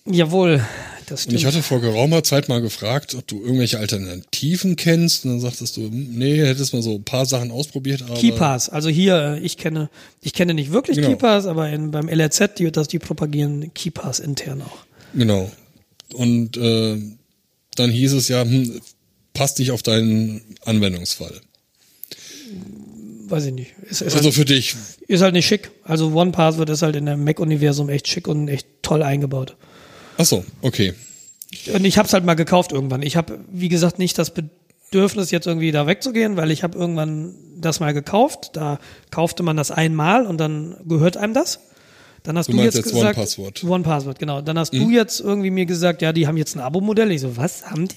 Jawohl, 0.06 0.66
das 1.06 1.22
stimmt. 1.22 1.34
Und 1.34 1.38
ich 1.38 1.46
hatte 1.46 1.62
vor 1.62 1.80
geraumer 1.80 2.22
Zeit 2.22 2.48
mal 2.48 2.60
gefragt, 2.60 3.14
ob 3.14 3.26
du 3.26 3.40
irgendwelche 3.40 3.78
Alternativen 3.78 4.76
kennst. 4.76 5.24
Und 5.24 5.32
dann 5.32 5.40
sagtest 5.40 5.76
du, 5.76 5.88
nee, 5.90 6.44
hättest 6.44 6.72
mal 6.72 6.82
so 6.82 6.96
ein 6.96 7.04
paar 7.04 7.26
Sachen 7.26 7.50
ausprobiert. 7.50 8.02
Aber 8.02 8.14
Keypass, 8.14 8.68
also 8.68 8.88
hier, 8.88 9.38
ich 9.42 9.56
kenne, 9.56 9.88
ich 10.20 10.32
kenne 10.32 10.54
nicht 10.54 10.72
wirklich 10.72 10.96
genau. 10.96 11.08
Keypass, 11.08 11.46
aber 11.46 11.68
in, 11.70 11.90
beim 11.90 12.08
LRZ, 12.08 12.58
die, 12.58 12.70
das, 12.70 12.88
die 12.88 12.98
propagieren 12.98 13.72
Keypass 13.74 14.18
intern 14.18 14.62
auch. 14.62 14.78
Genau. 15.14 15.50
Und 16.12 16.56
äh, 16.56 17.00
dann 17.76 17.90
hieß 17.90 18.12
es 18.12 18.28
ja, 18.28 18.42
hm, 18.42 18.80
passt 19.32 19.58
nicht 19.58 19.70
auf 19.70 19.82
deinen 19.82 20.40
Anwendungsfall. 20.64 21.40
Weiß 23.28 23.46
ich 23.46 23.52
nicht. 23.52 23.74
Ist, 23.82 24.02
ist 24.02 24.14
also 24.14 24.26
halt, 24.26 24.34
für 24.34 24.44
dich. 24.44 24.74
Ist 25.08 25.22
halt 25.22 25.34
nicht 25.34 25.46
schick. 25.46 25.70
Also 25.82 26.12
OnePassword 26.12 26.70
ist 26.70 26.82
halt 26.82 26.96
in 26.96 27.06
der 27.06 27.16
Mac-Universum 27.16 27.88
echt 27.88 28.08
schick 28.08 28.28
und 28.28 28.48
echt 28.48 28.66
toll 28.82 29.02
eingebaut. 29.02 29.56
Ach 30.18 30.24
so, 30.24 30.44
okay. 30.62 30.94
Und 31.72 31.84
ich 31.84 31.98
habe 31.98 32.06
es 32.06 32.12
halt 32.12 32.24
mal 32.24 32.34
gekauft 32.34 32.72
irgendwann. 32.72 33.02
Ich 33.02 33.16
habe, 33.16 33.40
wie 33.50 33.68
gesagt, 33.68 33.98
nicht 33.98 34.18
das 34.18 34.32
Bedürfnis, 34.32 35.30
jetzt 35.30 35.46
irgendwie 35.46 35.72
da 35.72 35.86
wegzugehen, 35.86 36.36
weil 36.36 36.50
ich 36.50 36.62
habe 36.62 36.76
irgendwann 36.78 37.34
das 37.58 37.80
mal 37.80 37.92
gekauft. 37.94 38.50
Da 38.54 38.78
kaufte 39.10 39.42
man 39.42 39.56
das 39.56 39.70
einmal 39.70 40.26
und 40.26 40.38
dann 40.38 40.76
gehört 40.86 41.16
einem 41.16 41.34
das. 41.34 41.60
Dann 42.22 42.36
hast 42.36 42.48
Du 42.48 42.52
du, 42.56 42.62
jetzt 42.62 42.74
jetzt 42.76 42.84
gesagt, 42.92 43.16
One-Password. 43.16 43.64
One 43.64 43.84
Password, 43.84 44.18
genau. 44.18 44.40
Dann 44.40 44.58
hast 44.58 44.72
Mhm. 44.72 44.78
du 44.80 44.90
jetzt 44.90 45.20
irgendwie 45.20 45.50
mir 45.50 45.66
gesagt, 45.66 46.02
ja, 46.02 46.12
die 46.12 46.26
haben 46.26 46.36
jetzt 46.36 46.56
ein 46.56 46.60
Abo-Modell. 46.60 47.10
Ich 47.12 47.20
so, 47.20 47.36
was 47.36 47.66
haben 47.70 47.86
die? 47.88 47.94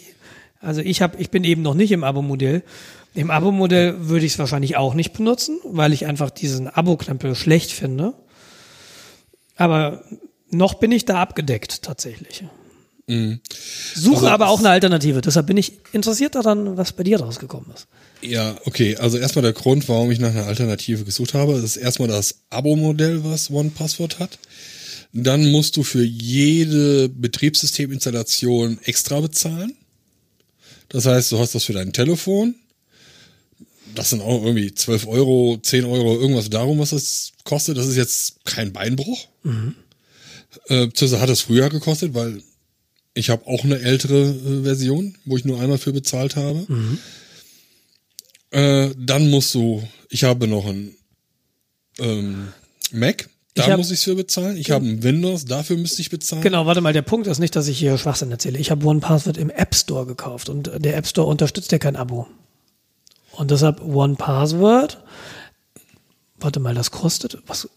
Also 0.61 0.81
ich 0.81 1.01
habe, 1.01 1.17
ich 1.19 1.29
bin 1.31 1.43
eben 1.43 1.61
noch 1.63 1.73
nicht 1.73 1.91
im 1.91 2.03
Abo-Modell. 2.03 2.63
Im 3.15 3.31
Abo-Modell 3.31 4.07
würde 4.07 4.25
ich 4.25 4.33
es 4.33 4.39
wahrscheinlich 4.39 4.77
auch 4.77 4.93
nicht 4.93 5.13
benutzen, 5.13 5.57
weil 5.63 5.93
ich 5.93 6.05
einfach 6.05 6.29
diesen 6.29 6.67
Abo-Knempel 6.67 7.33
schlecht 7.33 7.71
finde. 7.71 8.13
Aber 9.55 10.03
noch 10.51 10.75
bin 10.75 10.91
ich 10.91 11.05
da 11.05 11.21
abgedeckt 11.21 11.81
tatsächlich. 11.83 12.43
Suche 13.95 14.15
Also 14.17 14.27
aber 14.27 14.49
auch 14.49 14.59
eine 14.59 14.69
Alternative. 14.69 15.21
Deshalb 15.21 15.47
bin 15.47 15.57
ich 15.57 15.73
interessiert 15.93 16.35
daran, 16.35 16.77
was 16.77 16.91
bei 16.91 17.03
dir 17.03 17.19
rausgekommen 17.19 17.71
ist. 17.73 17.87
Ja, 18.21 18.55
okay. 18.65 18.97
Also 18.97 19.17
erstmal 19.17 19.41
der 19.41 19.53
Grund, 19.53 19.89
warum 19.89 20.11
ich 20.11 20.19
nach 20.19 20.29
einer 20.29 20.45
Alternative 20.45 21.05
gesucht 21.05 21.33
habe, 21.33 21.53
ist 21.53 21.77
erstmal 21.77 22.07
das 22.07 22.41
Abo-Modell, 22.51 23.23
was 23.23 23.49
OnePassword 23.49 24.19
hat. 24.19 24.37
Dann 25.11 25.49
musst 25.49 25.75
du 25.75 25.83
für 25.83 26.03
jede 26.03 27.09
Betriebssysteminstallation 27.09 28.77
extra 28.83 29.19
bezahlen. 29.21 29.75
Das 30.89 31.07
heißt, 31.07 31.31
du 31.31 31.39
hast 31.39 31.55
das 31.55 31.63
für 31.63 31.73
dein 31.73 31.93
Telefon. 31.93 32.53
Das 33.95 34.11
sind 34.11 34.21
auch 34.21 34.43
irgendwie 34.43 34.71
12 34.71 35.07
Euro, 35.07 35.57
10 35.59 35.85
Euro, 35.85 36.19
irgendwas 36.19 36.51
darum, 36.51 36.77
was 36.77 36.91
das 36.91 37.31
kostet. 37.43 37.75
Das 37.77 37.87
ist 37.87 37.95
jetzt 37.95 38.45
kein 38.45 38.71
Beinbruch. 38.71 39.27
Äh, 40.67 40.87
beziehungsweise 40.87 41.21
hat 41.21 41.29
es 41.29 41.41
früher 41.41 41.69
gekostet, 41.69 42.13
weil 42.13 42.41
ich 43.13 43.29
habe 43.29 43.45
auch 43.47 43.63
eine 43.63 43.79
ältere 43.79 44.19
äh, 44.29 44.63
Version, 44.63 45.15
wo 45.25 45.37
ich 45.37 45.45
nur 45.45 45.59
einmal 45.59 45.77
für 45.77 45.93
bezahlt 45.93 46.35
habe. 46.35 46.65
Äh, 48.51 48.89
dann 48.97 49.29
musst 49.29 49.53
du, 49.53 49.83
ich 50.09 50.23
habe 50.23 50.47
noch 50.47 50.65
ein 50.65 50.95
ähm, 51.99 52.47
Mac, 52.91 53.29
da 53.53 53.63
Ich 53.65 53.69
hab- 53.69 53.77
muss 53.77 53.91
ich 53.91 53.99
für 53.99 54.15
bezahlen. 54.15 54.57
Ich 54.57 54.71
habe 54.71 54.85
ein 54.87 55.03
Windows, 55.03 55.45
dafür 55.45 55.77
müsste 55.77 56.01
ich 56.01 56.09
bezahlen. 56.09 56.41
Genau, 56.41 56.65
warte 56.65 56.81
mal, 56.81 56.93
der 56.93 57.01
Punkt 57.03 57.27
ist 57.27 57.39
nicht, 57.39 57.55
dass 57.55 57.67
ich 57.67 57.77
hier 57.77 57.97
Schwachsinn 57.97 58.31
erzähle. 58.31 58.57
Ich 58.57 58.71
habe 58.71 58.85
OnePassword 58.85 59.37
im 59.37 59.49
App 59.49 59.75
Store 59.75 60.05
gekauft 60.05 60.49
und 60.49 60.71
der 60.77 60.95
App 60.97 61.05
Store 61.07 61.27
unterstützt 61.27 61.71
ja 61.71 61.77
kein 61.77 61.95
Abo. 61.95 62.27
Und 63.33 63.51
deshalb 63.51 63.81
OnePassword, 63.81 65.03
warte 66.39 66.59
mal, 66.59 66.73
das 66.73 66.89
kostet, 66.91 67.37
was? 67.47 67.69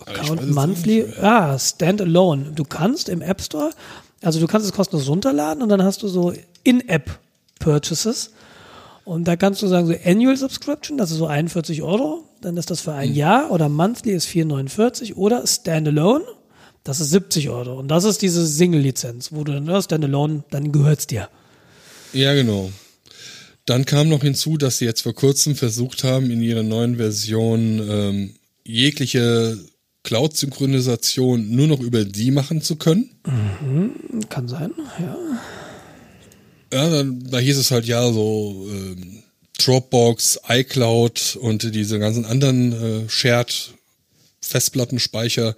Account 0.00 0.40
es 0.42 0.48
Monthly, 0.48 1.06
ah, 1.20 1.58
Standalone. 1.58 2.52
Du 2.54 2.64
kannst 2.64 3.08
im 3.08 3.22
App 3.22 3.40
Store, 3.40 3.70
also 4.22 4.40
du 4.40 4.46
kannst 4.46 4.66
es 4.66 4.72
kostenlos 4.72 5.08
runterladen 5.08 5.62
und 5.62 5.68
dann 5.68 5.82
hast 5.82 6.02
du 6.02 6.08
so 6.08 6.32
In-App 6.64 7.18
Purchases. 7.60 8.30
Und 9.04 9.28
da 9.28 9.36
kannst 9.36 9.60
du 9.62 9.66
sagen, 9.66 9.86
so 9.86 9.94
Annual 10.04 10.36
Subscription, 10.36 10.96
das 10.96 11.10
ist 11.10 11.18
so 11.18 11.26
41 11.26 11.82
Euro, 11.82 12.24
dann 12.40 12.56
ist 12.56 12.70
das 12.70 12.80
für 12.80 12.92
ein 12.92 13.12
Jahr 13.12 13.50
oder 13.50 13.68
Monthly 13.68 14.12
ist 14.12 14.26
4,49 14.28 15.14
oder 15.14 15.46
Standalone, 15.46 16.24
das 16.84 17.00
ist 17.00 17.10
70 17.10 17.50
Euro. 17.50 17.78
Und 17.78 17.88
das 17.88 18.04
ist 18.04 18.22
diese 18.22 18.46
Single-Lizenz, 18.46 19.32
wo 19.32 19.44
du 19.44 19.52
dann, 19.52 19.66
ja, 19.66 19.80
Standalone, 19.80 20.44
dann 20.50 20.72
gehört's 20.72 21.06
dir. 21.06 21.28
Ja, 22.12 22.34
genau. 22.34 22.70
Dann 23.66 23.84
kam 23.84 24.08
noch 24.08 24.22
hinzu, 24.22 24.56
dass 24.56 24.78
sie 24.78 24.84
jetzt 24.84 25.02
vor 25.02 25.14
kurzem 25.14 25.54
versucht 25.54 26.04
haben, 26.04 26.30
in 26.30 26.40
ihrer 26.42 26.62
neuen 26.62 26.96
Version 26.96 27.86
ähm, 27.88 28.34
jegliche 28.64 29.58
Cloud-Synchronisation 30.04 31.50
nur 31.50 31.66
noch 31.66 31.80
über 31.80 32.04
die 32.04 32.30
machen 32.30 32.62
zu 32.62 32.76
können. 32.76 33.10
Kann 34.28 34.48
sein, 34.48 34.70
ja. 35.00 35.16
Ja, 36.72 36.90
dann, 36.90 37.24
da 37.30 37.38
hieß 37.38 37.56
es 37.56 37.70
halt 37.70 37.86
ja 37.86 38.12
so 38.12 38.68
ähm, 38.70 39.22
Dropbox, 39.58 40.40
iCloud 40.48 41.36
und 41.40 41.74
diese 41.74 41.98
ganzen 41.98 42.24
anderen 42.24 42.72
äh, 43.06 43.08
Shared 43.08 43.74
Festplattenspeicher 44.40 45.56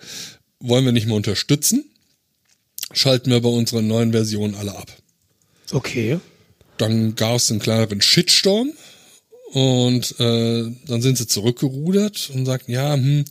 wollen 0.61 0.85
wir 0.85 0.93
nicht 0.93 1.07
mehr 1.07 1.17
unterstützen. 1.17 1.85
Schalten 2.93 3.31
wir 3.31 3.41
bei 3.41 3.49
unserer 3.49 3.83
neuen 3.83 4.13
Version 4.13 4.55
alle 4.55 4.77
ab. 4.77 4.93
Okay. 5.73 6.21
Dann 6.77 7.17
gab 7.17 7.37
es 7.37 7.51
einen 7.51 7.61
kleineren 7.61 8.01
Shitstorm 8.01 8.73
und 9.53 10.19
äh, 10.21 10.65
dann 10.87 11.03
sind 11.03 11.19
sie 11.19 11.27
zurückgerudert 11.27 12.31
und 12.35 12.47
sagten, 12.47 12.73
ja, 12.73 12.95
hm, 12.95 13.25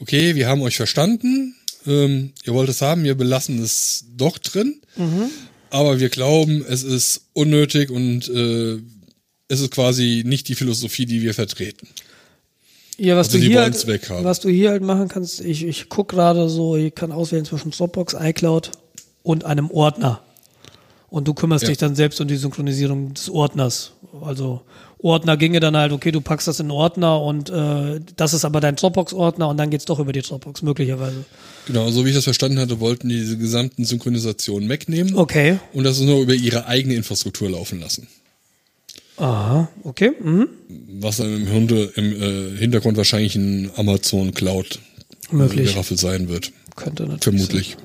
okay, 0.00 0.34
wir 0.34 0.46
haben 0.48 0.62
euch 0.62 0.76
verstanden, 0.76 1.54
ähm, 1.86 2.32
ihr 2.44 2.54
wollt 2.54 2.68
es 2.68 2.82
haben, 2.82 3.04
wir 3.04 3.14
belassen 3.16 3.62
es 3.62 4.04
doch 4.16 4.38
drin, 4.38 4.80
aber 5.70 5.98
wir 5.98 6.08
glauben, 6.10 6.64
es 6.68 6.82
ist 6.82 7.22
unnötig 7.32 7.90
und 7.90 8.28
äh, 8.28 8.78
es 9.48 9.60
ist 9.60 9.70
quasi 9.70 10.22
nicht 10.26 10.48
die 10.48 10.54
Philosophie, 10.54 11.06
die 11.06 11.22
wir 11.22 11.34
vertreten. 11.34 11.88
Ja, 12.98 13.16
was 13.16 13.28
Also 13.28 13.38
du 13.38 13.44
hier 13.44 13.62
halt, 13.62 13.86
was 14.22 14.40
du 14.40 14.48
hier 14.50 14.70
halt 14.70 14.82
machen 14.82 15.08
kannst, 15.08 15.40
ich, 15.40 15.64
ich 15.64 15.88
guck 15.88 16.08
gerade 16.08 16.48
so, 16.48 16.76
ich 16.76 16.94
kann 16.94 17.10
auswählen 17.10 17.44
zwischen 17.44 17.70
Dropbox, 17.70 18.14
iCloud 18.20 18.70
und 19.22 19.44
einem 19.44 19.70
Ordner. 19.70 20.22
Und 21.08 21.26
du 21.28 21.34
kümmerst 21.34 21.62
Ja. 21.64 21.68
dich 21.70 21.78
dann 21.78 21.94
selbst 21.94 22.20
um 22.20 22.28
die 22.28 22.36
Synchronisierung 22.36 23.12
des 23.14 23.28
Ordners. 23.28 23.92
Also 24.22 24.62
Ordner 25.02 25.36
ginge 25.36 25.60
dann 25.60 25.76
halt, 25.76 25.92
okay, 25.92 26.12
du 26.12 26.20
packst 26.20 26.48
das 26.48 26.60
in 26.60 26.70
Ordner 26.70 27.20
und 27.20 27.50
äh, 27.50 28.00
das 28.16 28.34
ist 28.34 28.44
aber 28.44 28.60
dein 28.60 28.76
Dropbox-Ordner 28.76 29.48
und 29.48 29.56
dann 29.56 29.70
geht's 29.70 29.84
doch 29.84 29.98
über 29.98 30.12
die 30.12 30.22
Dropbox, 30.22 30.62
möglicherweise. 30.62 31.24
Genau, 31.66 31.90
so 31.90 32.04
wie 32.04 32.10
ich 32.10 32.14
das 32.14 32.24
verstanden 32.24 32.58
hatte, 32.58 32.80
wollten 32.80 33.08
die 33.08 33.16
diese 33.16 33.36
gesamten 33.36 33.84
Synchronisationen 33.84 34.68
wegnehmen 34.68 35.14
Okay. 35.16 35.58
und 35.72 35.84
das 35.84 36.00
nur 36.00 36.20
über 36.22 36.34
ihre 36.34 36.66
eigene 36.66 36.94
Infrastruktur 36.94 37.50
laufen 37.50 37.80
lassen. 37.80 38.06
Aha, 39.16 39.68
okay. 39.84 40.12
Mhm. 40.20 40.48
Was 41.00 41.18
dann 41.18 41.34
im, 41.34 41.52
Hunde, 41.52 41.92
im 41.96 42.12
äh, 42.22 42.58
Hintergrund 42.58 42.96
wahrscheinlich 42.96 43.34
ein 43.34 43.70
Amazon 43.76 44.32
Cloud 44.32 44.78
Möglich. 45.30 45.70
Geraffel 45.72 45.98
sein 45.98 46.28
wird. 46.28 46.52
Könnte 46.76 47.04
natürlich. 47.04 47.22
Vermutlich. 47.22 47.76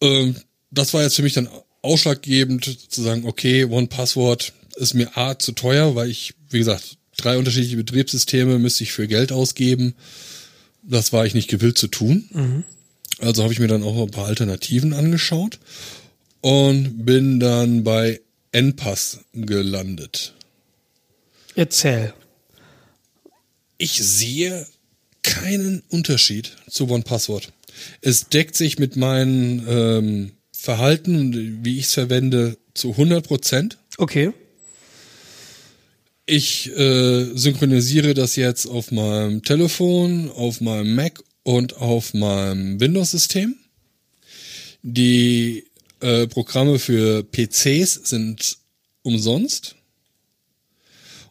Ähm, 0.00 0.36
das 0.70 0.94
war 0.94 1.02
jetzt 1.02 1.16
für 1.16 1.22
mich 1.22 1.34
dann 1.34 1.48
ausschlaggebend 1.82 2.64
zu 2.90 3.02
sagen, 3.02 3.24
okay, 3.26 3.64
One 3.64 3.86
Password 3.86 4.52
ist 4.74 4.94
mir 4.94 5.16
A 5.16 5.38
zu 5.38 5.52
teuer, 5.52 5.94
weil 5.94 6.10
ich, 6.10 6.34
wie 6.50 6.58
gesagt, 6.58 6.98
drei 7.16 7.38
unterschiedliche 7.38 7.76
Betriebssysteme 7.76 8.58
müsste 8.58 8.84
ich 8.84 8.92
für 8.92 9.06
Geld 9.06 9.32
ausgeben. 9.32 9.94
Das 10.82 11.12
war 11.12 11.26
ich 11.26 11.34
nicht 11.34 11.48
gewillt 11.48 11.78
zu 11.78 11.88
tun. 11.88 12.64
Also 13.20 13.42
habe 13.42 13.52
ich 13.52 13.60
mir 13.60 13.68
dann 13.68 13.82
auch 13.82 14.02
ein 14.02 14.10
paar 14.10 14.26
Alternativen 14.26 14.92
angeschaut 14.92 15.58
und 16.40 17.06
bin 17.06 17.40
dann 17.40 17.84
bei 17.84 18.20
NPass 18.52 19.20
gelandet. 19.32 20.34
Erzähl. 21.54 22.12
Ich 23.78 23.92
sehe 23.92 24.66
keinen 25.22 25.82
Unterschied 25.88 26.52
zu 26.68 26.88
OnePassword. 26.88 27.52
Es 28.00 28.28
deckt 28.28 28.56
sich 28.56 28.78
mit 28.78 28.96
meinem 28.96 29.64
ähm, 29.68 30.32
Verhalten, 30.52 31.64
wie 31.64 31.78
ich 31.78 31.86
es 31.86 31.94
verwende, 31.94 32.56
zu 32.74 32.90
100 32.90 33.26
Prozent. 33.26 33.78
Okay. 33.98 34.32
Ich 36.26 36.70
äh, 36.74 37.36
synchronisiere 37.36 38.14
das 38.14 38.36
jetzt 38.36 38.66
auf 38.66 38.90
meinem 38.90 39.42
Telefon, 39.42 40.30
auf 40.30 40.62
meinem 40.62 40.94
Mac 40.94 41.22
und 41.42 41.76
auf 41.76 42.14
meinem 42.14 42.80
Windows-System. 42.80 43.56
Die 44.82 45.64
äh, 46.00 46.26
Programme 46.26 46.78
für 46.78 47.22
PCs 47.24 48.08
sind 48.08 48.56
umsonst. 49.02 49.76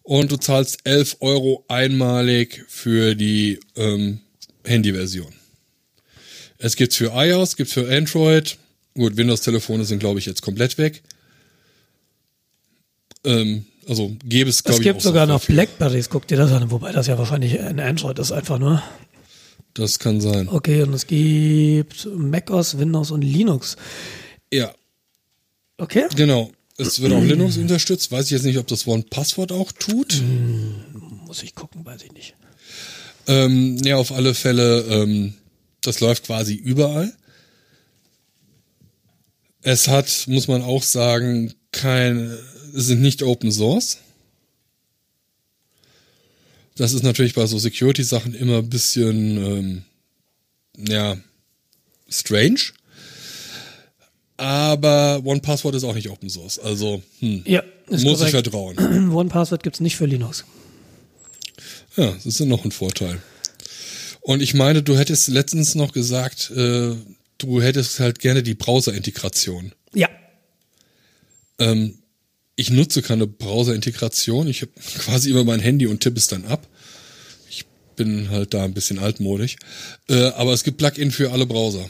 Und 0.04 0.32
du 0.32 0.38
zahlst 0.38 0.80
11 0.84 1.18
Euro 1.22 1.66
einmalig 1.70 2.64
für 2.68 3.16
die 3.16 3.60
ähm, 3.76 4.20
Handy-Version. 4.64 5.34
Es 6.60 6.76
gibt's 6.76 6.98
für 6.98 7.14
iOS, 7.16 7.56
gibt's 7.56 7.74
für 7.74 7.90
Android. 7.90 8.58
Gut, 8.94 9.18
Windows-Telefone 9.18 9.86
sind, 9.86 10.00
glaube 10.00 10.20
ich, 10.20 10.28
jetzt 10.28 10.44
komplett 10.44 10.78
weg. 10.78 11.02
Ähm, 13.24 13.66
also 13.88 14.16
gäbe 14.26 14.50
es, 14.50 14.64
glaube 14.64 14.76
Es 14.76 14.80
ich, 14.80 14.84
gibt 14.84 15.00
auch 15.00 15.04
sogar 15.04 15.26
noch. 15.26 15.44
Blackberries, 15.46 16.10
guck 16.10 16.28
dir 16.28 16.38
das 16.38 16.52
an, 16.52 16.72
wobei 16.72 16.92
das 16.92 17.08
ja 17.08 17.18
wahrscheinlich 17.18 17.60
ein 17.60 17.80
Android 17.80 18.20
ist 18.20 18.32
einfach 18.32 18.60
nur. 18.60 18.82
Das 19.74 20.00
kann 20.00 20.22
sein. 20.22 20.48
Okay, 20.50 20.84
und 20.84 20.94
es 20.94 21.08
gibt 21.08 22.08
macOS, 22.16 22.78
Windows 22.78 23.12
und 23.12 23.22
Linux. 23.24 23.76
Ja, 24.52 24.74
Okay? 25.78 26.06
genau. 26.16 26.52
Es 26.78 27.02
wird 27.02 27.14
auch 27.14 27.24
Linux 27.24 27.58
unterstützt. 27.58 28.12
Weiß 28.12 28.26
ich 28.26 28.32
jetzt 28.32 28.46
nicht, 28.46 28.58
ob 28.58 28.68
das 28.68 28.88
One-Passwort 28.88 29.52
auch 29.52 29.72
tut. 29.72 30.22
Muss 31.26 31.44
ich 31.44 31.56
gucken, 31.56 31.86
weiß 31.86 32.04
ich 32.04 32.12
nicht. 32.14 32.36
Ähm, 33.28 33.78
ja, 33.84 33.98
auf 33.98 34.12
alle 34.12 34.34
Fälle, 34.34 34.82
ähm, 34.90 35.34
das 35.82 36.00
läuft 36.00 36.26
quasi 36.26 36.56
überall. 36.56 37.14
Es 39.62 39.88
hat, 39.88 40.26
muss 40.28 40.48
man 40.48 40.62
auch 40.62 40.84
sagen, 40.84 41.54
kein, 41.72 42.38
es 42.53 42.53
sind 42.76 43.02
nicht 43.02 43.22
Open 43.24 43.52
Source. 43.52 44.00
Das 46.76 46.94
ist 46.94 47.04
natürlich 47.04 47.34
bei 47.36 47.46
so 47.46 47.60
Security-Sachen 47.60 48.34
immer 48.34 48.58
ein 48.60 48.70
bisschen, 48.70 49.38
ähm, 49.38 49.84
ja, 50.90 51.18
strange. 52.10 52.60
aber 54.38 55.22
OnePassword 55.24 55.76
ist 55.76 55.84
auch 55.84 55.94
nicht 55.94 56.10
Open 56.10 56.30
Source. 56.30 56.58
Also 56.60 57.04
hm, 57.20 57.44
Ja, 57.46 57.64
muss 57.90 58.02
ich 58.02 58.08
korrekt. 58.08 58.32
vertrauen. 58.32 58.78
OnePassword 59.14 59.62
gibt's 59.64 59.80
nicht 59.80 59.96
für 59.96 60.06
Linux. 60.08 60.46
Ja, 61.96 62.12
das 62.12 62.26
ist 62.26 62.40
ja 62.40 62.48
noch 62.48 62.66
ein 62.66 62.72
Vorteil. 62.72 63.22
Und 64.22 64.42
ich 64.42 64.54
meine, 64.56 64.82
du 64.82 64.98
hättest 64.98 65.28
letztens 65.28 65.76
noch 65.76 65.92
gesagt, 65.92 66.50
äh, 66.50 66.96
du 67.38 67.62
hättest 67.62 68.00
halt 68.00 68.18
gerne 68.20 68.42
die 68.42 68.56
Browser-Integration. 68.56 69.74
Ja. 69.94 70.10
Ähm, 71.60 72.00
ich 72.56 72.70
nutze 72.70 73.02
keine 73.02 73.28
Browser-Integration. 73.28 74.48
Ich 74.48 74.62
habe 74.62 74.72
quasi 75.00 75.32
immer 75.32 75.44
mein 75.44 75.60
Handy 75.60 75.88
und 75.88 76.02
tippe 76.02 76.18
es 76.18 76.28
dann 76.28 76.46
ab. 76.46 76.68
Ich 77.50 77.66
bin 77.96 78.30
halt 78.30 78.54
da 78.54 78.64
ein 78.64 78.74
bisschen 78.74 79.00
altmodisch. 79.00 79.56
Äh, 80.08 80.30
aber 80.32 80.54
es 80.54 80.64
gibt 80.64 80.78
Plugin 80.78 81.12
für 81.12 81.32
alle 81.32 81.46
Browser. 81.46 81.90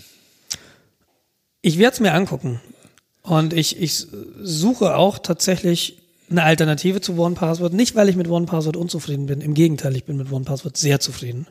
Ich 1.62 1.78
werde 1.78 1.94
es 1.96 2.00
mir 2.00 2.14
angucken. 2.14 2.62
Und 3.22 3.54
ich, 3.54 3.80
ich 3.80 4.08
suche 4.42 4.96
auch 4.96 5.20
tatsächlich 5.20 5.98
eine 6.30 6.44
Alternative 6.44 7.02
zu 7.02 7.18
OnePassword. 7.18 7.74
Nicht, 7.74 7.96
weil 7.96 8.10
ich 8.10 8.16
mit 8.16 8.28
OnePassword 8.28 8.76
unzufrieden 8.76 9.28
bin. 9.28 9.42
Im 9.42 9.54
Gegenteil, 9.54 9.96
ich 9.96 10.04
bin 10.04 10.18
mit 10.18 10.32
OnePassword 10.32 10.76
sehr 10.78 11.00
zufrieden. 11.00 11.48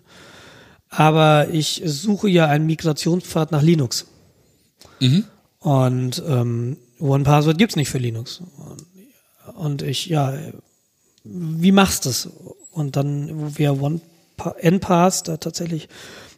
Aber 0.88 1.48
ich 1.50 1.82
suche 1.84 2.28
ja 2.28 2.46
einen 2.46 2.66
Migrationspfad 2.66 3.52
nach 3.52 3.62
Linux. 3.62 4.06
Und 5.60 6.22
ähm, 6.26 6.76
OnePassword 6.98 7.56
gibt's 7.58 7.76
nicht 7.76 7.88
für 7.88 7.98
Linux. 7.98 8.42
Und, 8.58 8.91
und 9.56 9.82
ich, 9.82 10.06
ja, 10.06 10.38
wie 11.24 11.72
machst 11.72 12.04
du 12.04 12.10
es? 12.10 12.28
Und 12.70 12.96
dann 12.96 13.58
wäre 13.58 13.78
OnePass 13.80 15.22
da 15.24 15.36
tatsächlich 15.36 15.88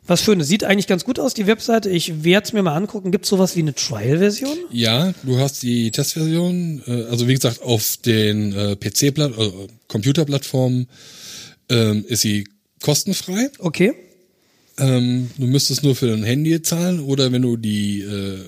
was 0.06 0.22
Schönes. 0.22 0.48
Sieht 0.48 0.64
eigentlich 0.64 0.86
ganz 0.86 1.04
gut 1.04 1.18
aus, 1.18 1.34
die 1.34 1.46
Webseite. 1.46 1.88
Ich 1.88 2.24
werde 2.24 2.46
es 2.46 2.52
mir 2.52 2.62
mal 2.62 2.74
angucken. 2.74 3.10
Gibt 3.10 3.24
es 3.24 3.30
sowas 3.30 3.56
wie 3.56 3.60
eine 3.60 3.74
Trial-Version? 3.74 4.56
Ja, 4.70 5.14
du 5.22 5.38
hast 5.38 5.62
die 5.62 5.90
Testversion, 5.90 6.82
äh, 6.86 7.04
also 7.04 7.26
wie 7.28 7.34
gesagt, 7.34 7.62
auf 7.62 7.96
den 7.98 8.52
äh, 8.52 8.76
PC, 8.76 9.14
-Platt 9.14 9.38
äh, 9.38 9.68
Computerplattformen 9.88 10.88
ähm, 11.70 12.04
ist 12.06 12.20
sie 12.20 12.46
kostenfrei. 12.82 13.50
Okay. 13.58 13.94
Ähm, 14.78 15.30
du 15.38 15.46
müsstest 15.46 15.84
nur 15.84 15.94
für 15.94 16.08
dein 16.08 16.24
Handy 16.24 16.60
zahlen 16.60 17.00
oder 17.00 17.32
wenn 17.32 17.42
du 17.42 17.56
die 17.56 18.00
äh, 18.00 18.40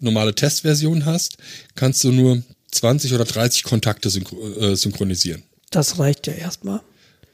normale 0.00 0.34
Testversion 0.34 1.04
hast, 1.04 1.36
kannst 1.74 2.04
du 2.04 2.12
nur 2.12 2.42
20 2.74 3.12
oder 3.14 3.24
30 3.24 3.62
Kontakte 3.64 4.08
äh, 4.08 4.74
synchronisieren. 4.74 5.42
Das 5.70 5.98
reicht 5.98 6.26
ja 6.26 6.34
erstmal. 6.34 6.80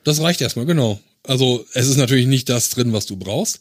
Das 0.04 0.20
reicht 0.20 0.40
erstmal, 0.40 0.66
genau. 0.66 1.00
Also 1.22 1.66
es 1.74 1.88
ist 1.88 1.96
natürlich 1.96 2.26
nicht 2.26 2.48
das 2.48 2.70
drin, 2.70 2.92
was 2.92 3.06
du 3.06 3.16
brauchst. 3.16 3.60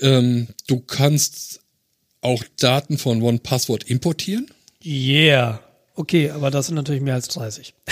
Ähm, 0.00 0.48
du 0.66 0.80
kannst 0.80 1.60
auch 2.20 2.44
Daten 2.58 2.98
von 2.98 3.22
OnePassword 3.22 3.84
importieren. 3.84 4.50
Yeah. 4.84 5.60
Okay, 5.94 6.30
aber 6.30 6.50
das 6.50 6.66
sind 6.66 6.76
natürlich 6.76 7.02
mehr 7.02 7.14
als 7.14 7.28
30. 7.28 7.74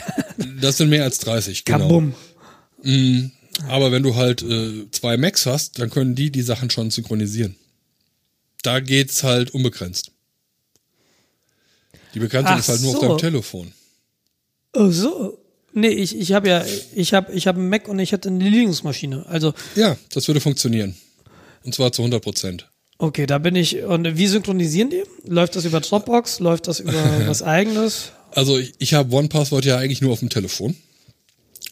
Das 0.60 0.78
sind 0.78 0.88
mehr 0.88 1.04
als 1.04 1.18
30, 1.18 1.66
genau. 1.66 1.78
Kabum. 1.80 2.14
Aber 3.68 3.92
wenn 3.92 4.02
du 4.02 4.14
halt 4.14 4.42
äh, 4.42 4.90
zwei 4.90 5.18
Macs 5.18 5.44
hast, 5.44 5.78
dann 5.78 5.90
können 5.90 6.14
die 6.14 6.30
die 6.30 6.40
Sachen 6.40 6.70
schon 6.70 6.90
synchronisieren. 6.90 7.56
Da 8.62 8.80
geht's 8.80 9.22
halt 9.22 9.50
unbegrenzt. 9.50 10.12
Die 12.14 12.18
Bekannte 12.18 12.50
Ach 12.50 12.58
ist 12.58 12.68
halt 12.68 12.80
nur 12.82 12.90
auf 12.90 13.00
so. 13.00 13.08
deinem 13.08 13.18
Telefon. 13.18 13.72
Oh 14.74 14.90
so. 14.90 15.38
Nee, 15.72 15.88
ich, 15.88 16.18
ich 16.18 16.32
habe 16.32 16.48
ja, 16.48 16.64
ich 16.94 17.14
habe 17.14 17.32
ich 17.32 17.46
hab 17.46 17.56
einen 17.56 17.68
Mac 17.68 17.86
und 17.88 17.98
ich 18.00 18.12
hatte 18.12 18.28
eine 18.28 18.48
Linux-Maschine. 18.48 19.26
Also, 19.28 19.54
Ja, 19.76 19.96
das 20.12 20.26
würde 20.26 20.40
funktionieren. 20.40 20.96
Und 21.62 21.74
zwar 21.74 21.92
zu 21.92 22.02
100 22.02 22.22
Prozent. 22.22 22.68
okay, 22.98 23.26
da 23.26 23.38
bin 23.38 23.54
ich. 23.54 23.82
Und 23.82 24.16
wie 24.16 24.26
synchronisieren 24.26 24.90
die? 24.90 25.02
Läuft 25.26 25.54
das 25.56 25.64
über 25.64 25.80
Dropbox? 25.80 26.40
Läuft 26.40 26.66
das 26.68 26.80
über 26.80 26.92
was 27.26 27.42
eigenes? 27.42 28.12
Also 28.32 28.58
ich, 28.58 28.72
ich 28.78 28.94
habe 28.94 29.14
OnePassword 29.14 29.64
ja 29.64 29.76
eigentlich 29.78 30.00
nur 30.00 30.12
auf 30.12 30.20
dem 30.20 30.28
Telefon. 30.28 30.76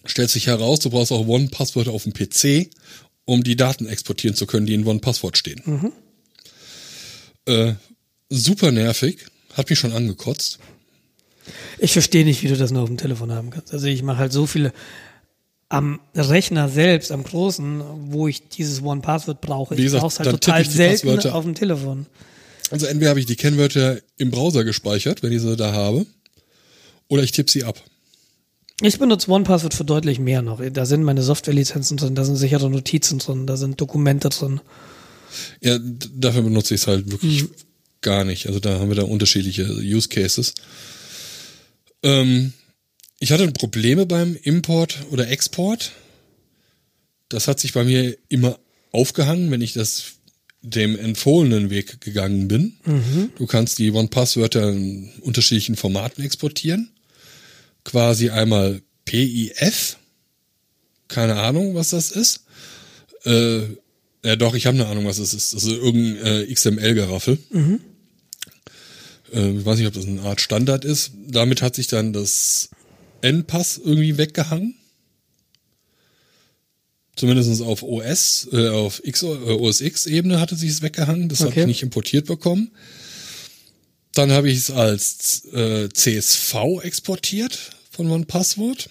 Stellt 0.04 0.30
sich 0.30 0.46
heraus, 0.46 0.78
du 0.80 0.90
brauchst 0.90 1.12
auch 1.12 1.26
OnePassword 1.26 1.88
auf 1.88 2.04
dem 2.04 2.12
PC, 2.12 2.70
um 3.24 3.42
die 3.44 3.56
Daten 3.56 3.86
exportieren 3.86 4.34
zu 4.36 4.46
können, 4.46 4.66
die 4.66 4.74
in 4.74 4.86
OnePassword 4.86 5.36
stehen. 5.36 5.92
Äh, 7.46 7.74
super 8.28 8.70
nervig, 8.72 9.26
hat 9.58 9.68
mich 9.68 9.78
schon 9.78 9.92
angekotzt. 9.92 10.58
Ich 11.78 11.92
verstehe 11.92 12.24
nicht, 12.24 12.42
wie 12.42 12.48
du 12.48 12.56
das 12.56 12.70
nur 12.70 12.82
auf 12.82 12.88
dem 12.88 12.96
Telefon 12.98 13.32
haben 13.32 13.50
kannst. 13.50 13.72
Also 13.72 13.86
ich 13.86 14.02
mache 14.02 14.18
halt 14.18 14.32
so 14.32 14.46
viele 14.46 14.72
am 15.68 16.00
Rechner 16.14 16.68
selbst, 16.68 17.12
am 17.12 17.24
großen, 17.24 17.82
wo 18.10 18.26
ich 18.28 18.48
dieses 18.48 18.82
One-Password 18.82 19.40
brauche. 19.40 19.76
Wie 19.76 19.80
Ich 19.80 19.86
gesagt, 19.86 20.00
brauche 20.02 20.12
es 20.12 20.18
halt 20.20 20.30
total 20.30 20.62
ich 20.62 20.70
selten 20.70 21.06
Passwörter. 21.08 21.34
auf 21.34 21.44
dem 21.44 21.54
Telefon. 21.54 22.06
Also 22.70 22.86
entweder 22.86 23.10
habe 23.10 23.20
ich 23.20 23.26
die 23.26 23.36
Kennwörter 23.36 23.98
im 24.16 24.30
Browser 24.30 24.64
gespeichert, 24.64 25.22
wenn 25.22 25.32
ich 25.32 25.42
sie 25.42 25.56
da 25.56 25.72
habe, 25.72 26.06
oder 27.08 27.22
ich 27.22 27.32
tippe 27.32 27.50
sie 27.50 27.64
ab. 27.64 27.82
Ich 28.80 28.98
benutze 28.98 29.30
OnePassword 29.30 29.74
für 29.74 29.84
deutlich 29.84 30.20
mehr 30.20 30.40
noch. 30.42 30.60
Da 30.72 30.86
sind 30.86 31.02
meine 31.02 31.22
Softwarelizenzen 31.22 31.96
drin, 31.96 32.14
da 32.14 32.24
sind 32.24 32.36
sichere 32.36 32.70
Notizen 32.70 33.18
drin, 33.18 33.46
da 33.46 33.56
sind 33.56 33.80
Dokumente 33.80 34.28
drin. 34.28 34.60
Ja, 35.60 35.78
dafür 36.14 36.42
benutze 36.42 36.74
ich 36.74 36.82
es 36.82 36.86
halt 36.86 37.10
wirklich 37.10 37.46
gar 38.08 38.24
nicht. 38.24 38.46
Also 38.46 38.58
da 38.58 38.78
haben 38.78 38.88
wir 38.88 38.96
da 38.96 39.02
unterschiedliche 39.02 39.64
Use 39.64 40.08
Cases. 40.08 40.54
Ähm, 42.02 42.54
ich 43.20 43.32
hatte 43.32 43.50
Probleme 43.52 44.06
beim 44.06 44.34
Import 44.42 45.00
oder 45.10 45.28
Export. 45.28 45.92
Das 47.28 47.48
hat 47.48 47.60
sich 47.60 47.74
bei 47.74 47.84
mir 47.84 48.16
immer 48.30 48.58
aufgehangen, 48.92 49.50
wenn 49.50 49.60
ich 49.60 49.74
das 49.74 50.04
dem 50.62 50.98
empfohlenen 50.98 51.68
Weg 51.68 52.00
gegangen 52.00 52.48
bin. 52.48 52.76
Du 53.36 53.46
kannst 53.46 53.78
die 53.78 53.90
One-Passwörter 53.90 54.70
in 54.70 55.10
unterschiedlichen 55.20 55.76
Formaten 55.76 56.24
exportieren. 56.24 56.90
Quasi 57.84 58.30
einmal 58.30 58.80
PIF. 59.04 59.98
Keine 61.08 61.36
Ahnung, 61.36 61.74
was 61.74 61.90
das 61.90 62.10
ist. 62.10 62.44
Äh, 63.24 63.60
ja, 64.24 64.36
doch, 64.36 64.54
ich 64.54 64.66
habe 64.66 64.78
eine 64.78 64.86
Ahnung, 64.86 65.04
was 65.04 65.18
es 65.18 65.34
ist. 65.34 65.52
Das 65.54 65.64
ist 65.64 65.72
irgendein 65.72 66.48
äh, 66.48 66.54
XML-Geraffel. 66.54 67.38
Äh, 69.32 69.58
ich 69.58 69.64
weiß 69.64 69.78
nicht, 69.78 69.88
ob 69.88 69.94
das 69.94 70.06
eine 70.06 70.22
Art 70.22 70.40
Standard 70.40 70.84
ist. 70.84 71.12
Damit 71.26 71.62
hat 71.62 71.74
sich 71.74 71.86
dann 71.86 72.12
das 72.12 72.70
N-Pass 73.22 73.78
irgendwie 73.82 74.16
weggehangen. 74.18 74.74
Zumindest 77.16 77.62
auf 77.62 77.82
OS, 77.82 78.48
äh, 78.52 78.68
auf 78.68 79.00
X, 79.04 79.22
äh, 79.22 79.26
OS 79.26 79.80
X-Ebene 79.80 80.40
hatte 80.40 80.54
sich 80.54 80.70
es 80.70 80.82
weggehangen. 80.82 81.28
Das 81.28 81.40
habe 81.40 81.50
Okay. 81.50 81.60
ich 81.62 81.66
nicht 81.66 81.82
importiert 81.82 82.26
bekommen. 82.26 82.70
Dann 84.14 84.30
habe 84.30 84.48
ich 84.50 84.58
es 84.58 84.70
als 84.70 85.44
äh, 85.52 85.88
CSV 85.88 86.54
exportiert 86.82 87.72
von 87.90 88.10
OnePassword. 88.10 88.88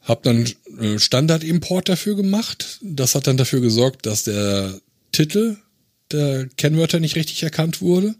Hab 0.00 0.22
dann 0.22 0.50
äh, 0.80 0.98
Standardimport 0.98 1.90
dafür 1.90 2.16
gemacht. 2.16 2.78
Das 2.82 3.14
hat 3.14 3.26
dann 3.26 3.36
dafür 3.36 3.60
gesorgt, 3.60 4.06
dass 4.06 4.24
der 4.24 4.80
Titel 5.12 5.58
der 6.10 6.48
Kennwörter 6.56 7.00
nicht 7.00 7.16
richtig 7.16 7.42
erkannt 7.42 7.82
wurde. 7.82 8.14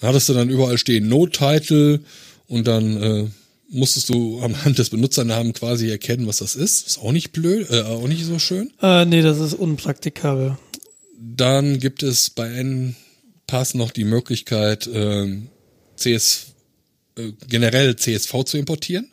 Da 0.00 0.08
hattest 0.08 0.28
du 0.28 0.34
dann 0.34 0.50
überall 0.50 0.78
stehen 0.78 1.08
No 1.08 1.26
Title 1.26 2.00
und 2.48 2.66
dann 2.66 3.02
äh, 3.02 3.26
musstest 3.68 4.08
du 4.10 4.40
anhand 4.40 4.78
des 4.78 4.90
Benutzernamen 4.90 5.52
quasi 5.52 5.88
erkennen, 5.90 6.26
was 6.26 6.38
das 6.38 6.54
ist. 6.54 6.86
Ist 6.86 6.98
auch 6.98 7.12
nicht 7.12 7.32
blöd, 7.32 7.70
äh, 7.70 7.82
auch 7.82 8.06
nicht 8.06 8.24
so 8.24 8.38
schön. 8.38 8.70
Äh, 8.82 9.04
nee, 9.06 9.22
das 9.22 9.38
ist 9.38 9.54
unpraktikabel. 9.54 10.58
Dann 11.18 11.80
gibt 11.80 12.02
es 12.02 12.30
bei 12.30 12.48
NPass 12.48 13.74
noch 13.74 13.90
die 13.90 14.04
Möglichkeit, 14.04 14.88
ähm, 14.92 15.48
CS, 15.96 16.48
äh, 17.16 17.32
generell 17.48 17.96
CSV 17.96 18.44
zu 18.44 18.58
importieren. 18.58 19.08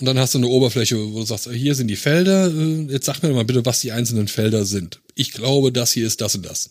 Und 0.00 0.06
dann 0.06 0.18
hast 0.18 0.34
du 0.34 0.38
eine 0.38 0.48
Oberfläche, 0.48 0.96
wo 1.12 1.20
du 1.20 1.24
sagst, 1.26 1.48
hier 1.52 1.76
sind 1.76 1.86
die 1.86 1.96
Felder, 1.96 2.48
äh, 2.52 2.86
jetzt 2.90 3.06
sag 3.06 3.22
mir 3.22 3.32
mal 3.32 3.44
bitte, 3.44 3.64
was 3.64 3.80
die 3.80 3.92
einzelnen 3.92 4.26
Felder 4.26 4.64
sind. 4.64 5.00
Ich 5.14 5.30
glaube, 5.32 5.70
das 5.70 5.92
hier 5.92 6.06
ist 6.08 6.20
das 6.20 6.34
und 6.34 6.44
das. 6.44 6.70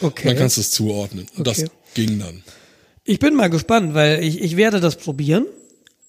Okay. 0.00 0.22
Und 0.22 0.26
dann 0.28 0.36
kannst 0.38 0.56
du 0.56 0.62
es 0.62 0.70
zuordnen. 0.70 1.26
Und 1.36 1.46
Okay. 1.46 1.62
das 1.62 1.70
ging 1.94 2.18
dann. 2.18 2.42
Ich 3.04 3.18
bin 3.18 3.34
mal 3.34 3.50
gespannt, 3.50 3.94
weil 3.94 4.22
ich, 4.22 4.40
ich 4.40 4.56
werde 4.56 4.80
das 4.80 4.96
probieren. 4.96 5.46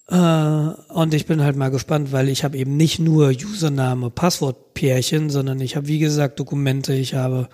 Äh, 0.07 0.15
und 0.15 1.13
ich 1.13 1.25
bin 1.25 1.41
halt 1.41 1.55
mal 1.55 1.69
gespannt, 1.69 2.11
weil 2.11 2.29
ich 2.29 2.43
habe 2.43 2.57
eben 2.57 2.77
nicht 2.77 2.99
nur 2.99 3.29
Username, 3.29 4.09
Passwortpärchen, 4.09 5.29
sondern 5.29 5.59
ich 5.59 5.75
habe, 5.75 5.87
wie 5.87 5.99
gesagt, 5.99 6.39
Dokumente, 6.39 6.93
ich 6.93 7.15
habe 7.15 7.49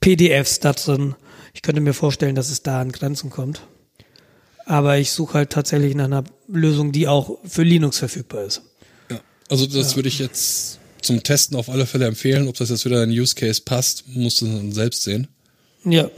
PDFs 0.00 0.60
da 0.60 0.72
drin. 0.72 1.14
Ich 1.54 1.62
könnte 1.62 1.80
mir 1.80 1.92
vorstellen, 1.92 2.34
dass 2.34 2.50
es 2.50 2.62
da 2.62 2.80
an 2.80 2.92
Grenzen 2.92 3.30
kommt. 3.30 3.62
Aber 4.64 4.98
ich 4.98 5.12
suche 5.12 5.34
halt 5.34 5.50
tatsächlich 5.50 5.94
nach 5.94 6.04
einer 6.04 6.24
Lösung, 6.48 6.92
die 6.92 7.08
auch 7.08 7.38
für 7.44 7.62
Linux 7.62 7.98
verfügbar 7.98 8.44
ist. 8.44 8.62
Ja. 9.10 9.20
Also 9.48 9.66
das 9.66 9.96
würde 9.96 10.08
ich 10.08 10.18
jetzt 10.18 10.78
zum 11.02 11.22
Testen 11.22 11.56
auf 11.56 11.68
alle 11.68 11.86
Fälle 11.86 12.06
empfehlen. 12.06 12.48
Ob 12.48 12.56
das 12.56 12.70
jetzt 12.70 12.84
wieder 12.84 13.02
in 13.02 13.10
den 13.10 13.18
Use 13.18 13.34
Case 13.34 13.60
passt, 13.62 14.04
musst 14.08 14.40
du 14.40 14.46
dann 14.46 14.72
selbst 14.72 15.02
sehen. 15.02 15.28
Ja, 15.84 16.08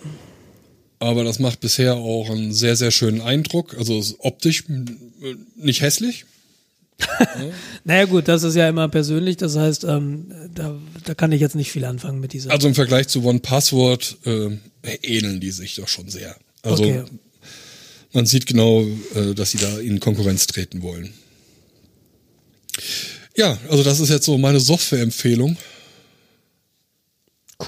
Aber 1.04 1.22
das 1.22 1.38
macht 1.38 1.60
bisher 1.60 1.96
auch 1.96 2.30
einen 2.30 2.54
sehr, 2.54 2.76
sehr 2.76 2.90
schönen 2.90 3.20
Eindruck. 3.20 3.76
Also 3.76 3.98
ist 3.98 4.16
optisch 4.20 4.64
äh, 4.70 5.34
nicht 5.54 5.82
hässlich. 5.82 6.24
naja 7.84 8.06
gut, 8.06 8.28
das 8.28 8.42
ist 8.42 8.54
ja 8.54 8.68
immer 8.68 8.88
persönlich, 8.88 9.36
das 9.36 9.56
heißt, 9.56 9.84
ähm, 9.84 10.32
da, 10.54 10.78
da 11.04 11.14
kann 11.14 11.32
ich 11.32 11.40
jetzt 11.40 11.56
nicht 11.56 11.70
viel 11.72 11.84
anfangen 11.84 12.20
mit 12.20 12.32
dieser. 12.32 12.50
Also 12.52 12.68
im 12.68 12.74
Vergleich 12.74 13.08
zu 13.08 13.22
One 13.24 13.40
Password 13.40 14.16
äh, 14.24 14.56
ähneln 15.02 15.40
die 15.40 15.50
sich 15.50 15.74
doch 15.74 15.88
schon 15.88 16.08
sehr. 16.08 16.36
Also 16.62 16.84
Okay. 16.84 17.02
man 18.12 18.24
sieht 18.26 18.46
genau, 18.46 18.86
äh, 19.14 19.34
dass 19.34 19.50
sie 19.50 19.58
da 19.58 19.78
in 19.78 20.00
Konkurrenz 20.00 20.46
treten 20.46 20.80
wollen. 20.82 21.12
Ja, 23.36 23.58
also 23.68 23.82
das 23.82 24.00
ist 24.00 24.08
jetzt 24.08 24.24
so 24.24 24.38
meine 24.38 24.60
Software-Empfehlung. 24.60 25.56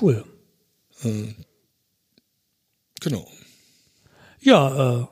Cool. 0.01 0.25
Genau. 3.07 3.25
Ja, 4.41 5.03
äh, 5.03 5.07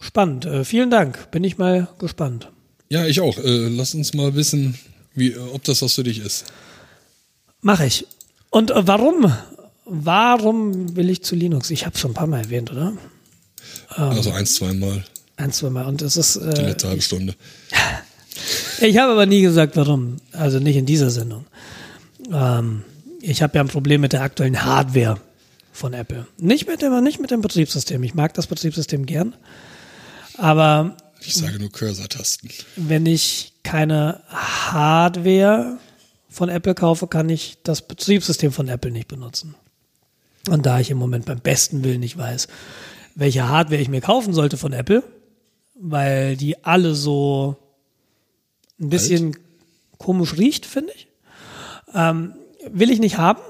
spannend. 0.00 0.44
Äh, 0.44 0.64
vielen 0.64 0.90
Dank. 0.90 1.30
Bin 1.30 1.44
ich 1.44 1.56
mal 1.56 1.86
gespannt. 2.00 2.50
Ja, 2.88 3.06
ich 3.06 3.20
auch. 3.20 3.38
Äh, 3.38 3.68
lass 3.68 3.94
uns 3.94 4.12
mal 4.12 4.34
wissen, 4.34 4.76
wie, 5.14 5.30
äh, 5.30 5.38
ob 5.38 5.62
das 5.62 5.80
was 5.82 5.94
für 5.94 6.02
dich 6.02 6.18
ist. 6.18 6.46
Mach 7.60 7.78
ich. 7.78 8.08
Und 8.50 8.72
äh, 8.72 8.86
warum? 8.88 9.32
Warum 9.84 10.96
will 10.96 11.10
ich 11.10 11.22
zu 11.22 11.36
Linux? 11.36 11.70
Ich 11.70 11.86
habe 11.86 11.96
schon 11.96 12.10
ein 12.10 12.14
paar 12.14 12.26
Mal 12.26 12.40
erwähnt, 12.40 12.72
oder? 12.72 12.94
Also 13.90 14.32
eins, 14.32 14.56
zweimal, 14.56 15.04
Ein, 15.36 15.52
zwei 15.52 15.70
Mal. 15.70 15.86
Und 15.86 16.02
es 16.02 16.16
ist. 16.16 16.34
die 16.34 16.40
Äh, 16.40 16.66
letzte 16.70 16.88
halbe 16.88 17.02
Stunde. 17.02 17.36
ich 18.80 18.98
habe 18.98 19.12
aber 19.12 19.26
nie 19.26 19.42
gesagt, 19.42 19.76
warum. 19.76 20.16
Also 20.32 20.58
nicht 20.58 20.74
in 20.76 20.86
dieser 20.86 21.10
Sendung. 21.10 21.46
Ähm, 22.32 22.82
ich 23.20 23.42
habe 23.42 23.54
ja 23.54 23.60
ein 23.60 23.68
Problem 23.68 24.00
mit 24.00 24.12
der 24.12 24.22
aktuellen 24.22 24.64
Hardware 24.64 25.20
von 25.78 25.94
Apple. 25.94 26.26
Nicht 26.38 26.66
mit 26.68 26.82
dem, 26.82 27.02
nicht 27.02 27.20
mit 27.20 27.30
dem 27.30 27.40
Betriebssystem. 27.40 28.02
Ich 28.02 28.14
mag 28.14 28.34
das 28.34 28.46
Betriebssystem 28.46 29.06
gern. 29.06 29.34
Aber 30.36 30.96
Ich 31.20 31.34
sage 31.34 31.58
nur 31.58 31.70
Cursor-Tasten. 31.70 32.50
wenn 32.76 33.06
ich 33.06 33.52
keine 33.62 34.22
Hardware 34.28 35.78
von 36.28 36.48
Apple 36.48 36.74
kaufe, 36.74 37.06
kann 37.06 37.28
ich 37.28 37.58
das 37.64 37.82
Betriebssystem 37.86 38.52
von 38.52 38.68
Apple 38.68 38.90
nicht 38.90 39.08
benutzen. 39.08 39.54
Und 40.48 40.66
da 40.66 40.78
ich 40.80 40.90
im 40.90 40.98
Moment 40.98 41.26
beim 41.26 41.40
besten 41.40 41.82
Willen 41.84 42.00
nicht 42.00 42.16
weiß, 42.16 42.48
welche 43.14 43.48
Hardware 43.48 43.80
ich 43.80 43.88
mir 43.88 44.00
kaufen 44.00 44.32
sollte 44.32 44.56
von 44.56 44.72
Apple, 44.72 45.02
weil 45.74 46.36
die 46.36 46.64
alle 46.64 46.94
so 46.94 47.56
ein 48.80 48.88
bisschen 48.90 49.36
komisch 49.98 50.36
riecht, 50.36 50.64
finde 50.66 50.92
ich. 50.94 51.08
Ähm, 51.94 52.34
will 52.72 52.90
ich 52.90 53.00
nicht 53.00 53.18
haben. 53.18 53.40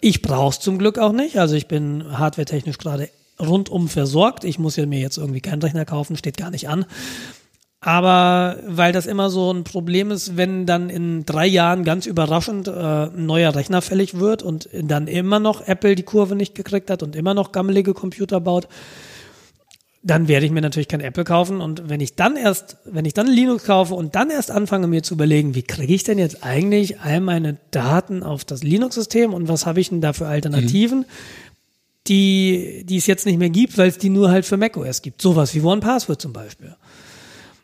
Ich 0.00 0.22
brauche 0.22 0.50
es 0.50 0.60
zum 0.60 0.78
Glück 0.78 0.98
auch 0.98 1.12
nicht. 1.12 1.38
Also 1.38 1.54
ich 1.54 1.68
bin 1.68 2.18
hardwaretechnisch 2.18 2.78
gerade 2.78 3.08
rundum 3.38 3.88
versorgt. 3.88 4.44
Ich 4.44 4.58
muss 4.58 4.76
mir 4.76 5.00
jetzt 5.00 5.18
irgendwie 5.18 5.40
keinen 5.40 5.62
Rechner 5.62 5.84
kaufen, 5.84 6.16
steht 6.16 6.36
gar 6.36 6.50
nicht 6.50 6.68
an. 6.68 6.84
Aber 7.82 8.58
weil 8.66 8.92
das 8.92 9.06
immer 9.06 9.30
so 9.30 9.50
ein 9.50 9.64
Problem 9.64 10.10
ist, 10.10 10.36
wenn 10.36 10.66
dann 10.66 10.90
in 10.90 11.24
drei 11.24 11.46
Jahren 11.46 11.82
ganz 11.82 12.04
überraschend 12.04 12.68
äh, 12.68 12.72
ein 12.72 13.24
neuer 13.24 13.54
Rechner 13.54 13.80
fällig 13.80 14.18
wird 14.18 14.42
und 14.42 14.68
dann 14.74 15.06
immer 15.06 15.38
noch 15.40 15.66
Apple 15.66 15.94
die 15.94 16.02
Kurve 16.02 16.36
nicht 16.36 16.54
gekriegt 16.54 16.90
hat 16.90 17.02
und 17.02 17.16
immer 17.16 17.32
noch 17.32 17.52
gammelige 17.52 17.94
Computer 17.94 18.38
baut, 18.38 18.68
dann 20.02 20.28
werde 20.28 20.46
ich 20.46 20.52
mir 20.52 20.62
natürlich 20.62 20.88
kein 20.88 21.00
Apple 21.00 21.24
kaufen. 21.24 21.60
Und 21.60 21.88
wenn 21.88 22.00
ich 22.00 22.14
dann 22.14 22.36
erst, 22.36 22.78
wenn 22.84 23.04
ich 23.04 23.12
dann 23.12 23.26
Linux 23.26 23.64
kaufe 23.64 23.94
und 23.94 24.14
dann 24.14 24.30
erst 24.30 24.50
anfange 24.50 24.86
mir 24.86 25.02
zu 25.02 25.14
überlegen, 25.14 25.54
wie 25.54 25.62
kriege 25.62 25.92
ich 25.92 26.04
denn 26.04 26.18
jetzt 26.18 26.42
eigentlich 26.42 27.00
all 27.00 27.20
meine 27.20 27.58
Daten 27.70 28.22
auf 28.22 28.44
das 28.44 28.62
Linux-System 28.62 29.34
und 29.34 29.48
was 29.48 29.66
habe 29.66 29.80
ich 29.80 29.90
denn 29.90 30.00
da 30.00 30.12
für 30.12 30.26
Alternativen, 30.26 31.04
die, 32.06 32.84
die 32.86 32.96
es 32.96 33.06
jetzt 33.06 33.26
nicht 33.26 33.38
mehr 33.38 33.50
gibt, 33.50 33.76
weil 33.76 33.88
es 33.88 33.98
die 33.98 34.08
nur 34.08 34.30
halt 34.30 34.46
für 34.46 34.56
macOS 34.56 35.02
gibt. 35.02 35.20
Sowas 35.20 35.54
wie 35.54 35.60
OnePassword 35.60 36.20
zum 36.20 36.32
Beispiel. 36.32 36.74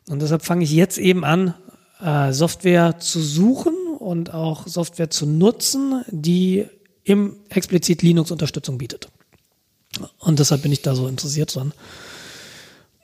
Und 0.09 0.21
deshalb 0.21 0.45
fange 0.45 0.65
ich 0.65 0.73
jetzt 0.73 0.99
eben 0.99 1.25
an, 1.25 1.55
äh, 2.03 2.33
Software 2.33 2.99
zu 3.01 3.21
suchen 3.21 3.75
und 3.99 4.35
auch 4.35 4.67
Software 4.67 5.09
zu 5.09 5.25
nutzen, 5.25 6.05
die 6.11 6.67
im 7.03 7.37
explizit 7.49 8.03
Linux-Unterstützung 8.03 8.77
bietet. 8.77 9.09
Und 10.19 10.39
deshalb 10.39 10.63
bin 10.63 10.73
ich 10.73 10.83
da 10.83 10.95
so 10.95 11.09
interessiert 11.09 11.55
dran. 11.55 11.73
Äh, 11.73 12.06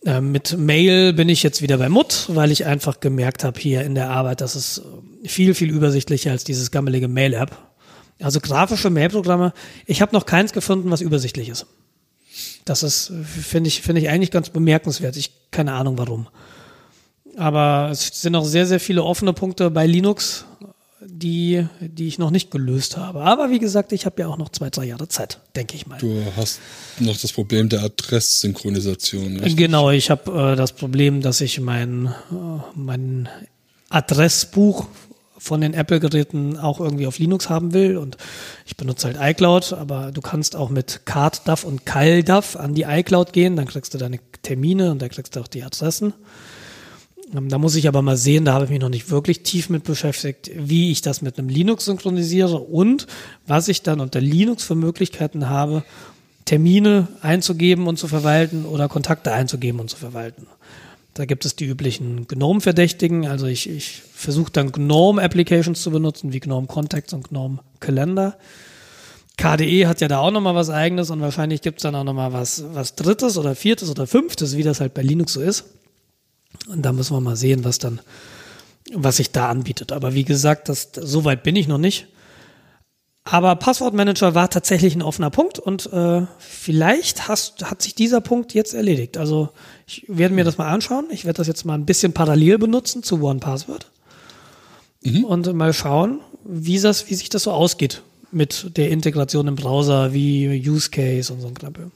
mit 0.05 0.59
Mail 0.59 1.13
bin 1.13 1.29
ich 1.29 1.43
jetzt 1.45 1.63
wieder 1.63 1.79
bei 1.79 1.89
Mut, 1.89 2.27
weil 2.29 2.51
ich 2.51 2.67
einfach 2.67 2.99
gemerkt 2.99 3.45
habe 3.45 3.61
hier 3.61 3.83
in 3.83 3.95
der 3.95 4.11
Arbeit, 4.11 4.41
dass 4.41 4.57
es 4.57 4.83
viel, 5.25 5.55
viel 5.55 5.71
übersichtlicher 5.71 6.33
als 6.33 6.43
dieses 6.43 6.73
gammelige 6.73 7.07
Mail-App. 7.07 7.57
Also 8.21 8.41
grafische 8.41 8.91
Mail-Programme. 8.91 9.53
Ich 9.87 10.03
habe 10.03 10.13
noch 10.13 10.27
keins 10.27 10.53
gefunden, 10.53 10.91
was 10.91 11.01
übersichtlich 11.01 11.49
ist. 11.49 11.67
Das 12.65 12.83
ist, 12.83 13.13
finde 13.25 13.69
ich, 13.69 13.83
finde 13.83 14.01
ich 14.01 14.09
eigentlich 14.09 14.31
ganz 14.31 14.51
bemerkenswert. 14.51 15.17
Ich 15.17 15.51
keine 15.51 15.73
Ahnung 15.75 15.99
warum. 15.99 16.29
Aber 17.37 17.89
es 17.91 18.09
sind 18.23 18.35
auch 18.35 18.45
sehr, 18.45 18.67
sehr 18.67 18.81
viele 18.81 19.05
offene 19.05 19.33
Punkte 19.33 19.71
bei 19.71 19.87
Linux, 19.87 20.45
die, 21.07 21.67
die 21.81 22.07
ich 22.07 22.19
noch 22.19 22.31
nicht 22.31 22.51
gelöst 22.51 22.97
habe. 22.97 23.23
Aber 23.23 23.51
wie 23.51 23.59
gesagt, 23.59 23.93
ich 23.93 24.07
habe 24.07 24.23
ja 24.23 24.29
auch 24.29 24.39
noch 24.39 24.51
zwei, 24.51 24.71
drei 24.71 24.85
Jahre 24.85 25.09
Zeit, 25.09 25.41
denke 25.57 25.75
ich 25.75 25.87
mal. 25.87 25.99
Du 25.99 26.23
hast 26.37 26.61
noch 26.99 27.17
das 27.17 27.33
Problem 27.33 27.69
der 27.69 27.83
Adresssynchronisation. 27.83 29.39
richtig? 29.39 29.57
Genau, 29.57 29.91
ich 29.91 30.11
habe 30.11 30.53
äh, 30.53 30.57
das 30.57 30.73
Problem, 30.73 31.21
dass 31.21 31.41
ich 31.41 31.61
mein, 31.61 32.07
äh, 32.31 32.35
mein 32.75 33.29
Adressbuch 33.89 34.87
von 35.39 35.61
den 35.61 35.75
Apple-Geräten 35.75 36.57
auch 36.57 36.79
irgendwie 36.79 37.09
auf 37.09 37.19
Linux 37.19 37.49
haben 37.49 37.73
will 37.73 37.97
und 37.97 38.17
ich 38.65 38.77
benutze 38.77 39.09
halt 39.09 39.17
iCloud, 39.21 39.73
aber 39.73 40.13
du 40.13 40.21
kannst 40.21 40.55
auch 40.55 40.71
mit 40.71 41.05
CardDAV 41.05 41.65
und 41.65 41.85
CalDAV 41.85 42.57
an 42.57 42.75
die 42.75 42.83
iCloud 42.83 43.33
gehen, 43.33 43.57
dann 43.57 43.67
kriegst 43.67 43.93
du 43.93 43.99
deine 43.99 44.21
Termine 44.43 44.93
und 44.93 45.03
da 45.03 45.09
kriegst 45.09 45.35
du 45.35 45.41
auch 45.41 45.49
die 45.49 45.65
Adressen. 45.65 46.15
Ähm, 47.35 47.49
Da 47.49 47.59
muss 47.59 47.75
ich 47.75 47.89
aber 47.89 48.03
mal 48.03 48.17
sehen, 48.17 48.45
da 48.45 48.55
habe 48.55 48.65
ich 48.65 48.71
mich 48.71 48.81
noch 48.81 48.89
nicht 48.89 49.11
wirklich 49.11 49.43
tief 49.43 49.71
mit 49.71 49.85
beschäftigt, 49.85 50.51
wie 50.55 50.91
ich 50.91 51.03
das 51.03 51.23
mit 51.23 51.39
einem 51.39 51.49
Linux 51.49 51.87
synchronisiere 51.87 52.59
und 52.59 53.07
was 53.47 53.69
ich 53.69 53.83
dann 53.83 54.01
unter 54.01 54.21
Linux 54.21 54.65
für 54.65 54.75
Möglichkeiten 54.75 55.49
habe, 55.49 55.85
Termine 56.45 57.09
einzugeben 57.21 57.87
und 57.87 57.99
zu 57.99 58.09
verwalten 58.09 58.65
oder 58.65 58.89
Kontakte 58.89 59.33
einzugeben 59.33 59.81
und 59.81 59.89
zu 59.89 59.97
verwalten. 59.97 60.47
Da 61.15 61.27
gibt 61.27 61.45
es 61.45 61.57
die 61.57 61.67
üblichen 61.67 62.27
GNOME-Verdächtigen. 62.27 63.27
Also 63.27 63.47
ich, 63.47 63.69
ich 63.69 64.03
versuche 64.15 64.51
dann 64.51 64.73
GNOME-Applications 64.73 65.81
zu 65.81 65.91
benutzen, 65.91 66.33
wie 66.33 66.41
GNOME 66.41 66.67
Contacts 66.67 67.13
und 67.13 67.29
GNOME 67.29 67.59
Kalender. 67.81 68.39
KDE 69.37 69.87
hat 69.87 70.01
ja 70.01 70.09
da 70.09 70.19
auch 70.19 70.31
nochmal 70.31 70.55
was 70.55 70.71
eigenes 70.71 71.11
und 71.11 71.21
wahrscheinlich 71.21 71.61
gibt 71.63 71.79
es 71.79 71.83
dann 71.83 71.95
auch 71.95 72.05
nochmal 72.05 72.33
was, 72.33 72.65
was 72.73 72.97
Drittes 72.97 73.37
oder 73.37 73.55
Viertes 73.55 73.91
oder 73.91 74.07
Fünftes, 74.07 74.57
wie 74.57 74.63
das 74.63 74.81
halt 74.81 74.95
bei 74.95 75.03
Linux 75.03 75.35
so 75.35 75.41
ist. 75.41 75.65
Und 76.69 76.83
da 76.83 76.93
müssen 76.93 77.15
wir 77.15 77.21
mal 77.21 77.37
sehen, 77.37 77.65
was 77.65 77.79
dann, 77.79 78.01
was 78.95 79.17
sich 79.17 79.33
da 79.33 79.49
anbietet. 79.49 79.93
Aber 79.93 80.15
wie 80.15 80.25
gesagt, 80.25 80.69
das, 80.69 80.91
so 80.95 81.25
weit 81.25 81.43
bin 81.43 81.57
ich 81.57 81.69
noch 81.69 81.79
nicht. 81.79 82.07
Aber 83.25 83.55
Passwortmanager 83.55 84.35
war 84.35 84.51
tatsächlich 84.51 84.97
ein 84.97 85.03
offener 85.03 85.31
Punkt 85.31 85.61
und 85.61 85.93
äh, 85.93 86.23
vielleicht 86.39 87.29
hast, 87.29 87.71
hat 87.71 87.81
sich 87.81 87.95
dieser 87.95 88.21
Punkt 88.21 88.53
jetzt 88.53 88.75
erledigt. 88.75 89.17
Also 89.17 89.51
ich 89.87 90.05
werde 90.09 90.35
mir 90.35 90.43
das 90.45 90.59
mal 90.59 90.69
anschauen. 90.69 91.07
Ich 91.11 91.25
werde 91.25 91.37
das 91.37 91.47
jetzt 91.47 91.65
mal 91.65 91.75
ein 91.75 91.87
bisschen 91.87 92.13
parallel 92.13 92.59
benutzen 92.59 93.05
zu 93.05 93.23
OnePassword 93.23 93.87
und 95.25 95.53
mal 95.55 95.73
schauen, 95.73 96.21
wie, 96.45 96.79
das, 96.81 97.11
wie 97.11 97.15
sich 97.15 97.29
das 97.29 97.45
so 97.45 97.53
ausgeht 97.53 98.03
mit 98.31 98.77
der 98.77 98.91
Integration 98.91 99.49
im 99.49 99.57
Browser, 99.57 100.13
wie 100.13 100.69
Use 100.69 100.91
Case 100.91 101.33
und 101.33 101.41
so 101.41 101.49
ein 101.49 101.55
Klappe. 101.55 101.91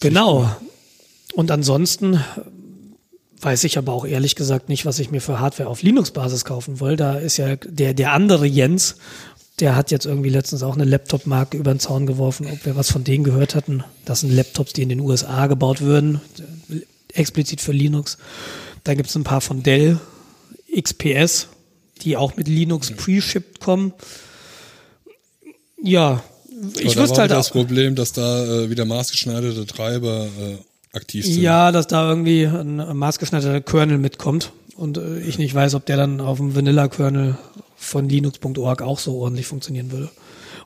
Genau. 0.00 0.50
Und 1.34 1.50
ansonsten 1.50 2.22
weiß 3.40 3.64
ich 3.64 3.78
aber 3.78 3.92
auch 3.92 4.04
ehrlich 4.04 4.36
gesagt 4.36 4.68
nicht, 4.68 4.84
was 4.84 4.98
ich 4.98 5.10
mir 5.10 5.20
für 5.20 5.40
Hardware 5.40 5.68
auf 5.68 5.82
Linux-Basis 5.82 6.44
kaufen 6.44 6.80
will. 6.80 6.96
Da 6.96 7.14
ist 7.14 7.36
ja 7.36 7.56
der, 7.56 7.94
der 7.94 8.12
andere 8.12 8.46
Jens, 8.46 8.96
der 9.60 9.76
hat 9.76 9.90
jetzt 9.90 10.06
irgendwie 10.06 10.28
letztens 10.28 10.62
auch 10.62 10.74
eine 10.74 10.84
Laptop-Marke 10.84 11.56
über 11.56 11.72
den 11.72 11.80
Zaun 11.80 12.06
geworfen, 12.06 12.46
ob 12.50 12.64
wir 12.64 12.76
was 12.76 12.90
von 12.90 13.04
denen 13.04 13.24
gehört 13.24 13.54
hatten. 13.54 13.84
Das 14.04 14.20
sind 14.20 14.32
Laptops, 14.32 14.72
die 14.72 14.82
in 14.82 14.88
den 14.88 15.00
USA 15.00 15.46
gebaut 15.46 15.80
würden, 15.80 16.20
explizit 17.12 17.60
für 17.60 17.72
Linux. 17.72 18.18
Da 18.84 18.94
gibt 18.94 19.08
es 19.08 19.16
ein 19.16 19.24
paar 19.24 19.40
von 19.40 19.62
Dell 19.62 19.98
XPS, 20.74 21.48
die 22.02 22.16
auch 22.16 22.36
mit 22.36 22.48
Linux 22.48 22.90
pre-shipped 22.92 23.60
kommen. 23.60 23.92
Ja, 25.82 26.22
ich 26.78 26.96
wüsste 26.96 27.10
war 27.10 27.18
halt 27.18 27.32
auch. 27.32 27.36
das 27.36 27.50
Problem, 27.50 27.94
dass 27.94 28.12
da 28.12 28.64
äh, 28.64 28.70
wieder 28.70 28.84
maßgeschneiderte 28.84 29.66
Treiber 29.66 30.26
äh, 30.26 30.58
aktiv 30.92 31.24
sind. 31.24 31.40
Ja, 31.40 31.72
dass 31.72 31.86
da 31.86 32.08
irgendwie 32.08 32.44
ein 32.44 32.96
maßgeschneiderter 32.96 33.60
Kernel 33.60 33.98
mitkommt 33.98 34.52
und 34.76 34.98
äh, 34.98 35.20
ich 35.20 35.38
nicht 35.38 35.54
weiß, 35.54 35.74
ob 35.74 35.86
der 35.86 35.96
dann 35.96 36.20
auf 36.20 36.38
dem 36.38 36.54
Vanilla-Kernel 36.54 37.36
von 37.76 38.08
linux.org 38.08 38.82
auch 38.82 38.98
so 38.98 39.16
ordentlich 39.18 39.46
funktionieren 39.46 39.90
würde. 39.90 40.10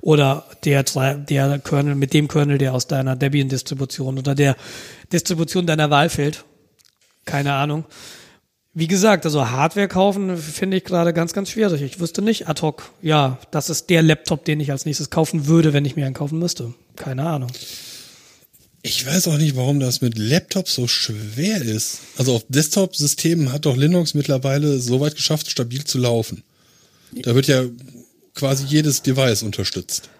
Oder 0.01 0.45
der, 0.65 0.83
der 0.83 1.59
Kernel 1.61 1.95
mit 1.95 2.13
dem 2.13 2.29
Kernel, 2.29 2.59
der 2.59 2.75
aus 2.75 2.87
deiner 2.87 3.17
Debian-Distribution 3.17 4.19
oder 4.19 4.35
der 4.35 4.57
Distribution 5.13 5.67
deiner 5.67 5.89
Wahl 5.89 6.11
fällt. 6.11 6.45
Keine 7.25 7.55
Ahnung. 7.55 7.85
Wie 8.75 8.89
gesagt, 8.89 9.25
also 9.25 9.51
Hardware 9.51 9.89
kaufen 9.89 10.37
finde 10.37 10.77
ich 10.77 10.85
gerade 10.85 11.13
ganz, 11.13 11.33
ganz 11.33 11.49
schwierig. 11.49 11.81
Ich 11.81 12.01
wüsste 12.01 12.23
nicht 12.23 12.49
ad 12.49 12.61
hoc, 12.61 12.91
ja, 13.01 13.39
das 13.53 13.71
ist 13.71 13.89
der 13.89 14.03
Laptop, 14.03 14.45
den 14.45 14.59
ich 14.59 14.73
als 14.73 14.85
nächstes 14.85 15.11
kaufen 15.11 15.47
würde, 15.47 15.73
wenn 15.73 15.85
ich 15.85 15.95
mir 15.95 16.07
einen 16.07 16.15
kaufen 16.15 16.41
müsste. 16.41 16.75
Keine 16.97 17.25
Ahnung. 17.25 17.51
Ich 18.87 19.07
weiß 19.07 19.29
auch 19.29 19.39
nicht, 19.39 19.57
warum 19.57 19.81
das 19.81 20.03
mit 20.03 20.19
Laptops 20.19 20.75
so 20.75 20.87
schwer 20.87 21.63
ist. 21.63 22.01
Also 22.19 22.35
auf 22.37 22.45
Desktop-Systemen 22.51 23.51
hat 23.51 23.65
doch 23.65 23.79
Linux 23.79 24.13
mittlerweile 24.13 24.79
so 24.79 25.01
weit 25.01 25.17
geschafft, 25.17 25.51
stabil 25.51 25.85
zu 25.85 25.97
laufen. 25.97 26.43
Da 27.23 27.35
wird 27.35 27.47
ja 27.47 27.63
quasi 28.35 28.67
jedes 28.67 29.01
Device 29.01 29.43
unterstützt. 29.43 30.11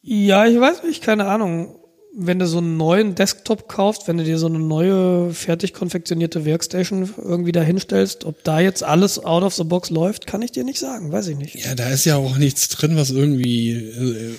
Ja, 0.00 0.46
ich 0.46 0.58
weiß 0.58 0.84
nicht, 0.84 1.02
keine 1.02 1.26
Ahnung. 1.26 1.76
wenn 2.16 2.38
du 2.38 2.46
so 2.46 2.58
einen 2.58 2.76
neuen 2.76 3.14
Desktop 3.14 3.68
kaufst, 3.68 4.06
wenn 4.06 4.18
du 4.18 4.24
dir 4.24 4.38
so 4.38 4.46
eine 4.46 4.60
neue 4.60 5.34
fertig 5.34 5.74
konfektionierte 5.74 6.46
Workstation 6.46 7.12
irgendwie 7.18 7.52
da 7.52 7.62
hinstellst, 7.62 8.24
ob 8.24 8.42
da 8.44 8.60
jetzt 8.60 8.84
alles 8.84 9.18
out 9.18 9.42
of 9.42 9.54
the 9.54 9.64
box 9.64 9.90
läuft, 9.90 10.26
kann 10.26 10.40
ich 10.42 10.52
dir 10.52 10.64
nicht 10.64 10.78
sagen, 10.78 11.10
weiß 11.10 11.28
ich 11.28 11.36
nicht. 11.36 11.56
Ja, 11.56 11.74
da 11.74 11.90
ist 11.90 12.04
ja 12.04 12.16
auch 12.16 12.36
nichts 12.36 12.68
drin, 12.68 12.96
was 12.96 13.10
irgendwie 13.10 13.72
äh, 13.72 14.34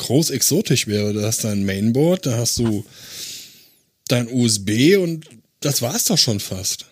groß 0.00 0.30
exotisch 0.30 0.86
wäre. 0.86 1.12
Da 1.12 1.22
hast 1.22 1.44
du 1.44 1.48
ein 1.48 1.64
Mainboard, 1.64 2.26
da 2.26 2.36
hast 2.36 2.58
du 2.58 2.84
dein 4.08 4.28
USB 4.30 4.96
und 4.98 5.26
das 5.60 5.82
war's 5.82 6.04
doch 6.04 6.18
schon 6.18 6.40
fast. 6.40 6.86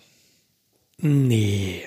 Nee. 0.98 1.82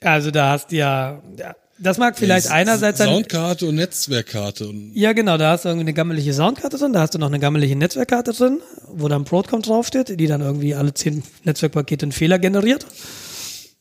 Also 0.00 0.30
da 0.30 0.50
hast 0.50 0.70
du 0.70 0.76
ja, 0.76 1.22
ja 1.36 1.54
das 1.78 1.96
mag 1.98 2.18
vielleicht 2.18 2.46
Ja, 2.46 2.52
einerseits 2.52 2.98
sein. 2.98 3.08
Soundkarte 3.08 3.66
und 3.66 3.76
Netzwerkkarte. 3.76 4.68
Und 4.68 4.92
Ja, 4.94 5.12
genau, 5.12 5.36
da 5.36 5.52
hast 5.52 5.64
du 5.64 5.68
irgendwie 5.68 5.84
eine 5.84 5.94
gammelige 5.94 6.32
Soundkarte 6.32 6.76
drin, 6.76 6.92
da 6.92 7.00
hast 7.00 7.14
du 7.14 7.18
noch 7.18 7.28
eine 7.28 7.38
gammelige 7.38 7.76
Netzwerkkarte 7.76 8.32
drin, 8.32 8.60
wo 8.88 9.08
dann 9.08 9.24
Broadcom 9.24 9.62
draufsteht, 9.62 10.18
die 10.18 10.26
dann 10.26 10.40
irgendwie 10.40 10.74
alle 10.74 10.92
zehn 10.92 11.22
Netzwerkpakete 11.44 12.04
einen 12.04 12.12
Fehler 12.12 12.38
generiert. 12.38 12.84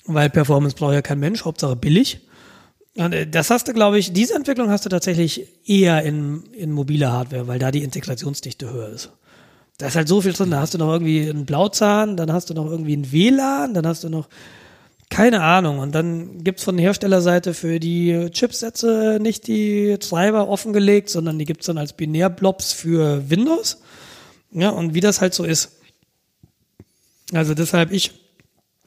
Weil 0.06 0.30
Performance 0.30 0.76
braucht 0.76 0.94
ja 0.94 1.02
kein 1.02 1.20
Mensch, 1.20 1.44
Hauptsache 1.44 1.76
billig. 1.76 2.20
Und 2.98 3.14
äh, 3.14 3.28
das 3.28 3.50
hast 3.50 3.68
du, 3.68 3.74
glaube 3.74 4.00
ich, 4.00 4.12
diese 4.12 4.36
Entwicklung 4.36 4.70
hast 4.70 4.86
du 4.86 4.90
tatsächlich 4.90 5.48
eher 5.66 6.04
in, 6.04 6.44
in 6.54 6.72
mobiler 6.72 7.12
Hardware, 7.12 7.48
weil 7.48 7.60
da 7.60 7.72
die 7.72 7.84
Integrationsdichte 7.84 8.72
höher 8.72 8.90
ist. 8.90 9.12
Da 9.78 9.88
ist 9.88 9.96
halt 9.96 10.08
so 10.08 10.22
viel 10.22 10.34
drin, 10.34 10.50
da 10.50 10.60
hast 10.60 10.74
du 10.74 10.80
noch 10.80 10.92
irgendwie 10.92 11.30
einen 11.30 11.46
Blauzahn, 11.46 12.18
dann 12.18 12.34
hast 12.34 12.50
du 12.50 12.56
noch 12.56 12.66
irgendwie 12.66 12.98
ein 12.98 13.12
WLAN, 13.12 13.76
dann 13.76 13.86
hast 13.86 14.04
du 14.04 14.10
noch 14.10 14.28
keine 15.10 15.42
Ahnung. 15.44 15.80
Und 15.80 15.94
dann 15.94 16.44
gibt's 16.44 16.64
von 16.64 16.78
Herstellerseite 16.78 17.54
für 17.54 17.80
die 17.80 18.30
Chipsätze 18.32 19.20
nicht 19.22 19.48
die 19.48 19.98
Treiber 20.00 20.50
offengelegt, 20.50 21.10
sondern 21.10 21.38
die 21.38 21.46
gibt's 21.46 21.68
dann 21.68 21.78
als 21.78 21.94
Binärblobs 21.94 22.74
für 22.74 23.30
Windows. 23.30 23.78
Ja, 24.52 24.70
und 24.70 24.96
wie 24.96 25.00
das 25.00 25.22
halt 25.22 25.36
so 25.36 25.44
ist. 25.44 25.78
Also 27.34 27.54
deshalb 27.54 27.92
ich, 27.92 28.12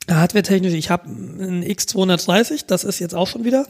hardware-technisch, 0.09 0.75
ich 0.75 0.91
habe 0.91 1.09
ein 1.09 1.65
X230, 1.65 2.65
das 2.67 2.85
ist 2.85 2.99
jetzt 2.99 3.15
auch 3.15 3.27
schon 3.27 3.45
wieder, 3.45 3.67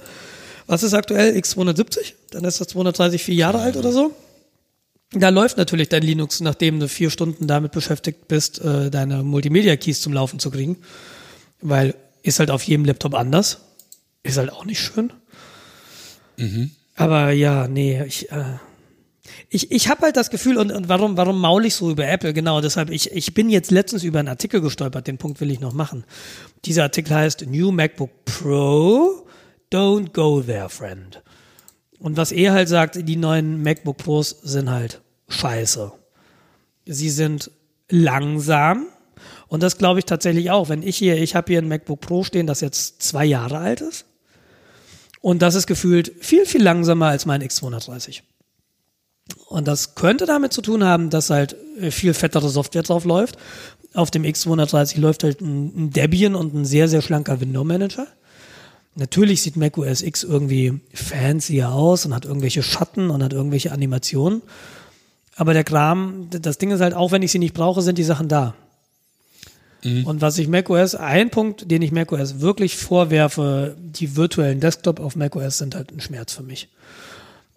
was 0.67 0.83
ist 0.83 0.95
aktuell? 0.95 1.37
X270? 1.37 2.15
Dann 2.31 2.45
ist 2.45 2.61
das 2.61 2.69
230 2.69 3.23
vier 3.23 3.35
Jahre 3.35 3.61
alt 3.61 3.77
oder 3.77 3.93
so. 3.93 4.13
Da 5.13 5.31
läuft 5.31 5.57
natürlich 5.57 5.89
dein 5.89 6.03
Linux, 6.03 6.41
nachdem 6.41 6.79
du 6.79 6.89
vier 6.89 7.11
Stunden 7.11 7.49
damit 7.49 7.73
beschäftigt 7.73 8.29
bist, 8.29 8.61
äh, 8.61 8.91
deine 8.91 9.25
Multimedia-Keys 9.25 10.01
zum 10.01 10.13
Laufen 10.13 10.39
zu 10.39 10.51
kriegen. 10.51 10.77
Weil 11.61 11.95
ist 12.23 12.39
halt 12.39 12.51
auf 12.51 12.63
jedem 12.63 12.85
Laptop 12.85 13.15
anders. 13.15 13.59
Ist 14.23 14.39
halt 14.39 14.53
auch 14.53 14.65
nicht 14.65 14.81
schön. 14.81 15.13
Aber 16.95 17.31
ja, 17.33 17.67
nee, 17.67 18.03
ich, 18.05 18.31
äh, 18.31 18.45
ich, 19.53 19.73
ich 19.73 19.89
habe 19.89 20.03
halt 20.03 20.17
das 20.17 20.31
Gefühl, 20.31 20.57
und, 20.57 20.71
und 20.71 20.89
warum, 20.89 21.17
warum 21.17 21.41
maul 21.41 21.67
ich 21.67 21.75
so 21.75 21.91
über 21.91 22.07
Apple? 22.07 22.33
Genau, 22.33 22.61
deshalb, 22.61 22.89
ich, 22.89 23.11
ich 23.11 23.35
bin 23.35 23.51
jetzt 23.51 23.73
letztens 23.73 24.05
über 24.05 24.21
einen 24.21 24.29
Artikel 24.29 24.61
gestolpert, 24.61 25.09
den 25.09 25.19
Punkt 25.19 25.41
will 25.41 25.51
ich 25.51 25.59
noch 25.59 25.73
machen. 25.73 26.05
Dieser 26.65 26.85
Artikel 26.85 27.17
heißt 27.17 27.47
New 27.49 27.73
MacBook 27.73 28.11
Pro, 28.25 29.27
don't 29.73 30.13
go 30.13 30.41
there, 30.41 30.69
friend. 30.69 31.21
Und 31.99 32.17
was 32.17 32.31
er 32.31 32.53
halt 32.53 32.69
sagt, 32.69 33.09
die 33.09 33.17
neuen 33.17 33.63
MacBook 33.63 33.99
Pros 33.99 34.31
sind 34.31 34.71
halt 34.71 35.03
scheiße. 35.29 35.93
Sie 36.87 37.11
sind 37.11 37.51
langsam. 37.91 38.87
Und 39.49 39.63
das 39.65 39.79
glaube 39.79 39.99
ich 39.99 40.07
tatsächlich 40.07 40.51
auch. 40.51 40.69
Wenn 40.69 40.83
ich 40.83 40.97
hier, 40.97 41.21
ich 41.21 41.35
habe 41.35 41.53
hier 41.53 41.61
ein 41.61 41.69
MacBook 41.69 42.01
Pro 42.01 42.23
stehen, 42.23 42.47
das 42.47 42.61
jetzt 42.61 43.03
zwei 43.03 43.25
Jahre 43.25 43.59
alt 43.59 43.81
ist. 43.81 44.07
Und 45.21 45.43
das 45.43 45.55
ist 45.55 45.67
gefühlt 45.67 46.13
viel, 46.21 46.47
viel 46.47 46.63
langsamer 46.63 47.09
als 47.09 47.27
mein 47.27 47.43
X230. 47.43 48.23
Und 49.47 49.67
das 49.69 49.95
könnte 49.95 50.27
damit 50.27 50.53
zu 50.53 50.63
tun 50.63 50.85
haben, 50.85 51.11
dass 51.11 51.31
halt 51.31 51.57
äh, 51.81 51.91
viel 51.91 52.15
fettere 52.15 52.49
Software 52.49 52.83
drauf 52.83 53.05
läuft. 53.05 53.37
Auf 53.95 54.11
dem 54.11 54.23
X230 54.23 55.01
läuft 55.01 55.25
halt 55.25 55.41
ein, 55.41 55.91
Debian 55.91 56.35
und 56.35 56.55
ein 56.55 56.65
sehr, 56.65 56.89
sehr 56.89 57.03
schlanker 57.03 57.41
Window 57.41 57.65
Manager. 57.65 58.07
Natürlich 58.95 59.43
sieht 59.43 59.57
Mac 59.57 59.79
OS 59.79 60.03
X 60.03 60.25
irgendwie 60.25 60.81
fancier 60.93 61.71
aus 61.71 62.07
und 62.07 62.15
hat 62.15 62.25
irgendwelche 62.25 62.63
Schatten 62.63 63.11
und 63.11 63.23
hat 63.23 63.33
irgendwelche 63.33 63.73
Animationen. 63.73 64.43
Aber 65.37 65.55
der 65.55 65.65
Kram, 65.65 66.29
das 66.31 66.59
Ding 66.59 66.71
ist 66.71 66.81
halt, 66.81 66.95
auch 66.95 67.13
wenn 67.13 67.23
ich 67.23 67.33
sie 67.33 67.39
nicht 67.39 67.55
brauche, 67.55 67.83
sind 67.83 67.99
die 67.99 68.05
Sachen 68.05 68.29
da. 68.29 68.55
Und 70.05 70.21
was 70.21 70.37
ich 70.37 70.49
macOS, 70.49 70.95
ein 70.95 71.31
Punkt, 71.31 71.71
den 71.71 71.81
ich 71.81 71.93
macOS 71.93 72.41
wirklich 72.41 72.77
vorwerfe, 72.77 73.77
die 73.79 74.17
virtuellen 74.17 74.61
Desktop 74.61 75.01
auf 75.01 75.17
macOS 75.17 75.59
sind 75.59 75.75
halt 75.75 75.91
ein 75.93 76.01
Schmerz 76.01 76.35
für 76.35 76.43
mich. 76.43 76.69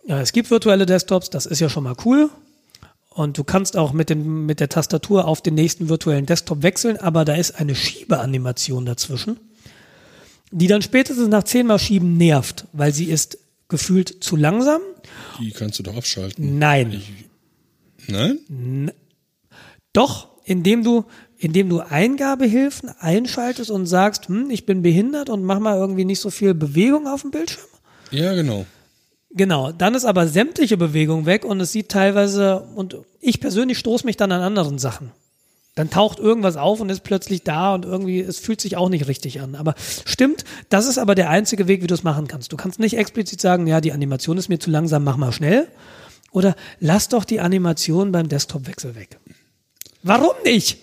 Ja, 0.06 0.20
es 0.20 0.34
gibt 0.34 0.52
virtuelle 0.52 0.86
Desktops, 0.86 1.30
das 1.30 1.46
ist 1.46 1.60
ja 1.60 1.70
schon 1.70 1.84
mal 1.84 1.96
cool. 2.06 2.30
Und 3.10 3.38
du 3.38 3.44
kannst 3.44 3.78
auch 3.78 3.94
mit, 3.94 4.10
dem, 4.10 4.46
mit 4.46 4.60
der 4.60 4.70
Tastatur 4.70 5.28
auf 5.28 5.42
den 5.42 5.54
nächsten 5.54 5.88
virtuellen 5.88 6.26
Desktop 6.26 6.64
wechseln, 6.64 6.98
aber 6.98 7.26
da 7.26 7.36
ist 7.36 7.52
eine 7.60 7.76
Schiebeanimation 7.76 8.86
dazwischen, 8.86 9.40
die 10.52 10.68
dann 10.68 10.82
spätestens 10.82 11.28
nach 11.28 11.44
zehnmal 11.44 11.78
Schieben 11.78 12.18
nervt, 12.18 12.66
weil 12.74 12.92
sie 12.92 13.06
ist 13.06 13.38
gefühlt 13.70 14.24
zu 14.24 14.36
langsam. 14.36 14.82
die 15.40 15.52
kannst 15.52 15.80
du 15.80 15.84
doch 15.84 15.96
abschalten. 15.96 16.58
Nein. 16.58 17.02
Nein? 18.08 18.92
Doch, 19.94 20.30
indem 20.44 20.84
du, 20.84 21.06
indem 21.38 21.70
du 21.70 21.80
Eingabehilfen 21.80 22.90
einschaltest 23.00 23.70
und 23.70 23.86
sagst, 23.86 24.28
hm, 24.28 24.50
ich 24.50 24.66
bin 24.66 24.82
behindert 24.82 25.30
und 25.30 25.44
mach 25.44 25.60
mal 25.60 25.78
irgendwie 25.78 26.06
nicht 26.06 26.20
so 26.20 26.30
viel 26.30 26.54
Bewegung 26.54 27.08
auf 27.08 27.22
dem 27.22 27.32
Bildschirm. 27.32 27.66
Ja, 28.12 28.34
genau. 28.34 28.66
Genau, 29.36 29.72
dann 29.72 29.96
ist 29.96 30.06
aber 30.06 30.28
sämtliche 30.28 30.78
Bewegung 30.78 31.26
weg 31.26 31.44
und 31.44 31.60
es 31.60 31.72
sieht 31.72 31.90
teilweise, 31.90 32.68
und 32.76 32.98
ich 33.20 33.40
persönlich 33.40 33.80
stoße 33.80 34.06
mich 34.06 34.16
dann 34.16 34.32
an 34.32 34.42
anderen 34.42 34.78
Sachen. 34.78 35.12
Dann 35.74 35.90
taucht 35.90 36.20
irgendwas 36.20 36.56
auf 36.56 36.80
und 36.82 36.90
ist 36.90 37.04
plötzlich 37.04 37.42
da 37.42 37.74
und 37.74 37.84
irgendwie, 37.84 38.20
es 38.20 38.38
fühlt 38.38 38.62
sich 38.62 38.78
auch 38.78 38.90
nicht 38.90 39.08
richtig 39.08 39.42
an. 39.42 39.56
Aber 39.56 39.74
stimmt, 40.06 40.46
das 40.70 40.86
ist 40.86 41.00
aber 41.00 41.16
der 41.16 41.32
einzige 41.32 41.68
Weg, 41.68 41.82
wie 41.82 41.88
du 41.88 41.96
es 41.96 42.04
machen 42.04 42.28
kannst. 42.28 42.54
Du 42.54 42.58
kannst 42.58 42.80
nicht 42.80 42.96
explizit 42.96 43.42
sagen, 43.42 43.66
ja, 43.66 43.82
die 43.82 43.92
Animation 43.92 44.38
ist 44.38 44.50
mir 44.50 44.60
zu 44.60 44.70
langsam, 44.70 45.04
mach 45.04 45.18
mal 45.18 45.32
schnell. 45.32 45.68
Oder 46.32 46.56
lass 46.80 47.10
doch 47.10 47.26
die 47.26 47.40
Animation 47.40 48.12
beim 48.12 48.30
Desktop-Wechsel 48.30 48.96
weg. 48.96 49.18
Warum 50.04 50.34
nicht? 50.44 50.78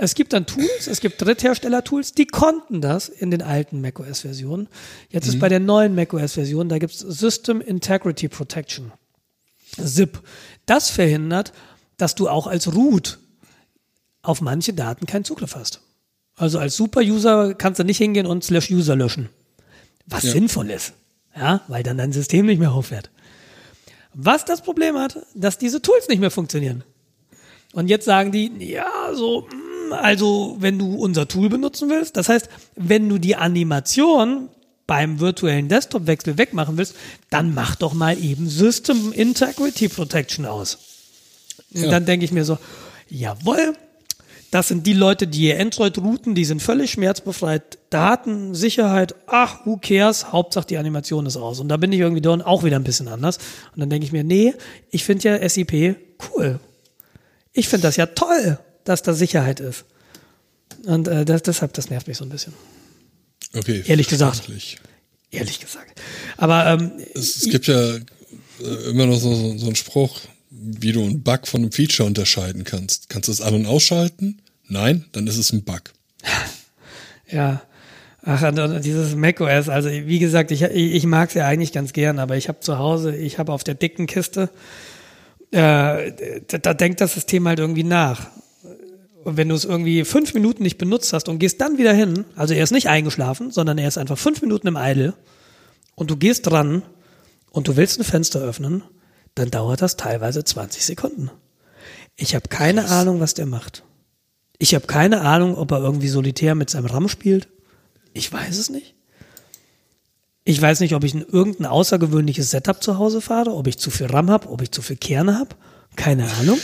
Es 0.00 0.14
gibt 0.14 0.32
dann 0.32 0.46
Tools, 0.46 0.86
es 0.86 1.00
gibt 1.00 1.20
Dritthersteller-Tools, 1.20 2.12
die 2.12 2.26
konnten 2.26 2.80
das 2.80 3.08
in 3.08 3.32
den 3.32 3.42
alten 3.42 3.80
macOS-Versionen. 3.80 4.68
Jetzt 5.10 5.26
ist 5.26 5.40
bei 5.40 5.48
der 5.48 5.58
neuen 5.58 5.96
macOS-Version, 5.96 6.68
da 6.68 6.78
gibt 6.78 6.92
es 6.94 7.00
System 7.00 7.60
Integrity 7.60 8.28
Protection. 8.28 8.92
SIP. 9.76 10.20
Das 10.66 10.88
verhindert, 10.88 11.52
dass 11.96 12.14
du 12.14 12.28
auch 12.28 12.46
als 12.46 12.72
Root 12.74 13.18
auf 14.22 14.40
manche 14.40 14.72
Daten 14.72 15.04
keinen 15.06 15.24
Zugriff 15.24 15.56
hast. 15.56 15.80
Also 16.36 16.60
als 16.60 16.76
Super-User 16.76 17.54
kannst 17.54 17.80
du 17.80 17.84
nicht 17.84 17.98
hingehen 17.98 18.26
und 18.26 18.44
slash 18.44 18.70
User 18.70 18.94
löschen. 18.94 19.28
Was 20.06 20.22
Ja. 20.22 20.30
sinnvoll 20.30 20.70
ist. 20.70 20.92
Ja, 21.34 21.62
weil 21.66 21.82
dann 21.82 21.98
dein 21.98 22.12
System 22.12 22.46
nicht 22.46 22.60
mehr 22.60 22.72
hochfährt. 22.72 23.10
Was 24.14 24.44
das 24.44 24.62
Problem 24.62 24.96
hat, 24.96 25.18
dass 25.34 25.58
diese 25.58 25.82
Tools 25.82 26.08
nicht 26.08 26.20
mehr 26.20 26.30
funktionieren. 26.30 26.84
Und 27.72 27.88
jetzt 27.88 28.04
sagen 28.06 28.32
die, 28.32 28.50
ja, 28.64 29.12
so, 29.12 29.46
also 29.92 30.56
wenn 30.60 30.78
du 30.78 30.94
unser 30.94 31.28
Tool 31.28 31.48
benutzen 31.48 31.88
willst, 31.90 32.16
das 32.16 32.28
heißt, 32.28 32.48
wenn 32.76 33.08
du 33.08 33.18
die 33.18 33.36
Animation 33.36 34.48
beim 34.86 35.20
virtuellen 35.20 35.68
Desktop-Wechsel 35.68 36.38
wegmachen 36.38 36.78
willst, 36.78 36.94
dann 37.30 37.52
mach 37.54 37.76
doch 37.76 37.92
mal 37.92 38.18
eben 38.18 38.48
System 38.48 39.12
Integrity 39.12 39.88
Protection 39.88 40.46
aus. 40.46 40.78
Und 41.74 41.82
Ja. 41.84 41.90
dann 41.90 42.06
denke 42.06 42.24
ich 42.24 42.32
mir 42.32 42.44
so, 42.44 42.58
jawohl, 43.08 43.74
das 44.50 44.68
sind 44.68 44.86
die 44.86 44.94
Leute, 44.94 45.26
die 45.26 45.48
ihr 45.48 45.60
Android 45.60 45.98
routen, 45.98 46.34
die 46.34 46.46
sind 46.46 46.62
völlig 46.62 46.90
schmerzbefreit. 46.92 47.78
Daten, 47.90 48.54
Sicherheit, 48.54 49.14
ach, 49.26 49.66
who 49.66 49.76
cares? 49.76 50.32
Hauptsache 50.32 50.66
die 50.66 50.78
Animation 50.78 51.26
ist 51.26 51.36
aus. 51.36 51.60
Und 51.60 51.68
da 51.68 51.76
bin 51.76 51.92
ich 51.92 52.00
irgendwie 52.00 52.22
dann 52.22 52.40
auch 52.40 52.64
wieder 52.64 52.76
ein 52.76 52.84
bisschen 52.84 53.08
anders. 53.08 53.36
Und 53.74 53.80
dann 53.80 53.90
denke 53.90 54.06
ich 54.06 54.12
mir, 54.12 54.24
nee, 54.24 54.54
ich 54.90 55.04
finde 55.04 55.28
ja 55.28 55.48
SIP 55.48 55.96
cool. 56.34 56.60
Ich 57.52 57.68
finde 57.68 57.88
das 57.88 57.96
ja 57.96 58.06
toll, 58.06 58.58
dass 58.88 59.02
da 59.02 59.12
Sicherheit 59.12 59.60
ist. 59.60 59.84
Und 60.84 61.08
äh, 61.08 61.24
das, 61.24 61.42
deshalb, 61.42 61.72
das 61.74 61.90
nervt 61.90 62.08
mich 62.08 62.16
so 62.16 62.24
ein 62.24 62.30
bisschen. 62.30 62.54
Okay. 63.54 63.82
Ehrlich 63.86 64.08
gesagt. 64.08 64.42
Ehrlich 65.30 65.60
gesagt. 65.60 66.00
Aber 66.36 66.66
ähm, 66.66 66.92
Es, 67.14 67.36
es 67.36 67.50
gibt 67.50 67.66
ja 67.66 67.96
äh, 67.96 68.90
immer 68.90 69.06
noch 69.06 69.18
so, 69.18 69.34
so, 69.34 69.58
so 69.58 69.66
einen 69.66 69.76
Spruch, 69.76 70.20
wie 70.50 70.92
du 70.92 71.02
einen 71.02 71.22
Bug 71.22 71.46
von 71.46 71.60
einem 71.60 71.72
Feature 71.72 72.06
unterscheiden 72.06 72.64
kannst. 72.64 73.08
Kannst 73.08 73.28
du 73.28 73.32
es 73.32 73.40
an- 73.40 73.54
und 73.54 73.66
ausschalten? 73.66 74.40
Nein, 74.68 75.04
dann 75.12 75.26
ist 75.26 75.36
es 75.38 75.52
ein 75.52 75.64
Bug. 75.64 75.82
Ja. 77.30 77.60
Ach, 78.22 78.42
und, 78.42 78.58
und 78.58 78.84
dieses 78.86 79.14
macOS, 79.14 79.68
also 79.68 79.90
wie 79.90 80.18
gesagt, 80.18 80.50
ich, 80.50 80.62
ich, 80.62 80.94
ich 80.94 81.04
mag 81.04 81.28
es 81.28 81.34
ja 81.34 81.46
eigentlich 81.46 81.72
ganz 81.72 81.92
gern, 81.92 82.18
aber 82.18 82.38
ich 82.38 82.48
habe 82.48 82.60
zu 82.60 82.78
Hause, 82.78 83.14
ich 83.14 83.38
habe 83.38 83.52
auf 83.52 83.64
der 83.64 83.74
dicken 83.74 84.06
Kiste, 84.06 84.48
äh, 85.50 86.40
da, 86.48 86.56
da 86.56 86.72
denkt 86.72 87.02
das 87.02 87.12
System 87.12 87.46
halt 87.46 87.58
irgendwie 87.58 87.84
nach. 87.84 88.30
Und 89.28 89.36
wenn 89.36 89.50
du 89.50 89.54
es 89.54 89.66
irgendwie 89.66 90.06
fünf 90.06 90.32
Minuten 90.32 90.62
nicht 90.62 90.78
benutzt 90.78 91.12
hast 91.12 91.28
und 91.28 91.38
gehst 91.38 91.60
dann 91.60 91.76
wieder 91.76 91.92
hin, 91.92 92.24
also 92.34 92.54
er 92.54 92.64
ist 92.64 92.70
nicht 92.70 92.88
eingeschlafen, 92.88 93.50
sondern 93.50 93.76
er 93.76 93.86
ist 93.86 93.98
einfach 93.98 94.16
fünf 94.16 94.40
Minuten 94.40 94.66
im 94.66 94.78
Idle 94.80 95.12
und 95.96 96.08
du 96.08 96.16
gehst 96.16 96.46
dran 96.46 96.80
und 97.50 97.68
du 97.68 97.76
willst 97.76 98.00
ein 98.00 98.04
Fenster 98.04 98.40
öffnen, 98.40 98.84
dann 99.34 99.50
dauert 99.50 99.82
das 99.82 99.98
teilweise 99.98 100.44
20 100.44 100.82
Sekunden. 100.82 101.30
Ich 102.16 102.34
habe 102.34 102.48
keine 102.48 102.86
Ahnung, 102.86 103.20
was 103.20 103.34
der 103.34 103.44
macht. 103.44 103.84
Ich 104.58 104.74
habe 104.74 104.86
keine 104.86 105.20
Ahnung, 105.20 105.58
ob 105.58 105.72
er 105.72 105.80
irgendwie 105.80 106.08
solitär 106.08 106.54
mit 106.54 106.70
seinem 106.70 106.86
RAM 106.86 107.06
spielt. 107.06 107.48
Ich 108.14 108.32
weiß 108.32 108.56
es 108.56 108.70
nicht. 108.70 108.94
Ich 110.44 110.58
weiß 110.58 110.80
nicht, 110.80 110.94
ob 110.94 111.04
ich 111.04 111.12
ein 111.12 111.26
irgendein 111.30 111.66
außergewöhnliches 111.66 112.50
Setup 112.50 112.82
zu 112.82 112.96
Hause 112.96 113.20
fahre, 113.20 113.52
ob 113.52 113.66
ich 113.66 113.78
zu 113.78 113.90
viel 113.90 114.06
RAM 114.06 114.30
habe, 114.30 114.48
ob 114.48 114.62
ich 114.62 114.70
zu 114.70 114.80
viel 114.80 114.96
Kerne 114.96 115.38
habe. 115.38 115.54
Keine 115.96 116.32
Ahnung. 116.40 116.58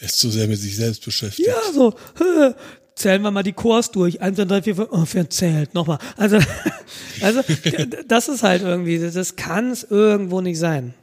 Ist 0.00 0.18
zu 0.18 0.30
sehr 0.30 0.48
mit 0.48 0.58
sich 0.58 0.76
selbst 0.76 1.04
beschäftigt. 1.04 1.48
Ja, 1.48 1.72
so, 1.72 1.94
zählen 2.94 3.22
wir 3.22 3.30
mal 3.30 3.42
die 3.42 3.52
Chors 3.52 3.90
durch. 3.90 4.20
Eins, 4.20 4.36
zwei, 4.36 4.44
drei, 4.44 4.62
vier, 4.62 4.76
fünf, 4.76 4.88
oh, 4.90 5.04
verzählt, 5.04 5.74
nochmal. 5.74 5.98
Also, 6.16 6.38
also, 7.20 7.40
das 8.08 8.28
ist 8.28 8.42
halt 8.42 8.62
irgendwie, 8.62 8.98
das 8.98 9.36
kann 9.36 9.70
es 9.70 9.84
irgendwo 9.88 10.40
nicht 10.40 10.58
sein. 10.58 10.94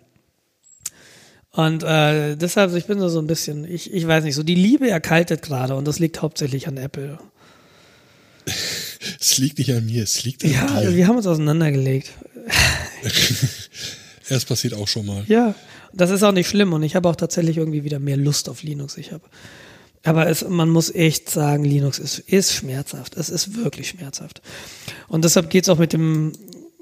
Und 1.51 1.83
äh, 1.83 2.35
deshalb, 2.35 2.73
ich 2.75 2.85
bin 2.85 2.99
so, 2.99 3.09
so 3.09 3.19
ein 3.19 3.27
bisschen, 3.27 3.69
ich, 3.69 3.91
ich 3.91 4.05
weiß 4.07 4.23
nicht, 4.23 4.35
so 4.35 4.43
die 4.43 4.55
Liebe 4.55 4.89
erkaltet 4.89 5.41
gerade 5.41 5.75
und 5.75 5.87
das 5.87 5.99
liegt 5.99 6.21
hauptsächlich 6.21 6.67
an 6.67 6.77
Apple. 6.77 7.17
Es 9.19 9.37
liegt 9.37 9.57
nicht 9.57 9.71
an 9.73 9.85
mir, 9.85 10.03
es 10.03 10.23
liegt 10.23 10.43
an 10.43 10.51
Ja, 10.51 10.81
dir. 10.81 10.95
wir 10.95 11.07
haben 11.07 11.17
uns 11.17 11.27
auseinandergelegt. 11.27 12.11
Das 14.29 14.45
passiert 14.45 14.73
auch 14.75 14.87
schon 14.87 15.05
mal. 15.05 15.23
Ja, 15.27 15.55
das 15.93 16.09
ist 16.11 16.23
auch 16.23 16.31
nicht 16.31 16.47
schlimm 16.47 16.73
und 16.73 16.83
ich 16.83 16.95
habe 16.95 17.09
auch 17.09 17.15
tatsächlich 17.15 17.57
irgendwie 17.57 17.83
wieder 17.83 17.99
mehr 17.99 18.17
Lust 18.17 18.49
auf 18.49 18.63
Linux. 18.63 18.97
Ich 18.97 19.11
habe, 19.11 19.23
aber 20.03 20.27
es, 20.27 20.47
man 20.47 20.69
muss 20.69 20.93
echt 20.93 21.29
sagen, 21.29 21.63
Linux 21.63 21.99
ist, 21.99 22.19
ist 22.19 22.53
schmerzhaft. 22.53 23.17
Es 23.17 23.29
ist 23.29 23.55
wirklich 23.55 23.89
schmerzhaft. 23.89 24.41
Und 25.07 25.25
deshalb 25.25 25.49
geht 25.49 25.63
es 25.63 25.69
auch 25.69 25.77
mit 25.77 25.93
dem, 25.93 26.33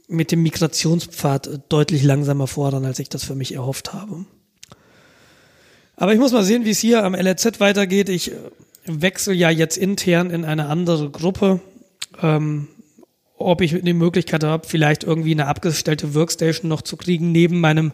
mit 0.07 0.31
dem 0.31 0.43
Migrationspfad 0.43 1.61
deutlich 1.69 2.03
langsamer 2.03 2.47
voran, 2.47 2.85
als 2.85 2.99
ich 2.99 3.09
das 3.09 3.23
für 3.23 3.35
mich 3.35 3.53
erhofft 3.53 3.93
habe. 3.93 4.25
Aber 5.95 6.13
ich 6.13 6.19
muss 6.19 6.31
mal 6.31 6.43
sehen, 6.43 6.63
wie 6.63 6.69
es 6.69 6.79
hier 6.79 7.03
am 7.03 7.15
LRZ 7.15 7.59
weitergeht. 7.59 8.09
Ich 8.09 8.31
äh, 8.31 8.35
wechsle 8.85 9.33
ja 9.33 9.49
jetzt 9.49 9.77
intern 9.77 10.29
in 10.29 10.45
eine 10.45 10.67
andere 10.67 11.09
Gruppe. 11.09 11.59
Ähm, 12.21 12.67
ob 13.39 13.61
ich 13.61 13.79
die 13.81 13.93
Möglichkeit 13.93 14.43
habe, 14.43 14.67
vielleicht 14.67 15.03
irgendwie 15.03 15.31
eine 15.31 15.45
abgestellte 15.45 16.15
Workstation 16.15 16.69
noch 16.69 16.81
zu 16.81 16.97
kriegen 16.97 17.31
neben 17.31 17.59
meinem 17.59 17.91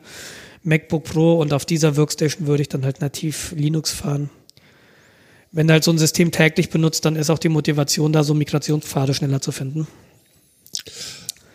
MacBook 0.63 1.03
Pro 1.03 1.39
und 1.39 1.53
auf 1.53 1.65
dieser 1.65 1.97
Workstation 1.97 2.47
würde 2.47 2.61
ich 2.61 2.69
dann 2.69 2.85
halt 2.85 3.01
nativ 3.01 3.53
Linux 3.55 3.91
fahren. 3.91 4.29
Wenn 5.51 5.67
du 5.67 5.73
halt 5.73 5.83
so 5.83 5.91
ein 5.91 5.97
System 5.99 6.31
täglich 6.31 6.69
benutzt, 6.69 7.05
dann 7.05 7.15
ist 7.15 7.29
auch 7.29 7.37
die 7.37 7.49
Motivation 7.49 8.11
da, 8.11 8.23
so 8.23 8.33
Migrationspfade 8.33 9.13
schneller 9.13 9.41
zu 9.41 9.51
finden. 9.51 9.87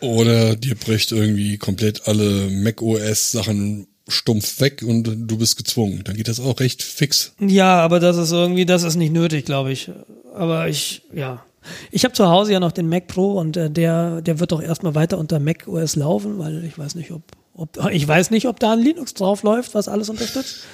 Oder 0.00 0.54
dir 0.54 0.76
bricht 0.76 1.10
irgendwie 1.10 1.58
komplett 1.58 2.06
alle 2.06 2.48
macOS-Sachen 2.50 3.88
stumpf 4.06 4.60
weg 4.60 4.82
und 4.86 5.04
du 5.04 5.38
bist 5.38 5.56
gezwungen. 5.56 6.02
Dann 6.04 6.16
geht 6.16 6.28
das 6.28 6.40
auch 6.40 6.60
recht 6.60 6.82
fix. 6.82 7.34
Ja, 7.40 7.80
aber 7.80 8.00
das 8.00 8.16
ist 8.16 8.32
irgendwie, 8.32 8.64
das 8.64 8.82
ist 8.82 8.96
nicht 8.96 9.12
nötig, 9.12 9.44
glaube 9.44 9.72
ich. 9.72 9.90
Aber 10.34 10.68
ich, 10.68 11.02
ja. 11.12 11.44
Ich 11.90 12.04
habe 12.04 12.14
zu 12.14 12.28
Hause 12.28 12.52
ja 12.52 12.60
noch 12.60 12.72
den 12.72 12.88
Mac 12.88 13.08
Pro 13.08 13.32
und 13.32 13.56
äh, 13.56 13.70
der, 13.70 14.22
der 14.22 14.40
wird 14.40 14.52
doch 14.52 14.62
erstmal 14.62 14.94
weiter 14.94 15.18
unter 15.18 15.38
Mac 15.40 15.66
OS 15.66 15.96
laufen, 15.96 16.38
weil 16.38 16.64
ich 16.64 16.78
weiß 16.78 16.94
nicht, 16.94 17.10
ob, 17.10 17.22
ob 17.58 17.76
ich 17.90 18.06
weiß 18.06 18.30
nicht, 18.30 18.46
ob 18.46 18.60
da 18.60 18.72
ein 18.72 18.80
Linux 18.80 19.14
drauf 19.14 19.42
läuft, 19.42 19.74
was 19.74 19.88
alles 19.88 20.08
unterstützt. 20.08 20.64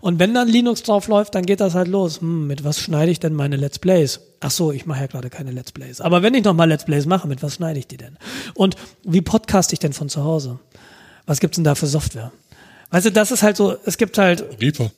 Und 0.00 0.18
wenn 0.18 0.34
dann 0.34 0.48
Linux 0.48 0.82
drauf 0.82 1.06
läuft, 1.06 1.36
dann 1.36 1.46
geht 1.46 1.60
das 1.60 1.74
halt 1.74 1.86
los. 1.86 2.20
Hm, 2.20 2.48
mit 2.48 2.64
was 2.64 2.80
schneide 2.80 3.12
ich 3.12 3.20
denn 3.20 3.34
meine 3.34 3.54
Let's 3.56 3.78
Plays? 3.78 4.18
Ach 4.40 4.50
so, 4.50 4.72
ich 4.72 4.84
mache 4.84 5.02
ja 5.02 5.06
gerade 5.06 5.30
keine 5.30 5.52
Let's 5.52 5.70
Plays. 5.70 6.00
Aber 6.00 6.22
wenn 6.22 6.34
ich 6.34 6.42
noch 6.42 6.54
mal 6.54 6.68
Let's 6.68 6.84
Plays 6.84 7.06
mache, 7.06 7.28
mit 7.28 7.44
was 7.44 7.54
schneide 7.54 7.78
ich 7.78 7.86
die 7.86 7.98
denn? 7.98 8.18
Und 8.54 8.74
wie 9.04 9.20
podcast 9.20 9.72
ich 9.72 9.78
denn 9.78 9.92
von 9.92 10.08
zu 10.08 10.24
Hause? 10.24 10.58
Was 11.26 11.38
gibt's 11.38 11.54
denn 11.54 11.62
da 11.62 11.76
für 11.76 11.86
Software? 11.86 12.32
Weißt 12.90 13.06
du, 13.06 13.12
das 13.12 13.30
ist 13.30 13.44
halt 13.44 13.56
so, 13.56 13.76
es 13.84 13.96
gibt 13.96 14.18
halt, 14.18 14.44
Reaper. 14.60 14.90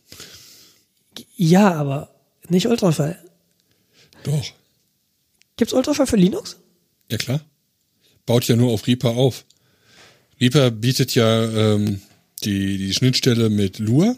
ja, 1.36 1.74
aber 1.74 2.08
nicht 2.48 2.66
Ultraschall. 2.66 3.18
Doch. 4.22 4.44
Gibt's 5.58 5.74
Ultraschall 5.74 6.06
für 6.06 6.16
Linux? 6.16 6.56
Ja 7.10 7.18
klar. 7.18 7.40
Baut 8.24 8.48
ja 8.48 8.56
nur 8.56 8.72
auf 8.72 8.86
Reaper 8.86 9.10
auf. 9.10 9.44
Reaper 10.44 10.70
bietet 10.70 11.14
ja 11.14 11.44
ähm, 11.44 12.02
die, 12.42 12.76
die 12.76 12.92
Schnittstelle 12.92 13.48
mit 13.48 13.78
Lua. 13.78 14.14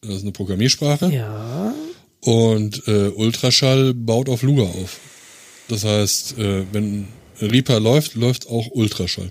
Das 0.00 0.16
ist 0.16 0.22
eine 0.22 0.32
Programmiersprache. 0.32 1.12
Ja. 1.12 1.74
Und 2.20 2.88
äh, 2.88 3.08
Ultraschall 3.08 3.92
baut 3.92 4.30
auf 4.30 4.42
Lua 4.42 4.64
auf. 4.64 4.98
Das 5.68 5.84
heißt, 5.84 6.38
äh, 6.38 6.64
wenn 6.72 7.08
Reaper 7.40 7.80
läuft, 7.80 8.14
läuft 8.14 8.48
auch 8.48 8.68
Ultraschall. 8.70 9.30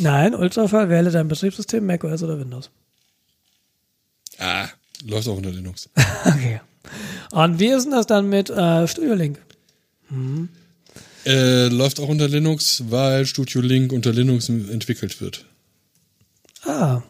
Nein, 0.00 0.34
Ultraschall 0.34 0.88
wähle 0.88 1.10
dein 1.12 1.28
Betriebssystem, 1.28 1.86
macOS 1.86 2.24
oder 2.24 2.40
Windows. 2.40 2.70
Ah, 4.38 4.68
läuft 5.04 5.28
auch 5.28 5.36
unter 5.36 5.50
Linux. 5.50 5.88
Okay. 6.24 6.60
Und 7.30 7.58
wie 7.58 7.66
ist 7.66 7.84
denn 7.84 7.92
das 7.92 8.06
dann 8.06 8.28
mit 8.28 8.48
äh, 8.48 8.88
Studio 8.88 9.14
Link? 9.14 9.38
Äh, 11.28 11.68
läuft 11.68 12.00
auch 12.00 12.08
unter 12.08 12.26
Linux, 12.26 12.84
weil 12.88 13.26
Studio 13.26 13.60
Link 13.60 13.92
unter 13.92 14.12
Linux 14.12 14.48
entwickelt 14.48 15.20
wird. 15.20 15.44
Ah. 16.64 17.02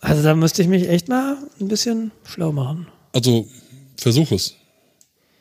Also 0.00 0.22
da 0.22 0.34
müsste 0.34 0.62
ich 0.62 0.68
mich 0.68 0.88
echt 0.88 1.08
mal 1.08 1.36
ein 1.60 1.68
bisschen 1.68 2.10
schlau 2.24 2.52
machen. 2.52 2.86
Also 3.12 3.46
versuch 3.96 4.32
es. 4.32 4.54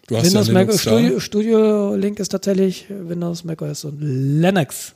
Du 0.08 0.18
hast 0.18 0.26
Windows 0.26 0.48
ja 0.48 0.54
Mac 0.54 0.80
Studio. 0.80 1.20
Studio 1.20 1.96
Link 1.96 2.20
ist 2.20 2.30
tatsächlich 2.30 2.86
Windows, 2.90 3.46
macOS 3.46 3.86
und 3.86 4.00
Linux. 4.02 4.94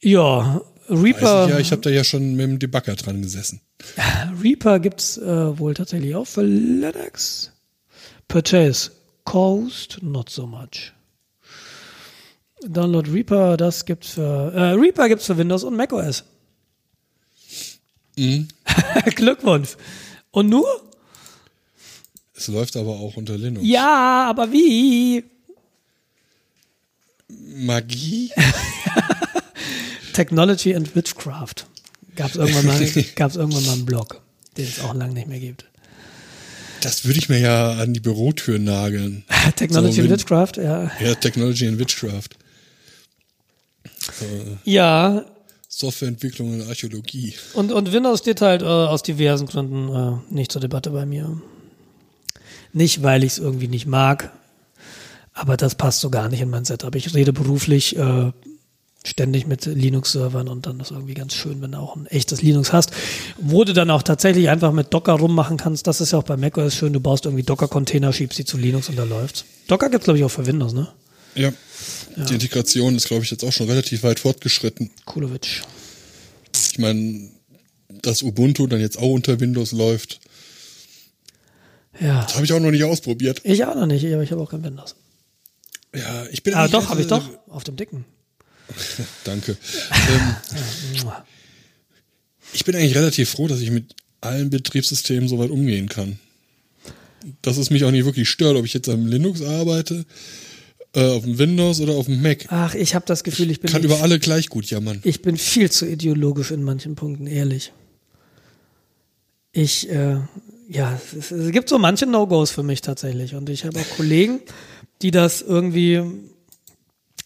Ja, 0.00 0.62
Reaper, 0.88 1.44
ich, 1.44 1.50
ja, 1.50 1.58
ich 1.58 1.72
habe 1.72 1.82
da 1.82 1.90
ja 1.90 2.04
schon 2.04 2.36
mit 2.36 2.46
dem 2.46 2.58
Debugger 2.58 2.94
dran 2.94 3.20
gesessen. 3.20 3.60
Reaper 4.42 4.78
gibt's 4.80 5.18
äh, 5.18 5.58
wohl 5.58 5.74
tatsächlich 5.74 6.14
auch 6.14 6.26
für 6.26 6.42
Linux. 6.42 7.52
Purchase 8.28 8.92
Coast, 9.26 9.98
not 10.02 10.30
so 10.30 10.46
much. 10.46 10.92
Download 12.62 13.10
Reaper, 13.10 13.58
das 13.58 13.84
gibt's 13.84 14.14
für 14.14 14.52
äh, 14.54 14.70
Reaper 14.72 15.08
gibt's 15.08 15.26
für 15.26 15.36
Windows 15.36 15.62
und 15.62 15.76
macOS. 15.76 16.24
Mhm. 18.16 18.48
Glückwunsch. 19.14 19.76
Und 20.30 20.48
nur? 20.48 20.66
Es 22.34 22.48
läuft 22.48 22.76
aber 22.76 22.92
auch 22.92 23.16
unter 23.16 23.36
Linux. 23.36 23.66
Ja, 23.66 24.26
aber 24.28 24.50
wie? 24.52 25.24
Magie? 27.28 28.30
Technology 30.12 30.74
and 30.74 30.94
Witchcraft. 30.94 31.66
Gab's 32.14 32.36
irgendwann 32.36 32.66
mal, 32.66 32.80
gab's 33.16 33.36
irgendwann 33.36 33.64
mal 33.64 33.72
einen 33.72 33.86
Blog, 33.86 34.22
den 34.56 34.66
es 34.66 34.80
auch 34.80 34.94
lange 34.94 35.14
nicht 35.14 35.28
mehr 35.28 35.40
gibt. 35.40 35.66
Das 36.86 37.04
würde 37.04 37.18
ich 37.18 37.28
mir 37.28 37.40
ja 37.40 37.72
an 37.72 37.94
die 37.94 37.98
Bürotür 38.00 38.60
nageln. 38.60 39.24
Technology 39.56 39.94
So, 39.94 40.00
and 40.02 40.08
wenn- 40.10 40.18
Witchcraft, 40.18 40.52
ja. 40.58 40.90
Ja, 41.00 41.14
Technology 41.16 41.66
and 41.66 41.80
Witchcraft. 41.80 42.28
Ja, 44.64 45.24
Softwareentwicklung 45.68 46.54
und 46.60 46.68
Archäologie. 46.68 47.34
Und, 47.54 47.72
und 47.72 47.92
Windows 47.92 48.20
steht 48.20 48.40
halt 48.40 48.62
äh, 48.62 48.66
aus 48.66 49.02
diversen 49.02 49.46
Gründen 49.46 49.88
äh, 50.30 50.32
nicht 50.34 50.52
zur 50.52 50.60
Debatte 50.60 50.90
bei 50.90 51.04
mir. 51.06 51.40
Nicht, 52.72 53.02
weil 53.02 53.24
ich 53.24 53.32
es 53.32 53.38
irgendwie 53.38 53.66
nicht 53.68 53.86
mag, 53.86 54.30
aber 55.32 55.56
das 55.56 55.74
passt 55.74 56.00
so 56.00 56.08
gar 56.10 56.28
nicht 56.28 56.40
in 56.40 56.50
mein 56.50 56.64
Setup. 56.64 56.94
Ich 56.94 57.14
rede 57.14 57.32
beruflich 57.32 57.96
äh, 57.96 58.30
ständig 59.06 59.46
mit 59.46 59.64
Linux-Servern 59.66 60.48
und 60.48 60.66
dann 60.66 60.80
ist 60.80 60.90
irgendwie 60.90 61.14
ganz 61.14 61.34
schön, 61.34 61.62
wenn 61.62 61.72
du 61.72 61.78
auch 61.78 61.96
ein 61.96 62.06
echtes 62.06 62.42
Linux 62.42 62.72
hast, 62.72 62.90
wo 63.38 63.64
du 63.64 63.72
dann 63.72 63.90
auch 63.90 64.02
tatsächlich 64.02 64.48
einfach 64.48 64.72
mit 64.72 64.92
Docker 64.92 65.12
rummachen 65.14 65.56
kannst. 65.56 65.86
Das 65.86 66.00
ist 66.00 66.12
ja 66.12 66.18
auch 66.18 66.24
bei 66.24 66.36
macOS 66.36 66.74
schön. 66.74 66.92
Du 66.92 67.00
baust 67.00 67.24
irgendwie 67.24 67.42
Docker-Container, 67.44 68.12
schiebst 68.12 68.36
sie 68.36 68.44
zu 68.44 68.56
Linux 68.56 68.88
und 68.88 68.96
da 68.96 69.04
läuft's. 69.04 69.44
Docker 69.68 69.88
gibt's 69.90 70.04
glaube 70.04 70.18
ich 70.18 70.24
auch 70.24 70.30
für 70.30 70.46
Windows, 70.46 70.72
ne? 70.72 70.88
Ja. 71.34 71.52
Die 72.16 72.32
Integration 72.34 72.96
ist, 72.96 73.06
glaube 73.08 73.24
ich, 73.24 73.30
jetzt 73.30 73.44
auch 73.44 73.52
schon 73.52 73.68
relativ 73.68 74.02
weit 74.02 74.18
fortgeschritten. 74.18 74.90
Coolowitsch. 75.04 75.62
Ich 76.72 76.78
meine, 76.78 77.28
dass 78.02 78.22
Ubuntu 78.22 78.66
dann 78.66 78.80
jetzt 78.80 78.98
auch 78.98 79.10
unter 79.12 79.38
Windows 79.38 79.72
läuft, 79.72 80.20
Ja. 82.00 82.22
das 82.22 82.34
habe 82.34 82.44
ich 82.44 82.52
auch 82.52 82.60
noch 82.60 82.70
nicht 82.70 82.84
ausprobiert. 82.84 83.40
Ich 83.44 83.64
auch 83.66 83.74
noch 83.74 83.86
nicht, 83.86 84.04
aber 84.06 84.22
ich 84.22 84.32
habe 84.32 84.40
auch 84.42 84.50
kein 84.50 84.64
Windows. 84.64 84.96
Ja, 85.94 86.24
ich 86.30 86.42
bin 86.42 86.54
Ah, 86.54 86.68
doch, 86.68 86.88
habe 86.88 87.00
ich 87.00 87.06
äh, 87.06 87.10
doch. 87.10 87.28
Auf 87.48 87.64
dem 87.64 87.76
dicken. 87.76 88.04
Danke. 89.24 89.56
ähm, 89.92 90.36
ich 92.52 92.64
bin 92.64 92.74
eigentlich 92.76 92.96
relativ 92.96 93.30
froh, 93.30 93.48
dass 93.48 93.60
ich 93.60 93.70
mit 93.70 93.94
allen 94.20 94.50
Betriebssystemen 94.50 95.28
soweit 95.28 95.50
umgehen 95.50 95.88
kann. 95.88 96.18
Dass 97.42 97.56
es 97.56 97.70
mich 97.70 97.84
auch 97.84 97.90
nicht 97.90 98.04
wirklich 98.04 98.28
stört, 98.28 98.56
ob 98.56 98.64
ich 98.64 98.74
jetzt 98.74 98.88
am 98.88 99.06
Linux 99.06 99.42
arbeite, 99.42 100.04
äh, 100.94 101.04
auf 101.04 101.24
dem 101.24 101.38
Windows 101.38 101.80
oder 101.80 101.94
auf 101.94 102.06
dem 102.06 102.22
Mac. 102.22 102.46
Ach, 102.48 102.74
ich 102.74 102.94
habe 102.94 103.04
das 103.06 103.24
Gefühl, 103.24 103.50
ich 103.50 103.60
bin 103.60 103.70
Kann 103.70 103.82
nicht- 103.82 103.90
über 103.90 104.02
alle 104.02 104.18
gleich 104.18 104.48
gut 104.48 104.66
jammern. 104.70 105.00
Ich 105.04 105.22
bin 105.22 105.36
viel 105.36 105.70
zu 105.70 105.86
ideologisch 105.86 106.50
in 106.52 106.62
manchen 106.62 106.94
Punkten, 106.94 107.26
ehrlich. 107.26 107.72
Ich, 109.52 109.88
äh, 109.88 110.18
ja, 110.68 111.00
es, 111.18 111.30
es 111.30 111.50
gibt 111.52 111.68
so 111.68 111.78
manche 111.78 112.06
No-Gos 112.06 112.50
für 112.50 112.62
mich 112.62 112.80
tatsächlich. 112.80 113.34
Und 113.34 113.48
ich 113.48 113.64
habe 113.64 113.78
auch 113.80 113.96
Kollegen, 113.96 114.40
die 115.02 115.10
das 115.10 115.40
irgendwie 115.42 116.02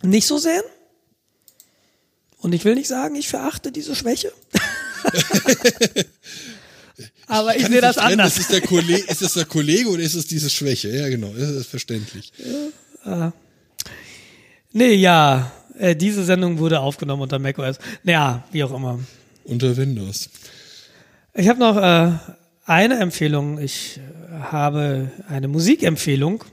nicht 0.02 0.26
so 0.26 0.38
sehen. 0.38 0.62
Und 2.40 2.54
ich 2.54 2.64
will 2.64 2.74
nicht 2.74 2.88
sagen, 2.88 3.14
ich 3.14 3.28
verachte 3.28 3.70
diese 3.72 3.94
Schwäche. 3.94 4.32
Aber 7.26 7.54
ich 7.54 7.62
Kann 7.62 7.72
sehe 7.72 7.80
das 7.80 7.96
trennen, 7.96 8.12
anders. 8.20 8.38
Ist 8.38 8.40
es, 8.42 8.48
der 8.48 8.60
Kollege, 8.62 9.04
ist 9.08 9.22
es 9.22 9.34
der 9.34 9.44
Kollege 9.44 9.88
oder 9.88 10.02
ist 10.02 10.14
es 10.14 10.26
diese 10.26 10.50
Schwäche? 10.50 10.88
Ja, 10.88 11.08
genau, 11.08 11.32
das 11.32 11.50
ist 11.50 11.68
verständlich. 11.68 12.32
Nee, 14.72 14.94
ja, 14.94 15.52
äh, 15.78 15.94
diese 15.96 16.24
Sendung 16.24 16.58
wurde 16.58 16.80
aufgenommen 16.80 17.22
unter 17.22 17.38
macOS. 17.38 17.78
Naja, 18.02 18.44
wie 18.52 18.64
auch 18.64 18.72
immer. 18.74 18.98
Unter 19.44 19.76
Windows. 19.76 20.28
Ich 21.34 21.48
habe 21.48 21.58
noch 21.60 21.76
äh, 21.76 22.12
eine 22.66 22.98
Empfehlung. 22.98 23.58
Ich 23.58 23.98
äh, 23.98 24.00
habe 24.42 25.10
eine 25.28 25.48
Musikempfehlung, 25.48 26.44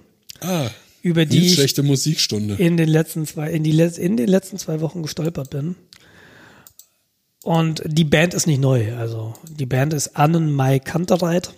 Ah, 0.42 0.70
über 1.08 1.26
die 1.26 1.48
ich 1.48 1.54
schlechte 1.56 1.84
Musikstunde. 1.84 2.56
in 2.56 2.78
den 2.78 2.90
letzten 2.90 3.26
zwei, 3.26 3.52
in 3.52 3.64
die 3.64 3.72
in 3.72 4.18
den 4.18 4.28
letzten 4.28 4.58
zwei 4.58 4.82
Wochen 4.82 5.02
gestolpert 5.02 5.50
bin. 5.50 5.76
Und 7.44 7.82
die 7.86 8.04
Band 8.04 8.34
ist 8.34 8.46
nicht 8.46 8.60
neu. 8.60 8.94
Also 8.96 9.34
die 9.50 9.66
Band 9.66 9.94
ist 9.94 10.18
Annen 10.18 10.52
Mai 10.52 10.80
Kantereit. 10.80 11.54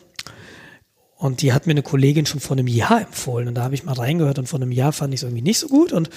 Und 1.15 1.41
die 1.41 1.51
hat 1.51 1.65
mir 1.65 1.71
eine 1.71 1.81
Kollegin 1.81 2.25
schon 2.25 2.39
vor 2.39 2.55
einem 2.55 2.67
Jahr 2.67 3.01
empfohlen. 3.01 3.47
Und 3.47 3.55
da 3.55 3.63
habe 3.63 3.75
ich 3.75 3.83
mal 3.83 3.93
reingehört 3.93 4.39
und 4.39 4.47
vor 4.47 4.61
einem 4.61 4.71
Jahr 4.71 4.93
fand 4.93 5.13
ich 5.13 5.19
es 5.19 5.23
irgendwie 5.23 5.41
nicht 5.41 5.59
so 5.59 5.67
gut. 5.67 5.91
Und 5.91 6.09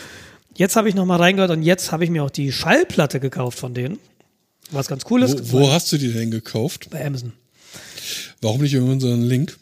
jetzt 0.55 0.77
habe 0.77 0.89
ich 0.89 0.95
noch 0.95 1.07
mal 1.07 1.17
reingehört 1.17 1.51
und 1.51 1.63
jetzt 1.63 1.91
habe 1.91 2.05
ich 2.05 2.11
mir 2.11 2.23
auch 2.23 2.31
die 2.31 2.53
Schallplatte 2.53 3.19
gekauft 3.19 3.59
von 3.59 3.75
denen. 3.75 3.99
Was 4.71 4.89
ganz 4.89 5.05
cool 5.11 5.23
ist. 5.23 5.53
Wo, 5.53 5.61
wo 5.61 5.73
hast 5.73 5.91
du 5.91 5.99
die 5.99 6.13
denn 6.13 6.31
gekauft? 6.31 6.89
Bei 6.91 7.05
Amazon. 7.05 7.33
Warum 8.41 8.61
nicht 8.61 8.75
über 8.75 8.87
unseren 8.87 9.23
Link? 9.23 9.57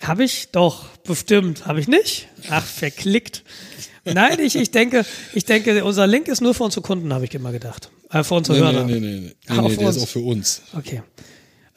Habe 0.00 0.24
ich? 0.24 0.50
Doch, 0.52 0.84
bestimmt. 0.98 1.66
Habe 1.66 1.80
ich 1.80 1.88
nicht? 1.88 2.28
Ach, 2.50 2.64
verklickt. 2.64 3.42
Nein, 4.04 4.38
ich, 4.40 4.54
ich 4.56 4.70
denke, 4.70 5.04
ich 5.34 5.44
denke, 5.44 5.84
unser 5.84 6.06
Link 6.06 6.28
ist 6.28 6.40
nur 6.40 6.54
für 6.54 6.64
unsere 6.64 6.82
Kunden, 6.82 7.12
habe 7.12 7.24
ich 7.26 7.34
immer 7.34 7.52
gedacht. 7.52 7.90
Äh, 8.10 8.22
für 8.24 8.34
unsere 8.34 8.58
Nee, 8.58 8.64
Hörer. 8.64 8.84
nee, 8.84 8.92
nee, 8.94 9.00
nee, 9.00 9.20
nee, 9.20 9.34
Ah, 9.48 9.54
nee, 9.54 9.60
auf 9.60 9.76
der 9.76 9.88
ist 9.90 9.96
uns. 9.96 10.02
auch 10.04 10.08
für 10.08 10.20
uns. 10.20 10.62
Okay. 10.74 11.02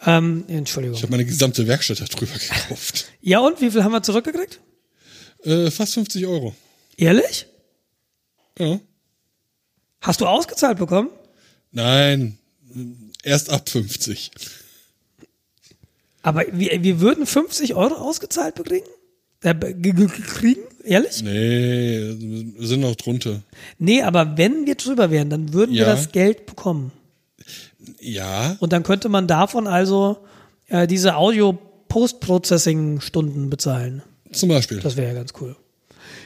Ähm, 0.05 0.45
Entschuldigung. 0.47 0.95
Ich 0.95 1.03
habe 1.03 1.11
meine 1.11 1.25
gesamte 1.25 1.67
Werkstatt 1.67 1.99
darüber 1.99 2.33
gekauft. 2.33 3.07
Ja, 3.21 3.39
und 3.39 3.59
wie 3.59 3.69
viel 3.69 3.83
haben 3.83 3.91
wir 3.91 4.01
zurückgekriegt? 4.03 4.59
Äh, 5.43 5.69
fast 5.71 5.93
50 5.95 6.25
Euro. 6.25 6.55
Ehrlich? 6.97 7.47
Ja. 8.57 8.79
Hast 9.99 10.21
du 10.21 10.25
ausgezahlt 10.25 10.77
bekommen? 10.77 11.09
Nein, 11.71 12.37
erst 13.23 13.49
ab 13.49 13.67
50. 13.69 14.31
Aber 16.23 16.43
wir, 16.51 16.83
wir 16.83 16.99
würden 17.01 17.25
50 17.25 17.73
Euro 17.75 17.95
ausgezahlt 17.95 18.53
bekriegen? 18.55 18.85
Äh, 19.43 19.55
kriegen? 19.55 20.61
Ehrlich? 20.83 21.23
Nee, 21.23 22.15
wir 22.57 22.67
sind 22.67 22.81
noch 22.81 22.95
drunter. 22.95 23.41
Nee, 23.79 24.01
aber 24.03 24.37
wenn 24.37 24.65
wir 24.67 24.75
drüber 24.75 25.09
wären, 25.11 25.29
dann 25.29 25.53
würden 25.53 25.71
wir 25.73 25.81
Ja. 25.81 25.85
das 25.95 26.11
Geld 26.11 26.45
bekommen. 26.45 26.91
Ja, 27.99 28.55
Und 28.59 28.71
dann 28.73 28.83
könnte 28.83 29.09
man 29.09 29.27
davon 29.27 29.65
also 29.67 30.17
äh, 30.67 30.85
diese 30.87 31.15
Audio-Post-Processing-Stunden 31.15 33.49
bezahlen. 33.49 34.01
zum 34.31 34.49
Beispiel. 34.49 34.79
Das 34.79 34.95
wäre 34.97 35.09
ja 35.09 35.13
ganz 35.13 35.33
cool. 35.41 35.55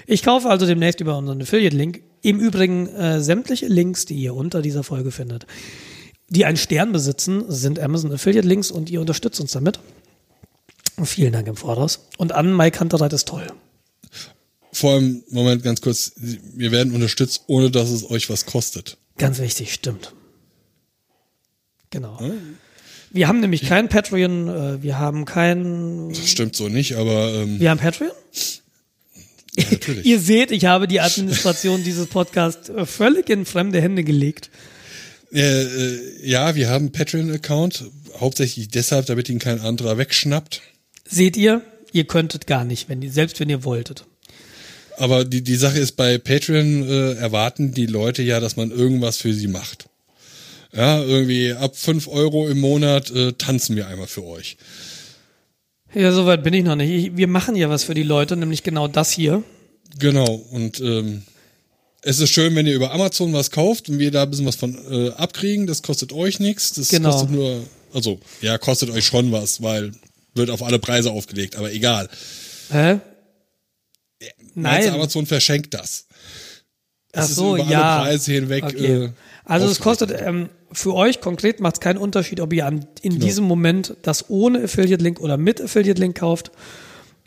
Ich 0.07 0.23
kaufe 0.23 0.49
also 0.49 0.65
demnächst 0.65 0.99
über 1.01 1.17
unseren 1.17 1.41
Affiliate-Link. 1.41 2.01
Im 2.21 2.39
Übrigen 2.39 2.87
äh, 2.87 3.21
sämtliche 3.21 3.67
Links, 3.67 4.05
die 4.05 4.15
ihr 4.15 4.33
unter 4.35 4.61
dieser 4.61 4.83
Folge 4.83 5.11
findet, 5.11 5.45
die 6.29 6.45
einen 6.45 6.57
Stern 6.57 6.91
besitzen, 6.91 7.43
sind 7.49 7.79
Amazon 7.79 8.11
Affiliate-Links 8.11 8.71
und 8.71 8.89
ihr 8.89 8.99
unterstützt 9.01 9.39
uns 9.39 9.51
damit. 9.51 9.79
Vielen 11.03 11.33
Dank 11.33 11.47
im 11.47 11.55
Voraus. 11.55 12.07
Und 12.17 12.31
an 12.31 12.55
Mike 12.55 12.79
Hunterreit 12.79 13.13
ist 13.13 13.27
toll. 13.27 13.47
Vor 14.71 14.93
allem, 14.93 15.23
Moment, 15.29 15.63
ganz 15.63 15.81
kurz, 15.81 16.13
wir 16.15 16.71
werden 16.71 16.93
unterstützt, 16.93 17.43
ohne 17.47 17.71
dass 17.71 17.89
es 17.89 18.09
euch 18.09 18.29
was 18.29 18.45
kostet. 18.45 18.97
Ganz 19.17 19.39
wichtig, 19.39 19.73
stimmt. 19.73 20.13
Genau. 21.91 22.19
Wir 23.11 23.29
haben 23.29 23.39
nämlich 23.39 23.61
kein 23.65 23.87
Patreon, 23.87 24.49
äh, 24.49 24.83
wir 24.83 24.99
haben 24.99 25.23
kein. 25.23 26.09
Das 26.09 26.27
stimmt 26.27 26.55
so 26.57 26.67
nicht, 26.67 26.95
aber 26.95 27.33
ähm, 27.33 27.59
Wir 27.59 27.69
haben 27.69 27.79
Patreon? 27.79 28.11
ja, 29.55 29.63
natürlich. 29.71 30.05
Ihr 30.05 30.19
seht, 30.19 30.51
ich 30.51 30.65
habe 30.65 30.89
die 30.89 30.99
Administration 30.99 31.83
dieses 31.83 32.07
Podcasts 32.07 32.67
äh, 32.67 32.85
völlig 32.85 33.29
in 33.29 33.45
fremde 33.45 33.81
Hände 33.81 34.03
gelegt. 34.03 34.49
Äh, 35.35 35.63
äh, 35.63 35.99
ja, 36.23 36.55
wir 36.55 36.69
haben 36.69 36.85
einen 36.85 36.91
Patreon-Account, 36.93 37.83
hauptsächlich 38.19 38.69
deshalb, 38.69 39.05
damit 39.07 39.27
ihn 39.27 39.39
kein 39.39 39.59
anderer 39.59 39.97
wegschnappt. 39.97 40.61
Seht 41.05 41.35
ihr? 41.35 41.61
Ihr 41.91 42.05
könntet 42.05 42.47
gar 42.47 42.63
nicht, 42.63 42.87
wenn 42.87 43.01
ihr, 43.01 43.11
selbst 43.11 43.39
wenn 43.41 43.49
ihr 43.49 43.65
wolltet. 43.65 44.05
Aber 44.97 45.25
die, 45.25 45.43
die 45.43 45.55
Sache 45.55 45.77
ist, 45.77 45.97
bei 45.97 46.17
Patreon 46.17 46.87
äh, 46.87 47.13
erwarten 47.15 47.73
die 47.73 47.85
Leute 47.85 48.23
ja, 48.23 48.39
dass 48.39 48.55
man 48.55 48.71
irgendwas 48.71 49.17
für 49.17 49.33
sie 49.33 49.47
macht. 49.47 49.89
Ja, 50.73 51.01
irgendwie 51.01 51.51
ab 51.51 51.75
5 51.75 52.07
Euro 52.07 52.47
im 52.47 52.59
Monat 52.59 53.11
äh, 53.11 53.33
tanzen 53.33 53.75
wir 53.75 53.87
einmal 53.87 54.07
für 54.07 54.23
euch. 54.23 54.55
Ja, 55.93 56.13
soweit 56.13 56.43
bin 56.43 56.53
ich 56.53 56.63
noch 56.63 56.75
nicht. 56.77 56.91
Ich, 56.91 57.17
wir 57.17 57.27
machen 57.27 57.57
ja 57.57 57.69
was 57.69 57.83
für 57.83 57.93
die 57.93 58.03
Leute, 58.03 58.37
nämlich 58.37 58.63
genau 58.63 58.87
das 58.87 59.11
hier. 59.11 59.43
Genau, 59.99 60.33
und 60.33 60.79
ähm, 60.79 61.23
es 62.05 62.19
ist 62.19 62.29
schön, 62.29 62.55
wenn 62.55 62.67
ihr 62.67 62.75
über 62.75 62.91
Amazon 62.91 63.33
was 63.33 63.49
kauft 63.49 63.89
und 63.89 63.97
wir 63.97 64.11
da 64.11 64.23
ein 64.23 64.29
bisschen 64.29 64.45
was 64.45 64.55
von 64.55 64.77
äh, 64.91 65.09
abkriegen. 65.13 65.65
Das 65.65 65.81
kostet 65.81 66.13
euch 66.13 66.39
nichts. 66.39 66.71
Das 66.73 66.89
Genau. 66.89 67.09
kostet 67.11 67.31
nur, 67.31 67.63
also 67.93 68.19
ja, 68.41 68.59
kostet 68.59 68.91
euch 68.91 69.05
schon 69.05 69.31
was, 69.31 69.63
weil 69.63 69.91
wird 70.35 70.51
auf 70.51 70.61
alle 70.61 70.77
Preise 70.77 71.11
aufgelegt, 71.11 71.55
aber 71.55 71.73
egal. 71.73 72.07
Hä? 72.69 72.99
Nein. 74.53 74.89
Amazon 74.93 75.25
verschenkt 75.25 75.73
das. 75.73 76.05
Ach 77.13 77.23
ist 77.23 77.35
so, 77.35 77.55
über 77.55 77.65
ja. 77.65 77.97
alle 77.97 78.03
Preise 78.09 78.33
hinweg. 78.33 78.65
Okay. 78.65 79.05
Äh, 79.05 79.09
Also 79.43 79.67
es 79.67 79.79
kostet 79.79 80.13
ähm, 80.21 80.49
für 80.71 80.93
euch 80.93 81.21
konkret 81.21 81.59
macht 81.59 81.75
es 81.75 81.79
keinen 81.79 81.97
Unterschied, 81.97 82.39
ob 82.39 82.53
ihr 82.53 82.67
an, 82.67 82.85
in 83.01 83.19
diesem 83.19 83.45
Moment 83.45 83.95
das 84.03 84.29
ohne 84.29 84.63
Affiliate 84.65 85.03
Link 85.03 85.19
oder 85.19 85.37
mit 85.37 85.59
Affiliate 85.59 85.99
Link 85.99 86.19
kauft. 86.19 86.51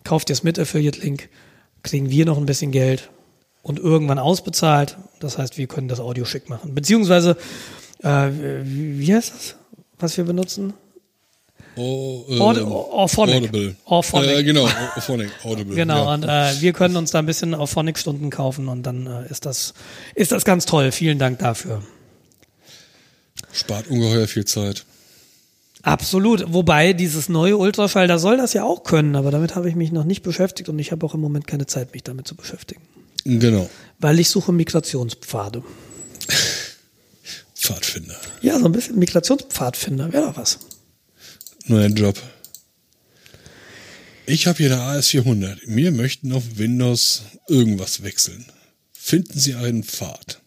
Kauft 0.04 0.30
ihr 0.30 0.34
es 0.34 0.44
mit 0.44 0.56
Affiliate 0.56 1.00
Link, 1.00 1.28
kriegen 1.82 2.10
wir 2.10 2.26
noch 2.26 2.38
ein 2.38 2.46
bisschen 2.46 2.70
Geld 2.70 3.10
und 3.68 3.78
irgendwann 3.78 4.18
ausbezahlt. 4.18 4.96
Das 5.20 5.38
heißt, 5.38 5.56
wir 5.58 5.66
können 5.66 5.88
das 5.88 6.00
Audio 6.00 6.24
schick 6.24 6.48
machen. 6.48 6.74
Beziehungsweise, 6.74 7.36
äh, 8.02 8.28
wie 8.64 9.14
heißt 9.14 9.32
das, 9.34 9.54
was 9.98 10.16
wir 10.16 10.24
benutzen? 10.24 10.74
Oh, 11.76 12.24
ähm, 12.28 12.40
Aud- 12.42 12.58
Auphonic. 12.62 13.36
Audible. 13.36 13.76
Auphonic. 13.84 14.30
Äh, 14.30 14.42
genau, 14.42 14.68
Auphonic, 14.96 15.30
Audible. 15.44 15.76
Genau, 15.76 16.06
Ja. 16.06 16.14
und 16.14 16.24
äh, 16.24 16.60
wir 16.60 16.72
können 16.72 16.96
uns 16.96 17.12
da 17.12 17.20
ein 17.20 17.26
bisschen 17.26 17.54
auf 17.54 17.70
Phonic-Stunden 17.70 18.30
kaufen 18.30 18.66
und 18.68 18.82
dann 18.82 19.06
äh, 19.06 19.30
ist 19.30 19.46
das 19.46 19.74
ist 20.16 20.32
das 20.32 20.44
ganz 20.44 20.66
toll. 20.66 20.90
Vielen 20.90 21.20
Dank 21.20 21.38
dafür. 21.38 21.82
Spart 23.52 23.86
ungeheuer 23.88 24.26
viel 24.26 24.44
Zeit. 24.44 24.84
Absolut. 25.82 26.52
Wobei 26.52 26.92
dieses 26.92 27.28
neue 27.28 27.56
Ultraschall, 27.56 28.08
da 28.08 28.18
soll 28.18 28.36
das 28.36 28.52
ja 28.52 28.64
auch 28.64 28.82
können, 28.82 29.14
aber 29.14 29.30
damit 29.30 29.54
habe 29.54 29.68
ich 29.68 29.76
mich 29.76 29.92
noch 29.92 30.04
nicht 30.04 30.22
beschäftigt 30.22 30.68
und 30.68 30.78
ich 30.80 30.90
habe 30.90 31.06
auch 31.06 31.14
im 31.14 31.20
Moment 31.20 31.46
keine 31.46 31.66
Zeit, 31.66 31.92
mich 31.94 32.02
damit 32.02 32.26
zu 32.26 32.34
beschäftigen. 32.34 32.82
Genau. 33.24 33.68
Weil 33.98 34.20
ich 34.20 34.28
suche 34.30 34.52
Migrationspfade. 34.52 35.62
Pfadfinder. 37.54 38.16
Ja, 38.40 38.58
so 38.58 38.66
ein 38.66 38.72
bisschen 38.72 38.98
Migrationspfadfinder 38.98 40.12
wäre 40.12 40.26
doch 40.26 40.36
was. 40.36 40.58
Neuer 41.66 41.88
Job. 41.88 42.20
Ich 44.26 44.46
habe 44.46 44.58
hier 44.58 44.72
eine 44.72 45.00
AS400. 45.00 45.58
Wir 45.66 45.90
möchten 45.90 46.32
auf 46.32 46.44
Windows 46.56 47.22
irgendwas 47.48 48.02
wechseln. 48.02 48.46
Finden 48.92 49.38
Sie 49.38 49.54
einen 49.54 49.84
Pfad. 49.84 50.40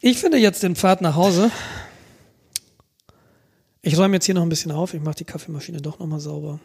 Ich 0.00 0.18
finde 0.18 0.38
jetzt 0.38 0.62
den 0.62 0.76
Pfad 0.76 1.00
nach 1.00 1.16
Hause. 1.16 1.50
Ich 3.82 3.96
räume 3.98 4.16
jetzt 4.16 4.26
hier 4.26 4.34
noch 4.34 4.42
ein 4.42 4.48
bisschen 4.48 4.72
auf. 4.72 4.94
Ich 4.94 5.00
mache 5.00 5.16
die 5.16 5.24
Kaffeemaschine 5.24 5.80
doch 5.80 5.98
nochmal 5.98 6.20
sauber. 6.20 6.60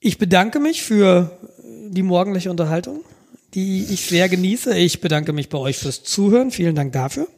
Ich 0.00 0.18
bedanke 0.18 0.60
mich 0.60 0.82
für 0.82 1.38
die 1.88 2.02
morgendliche 2.02 2.50
Unterhaltung, 2.50 3.04
die 3.54 3.84
ich 3.84 4.02
sehr 4.02 4.28
genieße. 4.28 4.76
Ich 4.76 5.00
bedanke 5.00 5.32
mich 5.32 5.48
bei 5.48 5.58
euch 5.58 5.78
fürs 5.78 6.02
Zuhören. 6.02 6.50
Vielen 6.50 6.74
Dank 6.74 6.92
dafür. 6.92 7.28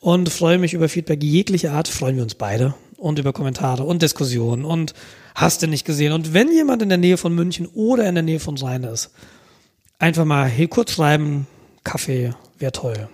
Und 0.00 0.28
freue 0.30 0.58
mich 0.58 0.74
über 0.74 0.88
Feedback 0.88 1.22
jeglicher 1.22 1.72
Art. 1.72 1.88
Freuen 1.88 2.16
wir 2.16 2.22
uns 2.22 2.34
beide. 2.34 2.74
Und 2.96 3.18
über 3.18 3.32
Kommentare 3.32 3.84
und 3.84 4.02
Diskussionen. 4.02 4.64
Und 4.64 4.94
hast 5.34 5.62
du 5.62 5.66
nicht 5.66 5.84
gesehen. 5.84 6.12
Und 6.12 6.32
wenn 6.32 6.50
jemand 6.50 6.82
in 6.82 6.88
der 6.88 6.98
Nähe 6.98 7.16
von 7.16 7.34
München 7.34 7.66
oder 7.66 8.08
in 8.08 8.14
der 8.14 8.24
Nähe 8.24 8.40
von 8.40 8.56
Rhein 8.56 8.84
ist, 8.84 9.10
einfach 9.98 10.24
mal 10.24 10.48
hier 10.48 10.68
kurz 10.68 10.92
schreiben. 10.92 11.46
Kaffee 11.84 12.32
wäre 12.58 12.72
toll. 12.72 13.08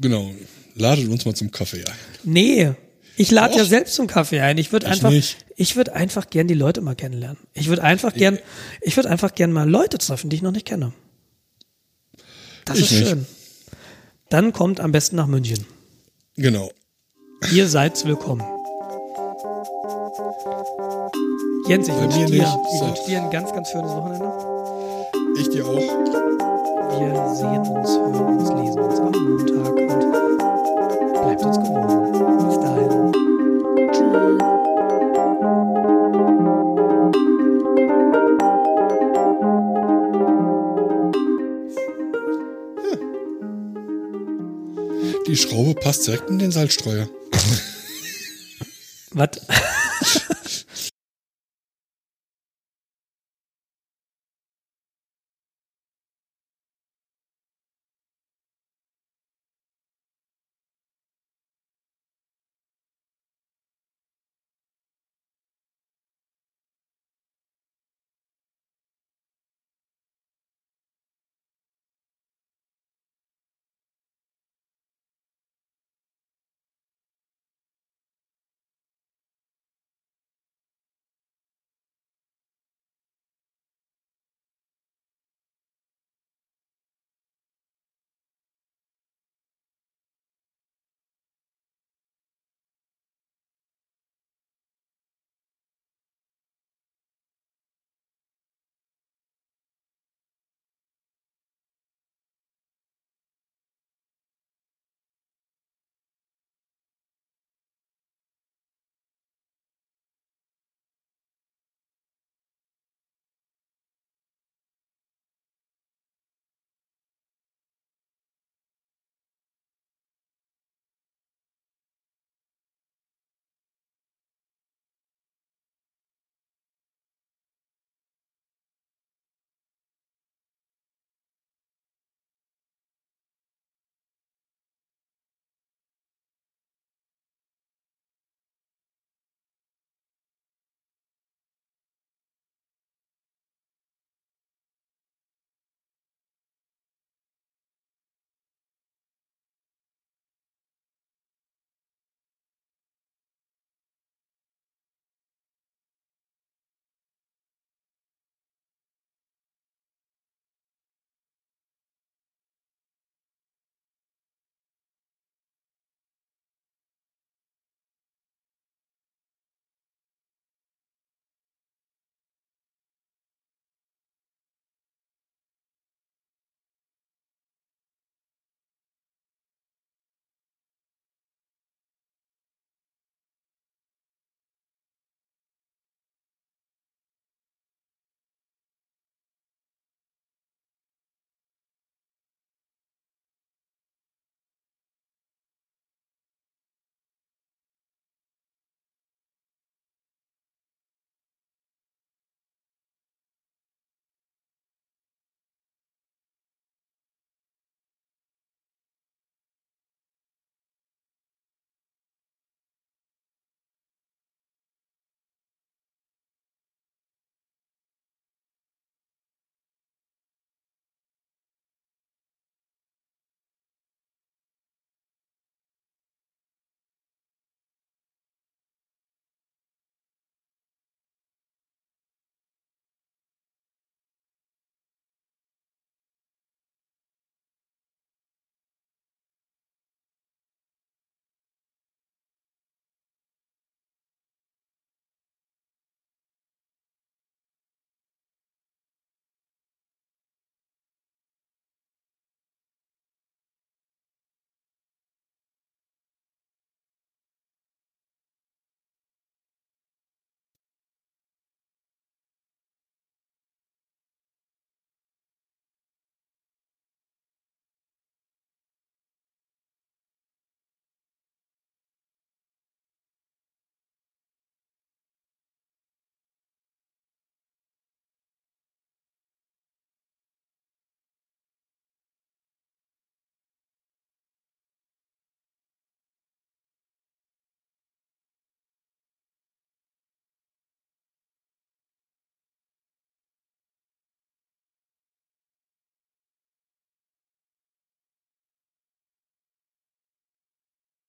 Genau. 0.00 0.30
Ladet 0.74 1.08
uns 1.08 1.24
mal 1.24 1.34
zum 1.34 1.50
Kaffee 1.50 1.84
ein. 1.84 1.94
Nee, 2.22 2.72
ich 3.16 3.30
lade 3.32 3.56
ja 3.56 3.64
selbst 3.64 3.94
zum 3.94 4.06
Kaffee 4.06 4.40
ein. 4.40 4.58
Ich 4.58 4.70
würde 4.70 4.86
einfach, 4.86 5.10
nicht. 5.10 5.38
Ich 5.60 5.74
würde 5.74 5.92
einfach 5.92 6.30
gern 6.30 6.46
die 6.46 6.54
Leute 6.54 6.80
mal 6.80 6.94
kennenlernen. 6.94 7.36
Ich 7.52 7.66
würde 7.68 7.82
einfach 7.82 8.14
gern, 8.14 8.38
ich 8.80 8.96
würde 8.96 9.10
einfach 9.10 9.34
gern 9.34 9.50
mal 9.50 9.68
Leute 9.68 9.98
treffen, 9.98 10.30
die 10.30 10.36
ich 10.36 10.42
noch 10.42 10.52
nicht 10.52 10.66
kenne. 10.66 10.92
Das 12.64 12.78
Ich 12.78 12.84
ist 12.84 12.92
nicht. 12.92 13.08
schön. 13.08 13.26
Dann 14.30 14.52
kommt 14.52 14.78
am 14.78 14.92
besten 14.92 15.16
nach 15.16 15.26
München. 15.26 15.66
Genau. 16.36 16.70
Ihr 17.50 17.66
seid 17.66 18.04
willkommen. 18.06 18.44
Jens, 21.66 21.88
ich 21.88 21.94
wünsche 21.96 22.24
dir, 22.26 22.34
ich 22.36 22.80
wünsche 22.80 23.04
dir 23.08 23.22
ein 23.24 23.30
ganz, 23.30 23.52
ganz 23.52 23.68
schönes 23.70 23.90
Wochenende. 23.90 24.32
Ich 25.40 25.48
dir 25.50 25.66
auch. 25.66 25.74
Wir 27.00 27.34
sehen 27.34 27.66
uns, 27.66 27.90
hören 27.90 28.38
uns, 28.38 28.48
lesen 28.50 28.78
uns 28.80 29.00
am 29.00 29.10
Montag 29.10 29.72
und 29.74 31.12
bleibt 31.14 31.42
uns 31.44 31.58
gewogen. 31.58 32.46
Bis 32.46 32.60
dahin. 32.60 34.57
Die 45.28 45.36
Schraube 45.36 45.74
passt 45.74 46.06
direkt 46.06 46.30
in 46.30 46.38
den 46.38 46.50
Salzstreuer. 46.50 47.06
Was? 49.10 49.28